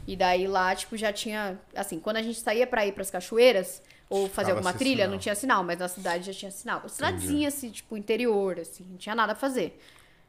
E 0.07 0.15
daí 0.15 0.47
lá, 0.47 0.75
tipo, 0.75 0.97
já 0.97 1.13
tinha. 1.13 1.57
Assim, 1.75 1.99
quando 1.99 2.17
a 2.17 2.21
gente 2.23 2.39
saía 2.39 2.65
pra 2.65 2.85
ir 2.85 2.91
pras 2.93 3.11
cachoeiras 3.11 3.81
ou 4.09 4.27
fazer 4.27 4.47
Ficava 4.51 4.51
alguma 4.59 4.73
trilha, 4.73 4.95
sinal. 5.03 5.09
não 5.11 5.17
tinha 5.17 5.35
sinal, 5.35 5.63
mas 5.63 5.79
na 5.79 5.87
cidade 5.87 6.25
já 6.31 6.33
tinha 6.33 6.51
sinal. 6.51 6.87
Cidadezinha, 6.87 7.47
assim, 7.47 7.69
tipo, 7.71 7.97
interior, 7.97 8.59
assim, 8.59 8.85
não 8.89 8.97
tinha 8.97 9.15
nada 9.15 9.33
a 9.33 9.35
fazer. 9.35 9.79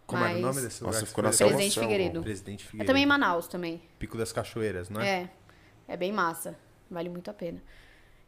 Como 0.06 0.20
mas... 0.22 0.30
era 0.30 0.38
o 0.38 0.42
nome 0.42 0.60
desse 0.60 0.82
lugar? 0.82 0.94
Nossa, 0.94 1.06
ficou 1.06 1.24
na 1.24 1.32
foi? 1.32 1.46
Presidente. 1.46 1.80
Figueiredo. 1.80 2.22
Presidente 2.22 2.64
É 2.64 2.66
Figueiredo. 2.66 2.86
também 2.86 3.02
em 3.02 3.06
Manaus 3.06 3.46
também. 3.48 3.82
Pico 3.98 4.18
das 4.18 4.32
Cachoeiras, 4.32 4.88
não 4.90 5.00
é? 5.00 5.08
É. 5.08 5.30
É 5.88 5.96
bem 5.96 6.12
massa. 6.12 6.56
Vale 6.90 7.08
muito 7.08 7.30
a 7.30 7.34
pena. 7.34 7.60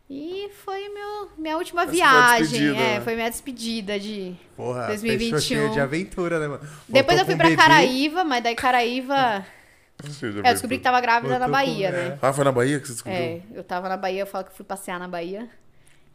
E 0.09 0.49
foi 0.65 0.89
meu, 0.89 1.31
minha 1.37 1.57
última 1.57 1.83
Essa 1.83 1.91
foi 1.91 1.97
viagem. 1.99 2.43
despedida, 2.47 2.77
é, 2.79 2.99
né? 2.99 3.01
foi 3.01 3.15
minha 3.17 3.29
despedida 3.29 3.99
de. 3.99 4.37
Porra, 4.57 4.87
2021. 4.87 5.37
fechou 5.37 5.41
cheio 5.41 5.73
de 5.73 5.81
aventura, 5.81 6.39
né, 6.39 6.47
mano? 6.47 6.61
Depois 6.89 7.19
Voltou 7.19 7.19
eu 7.19 7.27
fui 7.27 7.37
pra 7.37 7.47
um 7.47 7.51
bebê. 7.51 7.63
Caraíva, 7.63 8.25
mas 8.25 8.43
daí 8.43 8.55
Caraíva. 8.55 9.45
É, 10.03 10.27
eu 10.39 10.43
descobri 10.43 10.77
que 10.79 10.85
tava 10.85 11.01
grávida 11.01 11.39
na 11.39 11.47
Voltou 11.47 11.59
com- 11.59 11.67
Bahia, 11.67 11.89
é. 11.89 11.91
né? 12.11 12.19
Ah, 12.21 12.33
foi 12.33 12.45
na 12.45 12.53
Bahia 12.53 12.79
que 12.79 12.87
você 12.87 12.93
descobriu? 12.93 13.21
É, 13.21 13.41
eu 13.55 13.65
tava 13.65 13.89
na 13.89 13.97
Bahia, 13.97 14.21
eu 14.23 14.27
falo 14.27 14.45
que 14.45 14.53
fui 14.53 14.65
passear 14.65 14.99
na 14.99 15.09
Bahia. 15.09 15.49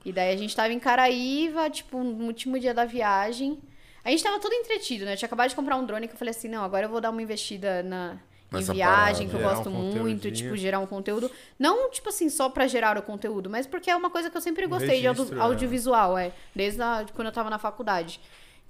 E 0.06 0.12
daí 0.12 0.34
a 0.34 0.38
gente 0.38 0.56
tava 0.56 0.72
em 0.74 0.80
Caraíva, 0.80 1.70
tipo, 1.70 2.04
no 2.04 2.26
último 2.26 2.60
dia 2.60 2.74
da 2.74 2.86
viagem. 2.86 3.60
A 4.04 4.10
gente 4.10 4.24
tava 4.24 4.40
todo 4.40 4.54
entretido, 4.54 5.06
né? 5.06 5.14
Eu 5.14 5.18
tinha 5.18 5.28
acabado 5.28 5.50
de 5.50 5.56
comprar 5.56 5.76
um 5.78 5.86
drone 5.86 6.08
que 6.08 6.14
eu 6.14 6.18
falei 6.18 6.32
assim, 6.32 6.48
não, 6.48 6.64
agora 6.64 6.86
eu 6.86 6.90
vou 6.90 7.00
dar 7.02 7.12
uma 7.12 7.22
investida 7.22 7.84
na, 7.84 8.18
em 8.54 8.64
viagem, 8.64 9.28
que 9.30 9.36
eu 9.36 9.40
parada. 9.40 9.58
gosto 9.64 9.70
um 9.70 9.74
muito, 10.02 10.32
tipo, 10.32 10.56
gerar 10.56 10.80
um 10.80 10.88
conteúdo. 10.88 11.30
Não, 11.60 11.90
tipo 11.92 12.10
assim, 12.10 12.30
só 12.30 12.50
pra 12.50 12.66
gerar 12.68 12.98
o 12.98 13.02
conteúdo, 13.04 13.48
mas 13.50 13.68
porque 13.68 13.92
é 13.92 13.96
uma 13.96 14.10
coisa 14.10 14.30
que 14.30 14.36
eu 14.38 14.42
sempre 14.42 14.66
Um 14.66 14.70
gostei 14.70 15.02
de 15.02 15.08
audio- 15.08 15.24
registro, 15.24 15.40
é. 15.40 15.44
audiovisual, 15.44 16.18
é. 16.18 16.32
Desde 16.56 16.82
a, 16.82 17.06
quando 17.14 17.28
eu 17.28 17.32
tava 17.34 17.50
na 17.52 17.60
faculdade. 17.60 18.20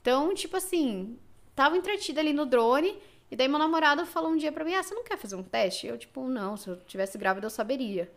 Então, 0.01 0.33
tipo 0.33 0.57
assim, 0.57 1.17
tava 1.55 1.77
entretida 1.77 2.19
ali 2.19 2.33
no 2.33 2.45
drone. 2.45 2.93
E 3.31 3.35
daí 3.35 3.47
meu 3.47 3.57
namorado 3.57 4.05
falou 4.05 4.29
um 4.31 4.37
dia 4.37 4.51
pra 4.51 4.65
mim, 4.65 4.75
ah, 4.75 4.83
você 4.83 4.93
não 4.93 5.03
quer 5.05 5.17
fazer 5.17 5.35
um 5.37 5.43
teste? 5.43 5.87
Eu, 5.87 5.97
tipo, 5.97 6.27
não, 6.27 6.57
se 6.57 6.67
eu 6.67 6.75
tivesse 6.85 7.17
grávida 7.17 7.45
eu 7.45 7.49
saberia. 7.49 8.11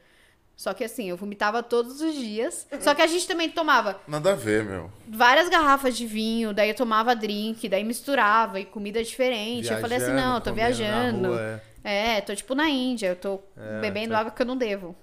Só 0.57 0.73
que 0.74 0.85
assim, 0.85 1.09
eu 1.09 1.16
vomitava 1.16 1.62
todos 1.62 2.01
os 2.01 2.15
dias. 2.15 2.66
Só 2.81 2.95
que 2.95 3.03
a 3.03 3.07
gente 3.07 3.27
também 3.27 3.49
tomava 3.51 4.01
Nada 4.07 4.32
a 4.32 4.35
ver, 4.36 4.65
meu. 4.65 4.91
várias 5.09 5.49
garrafas 5.49 5.97
de 5.97 6.07
vinho, 6.07 6.53
daí 6.53 6.69
eu 6.69 6.74
tomava 6.77 7.15
drink, 7.15 7.69
daí 7.69 7.82
misturava 7.85 8.59
e 8.61 8.65
comida 8.65 9.03
diferente. 9.03 9.70
eu 9.73 9.78
falei 9.81 9.99
assim, 9.99 10.07
Viajando, 10.12 10.28
não, 10.28 10.35
eu 10.36 10.41
tô 10.41 10.53
viajando. 10.53 11.28
rua, 11.28 11.62
É, 11.82 12.20
tô 12.20 12.35
tipo 12.35 12.55
na 12.55 12.69
Índia, 12.69 13.09
eu 13.09 13.16
tô 13.16 13.41
É, 13.57 13.81
bebendo 13.81 14.15
tá. 14.15 14.20
água 14.20 14.32
que 14.32 14.43
eu 14.43 14.47
não 14.47 14.57
devo. 14.57 14.97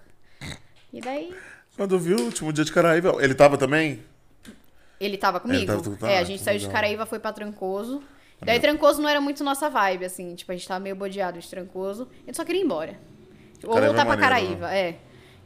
E 0.94 1.00
daí, 1.02 1.34
Quando 1.78 1.98
viu 2.00 2.18
o 2.18 2.22
último 2.24 2.52
dia 2.52 2.66
de 2.66 2.72
Caraíva, 2.72 3.16
ele 3.20 3.34
tava 3.34 3.58
também? 3.58 4.04
ele 5.00 5.18
tava 5.18 5.40
comigo. 5.40 5.66
tava- 5.66 5.82
tu 5.82 5.92
tava? 5.98 6.12
é, 6.12 6.18
a 6.20 6.24
gente 6.24 6.42
saiu 6.44 6.60
de 6.60 6.66
legal. 6.66 6.76
Caraíva, 6.82 7.06
foi 7.06 7.18
pra 7.20 7.32
Trancoso. 7.34 8.04
Daí 8.44 8.60
Trancoso 8.60 9.02
não 9.02 9.08
era 9.10 9.22
muito 9.22 9.44
nossa 9.44 9.70
vibe, 9.70 10.06
assim, 10.06 10.34
tipo, 10.36 10.52
a 10.52 10.56
gente 10.56 10.68
tava 10.68 10.80
meio 10.80 10.96
bodeado 10.96 11.40
de 11.40 11.48
Trancoso. 11.48 12.08
A 12.24 12.26
gente 12.26 12.38
só 12.38 12.44
queria 12.44 12.62
ir 12.62 12.66
embora. 12.66 13.00
Ou 13.64 13.74
Caraíva 13.74 13.88
voltar 13.94 14.02
é 14.02 14.06
pra 14.06 14.16
maneiro, 14.28 14.60
Caraíva, 14.60 14.76
é. 14.76 14.98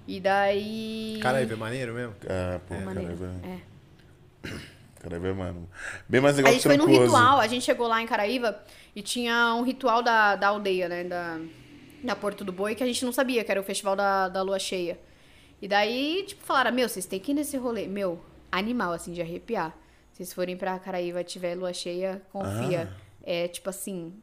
E 0.07 0.19
daí... 0.21 1.19
Caraíva 1.21 1.53
é 1.53 1.57
maneiro 1.57 1.93
mesmo? 1.93 2.15
É, 2.25 2.59
pô, 2.59 2.73
Maneiro, 2.75 3.17
Caraíva. 3.17 3.31
é. 3.43 3.59
Caraíva 5.01 5.27
é, 5.27 5.33
mano. 5.33 5.69
Bem 6.07 6.21
mais 6.21 6.35
A 6.35 6.37
legal 6.37 6.53
gente 6.53 6.61
que 6.61 6.67
foi 6.67 6.77
num 6.77 6.85
Trancoso. 6.85 7.05
ritual, 7.05 7.39
a 7.39 7.47
gente 7.47 7.65
chegou 7.65 7.87
lá 7.87 8.01
em 8.01 8.07
Caraíva 8.07 8.57
e 8.95 9.01
tinha 9.01 9.53
um 9.55 9.63
ritual 9.63 10.01
da, 10.01 10.35
da 10.35 10.47
aldeia, 10.47 10.87
né? 10.87 11.03
Da, 11.03 11.39
da 12.03 12.15
Porto 12.15 12.43
do 12.45 12.51
Boi, 12.51 12.75
que 12.75 12.83
a 12.83 12.85
gente 12.87 13.03
não 13.03 13.11
sabia, 13.11 13.43
que 13.43 13.51
era 13.51 13.59
o 13.59 13.63
festival 13.63 13.95
da, 13.95 14.29
da 14.29 14.41
lua 14.41 14.57
cheia. 14.59 14.97
E 15.61 15.67
daí, 15.67 16.23
tipo, 16.27 16.45
falaram, 16.45 16.71
meu, 16.71 16.87
vocês 16.87 17.05
têm 17.05 17.19
que 17.19 17.31
ir 17.31 17.35
nesse 17.35 17.57
rolê. 17.57 17.87
Meu, 17.87 18.23
animal, 18.51 18.93
assim, 18.93 19.11
de 19.11 19.21
arrepiar. 19.21 19.75
Se 20.15 20.23
vocês 20.23 20.33
forem 20.33 20.55
pra 20.55 20.79
Caraíva 20.79 21.19
e 21.19 21.23
tiver 21.25 21.55
lua 21.55 21.73
cheia, 21.73 22.21
confia. 22.31 22.87
Ah. 22.89 23.01
É, 23.21 23.47
tipo 23.49 23.69
assim... 23.69 24.13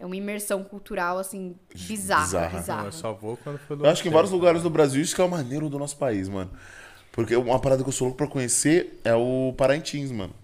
É 0.00 0.06
uma 0.06 0.16
imersão 0.16 0.64
cultural, 0.64 1.18
assim, 1.18 1.54
bizarra, 1.74 2.22
Bizarra. 2.24 2.58
bizarra. 2.58 2.84
Eu 2.86 2.92
só 2.92 3.12
vou 3.12 3.36
quando 3.36 3.58
for 3.58 3.78
Eu 3.78 3.86
acho 3.88 4.02
que 4.02 4.08
em 4.08 4.12
vários 4.12 4.32
lugares 4.32 4.62
do 4.62 4.70
Brasil 4.70 5.00
isso 5.00 5.14
que 5.14 5.20
é 5.20 5.24
o 5.24 5.28
maneiro 5.28 5.68
do 5.68 5.78
nosso 5.78 5.96
país, 5.96 6.26
mano. 6.28 6.50
Porque 7.12 7.36
uma 7.36 7.60
parada 7.60 7.82
que 7.84 7.88
eu 7.88 7.92
sou 7.92 8.06
louco 8.08 8.16
pra 8.18 8.26
conhecer 8.26 8.98
é 9.04 9.14
o 9.14 9.54
Parintins, 9.56 10.10
mano. 10.10 10.34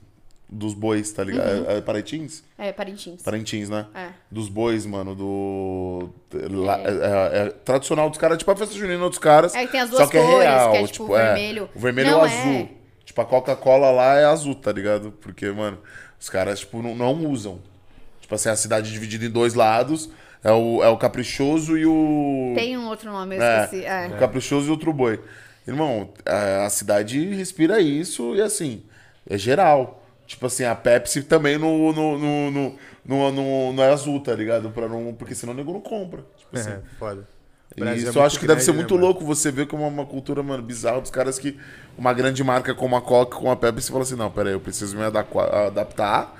Dos 0.49 0.75
bois, 0.75 1.11
tá 1.11 1.25
ligado? 1.25 1.49
Uhum. 1.65 1.71
É, 1.71 1.77
é 1.79 1.81
Parintins? 1.81 2.45
É, 2.57 2.73
Parintins. 2.73 3.23
Parintins, 3.23 3.69
né? 3.69 3.87
É. 3.95 4.11
Dos 4.31 4.49
bois, 4.49 4.87
mano, 4.87 5.15
do. 5.15 6.09
lá- 6.51 6.79
é, 6.79 6.85
é- 6.85 7.47
é 7.47 7.51
tradicional 7.51 8.09
dos 8.09 8.19
caras, 8.19 8.39
tipo 8.39 8.51
a 8.51 8.57
festa 8.57 8.75
junina 8.75 9.09
dos 9.09 9.19
caras. 9.19 9.55
É 9.55 9.67
que 9.67 9.73
tem 9.73 9.81
as 9.81 9.91
só 9.91 9.97
duas 9.97 10.11
que 10.11 10.17
é 10.19 10.23
cores, 10.23 10.43
real, 10.49 10.71
que 10.71 10.77
é, 10.79 10.87
tipo, 10.87 11.05
o 11.05 11.09
vermelho. 11.09 11.69
O 11.75 11.79
vermelho 11.79 12.11
Não, 12.13 12.19
e 12.19 12.23
o 12.23 12.27
é. 12.27 12.39
azul. 12.41 12.69
Tipo, 13.19 13.23
a 13.23 13.25
Coca-Cola 13.25 13.91
lá 13.91 14.17
é 14.17 14.25
azul, 14.25 14.55
tá 14.55 14.71
ligado? 14.71 15.13
Porque, 15.21 15.51
mano, 15.51 15.79
os 16.21 16.29
caras, 16.29 16.61
tipo, 16.61 16.81
não, 16.83 16.95
não 16.95 17.27
usam. 17.27 17.61
Tipo 18.21 18.35
assim, 18.35 18.49
a 18.49 18.57
cidade 18.57 18.93
dividida 18.93 19.25
em 19.25 19.31
dois 19.31 19.55
lados. 19.55 20.11
É 20.45 20.53
o, 20.53 20.85
é 20.85 20.89
o 20.89 20.97
caprichoso 20.97 21.77
e 21.77 21.85
o. 21.85 22.53
Tem 22.55 22.79
um 22.79 22.87
outro 22.87 23.11
nome, 23.11 23.37
eu 23.37 23.43
É, 23.43 23.65
esqueci. 23.65 23.85
É. 23.85 24.07
O 24.07 24.19
caprichoso 24.19 24.69
e 24.69 24.71
outro 24.71 24.93
boi. 24.93 25.21
Irmão, 25.67 26.13
a 26.25 26.67
a 26.67 26.71
cidade 26.71 27.35
respira 27.35 27.81
isso 27.81 28.37
e 28.37 28.41
assim, 28.41 28.85
é 29.29 29.37
geral. 29.37 30.01
Tipo 30.27 30.47
assim, 30.47 30.65
a 30.65 30.75
Pepsi 30.77 31.25
também 31.25 31.59
no, 31.59 31.93
no, 31.93 32.19
no, 32.19 32.51
no, 32.53 32.79
no, 33.05 33.33
no- 33.33 33.73
no 33.73 33.83
é 33.83 33.91
azul, 33.91 34.21
tá 34.21 34.33
ligado? 34.35 34.71
Pra 34.71 34.87
não, 34.87 35.13
porque 35.13 35.35
senão 35.35 35.53
o 35.53 35.57
nego 35.57 35.73
não 35.73 35.81
compra. 35.81 36.25
Tipo 36.37 36.57
assim. 36.57 36.71
É, 36.71 36.81
foda. 36.99 37.27
Brasil 37.77 38.07
é 38.07 38.11
isso 38.11 38.19
eu 38.19 38.23
acho 38.23 38.41
que 38.41 38.47
deve 38.47 38.61
ser 38.61 38.73
grande, 38.73 38.79
muito 38.79 38.95
né, 38.95 39.01
mano? 39.01 39.07
louco 39.13 39.25
você 39.25 39.51
ver 39.51 39.67
como 39.67 39.85
é 39.85 39.87
uma 39.87 40.07
cultura, 40.07 40.43
mano, 40.43 40.63
bizarra 40.63 41.01
dos 41.01 41.11
caras 41.11 41.39
que 41.39 41.57
uma 41.97 42.13
grande 42.13 42.43
marca 42.43 42.75
como 42.75 42.97
a 42.97 43.01
Coca, 43.03 43.37
como 43.37 43.51
a 43.51 43.57
Pepsi, 43.57 43.91
fala 43.91 44.03
assim, 44.03 44.17
não, 44.17 44.31
pera 44.31 44.49
aí, 44.49 44.55
eu 44.55 44.61
preciso 44.61 44.97
me 44.97 45.03
adaptar, 45.05 46.35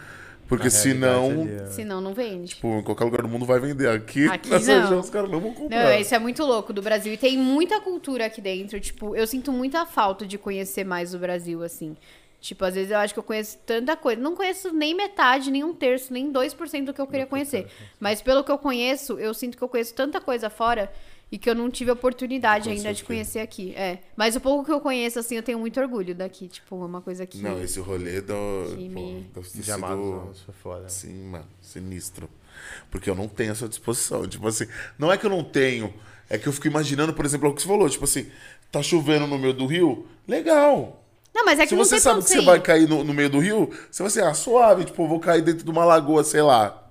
porque 0.49 0.71
senão, 0.71 1.31
ali, 1.43 1.51
é- 1.53 1.67
Senão 1.67 2.01
não 2.01 2.15
vende. 2.15 2.55
tipo, 2.55 2.67
em 2.79 2.83
qualquer 2.83 3.05
lugar 3.05 3.23
do 3.23 3.29
mundo 3.29 3.45
vai 3.45 3.61
vender. 3.61 3.89
Aqui, 3.89 4.27
Aqui 4.29 4.49
nessa 4.51 4.73
não. 4.75 4.81
região, 4.81 5.01
os 5.01 5.11
caras 5.11 5.31
não 5.31 5.41
vão 5.41 5.53
comprar. 5.53 5.85
Não, 5.85 5.93
isso 6.01 6.15
é 6.15 6.19
muito 6.19 6.43
louco 6.45 6.73
do 6.73 6.81
Brasil. 6.81 7.13
E 7.13 7.17
tem 7.19 7.37
muita 7.37 7.81
cultura 7.81 8.25
aqui 8.27 8.41
dentro. 8.41 8.81
Tipo, 8.81 9.15
eu 9.15 9.27
sinto 9.27 9.53
muita 9.53 9.85
falta 9.85 10.25
de 10.27 10.39
conhecer 10.39 10.85
mais 10.85 11.15
o 11.15 11.19
Brasil, 11.19 11.63
assim. 11.63 11.95
Tipo, 12.41 12.65
às 12.65 12.75
vezes 12.75 12.91
eu 12.93 12.99
acho 12.99 13.13
que 13.13 13.19
eu 13.19 13.25
conheço 13.25 13.59
tanta 13.67 13.95
coisa. 13.97 14.21
Não 14.23 14.35
conheço 14.35 14.73
nem 14.73 14.95
metade, 14.95 15.51
nem 15.51 15.63
um 15.65 15.75
terço, 15.75 16.13
nem 16.13 16.33
2% 16.33 16.87
do 16.87 16.95
que 16.95 17.01
eu 17.01 17.07
queria 17.07 17.27
conhecer. 17.27 17.67
Mas 18.01 18.23
pelo 18.23 18.43
que 18.43 18.51
eu 18.51 18.57
conheço, 18.59 19.19
eu 19.19 19.35
sinto 19.35 19.57
que 19.59 19.63
eu 19.63 19.69
conheço 19.69 19.93
tanta 19.93 20.19
coisa 20.21 20.49
fora 20.49 20.91
e 21.31 21.39
que 21.39 21.49
eu 21.49 21.55
não 21.55 21.71
tive 21.71 21.91
oportunidade 21.91 22.65
Com 22.65 22.71
ainda 22.71 22.93
de 22.93 23.01
certeza. 23.01 23.07
conhecer 23.07 23.39
aqui. 23.41 23.75
É. 23.75 23.99
Mas 24.17 24.35
o 24.35 24.41
pouco 24.41 24.65
que 24.65 24.73
eu 24.73 24.81
conheço, 24.81 25.19
assim, 25.19 25.37
eu 25.37 25.43
tenho 25.43 25.59
muito 25.59 25.79
orgulho 25.79 26.15
daqui. 26.15 26.49
Tipo, 26.49 26.83
é 26.83 26.87
uma 26.87 27.01
coisa 27.03 27.27
que. 27.27 27.39
Não, 27.39 27.63
esse 27.63 27.79
rolê 27.81 28.21
do. 28.21 28.35
Que 28.75 28.89
Pô, 29.35 29.41
De 29.41 30.53
foda. 30.63 30.89
Sim, 30.89 31.25
mano, 31.25 31.47
sinistro. 31.61 32.29
Porque 32.91 33.09
eu 33.09 33.15
não 33.15 33.29
tenho 33.29 33.53
essa 33.53 33.69
disposição. 33.69 34.27
Tipo 34.27 34.49
assim, 34.49 34.67
não 34.99 35.13
é 35.13 35.19
que 35.19 35.27
eu 35.27 35.31
não 35.31 35.45
tenho, 35.45 35.93
é 36.29 36.39
que 36.39 36.47
eu 36.47 36.53
fico 36.53 36.67
imaginando, 36.67 37.13
por 37.13 37.25
exemplo, 37.25 37.49
o 37.49 37.55
que 37.55 37.63
você 37.63 37.69
falou, 37.69 37.89
tipo 37.89 38.05
assim, 38.05 38.27
tá 38.73 38.83
chovendo 38.83 39.27
no 39.27 39.39
meio 39.39 39.53
do 39.53 39.67
rio, 39.67 40.07
legal. 40.27 41.05
Não, 41.35 41.45
mas 41.45 41.59
é 41.59 41.63
que 41.63 41.69
Se 41.69 41.77
você 41.77 42.01
sabe 42.01 42.23
que 42.23 42.29
você 42.31 42.41
vai 42.41 42.61
cair 42.61 42.89
no, 42.89 43.05
no 43.05 43.15
meio 43.15 43.31
do 43.31 43.39
rio, 43.39 43.71
você 43.91 44.03
vai 44.03 44.09
assim, 44.09 44.21
ah, 44.21 44.35
suave, 44.35 44.85
tipo, 44.87 45.07
vou 45.07 45.21
cair 45.21 45.43
dentro 45.43 45.65
de 45.65 45.71
uma 45.71 45.85
lagoa, 45.85 46.25
sei 46.25 46.43
lá, 46.43 46.91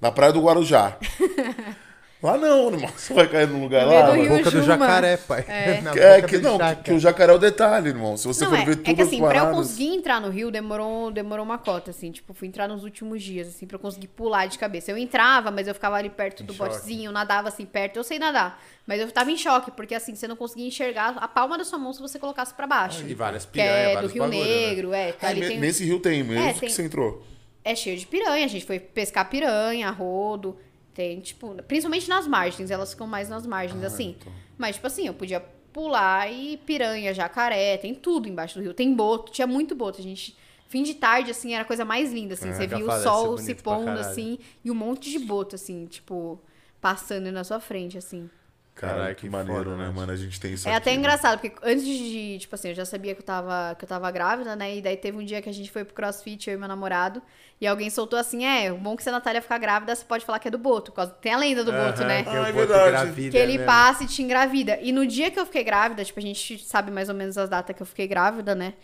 na 0.00 0.12
praia 0.12 0.32
do 0.32 0.42
Guarujá. 0.42 0.98
lá 2.22 2.36
não, 2.38 2.72
irmão, 2.72 2.90
você 2.96 3.12
vai 3.14 3.28
cair 3.28 3.46
num 3.48 3.60
lugar 3.62 3.86
No 3.86 3.92
lá. 3.94 4.02
do 4.10 4.12
rio. 4.12 4.28
Boca 4.28 4.50
do 4.50 4.62
Juma. 4.62 4.64
jacaré, 4.78 5.16
pai. 5.16 5.44
É. 5.46 5.80
Na 5.82 5.90
É, 5.94 6.16
boca 6.16 6.28
que 6.28 6.38
do 6.38 6.42
não, 6.42 6.58
que, 6.58 6.64
jaca. 6.64 6.82
que 6.82 6.92
o 6.92 6.98
jacaré 6.98 7.32
é 7.32 7.34
o 7.36 7.38
detalhe, 7.38 7.88
irmão. 7.88 8.16
Se 8.16 8.26
você 8.26 8.44
Não, 8.44 8.50
for 8.50 8.58
é, 8.58 8.64
ver 8.64 8.72
é 8.72 8.76
tudo 8.76 8.94
que 8.96 9.02
assim, 9.02 9.18
pra 9.18 9.26
eu 9.28 9.32
paradas- 9.32 9.56
conseguir 9.56 9.86
entrar 9.94 10.20
no 10.20 10.28
Rio 10.30 10.50
demorou, 10.50 11.10
demorou 11.10 11.44
uma 11.44 11.58
cota, 11.58 11.90
assim, 11.90 12.10
tipo, 12.10 12.32
fui 12.34 12.48
entrar 12.48 12.66
nos 12.66 12.82
últimos 12.84 13.22
dias, 13.22 13.48
assim, 13.48 13.66
pra 13.66 13.76
eu 13.76 13.80
conseguir 13.80 14.08
pular 14.08 14.46
de 14.46 14.58
cabeça. 14.58 14.90
Eu 14.90 14.98
entrava, 14.98 15.50
mas 15.50 15.68
eu 15.68 15.74
ficava 15.74 15.96
ali 15.96 16.10
perto 16.10 16.42
Em 16.42 16.46
do 16.46 16.54
choque. 16.54 16.70
botezinho, 16.70 17.12
nadava 17.12 17.48
assim 17.48 17.64
perto, 17.66 17.96
eu 17.96 18.04
sei 18.04 18.18
nadar. 18.18 18.60
Mas 18.86 19.00
eu 19.00 19.10
tava 19.10 19.30
em 19.30 19.36
choque, 19.36 19.70
porque 19.70 19.94
assim, 19.94 20.14
você 20.14 20.26
não 20.28 20.36
conseguia 20.36 20.66
enxergar 20.66 21.16
a 21.18 21.28
palma 21.28 21.58
da 21.58 21.64
sua 21.64 21.78
mão 21.78 21.92
se 21.92 22.00
você 22.00 22.18
colocasse 22.18 22.54
pra 22.54 22.66
baixo. 22.66 23.04
E 23.06 23.14
várias 23.14 23.44
que 23.44 23.52
piranhas, 23.52 23.74
é 23.76 23.88
do 23.88 23.94
vários 23.94 24.12
Rio 24.12 24.22
bagulho, 24.22 24.40
né? 24.40 24.46
Negro, 24.68 24.92
é. 24.94 25.12
que 25.12 25.26
Ah, 25.26 25.28
ali 25.30 25.46
tem- 25.46 25.58
Nesse 25.60 25.84
rio 25.84 25.98
tem 26.00 26.22
mesmo 26.22 26.44
É, 26.44 26.52
que 26.52 26.60
tem- 26.60 26.68
você 26.68 26.82
entrou. 26.84 27.22
é 27.64 27.74
cheio 27.74 27.96
de 27.98 28.06
piranha, 28.06 28.44
a 28.44 28.48
gente 28.48 28.64
foi 28.64 28.78
pescar 28.78 29.28
piranha, 29.28 29.90
rodo. 29.90 30.56
Tem, 30.96 31.20
tipo, 31.20 31.54
principalmente 31.68 32.08
nas 32.08 32.26
margens, 32.26 32.70
elas 32.70 32.92
ficam 32.92 33.06
mais 33.06 33.28
nas 33.28 33.46
margens, 33.46 33.84
Ah, 33.84 33.88
assim. 33.88 34.16
então. 34.18 34.32
Mas, 34.56 34.76
tipo 34.76 34.86
assim, 34.86 35.06
eu 35.06 35.12
podia 35.12 35.40
pular 35.70 36.32
e 36.32 36.56
piranha, 36.56 37.12
jacaré, 37.12 37.76
tem 37.76 37.94
tudo 37.94 38.26
embaixo 38.26 38.54
do 38.58 38.62
rio. 38.62 38.72
Tem 38.72 38.94
boto, 38.94 39.30
tinha 39.30 39.46
muito 39.46 39.74
boto. 39.74 40.00
A 40.00 40.02
gente, 40.02 40.34
fim 40.68 40.82
de 40.82 40.94
tarde, 40.94 41.30
assim, 41.30 41.52
era 41.52 41.64
a 41.64 41.66
coisa 41.66 41.84
mais 41.84 42.10
linda, 42.14 42.32
assim. 42.32 42.48
É, 42.48 42.54
Você 42.54 42.66
via 42.66 42.78
o 42.82 42.90
sol 43.02 43.36
se 43.36 43.54
pondo, 43.54 43.90
assim, 43.90 44.38
e 44.64 44.70
um 44.70 44.74
monte 44.74 45.10
de 45.10 45.18
boto, 45.18 45.54
assim, 45.54 45.84
tipo, 45.84 46.40
passando 46.80 47.30
na 47.30 47.44
sua 47.44 47.60
frente, 47.60 47.98
assim. 47.98 48.30
Caralho, 48.74 49.14
que, 49.14 49.22
que 49.22 49.30
maneiro, 49.30 49.64
foda, 49.64 49.76
né, 49.76 49.86
né? 49.86 49.90
mano? 49.94 50.12
A 50.12 50.16
gente 50.16 50.38
tem 50.38 50.52
isso 50.52 50.68
É 50.68 50.74
até 50.74 50.90
aqui, 50.90 50.96
né? 50.98 51.00
engraçado, 51.00 51.40
porque 51.40 51.56
antes 51.62 51.84
de, 51.86 52.38
tipo 52.40 52.54
assim, 52.54 52.68
eu 52.68 52.74
já 52.74 52.84
sabia 52.84 53.14
que 53.14 53.20
eu 53.20 53.24
tava, 53.24 53.74
que 53.74 53.84
eu 53.84 53.88
tava 53.88 54.10
grávida, 54.10 54.54
né? 54.56 54.76
E 54.76 54.82
daí 54.82 54.96
teve 54.98 55.16
um 55.16 55.24
dia 55.24 55.40
que 55.40 55.48
a 55.48 55.52
gente 55.52 55.70
foi 55.70 55.82
pro 55.84 55.94
crossfit, 55.94 56.48
eu 56.50 56.54
e 56.54 56.58
meu 56.58 56.68
namorado, 56.68 57.22
e 57.60 57.66
alguém 57.66 57.88
soltou 57.88 58.18
assim, 58.18 58.44
é, 58.44 58.70
o 58.70 58.76
bom 58.76 58.94
que 58.96 59.02
se 59.02 59.08
a 59.08 59.12
Natália 59.12 59.40
ficar 59.40 59.56
grávida, 59.58 59.94
você 59.94 60.04
pode 60.04 60.24
falar 60.26 60.38
que 60.38 60.48
é 60.48 60.50
do 60.50 60.58
Boto. 60.58 60.90
por 60.92 60.96
causa- 60.96 61.12
Tem 61.12 61.32
a 61.32 61.38
lenda 61.38 61.64
do 61.64 61.72
Boto, 61.72 62.04
né? 62.04 62.22
Que 62.22 62.28
Ah, 62.28 62.48
é 62.48 62.52
boto 62.52 62.66
verdade. 62.68 63.30
Que 63.30 63.36
ele 63.38 63.52
mesmo. 63.52 63.66
passa 63.66 64.04
e 64.04 64.06
te 64.06 64.22
engravida. 64.22 64.78
E 64.82 64.92
no 64.92 65.06
dia 65.06 65.30
que 65.30 65.40
eu 65.40 65.46
fiquei 65.46 65.64
grávida, 65.64 66.04
tipo, 66.04 66.18
a 66.18 66.22
gente 66.22 66.58
sabe 66.58 66.90
mais 66.90 67.08
ou 67.08 67.14
menos 67.14 67.38
as 67.38 67.48
datas 67.48 67.74
que 67.74 67.80
eu 67.82 67.86
fiquei 67.86 68.06
grávida, 68.06 68.54
né? 68.54 68.74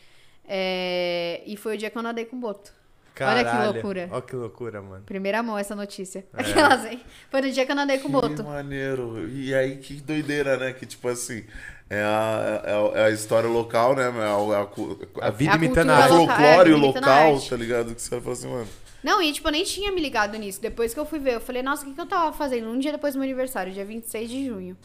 É, 0.49 1.43
E 1.47 1.57
foi 1.57 1.74
o 1.74 1.78
dia 1.78 1.90
que 1.90 1.97
eu 1.99 2.03
nadei 2.03 2.24
com 2.24 2.36
o 2.36 2.40
Boto. 2.40 2.73
Olha 3.21 3.39
que 3.45 3.51
Caralho. 3.51 3.73
loucura. 3.73 4.09
Olha 4.11 4.23
que 4.23 4.37
loucura, 4.37 4.83
mano. 4.83 5.03
Primeira 5.05 5.43
mão 5.43 5.59
essa 5.59 5.75
notícia. 5.77 6.25
É. 6.37 6.41
Aquelas, 6.41 6.85
hein? 6.87 7.01
Foi 7.31 7.41
no 7.43 7.51
dia 7.51 7.67
que 7.67 7.73
eu 7.73 7.79
andei 7.79 7.99
com 7.99 8.09
o 8.09 8.21
Que 8.23 8.29
Boto. 8.29 8.45
maneiro. 8.45 9.29
E 9.29 9.55
aí, 9.55 9.77
que 9.77 9.95
doideira, 10.01 10.57
né? 10.57 10.73
Que 10.73 10.87
tipo 10.87 11.09
assim, 11.09 11.45
é 11.91 12.01
a, 12.03 12.63
é 12.65 12.73
a, 12.73 13.01
é 13.03 13.05
a 13.07 13.11
história 13.11 13.49
local, 13.49 13.95
né? 13.95 14.05
É 14.05 14.09
a, 14.09 14.59
é 14.59 14.63
a, 14.63 14.67
cu- 14.67 14.99
A 15.21 15.31
vida 15.31 15.53
a 15.53 15.57
imitando 15.57 15.91
a 15.91 15.95
a 15.97 16.03
arte. 16.05 16.13
local. 16.15 16.37
folclore 16.37 16.71
é, 16.71 16.75
a 16.75 16.77
local, 16.79 17.41
tá 17.41 17.57
ligado? 17.57 17.95
Que 17.95 18.03
você 18.03 18.21
fala 18.21 18.33
assim, 18.33 18.49
mano. 18.49 18.69
Não, 19.03 19.21
e 19.21 19.33
tipo, 19.33 19.49
eu 19.49 19.53
nem 19.53 19.65
tinha 19.65 19.91
me 19.93 20.01
ligado 20.01 20.39
nisso. 20.39 20.61
Depois 20.63 20.95
que 20.95 21.01
eu 21.01 21.05
fui 21.05 21.19
ver, 21.19 21.35
eu 21.35 21.41
falei, 21.41 21.61
nossa, 21.63 21.83
o 21.85 21.89
que, 21.89 21.95
que 21.95 22.01
eu 22.01 22.07
tava 22.07 22.33
fazendo? 22.33 22.69
Um 22.69 22.79
dia 22.79 22.93
depois 22.93 23.15
do 23.15 23.19
meu 23.19 23.25
aniversário, 23.25 23.73
dia 23.73 23.85
26 23.85 24.31
de 24.31 24.47
junho. 24.47 24.77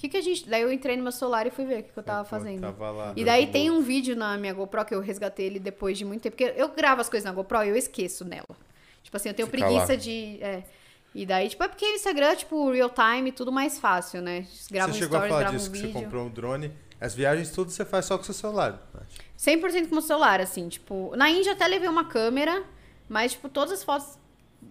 Que, 0.00 0.08
que 0.08 0.16
a 0.16 0.20
gente. 0.22 0.48
Daí 0.48 0.62
eu 0.62 0.72
entrei 0.72 0.96
no 0.96 1.02
meu 1.02 1.12
celular 1.12 1.46
e 1.46 1.50
fui 1.50 1.66
ver 1.66 1.80
o 1.80 1.82
que, 1.82 1.92
que 1.92 1.98
eu 1.98 2.02
tava 2.02 2.24
fazendo. 2.24 2.62
Tava 2.62 2.90
lá. 2.90 3.12
E 3.14 3.22
daí 3.22 3.46
tem 3.48 3.70
um 3.70 3.82
vídeo 3.82 4.16
na 4.16 4.38
minha 4.38 4.54
GoPro 4.54 4.82
que 4.86 4.94
eu 4.94 5.00
resgatei 5.00 5.44
ele 5.44 5.58
depois 5.58 5.98
de 5.98 6.06
muito 6.06 6.22
tempo. 6.22 6.38
Porque 6.38 6.54
eu 6.58 6.70
gravo 6.70 7.02
as 7.02 7.08
coisas 7.10 7.26
na 7.26 7.32
GoPro 7.32 7.64
e 7.64 7.68
eu 7.68 7.76
esqueço 7.76 8.24
nela. 8.24 8.56
Tipo 9.02 9.18
assim, 9.18 9.28
eu 9.28 9.34
tenho 9.34 9.46
Fica 9.46 9.58
preguiça 9.58 9.92
lá. 9.92 9.96
de. 9.96 10.38
É. 10.42 10.62
E 11.14 11.26
daí, 11.26 11.50
tipo, 11.50 11.62
é 11.62 11.68
porque 11.68 11.84
o 11.84 11.94
Instagram, 11.94 12.34
tipo, 12.34 12.70
real 12.70 12.88
time, 12.88 13.30
tudo 13.30 13.52
mais 13.52 13.78
fácil, 13.78 14.22
né? 14.22 14.46
Grava 14.70 14.90
um 14.90 14.94
Você 14.94 15.00
chegou 15.00 15.18
a 15.18 15.20
stories, 15.20 15.28
falar 15.28 15.40
grava 15.40 15.56
disso, 15.56 15.68
um 15.68 15.72
que 15.72 15.78
você 15.80 15.88
comprou 15.88 16.24
um 16.24 16.30
drone. 16.30 16.72
As 16.98 17.14
viagens 17.14 17.50
tudo 17.50 17.70
você 17.70 17.84
faz 17.84 18.06
só 18.06 18.16
com 18.16 18.22
o 18.22 18.24
seu 18.24 18.34
celular. 18.34 18.88
Nath. 18.94 19.06
100% 19.36 19.88
com 19.90 19.96
o 19.96 20.02
celular, 20.02 20.40
assim, 20.40 20.68
tipo... 20.68 21.14
Na 21.14 21.28
Índia 21.28 21.52
até 21.52 21.66
levei 21.66 21.88
uma 21.88 22.04
câmera, 22.04 22.62
mas, 23.08 23.32
tipo, 23.32 23.48
todas 23.48 23.72
as 23.72 23.84
fotos 23.84 24.18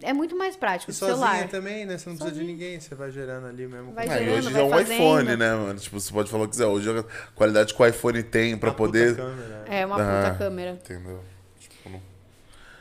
é 0.02 0.14
muito 0.14 0.36
mais 0.38 0.56
prático, 0.56 0.92
E 0.92 0.94
sozinha 0.94 1.18
celular. 1.18 1.48
também, 1.50 1.86
né? 1.86 1.98
Você 1.98 2.10
não 2.10 2.16
precisa 2.18 2.32
de 2.32 2.40
Sozinha. 2.40 2.46
ninguém, 2.46 2.80
você 2.80 2.96
vai 2.96 3.12
gerando 3.12 3.48
ali 3.48 3.68
mesmo. 3.68 3.92
Vai 3.94 4.08
Ah, 4.08 4.16
e 4.16 4.20
gerando, 4.26 4.38
hoje 4.38 4.50
vai 4.52 4.62
é 4.62 4.66
um 4.66 4.70
fazendo. 4.70 4.92
iPhone, 4.94 5.36
né, 5.36 5.54
mano? 5.56 5.80
Tipo, 5.80 6.00
você 6.00 6.14
pode 6.14 6.30
falar 6.32 6.44
o 6.44 6.46
que 6.48 6.52
quiser. 6.52 6.66
Hoje 6.68 6.90
a 7.00 7.04
qualidade 7.36 7.74
que 7.74 7.82
o 7.82 7.86
iPhone 7.86 8.24
tem 8.24 8.58
pra 8.58 8.70
Uma 8.70 8.76
puta 8.76 8.88
poder. 8.90 9.16
câmera. 9.16 9.66
É, 9.68 9.86
uma 9.86 9.96
Ah. 9.96 10.24
puta 10.32 10.38
câmera. 10.38 10.72
Entendeu? 10.72 11.20
Tipo, 11.60 11.90
não... 11.90 12.02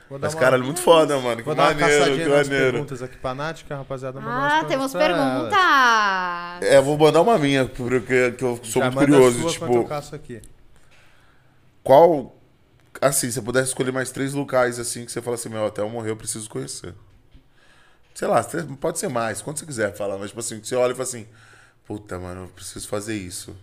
Vou 0.09 0.19
dar 0.19 0.27
Mas, 0.29 0.35
uma- 0.35 0.41
cara, 0.41 0.57
é 0.57 0.59
muito 0.61 0.81
foda, 0.81 1.19
mano. 1.19 1.37
Que 1.37 1.43
Vou 1.43 1.55
dar 1.55 1.65
uma 1.65 1.75
maneiro, 1.75 1.93
caçadinha 2.05 2.25
que 2.25 2.31
maneiro. 2.31 2.73
perguntas 2.73 3.03
aqui 3.03 3.17
pra 3.19 3.35
Nath, 3.35 3.63
que 3.67 3.73
a 3.73 3.77
rapaziada 3.77 4.21
mandou 4.21 4.33
Ah, 4.41 4.59
umas 4.61 4.67
temos 4.69 4.93
perguntas! 4.93 5.59
É, 6.63 6.81
vou 6.81 6.97
mandar 6.97 7.21
uma 7.21 7.39
minha, 7.39 7.67
porque 7.67 8.33
que 8.33 8.43
eu 8.45 8.59
sou 8.63 8.81
Já 8.83 8.91
muito 8.91 8.99
curioso. 9.11 9.49
tipo, 9.51 9.67
eu 9.67 9.87
aqui. 10.15 10.41
qual. 11.83 12.38
Assim, 13.01 13.29
se 13.29 13.35
você 13.35 13.43
pudesse 13.43 13.69
escolher 13.69 13.93
mais 13.93 14.11
três 14.11 14.35
locais 14.35 14.79
assim 14.79 15.05
que 15.05 15.13
você 15.13 15.23
fala 15.23 15.37
assim, 15.37 15.49
meu, 15.49 15.67
até 15.67 15.81
eu 15.83 15.89
morrer 15.89 16.11
eu 16.11 16.17
preciso 16.17 16.49
conhecer. 16.49 16.95
Sei 18.15 18.27
lá, 18.27 18.45
pode 18.81 18.99
ser 18.99 19.09
mais, 19.09 19.41
quando 19.41 19.59
você 19.59 19.67
quiser 19.67 19.95
falar, 19.95 20.19
mas 20.19 20.31
tipo 20.31 20.41
assim, 20.41 20.63
você 20.63 20.75
olha 20.75 20.93
e 20.93 20.95
fala 20.95 21.05
assim, 21.05 21.29
puta, 21.85 22.19
mano, 22.19 22.45
eu 22.45 22.49
preciso 22.49 22.89
fazer 22.89 23.17
isso. 23.17 23.57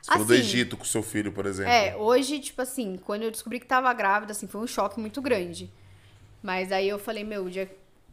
Você 0.00 0.12
falou 0.12 0.26
do 0.26 0.32
Assim, 0.32 0.42
Egito 0.42 0.76
com 0.76 0.84
seu 0.84 1.02
filho, 1.02 1.32
por 1.32 1.44
exemplo. 1.44 1.72
É, 1.72 1.96
hoje, 1.96 2.38
tipo 2.38 2.62
assim, 2.62 2.96
quando 3.04 3.24
eu 3.24 3.30
descobri 3.30 3.58
que 3.58 3.66
tava 3.66 3.92
grávida, 3.92 4.32
assim, 4.32 4.46
foi 4.46 4.60
um 4.60 4.66
choque 4.66 5.00
muito 5.00 5.20
grande. 5.20 5.70
Mas 6.42 6.70
aí 6.70 6.88
eu 6.88 6.98
falei, 6.98 7.24
meu, 7.24 7.44
o 7.44 7.50
dia 7.50 7.68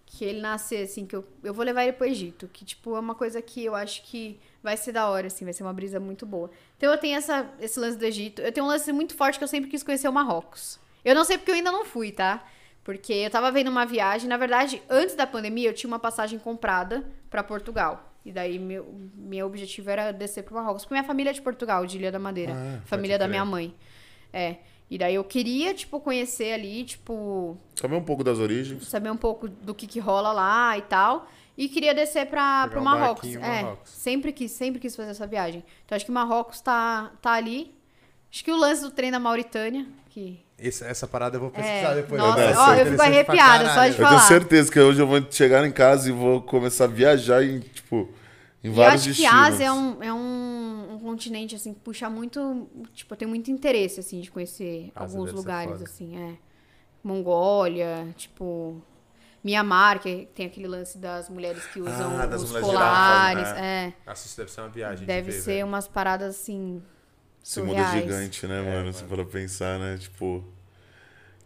que 0.05 0.23
ele 0.23 0.39
nascer, 0.39 0.83
assim, 0.83 1.05
que 1.05 1.15
eu, 1.15 1.25
eu 1.43 1.53
vou 1.53 1.65
levar 1.65 1.83
ele 1.83 1.93
pro 1.93 2.05
Egito. 2.05 2.47
Que, 2.51 2.63
tipo, 2.63 2.95
é 2.95 2.99
uma 2.99 3.15
coisa 3.15 3.41
que 3.41 3.63
eu 3.63 3.75
acho 3.75 4.03
que 4.03 4.39
vai 4.61 4.77
ser 4.77 4.91
da 4.91 5.09
hora, 5.09 5.27
assim, 5.27 5.45
vai 5.45 5.53
ser 5.53 5.63
uma 5.63 5.73
brisa 5.73 5.99
muito 5.99 6.25
boa. 6.25 6.49
Então 6.77 6.91
eu 6.91 6.97
tenho 6.97 7.17
essa, 7.17 7.49
esse 7.59 7.79
lance 7.79 7.97
do 7.97 8.05
Egito. 8.05 8.41
Eu 8.41 8.51
tenho 8.51 8.65
um 8.65 8.69
lance 8.69 8.91
muito 8.91 9.15
forte 9.15 9.37
que 9.37 9.43
eu 9.43 9.47
sempre 9.47 9.69
quis 9.69 9.83
conhecer 9.83 10.07
o 10.07 10.13
Marrocos. 10.13 10.79
Eu 11.03 11.15
não 11.15 11.23
sei 11.23 11.37
porque 11.37 11.51
eu 11.51 11.55
ainda 11.55 11.71
não 11.71 11.85
fui, 11.85 12.11
tá? 12.11 12.43
Porque 12.83 13.13
eu 13.13 13.29
tava 13.29 13.51
vendo 13.51 13.69
uma 13.69 13.85
viagem, 13.85 14.27
na 14.29 14.37
verdade, 14.37 14.81
antes 14.89 15.15
da 15.15 15.25
pandemia, 15.25 15.69
eu 15.69 15.73
tinha 15.73 15.87
uma 15.87 15.99
passagem 15.99 16.37
comprada 16.37 17.03
pra 17.29 17.43
Portugal. 17.43 18.11
E 18.23 18.31
daí 18.31 18.57
meu, 18.59 18.93
meu 19.15 19.45
objetivo 19.47 19.89
era 19.89 20.11
descer 20.11 20.43
pro 20.43 20.55
Marrocos. 20.55 20.83
Porque 20.83 20.93
minha 20.93 21.03
família 21.03 21.29
é 21.29 21.33
de 21.33 21.41
Portugal, 21.41 21.85
de 21.85 21.97
Ilha 21.97 22.11
da 22.11 22.19
Madeira. 22.19 22.53
Ah, 22.55 22.81
família 22.85 23.17
da 23.17 23.27
minha 23.27 23.45
mãe. 23.45 23.73
É. 24.33 24.57
E 24.89 24.97
daí 24.99 25.15
eu 25.15 25.23
queria, 25.23 25.73
tipo, 25.73 25.99
conhecer 25.99 26.53
ali, 26.53 26.83
tipo, 26.83 27.57
Saber 27.75 27.95
um 27.95 28.03
pouco 28.03 28.23
das 28.23 28.37
origens. 28.37 28.87
saber 28.87 29.09
um 29.09 29.17
pouco 29.17 29.47
do 29.47 29.73
que 29.73 29.87
que 29.87 29.99
rola 29.99 30.31
lá 30.31 30.77
e 30.77 30.81
tal. 30.83 31.27
E 31.57 31.69
queria 31.69 31.93
descer 31.93 32.25
pro 32.27 32.81
um 32.81 32.83
Marrocos. 32.83 33.21
barquinho 33.29 33.39
É, 33.43 33.61
Marrocos. 33.63 33.89
sempre 33.89 34.33
quis, 34.33 34.51
sempre 34.51 34.79
quis 34.79 34.95
fazer 34.95 35.11
essa 35.11 35.25
viagem. 35.25 35.63
Então 35.85 35.95
acho 35.95 36.05
que 36.05 36.11
Marrocos 36.11 36.59
tá, 36.61 37.11
tá 37.21 37.31
ali. 37.31 37.73
Acho 38.31 38.43
que 38.43 38.51
o 38.51 38.57
lance 38.57 38.81
do 38.81 38.91
trem 38.91 39.09
da 39.11 39.19
Mauritânia, 39.19 39.85
que... 40.09 40.43
Essa, 40.57 40.85
essa 40.87 41.07
parada 41.07 41.35
eu 41.37 41.41
vou 41.41 41.49
pesquisar 41.49 41.91
É, 41.91 41.95
depois. 41.95 42.19
nossa, 42.21 42.35
Deve 42.37 42.57
ó, 42.57 42.73
eu 42.75 42.85
fico 42.91 43.01
arrepiada 43.01 43.73
só 43.73 43.83
de 43.85 43.89
Eu 43.91 43.93
falar. 43.95 44.09
tenho 44.09 44.21
certeza 44.21 44.71
que 44.71 44.79
hoje 44.79 45.01
eu 45.01 45.07
vou 45.07 45.21
chegar 45.31 45.65
em 45.65 45.71
casa 45.71 46.09
e 46.09 46.11
vou 46.13 46.41
começar 46.41 46.85
a 46.85 46.87
viajar 46.87 47.43
em, 47.43 47.59
tipo, 47.59 48.09
em 48.63 48.67
E 48.67 48.67
eu 48.67 48.73
vários 48.73 49.01
acho 49.01 49.03
que 49.15 49.21
destinos. 49.21 49.33
a 49.33 49.45
Ásia 49.47 49.65
é 49.65 49.71
um, 49.71 50.03
é 50.03 50.13
um, 50.13 50.93
um 50.95 50.99
continente, 50.99 51.55
assim, 51.55 51.73
que 51.73 51.79
puxa 51.81 52.09
muito. 52.09 52.69
Tipo, 52.93 53.13
eu 53.13 53.17
tenho 53.17 53.29
muito 53.29 53.51
interesse, 53.51 53.99
assim, 53.99 54.19
de 54.21 54.31
conhecer 54.31 54.91
Ásia 54.95 55.17
alguns 55.17 55.33
lugares, 55.33 55.81
assim, 55.81 56.17
é. 56.17 56.35
Mongólia, 57.03 58.07
tipo. 58.17 58.81
Mianmar, 59.45 59.99
que 60.01 60.27
tem 60.33 60.47
aquele 60.47 60.67
lance 60.67 60.97
das 60.97 61.29
mulheres 61.29 61.63
que 61.67 61.79
usam 61.79 62.19
Ah, 62.19 62.25
das 62.25 62.41
os 62.41 62.49
mulheres 62.49 62.67
colares. 62.67 63.39
girafas, 63.47 63.61
É. 63.63 63.93
Nossa, 64.07 64.25
isso 64.27 64.37
deve 64.37 64.51
ser 64.51 64.61
uma 64.61 64.69
viagem. 64.69 65.05
Deve 65.05 65.29
de 65.29 65.35
ver, 65.37 65.41
ser 65.43 65.51
velho. 65.51 65.67
umas 65.67 65.87
paradas, 65.87 66.35
assim. 66.35 66.81
Esse 67.43 67.61
mundo 67.61 67.79
é 67.79 67.91
gigante, 67.91 68.47
né, 68.47 68.59
mano? 68.59 68.91
Se 68.91 69.03
for 69.03 69.23
pensar, 69.27 69.77
né? 69.77 69.97
Tipo. 69.99 70.43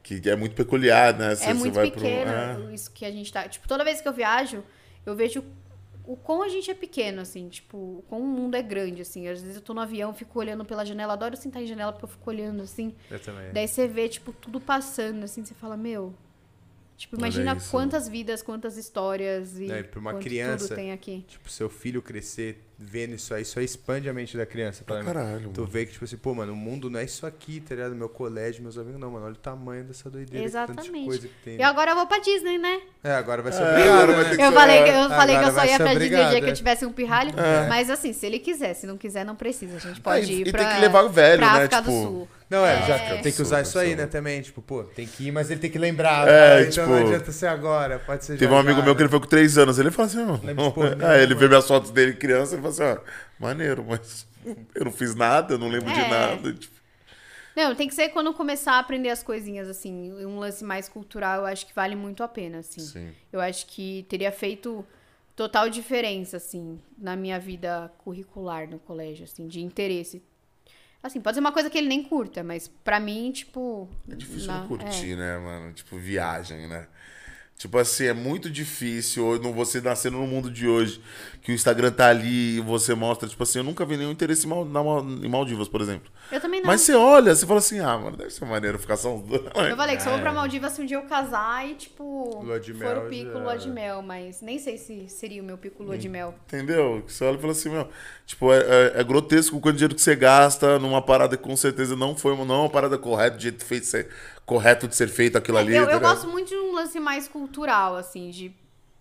Que 0.01 0.29
é 0.29 0.35
muito 0.37 0.55
peculiar, 0.55 1.13
né? 1.13 1.35
Você, 1.35 1.43
é 1.43 1.47
você 1.47 1.53
muito 1.53 1.73
vai 1.75 1.91
pro- 1.91 1.99
pequeno 2.01 2.31
É. 2.71 2.73
isso 2.73 2.89
que 2.89 3.03
a 3.05 3.11
gente 3.11 3.31
tá. 3.33 3.47
Tipo, 3.49 3.67
toda 3.67 3.83
vez 3.83 3.99
que 3.99 4.07
eu 4.07 4.13
viajo, 4.13 4.63
eu 5.05 5.13
vejo 5.13 5.43
o 6.05 6.15
quão 6.15 6.41
a 6.41 6.47
gente 6.47 6.71
é 6.71 6.73
pequeno, 6.73 7.21
assim, 7.21 7.49
tipo, 7.49 7.77
o 7.77 8.03
quão 8.07 8.21
o 8.21 8.25
mundo 8.25 8.55
é 8.55 8.61
grande, 8.61 9.01
assim. 9.01 9.27
Às 9.27 9.41
vezes 9.41 9.57
eu 9.57 9.61
tô 9.61 9.73
no 9.73 9.81
avião, 9.81 10.13
fico 10.13 10.39
olhando 10.39 10.63
pela 10.63 10.85
janela, 10.85 11.13
adoro 11.13 11.35
sentar 11.35 11.61
em 11.61 11.67
janela 11.67 11.91
porque 11.91 12.05
eu 12.05 12.09
fico 12.09 12.29
olhando, 12.29 12.63
assim. 12.63 12.95
Eu 13.11 13.19
também. 13.19 13.51
Daí 13.51 13.67
você 13.67 13.87
vê, 13.89 14.07
tipo, 14.07 14.31
tudo 14.31 14.59
passando, 14.61 15.25
assim, 15.25 15.43
você 15.43 15.53
fala, 15.53 15.75
meu. 15.75 16.15
Tipo, 16.99 17.15
imagina 17.15 17.55
quantas 17.71 18.09
vidas, 18.09 18.41
quantas 18.41 18.75
histórias 18.75 19.57
e, 19.57 19.71
É, 19.71 19.83
pra 19.83 20.01
uma 20.01 20.15
criança, 20.15 20.67
tudo 20.67 20.75
tem 20.75 20.91
aqui. 20.91 21.23
Tipo, 21.29 21.49
seu 21.49 21.69
filho 21.69 22.01
crescer 22.01 22.61
vendo 22.81 23.13
isso 23.15 23.33
aí, 23.33 23.41
isso 23.41 23.59
aí 23.59 23.65
expande 23.65 24.07
a 24.09 24.13
mente 24.13 24.37
da 24.37 24.45
criança. 24.45 24.85
Pra 24.85 25.03
caralho, 25.03 25.49
Tu 25.53 25.59
mano. 25.59 25.71
vê 25.71 25.85
que, 25.85 25.91
tipo 25.91 26.05
assim, 26.05 26.15
pô, 26.15 26.33
mano, 26.33 26.53
o 26.53 26.55
mundo 26.55 26.89
não 26.89 26.97
é 26.99 27.03
isso 27.03 27.25
aqui, 27.25 27.59
tá 27.59 27.75
ligado? 27.75 27.93
Meu 27.93 28.07
colégio, 28.07 28.63
meus 28.63 28.77
amigos, 28.77 28.99
não, 28.99 29.11
mano. 29.11 29.25
Olha 29.25 29.33
o 29.33 29.37
tamanho 29.37 29.83
dessa 29.83 30.09
doideira. 30.09 30.45
Exatamente. 30.45 30.89
coisa 31.05 31.27
que 31.27 31.33
tem. 31.43 31.57
E 31.57 31.61
agora 31.63 31.91
eu 31.91 31.95
vou 31.95 32.07
pra 32.07 32.19
Disney, 32.19 32.57
né? 32.57 32.79
É, 33.03 33.11
agora 33.13 33.41
vai 33.41 33.51
ser 33.51 33.63
É, 33.63 33.69
obrigado, 33.69 34.07
né? 34.07 34.45
Eu 34.45 34.51
falei, 34.53 34.83
que- 34.83 34.89
eu 34.89 34.95
Agora 34.95 35.15
falei 35.15 35.37
que 35.37 35.43
eu 35.43 35.51
só 35.51 35.65
ia 35.65 35.77
pra 35.77 35.93
Disney 35.93 36.05
o 36.25 36.29
dia 36.29 36.39
que 36.41 36.45
eu 36.47 36.51
é. 36.51 36.53
tivesse 36.53 36.85
um 36.85 36.91
pirralho. 36.93 37.33
Mas 37.67 37.89
assim, 37.89 38.13
se 38.13 38.25
ele 38.25 38.39
quiser, 38.39 38.73
se 38.73 38.87
não 38.87 38.97
quiser, 38.97 39.25
não 39.25 39.35
precisa. 39.35 39.75
A 39.75 39.79
gente 39.79 39.99
Ah, 39.99 40.03
pode 40.03 40.31
e, 40.31 40.41
ir 40.41 40.47
e 40.47 40.51
pra, 40.51 40.63
tem 40.65 40.75
que 40.75 40.81
levar 40.81 41.03
o 41.03 41.09
velho, 41.09 41.39
pra 41.39 41.51
né? 41.51 41.57
África 41.57 41.77
Tipo. 41.77 41.91
do 41.91 42.01
Sul. 42.03 42.27
Não, 42.49 42.65
é, 42.65 42.81
já 42.87 42.95
É. 42.95 43.17
tem 43.21 43.31
que 43.31 43.41
usar 43.43 43.61
isso 43.61 43.77
aí, 43.77 43.95
né, 43.95 44.07
também. 44.07 44.41
Tipo, 44.41 44.59
pô, 44.59 44.83
tem 44.83 45.05
que 45.05 45.27
ir, 45.27 45.31
mas 45.31 45.51
ele 45.51 45.59
tem 45.59 45.69
que 45.69 45.77
lembrar. 45.77 46.27
É, 46.27 46.31
cara, 46.31 46.61
então 46.61 46.71
tipo, 46.71 46.87
não 46.87 46.97
adianta 47.05 47.31
ser 47.31 47.45
agora, 47.45 47.99
pode 47.99 48.25
ser 48.25 48.37
Teve 48.37 48.45
já 48.51 48.51
um 48.51 48.59
amigo 48.59 48.79
já, 48.79 48.85
meu 48.85 48.95
que 48.95 49.01
né? 49.01 49.03
ele 49.03 49.09
foi 49.11 49.19
com 49.19 49.27
três 49.27 49.55
anos. 49.59 49.77
Ele 49.77 49.91
falou 49.91 50.07
assim, 50.07 50.17
Lembra 50.47 50.71
porra 50.71 50.87
ó. 50.87 50.95
nenhuma, 50.95 51.13
É, 51.13 51.17
ele 51.21 51.27
mano. 51.27 51.39
vê 51.41 51.47
minhas 51.47 51.67
fotos 51.67 51.91
dele 51.91 52.13
criança 52.13 52.53
e 52.55 52.57
falou 52.57 52.68
assim, 52.69 52.83
ó, 52.83 52.97
maneiro, 53.39 53.85
mas 53.87 54.25
eu 54.75 54.85
não 54.85 54.91
fiz 54.91 55.15
nada, 55.15 55.57
não 55.57 55.67
lembro 55.69 55.91
de 55.91 55.99
É. 55.99 56.09
nada. 56.09 56.53
Tipo, 56.53 56.79
Não, 57.55 57.75
tem 57.75 57.87
que 57.87 57.93
ser 57.95 58.09
quando 58.09 58.33
começar 58.33 58.73
a 58.73 58.79
aprender 58.79 59.09
as 59.09 59.21
coisinhas, 59.21 59.67
assim. 59.67 60.11
Um 60.25 60.39
lance 60.39 60.63
mais 60.63 60.87
cultural, 60.87 61.41
eu 61.41 61.45
acho 61.45 61.65
que 61.67 61.73
vale 61.73 61.95
muito 61.95 62.23
a 62.23 62.27
pena, 62.27 62.59
assim. 62.59 62.81
sim. 62.81 63.13
Eu 63.33 63.39
acho 63.41 63.65
que 63.67 64.05
teria 64.09 64.31
feito 64.31 64.85
total 65.35 65.69
diferença, 65.69 66.37
assim, 66.37 66.79
na 66.97 67.15
minha 67.15 67.39
vida 67.39 67.91
curricular 67.99 68.67
no 68.69 68.79
colégio, 68.79 69.23
assim, 69.25 69.47
de 69.47 69.61
interesse. 69.61 70.21
Assim, 71.01 71.21
pode 71.21 71.35
ser 71.35 71.39
uma 71.39 71.51
coisa 71.53 71.69
que 71.69 71.77
ele 71.77 71.87
nem 71.87 72.03
curta, 72.03 72.43
mas 72.43 72.67
pra 72.67 72.99
mim, 72.99 73.31
tipo. 73.31 73.89
É 74.11 74.15
difícil 74.15 74.47
na- 74.47 74.59
não 74.61 74.67
curtir, 74.67 75.15
né, 75.15 75.37
mano? 75.37 75.73
Tipo, 75.73 75.97
viagem, 75.97 76.67
né? 76.67 76.87
Tipo 77.59 77.77
assim, 77.77 78.05
é 78.05 78.13
muito 78.13 78.49
difícil 78.49 79.37
não 79.43 79.51
você 79.51 79.81
nascendo 79.81 80.15
no 80.17 80.25
mundo 80.25 80.49
de 80.49 80.65
hoje, 80.65 81.01
que 81.41 81.51
o 81.51 81.53
Instagram 81.53 81.91
tá 81.91 82.07
ali 82.07 82.55
e 82.55 82.61
você 82.61 82.95
mostra, 82.95 83.27
tipo 83.27 83.43
assim, 83.43 83.59
eu 83.59 83.65
nunca 83.65 83.85
vi 83.85 83.97
nenhum 83.97 84.11
interesse 84.11 84.47
em, 84.47 84.49
Mal- 84.49 84.65
em 84.65 85.27
Maldivas, 85.27 85.67
por 85.67 85.81
exemplo. 85.81 86.09
É. 86.31 86.37
Eu 86.37 86.39
também 86.39 86.61
não. 86.61 86.67
Mas 86.67 86.79
você 86.81 86.93
olha, 86.95 87.35
você 87.35 87.45
fala 87.45 87.59
assim, 87.59 87.79
ah, 87.81 87.97
mano, 87.97 88.15
deve 88.15 88.29
ser 88.29 88.45
maneiro 88.45 88.79
ficar 88.79 88.95
só... 88.95 89.09
Eu 89.09 89.75
falei 89.75 89.97
que 89.97 90.01
só 90.03 90.09
vou 90.11 90.19
É. 90.19 90.21
pra 90.21 90.31
Maldivas 90.31 90.71
se 90.71 90.81
um 90.81 90.85
dia 90.85 90.95
eu 90.95 91.01
casar 91.01 91.67
e, 91.69 91.75
tipo, 91.75 92.41
Lua 92.45 92.61
de 92.61 92.71
for 92.73 92.79
mel 92.79 93.05
o 93.05 93.09
pico 93.09 93.33
já- 93.33 93.39
lua 93.39 93.57
de 93.57 93.69
mel, 93.69 94.01
mas 94.03 94.41
nem 94.41 94.57
sei 94.57 94.77
se 94.77 95.09
seria 95.09 95.41
o 95.41 95.45
meu 95.45 95.57
pico 95.57 95.83
lua 95.83 95.97
de 95.97 96.07
mel. 96.07 96.33
Entendeu? 96.47 97.03
Você 97.05 97.25
olha 97.25 97.35
e 97.35 97.41
fala 97.41 97.51
assim, 97.51 97.69
meu, 97.71 97.89
tipo, 98.25 98.53
é, 98.53 98.59
é- 98.59 98.93
é 99.01 99.03
grotesco 99.03 99.57
o 99.57 99.59
quanto 99.59 99.75
dinheiro 99.75 99.95
que 99.95 100.01
você 100.01 100.15
gasta 100.15 100.79
numa 100.79 101.01
parada 101.01 101.35
que 101.35 101.43
com 101.43 101.57
certeza 101.57 101.93
não 101.97 102.15
foi 102.15 102.31
uma, 102.31 102.45
não 102.45 102.55
é 102.55 102.59
uma 102.59 102.69
parada 102.69 102.97
correta, 102.97 103.35
de 103.35 103.43
jeito 103.43 103.65
feito, 103.65 103.85
ser, 103.85 104.07
correto 104.49 104.87
de 104.87 104.95
ser 104.95 105.07
feito 105.07 105.37
aquilo 105.37 105.59
ali. 105.59 105.75
eu 105.75 105.85
tá 105.85 105.91
eu 105.91 105.99
gosto 105.99 106.27
muito 106.27 106.47
de 106.49 106.55
um 106.55 106.73
lance 106.73 106.99
mais 106.99 107.27
cultural, 107.27 107.95
assim, 107.95 108.31
de. 108.31 108.51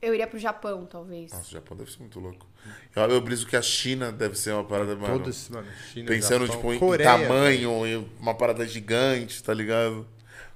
Eu 0.01 0.15
iria 0.15 0.27
pro 0.27 0.39
Japão, 0.39 0.87
talvez. 0.87 1.33
Nossa, 1.33 1.49
o 1.49 1.51
Japão 1.51 1.77
deve 1.77 1.91
ser 1.91 1.99
muito 2.01 2.21
louco. 2.21 2.47
Eu, 2.95 3.03
eu 3.05 3.21
briso 3.21 3.47
que 3.47 3.57
a 3.57 3.63
China 3.63 4.13
deve 4.13 4.39
ser 4.39 4.53
uma 4.53 4.63
parada, 4.63 4.95
mano, 4.95 5.19
Todos, 5.19 5.49
mano, 5.49 5.67
China, 5.93 6.07
pensando, 6.07 6.47
Japão, 6.47 6.57
tipo, 6.57 6.73
em, 6.73 6.77
em 6.77 6.79
Coreia, 6.79 7.11
tamanho, 7.11 7.87
em 7.87 8.11
uma 8.21 8.35
parada 8.35 8.65
gigante, 8.67 9.43
tá 9.43 9.55
ligado? 9.55 10.07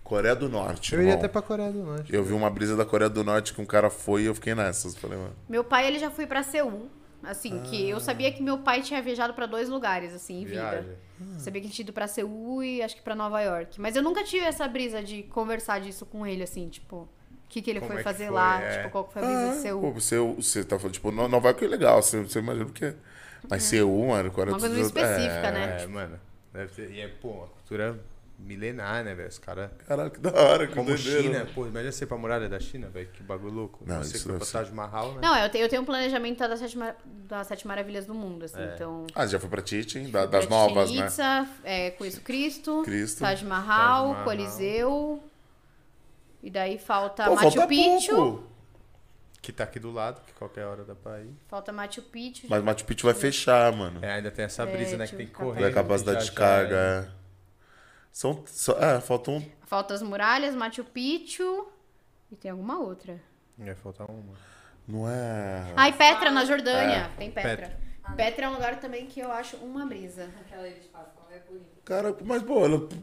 Coreia 0.05 0.36
do 0.36 0.48
Norte, 0.48 0.93
Eu 0.93 1.01
iria 1.01 1.12
irmão. 1.12 1.19
até 1.20 1.28
pra 1.28 1.40
Coreia 1.40 1.73
do 1.73 1.82
Norte. 1.82 2.14
Eu 2.14 2.23
vi 2.23 2.35
uma 2.35 2.51
brisa 2.51 2.77
da 2.77 2.85
Coreia 2.85 3.09
do 3.09 3.24
Norte 3.24 3.55
que 3.55 3.60
um 3.60 3.66
cara 3.66 3.89
foi 3.89 4.23
e 4.23 4.27
eu 4.27 4.35
fiquei 4.35 4.55
nessas. 4.55 4.94
Falei, 4.94 5.16
mano, 5.16 5.35
Meu 5.48 5.64
pai, 5.64 5.86
ele 5.89 5.98
já 5.98 6.10
foi 6.10 6.27
pra 6.27 6.43
Seul. 6.43 6.90
Assim, 7.22 7.60
que 7.62 7.88
eu 7.88 8.00
sabia 8.00 8.32
que 8.32 8.42
meu 8.42 8.58
pai 8.58 8.82
tinha 8.82 9.00
viajado 9.00 9.32
pra 9.34 9.46
dois 9.46 9.68
lugares, 9.68 10.12
assim, 10.12 10.42
em 10.42 10.44
Viagem. 10.44 10.82
vida. 10.82 10.98
Sabia 11.38 11.60
que 11.60 11.66
ele 11.68 11.74
tinha 11.74 11.84
ido 11.84 11.92
pra 11.92 12.08
Seul 12.08 12.64
e 12.64 12.82
acho 12.82 12.96
que 12.96 13.02
pra 13.02 13.14
Nova 13.14 13.40
York. 13.40 13.80
Mas 13.80 13.94
eu 13.94 14.02
nunca 14.02 14.24
tive 14.24 14.44
essa 14.44 14.66
brisa 14.66 15.02
de 15.02 15.22
conversar 15.24 15.80
disso 15.80 16.04
com 16.04 16.26
ele, 16.26 16.42
assim, 16.42 16.68
tipo, 16.68 16.96
o 16.96 17.08
que, 17.48 17.62
que 17.62 17.70
ele 17.70 17.78
Como 17.78 17.92
foi 17.92 18.00
é 18.00 18.02
que 18.02 18.04
fazer 18.04 18.24
foi, 18.26 18.34
lá, 18.34 18.60
é. 18.60 18.78
tipo, 18.78 18.90
qual 18.90 19.04
que 19.04 19.12
foi 19.12 19.22
a 19.22 19.26
brisa 19.26 19.40
de 19.48 19.54
Pô, 19.54 19.60
Seul. 19.62 19.92
você, 19.92 20.18
você 20.18 20.64
tá 20.64 20.78
falando, 20.78 20.94
tipo, 20.94 21.12
No- 21.12 21.28
Nova 21.28 21.48
York 21.50 21.64
é 21.64 21.68
legal, 21.68 22.02
você, 22.02 22.20
você 22.20 22.40
imagina 22.40 22.66
o 22.66 22.72
quê? 22.72 22.94
Mas 23.48 23.62
Seul, 23.62 24.08
mano, 24.08 24.30
40 24.32 24.56
Uma 24.56 24.60
coisa 24.68 24.80
específica, 24.80 25.50
né? 25.52 25.82
É, 25.82 25.86
mano. 25.86 26.18
Deve 26.52 26.72
ter, 26.74 26.90
e 26.90 27.00
é, 27.00 27.08
pô, 27.08 27.28
uma 27.28 27.46
cultura 27.46 27.98
milenar, 28.43 29.05
né, 29.05 29.14
velho? 29.14 29.28
Os 29.28 29.39
caras. 29.39 29.70
Caralho, 29.86 30.10
que 30.10 30.19
da 30.20 30.32
hora, 30.32 30.66
que 30.66 30.74
Como 30.74 30.89
doideira. 30.89 31.23
China, 31.23 31.47
pô, 31.55 31.66
imagina 31.66 31.93
você 31.93 32.05
ir 32.05 32.06
pra 32.06 32.16
muralha 32.19 32.48
da 32.48 32.59
China, 32.60 32.89
velho. 32.89 33.09
Que 33.12 33.23
bagulho 33.23 33.52
louco. 33.55 33.85
Não, 33.86 34.02
você 34.02 34.19
que 34.19 34.24
foi 34.24 34.36
pra 34.36 34.47
Taj 34.47 34.73
Mahal, 34.73 35.14
né? 35.14 35.20
Não, 35.23 35.36
eu 35.39 35.48
tenho, 35.48 35.64
eu 35.64 35.69
tenho 35.69 35.82
um 35.82 35.85
planejamento 35.85 36.39
das 36.39 36.59
sete, 36.59 36.77
mar- 36.77 36.97
das 37.05 37.47
sete 37.47 37.66
maravilhas 37.66 38.05
do 38.06 38.14
mundo, 38.14 38.44
assim, 38.44 38.60
É. 38.60 38.73
então... 38.74 39.06
Ah, 39.14 39.27
já 39.27 39.39
foi 39.40 39.48
pra 39.48 39.64
Chichen, 39.64 40.10
da- 40.10 40.27
das 40.27 40.47
Pra 40.47 40.56
novas, 40.56 40.89
Chichen 40.89 41.01
né? 41.02 41.09
Itza, 41.09 41.48
é, 41.64 41.90
Conheço 41.93 42.20
Cristo, 42.23 42.82
Cristo. 42.85 43.20
Taj 43.20 43.44
Mahal, 43.44 44.02
Taj 44.02 44.10
Mahal. 44.10 44.24
Coliseu... 44.24 45.23
E 46.43 46.51
daí 46.51 46.77
falta 46.77 47.24
Pô, 47.24 47.36
Machu 47.36 47.52
falta 47.52 47.69
Picchu. 47.69 48.14
pouco. 48.16 48.44
Que 49.40 49.52
tá 49.52 49.64
aqui 49.64 49.78
do 49.78 49.93
lado, 49.93 50.20
que 50.27 50.32
qualquer 50.32 50.64
hora 50.66 50.85
dá 50.85 50.94
pra 50.94 51.20
ir. 51.20 51.31
Falta 51.48 51.73
Machu 51.73 52.02
Picchu. 52.02 52.47
Mas 52.51 52.62
Machu 52.64 52.85
Picchu 52.85 53.06
vai 53.06 53.14
fechar, 53.14 53.73
mano. 53.73 53.98
É, 54.05 54.14
ainda 54.14 54.31
tem 54.31 54.44
essa 54.44 54.66
brisa, 54.66 54.94
É, 54.94 54.98
né? 54.98 55.06
Que 55.06 55.16
tem 55.16 55.27
que 55.27 55.32
correr. 55.32 55.60
Vai 55.60 55.70
a 55.70 55.74
capacidade 55.74 56.24
de 56.24 56.32
carga. 56.32 56.74
é. 57.09 57.21
São, 58.12 58.44
só- 58.47 58.78
é, 58.78 59.01
faltam. 59.01 59.43
Falta 59.66 59.94
as 59.94 60.02
muralhas, 60.02 60.55
Machu 60.55 60.84
Picchu. 60.84 61.66
E 62.30 62.36
tem 62.36 62.51
alguma 62.51 62.78
outra. 62.78 63.20
É, 63.59 63.74
falta 63.74 64.05
uma. 64.05 64.34
Não 64.86 65.09
é. 65.09 65.72
Ah, 65.76 65.89
e 65.89 65.93
Petra, 65.93 66.30
na 66.30 66.44
Jordânia. 66.44 67.10
Tem 67.16 67.30
Petra. 67.30 67.51
Petra. 67.56 68.14
Petra. 68.16 68.47
é 68.47 68.48
um 68.48 68.52
lugar 68.52 68.80
também 68.80 69.06
que 69.06 69.20
eu 69.20 69.30
acho 69.30 69.56
uma 69.59 69.86
brisa. 69.86 70.28
Aquela 70.40 70.68
de 70.68 70.80
Páscoa 70.89 71.21
é. 71.21 71.21
Cara, 71.84 72.16
mas, 72.24 72.42
pô, 72.42 72.60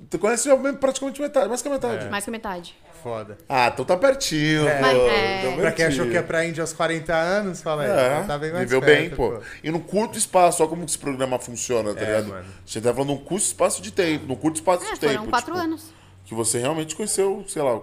tu 0.10 0.18
conhece 0.18 0.50
praticamente 0.80 1.22
metade, 1.22 1.50
mais 1.50 1.62
que 1.62 1.68
a 1.68 1.72
metade. 1.72 2.06
É. 2.06 2.10
Mais 2.10 2.24
que 2.24 2.32
metade. 2.32 2.76
Foda. 3.04 3.38
Ah, 3.48 3.68
então 3.74 3.84
tá 3.86 3.96
pertinho, 3.98 4.68
É. 4.68 4.76
pô. 4.76 4.82
Mas, 4.82 4.98
é. 4.98 5.52
tá 5.52 5.58
Pra 5.58 5.72
quem 5.74 5.86
achou 5.86 6.06
que 6.06 6.14
ia 6.14 6.24
pra 6.24 6.46
Índia 6.46 6.62
aos 6.64 6.74
40 6.74 7.14
anos, 7.14 7.62
fala 7.62 7.84
aí. 7.84 7.90
É, 7.90 8.24
tá 8.26 8.38
bem 8.38 8.52
mais 8.52 8.64
viveu 8.64 8.82
perto, 8.82 9.00
bem, 9.02 9.10
pô. 9.16 9.42
E 9.64 9.70
no 9.72 9.80
curto 9.82 10.18
espaço, 10.18 10.62
olha 10.64 10.70
como 10.70 10.84
que 10.86 10.92
esse 10.92 10.98
programa 11.00 11.38
funciona, 11.40 11.94
tá 11.94 12.02
É, 12.02 12.06
ligado? 12.06 12.28
mano. 12.30 12.46
Você 12.66 12.80
tá 12.82 12.94
falando 12.94 13.10
num 13.10 13.18
curto 13.18 13.44
espaço 13.44 13.82
de 13.82 13.92
tempo, 13.92 14.26
num 14.26 14.36
curto 14.36 14.56
espaço 14.56 14.86
É, 14.86 14.94
de 14.94 15.00
tempo. 15.00 15.14
foram 15.14 15.28
quatro 15.30 15.54
tipo, 15.54 15.64
anos. 15.66 15.86
Que 16.26 16.34
você 16.34 16.58
realmente 16.60 16.96
conheceu, 16.96 17.44
sei 17.48 17.62
lá, 17.62 17.80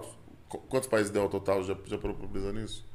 qu- 0.49 0.57
quantos 0.69 0.87
países 0.89 1.11
deu 1.11 1.23
ao 1.23 1.29
total? 1.29 1.63
Já, 1.63 1.75
já 1.85 1.97
parou 1.97 2.15
pra 2.15 2.27
pensar 2.27 2.53
nisso? 2.53 2.85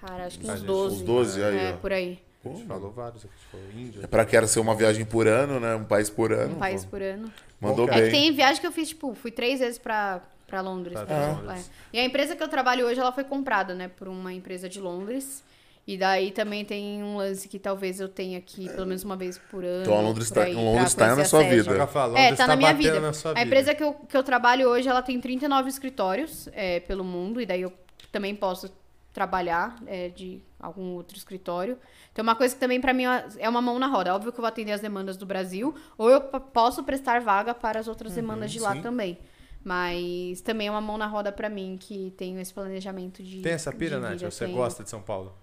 Cara, 0.00 0.26
acho 0.26 0.38
que 0.38 0.48
A 0.48 0.52
uns 0.52 0.58
gente- 0.58 0.66
12. 0.66 0.96
Uns 0.96 1.02
12 1.02 1.42
aí, 1.44 1.58
É, 1.58 1.72
ó. 1.72 1.76
por 1.78 1.92
aí. 1.92 2.20
A 2.52 2.56
gente 2.56 2.66
falou 2.66 2.90
vários 2.90 3.24
aqui, 3.24 3.34
tipo, 3.38 3.78
Índia. 3.78 4.00
É 4.04 4.06
pra 4.06 4.24
que 4.24 4.36
era 4.36 4.46
ser 4.46 4.60
uma 4.60 4.74
viagem 4.74 5.04
por 5.04 5.26
ano, 5.26 5.58
né? 5.60 5.74
Um 5.74 5.84
país 5.84 6.08
por 6.10 6.32
ano. 6.32 6.54
Um 6.56 6.58
país 6.58 6.84
por 6.84 7.00
ano. 7.02 7.32
Mandou 7.60 7.86
Bom, 7.86 7.92
É 7.92 7.96
bem. 8.00 8.04
que 8.04 8.10
tem 8.10 8.32
viagem 8.32 8.60
que 8.60 8.66
eu 8.66 8.72
fiz, 8.72 8.88
tipo, 8.90 9.14
fui 9.14 9.30
três 9.30 9.60
vezes 9.60 9.78
pra, 9.78 10.20
pra 10.46 10.60
Londres, 10.60 10.92
Pra 10.94 11.06
por 11.06 11.12
exemplo. 11.14 11.46
Londres. 11.46 11.70
É. 11.92 11.96
E 11.96 12.00
a 12.00 12.04
empresa 12.04 12.36
que 12.36 12.42
eu 12.42 12.48
trabalho 12.48 12.86
hoje, 12.86 13.00
ela 13.00 13.12
foi 13.12 13.24
comprada, 13.24 13.74
né, 13.74 13.88
por 13.88 14.08
uma 14.08 14.32
empresa 14.32 14.68
de 14.68 14.80
Londres. 14.80 15.42
E 15.88 15.96
daí 15.96 16.32
também 16.32 16.64
tem 16.64 17.00
um 17.00 17.16
lance 17.16 17.46
que 17.46 17.60
talvez 17.60 18.00
eu 18.00 18.08
tenha 18.08 18.38
aqui 18.38 18.68
pelo 18.70 18.86
menos 18.88 19.04
uma 19.04 19.14
vez 19.16 19.38
por 19.38 19.64
ano. 19.64 19.82
Então, 19.82 19.96
a 19.96 20.00
Londres 20.00 20.28
por 20.28 20.34
tá- 20.34 20.42
aí, 20.42 20.52
Londres 20.52 20.94
pra 20.96 21.06
tá 21.10 21.14
na 21.16 21.24
sua 21.24 21.40
a 21.40 21.42
sede. 21.44 21.62
vida. 21.62 21.88
É, 22.16 22.34
tá 22.34 22.46
na 22.48 22.56
minha 22.56 22.74
vida. 22.74 22.98
na 23.00 23.08
A 23.10 23.12
vida. 23.12 23.42
empresa 23.42 23.72
que 23.72 23.84
eu, 23.84 23.94
que 23.94 24.16
eu 24.16 24.24
trabalho 24.24 24.68
hoje, 24.68 24.88
ela 24.88 25.00
tem 25.00 25.20
39 25.20 25.68
escritórios 25.68 26.48
é, 26.52 26.80
pelo 26.80 27.04
mundo, 27.04 27.40
e 27.40 27.46
daí 27.46 27.62
eu 27.62 27.72
também 28.10 28.34
posso 28.34 28.68
trabalhar 29.12 29.76
é, 29.86 30.08
de 30.08 30.40
algum 30.66 30.94
outro 30.94 31.16
escritório. 31.16 31.78
Então, 32.12 32.22
uma 32.22 32.34
coisa 32.34 32.54
que 32.54 32.60
também 32.60 32.80
pra 32.80 32.92
mim 32.92 33.04
é 33.38 33.48
uma 33.48 33.62
mão 33.62 33.78
na 33.78 33.86
roda. 33.86 34.14
Óbvio 34.14 34.32
que 34.32 34.38
eu 34.38 34.42
vou 34.42 34.48
atender 34.48 34.72
as 34.72 34.80
demandas 34.80 35.16
do 35.16 35.24
Brasil, 35.24 35.74
ou 35.96 36.10
eu 36.10 36.20
posso 36.20 36.82
prestar 36.82 37.20
vaga 37.20 37.54
para 37.54 37.78
as 37.80 37.88
outras 37.88 38.14
demandas 38.14 38.50
de 38.50 38.58
lá 38.58 38.72
sim. 38.74 38.82
também. 38.82 39.18
Mas 39.64 40.40
também 40.42 40.68
é 40.68 40.70
uma 40.70 40.80
mão 40.80 40.96
na 40.96 41.06
roda 41.06 41.32
pra 41.32 41.48
mim, 41.48 41.76
que 41.80 42.12
tenho 42.16 42.38
esse 42.38 42.54
planejamento 42.54 43.22
de 43.22 43.42
Tem 43.42 43.52
essa 43.52 43.72
pira, 43.72 43.98
Nath? 43.98 44.20
Você 44.20 44.44
tenho. 44.44 44.56
gosta 44.56 44.84
de 44.84 44.90
São 44.90 45.02
Paulo? 45.02 45.36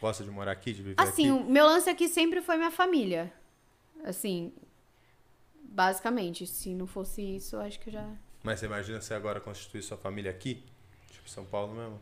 Gosta 0.00 0.22
de 0.22 0.30
morar 0.30 0.52
aqui, 0.52 0.72
de 0.72 0.82
viver 0.82 0.94
Assim, 0.96 1.30
aqui? 1.30 1.42
o 1.42 1.50
meu 1.50 1.64
lance 1.66 1.90
aqui 1.90 2.08
sempre 2.08 2.40
foi 2.40 2.56
minha 2.56 2.70
família. 2.70 3.32
Assim, 4.04 4.52
basicamente. 5.60 6.46
Se 6.46 6.74
não 6.74 6.86
fosse 6.86 7.20
isso, 7.22 7.56
eu 7.56 7.60
acho 7.60 7.80
que 7.80 7.88
eu 7.88 7.94
já... 7.94 8.06
Mas 8.42 8.60
você 8.60 8.66
imagina 8.66 9.00
você 9.00 9.14
agora 9.14 9.40
constituir 9.40 9.82
sua 9.82 9.96
família 9.96 10.30
aqui? 10.30 10.62
Tipo, 11.10 11.28
São 11.28 11.44
Paulo 11.44 11.74
mesmo? 11.74 12.00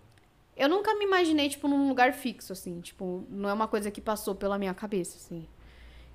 Eu 0.56 0.68
nunca 0.68 0.94
me 0.94 1.04
imaginei, 1.04 1.48
tipo, 1.48 1.66
num 1.66 1.88
lugar 1.88 2.12
fixo, 2.12 2.52
assim. 2.52 2.80
Tipo, 2.80 3.24
não 3.30 3.48
é 3.48 3.52
uma 3.52 3.66
coisa 3.68 3.90
que 3.90 4.00
passou 4.00 4.34
pela 4.34 4.58
minha 4.58 4.74
cabeça, 4.74 5.16
assim. 5.16 5.46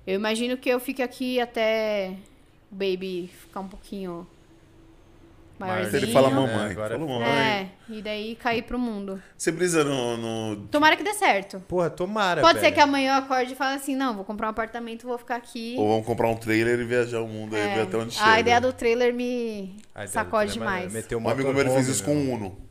Eu 0.06 0.14
imagino 0.14 0.56
que 0.56 0.68
eu 0.68 0.78
fique 0.80 1.02
aqui 1.02 1.40
até 1.40 2.14
o 2.70 2.74
baby 2.74 3.28
ficar 3.32 3.60
um 3.60 3.68
pouquinho 3.68 4.26
maiorzinho. 5.58 5.96
Ele 6.04 6.12
fala 6.12 6.28
É, 6.28 6.30
mamãe, 6.30 6.70
agora 6.70 6.98
fala 6.98 7.04
é- 7.10 7.12
mamãe. 7.12 7.28
É, 7.28 7.68
e 7.88 8.00
daí 8.00 8.34
cair 8.36 8.62
pro 8.62 8.78
mundo. 8.78 9.20
Você 9.36 9.50
brisa 9.50 9.82
no, 9.84 10.16
no- 10.16 10.66
Tomara 10.68 10.96
que 10.96 11.02
dê 11.02 11.12
certo. 11.14 11.60
Porra, 11.68 11.90
tomara, 11.90 12.40
Pode 12.40 12.60
ser 12.60 12.70
que 12.72 12.80
amanhã 12.80 13.14
eu 13.16 13.18
acorde 13.18 13.52
e 13.52 13.56
fale 13.56 13.74
assim, 13.76 13.96
não, 13.96 14.14
vou 14.14 14.24
comprar 14.24 14.46
um 14.46 14.50
apartamento, 14.50 15.06
vou 15.06 15.18
ficar 15.18 15.36
aqui. 15.36 15.74
Ou 15.76 15.88
vamos 15.88 16.06
comprar 16.06 16.28
um 16.28 16.36
trailer 16.36 16.78
e 16.78 16.84
viajar 16.84 17.20
o 17.20 17.26
mundo 17.28 17.56
aí, 17.56 17.62
É, 17.62 17.74
ver 17.74 17.80
até 17.82 17.96
onde 17.96 18.14
chega. 18.14 18.30
a 18.30 18.40
ideia 18.40 18.60
do 18.60 18.72
trailer 18.72 19.12
me 19.12 19.76
sacode 20.06 20.50
é 20.50 20.54
demais. 20.54 20.94
Um 21.12 21.28
amigo 21.28 21.52
meu 21.52 21.60
ele 21.60 21.70
fez 21.70 21.88
isso 21.88 22.04
com 22.04 22.14
meu. 22.14 22.32
um 22.32 22.34
Uno. 22.36 22.67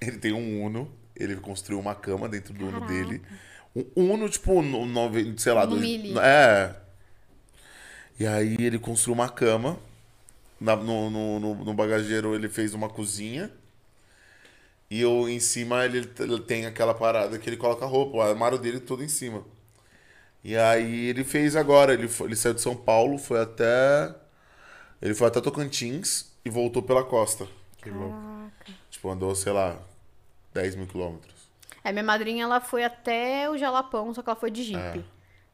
Ele 0.00 0.18
tem 0.18 0.32
um 0.32 0.64
Uno, 0.64 0.90
ele 1.16 1.36
construiu 1.36 1.80
uma 1.80 1.94
cama 1.94 2.28
dentro 2.28 2.52
do 2.54 2.64
Uno 2.66 2.80
Caraca. 2.80 2.92
dele. 2.92 3.22
Um 3.96 4.12
Uno, 4.12 4.28
tipo, 4.28 4.62
no, 4.62 4.86
nove, 4.86 5.34
sei 5.38 5.52
lá, 5.52 5.66
No 5.66 5.76
dois-. 5.76 6.16
É. 6.22 6.74
E 8.18 8.26
aí 8.26 8.56
ele 8.60 8.78
construiu 8.78 9.14
uma 9.14 9.28
cama. 9.28 9.78
Na- 10.60 10.74
no, 10.76 11.08
no, 11.10 11.38
no- 11.40 11.64
no 11.64 11.74
bagageiro 11.74 12.34
ele 12.34 12.48
fez 12.48 12.74
uma 12.74 12.88
cozinha. 12.88 13.50
E 14.90 15.00
eu, 15.00 15.28
em 15.28 15.38
cima 15.38 15.84
ele, 15.84 16.08
ele 16.18 16.40
tem 16.40 16.64
aquela 16.66 16.94
parada 16.94 17.38
que 17.38 17.48
ele 17.48 17.56
coloca 17.56 17.84
a 17.84 17.88
roupa, 17.88 18.16
o 18.16 18.22
armário 18.22 18.58
dele 18.58 18.80
todo 18.80 19.04
em 19.04 19.08
cima. 19.08 19.44
E 20.42 20.56
aí 20.56 21.06
ele 21.08 21.24
fez 21.24 21.54
agora, 21.56 21.92
ele, 21.92 22.08
foi- 22.08 22.28
ele 22.28 22.36
saiu 22.36 22.54
de 22.54 22.60
São 22.60 22.74
Paulo, 22.74 23.18
foi 23.18 23.40
até. 23.40 24.14
Ele 25.02 25.14
foi 25.14 25.28
até 25.28 25.40
Tocantins 25.40 26.32
e 26.44 26.50
voltou 26.50 26.82
pela 26.82 27.04
costa. 27.04 27.46
Que 27.82 27.90
louco. 27.90 28.16
Tipo, 28.90 29.10
andou, 29.10 29.34
sei 29.34 29.52
lá, 29.52 29.76
10 30.54 30.74
mil 30.76 30.86
quilômetros. 30.86 31.34
É, 31.84 31.92
minha 31.92 32.04
madrinha, 32.04 32.44
ela 32.44 32.60
foi 32.60 32.84
até 32.84 33.48
o 33.50 33.56
Jalapão, 33.56 34.12
só 34.14 34.22
que 34.22 34.28
ela 34.28 34.38
foi 34.38 34.50
de 34.50 34.62
Jipe. 34.64 35.04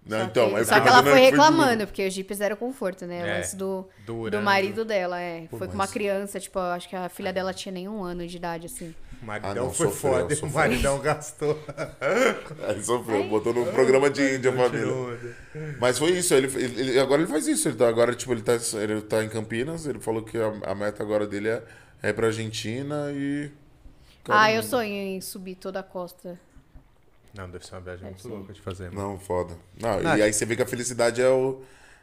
Não, 0.06 0.18
Só 0.18 0.24
então, 0.26 0.50
que, 0.50 0.56
aí 0.56 0.64
só 0.66 0.72
foi 0.74 0.82
que 0.82 0.88
ela 0.88 1.02
foi 1.02 1.18
reclamando, 1.20 1.86
porque 1.86 2.06
os 2.06 2.12
jipes 2.12 2.36
deram 2.38 2.56
conforto, 2.56 3.06
né? 3.06 3.22
O 3.22 3.26
É, 3.26 3.56
do, 3.56 3.88
durando. 4.04 4.36
do 4.36 4.42
marido 4.44 4.84
dela, 4.84 5.18
é. 5.18 5.46
Pô, 5.50 5.56
foi 5.56 5.66
com 5.66 5.72
uma 5.74 5.88
criança, 5.88 6.38
tipo, 6.38 6.58
acho 6.58 6.86
que 6.90 6.94
a 6.94 7.08
filha 7.08 7.32
dela 7.32 7.54
tinha 7.54 7.72
nenhum 7.72 8.04
ano 8.04 8.26
de 8.26 8.36
idade, 8.36 8.66
assim. 8.66 8.94
O 9.22 9.24
maridão 9.24 9.50
Ah, 9.50 9.54
não, 9.54 9.72
foi 9.72 9.86
sofreu, 9.86 10.12
foda, 10.12 10.26
o 10.26 10.36
sofreu. 10.36 10.50
maridão 10.50 10.98
gastou. 11.00 11.58
Aí 12.68 12.82
sofreu, 12.84 13.24
botou 13.24 13.54
no 13.54 13.64
programa 13.72 14.10
de 14.10 14.36
Índia, 14.36 14.52
família. 14.52 14.80
Tirou. 14.80 15.18
Mas 15.80 15.98
foi 15.98 16.10
isso, 16.10 16.34
ele, 16.34 16.48
ele- 16.54 16.80
ele- 16.90 17.00
agora 17.00 17.22
ele 17.22 17.30
faz 17.30 17.46
isso. 17.48 17.66
Ele 17.68 17.76
tá, 17.76 17.88
agora, 17.88 18.14
tipo, 18.14 18.30
ele 18.32 18.42
tá, 18.42 18.52
ele 18.82 19.00
tá 19.00 19.24
em 19.24 19.28
Campinas, 19.30 19.86
ele 19.86 20.00
falou 20.00 20.22
que 20.22 20.36
a, 20.36 20.52
a 20.70 20.74
meta 20.74 21.02
agora 21.02 21.26
dele 21.26 21.48
é, 21.48 21.62
é 22.02 22.12
pra 22.12 22.28
Argentina 22.28 23.10
e. 23.12 23.50
Ah, 24.28 24.50
eu 24.50 24.62
sonho 24.62 24.92
em 24.92 25.20
subir 25.20 25.54
toda 25.56 25.80
a 25.80 25.82
costa. 25.82 26.38
Não, 27.34 27.50
deve 27.50 27.66
ser 27.66 27.74
uma 27.74 27.80
viagem 27.80 28.04
muito 28.04 28.22
ser. 28.22 28.28
louca 28.28 28.52
de 28.52 28.60
fazer. 28.60 28.90
mano. 28.90 29.10
Não, 29.10 29.18
foda. 29.18 29.56
Não, 29.78 30.00
Nath. 30.00 30.18
e 30.18 30.22
aí 30.22 30.32
você 30.32 30.46
vê 30.46 30.54
que 30.56 30.62
a 30.62 30.66
felicidade 30.66 31.20
é, 31.20 31.28
o, 31.28 31.62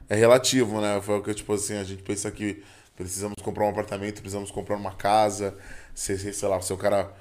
é 0.10 0.16
relativo, 0.16 0.82
né? 0.82 1.02
Foi 1.02 1.18
o 1.18 1.24
que, 1.24 1.34
tipo 1.34 1.54
assim, 1.54 1.78
a 1.78 1.84
gente 1.84 2.04
pensa 2.04 2.30
que 2.30 2.64
precisamos 2.96 3.36
comprar 3.42 3.66
um 3.66 3.70
apartamento, 3.70 4.22
precisamos 4.22 4.52
comprar 4.52 4.76
uma 4.76 4.94
casa, 4.94 5.58
se, 5.96 6.18
se, 6.18 6.34
sei 6.34 6.50
lá, 6.50 6.62
se 6.62 6.72
o 6.74 6.78
cara 6.78 7.12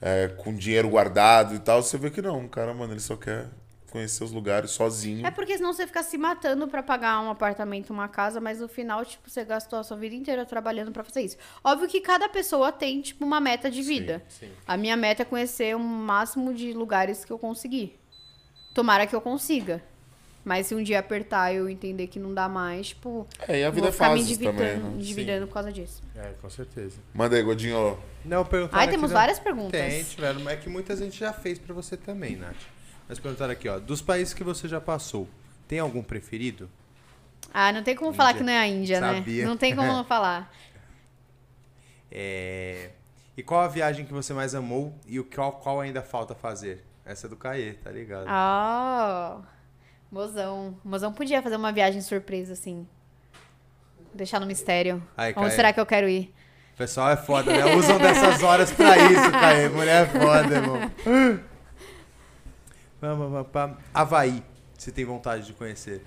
é, 0.00 0.28
com 0.28 0.52
dinheiro 0.52 0.88
guardado 0.88 1.54
e 1.54 1.58
tal, 1.58 1.82
você 1.82 1.96
vê 1.96 2.10
que 2.10 2.20
não, 2.20 2.44
o 2.44 2.48
cara, 2.48 2.74
mano, 2.74 2.92
ele 2.92 3.00
só 3.00 3.16
quer 3.16 3.46
conhecer 3.90 4.24
os 4.24 4.32
lugares 4.32 4.70
sozinho. 4.70 5.26
É 5.26 5.30
porque 5.30 5.56
senão 5.56 5.72
você 5.72 5.86
fica 5.86 6.02
se 6.02 6.16
matando 6.16 6.66
pra 6.68 6.82
pagar 6.82 7.20
um 7.20 7.30
apartamento, 7.30 7.90
uma 7.90 8.08
casa, 8.08 8.40
mas 8.40 8.60
no 8.60 8.68
final, 8.68 9.04
tipo, 9.04 9.28
você 9.28 9.44
gastou 9.44 9.78
a 9.78 9.82
sua 9.82 9.96
vida 9.96 10.14
inteira 10.14 10.46
trabalhando 10.46 10.92
pra 10.92 11.04
fazer 11.04 11.22
isso. 11.22 11.36
Óbvio 11.62 11.88
que 11.88 12.00
cada 12.00 12.28
pessoa 12.28 12.72
tem, 12.72 13.00
tipo, 13.00 13.24
uma 13.24 13.40
meta 13.40 13.70
de 13.70 13.82
vida. 13.82 14.22
Sim, 14.28 14.46
sim. 14.46 14.52
A 14.66 14.76
minha 14.76 14.96
meta 14.96 15.22
é 15.22 15.24
conhecer 15.24 15.74
o 15.76 15.80
máximo 15.80 16.54
de 16.54 16.72
lugares 16.72 17.24
que 17.24 17.32
eu 17.32 17.38
conseguir. 17.38 17.98
Tomara 18.74 19.06
que 19.06 19.14
eu 19.14 19.20
consiga. 19.20 19.82
Mas 20.44 20.68
se 20.68 20.74
um 20.74 20.82
dia 20.82 20.98
apertar 21.00 21.52
e 21.52 21.56
eu 21.56 21.68
entender 21.68 22.06
que 22.06 22.18
não 22.18 22.32
dá 22.32 22.48
mais, 22.48 22.88
tipo, 22.88 23.26
É, 23.46 23.60
e 23.60 23.64
a 23.64 23.70
vida 23.70 23.88
é 23.88 24.16
endividando, 24.18 24.56
também, 24.56 24.78
né? 24.78 24.92
endividando 24.96 25.46
por 25.46 25.52
causa 25.54 25.70
disso. 25.70 26.02
É, 26.16 26.32
com 26.40 26.48
certeza. 26.48 26.98
Manda 27.12 27.36
aí, 27.36 27.42
Godinho. 27.42 27.98
Não, 28.24 28.44
perguntaram 28.44 28.80
Ai, 28.80 28.88
temos 28.88 29.12
várias 29.12 29.38
perguntas. 29.38 29.78
Tem, 29.78 30.02
tiveram, 30.02 30.40
mas 30.40 30.54
é 30.54 30.56
que 30.56 30.68
muita 30.68 30.96
gente 30.96 31.18
já 31.18 31.32
fez 31.32 31.58
pra 31.58 31.74
você 31.74 31.96
também, 31.96 32.36
Nath. 32.36 32.56
Mas 33.10 33.18
perguntaram 33.18 33.50
aqui, 33.50 33.68
ó, 33.68 33.80
dos 33.80 34.00
países 34.00 34.32
que 34.32 34.44
você 34.44 34.68
já 34.68 34.80
passou, 34.80 35.28
tem 35.66 35.80
algum 35.80 36.00
preferido? 36.00 36.70
Ah, 37.52 37.72
não 37.72 37.82
tem 37.82 37.96
como 37.96 38.12
falar 38.12 38.30
Índia. 38.30 38.38
que 38.38 38.46
não 38.46 38.52
é 38.52 38.58
a 38.58 38.68
Índia, 38.68 39.00
Sabia. 39.00 39.42
né? 39.42 39.48
Não 39.50 39.56
tem 39.56 39.74
como 39.74 39.88
não 39.88 40.04
falar. 40.06 40.48
É... 42.08 42.90
E 43.36 43.42
qual 43.42 43.62
a 43.62 43.66
viagem 43.66 44.06
que 44.06 44.12
você 44.12 44.32
mais 44.32 44.54
amou 44.54 44.94
e 45.08 45.18
o 45.18 45.24
qual, 45.24 45.50
qual 45.54 45.80
ainda 45.80 46.02
falta 46.02 46.36
fazer? 46.36 46.84
Essa 47.04 47.26
é 47.26 47.30
do 47.30 47.36
Caê, 47.36 47.72
tá 47.72 47.90
ligado? 47.90 48.26
Ah. 48.28 49.40
Mozão. 50.08 50.78
Mozão 50.84 51.12
podia 51.12 51.42
fazer 51.42 51.56
uma 51.56 51.72
viagem 51.72 52.00
surpresa, 52.02 52.52
assim. 52.52 52.86
Deixar 54.14 54.38
no 54.38 54.46
mistério. 54.46 55.02
Aí, 55.16 55.32
Onde 55.32 55.46
Caê. 55.48 55.50
será 55.56 55.72
que 55.72 55.80
eu 55.80 55.86
quero 55.86 56.08
ir? 56.08 56.32
O 56.74 56.76
pessoal 56.76 57.10
é 57.10 57.16
foda, 57.16 57.50
né? 57.52 57.74
Usam 57.74 57.98
dessas 57.98 58.40
horas 58.44 58.70
pra 58.70 58.96
isso, 58.98 59.32
Caê. 59.32 59.68
Mulher 59.68 60.04
é 60.04 60.06
foda, 60.06 60.54
irmão. 60.54 60.90
Havaí. 63.94 64.42
Você 64.76 64.90
tem 64.90 65.04
vontade 65.04 65.46
de 65.46 65.52
conhecer? 65.52 66.02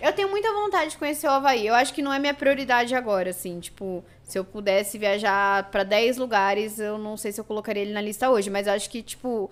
Eu 0.00 0.12
tenho 0.12 0.28
muita 0.28 0.52
vontade 0.52 0.90
de 0.90 0.98
conhecer 0.98 1.28
o 1.28 1.30
Havaí. 1.30 1.64
Eu 1.64 1.74
acho 1.74 1.94
que 1.94 2.02
não 2.02 2.12
é 2.12 2.18
minha 2.18 2.34
prioridade 2.34 2.92
agora, 2.94 3.30
assim. 3.30 3.60
Tipo, 3.60 4.04
se 4.24 4.36
eu 4.36 4.44
pudesse 4.44 4.98
viajar 4.98 5.70
pra 5.70 5.84
10 5.84 6.16
lugares, 6.16 6.80
eu 6.80 6.98
não 6.98 7.16
sei 7.16 7.30
se 7.30 7.40
eu 7.40 7.44
colocaria 7.44 7.82
ele 7.82 7.92
na 7.92 8.00
lista 8.00 8.28
hoje. 8.28 8.50
Mas 8.50 8.66
eu 8.66 8.72
acho 8.72 8.90
que, 8.90 9.00
tipo, 9.00 9.48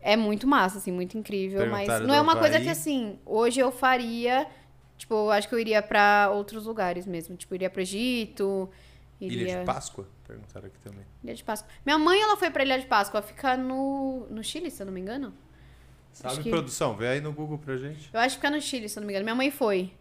é 0.00 0.16
muito 0.16 0.46
massa, 0.46 0.78
assim, 0.78 0.92
muito 0.92 1.18
incrível. 1.18 1.68
Mas 1.68 1.88
não 2.02 2.14
é 2.14 2.20
uma 2.20 2.36
coisa 2.36 2.56
Havaí. 2.56 2.64
que, 2.64 2.70
assim, 2.70 3.18
hoje 3.26 3.58
eu 3.58 3.72
faria. 3.72 4.46
Tipo, 4.96 5.14
eu 5.14 5.30
acho 5.32 5.48
que 5.48 5.54
eu 5.56 5.58
iria 5.58 5.82
pra 5.82 6.30
outros 6.32 6.66
lugares 6.66 7.04
mesmo. 7.04 7.36
Tipo, 7.36 7.56
iria 7.56 7.68
pro 7.68 7.82
Egito. 7.82 8.70
Iria... 9.20 9.42
Ilha 9.42 9.58
de 9.60 9.64
Páscoa? 9.64 10.06
Perguntaram 10.24 10.66
aqui 10.66 10.78
também. 10.78 11.04
Ilha 11.22 11.34
de 11.34 11.42
Páscoa. 11.42 11.68
Minha 11.84 11.98
mãe, 11.98 12.20
ela 12.20 12.36
foi 12.36 12.48
pra 12.50 12.62
Ilha 12.62 12.78
de 12.78 12.86
Páscoa. 12.86 13.20
Fica 13.22 13.56
no, 13.56 14.26
no 14.30 14.42
Chile, 14.44 14.70
se 14.70 14.80
eu 14.80 14.86
não 14.86 14.92
me 14.92 15.00
engano. 15.00 15.34
Sabe, 16.14 16.42
que- 16.44 16.50
produção? 16.50 16.96
Vê 16.96 17.08
aí 17.08 17.20
no 17.20 17.32
Google 17.32 17.58
pra 17.58 17.76
gente. 17.76 18.08
Eu 18.12 18.20
acho 18.20 18.36
que 18.36 18.40
fica 18.46 18.50
no 18.54 18.60
Chile, 18.62 18.88
se 18.88 18.98
eu 18.98 19.00
não 19.02 19.06
me 19.06 19.12
engano. 19.12 19.24
Minha 19.24 19.34
mãe 19.34 19.50
foi. 19.50 19.92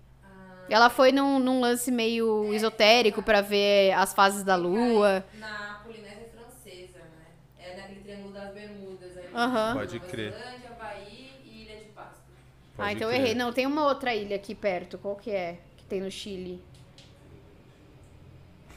Ela 0.69 0.90
foi 0.90 1.11
num, 1.11 1.40
num 1.40 1.60
lance 1.60 1.91
meio 1.91 2.53
esotérico 2.53 3.22
pra 3.22 3.41
ver 3.41 3.91
as 3.94 4.14
fases 4.14 4.44
da 4.44 4.56
lua. 4.56 5.26
Na 5.38 5.81
Polinésia 5.84 6.30
Francesa, 6.34 6.99
né? 6.99 7.26
É 7.60 7.76
naquele 7.76 7.99
Triângulo 7.99 8.34
das 8.34 8.53
Bermudas. 8.53 9.18
Ali. 9.18 9.27
Aham. 9.35 9.73
Pode 9.73 9.99
crer. 9.99 10.31
Zelândia, 10.31 10.69
Havaí 10.69 11.31
e 11.44 11.64
Ilha 11.64 11.77
de 11.80 11.85
Páscoa. 11.90 12.15
Ah, 12.77 12.77
Pode 12.77 12.94
então 12.94 13.07
eu 13.10 13.14
crer. 13.14 13.22
errei. 13.22 13.35
Não, 13.35 13.52
tem 13.52 13.65
uma 13.68 13.85
outra 13.85 14.15
ilha 14.15 14.35
aqui 14.38 14.56
perto. 14.56 14.98
Qual 14.98 15.15
que 15.18 15.31
é? 15.31 15.57
Que 15.76 15.84
tem 15.85 15.99
no 15.99 16.10
Chile. 16.10 16.64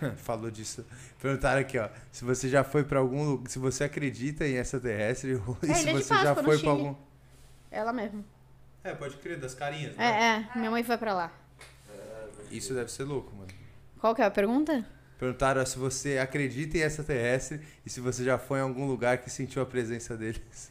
Falou 0.18 0.50
disso. 0.50 0.84
Perguntaram 1.20 1.60
aqui, 1.60 1.78
ó. 1.78 1.88
Se 2.12 2.24
você 2.24 2.48
já 2.48 2.62
foi 2.64 2.84
pra 2.84 2.98
algum 2.98 3.24
lugar. 3.24 3.48
Se 3.48 3.58
você 3.58 3.84
acredita 3.84 4.46
em 4.46 4.56
extraterrestre 4.56 5.34
ou 5.46 5.56
É, 5.62 5.74
se 5.74 5.82
Ilha 5.82 5.92
de 5.94 6.02
você 6.02 6.14
já 6.14 6.34
Páscoa, 6.34 6.42
no 6.42 6.48
foi 6.48 6.58
pra 6.58 6.70
algum. 6.70 6.94
Ela 7.70 7.92
mesmo. 7.92 8.24
É, 8.84 8.94
pode 8.94 9.16
crer, 9.16 9.38
das 9.38 9.54
carinhas, 9.54 9.98
É, 9.98 10.04
é. 10.04 10.48
Minha 10.54 10.70
mãe 10.70 10.82
foi 10.82 10.96
pra 10.96 11.12
lá. 11.12 11.32
Isso 12.50 12.72
deve 12.72 12.90
ser 12.90 13.04
louco, 13.04 13.34
mano. 13.34 13.50
Qual 13.98 14.14
que 14.14 14.22
é 14.22 14.24
a 14.24 14.30
pergunta? 14.30 14.86
Perguntaram 15.18 15.64
se 15.64 15.78
você 15.78 16.18
acredita 16.18 16.76
em 16.76 16.82
extraterrestre 16.82 17.60
e 17.84 17.90
se 17.90 18.00
você 18.00 18.22
já 18.22 18.38
foi 18.38 18.58
em 18.58 18.62
algum 18.62 18.86
lugar 18.86 19.18
que 19.18 19.30
sentiu 19.30 19.62
a 19.62 19.66
presença 19.66 20.16
deles. 20.16 20.70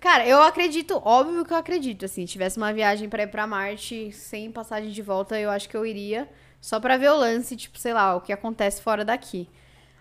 Cara, 0.00 0.26
eu 0.26 0.42
acredito, 0.42 1.00
óbvio 1.04 1.44
que 1.44 1.52
eu 1.52 1.56
acredito, 1.56 2.06
assim, 2.06 2.26
se 2.26 2.32
tivesse 2.32 2.56
uma 2.56 2.72
viagem 2.72 3.08
pra 3.08 3.22
ir 3.22 3.26
pra 3.26 3.46
Marte 3.46 4.10
sem 4.12 4.50
passagem 4.50 4.90
de 4.90 5.02
volta, 5.02 5.38
eu 5.38 5.50
acho 5.50 5.68
que 5.68 5.76
eu 5.76 5.84
iria 5.84 6.28
só 6.60 6.80
pra 6.80 6.96
ver 6.96 7.10
o 7.10 7.16
lance, 7.16 7.54
tipo, 7.54 7.78
sei 7.78 7.92
lá, 7.92 8.16
o 8.16 8.20
que 8.20 8.32
acontece 8.32 8.82
fora 8.82 9.04
daqui. 9.04 9.48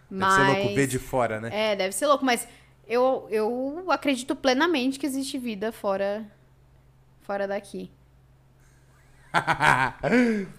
Deve 0.09 0.21
Mas 0.23 0.33
ser 0.33 0.57
louco 0.57 0.75
ver 0.75 0.87
de 0.87 0.99
fora, 0.99 1.39
né? 1.41 1.49
É, 1.51 1.75
deve 1.75 1.93
ser 1.93 2.07
louco, 2.07 2.25
mas 2.25 2.47
eu, 2.89 3.27
eu 3.29 3.85
acredito 3.89 4.35
plenamente 4.35 4.97
que 4.97 5.05
existe 5.05 5.37
vida 5.37 5.71
fora 5.71 6.25
fora 7.21 7.47
daqui. 7.47 7.91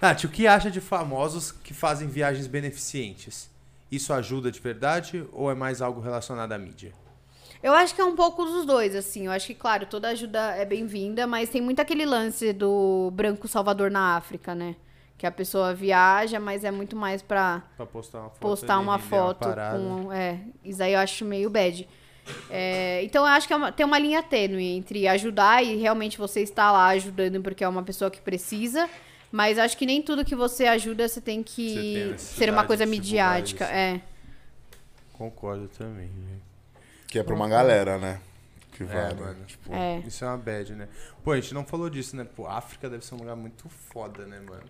Nath, 0.00 0.22
o 0.24 0.28
que 0.28 0.46
acha 0.46 0.70
de 0.70 0.80
famosos 0.80 1.50
que 1.50 1.74
fazem 1.74 2.06
viagens 2.06 2.46
beneficentes? 2.46 3.50
Isso 3.90 4.12
ajuda 4.12 4.52
de 4.52 4.60
verdade 4.60 5.26
ou 5.32 5.50
é 5.50 5.54
mais 5.54 5.82
algo 5.82 6.00
relacionado 6.00 6.52
à 6.52 6.58
mídia? 6.58 6.94
Eu 7.60 7.74
acho 7.74 7.94
que 7.94 8.00
é 8.00 8.04
um 8.04 8.14
pouco 8.14 8.44
dos 8.44 8.64
dois, 8.64 8.94
assim. 8.94 9.26
Eu 9.26 9.32
acho 9.32 9.48
que, 9.48 9.54
claro, 9.54 9.86
toda 9.86 10.08
ajuda 10.08 10.54
é 10.54 10.64
bem-vinda, 10.64 11.26
mas 11.26 11.48
tem 11.48 11.60
muito 11.60 11.80
aquele 11.80 12.06
lance 12.06 12.52
do 12.52 13.10
branco 13.12 13.48
salvador 13.48 13.90
na 13.90 14.16
África, 14.16 14.54
né? 14.54 14.76
Que 15.18 15.26
a 15.26 15.30
pessoa 15.30 15.72
viaja, 15.74 16.38
mas 16.38 16.62
é 16.64 16.70
muito 16.70 16.94
mais 16.94 17.22
pra 17.22 17.62
Pra 17.76 17.86
postar 17.86 18.18
uma 18.20 18.28
foto. 18.30 18.40
postar 18.40 18.78
uma 18.78 18.98
foto 18.98 19.48
com. 19.48 20.12
É, 20.12 20.38
isso 20.62 20.82
aí 20.82 20.92
eu 20.92 20.98
acho 21.00 21.24
meio 21.24 21.48
bad. 21.48 21.88
É, 22.50 23.02
então 23.04 23.22
eu 23.24 23.28
acho 23.28 23.46
que 23.46 23.52
é 23.52 23.56
uma- 23.56 23.72
tem 23.72 23.86
uma 23.86 23.98
linha 23.98 24.22
tênue 24.22 24.64
entre 24.76 25.06
ajudar 25.08 25.64
e 25.64 25.76
realmente 25.76 26.18
você 26.18 26.40
está 26.40 26.70
lá 26.72 26.88
ajudando 26.88 27.40
porque 27.40 27.62
é 27.64 27.68
uma 27.68 27.82
pessoa 27.82 28.10
que 28.10 28.20
precisa. 28.20 28.88
Mas 29.32 29.58
acho 29.58 29.76
que 29.76 29.86
nem 29.86 30.02
tudo 30.02 30.24
que 30.24 30.36
você 30.36 30.66
ajuda 30.66 31.08
você 31.08 31.20
tem 31.20 31.38
Você 31.40 31.44
que 31.44 31.94
tem 31.94 32.12
a 32.14 32.18
ser 32.18 32.50
uma 32.50 32.64
coisa 32.64 32.84
midiática. 32.86 33.64
É. 33.64 34.00
Concordo 35.12 35.68
também, 35.68 36.08
né? 36.08 36.38
Que 37.08 37.18
é 37.18 37.22
pra 37.22 37.34
uma 37.34 37.48
galera, 37.48 37.96
né? 37.98 38.20
Que 38.72 38.84
vai, 38.84 39.10
É, 39.10 39.14
mano. 39.14 39.44
Tipo, 39.46 39.72
É. 39.72 39.98
Isso 40.06 40.24
é 40.24 40.28
uma 40.28 40.36
bad, 40.36 40.74
né? 40.74 40.88
Pô, 41.24 41.32
a 41.32 41.40
gente 41.40 41.54
não 41.54 41.64
falou 41.64 41.88
disso, 41.88 42.14
né? 42.16 42.24
Pô, 42.36 42.46
África 42.46 42.90
deve 42.90 43.04
ser 43.04 43.14
um 43.14 43.18
lugar 43.18 43.34
muito 43.36 43.68
foda, 43.68 44.26
né, 44.26 44.38
mano? 44.40 44.62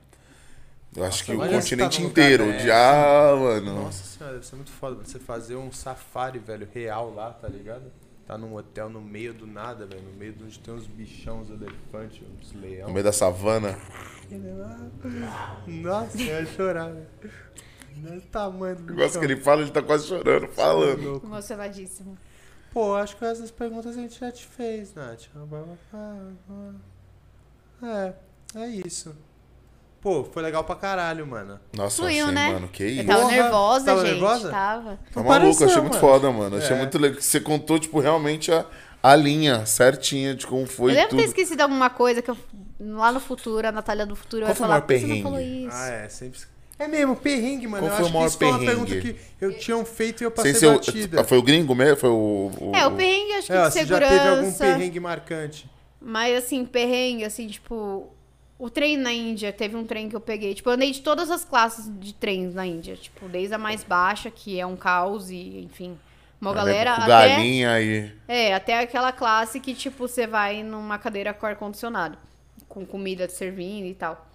Eu 0.96 1.04
acho 1.04 1.24
que 1.24 1.32
imagina 1.32 1.58
o 1.58 1.62
você 1.62 1.70
continente 1.76 1.96
tá 1.98 2.02
lugar 2.04 2.30
inteiro. 2.32 2.58
De, 2.58 2.70
ah, 2.70 3.36
mano. 3.38 3.74
Nossa 3.84 4.04
senhora, 4.04 4.34
deve 4.34 4.46
ser 4.46 4.56
muito 4.56 4.70
foda 4.70 5.04
você 5.04 5.18
fazer 5.18 5.56
um 5.56 5.70
safari, 5.72 6.38
velho, 6.38 6.68
real 6.72 7.12
lá, 7.14 7.30
tá 7.32 7.48
ligado? 7.48 7.84
Tá 8.26 8.36
num 8.36 8.54
hotel 8.56 8.88
no 8.90 9.00
meio 9.00 9.32
do 9.32 9.46
nada, 9.46 9.86
velho. 9.86 10.02
No 10.02 10.12
meio 10.18 10.32
de 10.32 10.42
onde 10.42 10.58
tem 10.58 10.74
uns 10.74 10.86
bichão, 10.86 11.40
uns 11.42 11.50
elefantes, 11.50 12.22
uns 12.40 12.52
No 12.52 12.60
leão. 12.60 12.90
meio 12.90 13.04
da 13.04 13.12
savana. 13.12 13.78
Nossa, 15.66 16.20
eu 16.20 16.40
ia 16.40 16.46
chorar, 16.46 16.92
velho. 16.92 17.06
Olha 18.08 18.18
o 18.18 18.20
tamanho 18.22 18.76
do 18.76 18.80
O 18.82 18.84
bichão. 18.86 18.96
negócio 18.96 19.20
que 19.20 19.26
ele 19.26 19.36
fala, 19.36 19.62
ele 19.62 19.70
tá 19.70 19.82
quase 19.82 20.06
chorando, 20.08 20.48
falando. 20.48 21.02
Louco. 21.02 21.26
Emocionadíssimo. 21.26 22.18
Pô, 22.72 22.94
acho 22.94 23.16
que 23.16 23.24
essas 23.24 23.50
perguntas 23.50 23.96
a 23.96 24.00
gente 24.00 24.18
já 24.18 24.30
te 24.30 24.44
fez, 24.44 24.92
Nath. 24.94 25.28
É, 27.82 28.12
é 28.60 28.66
isso. 28.68 29.16
Pô, 30.06 30.22
foi 30.22 30.40
legal 30.40 30.62
pra 30.62 30.76
caralho, 30.76 31.26
mano. 31.26 31.58
Nossa, 31.76 31.96
Fluiu, 31.96 32.26
achei, 32.26 32.34
né? 32.36 32.52
mano. 32.52 32.68
Que 32.68 32.84
Eu 32.84 32.88
isso. 32.90 33.06
tava 33.06 33.20
Porra, 33.22 33.32
nervosa, 33.32 33.84
tava 33.86 34.00
gente. 34.06 34.12
nervosa? 34.12 34.50
Tava. 34.50 34.98
Tá 35.12 35.20
maluco, 35.24 35.64
achei 35.64 35.80
muito 35.80 35.88
mano. 35.94 36.00
foda, 36.00 36.30
mano. 36.30 36.56
Achei 36.58 36.76
É. 36.76 36.78
muito 36.78 36.96
legal. 36.96 37.16
que 37.16 37.24
Você 37.24 37.40
contou, 37.40 37.76
tipo, 37.76 37.98
realmente 37.98 38.52
a, 38.52 38.64
a 39.02 39.16
linha 39.16 39.66
certinha 39.66 40.32
de 40.32 40.46
como 40.46 40.64
foi 40.64 40.92
eu 40.92 40.94
devo 40.94 41.08
tudo. 41.08 41.18
ter 41.18 41.24
esquecido 41.24 41.60
alguma 41.62 41.90
coisa 41.90 42.22
que 42.22 42.30
eu, 42.30 42.36
lá 42.78 43.10
no 43.10 43.18
futuro, 43.18 43.66
a 43.66 43.72
Natália 43.72 44.06
do 44.06 44.14
futuro 44.14 44.42
Qual 44.42 44.46
vai 44.46 44.54
foi 44.54 44.64
o 44.64 44.68
falar, 44.68 44.74
maior 44.78 44.86
por 44.86 44.94
que 44.94 45.00
você 45.00 45.06
não 45.06 45.08
perrengue? 45.08 45.22
falou 45.24 45.40
isso? 45.40 45.76
Ah, 45.76 45.88
é, 45.88 46.08
sempre. 46.08 46.40
É 46.78 46.86
mesmo, 46.86 47.16
perrengue, 47.16 47.66
mano. 47.66 47.82
Qual 47.88 47.90
eu 47.90 47.96
foi 47.96 48.04
acho 48.04 48.10
o 48.10 48.14
maior 48.14 48.24
que 48.26 48.28
isso 48.30 48.38
foi 48.38 48.46
uma 48.48 48.58
perrengue? 48.60 48.86
pergunta 48.94 49.18
que 49.38 49.44
eu 49.44 49.58
tinha 49.58 49.84
feito 49.84 50.20
e 50.20 50.24
eu 50.24 50.28
Sem 50.30 50.36
passei 50.36 50.54
ser 50.54 50.66
o- 50.68 50.74
batida. 50.74 51.24
Foi 51.24 51.38
o 51.38 51.42
gringo 51.42 51.74
mesmo? 51.74 51.96
Foi 51.96 52.10
o. 52.10 52.50
o- 52.60 52.72
É, 52.76 52.86
o 52.86 52.92
perrengue 52.92 53.32
acho 53.32 53.46
que 53.48 53.52
É, 53.52 53.64
de 53.66 53.72
você 53.72 53.84
já 53.84 53.98
teve 53.98 54.14
algum 54.20 54.52
segurança. 54.52 54.64
perrengue 54.64 55.00
marcante? 55.00 55.68
Mas 56.00 56.44
assim, 56.44 56.64
perrengue, 56.64 57.24
assim, 57.24 57.48
tipo. 57.48 58.12
O 58.58 58.70
trem 58.70 58.96
na 58.96 59.12
Índia, 59.12 59.52
teve 59.52 59.76
um 59.76 59.84
trem 59.84 60.08
que 60.08 60.16
eu 60.16 60.20
peguei. 60.20 60.54
Tipo, 60.54 60.70
eu 60.70 60.74
andei 60.74 60.90
de 60.90 61.02
todas 61.02 61.30
as 61.30 61.44
classes 61.44 61.90
de 62.00 62.14
trens 62.14 62.54
na 62.54 62.66
Índia. 62.66 62.96
Tipo, 62.96 63.28
desde 63.28 63.54
a 63.54 63.58
mais 63.58 63.84
baixa, 63.84 64.30
que 64.30 64.58
é 64.58 64.64
um 64.64 64.76
caos, 64.76 65.30
e, 65.30 65.60
enfim. 65.60 65.98
Uma 66.40 66.52
Né, 66.52 66.56
galera. 66.56 66.94
Até, 66.94 67.06
galinha 67.06 67.80
e. 67.80 68.12
é, 68.26 68.54
até 68.54 68.78
aquela 68.78 69.12
classe 69.12 69.60
que, 69.60 69.74
tipo, 69.74 70.08
você 70.08 70.26
vai 70.26 70.62
numa 70.62 70.98
cadeira 70.98 71.34
com 71.34 71.46
ar-condicionado. 71.46 72.16
Com 72.68 72.84
comida 72.86 73.28
servindo 73.28 73.86
e 73.86 73.94
tal. 73.94 74.26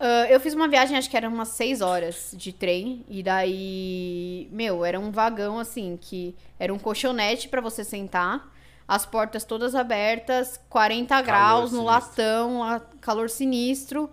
Ah, 0.00 0.26
eu 0.30 0.38
fiz 0.38 0.54
uma 0.54 0.68
viagem, 0.68 0.96
acho 0.96 1.10
que 1.10 1.16
era 1.16 1.28
umas 1.28 1.48
seis 1.48 1.80
horas 1.80 2.32
de 2.36 2.52
trem. 2.52 3.04
E 3.08 3.22
daí, 3.22 4.48
meu, 4.52 4.84
era 4.84 4.98
um 4.98 5.10
vagão 5.10 5.58
assim, 5.58 5.98
que 6.00 6.34
era 6.58 6.72
um 6.72 6.78
colchonete 6.78 7.48
pra 7.48 7.60
você 7.60 7.82
sentar. 7.82 8.54
As 8.88 9.04
portas 9.04 9.44
todas 9.44 9.74
abertas, 9.74 10.58
40 10.70 11.20
graus 11.20 11.70
no 11.72 11.80
sinistro. 11.80 11.84
latão, 11.84 12.62
a- 12.64 12.80
calor 13.02 13.28
sinistro. 13.28 14.10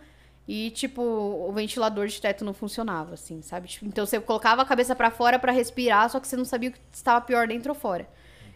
E, 0.47 0.69
tipo, 0.71 1.01
o 1.01 1.51
ventilador 1.53 2.05
de 2.07 2.21
teto 2.21 2.45
não 2.45 2.53
funcionava, 2.53 3.15
assim, 3.15 3.41
sabe? 3.41 3.67
Tipo, 3.67 3.85
então 3.87 4.05
você 4.05 4.19
colocava 4.19 4.61
a 4.61 4.65
cabeça 4.65 4.93
pra 4.95 5.09
fora 5.09 5.39
pra 5.39 5.51
respirar, 5.51 6.07
só 6.09 6.19
que 6.19 6.27
você 6.27 6.35
não 6.37 6.45
sabia 6.45 6.69
o 6.69 6.71
que 6.73 6.79
estava 6.93 7.19
pior 7.21 7.47
dentro 7.47 7.69
ou 7.71 7.75
fora. 7.75 8.07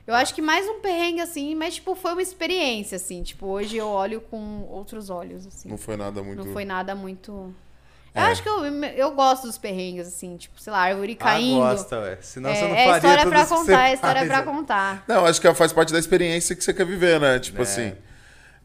Eu 0.05 0.13
acho 0.13 0.35
que 0.35 0.41
mais 0.41 0.67
um 0.67 0.81
perrengue, 0.81 1.21
assim, 1.21 1.55
mas, 1.55 1.75
tipo, 1.75 1.95
foi 1.95 2.11
uma 2.13 2.21
experiência, 2.21 2.95
assim. 2.97 3.23
Tipo, 3.23 3.47
hoje 3.47 3.77
eu 3.77 3.87
olho 3.87 4.21
com 4.21 4.63
outros 4.69 5.09
olhos, 5.09 5.47
assim. 5.47 5.69
Não 5.69 5.77
foi 5.77 5.95
nada 5.95 6.21
muito. 6.21 6.45
Não 6.45 6.51
foi 6.53 6.65
nada 6.65 6.93
muito. 6.95 7.55
É. 8.13 8.21
Eu 8.21 8.25
acho 8.25 8.41
que 8.41 8.49
eu, 8.49 8.65
eu 8.65 9.11
gosto 9.11 9.45
dos 9.47 9.57
perrengues, 9.57 10.07
assim, 10.07 10.35
tipo, 10.37 10.59
sei 10.59 10.73
lá, 10.73 10.79
árvore 10.79 11.15
caindo. 11.15 11.61
Ah, 11.63 11.71
gosta, 11.73 11.99
ué. 11.99 12.17
Senão 12.21 12.49
é, 12.49 12.55
você 12.55 12.61
não 12.67 12.75
é 12.75 12.85
faria 12.85 12.97
história 12.97 13.23
tudo 13.23 13.29
pra 13.29 13.45
contar, 13.45 13.89
é 13.89 13.93
história 13.93 14.19
faz, 14.21 14.27
pra 14.27 14.37
né? 14.39 14.43
contar. 14.45 15.03
Não, 15.07 15.25
acho 15.25 15.39
que 15.39 15.53
faz 15.53 15.71
parte 15.73 15.93
da 15.93 15.99
experiência 15.99 16.55
que 16.55 16.63
você 16.63 16.73
quer 16.73 16.85
viver, 16.85 17.19
né? 17.19 17.37
Tipo 17.39 17.59
É. 17.59 17.61
assim. 17.63 17.93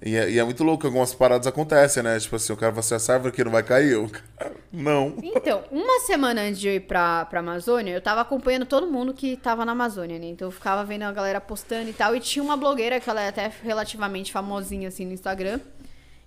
E 0.07 0.17
é, 0.17 0.31
e 0.31 0.39
é 0.39 0.45
muito 0.45 0.63
louco 0.63 0.87
algumas 0.87 1.15
paradas 1.15 1.47
acontecem, 1.47 2.03
né? 2.03 2.19
Tipo 2.21 2.37
assim, 2.37 2.53
o 2.53 2.57
cara 2.57 2.73
vai 2.73 2.83
ser 2.83 2.97
essa 2.97 3.15
árvore 3.15 3.33
que 3.33 3.43
não 3.43 3.51
vai 3.53 3.63
cair. 3.63 3.97
O 3.97 4.09
cara, 4.09 4.53
não. 4.71 5.15
Então, 5.23 5.65
uma 5.71 6.01
semana 6.01 6.43
antes 6.43 6.61
de 6.61 6.69
eu 6.69 6.75
ir 6.75 6.81
pra, 6.81 7.25
pra 7.27 7.41
Amazônia, 7.41 7.93
eu 7.95 8.03
tava 8.03 8.21
acompanhando 8.21 8.67
todo 8.67 8.87
mundo 8.87 9.15
que 9.15 9.37
tava 9.37 9.65
na 9.65 9.73
Amazônia, 9.73 10.19
né? 10.19 10.27
Então 10.27 10.49
eu 10.49 10.53
ficava 10.53 10.85
vendo 10.85 11.05
a 11.05 11.13
galera 11.13 11.41
postando 11.41 11.89
e 11.89 11.93
tal. 11.95 12.15
E 12.15 12.21
tinha 12.21 12.43
uma 12.43 12.57
blogueira 12.57 13.01
que 13.01 13.09
ela 13.09 13.23
é 13.23 13.29
até 13.29 13.51
relativamente 13.63 14.31
famosinha, 14.33 14.89
assim, 14.89 15.07
no 15.07 15.13
Instagram. 15.13 15.59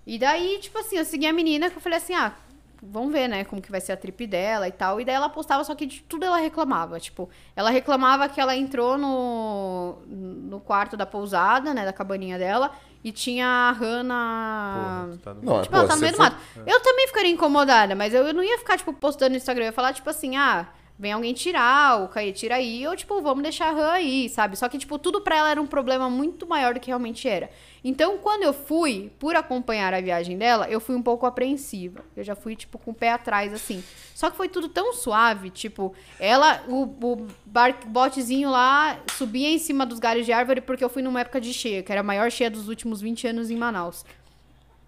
E 0.07 0.18
daí, 0.18 0.57
tipo 0.60 0.80
assim, 0.80 0.98
eu 0.98 1.06
segui 1.06 1.27
a 1.27 1.34
menina 1.34 1.69
que 1.69 1.77
eu 1.77 1.81
falei 1.81 1.98
assim, 1.99 2.15
ah, 2.15 2.31
vamos 2.81 3.11
ver, 3.11 3.27
né, 3.27 3.43
como 3.43 3.61
que 3.61 3.71
vai 3.71 3.81
ser 3.81 3.91
a 3.93 3.97
trip 3.97 4.25
dela 4.27 4.67
e 4.67 4.71
tal. 4.71 4.99
E 5.01 5.05
daí 5.05 5.15
ela 5.15 5.29
postava, 5.29 5.63
só 5.63 5.73
que 5.75 5.85
de 5.85 6.01
tudo 6.03 6.25
ela 6.25 6.37
reclamava. 6.37 6.99
Tipo, 6.99 7.29
ela 7.55 7.69
reclamava 7.69 8.27
que 8.29 8.39
ela 8.39 8.55
entrou 8.55 8.97
no, 8.97 9.97
no 10.05 10.59
quarto 10.59 10.95
da 10.97 11.05
pousada, 11.05 11.73
né, 11.73 11.85
da 11.85 11.93
cabaninha 11.93 12.37
dela. 12.37 12.71
e 13.03 13.11
tinha 13.11 13.47
a 13.47 14.03
na. 14.03 15.07
Porra, 15.07 15.17
tá 15.23 15.33
no... 15.33 15.41
Não, 15.43 15.59
é, 15.59 15.63
Tipo, 15.63 15.75
ela 15.75 15.83
pô, 15.83 15.89
tá 15.89 15.95
no 15.95 16.01
meio 16.01 16.13
do 16.13 16.17
foi- 16.17 16.25
mato. 16.25 16.37
Eu 16.65 16.79
também 16.81 17.07
ficaria 17.07 17.31
incomodada, 17.31 17.95
mas 17.95 18.13
eu, 18.13 18.25
eu 18.27 18.33
não 18.33 18.43
ia 18.43 18.57
ficar, 18.57 18.77
tipo, 18.77 18.91
postando 18.93 19.31
no 19.31 19.37
Instagram. 19.37 19.65
Eu 19.65 19.67
ia 19.67 19.73
falar, 19.73 19.93
tipo 19.93 20.09
assim, 20.09 20.35
ah, 20.35 20.67
vem 20.99 21.11
alguém 21.11 21.33
tirar, 21.33 22.01
o 22.01 22.07
Caê 22.07 22.31
tira 22.31 22.55
aí, 22.55 22.87
ou, 22.87 22.95
tipo, 22.95 23.21
vamos 23.21 23.43
deixar 23.43 23.69
a 23.69 23.71
rã 23.71 23.91
aí, 23.91 24.27
sabe? 24.29 24.57
Só 24.57 24.67
que, 24.67 24.79
tipo, 24.79 24.97
tudo 24.97 25.21
pra 25.21 25.35
ela 25.37 25.51
era 25.51 25.61
um 25.61 25.67
problema 25.67 26.09
muito 26.09 26.47
maior 26.47 26.73
do 26.73 26.79
que 26.79 26.87
realmente 26.87 27.27
era. 27.27 27.49
Então, 27.83 28.17
quando 28.17 28.43
eu 28.43 28.51
fui, 28.53 29.11
por 29.19 29.35
acompanhar 29.35 29.93
a 29.93 30.01
viagem 30.01 30.37
dela, 30.37 30.67
eu 30.69 30.79
fui 30.79 30.95
um 30.95 31.01
pouco 31.01 31.25
apreensiva. 31.25 32.03
Eu 32.15 32.23
já 32.23 32.35
fui, 32.35 32.55
tipo, 32.55 32.79
com 32.79 32.91
o 32.91 32.93
pé 32.93 33.11
atrás, 33.11 33.53
assim. 33.53 33.83
Só 34.15 34.31
que 34.31 34.37
foi 34.37 34.49
tudo 34.49 34.67
tão 34.69 34.91
suave, 34.91 35.51
tipo, 35.51 35.93
ela, 36.19 36.63
o, 36.67 36.83
o 36.83 37.27
botezinho 37.85 38.49
lá 38.49 38.99
subia 39.15 39.49
em 39.49 39.59
cima 39.59 39.85
dos 39.85 39.99
galhos 39.99 40.25
de 40.25 40.33
árvore 40.33 40.61
porque 40.61 40.83
eu 40.83 40.89
fui 40.89 41.03
numa 41.03 41.21
época 41.21 41.39
de 41.39 41.53
cheia, 41.53 41.83
que 41.83 41.91
era 41.91 42.01
a 42.01 42.03
maior 42.03 42.31
cheia 42.31 42.49
dos 42.49 42.67
últimos 42.67 43.01
20 43.01 43.27
anos 43.27 43.51
em 43.51 43.55
Manaus. 43.55 44.03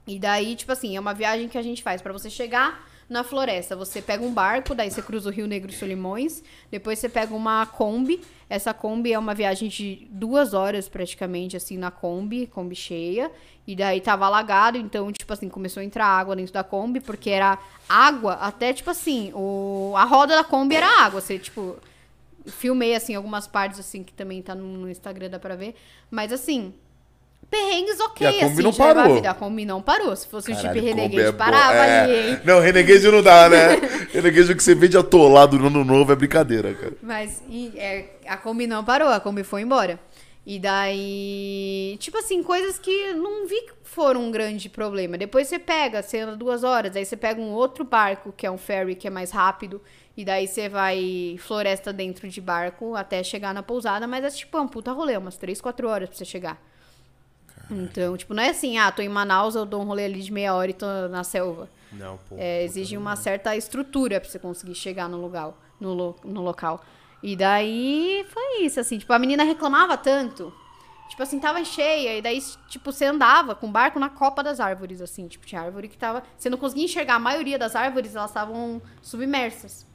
E 0.07 0.17
daí, 0.17 0.55
tipo 0.55 0.71
assim, 0.71 0.97
é 0.97 0.99
uma 0.99 1.13
viagem 1.13 1.47
que 1.47 1.57
a 1.57 1.61
gente 1.61 1.83
faz 1.83 2.01
pra 2.01 2.11
você 2.11 2.31
chegar 2.31 2.83
na 3.09 3.23
floresta. 3.23 3.75
Você 3.75 4.01
pega 4.01 4.23
um 4.23 4.31
barco, 4.31 4.75
daí 4.75 4.91
você 4.91 5.01
cruza 5.01 5.29
o 5.29 5.31
Rio 5.31 5.47
Negro 5.47 5.71
e 5.71 5.73
Solimões. 5.73 6.43
Depois 6.69 6.99
você 6.99 7.09
pega 7.09 7.33
uma 7.33 7.65
Kombi. 7.65 8.21
Essa 8.47 8.73
Kombi 8.73 9.11
é 9.11 9.19
uma 9.19 9.33
viagem 9.33 9.67
de 9.67 10.07
duas 10.11 10.53
horas 10.53 10.87
praticamente, 10.87 11.57
assim, 11.57 11.77
na 11.77 11.89
Kombi, 11.89 12.47
Kombi 12.47 12.75
cheia. 12.75 13.31
E 13.65 13.75
daí 13.75 13.99
tava 13.99 14.25
alagado, 14.25 14.77
então, 14.77 15.11
tipo 15.11 15.31
assim, 15.31 15.49
começou 15.49 15.81
a 15.81 15.83
entrar 15.83 16.05
água 16.05 16.35
dentro 16.35 16.53
da 16.53 16.63
Kombi, 16.63 16.99
porque 16.99 17.29
era 17.29 17.57
água 17.87 18.33
até, 18.33 18.73
tipo 18.73 18.89
assim, 18.89 19.31
o... 19.33 19.93
a 19.95 20.03
roda 20.05 20.35
da 20.35 20.43
Kombi 20.43 20.75
era 20.75 21.03
água. 21.03 21.21
Você, 21.21 21.37
tipo, 21.37 21.77
filmei, 22.45 22.95
assim, 22.95 23.15
algumas 23.15 23.47
partes, 23.47 23.79
assim, 23.79 24.03
que 24.03 24.13
também 24.13 24.41
tá 24.41 24.55
no, 24.55 24.89
Instagram, 24.89 25.29
dá 25.29 25.39
pra 25.39 25.55
ver. 25.55 25.75
Mas, 26.09 26.31
assim, 26.31 26.73
perrengues 27.49 27.99
ok, 27.99 28.25
E 28.25 28.29
a 28.29 28.33
Kombi 28.33 28.45
assim, 28.45 28.61
não 28.63 28.71
levar 28.71 28.89
a 28.91 28.95
parou. 28.95 29.15
vida. 29.15 29.29
A 29.31 29.33
Kombi 29.33 29.65
não 29.65 29.81
parou. 29.81 30.15
Se 30.15 30.27
fosse 30.27 30.51
o 30.51 30.53
Jeep 30.53 30.67
Caralho, 30.67 30.83
Renegade, 30.83 31.21
é 31.21 31.31
parava 31.31 31.73
É. 31.85 31.99
ali, 32.01 32.15
hein? 32.31 32.39
Não, 32.45 32.59
Renegade 32.59 33.07
não 33.11 33.21
dá, 33.23 33.49
né? 33.49 33.75
Renegade 34.13 34.55
que 34.55 34.63
você 34.63 34.75
vê 34.75 34.87
de 34.87 34.97
atolado 34.97 35.57
no 35.57 35.67
ano 35.67 35.83
novo 35.83 36.11
é 36.11 36.15
brincadeira, 36.15 36.73
cara. 36.73 36.93
Mas 37.01 37.41
e, 37.49 37.73
é, 37.77 38.17
a 38.27 38.37
Kombi 38.37 38.67
não 38.67 38.83
parou, 38.83 39.09
a 39.09 39.19
Kombi 39.19 39.43
foi 39.43 39.61
embora. 39.61 39.99
E 40.45 40.57
daí, 40.57 41.97
tipo 41.99 42.17
assim, 42.17 42.41
coisas 42.41 42.79
que 42.79 43.13
não 43.13 43.45
vi 43.45 43.61
que 43.61 43.73
foram 43.83 44.21
um 44.23 44.31
grande 44.31 44.69
problema. 44.69 45.17
Depois 45.17 45.47
você 45.47 45.59
pega, 45.59 46.01
você 46.01 46.19
anda 46.19 46.35
duas 46.35 46.63
horas, 46.63 46.95
aí 46.95 47.05
você 47.05 47.15
pega 47.17 47.39
um 47.39 47.51
outro 47.51 47.83
barco, 47.83 48.33
que 48.35 48.45
é 48.47 48.51
um 48.51 48.57
ferry, 48.57 48.95
que 48.95 49.07
é 49.07 49.11
mais 49.11 49.31
rápido. 49.31 49.81
E 50.17 50.25
daí 50.25 50.47
você 50.47 50.67
vai 50.67 51.35
floresta 51.39 51.93
dentro 51.93 52.27
de 52.27 52.41
barco 52.41 52.95
até 52.95 53.21
chegar 53.23 53.53
na 53.53 53.61
pousada. 53.63 54.07
Mas 54.07 54.23
é 54.23 54.29
tipo, 54.29 54.57
é 54.57 54.61
um 54.61 54.67
puta 54.67 54.91
rolê, 54.91 55.15
umas 55.17 55.37
três, 55.37 55.61
quatro 55.61 55.87
horas 55.87 56.09
pra 56.09 56.17
você 56.17 56.25
chegar. 56.25 56.61
Então, 57.71 58.17
tipo, 58.17 58.33
não 58.33 58.41
é 58.43 58.49
assim, 58.49 58.77
ah, 58.77 58.91
tô 58.91 59.01
em 59.01 59.09
Manaus, 59.09 59.55
eu 59.55 59.65
dou 59.65 59.81
um 59.81 59.85
rolê 59.85 60.05
ali 60.05 60.21
de 60.21 60.31
meia 60.31 60.53
hora 60.55 60.71
e 60.71 60.73
tô 60.73 60.85
na 61.09 61.23
selva. 61.23 61.69
Não, 61.91 62.17
pô. 62.29 62.35
É, 62.37 62.63
exige 62.63 62.97
uma 62.97 63.15
certa 63.15 63.55
estrutura 63.55 64.19
pra 64.19 64.29
você 64.29 64.39
conseguir 64.39 64.75
chegar 64.75 65.07
no 65.09 65.17
lugar, 65.19 65.53
no, 65.79 65.93
lo- 65.93 66.15
no 66.23 66.41
local. 66.41 66.81
E 67.21 67.35
daí 67.35 68.25
foi 68.29 68.63
isso, 68.63 68.79
assim, 68.79 68.97
tipo, 68.97 69.11
a 69.13 69.19
menina 69.19 69.43
reclamava 69.43 69.97
tanto. 69.97 70.53
Tipo 71.09 71.23
assim, 71.23 71.39
tava 71.39 71.63
cheia, 71.65 72.17
e 72.17 72.21
daí, 72.21 72.39
tipo, 72.69 72.91
você 72.91 73.05
andava 73.05 73.55
com 73.55 73.67
o 73.67 73.71
barco 73.71 73.99
na 73.99 74.09
copa 74.09 74.43
das 74.43 74.59
árvores, 74.59 75.01
assim, 75.01 75.27
tipo, 75.27 75.45
tinha 75.45 75.59
árvore 75.61 75.87
que 75.87 75.97
tava. 75.97 76.21
Você 76.37 76.49
não 76.49 76.57
conseguia 76.57 76.85
enxergar, 76.85 77.15
a 77.15 77.19
maioria 77.19 77.57
das 77.57 77.75
árvores, 77.75 78.15
elas 78.15 78.29
estavam 78.29 78.79
submersas. 79.01 79.85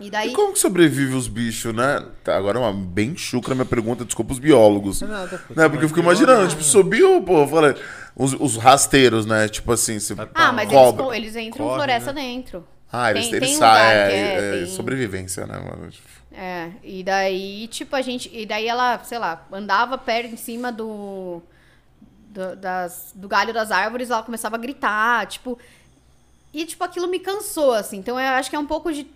E 0.00 0.10
daí. 0.10 0.30
E 0.30 0.32
como 0.32 0.52
que 0.52 0.58
sobrevive 0.58 1.14
os 1.14 1.26
bichos, 1.26 1.74
né? 1.74 2.04
Tá, 2.22 2.36
agora 2.36 2.58
é 2.58 2.62
uma 2.62 2.72
bem 2.72 3.16
chucra 3.16 3.54
minha 3.54 3.64
pergunta, 3.64 4.04
desculpa 4.04 4.32
os 4.32 4.38
biólogos. 4.38 5.00
Não 5.02 5.08
nada, 5.08 5.38
pô. 5.46 5.54
Né? 5.56 5.68
Porque 5.68 5.84
eu 5.84 5.88
fico 5.88 6.00
imaginando, 6.00 6.48
tipo, 6.48 6.62
subiu, 6.62 7.20
pô, 7.22 7.46
fala, 7.48 7.74
os, 8.14 8.32
os 8.34 8.56
rasteiros, 8.56 9.26
né? 9.26 9.48
Tipo 9.48 9.72
assim, 9.72 9.98
você 9.98 10.14
Ah, 10.34 10.52
mas 10.52 10.68
eles, 10.68 10.74
cobra. 10.74 11.04
co- 11.04 11.12
eles 11.14 11.34
entram 11.34 11.64
Corre, 11.66 11.76
floresta 11.76 12.12
né? 12.12 12.22
dentro. 12.22 12.64
Ah, 12.92 13.10
eles, 13.10 13.24
tem- 13.26 13.34
eles 13.34 13.48
tem 13.50 13.58
saem, 13.58 13.98
é, 13.98 14.12
é, 14.12 14.34
é 14.34 14.56
tem- 14.64 14.66
sobrevivência, 14.74 15.46
né, 15.46 15.58
mano? 15.58 15.90
É, 16.32 16.70
e 16.84 17.02
daí, 17.02 17.66
tipo, 17.66 17.96
a 17.96 18.00
gente. 18.00 18.30
E 18.32 18.46
daí 18.46 18.66
ela, 18.68 19.00
sei 19.02 19.18
lá, 19.18 19.44
andava 19.52 19.98
perto 19.98 20.32
em 20.32 20.36
cima 20.36 20.70
do. 20.70 21.42
Do, 22.30 22.54
das, 22.56 23.12
do 23.14 23.26
galho 23.26 23.52
das 23.54 23.72
árvores, 23.72 24.10
ela 24.10 24.22
começava 24.22 24.54
a 24.56 24.58
gritar, 24.58 25.26
tipo. 25.26 25.58
E, 26.54 26.64
tipo, 26.64 26.84
aquilo 26.84 27.08
me 27.08 27.18
cansou, 27.18 27.72
assim. 27.74 27.96
Então, 27.98 28.18
eu 28.20 28.28
acho 28.34 28.48
que 28.48 28.54
é 28.56 28.58
um 28.58 28.66
pouco 28.66 28.92
de, 28.92 29.06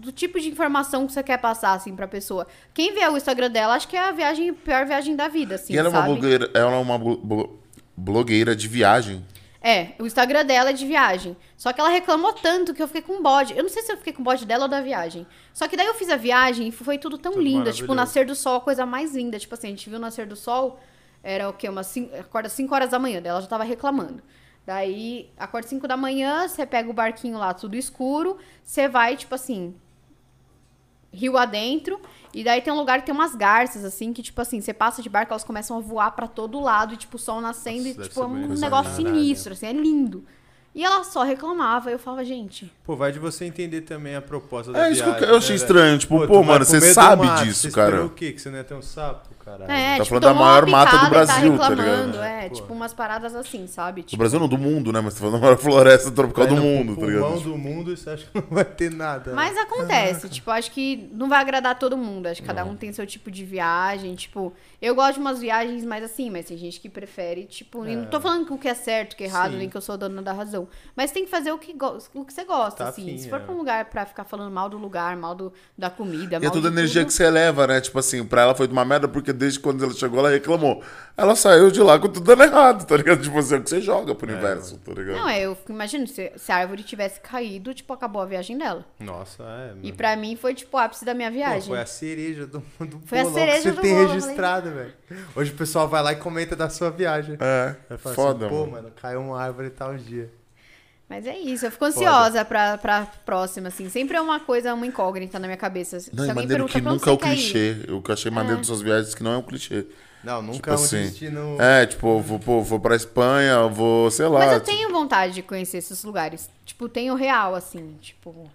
do 0.00 0.10
tipo 0.12 0.40
de 0.40 0.48
informação 0.48 1.06
que 1.06 1.12
você 1.12 1.22
quer 1.22 1.38
passar, 1.38 1.74
assim, 1.74 1.94
pra 1.94 2.08
pessoa. 2.08 2.46
Quem 2.74 2.92
vê 2.94 3.06
o 3.08 3.16
Instagram 3.16 3.50
dela, 3.50 3.74
acho 3.74 3.86
que 3.88 3.96
é 3.96 4.00
a 4.08 4.12
viagem, 4.12 4.52
pior 4.54 4.86
viagem 4.86 5.14
da 5.14 5.28
vida, 5.28 5.54
assim, 5.56 5.74
e 5.74 5.76
ela 5.78 5.88
é 5.88 5.90
uma 5.90 6.00
sabe? 6.00 6.12
blogueira, 6.12 6.50
ela 6.54 6.72
é 6.72 6.78
uma 6.78 6.98
blo- 6.98 7.16
blo- 7.18 7.60
blogueira 7.96 8.56
de 8.56 8.66
viagem. 8.66 9.24
É, 9.62 9.88
o 9.98 10.06
Instagram 10.06 10.44
dela 10.46 10.70
é 10.70 10.72
de 10.72 10.86
viagem. 10.86 11.36
Só 11.54 11.70
que 11.70 11.78
ela 11.80 11.90
reclamou 11.90 12.32
tanto 12.32 12.72
que 12.72 12.82
eu 12.82 12.86
fiquei 12.86 13.02
com 13.02 13.22
bode. 13.22 13.54
Eu 13.54 13.62
não 13.62 13.68
sei 13.68 13.82
se 13.82 13.92
eu 13.92 13.96
fiquei 13.98 14.12
com 14.14 14.22
bode 14.22 14.46
dela 14.46 14.62
ou 14.64 14.68
da 14.70 14.80
viagem. 14.80 15.26
Só 15.52 15.68
que 15.68 15.76
daí 15.76 15.86
eu 15.86 15.92
fiz 15.94 16.08
a 16.08 16.16
viagem 16.16 16.68
e 16.68 16.72
foi 16.72 16.96
tudo 16.96 17.18
tão 17.18 17.32
Tudo 17.32 17.42
lindo. 17.44 17.70
Tipo, 17.70 17.92
o 17.92 17.94
nascer 17.94 18.24
do 18.24 18.34
sol, 18.34 18.56
a 18.56 18.60
coisa 18.62 18.86
mais 18.86 19.14
linda. 19.14 19.38
Tipo 19.38 19.52
assim, 19.54 19.66
a 19.66 19.70
gente 19.70 19.86
viu 19.90 19.98
o 19.98 20.00
nascer 20.00 20.26
do 20.26 20.34
sol, 20.34 20.80
era 21.22 21.46
o 21.46 21.52
quê? 21.52 21.68
Umas 21.68 21.88
cinco, 21.88 22.16
acorda 22.16 22.48
5 22.48 22.74
horas 22.74 22.88
da 22.88 22.98
manhã, 22.98 23.20
daí 23.20 23.28
ela 23.28 23.42
já 23.42 23.46
tava 23.46 23.62
reclamando. 23.64 24.22
Daí, 24.64 25.30
acorda 25.36 25.68
5 25.68 25.86
da 25.86 25.96
manhã, 25.96 26.48
você 26.48 26.64
pega 26.64 26.88
o 26.88 26.92
barquinho 26.94 27.36
lá, 27.38 27.52
tudo 27.52 27.76
escuro, 27.76 28.38
você 28.64 28.88
vai, 28.88 29.14
tipo 29.16 29.34
assim, 29.34 29.74
rio 31.12 31.36
adentro. 31.36 32.00
E 32.32 32.44
daí 32.44 32.60
tem 32.60 32.72
um 32.72 32.76
lugar 32.76 33.00
que 33.00 33.06
tem 33.06 33.14
umas 33.14 33.34
garças, 33.34 33.84
assim, 33.84 34.12
que, 34.12 34.22
tipo 34.22 34.40
assim, 34.40 34.60
você 34.60 34.72
passa 34.72 35.02
de 35.02 35.08
barco, 35.08 35.32
elas 35.32 35.42
começam 35.42 35.76
a 35.76 35.80
voar 35.80 36.12
pra 36.12 36.28
todo 36.28 36.60
lado, 36.60 36.94
e, 36.94 36.96
tipo, 36.96 37.16
o 37.16 37.18
sol 37.18 37.40
nascendo, 37.40 37.88
Nossa, 37.88 38.00
e, 38.00 38.08
tipo, 38.08 38.22
é 38.22 38.26
um 38.26 38.48
negócio 38.54 38.94
sinistro, 38.94 39.52
assim, 39.52 39.66
é 39.66 39.72
lindo. 39.72 40.24
E 40.72 40.84
ela 40.84 41.02
só 41.02 41.24
reclamava, 41.24 41.90
eu 41.90 41.98
falava, 41.98 42.24
gente. 42.24 42.72
Pô, 42.84 42.94
vai 42.94 43.10
de 43.10 43.18
você 43.18 43.44
entender 43.44 43.80
também 43.80 44.14
a 44.14 44.22
proposta 44.22 44.72
da 44.72 44.86
É 44.86 44.92
isso 44.92 45.02
que 45.02 45.08
eu, 45.08 45.12
viagem, 45.12 45.28
eu 45.28 45.32
né, 45.32 45.38
achei 45.38 45.48
velho? 45.48 45.62
estranho. 45.64 45.98
Tipo, 45.98 46.26
pô, 46.28 46.34
vai 46.38 46.44
mano, 46.44 46.64
você 46.64 46.80
sabe 46.80 47.26
mato, 47.26 47.44
disso, 47.44 47.62
você 47.62 47.74
cara. 47.74 48.04
o 48.04 48.10
quê? 48.10 48.32
Que 48.32 48.40
você 48.40 48.50
não 48.50 48.58
ia 48.58 48.62
ter 48.64 48.74
um 48.74 48.82
sapo, 48.82 49.29
caralho? 49.50 49.70
É, 49.70 49.96
Tá 49.98 50.04
tipo, 50.04 50.06
falando 50.20 50.22
da 50.22 50.34
maior 50.34 50.66
mata 50.66 50.98
do 50.98 51.06
e 51.06 51.10
Brasil, 51.10 51.52
tá 51.52 51.58
tá 51.58 51.68
reclamando, 51.74 52.12
ligado? 52.12 52.22
É, 52.24 52.48
Pô. 52.48 52.54
tipo, 52.54 52.72
umas 52.72 52.92
paradas 52.94 53.34
assim, 53.34 53.66
sabe? 53.66 54.02
Do 54.02 54.06
Tipo, 54.06 54.18
Brasil 54.18 54.40
não, 54.40 54.48
do 54.48 54.58
mundo, 54.58 54.92
né? 54.92 55.00
Mas 55.00 55.14
tá 55.14 55.20
falando 55.20 55.34
da 55.34 55.40
maior 55.40 55.56
floresta 55.58 56.10
tropical 56.10 56.46
Vai 56.46 56.54
do 56.56 56.60
mundo, 56.62 56.96
tá 56.96 57.06
ligado? 57.06 57.40
do 57.40 57.58
mundo 57.58 57.92
e 57.92 57.96
você 57.96 58.10
acha 58.10 58.26
que 58.26 58.34
não 58.40 58.46
vai 58.50 58.64
ter 58.64 58.90
nada. 58.90 59.32
Mas 59.34 59.56
acontece, 59.56 60.28
tipo, 60.30 60.50
acho 60.50 60.70
que 60.70 61.08
não 61.12 61.28
vai 61.28 61.40
agradar 61.40 61.78
todo 61.78 61.96
mundo. 61.96 62.26
Acho 62.26 62.40
que 62.40 62.46
cada 62.46 62.64
um 62.64 62.76
tem 62.76 62.92
seu 62.92 63.06
tipo 63.06 63.30
de 63.30 63.44
viagem. 63.44 64.14
Tipo, 64.14 64.52
eu 64.80 64.94
gosto 64.94 65.14
de 65.14 65.20
umas 65.20 65.40
viagens 65.40 65.84
mais 65.84 66.04
assim, 66.04 66.30
mas 66.30 66.46
tem 66.46 66.56
gente 66.56 66.80
que 66.80 66.88
prefere, 66.88 67.44
tipo, 67.44 67.86
e 67.86 67.94
não 67.96 68.06
tô 68.06 68.20
falando 68.20 68.46
que 68.46 68.52
o 68.52 68.58
que 68.58 68.68
é 68.68 68.74
certo, 68.74 69.12
o 69.12 69.16
que 69.16 69.24
é 69.24 69.26
errado, 69.26 69.52
Sim. 69.52 69.58
nem 69.58 69.68
que 69.68 69.76
eu 69.76 69.80
sou 69.80 69.96
dona 69.96 70.22
da 70.22 70.32
razão. 70.32 70.68
Mas 70.96 71.10
tem 71.10 71.24
que 71.24 71.30
fazer 71.30 71.52
o 71.52 71.58
que, 71.58 71.72
go- 71.72 71.98
o 72.14 72.24
que 72.24 72.32
você 72.32 72.44
gosta, 72.44 72.84
Tá 72.84 72.90
assim. 72.90 73.02
afim, 73.02 73.18
Se 73.18 73.28
for 73.28 73.36
é. 73.36 73.38
pra 73.44 73.52
um 73.54 73.58
lugar 73.58 73.84
pra 73.86 74.06
ficar 74.06 74.24
falando 74.24 74.50
mal 74.52 74.68
do 74.68 74.78
lugar, 74.78 75.16
mal 75.16 75.34
do, 75.34 75.52
da 75.76 75.90
comida, 75.90 76.34
E 76.34 76.36
é 76.36 76.40
mal 76.40 76.50
toda 76.50 76.68
a 76.68 76.70
de 76.70 76.76
energia 76.76 77.02
tudo, 77.02 77.08
que 77.08 77.14
você 77.14 77.28
leva, 77.30 77.66
né? 77.66 77.80
Tipo 77.80 77.98
assim, 77.98 78.24
pra 78.24 78.42
ela 78.42 78.54
foi 78.54 78.66
uma 78.68 78.84
merda, 78.84 79.08
porque 79.08 79.32
desde 79.40 79.58
quando 79.58 79.82
ela 79.82 79.92
chegou, 79.94 80.18
ela 80.20 80.30
reclamou. 80.30 80.82
Ela 81.16 81.34
saiu 81.34 81.70
de 81.70 81.80
lá 81.82 81.98
com 81.98 82.08
tudo 82.08 82.20
dando 82.24 82.42
errado, 82.44 82.86
tá 82.86 82.96
ligado? 82.96 83.22
Tipo 83.22 83.38
assim, 83.38 83.54
é 83.54 83.58
o 83.58 83.62
que 83.62 83.70
você 83.70 83.80
joga 83.80 84.14
pro 84.14 84.30
universo, 84.30 84.78
tá 84.78 84.92
ligado? 84.92 85.16
Não, 85.16 85.28
é, 85.28 85.40
eu 85.42 85.54
fico 85.54 85.72
imaginando, 85.72 86.08
se, 86.10 86.32
se 86.36 86.52
a 86.52 86.56
árvore 86.56 86.82
tivesse 86.82 87.20
caído, 87.20 87.74
tipo, 87.74 87.92
acabou 87.92 88.22
a 88.22 88.26
viagem 88.26 88.56
dela. 88.56 88.84
Nossa, 89.00 89.42
é. 89.42 89.72
E 89.82 89.92
pra 89.92 90.14
mim 90.16 90.36
foi, 90.36 90.54
tipo, 90.54 90.76
o 90.76 90.80
ápice 90.80 91.04
da 91.04 91.12
minha 91.14 91.28
Pô, 91.30 91.34
viagem. 91.36 91.68
foi 91.68 91.80
a 91.80 91.86
cereja 91.86 92.46
do, 92.46 92.62
do 92.80 93.00
Foi 93.04 93.18
a 93.18 93.22
bolão 93.24 93.34
cereja 93.38 93.62
que 93.62 93.70
do 93.70 93.74
você 93.76 93.80
tem 93.82 93.90
bolo, 93.92 94.02
eu 94.02 94.08
falei. 94.08 94.20
registrado, 94.22 94.70
velho. 94.70 94.94
Hoje 95.34 95.50
o 95.52 95.56
pessoal 95.56 95.88
vai 95.88 96.02
lá 96.02 96.12
e 96.12 96.16
comenta 96.16 96.54
da 96.54 96.68
sua 96.70 96.90
viagem. 96.90 97.36
É, 97.40 97.74
Vai 97.88 97.98
falar 97.98 98.14
foda, 98.14 98.46
assim, 98.46 98.54
Pô, 98.54 98.60
mano. 98.62 98.72
mano, 98.72 98.92
caiu 99.00 99.20
uma 99.20 99.40
árvore 99.42 99.70
tal 99.70 99.94
dia. 99.96 100.30
Mas 101.10 101.26
é 101.26 101.36
isso, 101.36 101.66
eu 101.66 101.72
fico 101.72 101.84
ansiosa 101.84 102.44
pra, 102.44 102.78
pra 102.78 103.04
próxima, 103.26 103.66
assim. 103.66 103.90
Sempre 103.90 104.16
é 104.16 104.20
uma 104.20 104.38
coisa, 104.38 104.72
uma 104.72 104.86
incógnita 104.86 105.40
na 105.40 105.48
minha 105.48 105.56
cabeça. 105.56 105.98
Se 105.98 106.14
Não, 106.14 106.24
e 106.24 106.30
alguém 106.30 106.44
maneiro 106.44 106.66
pergunta 106.66 106.72
que 106.72 106.82
pra 106.82 106.92
onde 106.92 107.00
nunca 107.00 107.10
é 107.10 107.12
o 107.12 107.16
você 107.16 107.24
quer 107.24 107.34
ir? 107.34 107.74
clichê. 107.74 107.92
O 107.92 108.00
que 108.00 108.10
eu 108.10 108.14
achei 108.14 108.30
maneiro 108.30 108.58
das 108.58 108.68
suas 108.68 108.80
viagens 108.80 109.12
é 109.12 109.16
que 109.16 109.22
não 109.24 109.32
é 109.32 109.36
um 109.36 109.42
clichê. 109.42 109.86
Não, 110.22 110.40
nunca 110.40 110.54
Tipo 110.54 110.70
é 110.70 110.72
um 110.72 110.74
assim, 110.76 111.02
destino... 111.02 111.56
É, 111.60 111.86
tipo, 111.86 112.20
vou, 112.20 112.38
pô, 112.38 112.62
vou 112.62 112.78
pra 112.78 112.94
Espanha, 112.94 113.66
vou, 113.66 114.08
sei 114.12 114.28
lá. 114.28 114.38
Mas 114.38 114.52
eu 114.52 114.60
tipo, 114.60 114.70
tenho 114.70 114.92
vontade 114.92 115.34
de 115.34 115.42
conhecer 115.42 115.78
esses 115.78 116.04
lugares. 116.04 116.48
Tipo, 116.64 116.88
tenho 116.88 117.16
real, 117.16 117.56
assim, 117.56 117.96
tipo. 118.00 118.48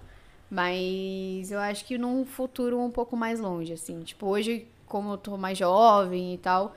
Mas 0.49 1.51
eu 1.51 1.59
acho 1.59 1.83
que 1.83 1.97
num 1.97 2.25
futuro 2.25 2.79
um 2.79 2.89
pouco 2.89 3.17
mais 3.17 3.37
longe, 3.41 3.73
assim. 3.73 3.99
Tipo, 3.99 4.27
hoje, 4.27 4.65
como 4.87 5.11
eu 5.11 5.17
tô 5.17 5.35
mais 5.35 5.57
jovem 5.57 6.35
e 6.35 6.37
tal, 6.37 6.73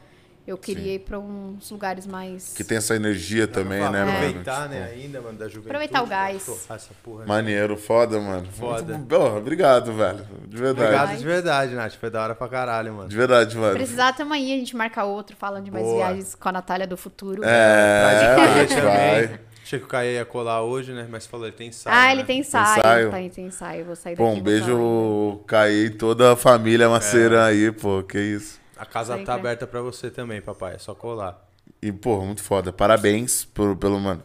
eu 0.51 0.57
queria 0.59 0.95
ir 0.95 1.01
pra 1.01 1.19
uns 1.19 1.71
lugares 1.71 2.07
mais. 2.07 2.53
Que 2.55 2.65
tem 2.65 2.79
essa 2.79 2.97
energia 2.97 3.47
também, 3.47 3.81
né, 3.81 4.05
mano? 4.05 4.11
Aproveitar, 4.13 4.69
né, 4.69 4.87
Tipo, 4.89 5.01
ainda, 5.03 5.21
mano, 5.21 5.39
da 5.39 5.45
juventude. 5.49 5.69
Aproveitar 5.69 6.03
o 6.03 6.07
gás. 6.07 6.67
Essa 6.71 6.91
porra. 7.03 7.21
né? 7.21 7.27
Maneiro, 7.27 7.77
foda, 7.77 8.19
mano. 8.21 8.47
Foda. 8.53 8.95
Muito- 8.95 9.09
Porra, 9.09 9.37
obrigado, 9.39 9.93
velho. 9.93 10.27
De 10.47 10.57
verdade. 10.57 10.87
Obrigado 10.95 11.19
de 11.19 11.25
verdade, 11.27 11.75
Nath. 11.75 11.95
Foi 11.95 12.11
da 12.11 12.23
hora 12.23 12.35
pra 12.35 12.49
caralho, 12.49 12.93
mano. 12.95 13.09
De 13.09 13.17
verdade, 13.17 13.57
mano. 13.57 13.75
Precisar 13.75 14.13
também 14.15 14.45
aí, 14.45 14.55
a 14.55 14.57
gente 14.59 14.75
marca 14.77 15.05
outro 15.05 15.37
falando 15.37 15.65
de 15.65 15.71
mais 15.71 15.85
Boa. 15.85 15.97
viagens 16.07 16.35
com 16.35 16.49
a 16.49 16.53
Natália 16.53 16.87
do 16.87 16.97
futuro. 16.97 17.43
É, 17.45 18.33
a 18.33 18.37
Caê 18.37 18.67
gente 18.67 18.81
vai. 18.81 19.23
também. 19.27 19.39
Achei 19.63 19.79
que 19.79 19.85
o 19.85 19.89
Caê 19.89 20.15
ia 20.15 20.25
colar 20.25 20.63
hoje, 20.63 20.93
né? 20.93 21.07
Mas 21.11 21.27
falou, 21.27 21.47
ele 21.47 21.55
tem 21.55 21.69
ensaio, 21.69 21.95
Ah, 21.95 22.07
né? 22.07 22.13
ele 22.13 22.25
tem 22.25 22.41
ensaio. 22.41 22.79
ensaio. 22.79 23.11
Tá, 23.11 23.21
ele 23.21 23.29
tem 23.29 23.47
ensaio. 23.47 23.85
Vou 23.85 23.95
sair 23.97 24.17
daqui. 24.17 24.23
E 24.23 24.25
um 24.33 24.35
vou 24.35 24.43
beijo. 24.43 25.41
Caí 25.47 25.85
e 25.85 25.91
toda 25.91 26.33
a 26.33 26.37
família 26.37 26.89
maceira 26.89 27.45
aí, 27.45 27.71
pô, 27.71 28.03
que 28.03 28.19
isso. 28.19 28.59
A 28.79 28.87
casa 28.87 29.13
Sempre. 29.15 29.27
tá 29.27 29.35
aberta 29.35 29.67
pra 29.67 29.81
você 29.81 30.11
também, 30.11 30.41
papai. 30.41 30.75
É 30.75 30.79
só 30.79 30.95
colar. 30.95 31.45
E, 31.83 31.93
pô, 31.93 32.21
muito 32.25 32.43
foda. 32.43 32.73
Parabéns 32.73 33.45
por, 33.45 33.77
pelo, 33.77 33.99
mano, 34.01 34.23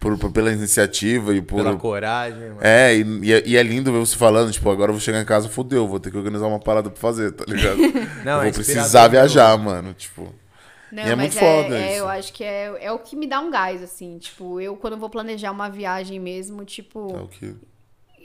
por, 0.00 0.18
por- 0.18 0.32
pela 0.32 0.52
iniciativa 0.52 1.34
e 1.34 1.42
por. 1.42 1.56
Pela 1.62 1.76
coragem, 1.76 2.48
mano. 2.50 2.60
É, 2.62 2.94
e, 2.96 3.02
e 3.22 3.32
é- 3.32 3.42
e 3.46 3.56
é 3.56 3.62
lindo 3.62 3.92
ver 3.92 3.98
você 3.98 4.16
falando, 4.16 4.50
tipo, 4.52 4.68
agora 4.70 4.90
eu 4.90 4.94
vou 4.94 5.00
chegar 5.00 5.20
em 5.20 5.24
casa, 5.24 5.48
fodeu, 5.48 5.86
vou 5.86 6.00
ter 6.00 6.10
que 6.10 6.16
organizar 6.16 6.46
uma 6.46 6.58
parada 6.60 6.88
pra 6.90 6.98
fazer, 7.00 7.32
tá 7.32 7.44
ligado? 7.46 7.76
Não, 8.24 8.32
eu 8.32 8.38
é 8.38 8.42
vou 8.42 8.46
inspirador 8.48 8.54
precisar 8.54 9.08
viajar, 9.08 9.56
mano. 9.58 9.92
Tipo. 9.94 10.34
Não, 10.92 11.02
E 11.02 11.06
é 11.10 11.14
mas 11.16 11.34
muito 11.34 11.38
foda 11.38 11.76
é, 11.78 11.90
isso. 11.90 11.98
eu 11.98 12.08
acho 12.08 12.32
que 12.32 12.44
é, 12.44 12.84
é 12.86 12.92
o 12.92 12.98
que 13.00 13.16
me 13.16 13.26
dá 13.26 13.40
um 13.40 13.50
gás, 13.50 13.82
assim. 13.82 14.18
Tipo, 14.18 14.60
eu 14.60 14.76
quando 14.76 14.96
vou 14.96 15.10
planejar 15.10 15.50
uma 15.50 15.68
viagem 15.68 16.18
mesmo, 16.20 16.64
tipo, 16.64 17.12
É 17.14 17.20
o 17.20 17.26
que. 17.28 17.54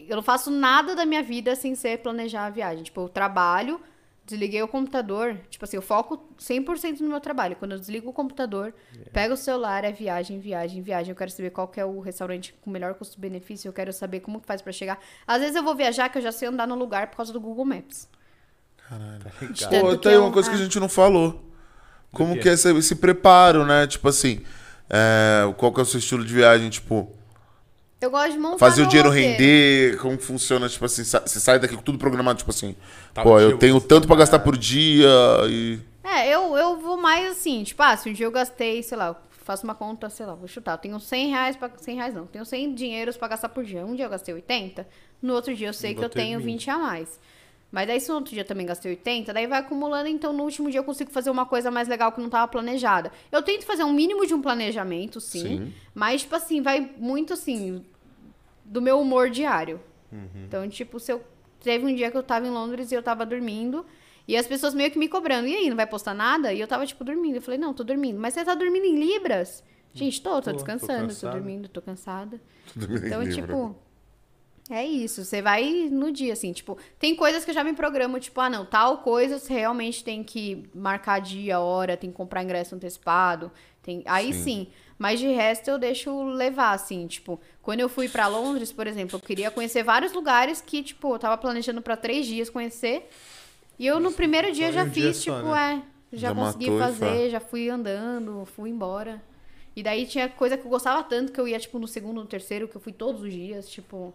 eu 0.08 0.16
não 0.16 0.24
faço 0.24 0.50
nada 0.52 0.96
da 0.96 1.06
minha 1.06 1.24
vida 1.24 1.56
sem 1.56 1.74
ser 1.76 1.98
planejar 2.00 2.46
a 2.46 2.50
viagem. 2.52 2.84
Tipo, 2.84 3.02
eu 3.02 3.10
trabalho, 3.10 3.82
desliguei 4.26 4.62
o 4.62 4.68
computador, 4.68 5.36
tipo 5.50 5.66
assim, 5.66 5.76
eu 5.78 5.82
foco 5.82 6.24
100% 6.40 7.00
no 7.02 7.10
meu 7.10 7.20
trabalho. 7.20 7.56
Quando 7.58 7.74
eu 7.74 7.80
desligo 7.80 8.10
o 8.10 8.14
computador, 8.14 8.74
pego 9.12 9.34
o 9.34 9.38
celular, 9.38 9.84
é 9.84 9.92
viagem, 9.92 10.40
viagem, 10.40 10.82
viagem. 10.82 11.10
Eu 11.12 11.16
quero 11.16 11.32
saber 11.32 11.50
qual 11.50 11.68
que 11.68 11.80
é 11.80 11.86
o 11.86 12.00
restaurante 12.00 12.54
com 12.62 12.70
melhor 12.70 12.94
custo-benefício, 12.94 13.68
eu 13.68 13.74
quero 13.74 13.92
saber 13.92 14.20
como 14.22 14.40
que 14.40 14.48
faz 14.48 14.62
pra 14.62 14.72
chegar. 14.72 15.00
Às 15.28 15.40
vezes 15.42 15.56
eu 15.56 15.64
vou 15.64 15.76
viajar 15.76 16.08
que 16.10 16.18
eu 16.18 16.22
já 16.22 16.32
sei 16.32 16.48
andar 16.48 16.68
no 16.68 16.76
lugar 16.76 17.08
por 17.08 17.18
causa 17.18 17.34
do 17.34 17.42
Google 17.42 17.66
Maps. 17.66 18.08
Cara, 18.88 19.20
Tanto 19.58 19.80
Pô, 19.82 19.90
que 19.92 19.98
tem 19.98 20.14
eu- 20.14 20.24
uma 20.24 20.32
coisa 20.32 20.50
que 20.50 20.56
a 20.56 20.60
gente 20.60 20.80
não 20.80 20.90
falou. 20.90 21.44
Como 22.12 22.38
que 22.38 22.50
é 22.50 22.54
esse, 22.54 22.70
esse 22.78 22.96
preparo, 22.96 23.66
né? 23.66 23.88
Tipo 23.88 24.10
assim, 24.10 24.44
é, 24.90 25.52
qual 25.58 25.74
que 25.74 25.80
é 25.80 25.84
o 25.84 25.86
seu 25.86 25.98
estilo 26.00 26.26
de 26.26 26.34
viagem? 26.34 26.70
Tipo, 26.70 27.10
Eu 28.02 28.10
gosto 28.10 28.32
de 28.32 28.40
montar 28.40 28.58
fazer 28.58 28.82
o 28.82 28.88
dinheiro 28.88 29.10
roteiro. 29.10 29.32
render, 29.32 29.98
como 30.00 30.18
que 30.18 30.24
funciona? 30.24 30.68
Tipo 30.68 30.86
assim, 30.86 31.04
você 31.04 31.40
sai 31.40 31.60
daqui 31.60 31.76
com 31.76 31.84
tudo 31.84 32.00
programado, 32.00 32.40
tipo 32.40 32.50
assim, 32.50 32.76
Tal 33.14 33.24
pô, 33.24 33.40
eu 33.40 33.58
tenho 33.60 33.80
tanto 33.80 34.08
pra 34.08 34.16
gastar 34.16 34.38
estudar. 34.38 34.44
por 34.52 34.58
dia 34.58 35.08
e... 35.48 35.80
É, 36.04 36.28
eu, 36.28 36.58
eu 36.58 36.78
vou 36.78 36.98
mais 36.98 37.30
assim, 37.32 37.64
tipo, 37.64 37.82
ah, 37.84 37.96
se 37.96 38.10
um 38.10 38.14
dia 38.14 38.26
eu 38.26 38.32
gastei, 38.32 38.82
sei 38.82 38.98
lá, 38.98 39.10
eu 39.10 39.16
faço 39.30 39.64
uma 39.64 39.76
conta, 39.76 40.10
sei 40.10 40.26
lá, 40.26 40.34
vou 40.34 40.48
chutar, 40.48 40.74
eu 40.74 40.78
tenho 40.80 41.00
100 41.00 41.30
reais 41.30 41.56
pra... 41.56 41.70
100 41.78 41.96
reais 41.96 42.14
não, 42.16 42.26
tenho 42.26 42.44
100 42.44 42.74
dinheiros 42.74 43.18
pra 43.18 43.28
gastar 43.28 43.50
por 43.50 43.64
dia. 43.64 43.86
Um 43.86 43.96
dia 43.96 44.06
eu 44.06 44.10
gastei 44.10 44.34
80, 44.34 44.88
no 45.22 45.34
outro 45.36 45.56
dia 45.56 45.68
eu 45.70 45.74
sei 45.74 45.94
que 45.94 46.02
eu 46.02 46.06
é 46.06 46.10
tenho 46.10 46.40
20. 46.40 46.46
20 46.46 46.70
a 46.72 46.78
mais. 46.80 47.20
Mas 47.72 47.88
daí 47.88 48.02
se 48.02 48.10
no 48.10 48.16
outro 48.16 48.34
dia 48.34 48.42
eu 48.42 48.48
também 48.48 48.66
gastei 48.66 48.92
80, 48.92 49.32
daí 49.32 49.48
vai 49.48 49.60
acumulando, 49.60 50.10
então 50.10 50.34
no 50.34 50.44
último 50.44 50.70
dia 50.70 50.80
eu 50.80 50.84
consigo 50.84 51.10
fazer 51.10 51.30
uma 51.30 51.46
coisa 51.46 51.72
mais 51.72 51.88
legal 51.88 52.12
que 52.12 52.20
não 52.20 52.30
tava 52.30 52.48
planejada. 52.48 53.12
Eu 53.32 53.42
tento 53.42 53.64
fazer 53.66 53.86
um 53.86 53.94
mínimo 53.94 54.28
de 54.28 54.34
um 54.34 54.42
planejamento, 54.42 55.22
sim, 55.22 55.40
Sim. 55.40 55.74
mas, 55.96 56.22
tipo 56.22 56.36
assim, 56.36 56.62
vai 56.62 56.92
muito 56.98 57.32
assim, 57.32 57.86
do 58.72 58.82
meu 58.82 59.00
humor 59.00 59.30
diário. 59.30 59.80
Então, 60.46 60.68
tipo, 60.70 61.00
se 61.00 61.12
eu. 61.12 61.22
Teve 61.62 61.86
um 61.86 61.94
dia 61.94 62.10
que 62.10 62.18
eu 62.18 62.24
tava 62.24 62.48
em 62.48 62.50
Londres 62.50 62.92
e 62.92 62.96
eu 62.96 63.04
tava 63.04 63.26
dormindo. 63.26 63.86
E 64.28 64.36
as 64.36 64.48
pessoas 64.48 64.74
meio 64.74 64.90
que 64.90 64.98
me 64.98 65.08
cobrando. 65.08 65.48
E 65.48 65.56
aí, 65.56 65.70
não 65.70 65.76
vai 65.76 65.86
postar 65.86 66.14
nada? 66.14 66.52
E 66.54 66.60
eu 66.60 66.68
tava, 66.68 66.86
tipo, 66.86 67.04
dormindo. 67.04 67.36
Eu 67.36 67.42
falei, 67.42 67.60
não, 67.60 67.74
tô 67.74 67.84
dormindo. 67.84 68.20
Mas 68.20 68.34
você 68.34 68.44
tá 68.44 68.56
dormindo 68.56 68.86
em 68.86 68.96
Libras? 68.98 69.64
Gente, 69.94 70.22
tô, 70.22 70.30
tô 70.30 70.42
Tô, 70.42 70.42
tô 70.42 70.52
descansando, 70.54 71.02
tô, 71.02 71.08
cansado. 71.08 71.34
dormindo, 71.34 71.68
tô 71.70 71.82
cansada. 71.82 72.42
Bem, 72.76 73.08
Então, 73.08 73.30
tipo. 73.30 73.76
É 74.70 74.86
isso, 74.86 75.26
você 75.26 75.42
vai 75.42 75.90
no 75.92 76.14
dia, 76.14 76.32
assim, 76.32 76.54
tipo, 76.54 76.78
tem 76.98 77.14
coisas 77.14 77.44
que 77.44 77.52
eu 77.52 77.56
já 77.56 77.62
me 77.62 77.74
programo, 77.74 78.18
tipo, 78.22 78.40
ah, 78.40 78.50
não, 78.50 78.66
tal 78.66 79.00
coisa 79.00 79.38
você 79.38 79.54
realmente 79.54 80.02
tem 80.02 80.24
que 80.24 80.70
marcar 80.74 81.20
dia, 81.20 81.60
hora, 81.60 81.98
tem 81.98 82.10
que 82.10 82.16
comprar 82.16 82.42
ingresso 82.42 82.74
antecipado, 82.74 83.52
tem, 83.84 84.02
aí 84.06 84.32
Sim. 84.32 84.44
sim. 84.44 84.68
Mas 85.02 85.20
de 85.20 85.26
resto 85.30 85.68
eu 85.68 85.80
deixo 85.80 86.24
levar, 86.26 86.74
assim, 86.74 87.08
tipo, 87.08 87.42
quando 87.60 87.80
eu 87.80 87.90
fui 87.90 88.08
pra 88.08 88.28
Londres, 88.28 88.72
por 88.72 88.86
exemplo, 88.86 89.16
eu 89.16 89.20
queria 89.20 89.50
conhecer 89.50 89.82
vários 89.82 90.14
lugares 90.14 90.62
que, 90.62 90.84
tipo, 90.84 91.16
eu 91.16 91.18
tava 91.18 91.36
planejando 91.40 91.82
pra 91.82 91.98
três 91.98 92.24
dias 92.28 92.52
conhecer, 92.52 93.10
e 93.80 93.88
eu 93.88 94.00
no 94.00 94.12
primeiro 94.12 94.52
dia 94.52 94.72
já 94.72 94.84
um 94.84 94.90
dia 94.90 95.08
fiz, 95.12 95.18
só, 95.18 95.38
tipo, 95.40 95.52
né? 95.56 95.84
é, 96.14 96.16
já, 96.16 96.28
Já 96.28 96.36
consegui 96.36 96.78
fazer, 96.78 97.32
já 97.32 97.40
fui 97.40 97.68
andando, 97.68 98.46
fui 98.46 98.70
embora. 98.70 99.20
E 99.76 99.82
daí 99.82 100.06
tinha 100.06 100.30
coisa 100.30 100.56
que 100.56 100.66
eu 100.66 100.70
gostava 100.70 101.02
tanto 101.02 101.32
que 101.32 101.42
eu 101.42 101.48
ia, 101.48 101.60
tipo, 101.60 101.80
no 101.80 101.88
segundo, 101.88 102.22
no 102.22 102.28
terceiro, 102.28 102.68
que 102.68 102.78
eu 102.78 102.82
fui 102.82 102.94
todos 102.94 103.24
os 103.24 103.34
dias, 103.34 103.68
tipo... 103.68 104.14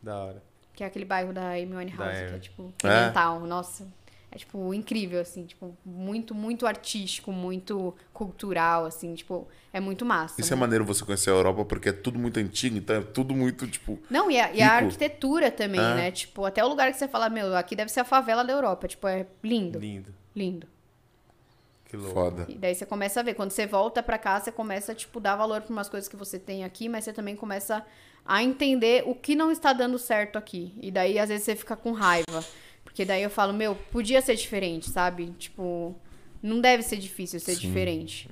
Da 0.00 0.22
hora. 0.22 0.42
Que 0.72 0.84
é 0.84 0.86
aquele 0.86 1.04
bairro 1.04 1.32
da 1.32 1.50
Amy 1.50 1.74
Winehouse, 1.74 1.98
Da 1.98 2.28
que 2.28 2.34
é 2.36 2.38
tipo 2.38 2.72
É? 2.84 3.06
mental, 3.06 3.40
nossa. 3.40 3.88
É 4.30 4.36
tipo 4.36 4.74
incrível 4.74 5.20
assim, 5.20 5.46
tipo 5.46 5.74
muito 5.84 6.34
muito 6.34 6.66
artístico, 6.66 7.32
muito 7.32 7.94
cultural 8.12 8.84
assim, 8.84 9.14
tipo, 9.14 9.48
é 9.72 9.80
muito 9.80 10.04
massa. 10.04 10.38
Isso 10.40 10.52
é 10.52 10.56
né? 10.56 10.60
maneiro 10.60 10.84
você 10.84 11.02
conhecer 11.04 11.30
a 11.30 11.32
Europa, 11.32 11.64
porque 11.64 11.88
é 11.88 11.92
tudo 11.92 12.18
muito 12.18 12.38
antigo, 12.38 12.76
então 12.76 12.96
é 12.96 13.00
tudo 13.00 13.34
muito, 13.34 13.66
tipo... 13.66 13.98
Não, 14.10 14.30
e 14.30 14.38
a, 14.38 14.52
e 14.52 14.60
a 14.60 14.72
arquitetura 14.74 15.50
também, 15.50 15.80
É. 15.80 15.94
né? 15.94 16.10
Tipo, 16.10 16.44
até 16.44 16.62
o 16.62 16.68
lugar 16.68 16.92
que 16.92 16.98
você 16.98 17.08
fala, 17.08 17.30
meu, 17.30 17.56
aqui 17.56 17.74
deve 17.74 17.90
ser 17.90 18.00
a 18.00 18.04
favela 18.04 18.44
da 18.44 18.52
Europa, 18.52 18.86
tipo, 18.86 19.06
é 19.08 19.26
lindo, 19.42 19.78
Lindo. 19.78 20.14
lindo. 20.36 20.66
Que 21.86 21.96
louco. 21.96 22.12
Foda. 22.12 22.44
E 22.50 22.54
daí 22.56 22.74
você 22.74 22.84
começa 22.84 23.20
a 23.20 23.22
ver, 23.22 23.32
quando 23.32 23.50
você 23.50 23.66
volta 23.66 24.02
pra 24.02 24.18
cá, 24.18 24.38
você 24.38 24.52
começa 24.52 24.94
tipo 24.94 25.18
dar 25.20 25.36
valor 25.36 25.62
para 25.62 25.72
umas 25.72 25.88
coisas 25.88 26.06
que 26.06 26.16
você 26.16 26.38
tem 26.38 26.62
aqui, 26.64 26.86
mas 26.86 27.04
você 27.04 27.14
também 27.14 27.34
começa 27.34 27.82
a 28.26 28.42
entender 28.42 29.04
o 29.06 29.14
que 29.14 29.34
não 29.34 29.50
está 29.50 29.72
dando 29.72 29.98
certo 29.98 30.36
aqui. 30.36 30.74
E 30.82 30.90
daí 30.90 31.18
às 31.18 31.30
vezes 31.30 31.44
você 31.46 31.56
fica 31.56 31.74
com 31.74 31.92
raiva, 31.92 32.44
porque 32.98 33.06
daí 33.06 33.22
eu 33.22 33.30
falo, 33.30 33.52
meu, 33.52 33.76
podia 33.92 34.20
ser 34.20 34.34
diferente, 34.34 34.90
sabe? 34.90 35.32
Tipo, 35.38 35.94
não 36.42 36.60
deve 36.60 36.82
ser 36.82 36.96
difícil 36.96 37.38
ser 37.38 37.54
Sim. 37.54 37.60
diferente. 37.68 38.28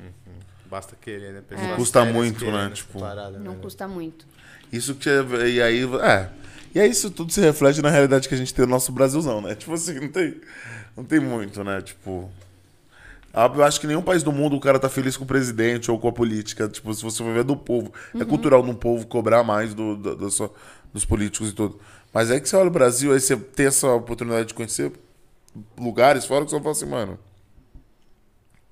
Basta 0.68 0.96
querer, 1.00 1.34
né? 1.34 1.38
É. 1.38 1.40
Pessoas 1.42 1.76
Custa 1.76 2.04
muito, 2.04 2.44
né? 2.50 2.72
Tipo, 2.74 2.98
parada, 2.98 3.38
Não 3.38 3.52
né? 3.52 3.58
custa 3.62 3.86
muito. 3.86 4.26
Isso 4.72 4.96
que 4.96 5.08
é, 5.08 5.22
e 5.48 5.62
aí, 5.62 5.84
é. 6.02 6.30
E 6.74 6.80
aí 6.80 6.90
isso 6.90 7.12
tudo 7.12 7.32
se 7.32 7.40
reflete 7.40 7.80
na 7.80 7.90
realidade 7.90 8.28
que 8.28 8.34
a 8.34 8.36
gente 8.36 8.52
tem 8.52 8.64
no 8.64 8.72
nosso 8.72 8.90
Brasilzão, 8.90 9.40
né? 9.40 9.54
Tipo 9.54 9.72
assim, 9.74 10.00
não 10.00 10.08
tem, 10.08 10.34
não 10.96 11.04
tem 11.04 11.20
muito, 11.20 11.62
né? 11.62 11.80
Tipo, 11.80 12.28
eu 13.32 13.62
acho 13.62 13.80
que 13.80 13.86
nenhum 13.86 14.02
país 14.02 14.24
do 14.24 14.32
mundo 14.32 14.56
o 14.56 14.60
cara 14.60 14.80
tá 14.80 14.88
feliz 14.88 15.16
com 15.16 15.22
o 15.22 15.28
presidente 15.28 15.92
ou 15.92 15.98
com 16.00 16.08
a 16.08 16.12
política. 16.12 16.68
Tipo, 16.68 16.92
se 16.92 17.04
você 17.04 17.22
for 17.22 17.32
ver 17.32 17.44
do 17.44 17.56
povo, 17.56 17.92
é 18.20 18.24
cultural 18.24 18.64
de 18.64 18.70
um 18.70 18.74
povo 18.74 19.06
cobrar 19.06 19.44
mais 19.44 19.72
do, 19.74 19.94
do- 19.96 20.28
sua- 20.28 20.52
dos 20.92 21.04
políticos 21.04 21.50
e 21.50 21.52
tudo. 21.52 21.78
Mas 22.16 22.30
aí 22.30 22.40
que 22.40 22.48
você 22.48 22.56
olha 22.56 22.68
o 22.68 22.72
Brasil, 22.72 23.12
aí 23.12 23.20
você 23.20 23.36
tem 23.36 23.66
essa 23.66 23.92
oportunidade 23.92 24.48
de 24.48 24.54
conhecer 24.54 24.90
lugares 25.78 26.24
fora 26.24 26.46
que 26.46 26.50
você 26.50 26.58
fala 26.58 26.70
assim, 26.70 26.86
mano, 26.86 27.18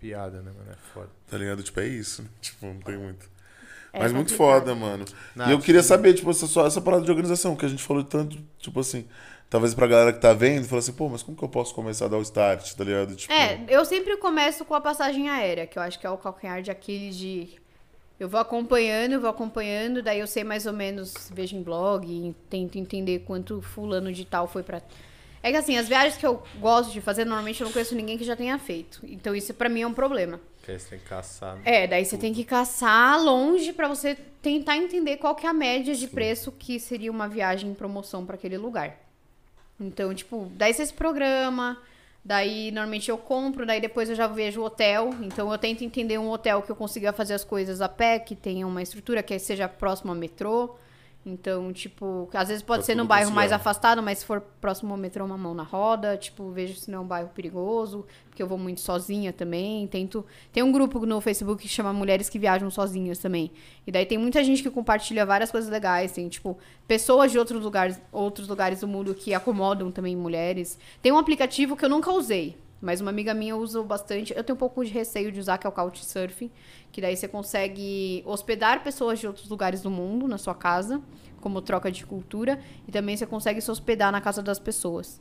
Piada, 0.01 0.41
né, 0.41 0.51
mano? 0.51 0.71
É 0.73 0.77
foda. 0.95 1.11
tá 1.31 1.37
ligado? 1.37 1.63
Tipo, 1.63 1.79
é 1.81 1.87
isso, 1.87 2.23
né? 2.23 2.29
Tipo, 2.41 2.65
não 2.65 2.81
tem 2.81 2.97
muito. 2.97 3.29
É 3.93 3.99
Mas 3.99 4.13
muito 4.15 4.35
foda, 4.35 4.75
mano. 4.75 5.05
Não, 5.37 5.47
e 5.51 5.53
eu 5.53 5.61
queria 5.61 5.83
que- 5.83 5.87
saber, 5.87 6.15
tipo, 6.15 6.31
essa, 6.31 6.47
só 6.47 6.67
essa 6.67 6.81
parada 6.81 7.05
de 7.05 7.11
organização, 7.11 7.55
que 7.55 7.67
a 7.67 7.69
gente 7.69 7.83
falou 7.83 8.03
tanto, 8.03 8.39
tipo 8.59 8.81
assim, 8.81 9.07
talvez 9.51 9.75
pra 9.75 9.87
galera 9.89 10.15
que 10.15 10.21
tá 10.23 10.33
vendo, 10.33 10.67
fala 10.67 10.79
assim, 10.79 10.95
pô, 10.95 11.11
mas 11.11 11.23
como 11.23 11.37
que 11.37 11.45
eu 11.45 11.49
posso 11.51 11.75
começar 11.75 12.07
a 12.07 12.09
dar 12.09 12.17
o 12.17 12.23
start, 12.23 12.73
tá 12.73 12.83
ligado? 12.83 13.15
Tipo, 13.15 13.31
É, 13.31 13.63
eu 13.69 13.85
sempre 13.85 14.17
começo 14.17 14.65
com 14.65 14.75
a 14.75 14.81
passagem 14.81 15.29
aérea, 15.29 15.67
que 15.67 15.79
eu 15.79 15.83
acho 15.83 16.01
que 16.01 16.07
é 16.07 16.11
o 16.11 16.17
calcanhar 16.17 16.63
de 16.63 16.71
Aquiles 16.71 17.15
de. 17.15 17.63
Eu 18.19 18.29
vou 18.29 18.41
acompanhando, 18.41 19.21
vou 19.21 19.29
acompanhando, 19.29 20.03
daí 20.03 20.21
eu 20.21 20.27
sei 20.27 20.45
mais 20.45 20.67
ou 20.67 20.73
menos, 20.73 21.31
vejo 21.33 21.57
em 21.57 21.63
blog, 21.63 22.07
e 22.07 22.35
tento 22.49 22.79
entender 22.79 23.21
quanto 23.27 23.61
fulano 23.61 24.13
de 24.13 24.25
tal 24.25 24.47
foi 24.47 24.63
pra. 24.63 24.81
É 25.43 25.51
que 25.51 25.57
assim, 25.57 25.77
as 25.77 25.89
viagens 25.89 26.17
que 26.17 26.25
eu 26.25 26.43
gosto 26.59 26.93
de 26.93 27.01
fazer, 27.01 27.25
normalmente 27.25 27.61
eu 27.61 27.67
não 27.67 27.73
conheço 27.73 27.95
ninguém 27.95 28.17
que 28.17 28.25
já 28.25 28.35
tenha 28.37 28.59
feito. 28.59 29.01
Então 29.03 29.35
isso 29.35 29.53
pra 29.53 29.69
mim 29.69 29.83
é 29.83 29.87
um 29.87 29.93
problema. 29.93 30.41
Que 30.63 30.71
aí 30.73 30.79
você 30.79 30.91
tem 30.91 30.99
que 30.99 31.05
caçar. 31.05 31.57
né? 31.57 31.63
É, 31.65 31.87
daí 31.87 32.05
você 32.05 32.17
tem 32.17 32.33
que 32.33 32.45
caçar 32.45 33.23
longe 33.23 33.73
pra 33.73 33.87
você 33.87 34.15
tentar 34.41 34.77
entender 34.77 35.19
qual 35.19 35.35
que 35.35 35.47
é 35.47 35.51
a 35.51 35.53
média 35.53 35.95
de 35.95 36.09
preço 36.09 36.51
que 36.53 36.81
seria 36.81 37.11
uma 37.11 37.29
viagem 37.29 37.71
em 37.71 37.75
promoção 37.75 38.25
pra 38.25 38.37
aquele 38.37 38.57
lugar. 38.57 38.97
Então, 39.79 40.15
tipo, 40.15 40.51
daí 40.55 40.73
você 40.73 40.87
se 40.87 40.95
programa, 40.95 41.77
daí 42.25 42.71
normalmente 42.71 43.11
eu 43.11 43.19
compro, 43.19 43.67
daí 43.67 43.81
depois 43.81 44.09
eu 44.09 44.15
já 44.15 44.27
vejo 44.27 44.61
o 44.61 44.65
hotel. 44.65 45.11
Então 45.21 45.51
eu 45.53 45.59
tento 45.59 45.85
entender 45.85 46.19
um 46.19 46.31
hotel 46.31 46.63
que 46.63 46.71
eu 46.71 46.77
consiga 46.77 47.13
fazer 47.13 47.35
as 47.35 47.45
coisas 47.45 47.81
a 47.81 47.89
pé, 47.89 48.19
que 48.19 48.35
tenha 48.35 48.67
uma 48.67 48.83
estrutura 48.83 49.23
que 49.23 49.39
seja 49.39 49.69
próximo 49.69 50.11
ao 50.11 50.17
metrô. 50.17 50.77
Então, 51.27 51.73
tipo, 51.73 52.29
às 52.35 52.49
vezes 52.49 52.63
pode 52.63 52.85
ser 52.85 52.95
num 52.95 53.07
bairro 53.07 53.31
mais 53.31 53.51
conciliado. 53.51 53.63
afastado, 53.63 54.03
mas 54.03 54.19
se 54.19 54.27
for 54.27 54.43
próximo 54.61 54.93
ao 54.93 54.99
metrô, 54.99 55.25
uma 55.25 55.39
mão 55.39 55.55
na 55.55 55.63
roda. 55.63 56.19
Tipo, 56.19 56.51
vejo 56.51 56.77
se 56.77 56.91
não 56.91 56.99
é 56.99 57.01
um 57.01 57.07
bairro 57.07 57.31
perigoso, 57.31 58.05
porque 58.29 58.43
eu 58.43 58.47
vou 58.47 58.59
muito 58.59 58.83
sozinha 58.83 59.33
também. 59.33 59.87
Tento. 59.87 60.25
Tem 60.53 60.63
um 60.63 60.71
grupo 60.71 61.07
no 61.07 61.21
Facebook 61.23 61.63
que 61.63 61.69
chama 61.69 61.93
Mulheres 61.95 62.29
que 62.29 62.39
Viajam 62.39 62.71
Sozinhas 62.71 63.19
também. 63.19 63.51
E 63.87 63.93
daí 63.93 64.05
tem 64.05 64.19
muita 64.19 64.45
gente 64.45 64.63
que 64.63 64.71
compartilha 64.71 65.25
várias 65.25 65.51
coisas 65.51 65.71
legais. 65.71 66.13
Tem, 66.13 66.29
tipo, 66.29 66.59
pessoas 66.87 67.33
de 67.33 67.39
outros 67.39 67.63
lugares, 67.63 67.99
outros 68.13 68.47
lugares 68.47 68.81
do 68.81 68.89
mundo 68.89 69.15
que 69.15 69.33
acomodam 69.33 69.91
também 69.91 70.15
mulheres. 70.15 70.79
Tem 71.01 71.11
um 71.11 71.19
aplicativo 71.19 71.75
que 71.75 71.85
eu 71.87 71.89
nunca 71.89 72.11
usei. 72.13 72.57
Mas 72.85 73.01
uma 73.01 73.11
amiga 73.11 73.33
minha 73.33 73.57
usa 73.57 73.83
bastante. 73.83 74.35
Eu 74.37 74.45
tenho 74.45 74.55
um 74.55 74.59
pouco 74.59 74.85
de 74.85 74.91
receio 74.91 75.33
de 75.33 75.41
usar, 75.41 75.57
que 75.57 75.67
é 75.67 75.71
o 75.71 75.73
Couchsurfing. 75.73 76.51
Que 76.93 77.01
daí 77.01 77.17
você 77.17 77.27
consegue 77.27 78.23
hospedar 78.27 78.85
pessoas 78.85 79.19
de 79.19 79.27
outros 79.27 79.49
lugares 79.49 79.81
do 79.81 79.91
mundo 79.91 80.29
na 80.29 80.37
sua 80.37 80.55
casa, 80.55 81.01
como 81.41 81.63
troca 81.63 81.91
de 81.91 82.05
cultura. 82.05 82.61
E 82.87 82.93
também 82.93 83.17
você 83.17 83.25
consegue 83.25 83.61
se 83.61 83.71
hospedar 83.71 84.13
na 84.13 84.21
casa 84.21 84.43
das 84.43 84.59
pessoas. 84.59 85.21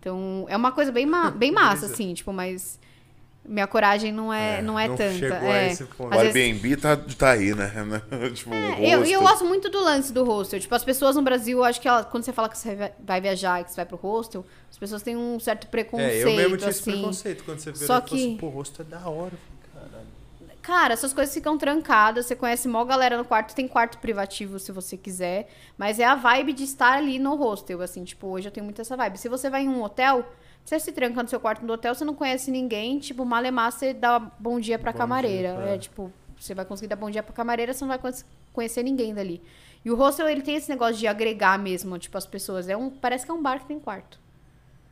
Então, 0.00 0.44
é 0.48 0.56
uma 0.56 0.72
coisa 0.72 0.90
bem, 0.90 1.06
ma 1.06 1.30
bem 1.30 1.52
massa, 1.52 1.86
assim, 1.86 2.12
tipo, 2.12 2.32
mas 2.32 2.78
minha 3.46 3.66
coragem 3.66 4.10
não 4.12 4.32
é, 4.32 4.58
É, 4.58 4.62
não 4.62 4.78
é 4.78 4.88
não 4.88 4.96
tanta. 4.96 5.12
chegou 5.18 5.50
a 5.50 5.56
é. 5.56 5.70
esse 5.70 5.84
ponto. 5.84 6.14
o 6.14 6.18
vezes- 6.18 6.34
Airbnb 6.36 6.76
tá, 6.76 6.96
tá 7.18 7.30
aí, 7.32 7.54
né? 7.54 7.70
tipo, 8.34 8.50
o 8.50 8.54
é, 8.54 8.80
eu, 8.80 9.04
e 9.04 9.12
eu 9.12 9.20
hostel. 9.20 9.20
gosto 9.20 9.44
muito 9.44 9.68
do 9.68 9.80
lance 9.82 10.12
do 10.12 10.24
hostel. 10.24 10.58
Tipo, 10.60 10.74
as 10.74 10.84
pessoas 10.84 11.16
no 11.16 11.22
Brasil, 11.22 11.58
eu 11.58 11.64
acho 11.64 11.80
que 11.80 11.86
ela- 11.88 12.04
quando 12.04 12.24
você 12.24 12.32
fala 12.32 12.48
que 12.48 12.56
você 12.58 12.92
vai- 13.00 13.20
viajar 13.20 13.60
e 13.60 13.64
que 13.64 13.70
você 13.70 13.76
vai 13.76 13.86
pro 13.86 13.96
hostel, 13.96 14.44
as 14.70 14.78
pessoas 14.78 15.02
têm 15.02 15.16
um 15.16 15.38
certo 15.38 15.66
preconceito, 15.68 16.26
É, 16.28 16.32
eu 16.32 16.36
mesmo 16.36 16.56
tinha 16.56 16.70
esse 16.70 16.80
assim. 16.80 16.92
preconceito 16.92 17.44
quando 17.44 17.58
você 17.60 17.72
virou 17.72 17.86
Só 17.86 17.98
e 17.98 18.00
falou 18.00 18.14
assim, 18.14 18.34
que- 18.34 18.40
pô, 18.40 18.46
o 18.46 18.50
rosto 18.50 18.82
é 18.82 18.84
da 18.84 19.08
hora. 19.08 19.32
Eu 19.34 19.80
Caralho. 19.80 20.06
Cara, 20.62 20.94
essas 20.94 21.12
coisas 21.12 21.34
ficam 21.34 21.58
trancadas, 21.58 22.24
você 22.24 22.34
conhece 22.34 22.66
mó 22.66 22.82
galera 22.86 23.18
no 23.18 23.24
quarto, 23.26 23.54
tem 23.54 23.68
quarto 23.68 23.98
privativo 23.98 24.58
se 24.58 24.72
você 24.72 24.96
quiser, 24.96 25.48
mas 25.76 25.98
é 26.00 26.04
a 26.06 26.14
vibe 26.14 26.54
de 26.54 26.64
estar 26.64 26.94
ali 26.94 27.18
no 27.18 27.34
hostel, 27.34 27.82
assim, 27.82 28.02
tipo, 28.04 28.26
hoje 28.28 28.48
eu 28.48 28.52
tenho 28.52 28.64
muito 28.64 28.80
essa 28.80 28.96
vibe. 28.96 29.18
Se 29.18 29.28
você 29.28 29.50
vai 29.50 29.62
em 29.64 29.68
um 29.68 29.82
hotel, 29.82 30.24
você 30.64 30.80
se 30.80 30.92
tranca 30.92 31.22
no 31.22 31.28
seu 31.28 31.38
quarto 31.38 31.64
do 31.64 31.72
hotel, 31.72 31.94
você 31.94 32.04
não 32.04 32.14
conhece 32.14 32.50
ninguém, 32.50 32.98
tipo, 32.98 33.24
malemar, 33.24 33.70
você 33.70 33.92
dá 33.92 34.18
bom 34.18 34.58
dia 34.58 34.78
pra 34.78 34.92
Bom 34.92 34.98
camareira. 34.98 35.54
dia, 35.56 35.64
é. 35.70 35.74
é, 35.74 35.78
tipo, 35.78 36.10
você 36.38 36.54
vai 36.54 36.64
conseguir 36.64 36.88
dar 36.88 36.96
bom 36.96 37.10
dia 37.10 37.22
pra 37.22 37.32
camareira, 37.34 37.72
você 37.74 37.80
não 37.84 37.88
vai 37.90 37.98
conhe- 37.98 38.24
conhecer 38.52 38.82
ninguém 38.82 39.12
dali. 39.14 39.42
E 39.84 39.90
o 39.90 39.96
hostel, 39.96 40.26
ele 40.28 40.40
tem 40.40 40.54
esse 40.56 40.68
negócio 40.70 40.96
de 40.96 41.06
agregar 41.06 41.58
mesmo, 41.58 41.98
tipo, 41.98 42.16
as 42.16 42.24
pessoas. 42.24 42.68
É 42.68 42.76
um, 42.76 42.88
parece 42.88 43.26
que 43.26 43.30
é 43.30 43.34
um 43.34 43.42
bar 43.42 43.58
que 43.60 43.66
tem 43.66 43.78
quarto. 43.78 44.18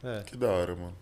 É. 0.04 0.22
Que 0.24 0.36
da 0.36 0.48
hora, 0.50 0.76
mano. 0.76 0.92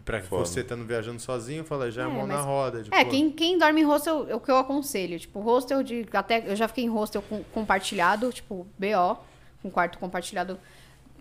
E 0.00 0.02
pra 0.02 0.20
Foda. 0.20 0.44
você 0.44 0.60
estando 0.62 0.84
viajando 0.84 1.20
sozinho, 1.20 1.62
fala, 1.64 1.88
já 1.92 2.02
é, 2.02 2.04
É, 2.06 2.08
mão 2.08 2.26
na 2.26 2.38
mas- 2.38 2.44
roda. 2.44 2.82
Tipo, 2.82 2.96
É, 2.96 3.04
quem, 3.04 3.30
quem 3.30 3.56
dorme 3.56 3.82
em 3.82 3.84
hostel 3.84 4.26
é 4.28 4.34
o 4.34 4.40
que 4.40 4.50
eu 4.50 4.56
aconselho. 4.56 5.16
Tipo, 5.20 5.38
hostel 5.38 5.84
de. 5.84 6.04
Até 6.12 6.50
eu 6.50 6.56
já 6.56 6.66
fiquei 6.66 6.82
em 6.84 6.88
hostel 6.88 7.22
com, 7.22 7.44
compartilhado, 7.52 8.32
tipo, 8.32 8.66
BO, 8.76 9.16
com 9.62 9.70
quarto 9.70 9.96
compartilhado. 10.00 10.58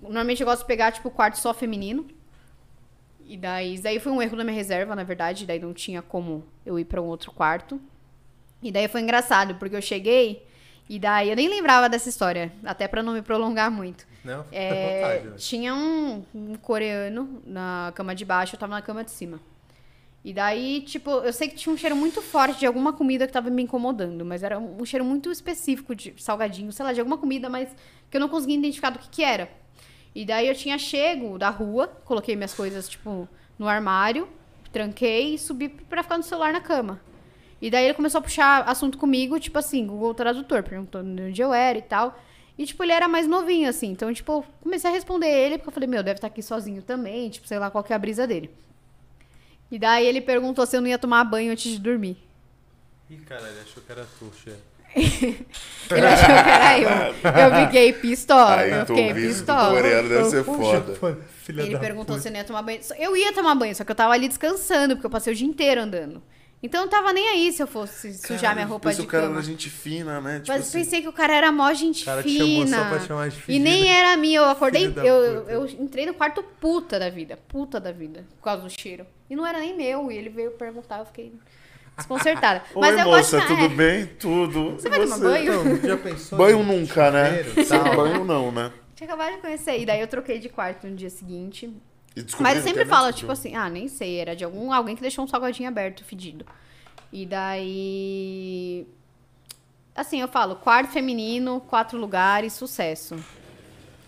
Normalmente 0.02 0.42
eu 0.42 0.48
gosto 0.48 0.62
de 0.62 0.68
pegar, 0.68 0.92
tipo, 0.92 1.12
quarto 1.12 1.38
só 1.38 1.54
feminino. 1.54 2.08
E 3.28 3.38
daí, 3.38 3.80
daí 3.80 4.00
foi 4.00 4.12
um 4.12 4.22
erro 4.22 4.36
da 4.38 4.44
minha 4.44 4.56
reserva, 4.56 4.96
na 4.96 5.04
verdade. 5.04 5.46
Daí 5.46 5.60
não 5.60 5.74
tinha 5.74 6.02
como 6.02 6.44
eu 6.66 6.78
ir 6.80 6.86
pra 6.86 7.02
um 7.02 7.06
outro 7.06 7.32
quarto. 7.32 7.80
E 8.62 8.72
daí 8.72 8.88
foi 8.88 9.02
engraçado, 9.02 9.56
porque 9.56 9.76
eu 9.76 9.82
cheguei. 9.82 10.46
E 10.90 11.00
daí 11.00 11.30
eu 11.30 11.36
nem 11.36 11.48
lembrava 11.48 11.88
dessa 11.88 12.10
história, 12.10 12.52
até 12.64 12.88
pra 12.88 13.02
não 13.02 13.14
me 13.14 13.22
prolongar 13.22 13.72
muito. 13.72 14.06
Não, 14.24 14.46
É, 14.52 15.02
vontade. 15.02 15.28
né? 15.30 15.36
tinha 15.38 15.74
um, 15.74 16.24
um 16.36 16.56
coreano 16.56 17.42
na 17.46 17.92
cama 17.96 18.14
de 18.14 18.26
baixo, 18.26 18.56
eu 18.56 18.60
tava 18.60 18.74
na 18.74 18.82
cama 18.82 19.04
de 19.04 19.12
cima. 19.12 19.40
E 20.26 20.34
daí, 20.34 20.82
tipo, 20.82 21.10
eu 21.10 21.34
sei 21.34 21.50
que 21.50 21.56
tinha 21.56 21.74
um 21.74 21.78
cheiro 21.78 21.96
muito 21.96 22.22
forte 22.22 22.60
de 22.60 22.66
alguma 22.66 22.94
comida 22.94 23.26
que 23.28 23.34
tava 23.34 23.50
me 23.50 23.62
incomodando, 23.64 24.24
mas 24.24 24.42
era 24.44 24.58
um 24.58 24.86
cheiro 24.86 25.04
muito 25.04 25.32
específico 25.32 25.94
de 25.94 26.14
salgadinho, 26.18 26.72
sei 26.72 26.86
lá, 26.86 26.94
de 26.94 27.00
alguma 27.00 27.18
comida, 27.18 27.50
mas 27.50 27.70
que 28.10 28.16
eu 28.16 28.22
não 28.22 28.30
conseguia 28.30 28.58
identificar 28.58 28.90
do 28.90 29.00
que 29.00 29.10
que 29.10 29.24
era. 29.24 29.50
E 30.16 30.26
daí 30.26 30.48
eu 30.48 30.56
tinha 30.56 30.78
chego 30.78 31.38
da 31.38 31.50
rua, 31.50 31.88
coloquei 32.06 32.36
minhas 32.36 32.54
coisas, 32.54 32.88
tipo, 32.88 33.28
no 33.58 33.68
armário, 33.68 34.28
tranquei 34.72 35.36
e 35.36 35.40
subi 35.40 35.70
pra 35.70 36.04
ficar 36.04 36.18
no 36.18 36.24
celular 36.24 36.54
na 36.54 36.62
cama. 36.62 37.02
E 37.62 37.70
daí 37.72 37.86
ele 37.86 37.94
começou 37.94 38.20
a 38.20 38.22
puxar 38.22 38.70
assunto 38.70 38.98
comigo, 38.98 39.40
tipo 39.40 39.58
assim, 39.58 39.88
Google 39.88 40.14
Tradutor, 40.14 40.64
perguntando 40.64 41.24
onde 41.24 41.42
eu 41.42 41.54
era 41.54 41.78
e 41.78 41.82
tal. 41.82 42.20
E, 42.58 42.66
tipo, 42.66 42.84
ele 42.84 42.92
era 42.92 43.08
mais 43.08 43.26
novinho, 43.26 43.70
assim. 43.70 43.88
Então, 43.88 44.14
tipo, 44.14 44.32
eu 44.32 44.46
comecei 44.62 44.90
a 44.90 44.94
responder 44.94 45.28
ele, 45.28 45.58
porque 45.58 45.70
eu 45.70 45.74
falei, 45.74 45.88
meu, 45.88 46.04
deve 46.04 46.18
estar 46.18 46.28
aqui 46.28 46.44
sozinho 46.44 46.82
também, 46.82 47.30
tipo, 47.30 47.48
sei 47.48 47.58
lá 47.58 47.72
qual 47.72 47.84
que 47.84 47.94
é 47.94 47.96
a 47.96 48.00
brisa 48.00 48.28
dele. 48.28 48.50
E 49.72 49.80
daí 49.80 50.06
ele 50.06 50.22
perguntou 50.22 50.66
se 50.66 50.76
eu 50.78 50.82
não 50.82 50.88
ia 50.88 51.00
tomar 51.00 51.24
banho 51.24 51.52
antes 51.52 51.72
de 51.72 51.80
dormir. 51.80 52.18
Ih, 53.10 53.18
caralho, 53.18 53.60
achou 53.62 53.82
que 53.82 53.92
era 53.92 54.06
tu, 54.20 54.32
Xê. 54.36 54.56
Ele 54.96 56.06
achou 56.06 56.26
que 56.26 56.50
era 56.50 56.80
eu. 56.80 56.90
Eu 57.60 57.66
fiquei 57.66 57.94
pistola. 57.94 58.56
Aí 58.58 58.72
eu 58.72 58.86
fiquei 58.86 59.14
pistola. 59.14 59.76
coreano 59.76 60.10
deve 60.10 60.30
ser 60.30 60.44
foda. 60.44 61.20
Ele 61.50 61.78
perguntou 61.78 62.16
puta. 62.16 62.20
se 62.20 62.28
eu 62.28 62.32
não 62.32 62.40
ia 62.40 62.46
tomar 62.46 62.62
banho. 62.62 62.80
Eu 62.98 63.18
ia 63.18 63.34
tomar 63.34 63.56
banho, 63.56 63.76
só 63.76 63.84
que 63.84 63.92
eu 63.92 63.96
tava 63.96 64.14
ali 64.14 64.28
descansando, 64.28 64.96
porque 64.96 65.06
eu 65.06 65.12
passei 65.12 65.34
o 65.34 65.36
dia 65.36 65.48
inteiro 65.48 65.82
andando. 65.82 66.22
Então 66.64 66.80
eu 66.80 66.86
não 66.86 66.90
tava 66.90 67.12
nem 67.12 67.28
aí 67.28 67.52
se 67.52 67.62
eu 67.62 67.68
fosse 67.68 68.14
sujar 68.14 68.56
minha 68.56 68.66
roupa 68.66 68.94
de 68.94 69.02
o 69.02 69.06
cara 69.06 69.24
cama. 69.24 69.36
era 69.36 69.46
gente 69.46 69.70
fina, 69.70 70.22
né? 70.22 70.40
Tipo 70.40 70.54
Mas 70.54 70.62
assim, 70.62 70.80
pensei 70.80 71.02
que 71.02 71.10
o 71.10 71.12
cara 71.12 71.36
era 71.36 71.52
mó 71.52 71.74
gente 71.74 72.06
cara 72.06 72.24
te 72.24 72.38
chamou 72.38 72.64
fina. 72.64 72.78
só 72.78 72.86
pra 72.86 73.00
te 73.00 73.08
chamar 73.08 73.30
de 73.30 73.44
E 73.50 73.60
nem 73.60 73.92
era 73.92 74.16
minha, 74.16 74.40
eu 74.40 74.46
acordei, 74.46 74.86
eu, 74.86 74.92
puta. 74.92 75.52
eu 75.52 75.66
entrei 75.78 76.06
no 76.06 76.14
quarto 76.14 76.42
puta 76.62 76.98
da 76.98 77.10
vida, 77.10 77.38
puta 77.50 77.82
da 77.82 77.92
vida, 77.92 78.26
por 78.38 78.46
causa 78.46 78.64
do 78.64 78.70
cheiro. 78.70 79.06
E 79.30 79.36
não 79.36 79.46
era 79.46 79.60
nem 79.60 79.76
meu, 79.76 80.10
e 80.10 80.16
ele 80.16 80.30
veio 80.30 80.52
perguntar, 80.52 81.00
eu 81.00 81.06
fiquei 81.06 81.34
desconcertada. 81.98 82.64
Mas 82.76 82.96
Oi, 82.96 83.02
eu 83.02 83.06
moça, 83.06 83.38
gosto 83.38 83.48
tudo 83.48 83.64
é, 83.64 83.70
bem? 83.70 84.06
Tudo. 84.20 84.72
Você 84.72 84.90
vai 84.90 85.00
tomar 85.00 85.20
banho? 85.20 85.64
Não, 85.64 85.82
já 85.82 85.98
pensou 85.98 86.38
Banho 86.38 86.60
em 86.60 86.66
nunca, 86.66 87.12
né? 87.12 87.44
tal? 87.68 87.96
Banho 87.96 88.24
não, 88.24 88.52
né? 88.52 88.72
Tinha 88.96 89.08
acabado 89.08 89.36
de 89.36 89.42
conhecer, 89.42 89.80
e 89.80 89.86
daí 89.86 90.02
eu 90.02 90.08
troquei 90.08 90.40
de 90.40 90.50
quarto 90.50 90.88
no 90.88 90.96
dia 90.96 91.10
seguinte. 91.10 91.72
E 92.16 92.26
Mas 92.40 92.58
eu 92.58 92.64
sempre 92.64 92.84
internet, 92.84 92.88
falo, 92.88 93.12
tipo 93.12 93.32
assim, 93.32 93.56
ah, 93.56 93.70
nem 93.70 93.88
sei, 93.88 94.20
era 94.20 94.36
de 94.36 94.44
algum 94.44 94.72
alguém 94.72 94.96
que 94.96 95.02
deixou 95.02 95.24
um 95.24 95.28
salgadinho 95.28 95.68
aberto, 95.68 96.04
fedido. 96.04 96.46
E 97.12 97.26
daí. 97.26 98.88
Assim, 99.96 100.20
eu 100.22 100.28
falo, 100.28 100.56
quarto 100.56 100.92
feminino, 100.92 101.62
quatro 101.62 101.98
lugares, 102.00 102.54
sucesso. 102.54 103.16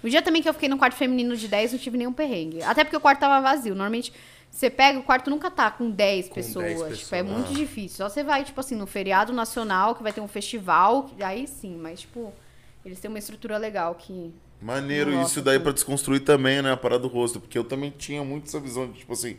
O 0.03 0.09
dia 0.09 0.21
também 0.21 0.41
que 0.41 0.47
eu 0.47 0.53
fiquei 0.53 0.69
no 0.69 0.77
quarto 0.77 0.95
feminino 0.95 1.35
de 1.35 1.47
10, 1.47 1.73
não 1.73 1.79
tive 1.79 1.97
nenhum 1.97 2.13
perrengue. 2.13 2.61
Até 2.61 2.83
porque 2.83 2.95
o 2.95 2.99
quarto 2.99 3.19
tava 3.19 3.41
vazio. 3.41 3.73
Normalmente, 3.73 4.13
você 4.55 4.69
pega, 4.69 4.97
o 4.99 5.03
quarto 5.03 5.29
nunca 5.29 5.51
tá 5.51 5.69
com 5.69 5.89
10 5.91 6.29
Com 6.29 6.35
pessoas. 6.35 6.65
10 6.65 6.77
Tipo, 6.99 7.15
é 7.15 7.21
pessoas. 7.23 7.25
muito 7.25 7.53
difícil. 7.53 7.97
Só 7.97 8.07
você 8.09 8.23
vai, 8.23 8.43
tipo 8.45 8.59
assim, 8.59 8.75
no 8.75 8.87
feriado 8.87 9.33
nacional, 9.33 9.95
que 9.95 10.01
vai 10.03 10.13
ter 10.13 10.21
um 10.21 10.27
festival, 10.27 11.09
aí 11.19 11.45
sim, 11.45 11.75
mas, 11.75 12.01
tipo, 12.01 12.31
eles 12.85 12.99
têm 12.99 13.09
uma 13.09 13.19
estrutura 13.19 13.57
legal 13.57 13.93
que. 13.95 14.33
Maneiro 14.61 15.11
Nossa, 15.11 15.29
isso 15.31 15.41
daí 15.41 15.59
pra 15.59 15.73
desconstruir 15.73 16.21
também, 16.21 16.61
né? 16.61 16.71
A 16.71 16.77
parada 16.77 17.01
do 17.01 17.07
rosto. 17.09 17.39
Porque 17.41 17.57
eu 17.57 17.63
também 17.65 17.91
tinha 17.91 18.23
muito 18.23 18.47
essa 18.47 18.59
visão 18.59 18.87
de, 18.89 18.99
tipo 18.99 19.11
assim... 19.13 19.37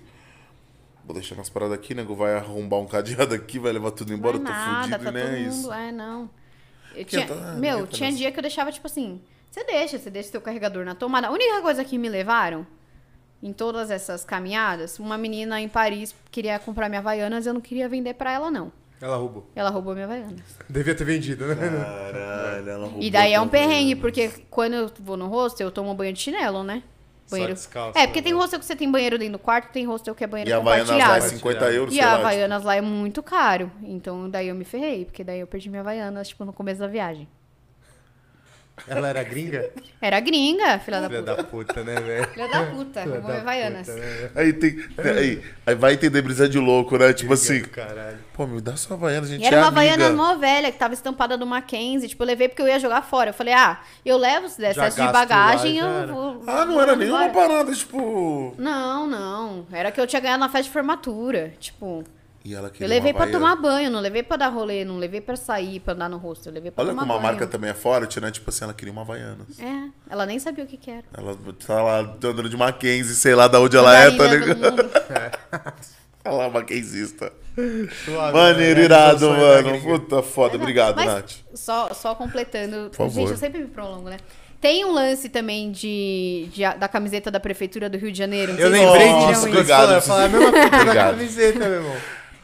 Vou 1.05 1.15
deixar 1.15 1.35
umas 1.37 1.49
paradas 1.49 1.75
aqui, 1.79 1.95
nego 1.95 2.15
vai 2.15 2.35
arrombar 2.35 2.81
um 2.81 2.87
cadeado 2.87 3.33
aqui, 3.35 3.59
vai 3.61 3.73
levar 3.73 3.93
tudo 3.93 4.13
embora, 4.13 4.37
eu 4.37 4.41
não 4.41 4.47
tô 4.47 4.53
é 4.53 4.55
nada, 4.57 4.83
fudido, 4.99 5.05
tá 5.05 5.13
nem 5.13 5.23
todo 5.23 5.33
é 5.35 5.39
mundo. 5.41 5.49
isso. 5.55 5.73
É, 5.73 5.93
não. 5.93 6.31
Eu 6.95 7.05
tinha, 7.05 7.23
eu 7.23 7.29
tô- 7.29 7.35
ah, 7.35 7.55
meu, 7.55 7.81
tá 7.87 7.93
tinha 7.93 8.09
nessa. 8.09 8.19
dia 8.19 8.33
que 8.33 8.39
eu 8.39 8.43
deixava, 8.43 8.73
tipo 8.73 8.87
assim, 8.89 9.21
você 9.51 9.63
deixa, 9.65 9.99
você 9.99 10.11
deixa 10.11 10.31
seu 10.31 10.41
carregador 10.41 10.85
na 10.85 10.95
tomada. 10.97 11.29
A 11.29 11.31
única 11.31 11.63
coisa 11.63 11.85
que 11.85 11.97
me 11.97 12.09
levaram 12.09 12.67
em 13.43 13.53
todas 13.53 13.91
essas 13.91 14.25
caminhadas, 14.25 14.99
uma 14.99 15.19
menina 15.19 15.61
em 15.61 15.69
Paris 15.69 16.15
queria 16.31 16.59
comprar 16.59 16.89
minha 16.89 17.01
Havaianas, 17.01 17.47
eu 17.47 17.55
não 17.55 17.61
queria 17.61 17.89
vender 17.89 18.15
pra 18.15 18.33
ela, 18.33 18.51
não. 18.51 18.73
Ela 19.01 19.17
roubou. 19.17 19.47
Ela 19.55 19.71
roubou 19.71 19.93
minha 19.93 20.07
Havaianas. 20.07 20.59
Devia 20.69 20.95
ter 20.95 21.05
vendido, 21.05 21.47
né? 21.47 21.55
Caralho, 21.55 22.69
ela 22.69 22.85
roubou 22.85 23.03
E 23.03 23.11
daí 23.11 23.35
é 23.35 23.41
um 23.41 23.49
perrengue, 23.49 23.97
porque 23.97 24.31
quando 24.51 24.75
eu 24.75 24.91
vou 25.01 25.17
no 25.17 25.27
hostel, 25.27 25.67
eu 25.69 25.71
tomo 25.71 25.95
banho 25.95 26.13
de 26.13 26.21
chinelo, 26.21 26.63
né? 26.63 26.83
Só 27.27 27.35
Banheiro. 27.35 27.55
descalço, 27.55 27.99
é, 27.99 28.07
porque 28.07 28.21
né, 28.21 28.25
tem 28.25 28.35
hostel 28.35 28.59
que 28.61 28.65
você 28.65 28.77
tem 28.77 28.91
banheiro 28.91 29.19
dentro 29.19 29.33
do 29.33 29.39
quarto, 29.41 29.73
tem 29.73 29.85
hostel 29.85 30.15
que 30.15 30.23
é 30.23 30.29
banheiro 30.29 30.49
E 30.49 30.53
a 30.53 30.59
Havaianas 30.59 30.89
lá 30.89 30.95
é 30.95 31.01
compartilhado. 31.01 31.39
50 31.39 31.73
euros, 31.73 31.95
E 31.95 32.01
a 32.01 32.07
lá. 32.07 32.15
Havaianas 32.15 32.63
lá 32.63 32.77
é 32.77 32.81
muito 32.81 33.23
caro. 33.23 33.71
Então 33.83 34.31
daí 34.31 34.47
eu 34.47 34.55
me 34.55 34.65
ferrei, 34.65 35.05
porque 35.05 35.25
daí 35.25 35.41
eu 35.41 35.47
perdi 35.47 35.69
minha 35.69 35.81
Havaianas, 35.81 36.29
tipo, 36.29 36.45
no 36.45 36.53
começo 36.53 36.79
da 36.79 36.87
viagem. 36.87 37.29
Ela 38.87 39.09
era 39.09 39.23
gringa? 39.25 39.71
Era 40.01 40.21
gringa, 40.21 40.79
filha 40.79 41.01
da 41.01 41.09
Filha 41.09 41.23
puta. 41.23 41.37
da 41.37 41.45
puta, 41.45 41.83
né, 41.85 41.95
velho? 42.01 42.29
Filha 42.29 42.49
da 42.49 42.63
puta, 42.67 43.03
Filha 43.03 43.21
da 43.21 43.37
Havaianas. 43.39 43.89
puta, 43.89 44.01
né? 44.01 44.31
Aí 44.35 44.53
tem. 44.53 44.85
Aí, 44.99 45.43
aí 45.67 45.75
vai 45.75 45.95
entender 45.95 46.21
brisa 46.23 46.49
de 46.49 46.59
louco, 46.59 46.97
né? 46.99 47.13
Tipo 47.13 47.33
assim, 47.33 47.63
Caralho. 47.63 48.19
pô, 48.35 48.47
me 48.47 48.61
dá 48.61 48.77
sua 48.77 48.97
Havaiana, 48.97 49.27
a 49.27 49.31
gente 49.31 49.43
E 49.43 49.47
era 49.47 49.57
é 49.57 49.59
uma 49.61 49.69
amiga. 49.69 49.81
Havaiana 49.95 50.15
mó 50.17 50.35
velha, 50.37 50.71
que 50.71 50.79
tava 50.79 50.95
estampada 50.95 51.37
do 51.39 51.47
Mackenzie. 51.47 52.09
Tipo, 52.09 52.23
eu 52.23 52.27
levei 52.27 52.49
porque 52.49 52.63
eu 52.63 52.69
ia 52.69 52.79
jogar 52.79 53.03
fora. 53.03 53.31
Eu 53.31 53.35
falei, 53.35 53.55
ah, 53.55 53.81
eu 54.05 54.17
levo, 54.19 54.49
se 54.49 54.61
der 54.61 54.73
excesso 54.73 54.97
de 54.97 55.03
lá, 55.07 55.13
bagagem, 55.13 55.77
já 55.77 55.85
eu 55.87 56.09
vou. 56.15 56.43
Ah, 56.47 56.65
não 56.65 56.81
era 56.81 56.95
nenhuma 56.95 57.29
parada, 57.31 57.73
tipo. 57.73 58.55
Não, 58.59 59.07
não. 59.07 59.67
Era 59.73 59.91
que 59.91 60.01
eu 60.01 60.07
tinha 60.07 60.21
ganhado 60.21 60.41
na 60.41 60.49
festa 60.49 60.65
de 60.65 60.71
formatura. 60.71 61.55
Tipo, 61.59 62.05
E 62.49 62.55
ela 62.55 62.71
queria 62.71 62.87
eu 62.87 62.89
levei 62.89 63.11
Havaiana. 63.11 63.33
tomar 63.33 63.57
banho, 63.57 63.91
não 63.91 63.99
levei 63.99 64.23
pra 64.23 64.37
dar 64.37 64.49
rolê, 64.51 64.85
não 64.85 64.99
levei 64.99 65.21
pra 65.21 65.35
sair, 65.35 65.81
pra 65.81 65.95
andar 65.95 66.09
no 66.09 66.17
rosto. 66.17 66.49
Eu 66.49 66.53
levei 66.53 66.71
pra 66.71 66.85
Olha 66.85 66.91
tomar 66.93 67.03
como 67.03 67.13
a 67.13 67.17
banho. 67.17 67.27
marca 67.27 67.45
também 67.49 67.71
é 67.71 67.75
forte, 67.75 68.21
né? 68.21 68.31
Tipo 68.31 68.51
assim, 68.51 68.63
ela 68.63 68.73
queria 68.73 68.93
uma 68.93 69.03
Havaianas. 69.03 69.59
É, 69.59 69.89
ela 70.09 70.25
nem 70.25 70.39
sabia 70.39 70.63
o 70.63 70.67
que 70.69 70.77
que 70.77 70.89
era. 70.89 71.03
Ela 71.17 71.37
tá 71.67 71.83
lá 71.83 71.99
andando 71.99 72.49
de 72.49 72.57
Mackenzie, 72.57 73.17
sei 73.17 73.35
lá 73.35 73.49
da 73.49 73.59
onde 73.61 73.77
ela 73.77 73.99
é, 73.99 74.11
tá 74.13 74.27
ligado? 74.29 74.91
Olha 76.25 76.37
lá, 76.39 76.51
Mackenzista. 76.51 77.33
Suave, 78.05 78.33
Maneiro, 78.33 78.79
né? 78.79 78.85
irado, 78.85 79.29
da 79.29 79.37
mano. 79.37 79.81
Puta 79.81 80.23
foda, 80.23 80.53
Mas, 80.53 80.61
obrigado, 80.63 80.97
mas 80.97 81.07
Nath. 81.07 81.33
Só, 81.55 81.93
só 81.95 82.15
completando. 82.15 82.91
Por 82.91 82.97
favor. 82.97 83.13
Gente, 83.21 83.31
eu 83.33 83.37
sempre 83.37 83.61
me 83.63 83.67
prolongo, 83.67 84.09
né? 84.09 84.19
Tem 84.61 84.85
um 84.85 84.93
lance 84.93 85.29
também 85.29 85.71
de, 85.71 86.49
de- 86.53 86.63
da 86.79 86.89
camiseta 86.89 87.31
da 87.31 87.39
Prefeitura 87.39 87.89
do 87.91 87.99
Rio 87.99 88.11
de 88.11 88.19
Janeiro. 88.19 88.53
Eu 88.59 88.69
lembrei 88.71 89.09
disso. 89.27 89.47
obrigado, 89.49 89.89
Eu 89.91 89.95
ia 89.97 90.01
falar 90.01 90.25
a 90.25 90.29
mesma 90.29 90.53
fita 90.53 90.85
da 90.85 90.95
camiseta, 90.95 91.59
meu 91.59 91.73
irmão. 91.73 91.97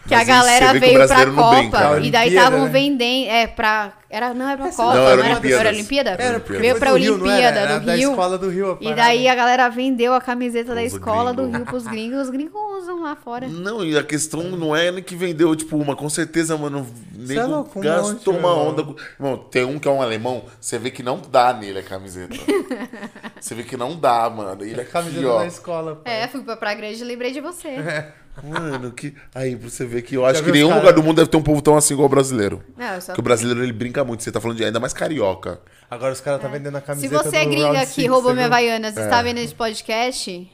Que 0.06 0.14
a 0.14 0.18
Mas 0.18 0.28
isso 0.28 0.36
galera 0.36 0.72
veio 0.80 1.06
pra 1.06 1.26
Copa. 1.26 1.56
brinca. 1.56 1.88
A 1.94 2.00
E 2.00 2.10
daí 2.10 2.28
estavam 2.34 2.64
né? 2.64 2.68
vendendo. 2.70 3.30
É, 3.30 3.46
pra. 3.46 3.92
Era, 4.10 4.34
não, 4.34 4.46
era 4.46 4.58
pra 4.58 4.70
Copa, 4.70 4.82
Não, 4.82 4.94
não 4.94 5.08
era 5.10 5.12
era, 5.22 5.48
era 5.60 5.68
Olimpíada? 5.70 6.10
Era, 6.18 6.40
porque 6.40 6.58
veio 6.58 6.78
pra 6.78 6.92
Rio, 6.92 7.14
Olimpíada 7.14 7.40
era? 7.40 7.60
Era 7.60 7.78
do 7.80 7.86
da 7.86 7.94
Rio. 7.94 8.10
escola 8.10 8.36
do 8.36 8.50
Rio. 8.50 8.72
a 8.78 8.84
E 8.84 8.94
daí 8.94 9.28
a 9.28 9.34
galera 9.34 9.68
vendeu 9.70 10.12
a 10.12 10.20
camiseta 10.20 10.74
da 10.74 10.82
escola 10.82 11.32
do. 11.32 11.48
Rio 11.48 11.64
pros 11.64 11.86
gringos. 11.86 12.22
Os 12.22 12.30
gringos 12.30 12.60
usam 12.82 13.00
lá 13.02 13.16
fora. 13.16 13.46
Não, 13.48 13.82
e 13.84 13.96
a 13.96 14.02
questão 14.02 14.42
não 14.42 14.74
é 14.76 14.90
nem 14.90 15.02
que 15.02 15.14
vendeu, 15.14 15.54
tipo, 15.56 15.76
uma, 15.76 15.94
com 15.96 16.10
certeza, 16.10 16.58
mano, 16.58 16.84
é 17.14 17.18
nego 17.34 17.46
louco, 17.46 17.78
um 17.78 17.82
gastou 17.82 18.34
monte, 18.34 18.40
uma 18.44 18.54
onda. 18.54 18.82
Irmão, 19.18 19.36
tem 19.38 19.64
um 19.64 19.78
que 19.78 19.86
é 19.88 19.90
um 19.90 20.02
alemão, 20.02 20.44
você 20.60 20.78
vê 20.78 20.90
que 20.90 21.02
não 21.02 21.22
dá 21.30 21.54
nele 21.54 21.78
a 21.78 21.82
camiseta. 21.82 22.34
você 23.40 23.54
vê 23.54 23.62
que 23.62 23.76
não 23.76 23.96
dá, 23.96 24.28
mano. 24.28 24.62
Ele 24.62 24.80
A 24.80 24.82
aqui, 24.82 24.92
camiseta 24.92 25.38
da 25.38 25.46
escola. 25.46 25.96
pai. 25.96 26.22
É, 26.22 26.28
fui 26.28 26.42
pra, 26.42 26.56
pra 26.56 26.72
igreja 26.72 27.04
e 27.04 27.08
lembrei 27.08 27.32
de 27.32 27.40
você. 27.40 28.12
Mano, 28.42 28.90
que. 28.92 29.14
Aí, 29.34 29.54
pra 29.56 29.68
você 29.68 29.84
ver 29.84 30.02
que 30.02 30.14
eu 30.16 30.24
acho 30.24 30.38
Já 30.40 30.44
que 30.44 30.52
nenhum 30.52 30.68
cara- 30.68 30.80
lugar 30.80 30.92
do 30.94 31.02
mundo 31.02 31.16
deve 31.16 31.28
ter 31.28 31.36
um 31.36 31.42
povo 31.42 31.60
tão 31.60 31.76
assim 31.76 31.92
igual 31.94 32.06
o 32.06 32.08
brasileiro. 32.08 32.62
Não, 32.76 32.94
eu 32.94 33.00
só... 33.00 33.06
Porque 33.08 33.20
o 33.20 33.24
brasileiro 33.24 33.62
ele 33.62 33.72
brinca 33.72 34.02
muito. 34.04 34.22
Você 34.22 34.32
tá 34.32 34.40
falando 34.40 34.56
de 34.56 34.64
ainda 34.64 34.80
mais 34.80 34.92
carioca. 34.94 35.60
Agora 35.90 36.12
os 36.12 36.20
caras 36.20 36.40
tá 36.40 36.48
vendendo 36.48 36.76
a 36.76 36.80
Se 36.80 36.86
camiseta 36.86 37.22
você 37.24 37.36
é 37.36 37.44
gringa 37.44 37.72
Round 37.72 37.86
que 37.92 38.06
roubou 38.06 38.30
você 38.30 38.34
minha? 38.34 38.46
Havaianas 38.46 38.96
e 38.96 39.00
está 39.00 39.20
vendo 39.22 39.38
esse 39.38 39.54
podcast, 39.54 40.50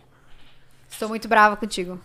estou 0.91 1.09
muito 1.09 1.29
brava 1.29 1.57
contigo. 1.57 2.01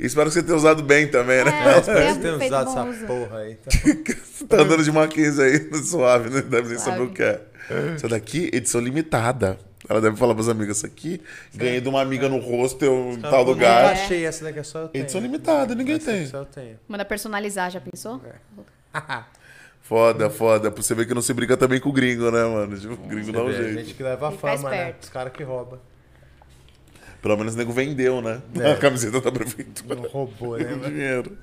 Espero 0.00 0.26
que 0.28 0.34
você 0.34 0.42
tenha 0.42 0.56
usado 0.56 0.82
bem 0.82 1.06
também, 1.06 1.44
né? 1.44 1.52
É, 1.52 1.78
Espero 1.78 1.96
que 1.96 2.14
você 2.14 2.20
tenha 2.20 2.34
usado 2.48 2.70
essa 2.70 2.82
uso. 2.84 3.06
porra 3.06 3.38
aí. 3.38 3.54
Tá? 3.54 3.70
Você 4.34 4.46
tá 4.46 4.56
andando 4.62 4.82
de 4.82 4.90
Mackenzie 4.90 5.42
aí, 5.44 5.68
no 5.70 5.76
suave, 5.84 6.28
né? 6.28 6.42
Deve 6.42 6.70
nem 6.70 6.78
saber 6.78 7.02
o 7.02 7.10
que 7.12 7.22
é. 7.22 7.40
Essa 7.94 8.08
daqui, 8.08 8.50
edição 8.52 8.80
limitada. 8.80 9.56
Ela 9.88 10.00
deve 10.00 10.16
falar 10.16 10.34
pras 10.34 10.48
amigas, 10.48 10.78
isso 10.78 10.86
aqui, 10.86 11.20
ganhei 11.54 11.80
de 11.80 11.88
uma 11.88 12.00
amiga 12.00 12.28
no 12.28 12.38
hostel 12.38 13.12
em 13.12 13.20
tal 13.20 13.40
Eu 13.40 13.44
lugar. 13.44 13.82
nunca 13.90 13.92
achei 14.02 14.24
essa 14.24 14.42
daqui, 14.44 14.58
é 14.58 14.62
só 14.62 14.78
eu 14.80 14.88
tenho. 14.88 15.04
Edição 15.04 15.20
limitada, 15.20 15.74
ninguém 15.74 15.96
Essa 15.96 16.10
tem. 16.10 16.26
Só 16.26 16.38
eu 16.38 16.44
tenho. 16.46 16.78
Manda 16.88 17.04
personalizar, 17.04 17.70
já 17.70 17.80
pensou? 17.80 18.20
Foda, 19.82 20.30
foda. 20.30 20.70
Pra 20.70 20.82
você 20.82 20.94
ver 20.94 21.06
que 21.06 21.12
não 21.12 21.20
se 21.20 21.34
brinca 21.34 21.58
também 21.58 21.78
com 21.78 21.90
o 21.90 21.92
gringo, 21.92 22.30
né, 22.30 22.42
mano? 22.42 22.74
Tipo, 22.78 22.94
o 22.94 23.06
gringo 23.06 23.30
dá 23.32 23.44
um 23.44 23.52
jeito. 23.52 23.78
gente 23.78 23.92
que 23.92 24.02
leva 24.02 24.28
a 24.28 24.32
fama, 24.32 24.70
né? 24.70 24.94
Os 24.98 25.10
caras 25.10 25.30
que 25.30 25.42
roubam. 25.42 25.78
Pelo 27.20 27.36
menos 27.36 27.54
o 27.54 27.58
nego 27.58 27.70
vendeu, 27.70 28.22
né? 28.22 28.40
É. 28.58 28.72
A 28.72 28.76
camiseta 28.78 29.20
da 29.20 29.30
prefeitura. 29.30 29.94
Não 29.94 30.08
roubou, 30.08 30.56
né, 30.56 30.70
mano? 30.70 30.90
Dinheiro. 30.90 31.38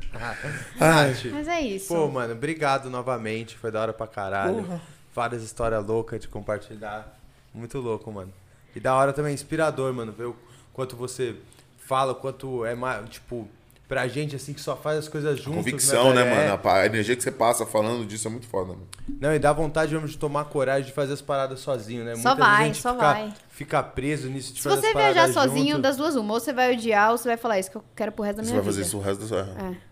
Nath, 0.79 1.25
Mas 1.31 1.47
é 1.47 1.61
isso. 1.61 1.87
Pô, 1.87 2.07
mano, 2.07 2.33
obrigado 2.33 2.89
novamente. 2.89 3.55
Foi 3.57 3.69
da 3.71 3.79
hora 3.81 3.93
pra 3.93 4.07
caralho. 4.07 4.81
Várias 5.13 5.43
histórias 5.43 5.85
loucas 5.85 6.19
de 6.19 6.27
compartilhar. 6.27 7.20
Muito 7.53 7.79
louco, 7.79 8.11
mano. 8.11 8.33
E 8.75 8.79
da 8.79 8.95
hora 8.95 9.11
também, 9.13 9.33
inspirador, 9.33 9.93
mano. 9.93 10.11
Ver 10.11 10.25
o 10.27 10.35
quanto 10.73 10.95
você 10.95 11.35
fala, 11.77 12.13
o 12.13 12.15
quanto 12.15 12.63
é 12.65 12.73
mais, 12.73 13.09
tipo, 13.09 13.47
pra 13.87 14.07
gente, 14.07 14.33
assim, 14.35 14.53
que 14.53 14.61
só 14.61 14.75
faz 14.77 14.99
as 14.99 15.07
coisas 15.09 15.37
juntos. 15.37 15.57
Convicção, 15.57 16.13
né, 16.13 16.23
velho? 16.23 16.35
mano? 16.35 16.47
É. 16.47 16.51
A 16.51 16.57
pa- 16.57 16.79
A 16.79 16.85
energia 16.85 17.13
que 17.15 17.21
você 17.21 17.31
passa 17.31 17.65
falando 17.65 18.05
disso 18.05 18.27
é 18.29 18.31
muito 18.31 18.47
foda, 18.47 18.67
mano. 18.73 18.87
Não, 19.19 19.35
e 19.35 19.39
dá 19.39 19.51
vontade 19.51 19.93
mesmo 19.93 20.07
de 20.07 20.17
tomar 20.17 20.45
coragem 20.45 20.85
de 20.87 20.93
fazer 20.93 21.11
as 21.13 21.21
paradas 21.21 21.59
sozinho, 21.59 22.05
né? 22.05 22.15
Só 22.15 22.29
Muita 22.29 22.35
vai, 22.45 22.65
gente 22.67 22.77
só 22.81 22.93
fica, 22.93 23.13
vai. 23.13 23.33
Fica 23.49 23.83
preso 23.83 24.29
nisso 24.29 24.53
de 24.53 24.61
Se 24.61 24.69
fazer 24.69 24.81
você 24.87 24.93
viajar 24.93 25.27
sozinho, 25.33 25.71
junto. 25.75 25.81
das 25.81 25.97
duas 25.97 26.15
uma, 26.15 26.33
ou 26.33 26.39
você 26.39 26.53
vai 26.53 26.73
odiar 26.73 27.11
ou 27.11 27.17
você 27.17 27.27
vai 27.27 27.37
falar 27.37 27.59
isso 27.59 27.69
que 27.69 27.75
eu 27.77 27.83
quero 27.93 28.13
pro 28.13 28.23
resto 28.23 28.37
da 28.37 28.43
Você 28.43 28.51
minha 28.51 28.61
vai 28.61 28.71
vida. 28.71 28.83
fazer 28.83 28.87
isso 28.87 28.97
o 28.97 29.01
resto 29.01 29.21
da 29.21 29.27
sua... 29.27 29.71
É. 29.75 29.91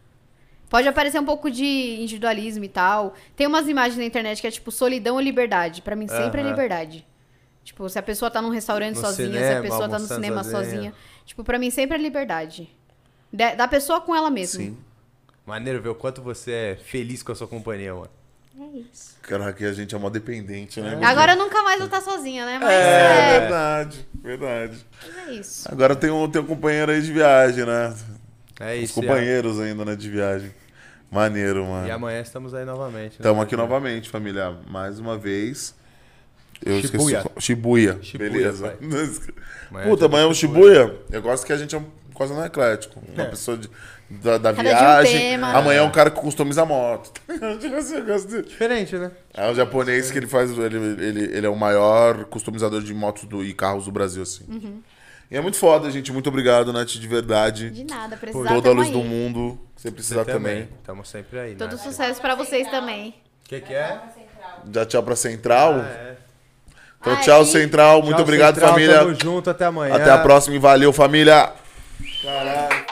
Pode 0.69 0.87
aparecer 0.87 1.19
um 1.19 1.25
pouco 1.25 1.49
de 1.51 1.97
individualismo 1.99 2.63
e 2.63 2.69
tal. 2.69 3.15
Tem 3.35 3.47
umas 3.47 3.67
imagens 3.67 3.97
na 3.97 4.05
internet 4.05 4.39
que 4.39 4.45
é 4.47 4.51
tipo 4.51 4.71
solidão 4.71 5.15
ou 5.15 5.21
liberdade. 5.21 5.81
Pra 5.81 5.95
mim 5.95 6.07
sempre 6.07 6.41
é 6.41 6.43
Aham. 6.43 6.51
liberdade. 6.51 7.05
Tipo, 7.63 7.87
se 7.89 7.99
a 7.99 8.01
pessoa 8.01 8.31
tá 8.31 8.41
num 8.41 8.49
restaurante 8.49 8.95
No 8.95 9.01
sozinha, 9.01 9.29
se 9.31 9.37
a 9.37 9.41
cinema, 9.47 9.61
pessoa 9.61 9.89
tá 9.89 9.99
no 9.99 10.07
cinema 10.07 10.43
sozinha. 10.43 10.63
sozinha. 10.65 10.93
Tipo, 11.25 11.43
pra 11.43 11.59
mim 11.59 11.69
sempre 11.69 11.97
é 11.97 12.01
liberdade. 12.01 12.69
Da 13.31 13.53
da 13.53 13.67
pessoa 13.67 14.01
com 14.01 14.15
ela 14.15 14.29
mesma. 14.31 14.59
Sim. 14.61 14.77
Maneiro 15.45 15.81
ver 15.81 15.89
o 15.89 15.95
quanto 15.95 16.21
você 16.21 16.51
é 16.51 16.75
feliz 16.75 17.21
com 17.23 17.31
a 17.31 17.35
sua 17.35 17.47
companhia, 17.47 17.93
mano. 17.93 18.09
É 18.59 18.77
isso. 18.91 19.15
Cara, 19.21 19.47
aqui 19.47 19.63
a 19.65 19.71
gente 19.71 19.93
é 19.95 19.97
mó 19.97 20.09
dependente, 20.09 20.81
né? 20.81 20.99
Agora 21.03 21.33
eu 21.33 21.37
nunca 21.37 21.61
mais 21.63 21.77
vou 21.77 21.85
estar 21.85 22.01
sozinha, 22.01 22.45
né? 22.45 22.59
Mas 22.59 22.69
É, 22.71 23.35
é, 23.35 23.39
verdade, 23.39 24.07
verdade. 24.21 24.85
é 25.27 25.31
isso. 25.33 25.71
Agora 25.71 25.95
tem 25.95 26.09
um, 26.09 26.29
tem 26.29 26.41
um 26.41 26.45
companheiro 26.45 26.91
aí 26.91 27.01
de 27.01 27.13
viagem, 27.13 27.65
né? 27.65 27.95
É 28.59 28.75
Os 28.77 28.83
isso. 28.83 28.99
e 28.99 29.05
a- 29.05 29.07
companheiros 29.07 29.59
ainda, 29.59 29.85
né, 29.85 29.95
de 29.95 30.09
viagem. 30.09 30.51
Maneiro, 31.11 31.63
E 31.63 31.67
mano. 31.67 31.93
amanhã 31.93 32.19
estamos 32.21 32.53
aí 32.53 32.65
novamente. 32.65 33.11
né? 33.11 33.17
Estamos 33.19 33.43
aqui 33.43 33.55
novamente, 33.55 34.09
família. 34.09 34.57
Mais 34.67 34.99
uma 34.99 35.17
vez. 35.17 35.73
Eu 36.65 36.81
Shibuya. 36.81 37.17
esqueci. 37.19 37.41
Shibuya. 37.45 37.99
Shibuya, 38.01 38.29
Beleza. 38.29 38.77
Puta, 39.83 40.05
é 40.05 40.07
amanhã 40.07 40.23
é 40.23 40.27
um 40.27 40.33
Shibuya. 40.33 40.95
Eu 41.11 41.21
gosto 41.21 41.45
que 41.45 41.53
a 41.53 41.57
gente 41.57 41.73
é 41.75 41.77
um, 41.77 41.85
quase 42.13 42.33
um 42.33 42.43
eclético. 42.43 43.01
Uma 43.13 43.25
pessoa 43.25 43.57
de, 43.57 43.69
da, 44.09 44.37
da 44.37 44.51
um 44.51 44.55
viagem. 44.55 45.19
tema. 45.19 45.53
amanhã 45.53 45.79
é 45.79 45.83
um 45.83 45.91
cara 45.91 46.09
que 46.09 46.19
customiza 46.19 46.65
moto. 46.65 47.11
Eu 47.29 48.05
gosto 48.05 48.27
de- 48.27 48.41
Diferente, 48.49 48.95
né? 48.97 49.11
É 49.33 49.49
um 49.49 49.55
japonês 49.55 50.11
que 50.11 50.17
ele 50.17 50.27
faz. 50.27 50.51
Ele, 50.51 50.77
ele, 50.77 51.23
ele 51.37 51.45
é 51.45 51.49
o 51.49 51.55
maior 51.55 52.25
customizador 52.25 52.81
de 52.81 52.93
motos 52.93 53.23
do, 53.25 53.43
e 53.43 53.53
carros 53.53 53.85
do 53.85 53.91
Brasil, 53.91 54.23
assim. 54.23 54.81
E 55.31 55.37
é 55.37 55.41
muito 55.41 55.57
foda, 55.57 55.89
gente. 55.91 56.11
Muito 56.11 56.27
obrigado, 56.27 56.73
Nath, 56.73 56.89
de 56.89 57.07
verdade. 57.07 57.69
De 57.69 57.83
nada, 57.83 58.17
precisar 58.17 58.49
Toda 58.49 58.59
a 58.59 58.61
tamo 58.63 58.75
luz 58.75 58.87
aí. 58.87 58.93
do 58.93 59.03
mundo. 59.03 59.59
Se 59.75 59.83
você 59.83 59.91
precisar 59.91 60.23
Você 60.25 60.31
também. 60.31 60.67
Estamos 60.79 61.07
sempre 61.07 61.39
aí, 61.39 61.55
Todo 61.55 61.71
né? 61.71 61.77
sucesso 61.77 62.19
pra 62.19 62.33
vocês 62.35 62.67
também. 62.69 63.09
O 63.45 63.49
que, 63.49 63.61
que 63.61 63.73
é? 63.73 63.99
Já 64.73 64.85
tchau 64.85 65.03
pra 65.03 65.15
Central. 65.15 65.75
Ah, 65.75 65.87
é. 65.87 66.17
Então, 67.01 67.13
Ai. 67.13 67.21
tchau, 67.21 67.45
Central. 67.45 68.01
Muito 68.01 68.15
Tchau, 68.15 68.21
obrigado, 68.23 68.55
Central, 68.55 68.73
família. 68.73 68.99
Tamo 68.99 69.15
junto, 69.21 69.49
até 69.49 69.65
amanhã. 69.65 69.95
Até 69.95 70.11
a 70.11 70.17
próxima 70.17 70.55
e 70.55 70.59
valeu, 70.59 70.91
família. 70.91 71.51
Caralho. 72.21 72.88